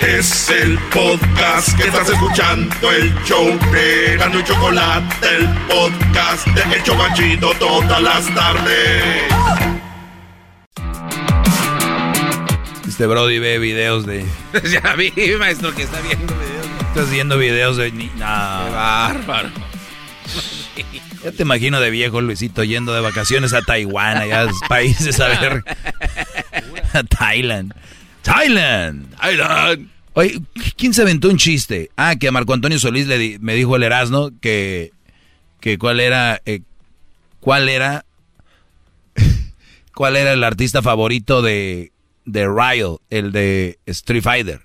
Es 0.00 0.50
el 0.50 0.78
podcast 0.92 1.76
que 1.76 1.84
estás 1.88 2.08
escuchando, 2.10 2.92
el 2.92 3.12
show 3.24 3.46
de 3.72 4.16
Gano 4.18 4.38
y 4.40 4.44
Chocolate, 4.44 5.26
el 5.36 5.48
podcast 5.66 6.46
de 6.48 6.76
Hecho 6.76 6.94
Machito 6.94 7.50
todas 7.58 8.00
las 8.02 8.34
tardes. 8.34 9.22
Este 12.86 13.06
Brody 13.06 13.38
ve 13.38 13.58
videos 13.58 14.06
de. 14.06 14.24
ya 14.70 14.94
vi, 14.94 15.12
maestro, 15.38 15.74
que 15.74 15.82
está 15.82 16.00
viendo 16.02 16.34
videos. 16.34 16.66
Estás 16.88 17.10
viendo 17.10 17.38
videos 17.38 17.76
de. 17.76 17.90
ni- 17.92 18.06
No. 18.16 18.64
Qué 18.66 18.70
bárbaro. 18.72 19.50
Ya 21.24 21.32
te 21.32 21.42
imagino 21.42 21.80
de 21.80 21.90
viejo 21.90 22.20
Luisito 22.20 22.62
yendo 22.62 22.94
de 22.94 23.00
vacaciones 23.00 23.52
a 23.52 23.60
Taiwán, 23.60 24.16
allá 24.18 24.42
a 24.42 24.44
los 24.44 24.60
países 24.68 25.18
a 25.18 25.26
ver. 25.26 25.64
a 26.92 27.02
Thailand. 27.02 27.74
Thailand. 28.26 29.14
Thailand. 29.16 29.90
Oye, 30.14 30.40
¿quién 30.76 30.94
se 30.94 31.02
aventó 31.02 31.28
un 31.28 31.36
chiste? 31.36 31.90
Ah, 31.96 32.16
que 32.16 32.28
a 32.28 32.32
Marco 32.32 32.54
Antonio 32.54 32.78
Solís 32.78 33.06
le 33.06 33.18
di- 33.18 33.38
me 33.40 33.54
dijo 33.54 33.76
el 33.76 33.82
Erasmo 33.82 34.30
que, 34.40 34.92
que 35.60 35.78
cuál 35.78 36.00
era, 36.00 36.40
eh, 36.46 36.60
cuál 37.40 37.68
era, 37.68 38.04
cuál 39.94 40.16
era 40.16 40.32
el 40.32 40.42
artista 40.44 40.82
favorito 40.82 41.42
de, 41.42 41.92
de 42.24 42.46
Ryle, 42.48 42.96
el 43.10 43.32
de 43.32 43.78
Street 43.86 44.22
Fighter. 44.22 44.62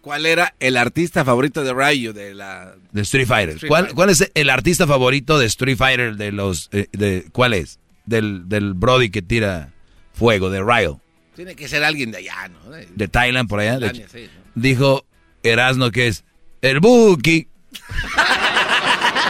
¿Cuál 0.00 0.26
era 0.26 0.54
el 0.60 0.76
artista 0.76 1.24
favorito 1.24 1.64
de 1.64 1.72
Rayo 1.72 2.12
de 2.12 2.34
la 2.34 2.74
De 2.92 3.02
Street 3.02 3.26
Fighter. 3.26 3.54
Street 3.54 3.68
¿Cuál, 3.70 3.82
Fighter. 3.84 3.94
cuál 3.96 4.10
es 4.10 4.30
el 4.34 4.50
artista 4.50 4.86
favorito 4.86 5.38
de 5.38 5.46
Street 5.46 5.78
Fighter 5.78 6.16
de 6.16 6.30
los... 6.30 6.68
eh, 6.72 6.88
de, 6.92 7.26
¿Cuál 7.32 7.54
es? 7.54 7.78
Del, 8.04 8.46
del 8.50 8.74
Brody 8.74 9.08
que 9.10 9.22
tira 9.22 9.72
fuego, 10.12 10.50
de 10.50 10.62
Ryle. 10.62 10.96
Tiene 11.36 11.54
que 11.56 11.68
ser 11.68 11.82
alguien 11.84 12.10
de 12.12 12.18
allá, 12.18 12.48
¿no? 12.48 12.70
De- 12.70 12.88
De 12.94 13.08
Thailand, 13.08 13.48
por 13.48 13.60
allá. 13.60 13.74
de- 13.78 13.88
Tailandia, 13.90 14.08
sí, 14.10 14.28
Dijo 14.54 15.04
Erasno 15.42 15.90
que 15.90 16.06
es 16.08 16.24
el 16.62 16.80
Buki. 16.80 17.48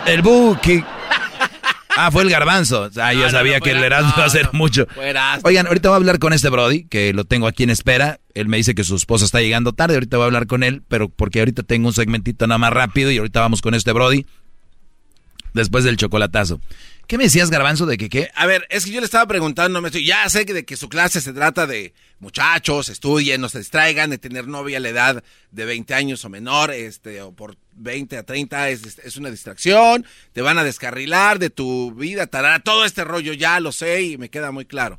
el 0.06 0.22
Buki. 0.22 0.85
Ah, 1.97 2.10
fue 2.10 2.24
el 2.24 2.31
garbanzo. 2.31 2.90
Ah, 3.01 3.12
yo 3.12 3.20
No, 3.20 3.24
no, 3.26 3.31
sabía 3.31 3.60
que 3.60 3.70
el 3.70 3.76
Era- 3.78 3.86
Erasmo 3.86 4.12
iba 4.16 4.24
a 4.24 4.26
hacer 4.26 4.48
mucho. 4.52 4.86
Oigan, 5.44 5.66
ahorita 5.68 5.89
voy 5.90 5.94
a 5.94 5.97
hablar 5.97 6.18
con 6.18 6.32
este 6.32 6.48
Brody, 6.48 6.85
que 6.86 7.12
lo 7.12 7.24
tengo 7.24 7.47
aquí 7.47 7.62
en 7.62 7.70
espera. 7.70 8.18
Él 8.35 8.48
me 8.48 8.56
dice 8.56 8.74
que 8.74 8.82
su 8.82 8.97
esposa 8.97 9.24
está 9.24 9.40
llegando 9.40 9.72
tarde. 9.72 9.94
Ahorita 9.94 10.16
voy 10.16 10.24
a 10.24 10.26
hablar 10.26 10.47
con 10.48 10.64
él, 10.64 10.82
pero 10.89 11.09
porque 11.09 11.39
ahorita 11.39 11.62
tengo 11.62 11.86
un 11.86 11.94
segmentito 11.94 12.47
nada 12.48 12.59
más 12.59 12.72
rápido 12.72 13.10
y 13.12 13.18
ahorita 13.18 13.40
vamos 13.40 13.62
con 13.62 13.74
este 13.74 13.93
Brody. 13.93 14.26
Después 15.52 15.85
del 15.85 15.97
chocolatazo. 15.97 16.60
¿Qué 17.06 17.18
me 17.18 17.24
decías, 17.24 17.51
Garbanzo, 17.51 17.85
de 17.85 17.98
que 17.98 18.09
qué? 18.09 18.31
A 18.35 18.47
ver, 18.47 18.66
es 18.70 18.85
que 18.86 18.90
yo 18.90 19.01
le 19.01 19.05
estaba 19.05 19.26
preguntando, 19.26 19.81
maestro, 19.82 20.01
ya 20.01 20.26
sé 20.31 20.47
que 20.47 20.55
de 20.55 20.64
que 20.64 20.76
su 20.76 20.89
clase 20.89 21.20
se 21.20 21.35
trata 21.35 21.66
de 21.66 21.93
muchachos, 22.18 22.89
estudien, 22.89 23.40
no 23.43 23.48
se 23.51 23.59
distraigan, 23.59 24.09
de 24.09 24.16
tener 24.18 24.47
novia 24.48 24.78
a 24.78 24.81
la 24.81 24.89
edad 24.89 25.24
de 25.51 25.64
20 25.66 25.93
años 25.94 26.24
o 26.24 26.31
menor, 26.31 26.70
este, 26.70 27.20
o 27.20 27.32
por 27.32 27.56
20 27.76 28.16
a 28.16 28.22
30 28.22 28.70
es, 28.70 28.98
es- 29.05 29.16
una 29.18 29.31
distracción, 29.31 30.06
te 30.32 30.40
van 30.40 30.56
a 30.59 30.64
descarrilar 30.64 31.39
de 31.39 31.51
tu 31.51 31.93
vida, 31.94 32.26
tarara, 32.26 32.60
todo 32.60 32.85
este 32.86 33.05
rollo 33.05 33.35
ya 33.35 33.60
lo 33.60 33.70
sé 33.72 34.02
y 34.02 34.16
me 34.18 34.31
queda 34.31 34.51
muy 34.51 34.64
claro. 34.64 34.98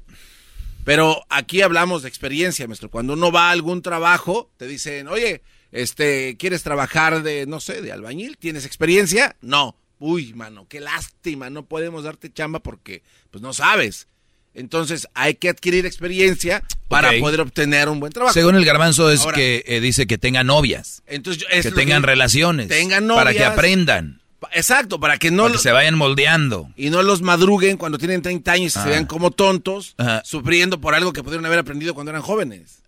Pero 0.83 1.25
aquí 1.29 1.63
hablamos 1.63 2.03
de 2.03 2.09
experiencia, 2.09 2.67
maestro. 2.67 2.91
Cuando 2.91 3.13
uno 3.13 3.31
va 3.31 3.47
a 3.49 3.51
algún 3.51 3.81
trabajo, 3.81 4.51
te 4.57 4.67
dicen, 4.67 5.07
oye, 5.07 5.41
este, 5.71 6.37
¿quieres 6.37 6.61
trabajar 6.61 7.23
de, 7.23 7.47
no 7.47 7.59
sé, 7.59 7.81
de 7.81 7.91
albañil? 7.91 8.37
¿Tienes 8.37 8.65
experiencia? 8.67 9.35
No. 9.41 9.75
Uy, 9.99 10.33
mano, 10.33 10.67
qué 10.67 10.79
lástima, 10.79 11.49
no 11.49 11.65
podemos 11.65 12.03
darte 12.03 12.31
chamba 12.31 12.59
porque, 12.59 13.01
pues, 13.31 13.41
no 13.41 13.53
sabes. 13.53 14.07
Entonces, 14.53 15.07
hay 15.13 15.35
que 15.35 15.49
adquirir 15.49 15.85
experiencia 15.85 16.63
para 16.87 17.11
poder 17.19 17.41
obtener 17.41 17.89
un 17.89 17.99
buen 17.99 18.13
trabajo. 18.13 18.33
Según 18.33 18.55
el 18.55 18.63
Garbanzo 18.63 19.09
es 19.11 19.21
Ahora, 19.21 19.35
que 19.35 19.63
eh, 19.67 19.81
dice 19.81 20.07
que 20.07 20.17
tengan 20.17 20.47
novias. 20.47 21.03
entonces, 21.07 21.45
que 21.61 21.71
tengan 21.71 22.03
relaciones. 22.03 22.69
Para 23.07 23.33
que 23.33 23.43
aprendan. 23.43 24.21
Exacto, 24.53 24.99
para 24.99 25.17
que 25.17 25.31
no 25.31 25.43
para 25.43 25.53
que 25.55 25.59
se 25.59 25.71
vayan 25.71 25.95
moldeando. 25.95 26.69
y 26.75 26.89
no 26.91 27.01
los 27.03 27.21
madruguen 27.23 27.77
cuando 27.77 27.97
tienen 27.97 28.21
30 28.21 28.51
años 28.51 28.75
y 28.75 28.79
Ah. 28.79 28.83
se 28.83 28.89
vean 28.89 29.05
como 29.07 29.31
tontos, 29.31 29.95
Ajá. 29.97 30.21
sufriendo 30.23 30.79
por 30.79 30.93
algo 30.93 31.13
que 31.13 31.23
pudieron 31.23 31.45
haber 31.47 31.59
aprendido 31.59 31.93
cuando 31.95 32.11
eran 32.11 32.21
jóvenes. 32.21 32.83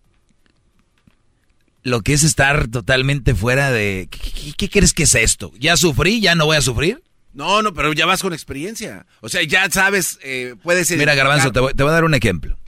Lo 1.82 2.02
que 2.02 2.12
es 2.12 2.22
estar 2.24 2.68
totalmente 2.68 3.34
fuera 3.34 3.70
de... 3.70 4.08
¿Qué, 4.10 4.18
qué- 4.18 4.52
qué 4.56 4.68
crees 4.70 4.92
que 4.92 5.04
es 5.04 5.14
esto? 5.14 5.52
¿Ya 5.58 5.76
sufrí? 5.76 6.20
¿Ya 6.20 6.34
no 6.34 6.46
voy 6.46 6.56
a 6.56 6.60
sufrir? 6.60 7.02
No, 7.32 7.62
no, 7.62 7.72
pero 7.72 7.92
ya 7.92 8.04
vas 8.04 8.20
con 8.20 8.32
experiencia. 8.32 9.06
O 9.20 9.28
sea, 9.28 9.42
ya 9.44 9.70
sabes, 9.70 10.18
eh, 10.22 10.54
puedes... 10.62 10.90
Mira, 10.90 11.14
Garbanzo, 11.14 11.52
te 11.52 11.60
voy, 11.60 11.72
te 11.74 11.82
voy 11.82 11.90
a 11.90 11.94
dar 11.94 12.04
un 12.04 12.14
ejemplo. 12.14 12.58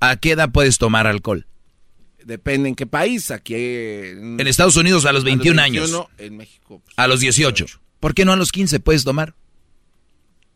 ¿A 0.00 0.16
qué 0.16 0.32
edad 0.32 0.50
puedes 0.50 0.78
tomar 0.78 1.06
alcohol? 1.06 1.46
Depende 2.24 2.68
en 2.68 2.74
qué 2.74 2.86
país. 2.86 3.30
Aquí 3.30 3.54
en, 3.54 4.38
En 4.38 4.46
Estados 4.46 4.76
Unidos 4.76 5.06
a 5.06 5.12
los 5.12 5.24
21 5.24 5.60
años. 5.62 5.84
21, 5.90 6.08
En 6.18 6.36
México. 6.36 6.82
pues, 6.84 6.94
A 6.98 7.06
los 7.08 7.20
18. 7.20 7.66
¿Por 8.00 8.14
qué 8.14 8.24
no 8.24 8.32
a 8.32 8.36
los 8.36 8.52
15 8.52 8.80
puedes 8.80 9.02
tomar? 9.04 9.34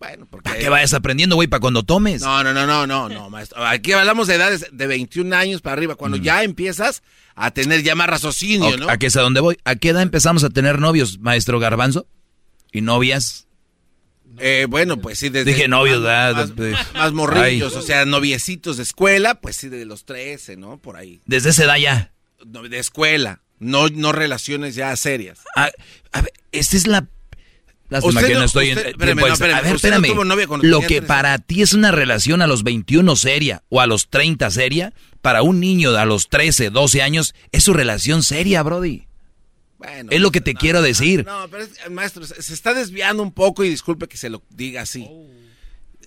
Bueno, 0.03 0.27
porque... 0.29 0.49
¿Para 0.51 0.61
qué 0.61 0.69
vayas 0.69 0.95
aprendiendo, 0.95 1.37
güey? 1.37 1.47
Para 1.47 1.61
cuando 1.61 1.85
tomes. 1.85 2.23
No, 2.23 2.43
no, 2.43 2.53
no, 2.53 2.67
no, 2.67 2.89
no, 2.89 3.09
no, 3.09 3.31
maestro. 3.31 3.65
Aquí 3.65 3.93
hablamos 3.93 4.27
de 4.27 4.35
edades 4.35 4.67
de 4.73 4.87
21 4.89 5.37
años 5.37 5.61
para 5.61 5.75
arriba, 5.75 5.95
cuando 5.95 6.17
ya 6.17 6.43
empiezas 6.43 7.05
a 7.37 7.53
tener 7.53 7.85
ya 7.85 7.95
más 7.95 8.09
raciocinio, 8.09 8.71
Ok, 8.71 8.79
¿no? 8.81 8.91
¿A 8.91 8.97
qué 8.97 9.07
es 9.07 9.17
a 9.17 9.21
dónde 9.21 9.39
voy? 9.39 9.59
¿A 9.65 9.77
qué 9.77 9.91
edad 9.91 10.03
empezamos 10.03 10.43
a 10.43 10.51
tener 10.51 10.81
novios, 10.81 11.21
maestro 11.21 11.61
Garbanzo? 11.61 12.09
¿Y 12.73 12.81
novias? 12.81 13.47
Eh, 14.39 14.67
bueno, 14.69 14.97
pues 14.97 15.21
sí, 15.21 15.29
desde... 15.29 15.53
Dije 15.53 15.69
novios, 15.69 16.01
más, 16.03 16.53
¿verdad? 16.57 16.87
más, 16.95 17.13
morrillos, 17.13 17.75
Ay. 17.75 17.79
o 17.79 17.83
sea, 17.83 18.05
noviecitos 18.05 18.79
de 18.79 18.83
escuela, 18.83 19.37
pues 19.37 19.55
sí, 19.55 19.69
de 19.69 19.85
los 19.85 20.05
13, 20.05 20.57
¿no? 20.57 20.79
Por 20.79 20.97
ahí. 20.97 21.21
Desde 21.27 21.51
esa 21.51 21.63
edad 21.63 21.77
ya. 21.77 22.13
De 22.45 22.79
escuela, 22.81 23.43
no, 23.61 23.89
no 23.89 24.11
relaciones 24.11 24.75
ya 24.75 24.97
serias. 24.97 25.39
Ah, 25.55 25.71
a 26.11 26.23
ver, 26.23 26.33
esta 26.51 26.77
es 26.77 26.89
la... 26.89 27.07
Lástima 27.93 28.21
Usted 28.21 28.27
que 28.27 28.33
no, 28.35 28.41
no- 28.41 28.47
estoy 28.47 28.71
en 28.71 28.79
usted- 28.79 28.97
tiempo 28.97 29.05
espérame, 29.05 29.21
no, 29.29 29.33
espérame, 29.35 29.57
A 29.57 29.61
ver, 29.61 29.71
no 29.71 29.77
espérame. 29.77 30.07
tuvo 30.09 30.25
novia 30.25 30.47
Lo 30.63 30.81
que 30.81 30.87
13. 30.87 31.03
para 31.03 31.39
ti 31.39 31.63
es 31.63 31.73
una 31.75 31.93
relación 31.93 32.43
a 32.43 32.47
los 32.47 32.63
21 32.65 33.15
seria 33.17 33.63
o 33.69 33.81
a 33.81 33.87
los 33.87 34.09
30 34.09 34.51
seria, 34.51 34.93
para 35.21 35.43
un 35.43 35.61
niño 35.61 35.91
a 35.97 36.05
los 36.05 36.29
13, 36.29 36.71
12 36.71 37.01
años, 37.03 37.35
es 37.53 37.63
su 37.65 37.73
relación 37.73 38.23
seria, 38.25 38.63
Brody. 38.63 39.07
Bueno, 39.79 40.11
es 40.13 40.21
lo 40.21 40.31
que 40.31 40.41
te 40.41 40.55
quiero 40.55 40.81
decir. 40.83 41.25
No, 41.27 41.49
pero 41.51 41.65
es- 41.65 41.91
maestro, 41.91 42.25
se 42.25 42.41
se 42.43 42.55
está 42.55 42.73
desviando 42.75 43.23
un 43.23 43.33
poco 43.33 43.65
y 43.65 43.69
disculpe 43.69 44.07
que 44.09 44.17
se 44.17 44.31
lo 44.31 44.43
diga 44.51 44.83
así. 44.83 45.07
Oh. 45.09 45.27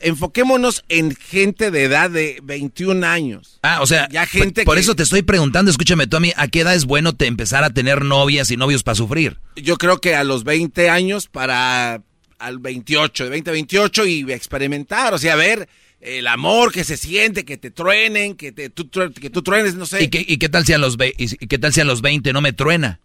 Enfoquémonos 0.02 0.84
en 0.90 1.16
gente 1.16 1.72
de 1.72 1.84
edad 1.84 2.10
de 2.10 2.40
21 2.44 3.04
años. 3.04 3.60
Ah, 3.64 3.80
o 3.82 3.88
sea, 3.88 4.08
Ya 4.10 4.26
gente 4.26 4.64
por 4.66 4.76
que- 4.76 4.82
eso 4.82 4.96
te 4.96 5.04
estoy 5.04 5.22
preguntando, 5.22 5.72
escúchame 5.72 6.08
tú 6.08 6.18
a 6.18 6.20
mí, 6.20 6.32
¿a 6.36 6.48
qué 6.48 6.62
edad 6.62 6.76
es 6.76 6.86
bueno 6.86 7.14
te 7.16 7.28
empezar 7.28 7.64
a 7.64 7.70
tener 7.72 8.04
novias 8.04 8.52
y 8.52 8.58
novios 8.58 8.84
para 8.84 8.96
sufrir? 8.96 9.38
Yo 9.56 9.78
creo 9.78 10.00
que 10.00 10.16
a 10.16 10.24
los 10.24 10.44
20 10.44 10.90
años 10.90 11.28
para 11.28 12.02
al 12.38 12.60
28, 12.60 13.24
de 13.24 13.30
20 13.30 13.50
a 13.50 13.54
28 13.54 14.06
y 14.06 14.32
experimentar, 14.32 15.14
o 15.14 15.18
sea, 15.18 15.36
ver 15.36 15.68
el 16.02 16.28
amor 16.28 16.72
que 16.72 16.84
se 16.84 16.98
siente, 16.98 17.46
que 17.46 17.58
te 17.58 17.72
truenen, 17.72 18.36
que, 18.36 18.52
te, 18.52 18.70
tú, 18.70 18.90
que 18.90 19.30
tú 19.30 19.42
truenes, 19.42 19.76
no 19.76 19.86
sé. 19.86 20.04
¿Y 20.04 20.10
qué, 20.10 20.24
y 20.28 20.38
qué 20.38 20.50
tal 20.50 20.66
si 20.66 20.74
a 20.74 20.78
los 20.78 20.98
ve- 20.98 21.16
y, 21.18 21.34
y 21.34 21.48
qué 21.48 21.58
tal 21.58 21.74
si 21.74 21.82
a 21.82 21.86
los 21.86 22.02
20 22.02 22.34
no 22.34 22.42
me 22.42 22.54
truena? 22.54 23.00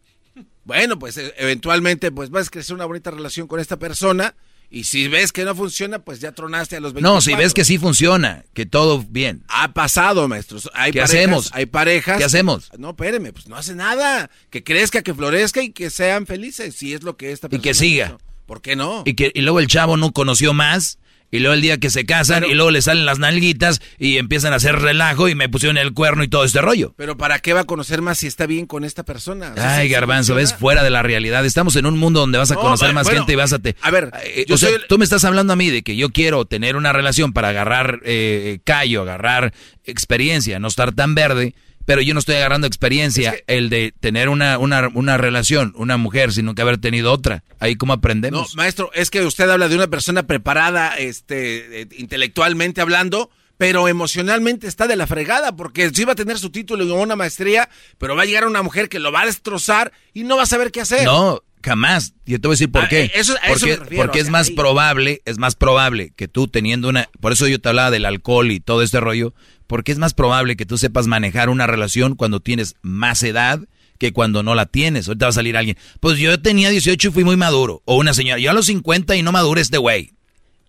Bueno, 0.65 0.99
pues 0.99 1.17
e- 1.17 1.33
eventualmente 1.39 2.11
pues 2.13 2.29
vas 2.31 2.49
a 2.49 2.51
crecer 2.51 2.75
una 2.75 2.85
bonita 2.85 3.11
relación 3.11 3.47
con 3.47 3.61
esta 3.61 3.79
persona 3.79 4.35
y 4.71 4.85
si 4.85 5.09
ves 5.09 5.33
que 5.33 5.45
no 5.45 5.55
funciona, 5.57 5.99
pues 5.99 6.21
ya 6.21 6.33
tronaste 6.33 6.77
a 6.77 6.81
los 6.81 6.93
24. 6.93 7.15
No, 7.15 7.21
si 7.21 7.35
ves 7.35 7.55
que 7.55 7.65
sí 7.65 7.77
funciona, 7.77 8.45
que 8.55 8.67
todo 8.67 9.05
bien. 9.09 9.43
Ha 9.49 9.73
pasado, 9.73 10.29
maestros. 10.29 10.71
Hay 10.75 10.93
¿Qué 10.93 11.01
parejas, 11.01 11.17
hacemos? 11.19 11.51
Hay 11.53 11.67
parejas. 11.67 12.19
¿Qué 12.19 12.25
hacemos? 12.25 12.71
No, 12.79 12.91
espéreme, 12.91 13.33
pues 13.33 13.49
no 13.49 13.57
hace 13.57 13.75
nada. 13.75 14.31
Que 14.49 14.63
crezca, 14.63 15.03
que 15.03 15.13
florezca 15.13 15.63
y 15.63 15.71
que 15.73 15.91
sean 15.91 16.27
felices, 16.27 16.75
si 16.77 16.95
es 16.95 17.03
lo 17.03 17.17
que 17.17 17.33
esta 17.33 17.49
Y 17.49 17.51
persona 17.51 17.63
que 17.65 17.75
siga. 17.75 18.07
hizo. 18.07 18.21
¿Por 18.47 18.63
qué 18.63 18.77
no? 18.77 19.03
Y, 19.07 19.15
que, 19.15 19.33
y 19.35 19.41
luego 19.43 19.61
el 19.61 19.67
chavo 19.67 19.97
no 19.97 20.13
conoció 20.13 20.53
más. 20.55 20.99
Y 21.33 21.39
luego 21.39 21.55
el 21.55 21.61
día 21.61 21.79
que 21.79 21.91
se 21.91 22.05
casan 22.07 22.45
y 22.45 22.55
luego 22.55 22.71
le 22.73 22.83
salen 22.83 23.07
las 23.07 23.19
nalguitas 23.21 23.81
y 23.99 24.19
empiezan 24.19 24.53
a 24.53 24.57
hacer 24.57 24.77
relajo 24.81 25.29
y 25.29 25.35
me 25.35 25.49
pusieron 25.49 25.79
el 25.79 25.93
cuerno 25.93 26.25
y 26.25 26.29
todo 26.29 26.45
este 26.45 26.61
rollo. 26.61 26.93
Pero 26.97 27.17
¿para 27.17 27.39
qué 27.39 27.53
va 27.53 27.61
a 27.61 27.65
conocer 27.65 28.03
más 28.03 28.19
si 28.19 28.27
está 28.27 28.47
bien 28.47 28.67
con 28.67 28.83
esta 28.85 29.05
persona? 29.05 29.53
O 29.53 29.55
sea, 29.55 29.77
Ay, 29.77 29.87
si- 29.89 29.93
garbanzo, 29.95 30.35
ves 30.35 30.55
fuera 30.55 30.83
de 30.83 30.91
la 30.91 31.03
realidad. 31.03 31.45
Estamos 31.47 31.77
en 31.77 31.87
un 31.87 31.99
mundo 31.99 32.21
donde 32.21 32.39
vas 32.39 32.51
a 32.51 32.55
No, 32.55 32.61
conocer 32.61 32.93
más 32.95 33.05
bueno, 33.07 33.21
gente 33.21 33.33
y 33.33 33.37
vas 33.37 33.53
a 33.53 33.59
te... 33.61 33.77
A 33.81 33.91
ver, 33.91 34.11
Eh, 34.25 34.45
yo 34.49 34.57
o 34.57 34.59
sea, 34.59 34.71
soy 34.71 34.79
el- 34.81 34.87
tú 34.89 34.99
me 34.99 35.05
estás 35.05 35.25
hablando 35.25 35.53
a 35.53 35.57
mí 35.57 35.71
de 35.71 35.83
que 35.83 35.95
yo 35.97 36.11
quiero 36.11 36.45
tener 36.47 36.75
una 36.77 36.93
relación 36.93 37.33
para 37.33 37.51
agarrar 37.51 38.01
eh, 38.05 38.59
callo, 38.65 39.03
agarrar 39.03 39.53
experiencia, 39.85 40.59
no 40.59 40.69
estar 40.69 40.93
tan 40.93 41.15
verde, 41.15 41.55
pero 41.87 42.01
yo 42.03 42.15
no 42.15 42.21
estoy 42.21 42.37
agarrando 42.37 42.67
experiencia 42.67 43.35
el 43.47 43.69
de 43.71 43.93
tener 43.99 44.29
una, 44.29 44.59
una, 44.59 44.89
una 44.95 45.17
relación, 45.19 45.73
una 45.77 45.97
mujer, 45.97 46.33
sin 46.33 46.45
nunca 46.47 46.63
haber 46.63 46.79
tenido 46.79 47.13
otra. 47.13 47.43
Ahí 47.59 47.77
cómo 47.77 47.93
No, 47.95 47.99
aprendemos. 47.99 48.55
maestro, 48.57 48.91
es 48.95 49.11
que 49.11 49.23
usted 49.23 49.49
habla 49.51 49.69
de 49.69 49.75
una 49.77 49.89
persona 49.89 50.23
preparada, 50.25 50.97
este, 50.97 51.83
eh, 51.83 51.89
intelectualmente 51.99 52.81
hablando, 52.81 53.31
pero 53.59 53.89
emocionalmente 53.89 54.67
está 54.67 54.87
de 54.87 54.97
la 54.97 55.07
fregada, 55.07 55.55
porque 55.57 55.91
sí 55.91 56.05
va 56.05 56.13
a 56.13 56.17
tener 56.17 56.39
su 56.39 56.51
título 56.51 56.85
y 56.85 56.91
una 56.91 57.17
maestría, 57.17 57.69
pero 57.99 58.17
va 58.17 58.23
a 58.23 58.27
llegar 58.27 58.47
una 58.47 58.63
mujer 58.63 58.89
que 58.89 58.99
lo 58.99 59.13
va 59.13 59.23
a 59.23 59.27
destrozar 59.27 59.93
y 60.15 60.25
no 60.25 60.37
va 60.37 60.45
a 60.45 60.47
saber 60.47 60.71
qué 60.71 60.81
hacer. 60.81 61.05
No, 61.05 61.43
Jamás. 61.63 62.15
Yo 62.25 62.41
te 62.41 62.49
voy 62.49 62.55
a 62.55 62.57
decir 62.57 62.73
por 62.73 62.85
Ah, 62.85 62.89
qué. 62.89 63.03
eh, 63.03 63.11
eso- 63.17 63.35
a 63.43 63.49
porque 63.49 63.67
me 63.67 63.77
refiero, 63.77 64.03
porque 64.03 64.19
o 64.21 64.23
es 64.23 64.31
más 64.31 64.49
ahí. 64.49 64.55
probable, 64.55 65.21
es 65.27 65.37
más 65.37 65.57
probable 65.57 66.11
que 66.17 66.27
tú 66.27 66.49
teniendo 66.49 66.89
una, 66.89 67.11
por 67.21 67.33
eso 67.33 67.47
yo 67.49 67.61
te 67.61 67.69
hablaba 67.69 67.91
del 67.91 68.07
alcohol 68.07 68.51
y 68.51 68.61
todo 68.61 68.81
este 68.83 68.99
rollo, 68.99 69.35
porque 69.71 69.93
es 69.93 69.99
más 69.99 70.15
probable 70.15 70.57
que 70.57 70.67
tú 70.67 70.79
sepas 70.79 71.07
manejar 71.07 71.49
una 71.49 71.65
relación 71.65 72.17
cuando 72.17 72.41
tienes 72.41 72.75
más 72.83 73.23
edad 73.23 73.61
que 73.99 74.13
cuando 74.13 74.43
no 74.43 74.57
la 74.57 74.67
tienes. 74.67 75.07
Ahorita 75.07 75.27
va 75.27 75.31
a 75.31 75.33
salir 75.33 75.57
alguien. 75.57 75.77
Pues 76.01 76.19
yo 76.19 76.43
tenía 76.43 76.71
18 76.71 77.07
y 77.07 77.13
fui 77.13 77.23
muy 77.23 77.37
maduro. 77.37 77.81
O 77.85 77.95
una 77.95 78.13
señora, 78.13 78.41
yo 78.41 78.51
a 78.51 78.53
los 78.53 78.67
50 78.67 79.15
y 79.15 79.23
no 79.23 79.31
madure 79.31 79.61
este 79.61 79.79
güey. 79.79 80.11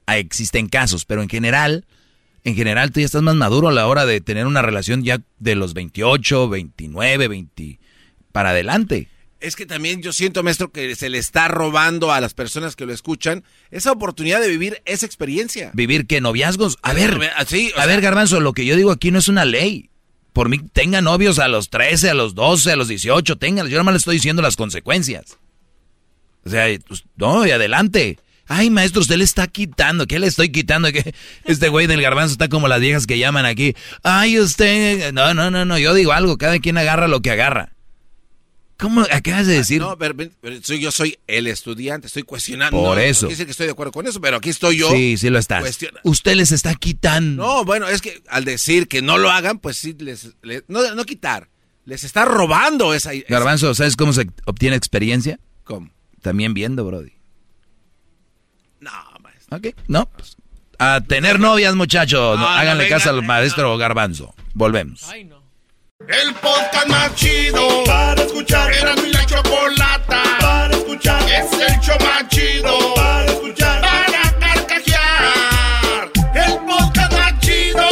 Ah, 0.05 0.19
Existen 0.19 0.69
casos, 0.69 1.05
pero 1.05 1.23
en 1.23 1.29
general, 1.29 1.85
en 2.43 2.53
general 2.53 2.91
tú 2.91 2.99
ya 2.99 3.07
estás 3.07 3.23
más 3.23 3.33
maduro 3.33 3.69
a 3.69 3.71
la 3.71 3.87
hora 3.87 4.05
de 4.05 4.21
tener 4.21 4.45
una 4.45 4.61
relación 4.61 5.03
ya 5.03 5.19
de 5.39 5.55
los 5.55 5.73
28, 5.73 6.49
29, 6.49 7.27
20 7.27 7.79
para 8.31 8.51
adelante. 8.51 9.07
Es 9.41 9.55
que 9.55 9.65
también 9.65 10.01
yo 10.01 10.13
siento, 10.13 10.43
maestro, 10.43 10.71
que 10.71 10.95
se 10.95 11.09
le 11.09 11.17
está 11.17 11.47
robando 11.47 12.11
a 12.13 12.21
las 12.21 12.33
personas 12.33 12.75
que 12.75 12.85
lo 12.85 12.93
escuchan 12.93 13.43
esa 13.71 13.91
oportunidad 13.91 14.39
de 14.39 14.47
vivir 14.47 14.81
esa 14.85 15.05
experiencia. 15.05 15.71
Vivir 15.73 16.05
que 16.05 16.21
noviazgos. 16.21 16.77
A 16.83 16.93
ver, 16.93 17.19
Sí, 17.47 17.71
o 17.75 17.77
a 17.77 17.81
sea- 17.81 17.85
ver, 17.87 18.01
Garbanzo, 18.01 18.39
lo 18.39 18.53
que 18.53 18.65
yo 18.65 18.75
digo 18.75 18.91
aquí 18.91 19.09
no 19.11 19.19
es 19.19 19.27
una 19.27 19.43
ley. 19.45 19.89
Por 20.33 20.47
mí, 20.47 20.59
tenga 20.59 21.01
novios 21.01 21.39
a 21.39 21.47
los 21.47 21.69
13, 21.69 22.09
a 22.11 22.13
los 22.13 22.35
12, 22.35 22.71
a 22.71 22.75
los 22.75 22.87
18, 22.87 23.37
tengan. 23.37 23.65
Yo 23.67 23.73
nada 23.73 23.83
más 23.83 23.93
le 23.95 23.97
estoy 23.97 24.15
diciendo 24.15 24.41
las 24.41 24.55
consecuencias. 24.55 25.37
O 26.45 26.49
sea, 26.49 26.65
pues, 26.87 27.03
no, 27.17 27.45
y 27.45 27.51
adelante. 27.51 28.17
Ay, 28.47 28.69
maestro, 28.69 29.01
usted 29.01 29.17
le 29.17 29.23
está 29.23 29.47
quitando. 29.47 30.07
¿Qué 30.07 30.19
le 30.19 30.27
estoy 30.27 30.49
quitando? 30.51 30.91
Que 30.91 31.13
este 31.45 31.69
güey 31.69 31.87
del 31.87 32.01
garbanzo 32.01 32.33
está 32.33 32.47
como 32.49 32.67
las 32.67 32.79
viejas 32.79 33.07
que 33.07 33.17
llaman 33.17 33.45
aquí. 33.45 33.75
Ay, 34.03 34.39
usted. 34.39 35.13
No, 35.13 35.33
no, 35.33 35.49
no, 35.51 35.65
no. 35.65 35.77
Yo 35.77 35.93
digo 35.93 36.11
algo. 36.11 36.37
Cada 36.37 36.59
quien 36.59 36.77
agarra 36.77 37.07
lo 37.07 37.21
que 37.21 37.31
agarra. 37.31 37.73
¿Cómo 38.81 39.01
acabas 39.01 39.45
de 39.47 39.53
decir? 39.53 39.79
No, 39.79 39.95
pero, 39.97 40.15
pero 40.41 40.59
soy- 40.63 40.79
yo 40.81 40.91
soy 40.91 41.17
el 41.27 41.45
estudiante, 41.47 42.07
estoy 42.07 42.23
cuestionando. 42.23 42.75
Por 42.77 42.89
No, 42.89 42.95
no 42.95 42.99
eso. 43.01 43.27
decir 43.27 43.45
que 43.45 43.51
estoy 43.51 43.67
de 43.67 43.73
acuerdo 43.73 43.91
con 43.91 44.07
eso, 44.07 44.19
pero 44.19 44.37
aquí 44.37 44.49
estoy 44.49 44.77
yo. 44.77 44.89
sí, 44.91 45.17
sí 45.17 45.29
lo 45.29 45.37
estás. 45.37 45.61
cuestiona- 45.61 45.99
Usted 46.03 46.35
les 46.35 46.51
está 46.51 46.73
quitando. 46.73 47.43
No, 47.45 47.63
bueno, 47.63 47.87
es 47.87 48.01
que 48.01 48.23
al 48.27 48.43
decir 48.43 48.87
que 48.87 49.01
no 49.03 49.19
lo 49.19 49.29
hagan, 49.29 49.59
pues 49.59 49.77
sí, 49.77 49.95
les, 49.99 50.31
les- 50.41 50.63
no, 50.67 50.95
no 50.95 51.05
quitar, 51.05 51.47
les 51.85 52.03
está 52.03 52.25
robando 52.25 52.93
esa... 52.95 53.13
esa- 53.13 53.25
Garbanzo, 53.29 53.73
¿sabes 53.75 53.95
cómo 53.95 54.13
se 54.13 54.27
obtiene 54.45 54.75
experiencia? 54.75 55.39
¿Cómo? 55.63 55.91
También 56.23 56.53
viendo, 56.55 56.83
Brody. 56.83 57.13
No, 58.79 58.91
maestro. 59.21 59.57
Ok, 59.57 59.67
no. 59.87 60.07
pues, 60.09 60.37
a 60.79 61.01
tener 61.01 61.39
novias, 61.39 61.75
muchachos. 61.75 62.19
No, 62.19 62.35
No, 62.37 62.41
no 62.41 62.47
háganle 62.47 62.85
vengan, 62.85 62.99
caso 62.99 63.11
al 63.11 63.23
maestro 63.23 63.77
Garbanzo. 63.77 64.33
Volvemos. 64.55 65.03
El 66.07 66.33
podcast 66.35 66.87
más 66.87 67.15
chido 67.15 67.83
para 67.85 68.21
escuchar. 68.23 68.71
Era 68.73 68.95
mi 68.95 69.11
la 69.11 69.25
chocolata 69.25 70.23
para 70.39 70.73
escuchar. 70.75 71.21
Es 71.23 71.51
el 71.53 71.79
show 71.79 71.95
más 71.99 72.27
chido 72.29 72.93
para 72.95 73.25
escuchar. 73.25 73.81
Para 73.81 74.39
carcajear. 74.39 76.11
El 76.33 76.57
podcast 76.65 77.13
más 77.13 77.39
chido. 77.39 77.87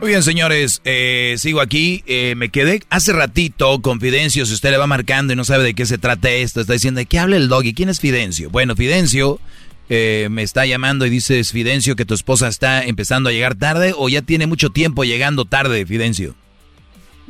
Muy 0.00 0.10
bien, 0.10 0.22
señores, 0.22 0.82
eh, 0.84 1.34
sigo 1.38 1.60
aquí. 1.60 2.04
Eh, 2.06 2.34
me 2.36 2.50
quedé 2.50 2.82
hace 2.90 3.12
ratito 3.12 3.80
con 3.80 4.00
Fidencio. 4.00 4.44
Si 4.44 4.52
usted 4.52 4.70
le 4.70 4.76
va 4.76 4.86
marcando 4.86 5.32
y 5.32 5.36
no 5.36 5.44
sabe 5.44 5.64
de 5.64 5.74
qué 5.74 5.86
se 5.86 5.98
trata 5.98 6.30
esto, 6.30 6.60
está 6.60 6.74
diciendo 6.74 6.98
de 6.98 7.06
qué 7.06 7.18
habla 7.18 7.36
el 7.36 7.48
doggy. 7.48 7.72
¿Quién 7.72 7.88
es 7.88 8.00
Fidencio? 8.00 8.50
Bueno, 8.50 8.76
Fidencio 8.76 9.40
eh, 9.88 10.28
me 10.30 10.42
está 10.42 10.64
llamando 10.66 11.04
y 11.06 11.10
dices, 11.10 11.52
Fidencio, 11.52 11.96
que 11.96 12.04
tu 12.04 12.14
esposa 12.14 12.48
está 12.48 12.84
empezando 12.84 13.28
a 13.28 13.32
llegar 13.32 13.54
tarde 13.54 13.92
o 13.96 14.08
ya 14.08 14.22
tiene 14.22 14.46
mucho 14.46 14.70
tiempo 14.70 15.04
llegando 15.04 15.44
tarde, 15.44 15.84
Fidencio. 15.86 16.34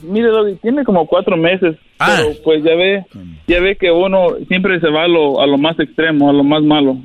Mire, 0.03 0.29
tiene 0.61 0.85
como 0.85 1.07
cuatro 1.07 1.37
meses, 1.37 1.77
Ah. 1.99 2.17
pero 2.19 2.35
pues 2.43 2.65
ya 2.65 2.75
ve, 2.75 3.05
ya 3.47 3.61
ve 3.61 3.77
que 3.77 3.91
uno 3.91 4.35
siempre 4.49 4.81
se 4.81 4.89
va 4.91 5.05
a 5.05 5.09
lo, 5.09 5.41
a 5.41 5.47
lo 5.47 5.57
más 5.59 5.79
extremo, 5.79 6.29
a 6.29 6.33
lo 6.33 6.43
más 6.43 6.63
malo. 6.63 6.97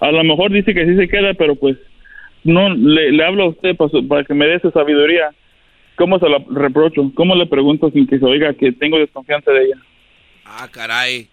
A 0.00 0.10
lo 0.10 0.22
mejor 0.24 0.52
dice 0.52 0.74
que 0.74 0.84
sí 0.86 0.96
se 0.96 1.08
queda, 1.08 1.32
pero 1.34 1.54
pues 1.54 1.76
no 2.44 2.68
le, 2.74 3.12
le 3.12 3.24
hablo 3.24 3.44
a 3.44 3.48
usted 3.48 3.76
para, 3.76 3.90
su- 3.90 4.06
para 4.08 4.24
que 4.24 4.34
me 4.34 4.46
dé 4.46 4.60
su 4.60 4.70
sabiduría. 4.70 5.30
¿Cómo 5.96 6.18
se 6.18 6.28
la 6.28 6.42
reprocho? 6.50 7.10
¿Cómo 7.14 7.34
le 7.34 7.46
pregunto 7.46 7.90
sin 7.90 8.06
que 8.06 8.18
se 8.18 8.24
oiga 8.24 8.52
que 8.54 8.72
tengo 8.72 8.98
desconfianza 8.98 9.50
de 9.52 9.64
ella? 9.64 9.76
Ah, 10.44 10.68
caray. 10.70 11.28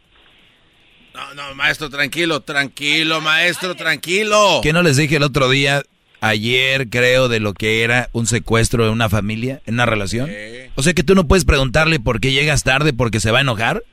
No, 1.19 1.33
no, 1.33 1.56
maestro, 1.56 1.89
tranquilo, 1.89 2.39
tranquilo, 2.39 3.19
maestro, 3.19 3.75
tranquilo. 3.75 4.61
¿Qué 4.64 4.72
no 4.72 4.83
les 4.83 4.95
dije 4.95 5.17
el 5.17 5.23
otro 5.23 5.49
día, 5.49 5.81
ayer 6.22 6.89
creo, 6.89 7.27
de 7.27 7.41
lo 7.41 7.53
que 7.53 7.83
era 7.83 8.07
un 8.14 8.25
secuestro 8.25 8.85
en 8.85 8.93
una 8.93 9.09
familia, 9.09 9.59
en 9.65 9.73
una 9.73 9.85
relación? 9.85 10.30
O 10.75 10.81
sea 10.81 10.93
que 10.93 11.03
tú 11.03 11.15
no 11.15 11.27
puedes 11.27 11.43
preguntarle 11.43 11.99
por 11.99 12.22
qué 12.22 12.31
llegas 12.31 12.64
tarde 12.64 12.93
porque 12.93 13.19
se 13.19 13.31
va 13.31 13.39
a 13.39 13.41
enojar. 13.41 13.83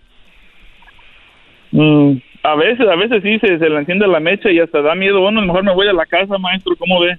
Mm, 1.73 2.13
a 2.45 2.55
veces, 2.55 2.87
a 2.89 2.95
veces 2.95 3.21
sí 3.25 3.41
se, 3.41 3.59
se 3.59 3.69
le 3.71 3.79
enciende 3.79 4.07
la 4.07 4.21
mecha 4.21 4.53
y 4.53 4.61
hasta 4.61 4.81
da 4.81 4.95
miedo. 4.95 5.21
Bueno, 5.21 5.41
a 5.41 5.43
lo 5.43 5.49
mejor 5.49 5.65
me 5.65 5.75
voy 5.75 5.89
a 5.89 5.93
la 5.93 6.07
casa, 6.07 6.39
maestro, 6.39 6.77
¿cómo 6.77 7.01
ve? 7.01 7.19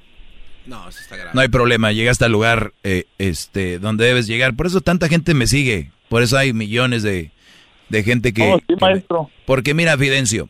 No, 0.68 0.88
eso 0.88 1.02
está 1.02 1.18
grave. 1.18 1.32
No 1.34 1.42
hay 1.42 1.50
problema, 1.50 1.92
llegaste 1.92 2.24
al 2.24 2.32
lugar 2.32 2.72
eh, 2.84 3.04
este, 3.18 3.78
donde 3.80 4.06
debes 4.06 4.26
llegar. 4.26 4.56
Por 4.56 4.68
eso 4.68 4.80
tanta 4.80 5.10
gente 5.10 5.34
me 5.34 5.48
sigue. 5.48 5.92
Por 6.08 6.24
eso 6.24 6.38
hay 6.38 6.54
millones 6.54 7.04
de, 7.04 7.32
de 7.90 8.04
gente 8.04 8.34
que... 8.34 8.44
Oh, 8.54 8.60
sí, 8.68 8.76
maestro. 8.80 9.30
porque 9.46 9.74
mira, 9.74 9.98
Fidencio, 9.98 10.50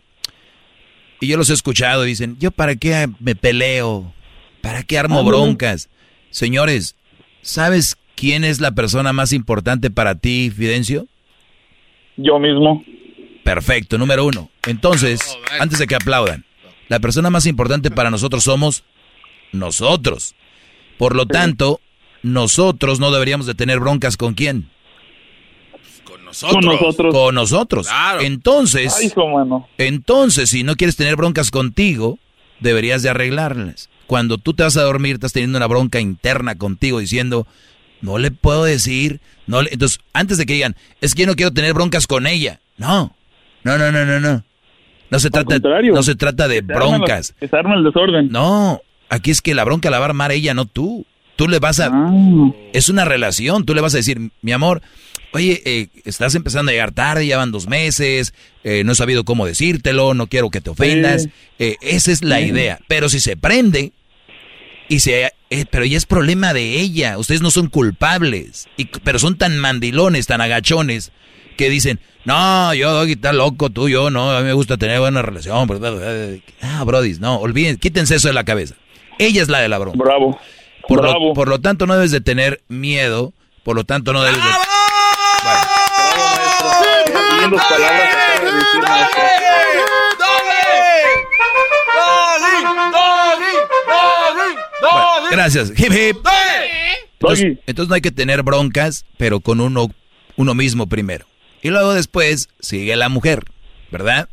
y 1.20 1.28
yo 1.28 1.38
los 1.38 1.50
he 1.50 1.54
escuchado, 1.54 2.04
dicen, 2.04 2.38
yo 2.40 2.52
para 2.52 2.76
qué 2.76 3.08
me 3.20 3.36
peleo, 3.36 4.14
para 4.62 4.84
qué 4.84 4.98
armo 5.00 5.20
Ándale. 5.20 5.38
broncas. 5.38 5.90
Señores, 6.30 6.96
¿sabes 7.42 7.98
quién 8.16 8.44
es 8.44 8.60
la 8.60 8.72
persona 8.72 9.14
más 9.14 9.34
importante 9.34 9.90
para 9.90 10.16
ti, 10.16 10.52
Fidencio? 10.56 11.08
Yo 12.18 12.38
mismo. 12.40 12.84
Perfecto, 13.44 13.98
número 13.98 14.26
uno. 14.26 14.50
Entonces, 14.66 15.22
antes 15.60 15.80
de 15.80 15.88
que 15.88 15.96
aplaudan, 15.96 16.46
la 16.90 17.00
persona 17.00 17.30
más 17.30 17.46
importante 17.46 17.90
para 17.92 18.12
nosotros 18.12 18.44
somos 18.44 18.84
nosotros. 19.52 20.36
Por 20.98 21.16
lo 21.16 21.26
tanto, 21.26 21.80
nosotros 22.24 23.00
no 23.00 23.12
deberíamos 23.12 23.46
de 23.46 23.56
tener 23.56 23.80
broncas 23.80 24.18
con 24.18 24.34
quién. 24.34 24.70
Con 26.40 26.66
nosotros. 26.66 26.66
Con 26.66 26.66
nosotros. 26.66 27.14
Con 27.16 27.36
nosotros. 27.36 27.88
Claro. 27.88 28.22
Entonces, 28.22 28.96
Ay, 29.00 29.08
hijo, 29.08 29.28
mano. 29.28 29.68
entonces, 29.78 30.50
si 30.50 30.64
no 30.64 30.76
quieres 30.76 30.96
tener 30.96 31.16
broncas 31.16 31.52
contigo, 31.52 32.20
deberías 32.60 33.04
de 33.04 33.10
arreglarlas. 33.10 33.90
Cuando 34.08 34.38
tú 34.38 34.54
te 34.54 34.64
vas 34.64 34.78
a 34.78 34.84
dormir, 34.84 35.16
estás 35.16 35.34
teniendo 35.34 35.58
una 35.58 35.68
bronca 35.68 36.00
interna 36.00 36.56
contigo 36.56 37.00
diciendo, 37.00 37.46
no 38.02 38.18
le 38.18 38.32
puedo 38.32 38.64
decir, 38.64 39.20
no 39.48 39.62
le... 39.62 39.72
Entonces, 39.74 40.00
antes 40.14 40.38
de 40.38 40.46
que 40.46 40.54
digan, 40.54 40.76
es 41.02 41.14
que 41.14 41.24
yo 41.24 41.28
no 41.28 41.36
quiero 41.36 41.52
tener 41.52 41.74
broncas 41.74 42.08
con 42.08 42.26
ella. 42.28 42.60
No, 42.78 43.16
no, 43.64 43.78
no, 43.78 43.92
no, 43.92 44.06
no, 44.06 44.20
no. 44.20 44.44
No 45.10 45.20
se 45.20 45.30
trata, 45.30 45.58
no 45.60 46.04
se 46.04 46.16
trata 46.16 46.48
de 46.48 46.62
broncas. 46.62 47.34
que 47.40 47.48
se 47.48 47.56
arma 47.56 47.76
el 47.76 47.84
desorden. 47.84 48.30
No, 48.30 48.82
aquí 49.10 49.32
es 49.32 49.42
que 49.42 49.56
la 49.56 49.64
bronca 49.64 49.90
la 49.90 50.00
va 50.00 50.06
a 50.06 50.10
armar 50.10 50.32
ella, 50.32 50.54
no 50.54 50.66
tú. 50.66 51.06
Tú 51.38 51.48
le 51.48 51.60
vas 51.60 51.80
a... 51.80 51.90
Ah. 51.94 52.52
Es 52.74 52.90
una 52.90 53.06
relación, 53.06 53.66
tú 53.66 53.74
le 53.74 53.80
vas 53.82 53.94
a 53.94 53.98
decir, 53.98 54.20
mi 54.42 54.52
amor, 54.52 54.82
oye, 55.32 55.62
eh, 55.66 55.88
estás 56.04 56.36
empezando 56.36 56.70
a 56.70 56.74
llegar 56.74 56.92
tarde, 56.92 57.26
ya 57.28 57.38
van 57.38 57.52
dos 57.52 57.68
meses, 57.68 58.34
eh, 58.64 58.84
no 58.84 58.92
he 58.92 58.96
sabido 58.96 59.24
cómo 59.24 59.46
decírtelo, 59.46 60.14
no 60.14 60.28
quiero 60.28 60.50
que 60.50 60.60
te 60.62 60.70
ofendas. 60.72 61.24
Sí. 61.24 61.30
Eh, 61.60 61.76
esa 61.82 62.12
es 62.12 62.24
la 62.24 62.40
Sí. 62.40 62.46
idea. 62.46 62.80
Pero 62.90 63.08
si 63.08 63.20
se 63.20 63.38
prende, 63.38 63.94
y 64.90 65.00
se, 65.00 65.32
eh, 65.50 65.66
pero 65.70 65.86
ya 65.86 65.98
es 65.98 66.06
problema 66.06 66.54
de 66.54 66.80
ella, 66.80 67.18
ustedes 67.18 67.42
no 67.42 67.52
son 67.52 67.68
culpables, 67.68 68.68
y, 68.78 68.86
pero 68.86 69.20
son 69.20 69.38
tan 69.38 69.58
mandilones, 69.60 70.28
tan 70.28 70.42
agachones, 70.42 71.12
que 71.56 71.70
dicen, 71.70 72.00
no, 72.26 72.74
yo, 72.74 72.92
Doggy, 72.94 73.14
está 73.14 73.34
loco, 73.34 73.70
tú, 73.70 73.90
yo, 73.90 74.10
no, 74.10 74.32
a 74.32 74.40
mí 74.42 74.46
me 74.46 74.54
gusta 74.54 74.78
tener 74.78 75.00
buena 75.00 75.22
relación. 75.22 75.68
bla". 75.68 75.94
Ah, 76.62 76.84
brodis, 76.84 77.20
no, 77.20 77.38
olviden, 77.38 77.78
quítense 77.78 78.16
eso 78.16 78.28
de 78.28 78.34
la 78.34 78.44
cabeza. 78.44 78.76
Ella 79.20 79.42
es 79.42 79.50
la 79.50 79.60
de 79.60 79.68
la 79.68 79.78
broma. 79.80 80.04
Bravo. 80.04 80.40
Por, 80.88 81.02
Bravo. 81.02 81.30
Lo, 81.30 81.34
por 81.34 81.48
lo 81.48 81.60
tanto, 81.60 81.86
no 81.86 81.96
debes 81.96 82.12
de 82.12 82.22
tener 82.22 82.62
miedo, 82.68 83.34
por 83.64 83.76
lo 83.76 83.84
tanto, 83.84 84.14
no 84.14 84.24
debes 84.24 84.38
de... 84.38 84.44
De 84.50 84.56
decir, 88.52 88.82
maestro. 88.82 89.24
Bueno, 94.82 95.06
gracias. 95.32 95.72
Hip, 95.78 95.92
hip. 95.92 96.18
Entonces, 97.20 97.58
entonces 97.66 97.90
no 97.90 97.96
hay 97.96 98.02
que 98.02 98.12
tener 98.12 98.44
broncas, 98.44 99.06
pero 99.18 99.40
con 99.40 99.60
uno, 99.60 99.88
uno 100.36 100.54
mismo 100.54 100.88
primero. 100.88 101.26
Y 101.62 101.70
luego 101.70 101.94
después 101.94 102.50
sigue 102.60 102.96
la 102.96 103.10
mujer, 103.10 103.44
¿verdad? 103.92 104.30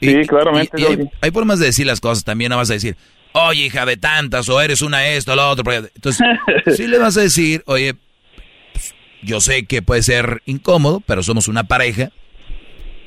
Sí, 0.00 0.26
claramente, 0.26 0.80
y 0.80 0.84
hay, 0.84 0.96
Doggy. 0.96 1.10
hay 1.20 1.30
formas 1.30 1.58
de 1.58 1.66
decir 1.66 1.86
las 1.86 2.00
cosas, 2.00 2.24
también 2.24 2.50
no 2.50 2.56
vas 2.56 2.70
a 2.70 2.74
decir, 2.74 2.96
oye, 3.36 3.66
hija 3.66 3.86
de 3.86 3.96
tantas, 3.96 4.48
o 4.48 4.60
eres 4.60 4.82
una 4.82 5.06
esto, 5.08 5.34
lo 5.36 5.48
otro. 5.48 5.72
Entonces, 5.72 6.26
sí 6.76 6.86
le 6.86 6.98
vas 6.98 7.16
a 7.16 7.22
decir, 7.22 7.62
oye, 7.66 7.94
pues, 8.72 8.94
yo 9.22 9.40
sé 9.40 9.66
que 9.66 9.82
puede 9.82 10.02
ser 10.02 10.42
incómodo, 10.46 11.00
pero 11.00 11.22
somos 11.22 11.48
una 11.48 11.64
pareja. 11.64 12.10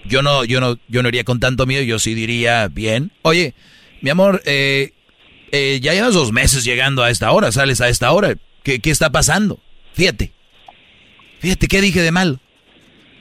Yo 0.06 0.22
no, 0.22 0.46
yo 0.46 0.62
no, 0.62 0.78
yo 0.88 1.04
no 1.04 1.10
iría 1.10 1.24
con 1.24 1.40
tanto 1.40 1.66
miedo, 1.66 1.84
yo 1.84 2.00
sí 2.00 2.14
diría 2.14 2.68
bien. 2.68 3.12
Oye, 3.22 3.54
mi 4.02 4.10
amor, 4.10 4.42
eh, 4.46 4.94
eh, 5.52 5.80
ya 5.82 5.94
llevas 5.94 6.14
dos 6.14 6.32
meses 6.32 6.64
llegando 6.64 7.04
a 7.04 7.10
esta 7.10 7.32
hora, 7.32 7.52
sales 7.52 7.82
a 7.82 7.90
esta 7.90 8.12
hora. 8.12 8.36
¿Qué, 8.64 8.80
qué 8.80 8.92
está 8.92 9.12
pasando? 9.12 9.60
Fíjate. 9.94 10.32
Fíjate, 11.40 11.68
¿qué 11.68 11.82
dije 11.82 12.02
de 12.02 12.12
mal? 12.12 12.40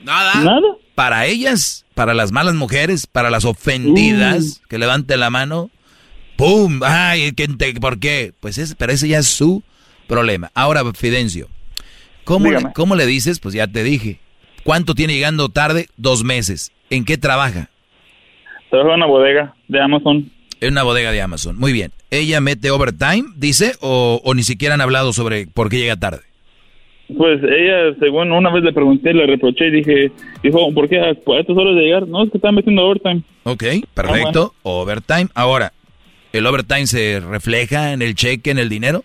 Nada. 0.03 0.35
Nada. 0.35 0.61
Para 0.95 1.25
ellas, 1.25 1.85
para 1.93 2.13
las 2.13 2.31
malas 2.31 2.55
mujeres, 2.55 3.07
para 3.07 3.29
las 3.29 3.45
ofendidas, 3.45 4.61
que 4.67 4.77
levante 4.77 5.15
la 5.15 5.29
mano, 5.29 5.69
¡pum! 6.39 6.79
¡Ay! 6.83 7.33
¿qué 7.33 7.47
te- 7.49 7.73
¿Por 7.73 7.99
qué? 7.99 8.31
Pues 8.39 8.57
es, 8.57 8.73
pero 8.75 8.93
ese 8.93 9.09
ya 9.09 9.19
es 9.19 9.27
su 9.27 9.61
problema. 10.07 10.49
Ahora, 10.55 10.83
Fidencio, 10.93 11.49
¿cómo, 12.23 12.49
le. 12.49 12.59
¿cómo 12.73 12.95
le 12.95 13.05
dices? 13.05 13.39
Pues 13.39 13.53
ya 13.53 13.67
te 13.67 13.83
dije. 13.83 14.19
¿Cuánto 14.63 14.95
tiene 14.95 15.13
llegando 15.13 15.49
tarde? 15.49 15.87
Dos 15.97 16.23
meses. 16.23 16.71
¿En 16.89 17.03
qué 17.03 17.17
trabaja? 17.17 17.69
Trabajo 18.69 18.91
en 18.91 18.95
una 18.95 19.05
bodega 19.05 19.53
de 19.67 19.81
Amazon. 19.81 20.31
En 20.61 20.71
una 20.71 20.83
bodega 20.83 21.11
de 21.11 21.21
Amazon. 21.21 21.57
Muy 21.57 21.73
bien. 21.73 21.91
¿Ella 22.09 22.39
mete 22.41 22.71
overtime, 22.71 23.25
dice, 23.35 23.73
o, 23.81 24.21
o 24.23 24.33
ni 24.33 24.43
siquiera 24.43 24.75
han 24.75 24.81
hablado 24.81 25.11
sobre 25.13 25.45
por 25.47 25.69
qué 25.69 25.77
llega 25.77 25.97
tarde? 25.97 26.21
Pues 27.17 27.41
ella, 27.43 27.95
según 27.99 28.31
una 28.31 28.51
vez 28.51 28.63
le 28.63 28.71
pregunté, 28.71 29.13
le 29.13 29.25
reproché 29.25 29.67
y 29.67 29.71
dije, 29.71 30.11
dijo, 30.43 30.71
¿por 30.73 30.87
qué 30.87 30.99
a, 30.99 31.09
estas 31.09 31.57
horas 31.57 31.75
de 31.75 31.81
llegar? 31.81 32.07
No, 32.07 32.23
es 32.23 32.31
que 32.31 32.37
están 32.37 32.53
metiendo 32.55 32.85
overtime. 32.85 33.23
Ok, 33.43 33.63
perfecto. 33.95 34.53
Overtime. 34.61 35.27
Ahora, 35.33 35.73
¿el 36.33 36.45
overtime 36.45 36.87
se 36.87 37.19
refleja 37.19 37.93
en 37.93 38.01
el 38.01 38.15
cheque, 38.15 38.51
en 38.51 38.59
el 38.59 38.69
dinero? 38.69 39.03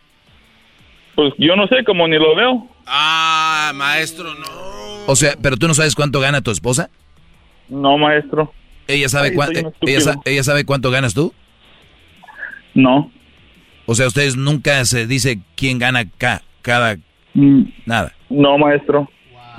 Pues 1.15 1.33
yo 1.39 1.55
no 1.57 1.67
sé, 1.69 1.85
como 1.85 2.09
ni 2.09 2.17
lo 2.19 2.35
veo. 2.35 2.69
Ah, 2.87 3.73
maestro, 3.75 4.35
no. 4.35 4.47
O 5.07 5.17
sea, 5.17 5.35
pero 5.41 5.57
tú 5.57 5.69
no 5.69 5.75
sabes 5.75 5.95
cuánto 5.95 6.21
gana 6.21 6.41
tu 6.43 6.51
esposa. 6.51 6.91
No, 7.69 7.97
maestro. 7.99 8.53
¿Ella 8.87 9.09
sabe, 9.09 9.29
Ay, 9.29 9.35
cuán- 9.35 9.55
soy 9.55 9.65
un 9.65 10.21
ella, 10.27 10.43
sabe 10.43 10.65
cuánto 10.65 10.91
ganas 10.91 11.15
tú? 11.15 11.33
No. 12.75 13.11
O 13.87 13.95
sea, 13.95 14.07
ustedes 14.07 14.37
nunca 14.37 14.85
se 14.85 15.07
dice 15.07 15.41
quién 15.57 15.79
gana 15.79 16.09
ca- 16.19 16.43
cada... 16.63 16.97
Mm, 17.35 17.63
Nada. 17.87 18.13
No, 18.31 18.59
maestro. 18.59 19.09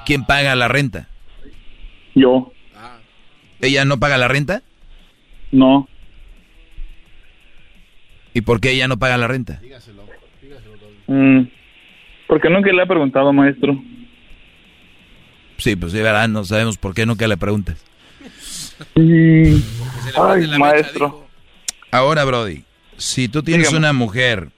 ¿Quién 0.05 0.25
paga 0.25 0.55
la 0.55 0.67
renta? 0.67 1.07
Yo. 2.13 2.51
¿Ella 3.61 3.85
no 3.85 3.99
paga 3.99 4.17
la 4.17 4.27
renta? 4.27 4.61
No. 5.51 5.87
¿Y 8.35 8.41
por 8.41 8.59
qué 8.59 8.71
ella 8.71 8.89
no 8.89 8.99
paga 8.99 9.17
la 9.17 9.27
renta? 9.27 9.61
Mm, 11.07 11.43
porque 12.27 12.49
nunca 12.49 12.69
le 12.71 12.83
he 12.83 12.85
preguntado, 12.85 13.31
maestro. 13.31 13.81
Sí, 15.57 15.77
pues 15.77 15.93
sí, 15.93 15.99
verdad, 15.99 16.27
no 16.27 16.43
sabemos 16.43 16.77
por 16.77 16.93
qué 16.93 17.05
nunca 17.05 17.25
le 17.29 17.37
preguntas. 17.37 17.81
Ay, 18.93 20.47
maestro. 20.59 21.25
Ahora, 21.91 22.25
Brody, 22.25 22.65
si 22.97 23.29
tú 23.29 23.41
tienes 23.41 23.69
Dígame. 23.69 23.77
una 23.77 23.93
mujer 23.93 24.49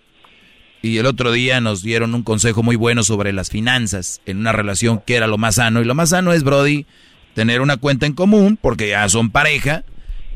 y 0.81 0.97
el 0.97 1.06
otro 1.06 1.31
día 1.31 1.61
nos 1.61 1.83
dieron 1.83 2.15
un 2.15 2.23
consejo 2.23 2.64
muy 2.64 2.75
bueno 2.75 3.03
sobre 3.03 3.31
las 3.31 3.51
finanzas 3.51 4.22
en 4.25 4.39
una 4.39 4.53
relación 4.53 5.03
que 5.06 5.17
era 5.17 5.27
lo 5.27 5.38
más 5.38 5.56
sano, 5.56 5.81
y 5.81 5.85
lo 5.85 5.93
más 5.93 6.09
sano 6.09 6.33
es, 6.33 6.43
Brody, 6.43 6.88
tener 7.35 7.61
una 7.61 7.77
cuenta 7.77 8.07
en 8.07 8.14
común, 8.14 8.57
porque 8.59 8.89
ya 8.89 9.07
son 9.07 9.30
pareja, 9.30 9.83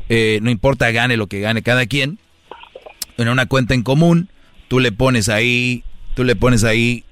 eh, 0.08 0.38
no 0.42 0.50
importa 0.50 0.92
gane 0.92 1.16
lo 1.16 1.26
que 1.26 1.40
gane 1.40 1.62
cada 1.62 1.86
quien, 1.86 2.20
en 3.18 3.28
una 3.28 3.46
cuenta 3.46 3.74
en 3.74 3.82
común, 3.82 4.28
tú 4.68 4.80
le 4.80 4.92
pones 4.92 5.28
ahí, 5.28 5.84
tú 6.14 6.24
le 6.24 6.36
pones 6.36 6.64
ahí, 6.64 7.04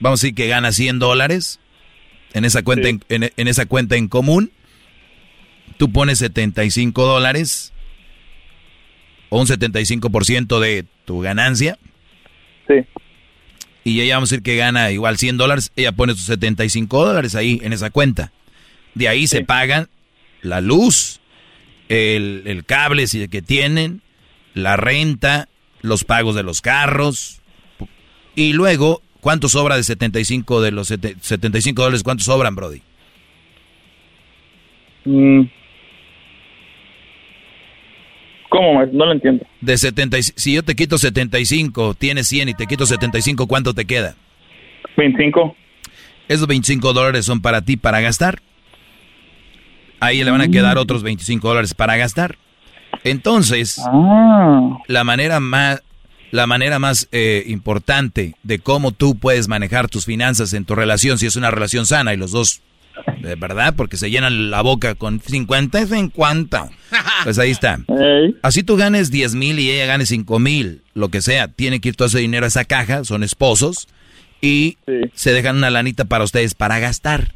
vamos 0.00 0.20
a 0.20 0.22
decir 0.26 0.34
que 0.34 0.48
gana 0.48 0.72
100 0.72 0.98
dólares 0.98 1.60
en 2.34 2.44
esa 2.44 2.62
cuenta, 2.62 2.88
en, 2.88 3.00
en- 3.08 3.32
en 3.36 3.48
esa 3.48 3.66
cuenta 3.66 3.96
en 3.96 4.08
común, 4.08 4.50
tú 5.76 5.92
pones 5.92 6.18
75 6.18 7.04
dólares 7.04 7.72
o 9.28 9.40
un 9.40 9.46
75% 9.46 10.60
de 10.60 10.84
tu 11.04 11.20
ganancia. 11.20 11.78
Sí. 12.68 12.74
Y 13.84 14.00
ella 14.00 14.14
vamos 14.16 14.30
a 14.30 14.36
decir 14.36 14.42
que 14.44 14.56
gana 14.56 14.90
igual 14.92 15.18
100 15.18 15.36
dólares, 15.38 15.72
ella 15.76 15.92
pone 15.92 16.12
sus 16.14 16.24
75 16.26 17.04
dólares 17.04 17.34
ahí 17.34 17.60
en 17.62 17.72
esa 17.72 17.90
cuenta. 17.90 18.32
De 18.94 19.08
ahí 19.08 19.26
se 19.26 19.42
pagan 19.44 19.88
la 20.42 20.60
luz, 20.60 21.20
el, 21.88 22.42
el 22.46 22.64
cable 22.64 23.06
si 23.06 23.26
que 23.28 23.42
tienen, 23.42 24.02
la 24.54 24.76
renta, 24.76 25.48
los 25.80 26.04
pagos 26.04 26.34
de 26.34 26.42
los 26.42 26.60
carros. 26.60 27.40
Y 28.34 28.52
luego, 28.52 29.02
¿cuánto 29.20 29.48
sobra 29.48 29.76
de 29.76 29.84
75 29.84 30.60
de 30.62 30.70
los 30.70 30.88
sete- 30.88 31.16
75 31.20 31.82
dólares? 31.82 32.02
¿Cuánto 32.02 32.24
sobran, 32.24 32.54
Brody? 32.54 32.80
Mm. 35.04 35.42
¿Cómo? 38.48 38.84
No 38.92 39.06
lo 39.06 39.12
entiendo. 39.12 39.46
De 39.60 39.78
70, 39.78 40.18
y- 40.18 40.22
si 40.22 40.54
yo 40.54 40.62
te 40.62 40.74
quito 40.74 40.98
75, 40.98 41.94
tienes 41.94 42.28
100 42.28 42.50
y 42.50 42.54
te 42.54 42.66
quito 42.66 42.84
75, 42.84 43.46
¿cuánto 43.46 43.72
te 43.72 43.86
queda? 43.86 44.14
25. 44.96 45.56
Esos 46.28 46.46
25 46.46 46.92
dólares 46.92 47.24
son 47.24 47.40
para 47.40 47.62
ti 47.62 47.76
para 47.76 48.00
gastar. 48.00 48.42
Ahí 50.00 50.22
le 50.22 50.30
van 50.30 50.40
a 50.42 50.48
quedar 50.48 50.78
otros 50.78 51.02
25 51.02 51.48
dólares 51.48 51.74
para 51.74 51.96
gastar. 51.96 52.36
Entonces, 53.04 53.80
la 54.86 55.04
manera 55.04 55.40
más, 55.40 55.82
la 56.30 56.46
manera 56.46 56.78
más 56.78 57.08
eh, 57.12 57.44
importante 57.46 58.36
de 58.42 58.58
cómo 58.58 58.92
tú 58.92 59.16
puedes 59.16 59.48
manejar 59.48 59.88
tus 59.88 60.04
finanzas 60.04 60.52
en 60.52 60.64
tu 60.64 60.74
relación, 60.74 61.18
si 61.18 61.26
es 61.26 61.36
una 61.36 61.50
relación 61.50 61.86
sana 61.86 62.14
y 62.14 62.16
los 62.16 62.30
dos, 62.30 62.62
de 63.20 63.34
verdad, 63.34 63.74
porque 63.76 63.96
se 63.96 64.10
llenan 64.10 64.50
la 64.50 64.62
boca 64.62 64.94
con 64.94 65.20
50 65.20 65.82
y 65.82 65.86
50. 65.86 66.70
Pues 67.24 67.38
ahí 67.38 67.50
está. 67.50 67.80
Así 68.42 68.62
tú 68.62 68.76
ganes 68.76 69.10
10 69.10 69.34
mil 69.34 69.58
y 69.58 69.70
ella 69.70 69.86
gane 69.86 70.06
5 70.06 70.38
mil, 70.38 70.82
lo 70.94 71.08
que 71.08 71.22
sea, 71.22 71.48
tiene 71.48 71.80
que 71.80 71.90
ir 71.90 71.96
todo 71.96 72.08
ese 72.08 72.18
dinero 72.18 72.44
a 72.44 72.48
esa 72.48 72.64
caja, 72.64 73.04
son 73.04 73.22
esposos, 73.22 73.88
y 74.40 74.76
se 75.14 75.32
dejan 75.32 75.56
una 75.56 75.70
lanita 75.70 76.04
para 76.04 76.24
ustedes 76.24 76.54
para 76.54 76.78
gastar. 76.78 77.34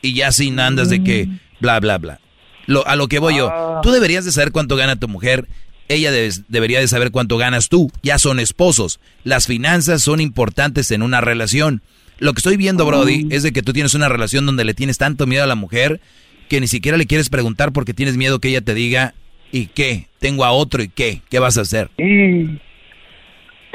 Y 0.00 0.14
ya 0.14 0.32
sin 0.32 0.58
andas 0.58 0.88
de 0.88 1.04
que 1.04 1.28
bla, 1.60 1.78
bla, 1.78 1.98
bla. 1.98 2.21
Lo, 2.66 2.86
a 2.86 2.96
lo 2.96 3.08
que 3.08 3.18
voy 3.18 3.36
yo, 3.36 3.80
tú 3.82 3.90
deberías 3.90 4.24
de 4.24 4.32
saber 4.32 4.52
cuánto 4.52 4.76
gana 4.76 4.96
tu 4.96 5.08
mujer, 5.08 5.48
ella 5.88 6.10
debes- 6.12 6.44
debería 6.48 6.78
de 6.80 6.88
saber 6.88 7.10
cuánto 7.10 7.36
ganas 7.38 7.68
tú, 7.68 7.90
ya 8.02 8.18
son 8.18 8.38
esposos. 8.40 9.00
Las 9.24 9.46
finanzas 9.46 10.02
son 10.02 10.20
importantes 10.20 10.90
en 10.92 11.02
una 11.02 11.20
relación. 11.20 11.82
Lo 12.18 12.32
que 12.34 12.38
estoy 12.38 12.56
viendo, 12.56 12.86
Brody, 12.86 13.26
es 13.30 13.42
de 13.42 13.52
que 13.52 13.62
tú 13.62 13.72
tienes 13.72 13.94
una 13.94 14.08
relación 14.08 14.46
donde 14.46 14.64
le 14.64 14.74
tienes 14.74 14.96
tanto 14.96 15.26
miedo 15.26 15.42
a 15.42 15.46
la 15.48 15.56
mujer 15.56 16.00
que 16.48 16.60
ni 16.60 16.68
siquiera 16.68 16.96
le 16.96 17.06
quieres 17.06 17.30
preguntar 17.30 17.72
porque 17.72 17.94
tienes 17.94 18.16
miedo 18.16 18.38
que 18.38 18.48
ella 18.48 18.60
te 18.60 18.74
diga, 18.74 19.14
¿y 19.50 19.66
qué? 19.66 20.06
Tengo 20.20 20.44
a 20.44 20.52
otro 20.52 20.82
y 20.82 20.88
qué? 20.88 21.22
¿Qué 21.30 21.38
vas 21.40 21.58
a 21.58 21.62
hacer? 21.62 21.90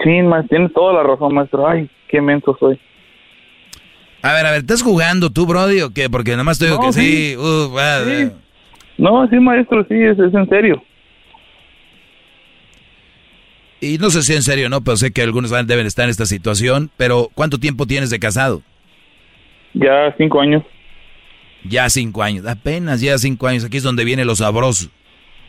Sí, 0.04 0.10
maestro, 0.24 0.48
tienes 0.50 0.74
toda 0.74 0.94
la 0.94 1.04
razón, 1.04 1.34
maestro. 1.34 1.68
Ay, 1.68 1.90
qué 2.10 2.22
menso 2.22 2.56
soy. 2.60 2.80
A 4.22 4.34
ver, 4.34 4.46
a 4.46 4.52
ver, 4.52 4.62
¿estás 4.62 4.82
jugando 4.82 5.30
tú, 5.32 5.46
Brody, 5.46 5.82
o 5.82 5.92
qué? 5.92 6.10
Porque 6.10 6.36
nomás 6.38 6.60
te 6.60 6.66
digo 6.66 6.78
No, 6.78 6.88
que 6.88 6.94
sí. 6.94 7.32
sí. 7.32 7.38
uh, 7.38 7.72
Sí. 8.06 8.32
No, 8.98 9.28
sí, 9.30 9.36
maestro, 9.40 9.86
sí, 9.88 9.96
es, 9.96 10.18
es 10.18 10.34
en 10.34 10.50
serio. 10.50 10.84
Y 13.80 14.00
no 14.00 14.10
sé 14.10 14.24
si 14.24 14.34
en 14.34 14.42
serio, 14.42 14.70
¿no? 14.70 14.84
Pero 14.84 14.98
sé 14.98 15.12
que 15.12 15.22
algunos 15.22 15.52
deben 15.68 15.86
estar 15.86 16.06
en 16.06 16.10
esta 16.10 16.26
situación. 16.26 16.90
Pero, 16.98 17.30
¿cuánto 17.36 17.60
tiempo 17.60 17.86
tienes 17.86 18.10
de 18.10 18.20
casado? 18.20 18.64
Ya 19.74 20.14
cinco 20.18 20.42
años. 20.42 20.64
Ya 21.64 21.88
cinco 21.90 22.24
años. 22.24 22.46
Apenas 22.48 23.02
ya 23.02 23.18
cinco 23.20 23.48
años. 23.48 23.64
Aquí 23.66 23.78
es 23.78 23.84
donde 23.84 24.04
viene 24.04 24.26
lo 24.26 24.36
sabroso. 24.36 24.90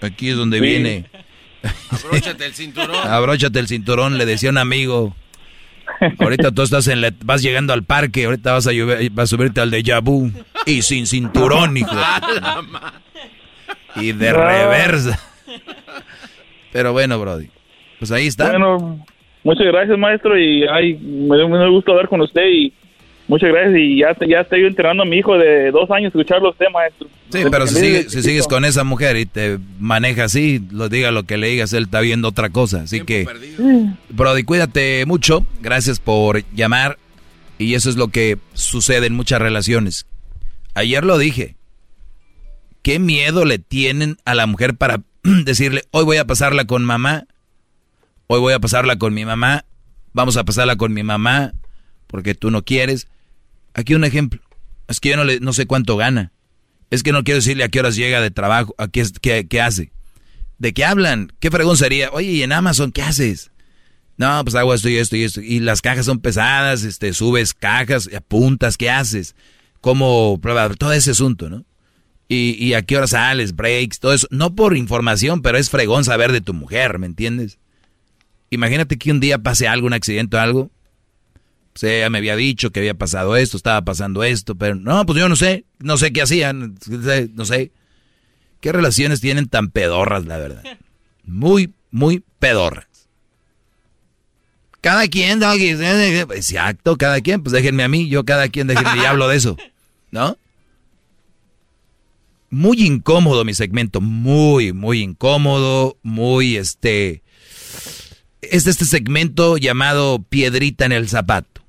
Aquí 0.02 0.28
es 0.28 0.36
donde 0.36 0.58
Sí. 0.58 0.64
viene. 0.64 1.06
Abróchate 1.90 2.44
el 2.46 2.52
cinturón. 2.54 2.96
Abróchate 3.08 3.58
el 3.60 3.66
cinturón, 3.66 4.18
le 4.18 4.26
decía 4.26 4.50
un 4.50 4.58
amigo. 4.58 5.16
Ahorita 6.18 6.52
tú 6.52 6.62
estás 6.62 6.86
en 6.88 7.00
la- 7.00 7.14
vas 7.24 7.40
llegando 7.42 7.72
al 7.72 7.82
parque, 7.82 8.26
ahorita 8.26 8.52
vas 8.52 8.66
a, 8.66 8.72
llover- 8.72 9.10
vas 9.10 9.24
a 9.32 9.36
subirte 9.36 9.60
al 9.62 9.70
de 9.70 9.82
vu 10.02 10.30
y 10.66 10.82
sin 10.82 11.06
cinturón, 11.06 11.76
hijo. 11.78 11.90
Y 13.97 14.12
de 14.12 14.33
reversa. 14.33 15.18
Pero 16.73 16.92
bueno, 16.92 17.18
Brody. 17.18 17.49
Pues 17.99 18.10
ahí 18.12 18.26
está. 18.26 18.50
Bueno, 18.50 19.05
muchas 19.44 19.67
gracias, 19.67 19.99
maestro, 19.99 20.39
y 20.39 20.65
ay, 20.68 20.94
me 20.94 21.36
dio 21.36 21.49
dio 21.49 21.70
gusto 21.73 21.92
hablar 21.92 22.08
con 22.08 22.20
usted 22.20 22.47
y 22.47 22.73
muchas 23.26 23.50
gracias 23.50 23.76
y 23.78 23.99
ya, 23.99 24.17
ya 24.26 24.41
estoy 24.41 24.65
entrenando 24.65 25.02
a 25.02 25.07
mi 25.07 25.17
hijo 25.18 25.36
de 25.36 25.70
dos 25.70 25.91
años 25.91 26.07
a 26.15 26.18
escucharlo 26.18 26.49
a 26.49 26.50
usted, 26.52 26.67
maestro. 26.73 27.08
Sí, 27.31 27.41
pero 27.50 27.67
si, 27.67 27.75
sigue- 27.75 28.08
si 28.08 28.23
sigues 28.23 28.47
con 28.47 28.65
esa 28.65 28.84
mujer 28.84 29.17
y 29.17 29.26
te 29.26 29.58
maneja 29.78 30.25
así, 30.25 30.60
lo 30.70 30.89
diga 30.89 31.10
lo 31.10 31.25
que 31.25 31.36
le 31.36 31.49
digas, 31.49 31.73
él 31.73 31.84
está 31.84 32.00
viendo 32.00 32.28
otra 32.28 32.50
cosa. 32.50 32.83
Así 32.83 33.00
que, 33.02 33.26
Brody, 34.10 34.44
cuídate 34.44 35.05
mucho. 35.07 35.44
Gracias 35.60 36.00
por 36.00 36.42
llamar. 36.55 36.97
Y 37.58 37.75
eso 37.75 37.91
es 37.91 37.97
lo 37.97 38.08
que 38.08 38.39
sucede 38.55 39.08
en 39.08 39.15
muchas 39.15 39.42
relaciones. 39.42 40.07
Ayer 40.75 41.05
lo 41.05 41.18
dije. 41.18 41.57
¿Qué 42.82 42.98
miedo 42.98 43.44
le 43.44 43.58
tienen 43.58 44.16
a 44.24 44.34
la 44.34 44.47
mujer 44.47 44.76
para 44.76 45.02
decirle, 45.23 45.84
hoy 45.90 46.05
voy 46.05 46.16
a 46.16 46.26
pasarla 46.26 46.66
con 46.66 46.84
mamá? 46.84 47.26
Hoy 48.26 48.40
voy 48.40 48.52
a 48.52 48.60
pasarla 48.60 48.97
con 48.97 49.15
mi 49.15 49.24
mamá. 49.24 49.65
Vamos 50.12 50.36
a 50.36 50.44
pasarla 50.44 50.76
con 50.76 50.92
mi 50.92 51.02
mamá 51.02 51.52
porque 52.07 52.34
tú 52.34 52.50
no 52.50 52.65
quieres. 52.65 53.08
Aquí 53.74 53.94
un 53.94 54.05
ejemplo. 54.05 54.40
Es 54.89 55.00
que 55.00 55.10
yo 55.10 55.16
no, 55.16 55.24
le, 55.24 55.40
no 55.40 55.52
sé 55.52 55.66
cuánto 55.66 55.97
gana. 55.97 56.32
Es 56.90 57.02
que 57.02 57.12
no 57.12 57.24
quiero 57.24 57.39
decirle 57.39 57.65
a 57.65 57.68
qué 57.68 57.81
horas 57.81 57.97
llega 57.97 58.20
de 58.20 58.31
trabajo, 58.31 58.74
a 58.78 58.89
qué, 58.89 59.07
qué, 59.20 59.47
qué 59.47 59.60
hace. 59.60 59.92
¿De 60.58 60.73
qué 60.73 60.84
hablan? 60.84 61.32
¿Qué 61.39 61.50
fregón 61.50 61.76
sería? 61.76 62.10
Oye, 62.10 62.31
¿y 62.31 62.42
en 62.42 62.52
Amazon 62.52 62.90
qué 62.90 63.02
haces? 63.02 63.50
No, 64.16 64.42
pues 64.42 64.57
hago 64.57 64.74
esto 64.74 64.89
y 64.89 64.97
esto 64.97 65.16
y 65.16 65.23
esto. 65.23 65.40
Y 65.40 65.60
las 65.60 65.81
cajas 65.81 66.07
son 66.07 66.18
pesadas, 66.18 66.82
este, 66.82 67.12
subes 67.12 67.55
cajas, 67.55 68.08
apuntas, 68.15 68.76
¿qué 68.76 68.90
haces? 68.90 69.36
¿Cómo? 69.81 70.40
Todo 70.76 70.92
ese 70.92 71.12
asunto, 71.12 71.48
¿no? 71.48 71.65
Y, 72.28 72.62
y 72.62 72.74
a 72.74 72.82
qué 72.82 72.97
hora 72.97 73.07
sales, 73.07 73.57
breaks, 73.57 74.00
todo 74.00 74.12
eso. 74.12 74.26
No 74.31 74.55
por 74.55 74.76
información, 74.76 75.40
pero 75.40 75.57
es 75.57 75.70
fregón 75.70 76.05
saber 76.05 76.31
de 76.31 76.42
tu 76.42 76.52
mujer, 76.52 76.98
¿me 76.98 77.07
entiendes? 77.07 77.58
Imagínate 78.50 78.98
que 78.98 79.10
un 79.10 79.20
día 79.20 79.39
pase 79.39 79.66
algo, 79.66 79.86
un 79.86 79.94
accidente 79.94 80.36
o 80.36 80.40
algo. 80.40 80.70
O 81.74 81.78
sea, 81.78 81.97
ella 81.97 82.10
me 82.10 82.18
había 82.18 82.36
dicho 82.36 82.70
que 82.70 82.81
había 82.81 82.94
pasado 82.94 83.36
esto, 83.36 83.57
estaba 83.57 83.82
pasando 83.82 84.24
esto, 84.24 84.57
pero 84.57 84.74
no, 84.74 85.07
pues 85.07 85.18
yo 85.18 85.28
no 85.28 85.36
sé, 85.36 85.65
no 85.78 85.97
sé 85.97 86.12
qué 86.12 86.23
hacían, 86.23 86.76
no 87.34 87.44
sé. 87.44 87.70
¿Qué 88.60 88.73
relaciones 88.73 89.20
tienen 89.20 89.48
tan 89.48 89.70
pedorras, 89.70 90.26
la 90.26 90.39
verdad? 90.39 90.62
Muy, 91.24 91.73
muy 91.90 92.24
pedorras. 92.39 92.86
Cada 94.81 95.07
quien, 95.08 95.42
exacto, 95.42 96.97
cada 96.97 97.20
quien, 97.20 97.42
pues 97.42 97.52
déjenme 97.52 97.82
a 97.82 97.89
mí, 97.89 98.08
yo 98.08 98.24
cada 98.24 98.48
quien, 98.48 98.66
déjenme 98.66 99.02
y 99.02 99.05
hablo 99.05 99.28
de 99.28 99.36
eso, 99.36 99.57
¿no? 100.10 100.39
Muy 102.50 102.82
incómodo 102.82 103.44
mi 103.44 103.54
segmento, 103.54 104.00
muy, 104.00 104.72
muy 104.72 105.02
incómodo, 105.02 105.98
muy, 106.02 106.56
este, 106.56 107.22
es 108.40 108.66
este 108.66 108.84
segmento 108.84 109.58
llamado 109.58 110.22
Piedrita 110.28 110.86
en 110.86 110.92
el 110.92 111.08
Zapato. 111.08 111.62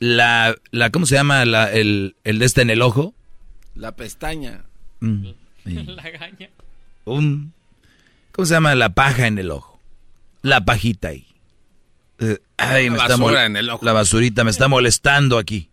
La, 0.00 0.56
la 0.72 0.90
¿cómo 0.90 1.06
se 1.06 1.14
llama? 1.14 1.44
La, 1.44 1.70
el, 1.72 2.16
el 2.24 2.40
de 2.40 2.44
este 2.44 2.62
en 2.62 2.70
el 2.70 2.82
ojo. 2.82 3.14
La 3.76 3.94
pestaña. 3.94 4.64
Mm, 5.00 5.26
la 5.64 6.10
gaña. 6.10 6.50
Un, 7.04 7.52
¿Cómo 8.32 8.46
se 8.46 8.54
llama? 8.54 8.74
La 8.74 8.94
paja 8.94 9.28
en 9.28 9.38
el 9.38 9.50
ojo 9.52 9.72
la 10.42 10.64
pajita 10.64 11.08
ahí. 11.08 11.26
Eh, 12.18 12.38
ay, 12.56 12.90
me 12.90 12.98
está 12.98 13.14
en 13.46 13.56
el 13.56 13.70
ojo. 13.70 13.84
La 13.84 13.92
basurita 13.92 14.44
me 14.44 14.50
está 14.50 14.68
molestando 14.68 15.38
aquí. 15.38 15.70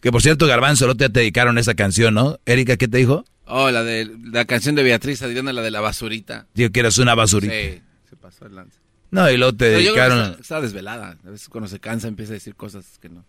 Que 0.00 0.12
por 0.12 0.22
cierto, 0.22 0.46
Garbanzo, 0.46 0.86
no 0.86 0.96
te 0.96 1.08
dedicaron 1.08 1.58
esa 1.58 1.74
canción, 1.74 2.14
¿no? 2.14 2.38
Erika, 2.46 2.76
¿qué 2.76 2.88
te 2.88 2.98
dijo? 2.98 3.24
Oh, 3.46 3.70
la 3.70 3.82
de 3.82 4.08
la 4.30 4.44
canción 4.44 4.74
de 4.74 4.82
Beatriz 4.82 5.22
Adriana, 5.22 5.52
la 5.52 5.62
de 5.62 5.70
la 5.70 5.80
basurita. 5.80 6.46
Digo 6.54 6.70
que 6.70 6.80
eras 6.80 6.98
una 6.98 7.14
basurita. 7.14 7.54
Sí, 7.54 7.80
se 8.08 8.16
pasó 8.16 8.46
el 8.46 8.54
lance. 8.54 8.78
No, 9.10 9.30
y 9.30 9.36
luego 9.38 9.54
te 9.54 9.70
dedicaron. 9.70 10.36
Está, 10.38 10.60
desvelada. 10.60 11.16
A 11.26 11.30
veces 11.30 11.48
cuando 11.48 11.68
se 11.68 11.80
cansa 11.80 12.08
empieza 12.08 12.32
a 12.32 12.34
decir 12.34 12.54
cosas 12.54 12.98
que 13.00 13.08
no. 13.08 13.24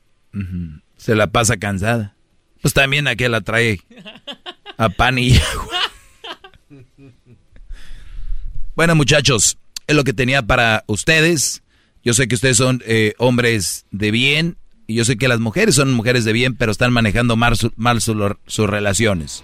Se 0.98 1.16
la 1.16 1.28
pasa 1.28 1.58
cansada. 1.58 2.16
Pues 2.62 2.74
también 2.74 3.08
aquí 3.08 3.28
la 3.28 3.42
trae 3.42 3.80
a 4.78 4.90
pan 4.90 5.18
y 5.18 5.38
agua. 5.38 5.80
bueno, 8.76 8.96
muchachos, 8.96 9.58
es 9.88 9.96
lo 9.96 10.04
que 10.04 10.14
tenía 10.14 10.44
para 10.44 10.84
ustedes. 10.88 11.64
Yo 12.04 12.14
sé 12.14 12.28
que 12.28 12.36
ustedes 12.36 12.58
son 12.58 12.84
eh, 12.86 13.14
hombres 13.18 13.86
de 13.92 14.12
bien 14.12 14.58
y 14.90 14.96
yo 14.96 15.06
sé 15.06 15.18
que 15.18 15.28
las 15.28 15.40
mujeres 15.40 15.76
son 15.76 15.94
mujeres 15.94 16.26
de 16.26 16.34
bien, 16.34 16.56
pero 16.56 16.72
están 16.72 16.92
manejando 16.92 17.36
mal, 17.36 17.56
sus 17.56 18.68
relaciones. 18.68 19.44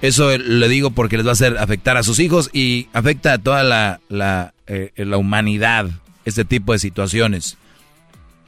Eso 0.00 0.38
le 0.38 0.68
digo 0.68 0.92
porque 0.92 1.16
les 1.16 1.26
va 1.26 1.30
a 1.30 1.32
hacer 1.32 1.58
afectar 1.58 1.96
a 1.96 2.04
sus 2.04 2.20
hijos 2.20 2.50
y 2.52 2.86
afecta 2.92 3.32
a 3.32 3.38
toda 3.38 3.64
la, 3.64 3.98
la, 4.08 4.54
eh, 4.68 4.92
la 4.94 5.16
humanidad, 5.16 5.90
este 6.24 6.44
tipo 6.44 6.72
de 6.72 6.78
situaciones. 6.78 7.56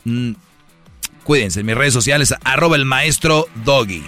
Mm, 0.05 0.35
cuídense, 1.25 1.59
en 1.59 1.67
mis 1.67 1.75
redes 1.75 1.93
sociales, 1.93 2.33
arroba 2.45 2.77
el 2.77 2.85
maestro 2.85 3.49
Doggy. 3.65 4.05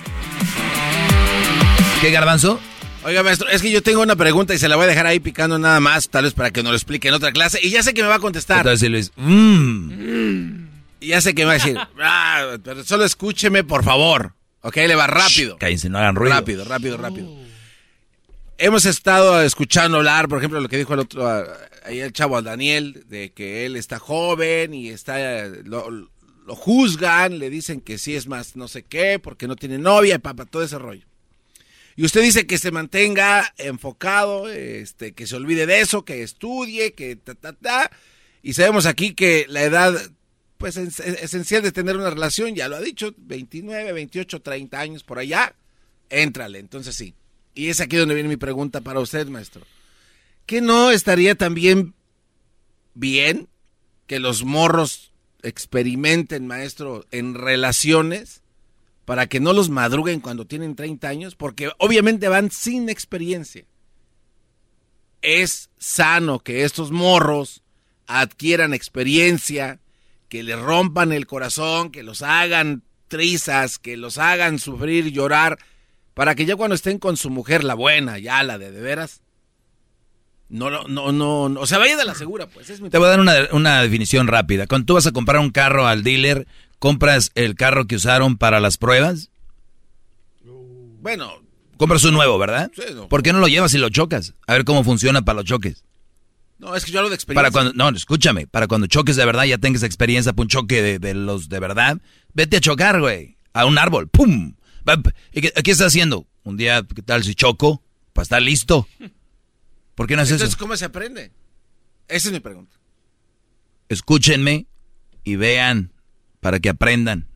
¿Qué 2.01 2.13
garbanzo? 2.13 2.61
Oiga, 3.03 3.25
maestro, 3.25 3.49
es 3.49 3.61
que 3.61 3.73
yo 3.73 3.83
tengo 3.83 4.03
una 4.03 4.15
pregunta 4.15 4.55
y 4.55 4.59
se 4.59 4.69
la 4.69 4.77
voy 4.77 4.85
a 4.85 4.89
dejar 4.89 5.07
ahí 5.09 5.19
picando 5.19 5.59
nada 5.59 5.81
más, 5.81 6.11
tal 6.11 6.23
vez 6.23 6.35
para 6.35 6.53
que 6.53 6.63
nos 6.63 6.71
lo 6.71 6.77
explique 6.77 7.09
en 7.09 7.15
otra 7.15 7.33
clase. 7.33 7.59
Y 7.61 7.71
ya 7.71 7.83
sé 7.83 7.93
que 7.93 8.03
me 8.03 8.09
va 8.09 8.17
a 8.17 8.21
contestar. 8.21 8.59
Entonces 8.59 8.89
Luis, 8.89 9.11
mmm. 9.17 10.70
Ya 11.01 11.21
sé 11.21 11.35
que 11.35 11.43
me 11.43 11.47
va 11.47 11.51
a 11.53 11.55
decir, 11.55 11.77
ah, 12.01 12.59
pero 12.63 12.85
solo 12.85 13.05
escúcheme, 13.05 13.65
por 13.65 13.85
favor. 13.85 14.35
Ok, 14.63 14.77
le 14.77 14.95
va 14.95 15.07
rápido. 15.07 15.57
cállense, 15.59 15.89
no 15.89 15.99
hagan 15.99 16.15
ruido. 16.15 16.35
Rápido, 16.35 16.65
rápido, 16.65 16.97
rápido. 16.97 17.41
Hemos 18.59 18.85
estado 18.85 19.41
escuchando 19.43 19.99
hablar, 19.99 20.29
por 20.29 20.39
ejemplo, 20.39 20.61
lo 20.61 20.69
que 20.69 20.77
dijo 20.77 20.93
el 20.93 21.01
otro, 21.01 21.27
ah, 21.27 21.45
ahí 21.85 22.01
el 22.01 22.13
chavo 22.13 22.41
Daniel, 22.43 23.05
de 23.09 23.33
que 23.33 23.65
él 23.65 23.77
está 23.77 23.99
joven 23.99 24.75
y 24.75 24.91
está, 24.91 25.47
lo, 25.65 25.91
lo 25.91 26.57
juzgan, 26.57 27.39
le 27.39 27.49
dicen 27.49 27.81
que 27.81 27.97
sí 27.97 28.15
es 28.15 28.27
más 28.27 28.57
no 28.57 28.69
sé 28.69 28.83
qué, 28.83 29.19
porque 29.19 29.49
no 29.49 29.57
tiene 29.57 29.79
novia 29.79 30.17
y 30.17 30.19
papá, 30.19 30.45
todo 30.45 30.63
ese 30.63 30.79
rollo. 30.79 31.07
Y 31.97 32.05
usted 32.05 32.23
dice 32.23 32.47
que 32.47 32.59
se 32.59 32.71
mantenga 32.71 33.53
enfocado, 33.59 34.49
este, 34.49 35.13
que 35.13 35.27
se 35.27 35.37
olvide 35.37 35.67
de 35.67 35.81
eso, 35.81 36.05
que 36.05 36.23
estudie, 36.23 36.95
que 36.95 37.17
ta, 37.17 37.35
ta, 37.35 37.53
ta. 37.53 37.91
Y 38.43 38.55
sabemos 38.55 38.87
aquí 38.87 39.15
que 39.15 39.47
la 39.49 39.63
edad, 39.63 39.95
pues, 40.61 40.77
esencial 40.77 41.63
de 41.63 41.73
tener 41.73 41.97
una 41.97 42.11
relación, 42.11 42.55
ya 42.55 42.69
lo 42.69 42.77
ha 42.77 42.81
dicho, 42.83 43.15
29, 43.17 43.93
28, 43.93 44.43
30 44.43 44.79
años 44.79 45.03
por 45.03 45.19
allá, 45.19 45.55
éntrale. 46.11 46.59
Entonces 46.59 46.95
sí. 46.95 47.15
Y 47.55 47.71
es 47.71 47.81
aquí 47.81 47.97
donde 47.97 48.15
viene 48.15 48.29
mi 48.29 48.37
pregunta 48.37 48.83
para 48.83 49.01
usted, 49.01 49.27
maestro. 49.29 49.63
¿Qué 50.45 50.61
no 50.61 50.91
estaría 50.91 51.35
también 51.35 51.95
bien 52.93 53.49
que 54.07 54.19
los 54.19 54.45
morros 54.45 55.13
experimenten, 55.43 56.47
maestro, 56.47 57.07
en 57.11 57.35
relaciones 57.35 58.43
para 59.07 59.29
que 59.29 59.41
no 59.41 59.55
los 59.55 59.71
madruguen 59.71 60.21
cuando 60.21 60.47
tienen 60.47 60.77
30 60.77 61.09
años, 61.09 61.37
porque 61.37 61.71
obviamente 61.79 62.29
van 62.29 62.51
sin 62.51 62.91
experiencia. 62.91 63.65
Es 65.23 65.71
sano 65.79 66.41
que 66.41 66.65
estos 66.65 66.91
morros 66.91 67.63
adquieran 68.07 68.75
experiencia, 68.75 69.81
que 70.31 70.43
les 70.43 70.59
rompan 70.59 71.13
el 71.13 71.27
corazón, 71.27 71.91
que 71.91 72.03
los 72.03 72.23
hagan 72.23 72.83
trizas, 73.09 73.79
que 73.79 73.99
los 73.99 74.17
hagan 74.17 74.59
sufrir, 74.59 75.13
llorar, 75.13 75.59
para 76.15 76.35
que 76.35 76.47
ya 76.47 76.57
cuando 76.57 76.75
estén 76.75 76.99
con 76.99 77.19
su 77.19 77.29
mujer, 77.29 77.63
la 77.65 77.75
buena, 77.75 78.19
ya 78.19 78.43
la 78.43 78.57
de 78.57 78.73
de 78.73 78.81
veras, 78.81 79.21
no, 80.49 80.71
no, 80.71 80.89
no, 80.89 81.13
no, 81.13 81.61
o 81.61 81.67
sea, 81.67 81.77
vaya 81.77 81.99
de 81.99 82.07
la 82.07 82.15
segura, 82.15 82.49
pues. 82.49 82.67
Te 82.67 82.99
voy 82.99 83.07
a 83.07 83.11
dar 83.11 83.21
una, 83.21 83.35
una 83.53 83.83
definición 83.83 84.27
rápida. 84.27 84.67
Cuando 84.67 84.87
tú 84.87 84.95
vas 84.95 85.07
a 85.07 85.13
comprar 85.13 85.39
un 85.39 85.51
carro 85.51 85.87
al 85.87 86.03
dealer, 86.03 86.47
¿Compras 86.81 87.31
el 87.35 87.57
carro 87.57 87.87
que 87.87 87.97
usaron 87.97 88.39
para 88.39 88.59
las 88.59 88.79
pruebas? 88.79 89.31
Bueno. 91.03 91.31
Compras 91.77 92.03
un 92.05 92.15
nuevo, 92.15 92.39
¿verdad? 92.39 92.71
Sí, 92.75 92.83
¿Por 93.11 93.23
qué 93.23 93.35
no 93.35 93.39
lo 93.39 93.49
llevas 93.49 93.75
y 93.75 93.79
lo 93.79 93.91
chocas? 93.91 94.35
A 94.47 94.55
ver 94.55 94.65
cómo 94.65 94.83
funciona 94.83 95.21
para 95.21 95.37
los 95.37 95.45
choques. 95.45 95.85
No, 96.61 96.77
es 96.77 96.85
que 96.85 96.93
yo 96.93 96.99
hablo 96.99 97.09
de 97.09 97.15
experiencia. 97.15 97.51
Para 97.51 97.51
cuando, 97.51 97.73
no, 97.73 97.97
escúchame, 97.97 98.47
para 98.47 98.69
cuando 98.69 98.87
choques 98.87 99.17
de 99.17 99.25
verdad, 99.25 99.45
ya 99.45 99.57
tengas 99.57 99.83
experiencia 99.83 100.35
para 100.35 100.43
un 100.43 100.49
choque 100.49 100.99
de, 100.99 101.15
los 101.15 101.49
de 101.49 101.59
verdad, 101.59 101.99
vete 102.35 102.59
a 102.59 102.61
chocar, 102.61 103.01
güey, 103.01 103.39
a 103.55 103.65
un 103.65 103.79
árbol, 103.79 104.09
¡pum! 104.09 104.55
¿Y 105.33 105.41
qué, 105.41 105.71
estás 105.71 105.87
haciendo? 105.87 106.27
Un 106.45 106.59
día, 106.59 106.85
¿qué 106.95 107.01
tal 107.01 107.25
si 107.25 107.35
choco? 107.35 107.83
Pues 108.13 108.27
está 108.27 108.41
listo. 108.41 108.87
¿Por 109.95 110.07
qué 110.07 110.17
no 110.17 110.23
haces 110.23 110.33
Entonces, 110.33 110.55
eso? 110.55 110.59
¿cómo 110.59 110.77
se 110.77 110.85
aprende? 110.85 111.33
Esa 112.09 112.29
es 112.29 112.33
mi 112.33 112.41
pregunta. 112.41 112.77
Escúchenme 113.89 114.67
y 115.25 115.37
vean 115.37 115.95
para 116.41 116.61
que 116.61 116.69
aprendan. 116.69 117.29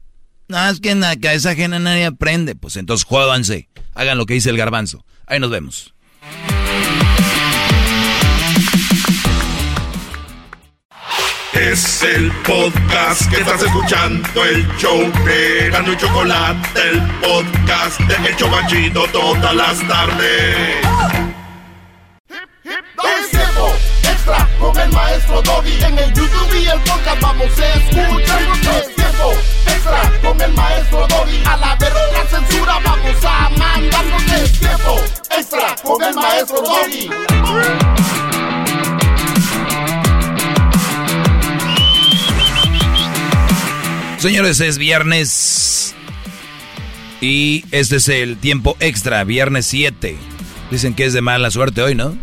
No, 0.49 0.69
es 0.69 0.81
que 0.81 0.91
en 0.91 1.01
la 1.01 1.17
cabeza 1.17 1.51
ajena 1.51 1.79
nadie 1.79 2.05
aprende. 2.05 2.55
Pues 2.57 2.77
entonces 2.77 3.07
jódanse. 3.07 3.71
Hagan 3.95 4.19
lo 4.19 4.27
que 4.27 4.35
dice 4.35 4.51
el 4.51 4.59
garbanzo. 4.59 5.05
Ahí 5.27 5.41
nos 5.41 5.51
vemos. 5.51 5.95
Es 11.55 12.03
el 12.03 12.33
podcast 12.43 13.31
que 13.31 13.37
estás 13.37 13.63
escuchando, 13.63 14.45
el 14.45 14.67
show 14.77 15.01
de 15.25 15.71
Gano 15.71 15.93
y 15.93 15.97
Chocolate, 15.97 16.69
el 16.91 17.01
podcast 17.21 18.01
de 18.01 18.29
El 18.29 18.37
Chocachito 18.37 19.07
todas 19.13 19.55
las 19.55 19.79
tardes. 19.87 20.77
Es 22.65 23.31
tiempo 23.31 23.73
extra 24.03 24.49
con 24.59 24.77
el 24.77 24.91
maestro 24.91 25.43
Doggy. 25.43 25.85
En 25.85 25.99
el 25.99 26.13
YouTube 26.13 26.55
y 26.61 26.67
el 26.67 26.81
podcast 26.81 27.21
vamos 27.21 27.47
a 27.47 27.75
escuchar. 27.75 28.43
Es 28.77 28.95
tiempo 28.97 29.33
extra 29.67 30.13
con 30.23 30.41
el 30.41 30.53
maestro 30.55 31.07
Doggy. 31.07 31.43
A 31.47 31.57
la 31.57 31.77
verga 31.77 32.01
la 32.15 32.27
censura 32.27 32.81
vamos 32.85 33.25
a 33.25 33.49
mandar. 33.51 34.05
Es 34.43 34.59
tiempo 34.59 35.01
extra 35.31 35.77
con 35.85 36.03
el 36.03 36.15
maestro 36.15 36.63
Doggy. 36.63 38.24
Señores, 44.25 44.59
es 44.61 44.79
viernes 44.79 45.95
y 47.21 47.63
este 47.73 47.97
es 47.97 48.09
el 48.09 48.39
tiempo 48.39 48.75
extra, 48.81 49.23
viernes 49.23 49.67
7. 49.67 50.17
Dicen 50.71 50.95
que 50.95 51.05
es 51.05 51.13
de 51.13 51.21
mala 51.21 51.51
suerte 51.51 51.83
hoy, 51.83 51.95
¿no? 51.95 52.17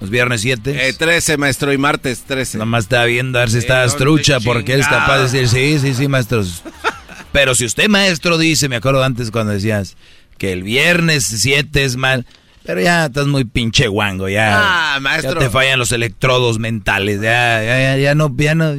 Los 0.00 0.08
viernes 0.08 0.40
7. 0.40 0.88
Eh, 0.88 0.94
13, 0.94 1.36
maestro, 1.36 1.70
y 1.74 1.76
martes 1.76 2.22
13. 2.22 2.56
Nomás 2.56 2.84
está 2.84 3.04
viendo 3.04 3.38
a 3.38 3.42
ver 3.42 3.50
si 3.50 3.58
está 3.58 3.86
trucha, 3.88 4.40
porque 4.40 4.72
él 4.72 4.80
es 4.80 4.88
capaz 4.88 5.18
de 5.18 5.42
decir, 5.42 5.48
sí, 5.50 5.78
sí, 5.78 5.92
sí, 5.92 6.08
maestros. 6.08 6.62
Pero 7.32 7.54
si 7.54 7.66
usted, 7.66 7.90
maestro, 7.90 8.38
dice, 8.38 8.70
me 8.70 8.76
acuerdo 8.76 9.04
antes 9.04 9.30
cuando 9.30 9.52
decías 9.52 9.98
que 10.38 10.50
el 10.54 10.62
viernes 10.62 11.26
7 11.26 11.84
es 11.84 11.96
mal, 11.96 12.24
Pero 12.64 12.80
ya 12.80 13.04
estás 13.04 13.26
muy 13.26 13.44
pinche 13.44 13.86
guango, 13.86 14.30
ya. 14.30 14.94
Ah, 14.94 15.00
maestro. 15.00 15.34
Ya 15.34 15.40
te 15.40 15.50
fallan 15.50 15.78
los 15.78 15.92
electrodos 15.92 16.58
mentales, 16.58 17.20
ya, 17.20 17.62
ya, 17.62 17.78
ya, 17.80 17.96
ya 17.98 18.14
no, 18.14 18.34
ya 18.34 18.54
no. 18.54 18.74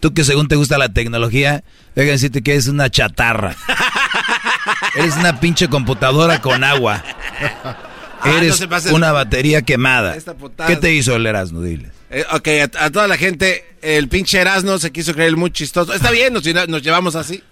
Tú 0.00 0.14
que 0.14 0.24
según 0.24 0.46
te 0.48 0.56
gusta 0.56 0.78
la 0.78 0.92
tecnología, 0.92 1.64
déjame 1.94 2.12
decirte 2.12 2.42
que 2.42 2.54
es 2.54 2.68
una 2.68 2.88
chatarra. 2.90 3.56
Eres 4.96 5.16
una 5.16 5.40
pinche 5.40 5.68
computadora 5.68 6.40
con 6.40 6.64
agua. 6.64 7.02
Ah, 8.20 8.32
Eres 8.36 8.60
no 8.68 8.96
una 8.96 9.12
batería 9.12 9.62
quemada. 9.62 10.16
¿Qué 10.66 10.74
te 10.74 10.92
hizo 10.92 11.14
el 11.14 11.24
Erasmo? 11.24 11.62
Dile. 11.62 11.92
Eh, 12.10 12.24
ok, 12.32 12.48
a, 12.76 12.86
a 12.86 12.90
toda 12.90 13.06
la 13.06 13.16
gente, 13.16 13.64
el 13.80 14.08
pinche 14.08 14.40
Erasmo 14.40 14.76
se 14.78 14.90
quiso 14.90 15.14
creer 15.14 15.36
muy 15.36 15.52
chistoso. 15.52 15.92
Está 15.94 16.10
bien, 16.10 16.32
nos, 16.32 16.42
nos 16.68 16.82
llevamos 16.82 17.14
así. 17.14 17.44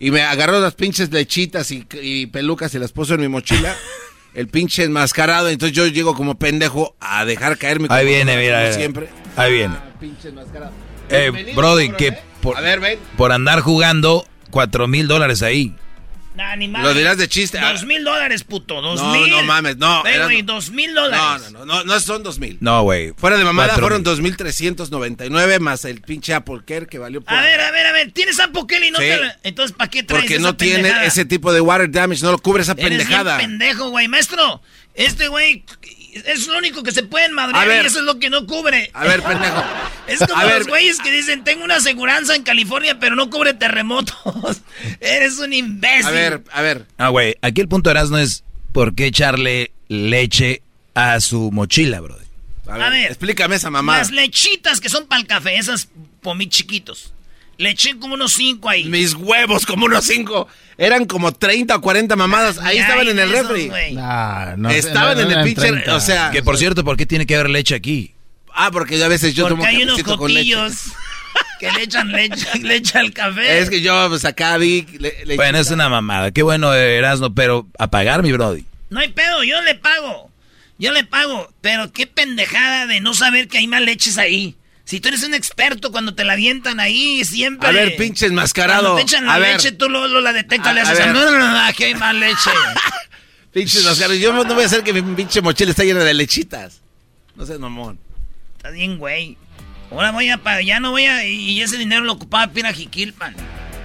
Y 0.00 0.10
me 0.10 0.22
agarró 0.22 0.58
las 0.58 0.74
pinches 0.74 1.12
lechitas 1.12 1.70
y, 1.70 1.86
y 2.02 2.26
pelucas 2.26 2.74
y 2.74 2.80
las 2.80 2.90
puso 2.90 3.14
en 3.14 3.20
mi 3.20 3.28
mochila. 3.28 3.72
El 4.34 4.48
pinche 4.48 4.82
enmascarado. 4.82 5.48
Entonces 5.48 5.76
yo 5.76 5.86
llego 5.86 6.16
como 6.16 6.34
pendejo 6.40 6.96
a 6.98 7.24
dejar 7.24 7.56
caer 7.56 7.78
mi 7.78 7.86
Ahí 7.88 8.04
viene, 8.04 8.36
mira. 8.36 8.56
como 8.56 8.62
mira. 8.64 8.76
siempre. 8.76 9.08
Ahí 9.36 9.52
viene. 9.52 9.76
Pinche 10.00 10.30
enmascarado. 10.30 10.72
Eh, 11.10 11.52
Brody, 11.54 11.90
que 11.90 12.08
eh. 12.08 12.18
por, 12.40 12.56
A 12.56 12.60
ver, 12.60 12.80
ven. 12.80 12.98
por 13.16 13.32
andar 13.32 13.60
jugando, 13.60 14.26
cuatro 14.50 14.86
mil 14.88 15.06
dólares 15.08 15.42
ahí. 15.42 15.74
Nah, 16.36 16.56
ni 16.56 16.66
Lo 16.66 16.92
dirás 16.94 17.16
de 17.16 17.28
chiste. 17.28 17.58
ah. 17.60 17.70
Dos 17.72 17.84
mil 17.84 18.02
dólares, 18.02 18.42
puto. 18.42 18.80
Dos 18.82 19.00
No, 19.00 19.12
mil. 19.12 19.30
no 19.30 19.44
mames, 19.44 19.76
no, 19.76 20.02
güey, 20.02 20.42
dos 20.42 20.70
mil 20.70 20.92
No, 20.92 21.02
dólares. 21.02 21.52
no, 21.52 21.60
no, 21.60 21.64
no, 21.64 21.84
no 21.84 22.00
son 22.00 22.24
dos 22.24 22.40
mil. 22.40 22.58
No, 22.60 22.82
güey. 22.82 23.12
Fuera 23.16 23.36
de 23.38 23.44
mamada 23.44 23.74
fueron 23.78 24.02
mil. 24.20 24.36
2.399 24.36 25.60
más 25.60 25.84
el 25.84 26.00
pinche 26.00 26.34
Apple 26.34 26.62
Care 26.66 26.86
que 26.88 26.98
valió 26.98 27.20
por... 27.22 27.32
A 27.32 27.40
ver, 27.40 27.60
a 27.60 27.70
ver, 27.70 27.86
a 27.86 27.92
ver. 27.92 28.10
¿Tienes 28.10 28.40
Apple 28.40 28.62
Care 28.66 28.84
y 28.84 28.90
no 28.90 28.98
Sí. 28.98 29.04
te 29.04 29.48
Entonces, 29.48 29.76
¿para 29.76 29.88
qué 29.88 30.02
traes 30.02 30.22
Porque 30.24 30.34
esa 30.34 30.42
no 30.42 30.56
tiene 30.56 30.74
pendejada? 30.78 31.04
ese 31.04 31.24
tipo 31.24 31.52
de 31.52 31.60
water 31.60 31.88
damage, 31.90 32.22
no 32.24 32.32
lo 32.32 32.38
cubre 32.38 32.62
esa 32.62 32.72
Eres 32.72 32.84
bien 32.84 32.98
pendejada. 32.98 33.36
pendejo, 33.38 33.90
güey. 33.90 34.08
Maestro, 34.08 34.60
este 34.94 35.28
güey 35.28 35.64
es 36.14 36.46
lo 36.46 36.58
único 36.58 36.82
que 36.82 36.92
se 36.92 37.02
pueden 37.02 37.32
madrear 37.32 37.66
ver. 37.66 37.84
y 37.84 37.86
eso 37.86 37.98
es 38.00 38.04
lo 38.04 38.18
que 38.18 38.30
no 38.30 38.46
cubre. 38.46 38.90
A 38.92 39.04
ver, 39.04 39.22
pendejo. 39.22 39.62
Es 40.06 40.18
como 40.20 40.36
A 40.36 40.44
los 40.44 40.52
ver. 40.52 40.64
güeyes 40.68 40.98
que 41.00 41.10
dicen, 41.10 41.44
tengo 41.44 41.64
una 41.64 41.76
aseguranza 41.76 42.34
en 42.36 42.42
California, 42.42 42.98
pero 42.98 43.16
no 43.16 43.30
cubre 43.30 43.54
terremotos. 43.54 44.14
Eres 45.00 45.38
un 45.38 45.52
imbécil. 45.52 46.06
A 46.06 46.10
ver, 46.10 46.42
a 46.52 46.62
ver. 46.62 46.86
Ah, 46.98 47.08
güey, 47.08 47.36
aquí 47.42 47.60
el 47.60 47.68
punto 47.68 47.88
de 47.90 47.92
Erasmo 47.92 48.18
es 48.18 48.44
por 48.72 48.94
qué 48.94 49.06
echarle 49.06 49.72
leche 49.88 50.62
a 50.94 51.20
su 51.20 51.50
mochila, 51.52 52.00
Brody. 52.00 52.24
A 52.68 52.74
A 52.74 52.90
ver, 52.90 53.06
explícame 53.10 53.56
esa 53.56 53.70
mamada. 53.70 53.98
Las 53.98 54.10
lechitas 54.10 54.80
que 54.80 54.88
son 54.88 55.06
para 55.06 55.20
el 55.20 55.26
café, 55.26 55.56
esas 55.56 55.88
pomí 56.22 56.48
chiquitos. 56.48 57.13
Le 57.58 57.70
eché 57.70 57.96
como 57.98 58.14
unos 58.14 58.32
cinco 58.32 58.68
ahí. 58.68 58.84
Mis 58.84 59.14
huevos, 59.14 59.64
como 59.66 59.86
unos 59.86 60.04
cinco. 60.04 60.48
Eran 60.76 61.04
como 61.06 61.32
30 61.32 61.76
o 61.76 61.80
40 61.80 62.16
mamadas. 62.16 62.58
Ahí 62.58 62.78
estaban 62.78 63.06
en 63.08 63.18
el 63.18 63.32
esos, 63.32 63.48
refri. 63.48 63.68
güey. 63.68 63.96
Ah, 63.98 64.54
no, 64.56 64.70
Estaban 64.70 65.14
no, 65.16 65.20
en 65.22 65.28
no 65.28 65.30
el 65.30 65.32
eran 65.32 65.44
pinche. 65.44 65.60
30. 65.68 65.94
O 65.94 66.00
sea. 66.00 66.30
Que 66.32 66.42
por 66.42 66.58
cierto, 66.58 66.82
¿por 66.84 66.96
qué 66.96 67.06
tiene 67.06 67.26
que 67.26 67.34
haber 67.36 67.50
leche 67.50 67.74
aquí? 67.76 68.12
Ah, 68.52 68.70
porque 68.72 68.98
yo 68.98 69.04
a 69.04 69.08
veces 69.08 69.34
yo 69.34 69.44
Porque 69.48 69.54
tomo 69.62 69.64
hay 69.66 69.82
unos 69.84 70.02
coquillos 70.02 70.72
que 71.60 71.70
le 71.72 71.82
echan 71.84 72.10
leche, 72.12 72.46
leche 72.62 72.98
al 72.98 73.12
café. 73.12 73.58
Es 73.60 73.70
que 73.70 73.80
yo, 73.82 74.08
pues 74.08 74.24
acá 74.24 74.56
vi. 74.58 74.86
le- 74.98 75.24
le- 75.24 75.36
Bueno, 75.36 75.58
es 75.58 75.70
una 75.70 75.88
mamada. 75.88 76.30
Qué 76.32 76.42
bueno, 76.42 76.72
Erasmo, 76.74 77.34
pero 77.34 77.66
a 77.78 77.88
pagar, 77.90 78.22
mi 78.22 78.32
Brody. 78.32 78.64
No 78.90 79.00
hay 79.00 79.08
pedo, 79.08 79.42
yo 79.44 79.60
le 79.62 79.74
pago. 79.76 80.30
Yo 80.78 80.92
le 80.92 81.04
pago. 81.04 81.52
Pero 81.60 81.92
qué 81.92 82.06
pendejada 82.08 82.86
de 82.86 83.00
no 83.00 83.14
saber 83.14 83.46
que 83.48 83.58
hay 83.58 83.66
más 83.68 83.80
leches 83.82 84.18
ahí. 84.18 84.56
Si 84.84 85.00
tú 85.00 85.08
eres 85.08 85.22
un 85.24 85.32
experto 85.34 85.90
cuando 85.90 86.14
te 86.14 86.24
la 86.24 86.34
avientan 86.34 86.78
ahí, 86.78 87.24
siempre. 87.24 87.68
A 87.68 87.72
ver, 87.72 87.96
pinche 87.96 88.26
enmascarado. 88.26 88.82
Cuando 88.92 88.96
te 88.96 89.02
echan 89.02 89.24
la 89.26 89.34
A 89.34 89.38
ver. 89.38 89.52
leche, 89.56 89.72
tú 89.72 89.88
lo, 89.88 90.06
lo 90.08 90.20
la 90.20 90.32
detectas, 90.32 90.68
A- 90.68 90.72
le 90.74 90.80
a 90.80 90.82
haces. 90.84 90.98
ver. 90.98 91.08
No, 91.14 91.24
no, 91.24 91.38
no, 91.38 91.50
no, 91.50 91.60
aquí 91.64 91.84
hay 91.84 91.94
más 91.94 92.14
leche. 92.14 92.50
Pinches 93.52 93.84
mascaros. 93.84 94.18
Yo 94.18 94.32
no 94.32 94.44
voy 94.44 94.62
a 94.64 94.66
hacer 94.66 94.82
que 94.82 94.92
mi 94.92 95.00
pinche 95.14 95.40
mochila 95.40 95.70
esté 95.70 95.84
llena 95.86 96.00
de 96.04 96.12
lechitas. 96.12 96.80
No 97.36 97.46
seas 97.46 97.58
mamón. 97.60 97.98
Estás 98.56 98.72
bien, 98.72 98.98
güey. 98.98 99.38
Ahora 99.90 100.10
voy 100.10 100.28
a 100.28 100.38
pagar, 100.38 100.62
ya 100.64 100.80
no 100.80 100.90
voy 100.90 101.06
a. 101.06 101.24
Y 101.26 101.60
ese 101.62 101.76
dinero 101.78 102.02
lo 102.02 102.12
ocupaba 102.14 102.48
para 102.48 102.58
ir 102.60 102.66
a 102.66 102.72
Jiquilpan. 102.72 103.34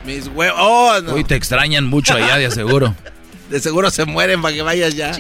Mis 0.06 0.28
huevos. 0.28 0.60
Oh, 0.62 1.00
no. 1.04 1.14
Uy, 1.14 1.24
te 1.24 1.36
extrañan 1.36 1.86
mucho 1.86 2.16
allá, 2.16 2.38
de 2.38 2.48
aseguro. 2.48 2.96
De 3.50 3.60
seguro 3.60 3.90
se 3.90 4.06
mueren 4.06 4.42
para 4.42 4.54
que 4.54 4.62
vayas 4.62 4.96
ya. 4.96 5.12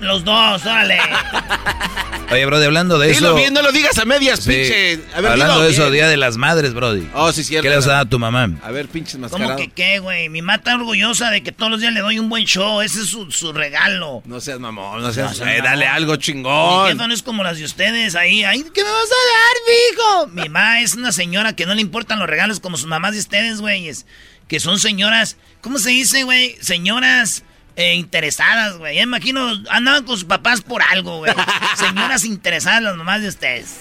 Los 0.00 0.24
dos, 0.24 0.64
órale. 0.66 0.98
Oye, 2.32 2.44
Brody, 2.44 2.64
hablando 2.64 2.98
de 2.98 3.12
Dilo 3.12 3.28
eso. 3.28 3.36
bien, 3.36 3.54
no 3.54 3.62
lo 3.62 3.70
digas 3.70 3.96
a 3.98 4.04
medias, 4.04 4.40
Sí. 4.40 4.50
pinche. 4.50 5.00
A 5.14 5.20
ver, 5.20 5.30
hablando 5.32 5.60
de 5.62 5.70
eso, 5.70 5.82
bien. 5.82 5.92
Día 5.94 6.08
de 6.08 6.16
las 6.16 6.36
Madres, 6.36 6.74
Brody. 6.74 7.08
Oh, 7.14 7.30
sí, 7.30 7.44
cierto. 7.44 7.62
¿Qué 7.62 7.68
le 7.70 7.76
vas 7.76 7.86
a 7.86 7.92
dar 7.92 8.00
a 8.00 8.04
tu 8.08 8.18
mamá? 8.18 8.50
A 8.64 8.72
ver, 8.72 8.88
pinches 8.88 9.12
¿Cómo 9.14 9.22
mascarados. 9.28 9.60
que 9.60 9.68
qué, 9.70 10.00
güey? 10.00 10.28
Mi 10.28 10.42
mamá 10.42 10.56
está 10.56 10.74
orgullosa 10.74 11.30
de 11.30 11.44
que 11.44 11.52
todos 11.52 11.70
los 11.70 11.80
días 11.80 11.92
le 11.92 12.00
doy 12.00 12.18
un 12.18 12.28
buen 12.28 12.44
show. 12.44 12.80
Ese 12.80 13.02
es 13.02 13.06
su, 13.06 13.30
su 13.30 13.52
regalo. 13.52 14.22
No 14.24 14.40
seas 14.40 14.58
mamón, 14.58 15.02
no 15.02 15.12
seas. 15.12 15.30
No 15.30 15.34
seas 15.36 15.56
eh, 15.58 15.60
dale 15.62 15.86
algo 15.86 16.14
Mi 16.14 16.18
chingón. 16.18 16.88
jefa 16.90 17.06
no 17.06 17.14
es 17.14 17.22
como 17.22 17.44
las 17.44 17.58
de 17.58 17.64
ustedes 17.64 18.16
ahí. 18.16 18.42
Ay, 18.42 18.64
¿qué 18.74 18.82
me 18.82 18.90
vas 18.90 19.08
a 19.08 20.18
dar, 20.18 20.26
mijo? 20.26 20.26
Mi 20.34 20.48
mamá 20.48 20.80
es 20.80 20.94
una 20.94 21.12
señora 21.12 21.54
que 21.54 21.64
no 21.64 21.74
le 21.76 21.80
importan 21.80 22.18
los 22.18 22.28
regalos 22.28 22.58
como 22.58 22.76
sus 22.76 22.88
mamás 22.88 23.12
de 23.12 23.20
ustedes, 23.20 23.60
güeyes. 23.60 24.04
Que 24.48 24.58
son 24.58 24.80
señoras, 24.80 25.36
¿cómo 25.60 25.78
se 25.78 25.90
dice, 25.90 26.24
güey? 26.24 26.56
Señoras 26.60 27.44
eh, 27.76 27.94
interesadas, 27.94 28.78
güey. 28.78 28.96
Ya 28.96 29.06
me 29.06 29.16
imagino, 29.16 29.52
andaban 29.70 30.04
con 30.04 30.16
sus 30.16 30.24
papás 30.24 30.62
por 30.62 30.82
algo, 30.82 31.18
güey. 31.18 31.32
Señoras 31.76 32.24
interesadas 32.24 32.82
las 32.82 32.96
mamás 32.96 33.22
de 33.22 33.28
ustedes. 33.28 33.76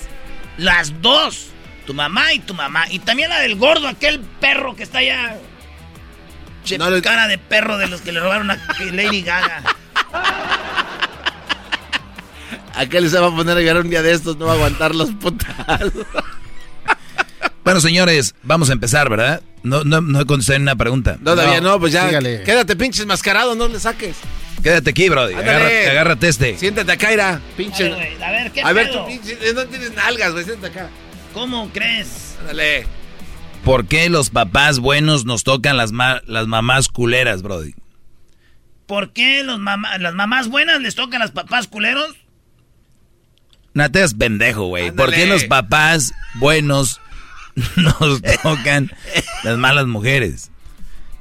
Las 0.57 1.01
dos. 1.01 1.47
Tu 1.85 1.93
mamá 1.93 2.33
y 2.33 2.39
tu 2.39 2.53
mamá. 2.53 2.85
Y 2.89 2.99
también 2.99 3.29
la 3.29 3.39
del 3.39 3.55
gordo, 3.55 3.87
aquel 3.87 4.19
perro 4.19 4.75
que 4.75 4.83
está 4.83 4.99
allá. 4.99 5.37
Che, 6.63 6.77
No 6.77 6.89
cara 7.01 7.27
de 7.27 7.37
perro 7.37 7.77
de 7.77 7.87
los 7.87 8.01
que 8.01 8.11
le 8.11 8.19
robaron 8.19 8.51
a 8.51 8.57
Lady 8.91 9.21
Gaga. 9.21 9.61
Acá 12.73 12.99
les 12.99 13.15
va 13.15 13.27
a 13.27 13.31
poner 13.31 13.57
a 13.57 13.61
llorar 13.61 13.83
un 13.83 13.89
día 13.89 14.01
de 14.01 14.11
estos, 14.11 14.35
no 14.37 14.45
va 14.45 14.53
a 14.53 14.55
aguantar 14.55 14.93
los 14.93 15.11
putas. 15.11 15.47
Bueno, 17.63 17.79
señores, 17.79 18.35
vamos 18.43 18.69
a 18.69 18.73
empezar, 18.73 19.09
¿verdad? 19.09 19.41
No, 19.65 19.83
no, 19.83 19.99
no 20.01 20.21
he 20.21 20.25
contestado 20.25 20.59
una 20.59 20.75
pregunta. 20.75 21.17
No, 21.19 21.31
todavía 21.35 21.59
no, 21.61 21.79
pues 21.79 21.91
ya. 21.93 22.07
sígale. 22.07 22.43
Quédate, 22.43 22.75
pinches 22.75 23.05
mascarados, 23.05 23.57
no 23.57 23.67
le 23.67 23.79
saques. 23.79 24.15
Quédate 24.63 24.89
aquí, 24.91 25.09
Brody. 25.09 25.33
Agárrate, 25.33 25.89
agárrate 25.89 26.27
este. 26.29 26.57
Siéntate 26.57 26.91
acá, 26.91 27.11
Ira. 27.11 27.33
A 27.35 27.39
Pinche. 27.57 27.83
ver, 27.83 27.93
güey, 27.95 28.23
a 28.23 28.31
ver, 28.31 28.51
¿qué 28.51 28.61
A 28.61 28.71
ver, 28.73 28.91
tú, 28.91 29.05
pinche. 29.07 29.33
eh, 29.41 29.53
No 29.53 29.65
tienes 29.65 29.93
nalgas, 29.93 30.31
güey. 30.31 30.45
Siéntate 30.45 30.79
acá. 30.79 30.89
¿Cómo 31.33 31.69
crees? 31.71 32.35
Ándale. 32.41 32.87
¿Por 33.63 33.87
qué 33.87 34.09
los 34.09 34.29
papás 34.29 34.79
buenos 34.79 35.25
nos 35.25 35.43
tocan 35.43 35.75
las, 35.77 35.91
ma- 35.91 36.21
las 36.27 36.47
mamás 36.47 36.87
culeras, 36.87 37.41
Brody? 37.41 37.73
¿Por 38.85 39.11
qué 39.13 39.43
los 39.43 39.59
mamá- 39.59 39.97
las 39.97 40.13
mamás 40.13 40.47
buenas 40.47 40.79
les 40.81 40.93
tocan 40.95 41.21
a 41.21 41.25
los 41.25 41.31
papás 41.33 41.67
culeros? 41.67 42.15
No 43.73 43.91
te 43.91 44.07
pendejo, 44.09 44.67
güey. 44.67 44.91
¿Por 44.91 45.11
qué 45.11 45.25
los 45.25 45.43
papás 45.45 46.13
buenos 46.35 47.01
nos 47.75 48.21
tocan 48.43 48.91
las 49.43 49.57
malas 49.57 49.87
mujeres? 49.87 50.51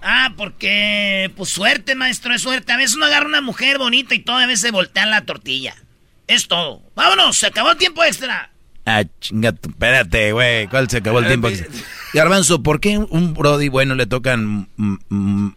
Ah, 0.03 0.35
porque, 0.37 1.31
pues 1.37 1.49
suerte, 1.51 1.95
maestro, 1.95 2.35
es 2.35 2.43
suerte. 2.43 2.73
A 2.73 2.77
veces 2.77 2.97
uno 2.97 3.07
agarra 3.07 3.27
una 3.27 3.41
mujer 3.41 3.79
bonita 3.79 4.15
y 4.15 4.19
toda 4.19 4.47
vez 4.47 4.61
se 4.61 4.71
voltea 4.71 5.07
la 5.07 5.25
tortilla. 5.25 5.75
Es 6.27 6.47
todo. 6.49 6.83
Vámonos, 6.95 7.39
se 7.39 7.47
acabó 7.47 7.71
el 7.71 7.79
tiempo 7.79 8.05
extra. 8.05 8.51
Ah, 8.87 9.03
chinga, 9.21 9.53
tu- 9.53 9.71
espérate, 9.71 10.33
güey. 10.33 10.67
¿Cuál 10.69 10.91
se 10.91 10.99
acabó 10.99 11.21
el 11.21 11.27
tiempo? 11.27 11.49
Garbanzo, 12.13 12.63
¿por 12.63 12.81
qué 12.81 12.99
un 12.99 13.33
Brody 13.33 13.69
bueno 13.71 13.95
le 13.95 14.05
tocan 14.07 14.69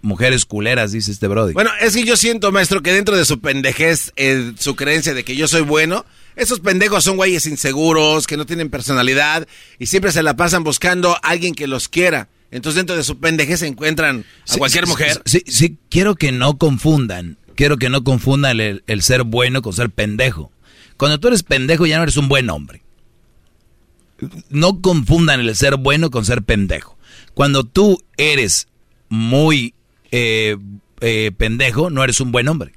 mujeres 0.02 0.46
culeras, 0.46 0.94
dice 0.94 1.12
este 1.12 1.28
Brody? 1.28 1.52
Bueno, 1.54 1.72
es 1.82 1.94
que 1.96 2.06
yo 2.06 2.16
siento, 2.16 2.52
maestro, 2.54 2.82
que 2.82 2.94
dentro 2.94 3.18
de 3.18 3.26
su 3.26 3.42
pendejez, 3.42 4.14
eh, 4.16 4.54
su 4.58 4.78
creencia 4.78 5.14
de 5.14 5.26
que 5.26 5.36
yo 5.36 5.50
soy 5.50 5.62
bueno, 5.62 6.06
esos 6.38 6.60
pendejos 6.62 7.04
son 7.04 7.18
güeyes 7.18 7.46
inseguros, 7.48 8.28
que 8.28 8.38
no 8.38 8.46
tienen 8.46 8.70
personalidad 8.70 9.48
y 9.80 9.88
siempre 9.88 10.12
se 10.12 10.24
la 10.24 10.36
pasan 10.38 10.64
buscando 10.64 11.14
a 11.16 11.20
alguien 11.24 11.54
que 11.54 11.68
los 11.68 11.90
quiera. 11.90 12.30
Entonces 12.52 12.78
dentro 12.78 12.96
de 12.96 13.04
su 13.04 13.20
pendejez 13.20 13.60
se 13.60 13.68
encuentran 13.68 14.24
a 14.44 14.54
Sí, 14.54 14.58
cualquier 14.58 14.86
sí, 14.86 14.90
mujer. 14.90 15.22
Sí, 15.26 15.44
sí, 15.48 15.78
quiero 15.90 16.16
que 16.16 16.32
no 16.32 16.58
confundan. 16.58 17.38
Quiero 17.56 17.78
que 17.78 17.90
no 17.90 18.04
confundan 18.04 18.60
el, 18.60 18.84
el 18.88 19.02
ser 19.02 19.24
bueno 19.24 19.62
con 19.62 19.74
ser 19.74 19.90
pendejo. 19.90 20.52
Cuando 20.96 21.20
tú 21.20 21.28
eres 21.28 21.44
pendejo 21.44 21.86
ya 21.86 21.98
no 21.98 22.04
eres 22.04 22.18
un 22.18 22.30
buen 22.30 22.50
hombre. 22.50 22.84
No 24.50 24.82
confundan 24.82 25.40
el 25.42 25.56
ser 25.56 25.76
bueno 25.78 26.10
con 26.10 26.24
ser 26.26 26.44
pendejo. 26.44 26.98
Cuando 27.34 27.64
tú 27.64 28.02
eres 28.18 28.68
muy 29.10 29.74
eh, 30.12 30.58
eh, 31.02 31.32
pendejo, 31.38 31.90
no 31.90 32.04
eres 32.04 32.20
un 32.20 32.32
buen 32.32 32.48
hombre. 32.48 32.74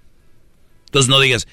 Entonces 0.87 1.09
no 1.09 1.21
digas, 1.21 1.47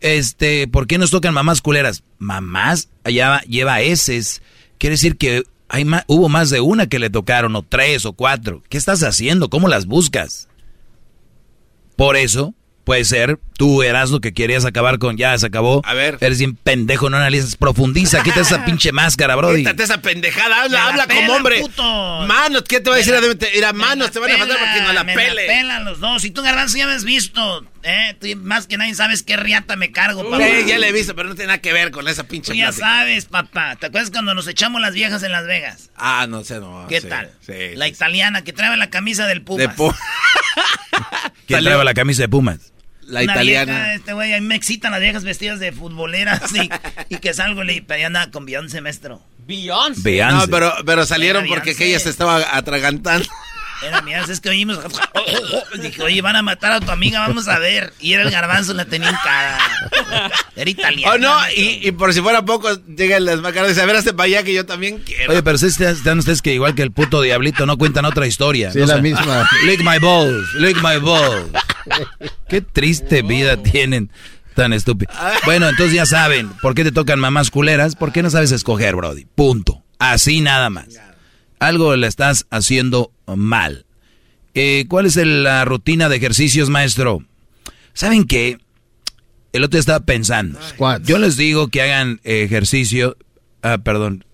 este, 0.00 0.68
¿por 0.68 0.86
qué 0.86 0.98
nos 0.98 1.10
tocan 1.10 1.34
mamás 1.34 1.60
culeras? 1.60 2.02
Mamás, 2.18 2.88
allá 3.04 3.40
lleva 3.42 3.80
eses. 3.80 4.42
Quiere 4.78 4.94
decir 4.94 5.16
que 5.16 5.44
hay 5.68 5.84
ma- 5.84 6.04
hubo 6.06 6.28
más 6.28 6.50
de 6.50 6.60
una 6.60 6.86
que 6.88 6.98
le 6.98 7.10
tocaron, 7.10 7.56
o 7.56 7.62
tres, 7.62 8.04
o 8.06 8.12
cuatro. 8.12 8.62
¿Qué 8.68 8.76
estás 8.78 9.02
haciendo? 9.02 9.50
¿Cómo 9.50 9.68
las 9.68 9.86
buscas? 9.86 10.48
Por 11.96 12.16
eso, 12.16 12.54
Puede 12.86 13.04
ser. 13.04 13.40
Tú 13.58 13.82
eras 13.82 14.10
lo 14.10 14.20
que 14.20 14.32
querías 14.32 14.64
acabar 14.64 14.98
con. 15.00 15.16
Ya 15.16 15.36
se 15.38 15.46
acabó. 15.46 15.82
A 15.84 15.92
ver. 15.92 16.18
Eres 16.20 16.38
bien 16.38 16.54
pendejo, 16.54 17.10
no 17.10 17.16
analizas. 17.16 17.56
Profundiza. 17.56 18.22
Quita 18.22 18.42
esa 18.42 18.64
pinche 18.64 18.92
máscara, 18.92 19.34
Brody. 19.34 19.64
Quítate 19.64 19.82
esa 19.82 20.00
pendejada. 20.00 20.62
Habla, 20.62 20.78
la 20.78 20.86
habla 20.86 21.06
pela, 21.08 21.20
como 21.20 21.32
hombre. 21.34 21.60
puto. 21.62 21.82
Manos, 22.28 22.62
¿qué 22.62 22.78
te 22.80 22.88
va 22.88 22.94
a 22.94 22.98
decir? 23.00 23.12
Mira, 23.56 23.72
manos, 23.72 24.12
te 24.12 24.20
van 24.20 24.30
a 24.30 24.34
Pela, 24.34 24.46
faltar 24.46 24.60
para 24.60 24.74
que 24.74 24.80
no 24.82 24.92
la 24.92 25.02
me 25.02 25.14
pele. 25.14 25.46
pelan 25.48 25.84
los 25.84 25.98
dos. 25.98 26.24
Y 26.24 26.30
tú, 26.30 26.42
Garbanzo, 26.42 26.76
ya 26.78 26.86
me 26.86 26.92
has 26.92 27.02
visto. 27.02 27.66
¿eh? 27.82 28.16
Tú 28.20 28.28
más 28.44 28.68
que 28.68 28.76
nadie 28.76 28.94
sabes 28.94 29.24
qué 29.24 29.36
riata 29.36 29.74
me 29.74 29.90
cargo, 29.90 30.22
papá. 30.22 30.44
Sí, 30.44 30.66
ya 30.68 30.78
le 30.78 30.88
he 30.88 30.92
visto, 30.92 31.16
pero 31.16 31.28
no 31.28 31.34
tiene 31.34 31.48
nada 31.48 31.58
que 31.58 31.72
ver 31.72 31.90
con 31.90 32.06
esa 32.06 32.22
pinche 32.22 32.52
Tú 32.52 32.56
ya 32.56 32.66
plática. 32.66 32.86
sabes, 32.86 33.24
papá. 33.24 33.74
¿Te 33.80 33.86
acuerdas 33.86 34.12
cuando 34.12 34.32
nos 34.32 34.46
echamos 34.46 34.80
las 34.80 34.94
viejas 34.94 35.24
en 35.24 35.32
Las 35.32 35.44
Vegas? 35.46 35.90
Ah, 35.96 36.26
no 36.28 36.44
sé, 36.44 36.60
no. 36.60 36.86
¿Qué 36.88 37.00
sí, 37.00 37.08
tal? 37.08 37.32
Sí. 37.44 37.74
la 37.74 37.88
italiana 37.88 38.44
que 38.44 38.52
trae 38.52 38.76
la 38.76 38.90
camisa 38.90 39.26
del 39.26 39.42
Pumas. 39.42 39.76
De 39.76 39.90
¿Quién 41.48 41.64
trae 41.64 41.84
la 41.84 41.94
camisa 41.94 42.22
de 42.22 42.28
Pumas? 42.28 42.72
La 43.06 43.22
Una 43.22 43.32
italiana. 43.32 43.72
vieja, 43.72 43.94
este 43.94 44.12
güey, 44.14 44.34
a 44.34 44.40
mí 44.40 44.46
me 44.46 44.56
excitan 44.56 44.90
las 44.92 45.00
viejas 45.00 45.22
vestidas 45.24 45.60
de 45.60 45.72
futboleras 45.72 46.42
y, 46.54 46.68
y 47.14 47.18
que 47.18 47.32
salgo 47.34 47.62
y 47.62 47.66
le 47.66 47.82
pedí 47.82 48.02
nada 48.10 48.30
con 48.30 48.44
Beyoncé, 48.46 48.80
maestro. 48.80 49.22
Beyoncé. 49.46 50.00
Beyoncé. 50.02 50.36
No, 50.46 50.48
pero, 50.50 50.74
pero 50.84 51.06
salieron 51.06 51.44
porque 51.46 51.70
Beyoncé. 51.70 51.84
aquella 51.84 51.98
se 52.00 52.10
estaba 52.10 52.56
atragantando. 52.56 53.26
Era 53.82 54.00
mía, 54.02 54.24
es 54.28 54.40
que 54.40 54.48
oímos. 54.48 54.78
Dije, 55.80 56.02
oye, 56.02 56.22
van 56.22 56.36
a 56.36 56.42
matar 56.42 56.72
a 56.72 56.80
tu 56.80 56.90
amiga, 56.90 57.20
vamos 57.20 57.48
a 57.48 57.58
ver. 57.58 57.92
Y 58.00 58.12
era 58.14 58.22
el 58.22 58.30
garbanzo, 58.30 58.74
la 58.74 58.84
tenía 58.84 59.10
en 59.10 59.16
cara. 59.16 59.58
Era 60.54 60.70
italiano. 60.70 61.14
Oh, 61.14 61.18
no, 61.18 61.34
y, 61.54 61.86
y 61.86 61.92
por 61.92 62.12
si 62.14 62.20
fuera 62.20 62.44
poco, 62.44 62.68
llega 62.86 63.16
el 63.16 63.26
desmacaro 63.26 63.66
y 63.66 63.70
dice, 63.70 63.82
a 63.82 63.86
ver, 63.86 63.96
hazte 63.96 64.14
para 64.14 64.26
allá 64.26 64.42
que 64.42 64.54
yo 64.54 64.64
también 64.66 64.98
quiero. 64.98 65.32
Oye, 65.32 65.42
pero 65.42 65.56
ustedes 65.56 65.80
están 65.80 66.18
ustedes 66.18 66.42
que 66.42 66.54
igual 66.54 66.74
que 66.74 66.82
el 66.82 66.92
puto 66.92 67.20
diablito 67.20 67.66
no 67.66 67.76
cuentan 67.76 68.04
otra 68.04 68.26
historia. 68.26 68.72
Sí, 68.72 68.78
¿no? 68.78 68.84
es 68.84 68.90
la 68.90 68.98
misma. 68.98 69.48
Lick 69.64 69.80
my 69.80 69.98
balls, 69.98 70.54
lick 70.54 70.76
my 70.76 70.98
balls. 70.98 71.50
Qué 72.48 72.60
triste 72.60 73.22
vida 73.22 73.62
tienen. 73.62 74.10
Tan 74.54 74.72
estúpido. 74.72 75.12
Bueno, 75.44 75.68
entonces 75.68 75.94
ya 75.94 76.06
saben, 76.06 76.48
¿por 76.62 76.74
qué 76.74 76.82
te 76.82 76.90
tocan 76.90 77.20
mamás 77.20 77.50
culeras? 77.50 77.94
¿Por 77.94 78.10
qué 78.10 78.22
no 78.22 78.30
sabes 78.30 78.52
escoger, 78.52 78.96
Brody? 78.96 79.26
Punto. 79.34 79.82
Así 79.98 80.40
nada 80.40 80.70
más. 80.70 80.86
Algo 81.58 81.96
le 81.96 82.06
estás 82.06 82.46
haciendo 82.50 83.12
mal. 83.26 83.86
Eh, 84.54 84.86
¿Cuál 84.88 85.06
es 85.06 85.16
el- 85.16 85.42
la 85.44 85.64
rutina 85.64 86.08
de 86.08 86.16
ejercicios, 86.16 86.68
maestro? 86.70 87.22
¿Saben 87.92 88.24
qué? 88.24 88.58
El 89.52 89.64
otro 89.64 89.78
estaba 89.80 90.00
pensando. 90.00 90.58
Yo 91.04 91.18
les 91.18 91.36
digo 91.36 91.68
que 91.68 91.82
hagan 91.82 92.20
ejercicio. 92.24 93.16
Ah, 93.62 93.78
perdón. 93.78 94.24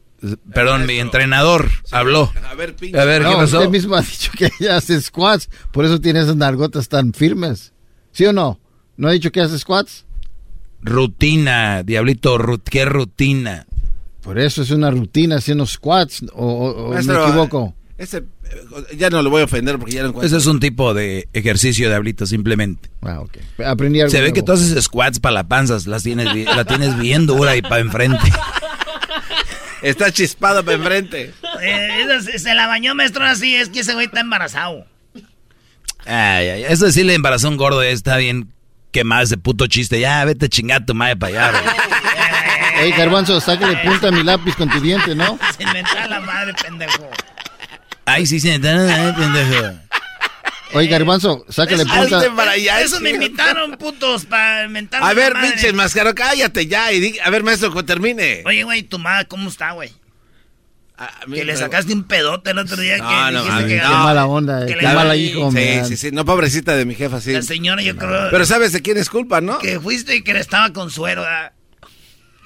Perdón, 0.54 0.86
mi 0.86 0.98
entrenador 1.00 1.68
habló. 1.90 2.32
A 2.48 2.54
ver, 2.54 2.76
pinche. 2.76 2.98
A 2.98 3.04
ver, 3.04 3.22
¿qué 3.22 3.28
No, 3.30 3.36
pasó? 3.36 3.58
Usted 3.58 3.70
mismo 3.70 3.96
ha 3.96 4.02
dicho 4.02 4.30
que 4.36 4.50
ella 4.60 4.76
hace 4.78 5.00
squats, 5.00 5.48
por 5.72 5.84
eso 5.84 6.00
tiene 6.00 6.20
esas 6.20 6.36
nargotas 6.36 6.88
tan 6.88 7.12
firmes. 7.12 7.72
¿Sí 8.12 8.24
o 8.26 8.32
no? 8.32 8.60
¿No 8.96 9.08
ha 9.08 9.12
dicho 9.12 9.32
que 9.32 9.40
hace 9.40 9.58
squats? 9.58 10.04
Rutina, 10.80 11.82
diablito, 11.84 12.38
rut- 12.38 12.68
¿qué 12.68 12.84
rutina? 12.84 13.66
Por 14.22 14.38
eso 14.38 14.62
es 14.62 14.70
una 14.70 14.90
rutina 14.90 15.36
haciendo 15.36 15.66
squats, 15.66 16.22
o, 16.32 16.46
o- 16.70 16.92
Maestro, 16.92 17.18
me 17.24 17.28
equivoco. 17.28 17.74
Ese, 17.98 18.24
ya 18.96 19.10
no 19.10 19.22
lo 19.22 19.30
voy 19.30 19.42
a 19.42 19.44
ofender 19.44 19.78
porque 19.78 19.94
ya 19.94 20.02
no 20.02 20.08
encuentro. 20.08 20.26
Ese 20.26 20.36
es 20.36 20.46
un 20.46 20.58
tipo 20.60 20.92
de 20.94 21.28
ejercicio, 21.32 21.88
diablito, 21.88 22.26
simplemente. 22.26 22.88
Ah, 23.02 23.20
ok. 23.20 23.38
Aprendí 23.64 24.00
algo 24.00 24.10
Se 24.10 24.16
ve 24.18 24.22
nuevo. 24.30 24.34
que 24.34 24.42
tú 24.42 24.52
haces 24.52 24.82
squats 24.84 25.20
para 25.20 25.34
la 25.34 25.44
panza, 25.48 25.76
las 25.86 26.02
tienes, 26.02 26.26
la 26.46 26.64
tienes 26.64 26.98
bien 26.98 27.26
dura 27.26 27.54
y 27.56 27.62
para 27.62 27.78
enfrente. 27.78 28.18
Está 29.82 30.12
chispado 30.12 30.64
para 30.64 30.76
enfrente. 30.76 31.32
Eh, 31.60 32.06
se, 32.22 32.38
se 32.38 32.54
la 32.54 32.66
bañó, 32.68 32.94
maestro, 32.94 33.24
así. 33.24 33.56
Es 33.56 33.68
que 33.68 33.80
ese 33.80 33.94
güey 33.94 34.06
está 34.06 34.20
embarazado. 34.20 34.86
Ay, 36.06 36.48
ay, 36.48 36.64
eso 36.68 36.86
decirle 36.86 37.14
embarazó 37.14 37.48
a 37.48 37.50
un 37.50 37.56
gordo 37.56 37.82
está 37.82 38.16
bien 38.16 38.52
quemado 38.92 39.22
ese 39.24 39.36
puto 39.38 39.66
chiste. 39.66 39.98
Ya, 40.00 40.24
vete 40.24 40.46
a 40.46 40.48
chingar 40.48 40.86
tu 40.86 40.94
madre 40.94 41.16
para 41.16 41.48
allá, 41.48 41.60
güey. 41.60 41.74
Oye, 42.82 42.90
Garbanzo, 42.96 43.40
sácale 43.40 43.76
punta 43.78 44.08
a 44.08 44.10
mi 44.10 44.22
lápiz 44.22 44.54
con 44.56 44.68
tu 44.70 44.80
diente, 44.80 45.14
¿no? 45.14 45.38
Se 45.56 45.62
inventa 45.62 46.06
la 46.08 46.20
madre, 46.20 46.54
pendejo. 46.54 47.08
Ay, 48.04 48.26
sí, 48.26 48.40
sí, 48.40 48.48
pendejo. 48.50 49.78
Oye, 50.74 50.88
Garbanzo, 50.88 51.44
sácale 51.48 51.82
Eso- 51.82 51.94
punta. 51.94 52.22
Para 52.34 52.52
allá, 52.52 52.80
Eso 52.80 52.98
me 53.00 53.10
invitaron, 53.10 53.72
putos, 53.76 54.24
para 54.24 54.64
inventar. 54.64 55.02
A 55.02 55.12
ver, 55.12 55.34
madre. 55.34 55.50
pinche 55.50 55.72
mascaro, 55.72 56.14
cállate 56.14 56.66
ya 56.66 56.90
y 56.92 57.00
di- 57.00 57.18
a 57.22 57.30
ver, 57.30 57.42
maestro, 57.42 57.72
que 57.72 57.82
termine. 57.82 58.42
Oye, 58.46 58.62
güey, 58.64 58.82
tu 58.82 58.98
madre, 58.98 59.26
¿cómo 59.28 59.48
está, 59.48 59.72
güey? 59.72 59.92
Mí 61.26 61.36
Que 61.38 61.44
le 61.44 61.54
me- 61.54 61.58
sacaste 61.58 61.92
un 61.92 62.04
pedote 62.04 62.50
el 62.52 62.58
otro 62.58 62.76
día 62.76 62.96
No, 62.98 63.08
que 63.08 63.32
no, 63.32 63.42
dijiste 63.44 63.66
que... 63.66 63.80
Qué 63.80 63.88
mala 63.88 64.26
onda, 64.26 64.66
que 64.66 64.74
qué 64.76 64.82
le- 64.82 64.94
mala 64.94 65.16
hijo, 65.16 65.50
Sí, 65.50 65.56
man. 65.56 65.86
sí, 65.86 65.96
sí, 65.96 66.10
no, 66.12 66.24
pobrecita 66.24 66.76
de 66.76 66.84
mi 66.84 66.94
jefa, 66.94 67.20
sí. 67.20 67.32
La 67.32 67.42
señora, 67.42 67.82
yo 67.82 67.96
creo... 67.96 68.30
Pero 68.30 68.46
sabes 68.46 68.72
de 68.72 68.82
quién 68.82 68.96
es 68.98 69.10
culpa, 69.10 69.40
¿no? 69.40 69.58
Que 69.58 69.80
fuiste 69.80 70.14
y 70.14 70.22
que 70.22 70.30
estaba 70.38 70.72
con 70.72 70.90
suero, 70.90 71.22
¿verdad? 71.22 71.52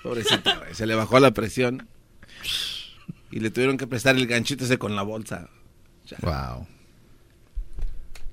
Pobrecita, 0.07 0.55
güey, 0.59 0.73
se 0.73 0.87
le 0.87 0.95
bajó 0.95 1.19
la 1.19 1.33
presión. 1.33 1.89
Y 3.33 3.41
le 3.41 3.51
tuvieron 3.51 3.77
que 3.77 3.89
prestar 3.89 4.15
el 4.15 4.29
ganchito 4.29 4.65
ese 4.65 4.79
con 4.79 4.95
la 4.95 5.03
bolsa. 5.03 5.49
Wow. 6.21 6.69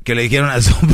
Que 0.04 0.14
le 0.14 0.22
dijeron 0.22 0.50
a 0.50 0.62
su... 0.62 0.72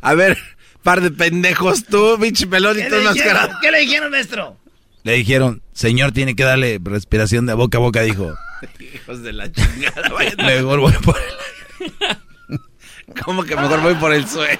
A 0.00 0.14
ver, 0.14 0.38
par 0.82 1.02
de 1.02 1.10
pendejos 1.10 1.84
tú, 1.84 2.16
pinche 2.18 2.46
pelón 2.46 2.78
y 2.78 2.82
¿Qué 2.82 2.88
tú 2.88 2.94
enmascarado. 2.94 3.58
¿Qué 3.60 3.70
le 3.70 3.80
dijeron, 3.80 4.10
maestro? 4.10 4.56
Le 5.02 5.12
dijeron, 5.12 5.62
señor, 5.74 6.12
tiene 6.12 6.34
que 6.34 6.44
darle 6.44 6.80
respiración 6.82 7.44
de 7.44 7.52
boca 7.52 7.76
a 7.76 7.82
boca, 7.82 8.00
dijo. 8.00 8.34
Hijos 8.94 9.22
de 9.22 9.34
la 9.34 9.52
chingada, 9.52 10.08
vayan. 10.12 10.36
Mejor 10.38 10.80
voy 10.80 10.92
por 11.04 11.16
¿Cómo 13.24 13.44
que 13.44 13.56
mejor 13.56 13.82
voy 13.82 13.94
por 13.96 14.14
el 14.14 14.26
suelo? 14.26 14.58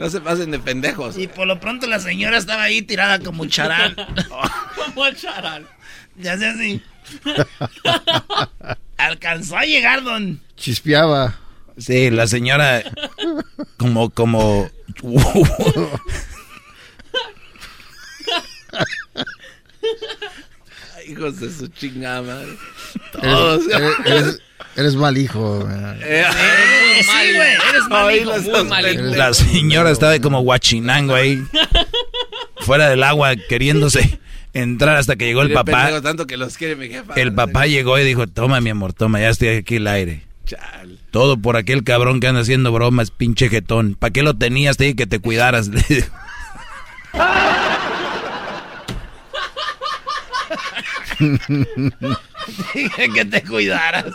No 0.00 0.08
se 0.08 0.22
pasen 0.22 0.50
de 0.50 0.58
pendejos. 0.58 1.18
Y 1.18 1.26
por 1.28 1.46
lo 1.46 1.60
pronto 1.60 1.86
la 1.86 2.00
señora 2.00 2.38
estaba 2.38 2.62
ahí 2.62 2.80
tirada 2.80 3.18
como 3.18 3.44
charal. 3.44 3.94
Como 4.94 5.10
charal. 5.10 5.68
Ya 6.16 6.38
sé 6.38 6.46
así. 6.46 6.82
Alcanzó 8.96 9.58
a 9.58 9.64
llegar, 9.64 10.02
don. 10.02 10.40
Chispeaba. 10.56 11.38
Sí, 11.76 12.08
la 12.08 12.26
señora 12.26 12.82
como, 13.76 14.08
como... 14.08 14.70
Hijos 21.10 21.40
de 21.40 21.50
su 21.50 21.66
chingada 21.68 22.22
madre. 22.22 22.48
Eres, 22.48 23.22
Todos. 23.22 23.62
eres- 23.68 23.94
eres- 24.06 24.40
eres 24.76 24.94
mal 24.94 25.18
hijo. 25.18 25.64
man. 25.66 25.98
Eh, 26.02 26.24
Eh, 26.24 27.02
sí, 27.02 27.34
güey, 27.34 27.48
eres 27.70 27.88
mal 27.88 28.14
hijo, 28.14 28.32
muy 28.32 28.50
dos 28.50 28.66
mal 28.66 28.92
hijo. 28.92 29.02
La 29.16 29.34
señora 29.34 29.90
estaba 29.90 30.18
como 30.20 30.40
guachinango 30.42 31.14
ahí, 31.14 31.42
fuera 32.60 32.88
del 32.88 33.02
agua, 33.02 33.34
queriéndose 33.48 34.20
entrar 34.52 34.96
hasta 34.96 35.16
que 35.16 35.26
llegó 35.26 35.42
el 35.42 35.52
papá. 35.52 35.84
pendejo, 35.84 36.02
tanto 36.02 36.26
que 36.26 36.36
los 36.36 36.56
quiere 36.56 36.76
mi 36.76 36.88
jefa. 36.88 37.14
El 37.14 37.32
papá 37.34 37.66
llegó 37.66 37.98
y 37.98 38.04
dijo, 38.04 38.26
toma 38.26 38.60
mi 38.60 38.70
amor, 38.70 38.92
toma, 38.92 39.20
ya 39.20 39.30
estoy 39.30 39.48
aquí 39.48 39.76
el 39.76 39.86
aire. 39.86 40.24
Chal. 40.46 40.98
Todo 41.10 41.36
por 41.38 41.56
aquel 41.56 41.82
cabrón 41.84 42.20
que 42.20 42.26
anda 42.28 42.40
haciendo 42.40 42.70
bromas, 42.72 43.10
pinche 43.10 43.48
jetón. 43.48 43.94
¿Para 43.98 44.12
qué 44.12 44.22
lo 44.22 44.34
tenías? 44.36 44.76
Te 44.76 44.84
dije 44.84 44.96
que 44.96 45.06
te 45.06 45.18
cuidaras. 45.20 45.68
Le 45.68 45.82
dijo. 45.88 46.08
Dije 52.74 53.08
que 53.14 53.24
te 53.24 53.42
cuidaras. 53.42 54.06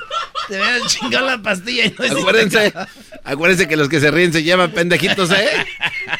Te 0.47 0.55
hubieras 0.61 0.81
chingado 0.93 1.25
la 1.25 1.41
pastilla 1.41 1.85
y 1.85 1.95
no 1.97 2.19
Acuérdense, 2.19 2.73
acuérdense 3.23 3.67
que 3.67 3.75
los 3.75 3.89
que 3.89 3.99
se 3.99 4.11
ríen 4.11 4.31
se 4.33 4.43
llevan 4.43 4.71
pendejitos, 4.71 5.31
¿eh? 5.31 5.47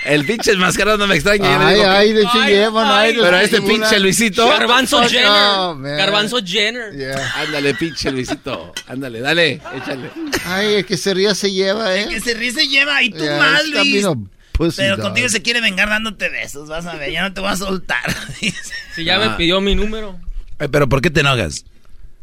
El 0.06 0.26
pinche 0.26 0.52
enmascarado 0.52 0.98
no 0.98 1.08
me 1.08 1.16
extraña. 1.16 1.68
Ay, 1.68 1.76
que- 1.76 1.86
ay, 1.86 2.14
de 2.14 2.22
hecho 2.22 2.32
Ay, 2.42 2.54
llevan, 2.54 2.86
ay, 2.88 3.10
ay, 3.12 3.18
Pero 3.22 3.38
este 3.38 3.62
pinche 3.62 4.00
Luisito. 4.00 4.48
Garbanzo 4.48 5.04
Jenner. 5.08 5.28
man. 5.76 5.98
Garbanzo 5.98 6.38
Jenner. 6.44 6.94
Yeah. 6.96 7.34
Ándale, 7.42 7.74
pinche 7.76 8.12
Luisito. 8.12 8.74
Ándale, 8.88 9.20
dale, 9.22 9.62
échale. 9.76 10.10
Ay, 10.46 10.76
el 10.76 10.86
que 10.86 10.98
se 10.98 11.14
ría 11.14 11.36
se 11.36 11.52
lleva, 11.52 11.94
Que 11.94 12.02
¿eh? 12.18 12.20
se 12.22 12.34
ríe 12.34 12.52
se 12.52 12.68
lleva 12.68 13.02
y 13.04 13.10
tú 13.12 13.24
Yeah, 13.24 13.38
mal, 13.38 13.70
Luis. 13.72 14.06
pussy 14.54 14.78
Pero 14.78 14.96
dog. 14.98 15.06
contigo 15.06 15.30
se 15.30 15.42
quiere 15.44 15.62
vengar 15.62 15.90
dándote 15.90 16.30
besos, 16.30 16.68
vas 16.70 16.86
a 16.88 16.96
ver, 16.96 17.12
ya 17.12 17.22
no 17.24 17.34
te 17.34 17.42
voy 17.42 17.50
a 17.52 17.56
soltar. 17.58 18.04
dice. 18.42 18.74
Si 18.96 19.04
ya 19.04 19.18
Ah. 19.18 19.20
me 19.20 19.30
pidió 19.38 19.62
mi 19.62 19.76
número. 19.76 20.20
Pero 20.58 20.88
¿por 20.90 21.02
qué 21.02 21.10
te 21.10 21.20
enojas? 21.22 21.66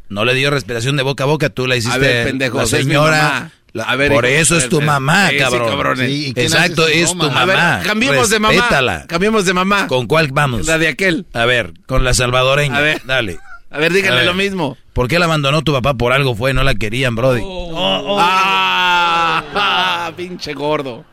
No 0.08 0.24
le 0.24 0.34
dio 0.34 0.50
respiración 0.50 0.96
de 0.96 1.02
boca 1.02 1.24
a 1.24 1.26
boca, 1.26 1.48
tú 1.50 1.66
la 1.66 1.76
hiciste. 1.76 1.94
A 1.96 1.98
ver, 1.98 2.26
pendejos, 2.26 2.70
la 2.72 2.78
es 2.78 2.84
mi 2.86 2.92
señora. 2.92 3.22
mamá. 3.22 3.50
la- 3.72 3.84
A 3.84 3.96
ver, 3.96 4.12
por 4.12 4.26
eso 4.26 4.56
es 4.58 4.68
tu 4.68 4.82
mamá, 4.82 5.28
Sí, 5.30 5.36
sí, 5.36 5.40
cabrón. 5.42 5.68
cabrones. 5.70 6.06
Sí, 6.10 6.26
¿y 6.28 6.34
quién 6.34 6.46
Exacto, 6.46 6.86
es 6.86 7.12
tu 7.12 7.18
ver, 7.18 7.30
mamá. 7.32 7.80
cambiemos 7.84 8.28
de 8.28 8.38
mamá. 8.38 9.06
Cambiemos 9.06 9.44
de 9.46 9.54
mamá. 9.54 9.86
¿Con 9.86 10.06
cuál 10.06 10.28
vamos? 10.32 10.66
La 10.66 10.76
de 10.78 10.88
aquel. 10.88 11.24
A 11.32 11.46
ver, 11.46 11.72
con 11.86 12.04
la 12.04 12.12
salvadoreña. 12.12 12.76
A 12.76 12.80
ver. 12.82 13.00
Dale. 13.06 13.38
A 13.70 13.78
ver, 13.78 13.92
díganle 13.94 14.16
A 14.20 14.20
ver. 14.24 14.26
lo 14.26 14.34
mismo. 14.34 14.76
¿Por 14.92 15.08
qué 15.08 15.18
la 15.18 15.24
abandonó 15.24 15.62
tu 15.62 15.72
papá? 15.72 15.94
Por 15.94 16.12
algo 16.12 16.34
fue, 16.34 16.52
no 16.52 16.62
la 16.62 16.74
querían, 16.74 17.14
Brody. 17.14 17.40
Oh, 17.42 17.70
oh. 18.06 18.18
Ah, 18.20 19.42
ah, 19.54 20.12
pinche 20.14 20.52
gordo. 20.52 21.06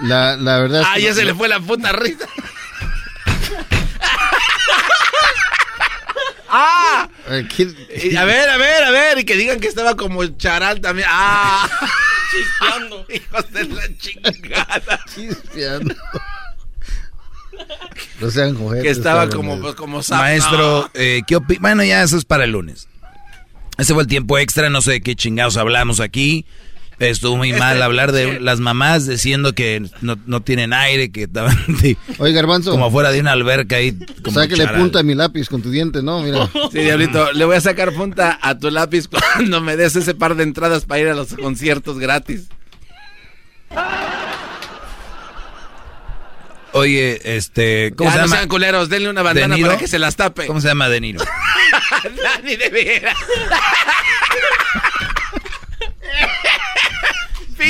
La, 0.00 0.36
la 0.36 0.58
verdad 0.58 0.80
es 0.82 0.86
Ah, 0.90 0.94
que- 0.96 1.02
ya 1.02 1.14
se 1.14 1.24
le 1.24 1.34
fue 1.34 1.48
la 1.48 1.58
puta 1.60 1.92
risa. 1.92 2.26
¡Ah! 6.58 7.08
Eh, 7.28 7.46
¿quién- 7.54 7.76
Y 8.02 8.16
a 8.16 8.24
ver, 8.24 8.48
a 8.48 8.56
ver, 8.56 8.84
a 8.84 8.90
ver, 8.90 9.18
y 9.18 9.24
que 9.24 9.36
digan 9.36 9.60
que 9.60 9.68
estaba 9.68 9.94
como 9.94 10.24
charal 10.38 10.80
también. 10.80 11.06
¡Ah! 11.10 11.68
Chispeando. 12.30 13.06
Hijos 13.10 13.52
de 13.52 13.64
la 13.64 13.98
chingada. 13.98 15.00
Chispeando. 15.14 15.94
No 18.20 18.30
sean 18.30 18.56
joder. 18.56 18.82
Que 18.82 18.90
estaba 18.90 19.28
como, 19.28 19.60
pues, 19.60 19.74
como 19.74 20.02
sapo. 20.02 20.22
Maestro, 20.22 20.90
eh, 20.94 21.22
¿qué 21.26 21.36
Bueno, 21.60 21.84
ya 21.84 22.02
eso 22.02 22.16
es 22.16 22.24
para 22.24 22.44
el 22.44 22.50
lunes. 22.52 22.88
Ese 23.78 23.92
fue 23.92 24.02
el 24.02 24.08
tiempo 24.08 24.38
extra, 24.38 24.70
no 24.70 24.80
sé 24.80 24.92
de 24.92 25.00
qué 25.02 25.14
chingados 25.14 25.56
hablamos 25.58 26.00
aquí. 26.00 26.46
Estuvo 26.98 27.36
muy 27.36 27.52
mal 27.52 27.82
hablar 27.82 28.10
de 28.12 28.40
las 28.40 28.58
mamás 28.58 29.06
diciendo 29.06 29.52
que 29.54 29.82
no, 30.00 30.16
no 30.24 30.40
tienen 30.40 30.72
aire, 30.72 31.10
que 31.12 31.24
estaban 31.24 31.54
de- 31.82 31.98
Oye, 32.18 32.32
Garbanzo. 32.32 32.70
como 32.70 32.90
fuera 32.90 33.10
de 33.12 33.20
una 33.20 33.32
alberca 33.32 33.76
ahí. 33.76 33.94
Como 34.22 34.40
Sáquele 34.40 34.64
charal. 34.64 34.80
punta 34.80 35.00
a 35.00 35.02
mi 35.02 35.14
lápiz 35.14 35.48
con 35.50 35.60
tu 35.60 35.70
diente, 35.70 36.02
¿no? 36.02 36.22
Mira. 36.22 36.48
Sí, 36.72 36.78
Diablito, 36.78 37.32
le 37.32 37.44
voy 37.44 37.56
a 37.56 37.60
sacar 37.60 37.92
punta 37.92 38.38
a 38.40 38.58
tu 38.58 38.70
lápiz 38.70 39.08
cuando 39.34 39.60
me 39.60 39.76
des 39.76 39.94
ese 39.96 40.14
par 40.14 40.36
de 40.36 40.44
entradas 40.44 40.86
para 40.86 41.00
ir 41.02 41.08
a 41.08 41.14
los 41.14 41.34
conciertos 41.34 41.98
gratis. 41.98 42.44
Oye, 46.72 47.20
este, 47.36 47.92
¿cómo 47.96 48.10
Ya 48.10 48.14
se 48.14 48.18
no 48.20 48.24
llama? 48.26 48.36
sean 48.36 48.48
culeros, 48.48 48.88
denle 48.90 49.08
una 49.08 49.20
¿De 49.20 49.24
bandana 49.24 49.56
para 49.66 49.78
que 49.78 49.88
se 49.88 49.98
las 49.98 50.16
tape. 50.16 50.46
¿Cómo 50.46 50.60
se 50.60 50.68
llama 50.68 50.88
De 50.90 51.00
Niro? 51.00 51.24
Dani, 52.22 52.56
de 52.56 52.68
veras. 52.68 53.16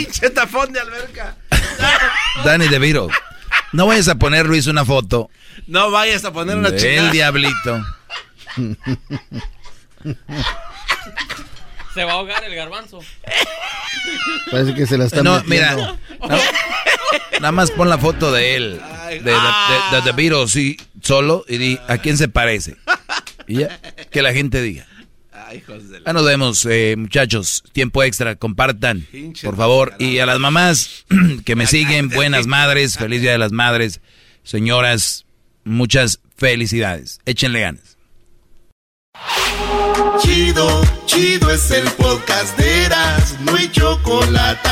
Pinche 0.05 0.31
tafón 0.31 0.73
de 0.73 0.81
alberca. 0.81 1.37
Danny 2.45 2.69
DeVito. 2.69 3.09
No 3.73 3.87
vayas 3.87 4.09
a 4.09 4.15
poner, 4.17 4.47
Luis, 4.47 4.67
una 4.69 4.85
foto 4.85 5.29
No 5.67 5.91
vayas 5.91 6.25
a 6.25 6.33
poner 6.33 6.57
una 6.57 6.71
del 6.71 6.81
chingada. 6.81 7.11
diablito. 7.11 7.85
Se 11.95 12.05
va 12.05 12.13
a 12.13 12.15
ahogar 12.17 12.45
el 12.45 12.55
garbanzo. 12.55 13.01
Parece 14.51 14.75
que 14.75 14.87
se 14.87 14.99
la 14.99 15.07
están 15.07 15.25
No, 15.25 15.43
metiendo. 15.43 15.99
mira, 16.19 16.29
no, 16.29 16.39
nada 17.41 17.53
más 17.53 17.71
pon 17.71 17.89
la 17.89 17.99
foto 17.99 18.31
de 18.33 18.57
él, 18.57 18.81
de, 19.09 19.21
de, 19.23 20.13
de, 20.13 20.49
sí, 20.49 20.77
solo, 21.03 21.45
y 21.49 21.57
di, 21.59 21.81
¿a 21.89 21.99
quién 21.99 22.19
se 22.19 22.29
parece? 22.29 22.77
Y 23.47 23.59
ya, 23.61 23.81
que 24.11 24.23
la 24.23 24.33
gente 24.33 24.61
diga. 24.61 24.87
Ay, 25.49 25.59
hijos 25.59 25.89
de 25.91 26.01
la- 26.01 26.07
Ya 26.07 26.13
nos 26.13 26.25
vemos, 26.25 26.67
eh, 26.69 26.95
muchachos. 26.99 27.63
Tiempo 27.73 28.03
extra, 28.03 28.35
compartan, 28.37 29.07
por 29.43 29.57
favor. 29.57 29.95
Y 29.99 30.19
a 30.19 30.27
las 30.27 30.39
mamás 30.41 31.05
que 31.45 31.55
me 31.57 31.67
siguen, 31.67 32.09
buenas 32.09 32.47
madres, 32.47 32.97
feliz 32.99 33.21
día 33.23 33.33
de 33.33 33.39
las 33.39 33.53
madres. 33.53 34.01
Señoras, 34.43 35.25
muchas 35.65 36.21
felicidades. 36.37 37.21
Échenle 37.27 37.61
ganas. 37.61 37.97
Chido, 40.23 40.83
chido 41.07 41.51
es 41.51 41.71
el 41.71 41.85
podcast 41.93 42.57
de 42.59 42.85
Eras, 42.85 43.37
no 43.43 43.55
hay 43.55 43.69
chocolate. 43.71 44.69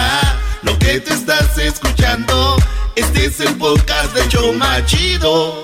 Lo 0.62 0.78
que 0.78 1.01
te 1.01 1.12
estás 1.15 1.57
escuchando, 1.59 2.57
este 2.97 3.27
es 3.27 3.41
el 3.41 3.55
podcast 3.57 4.15
de 4.15 4.28
Choma 4.28 4.85
Chido. 4.86 5.64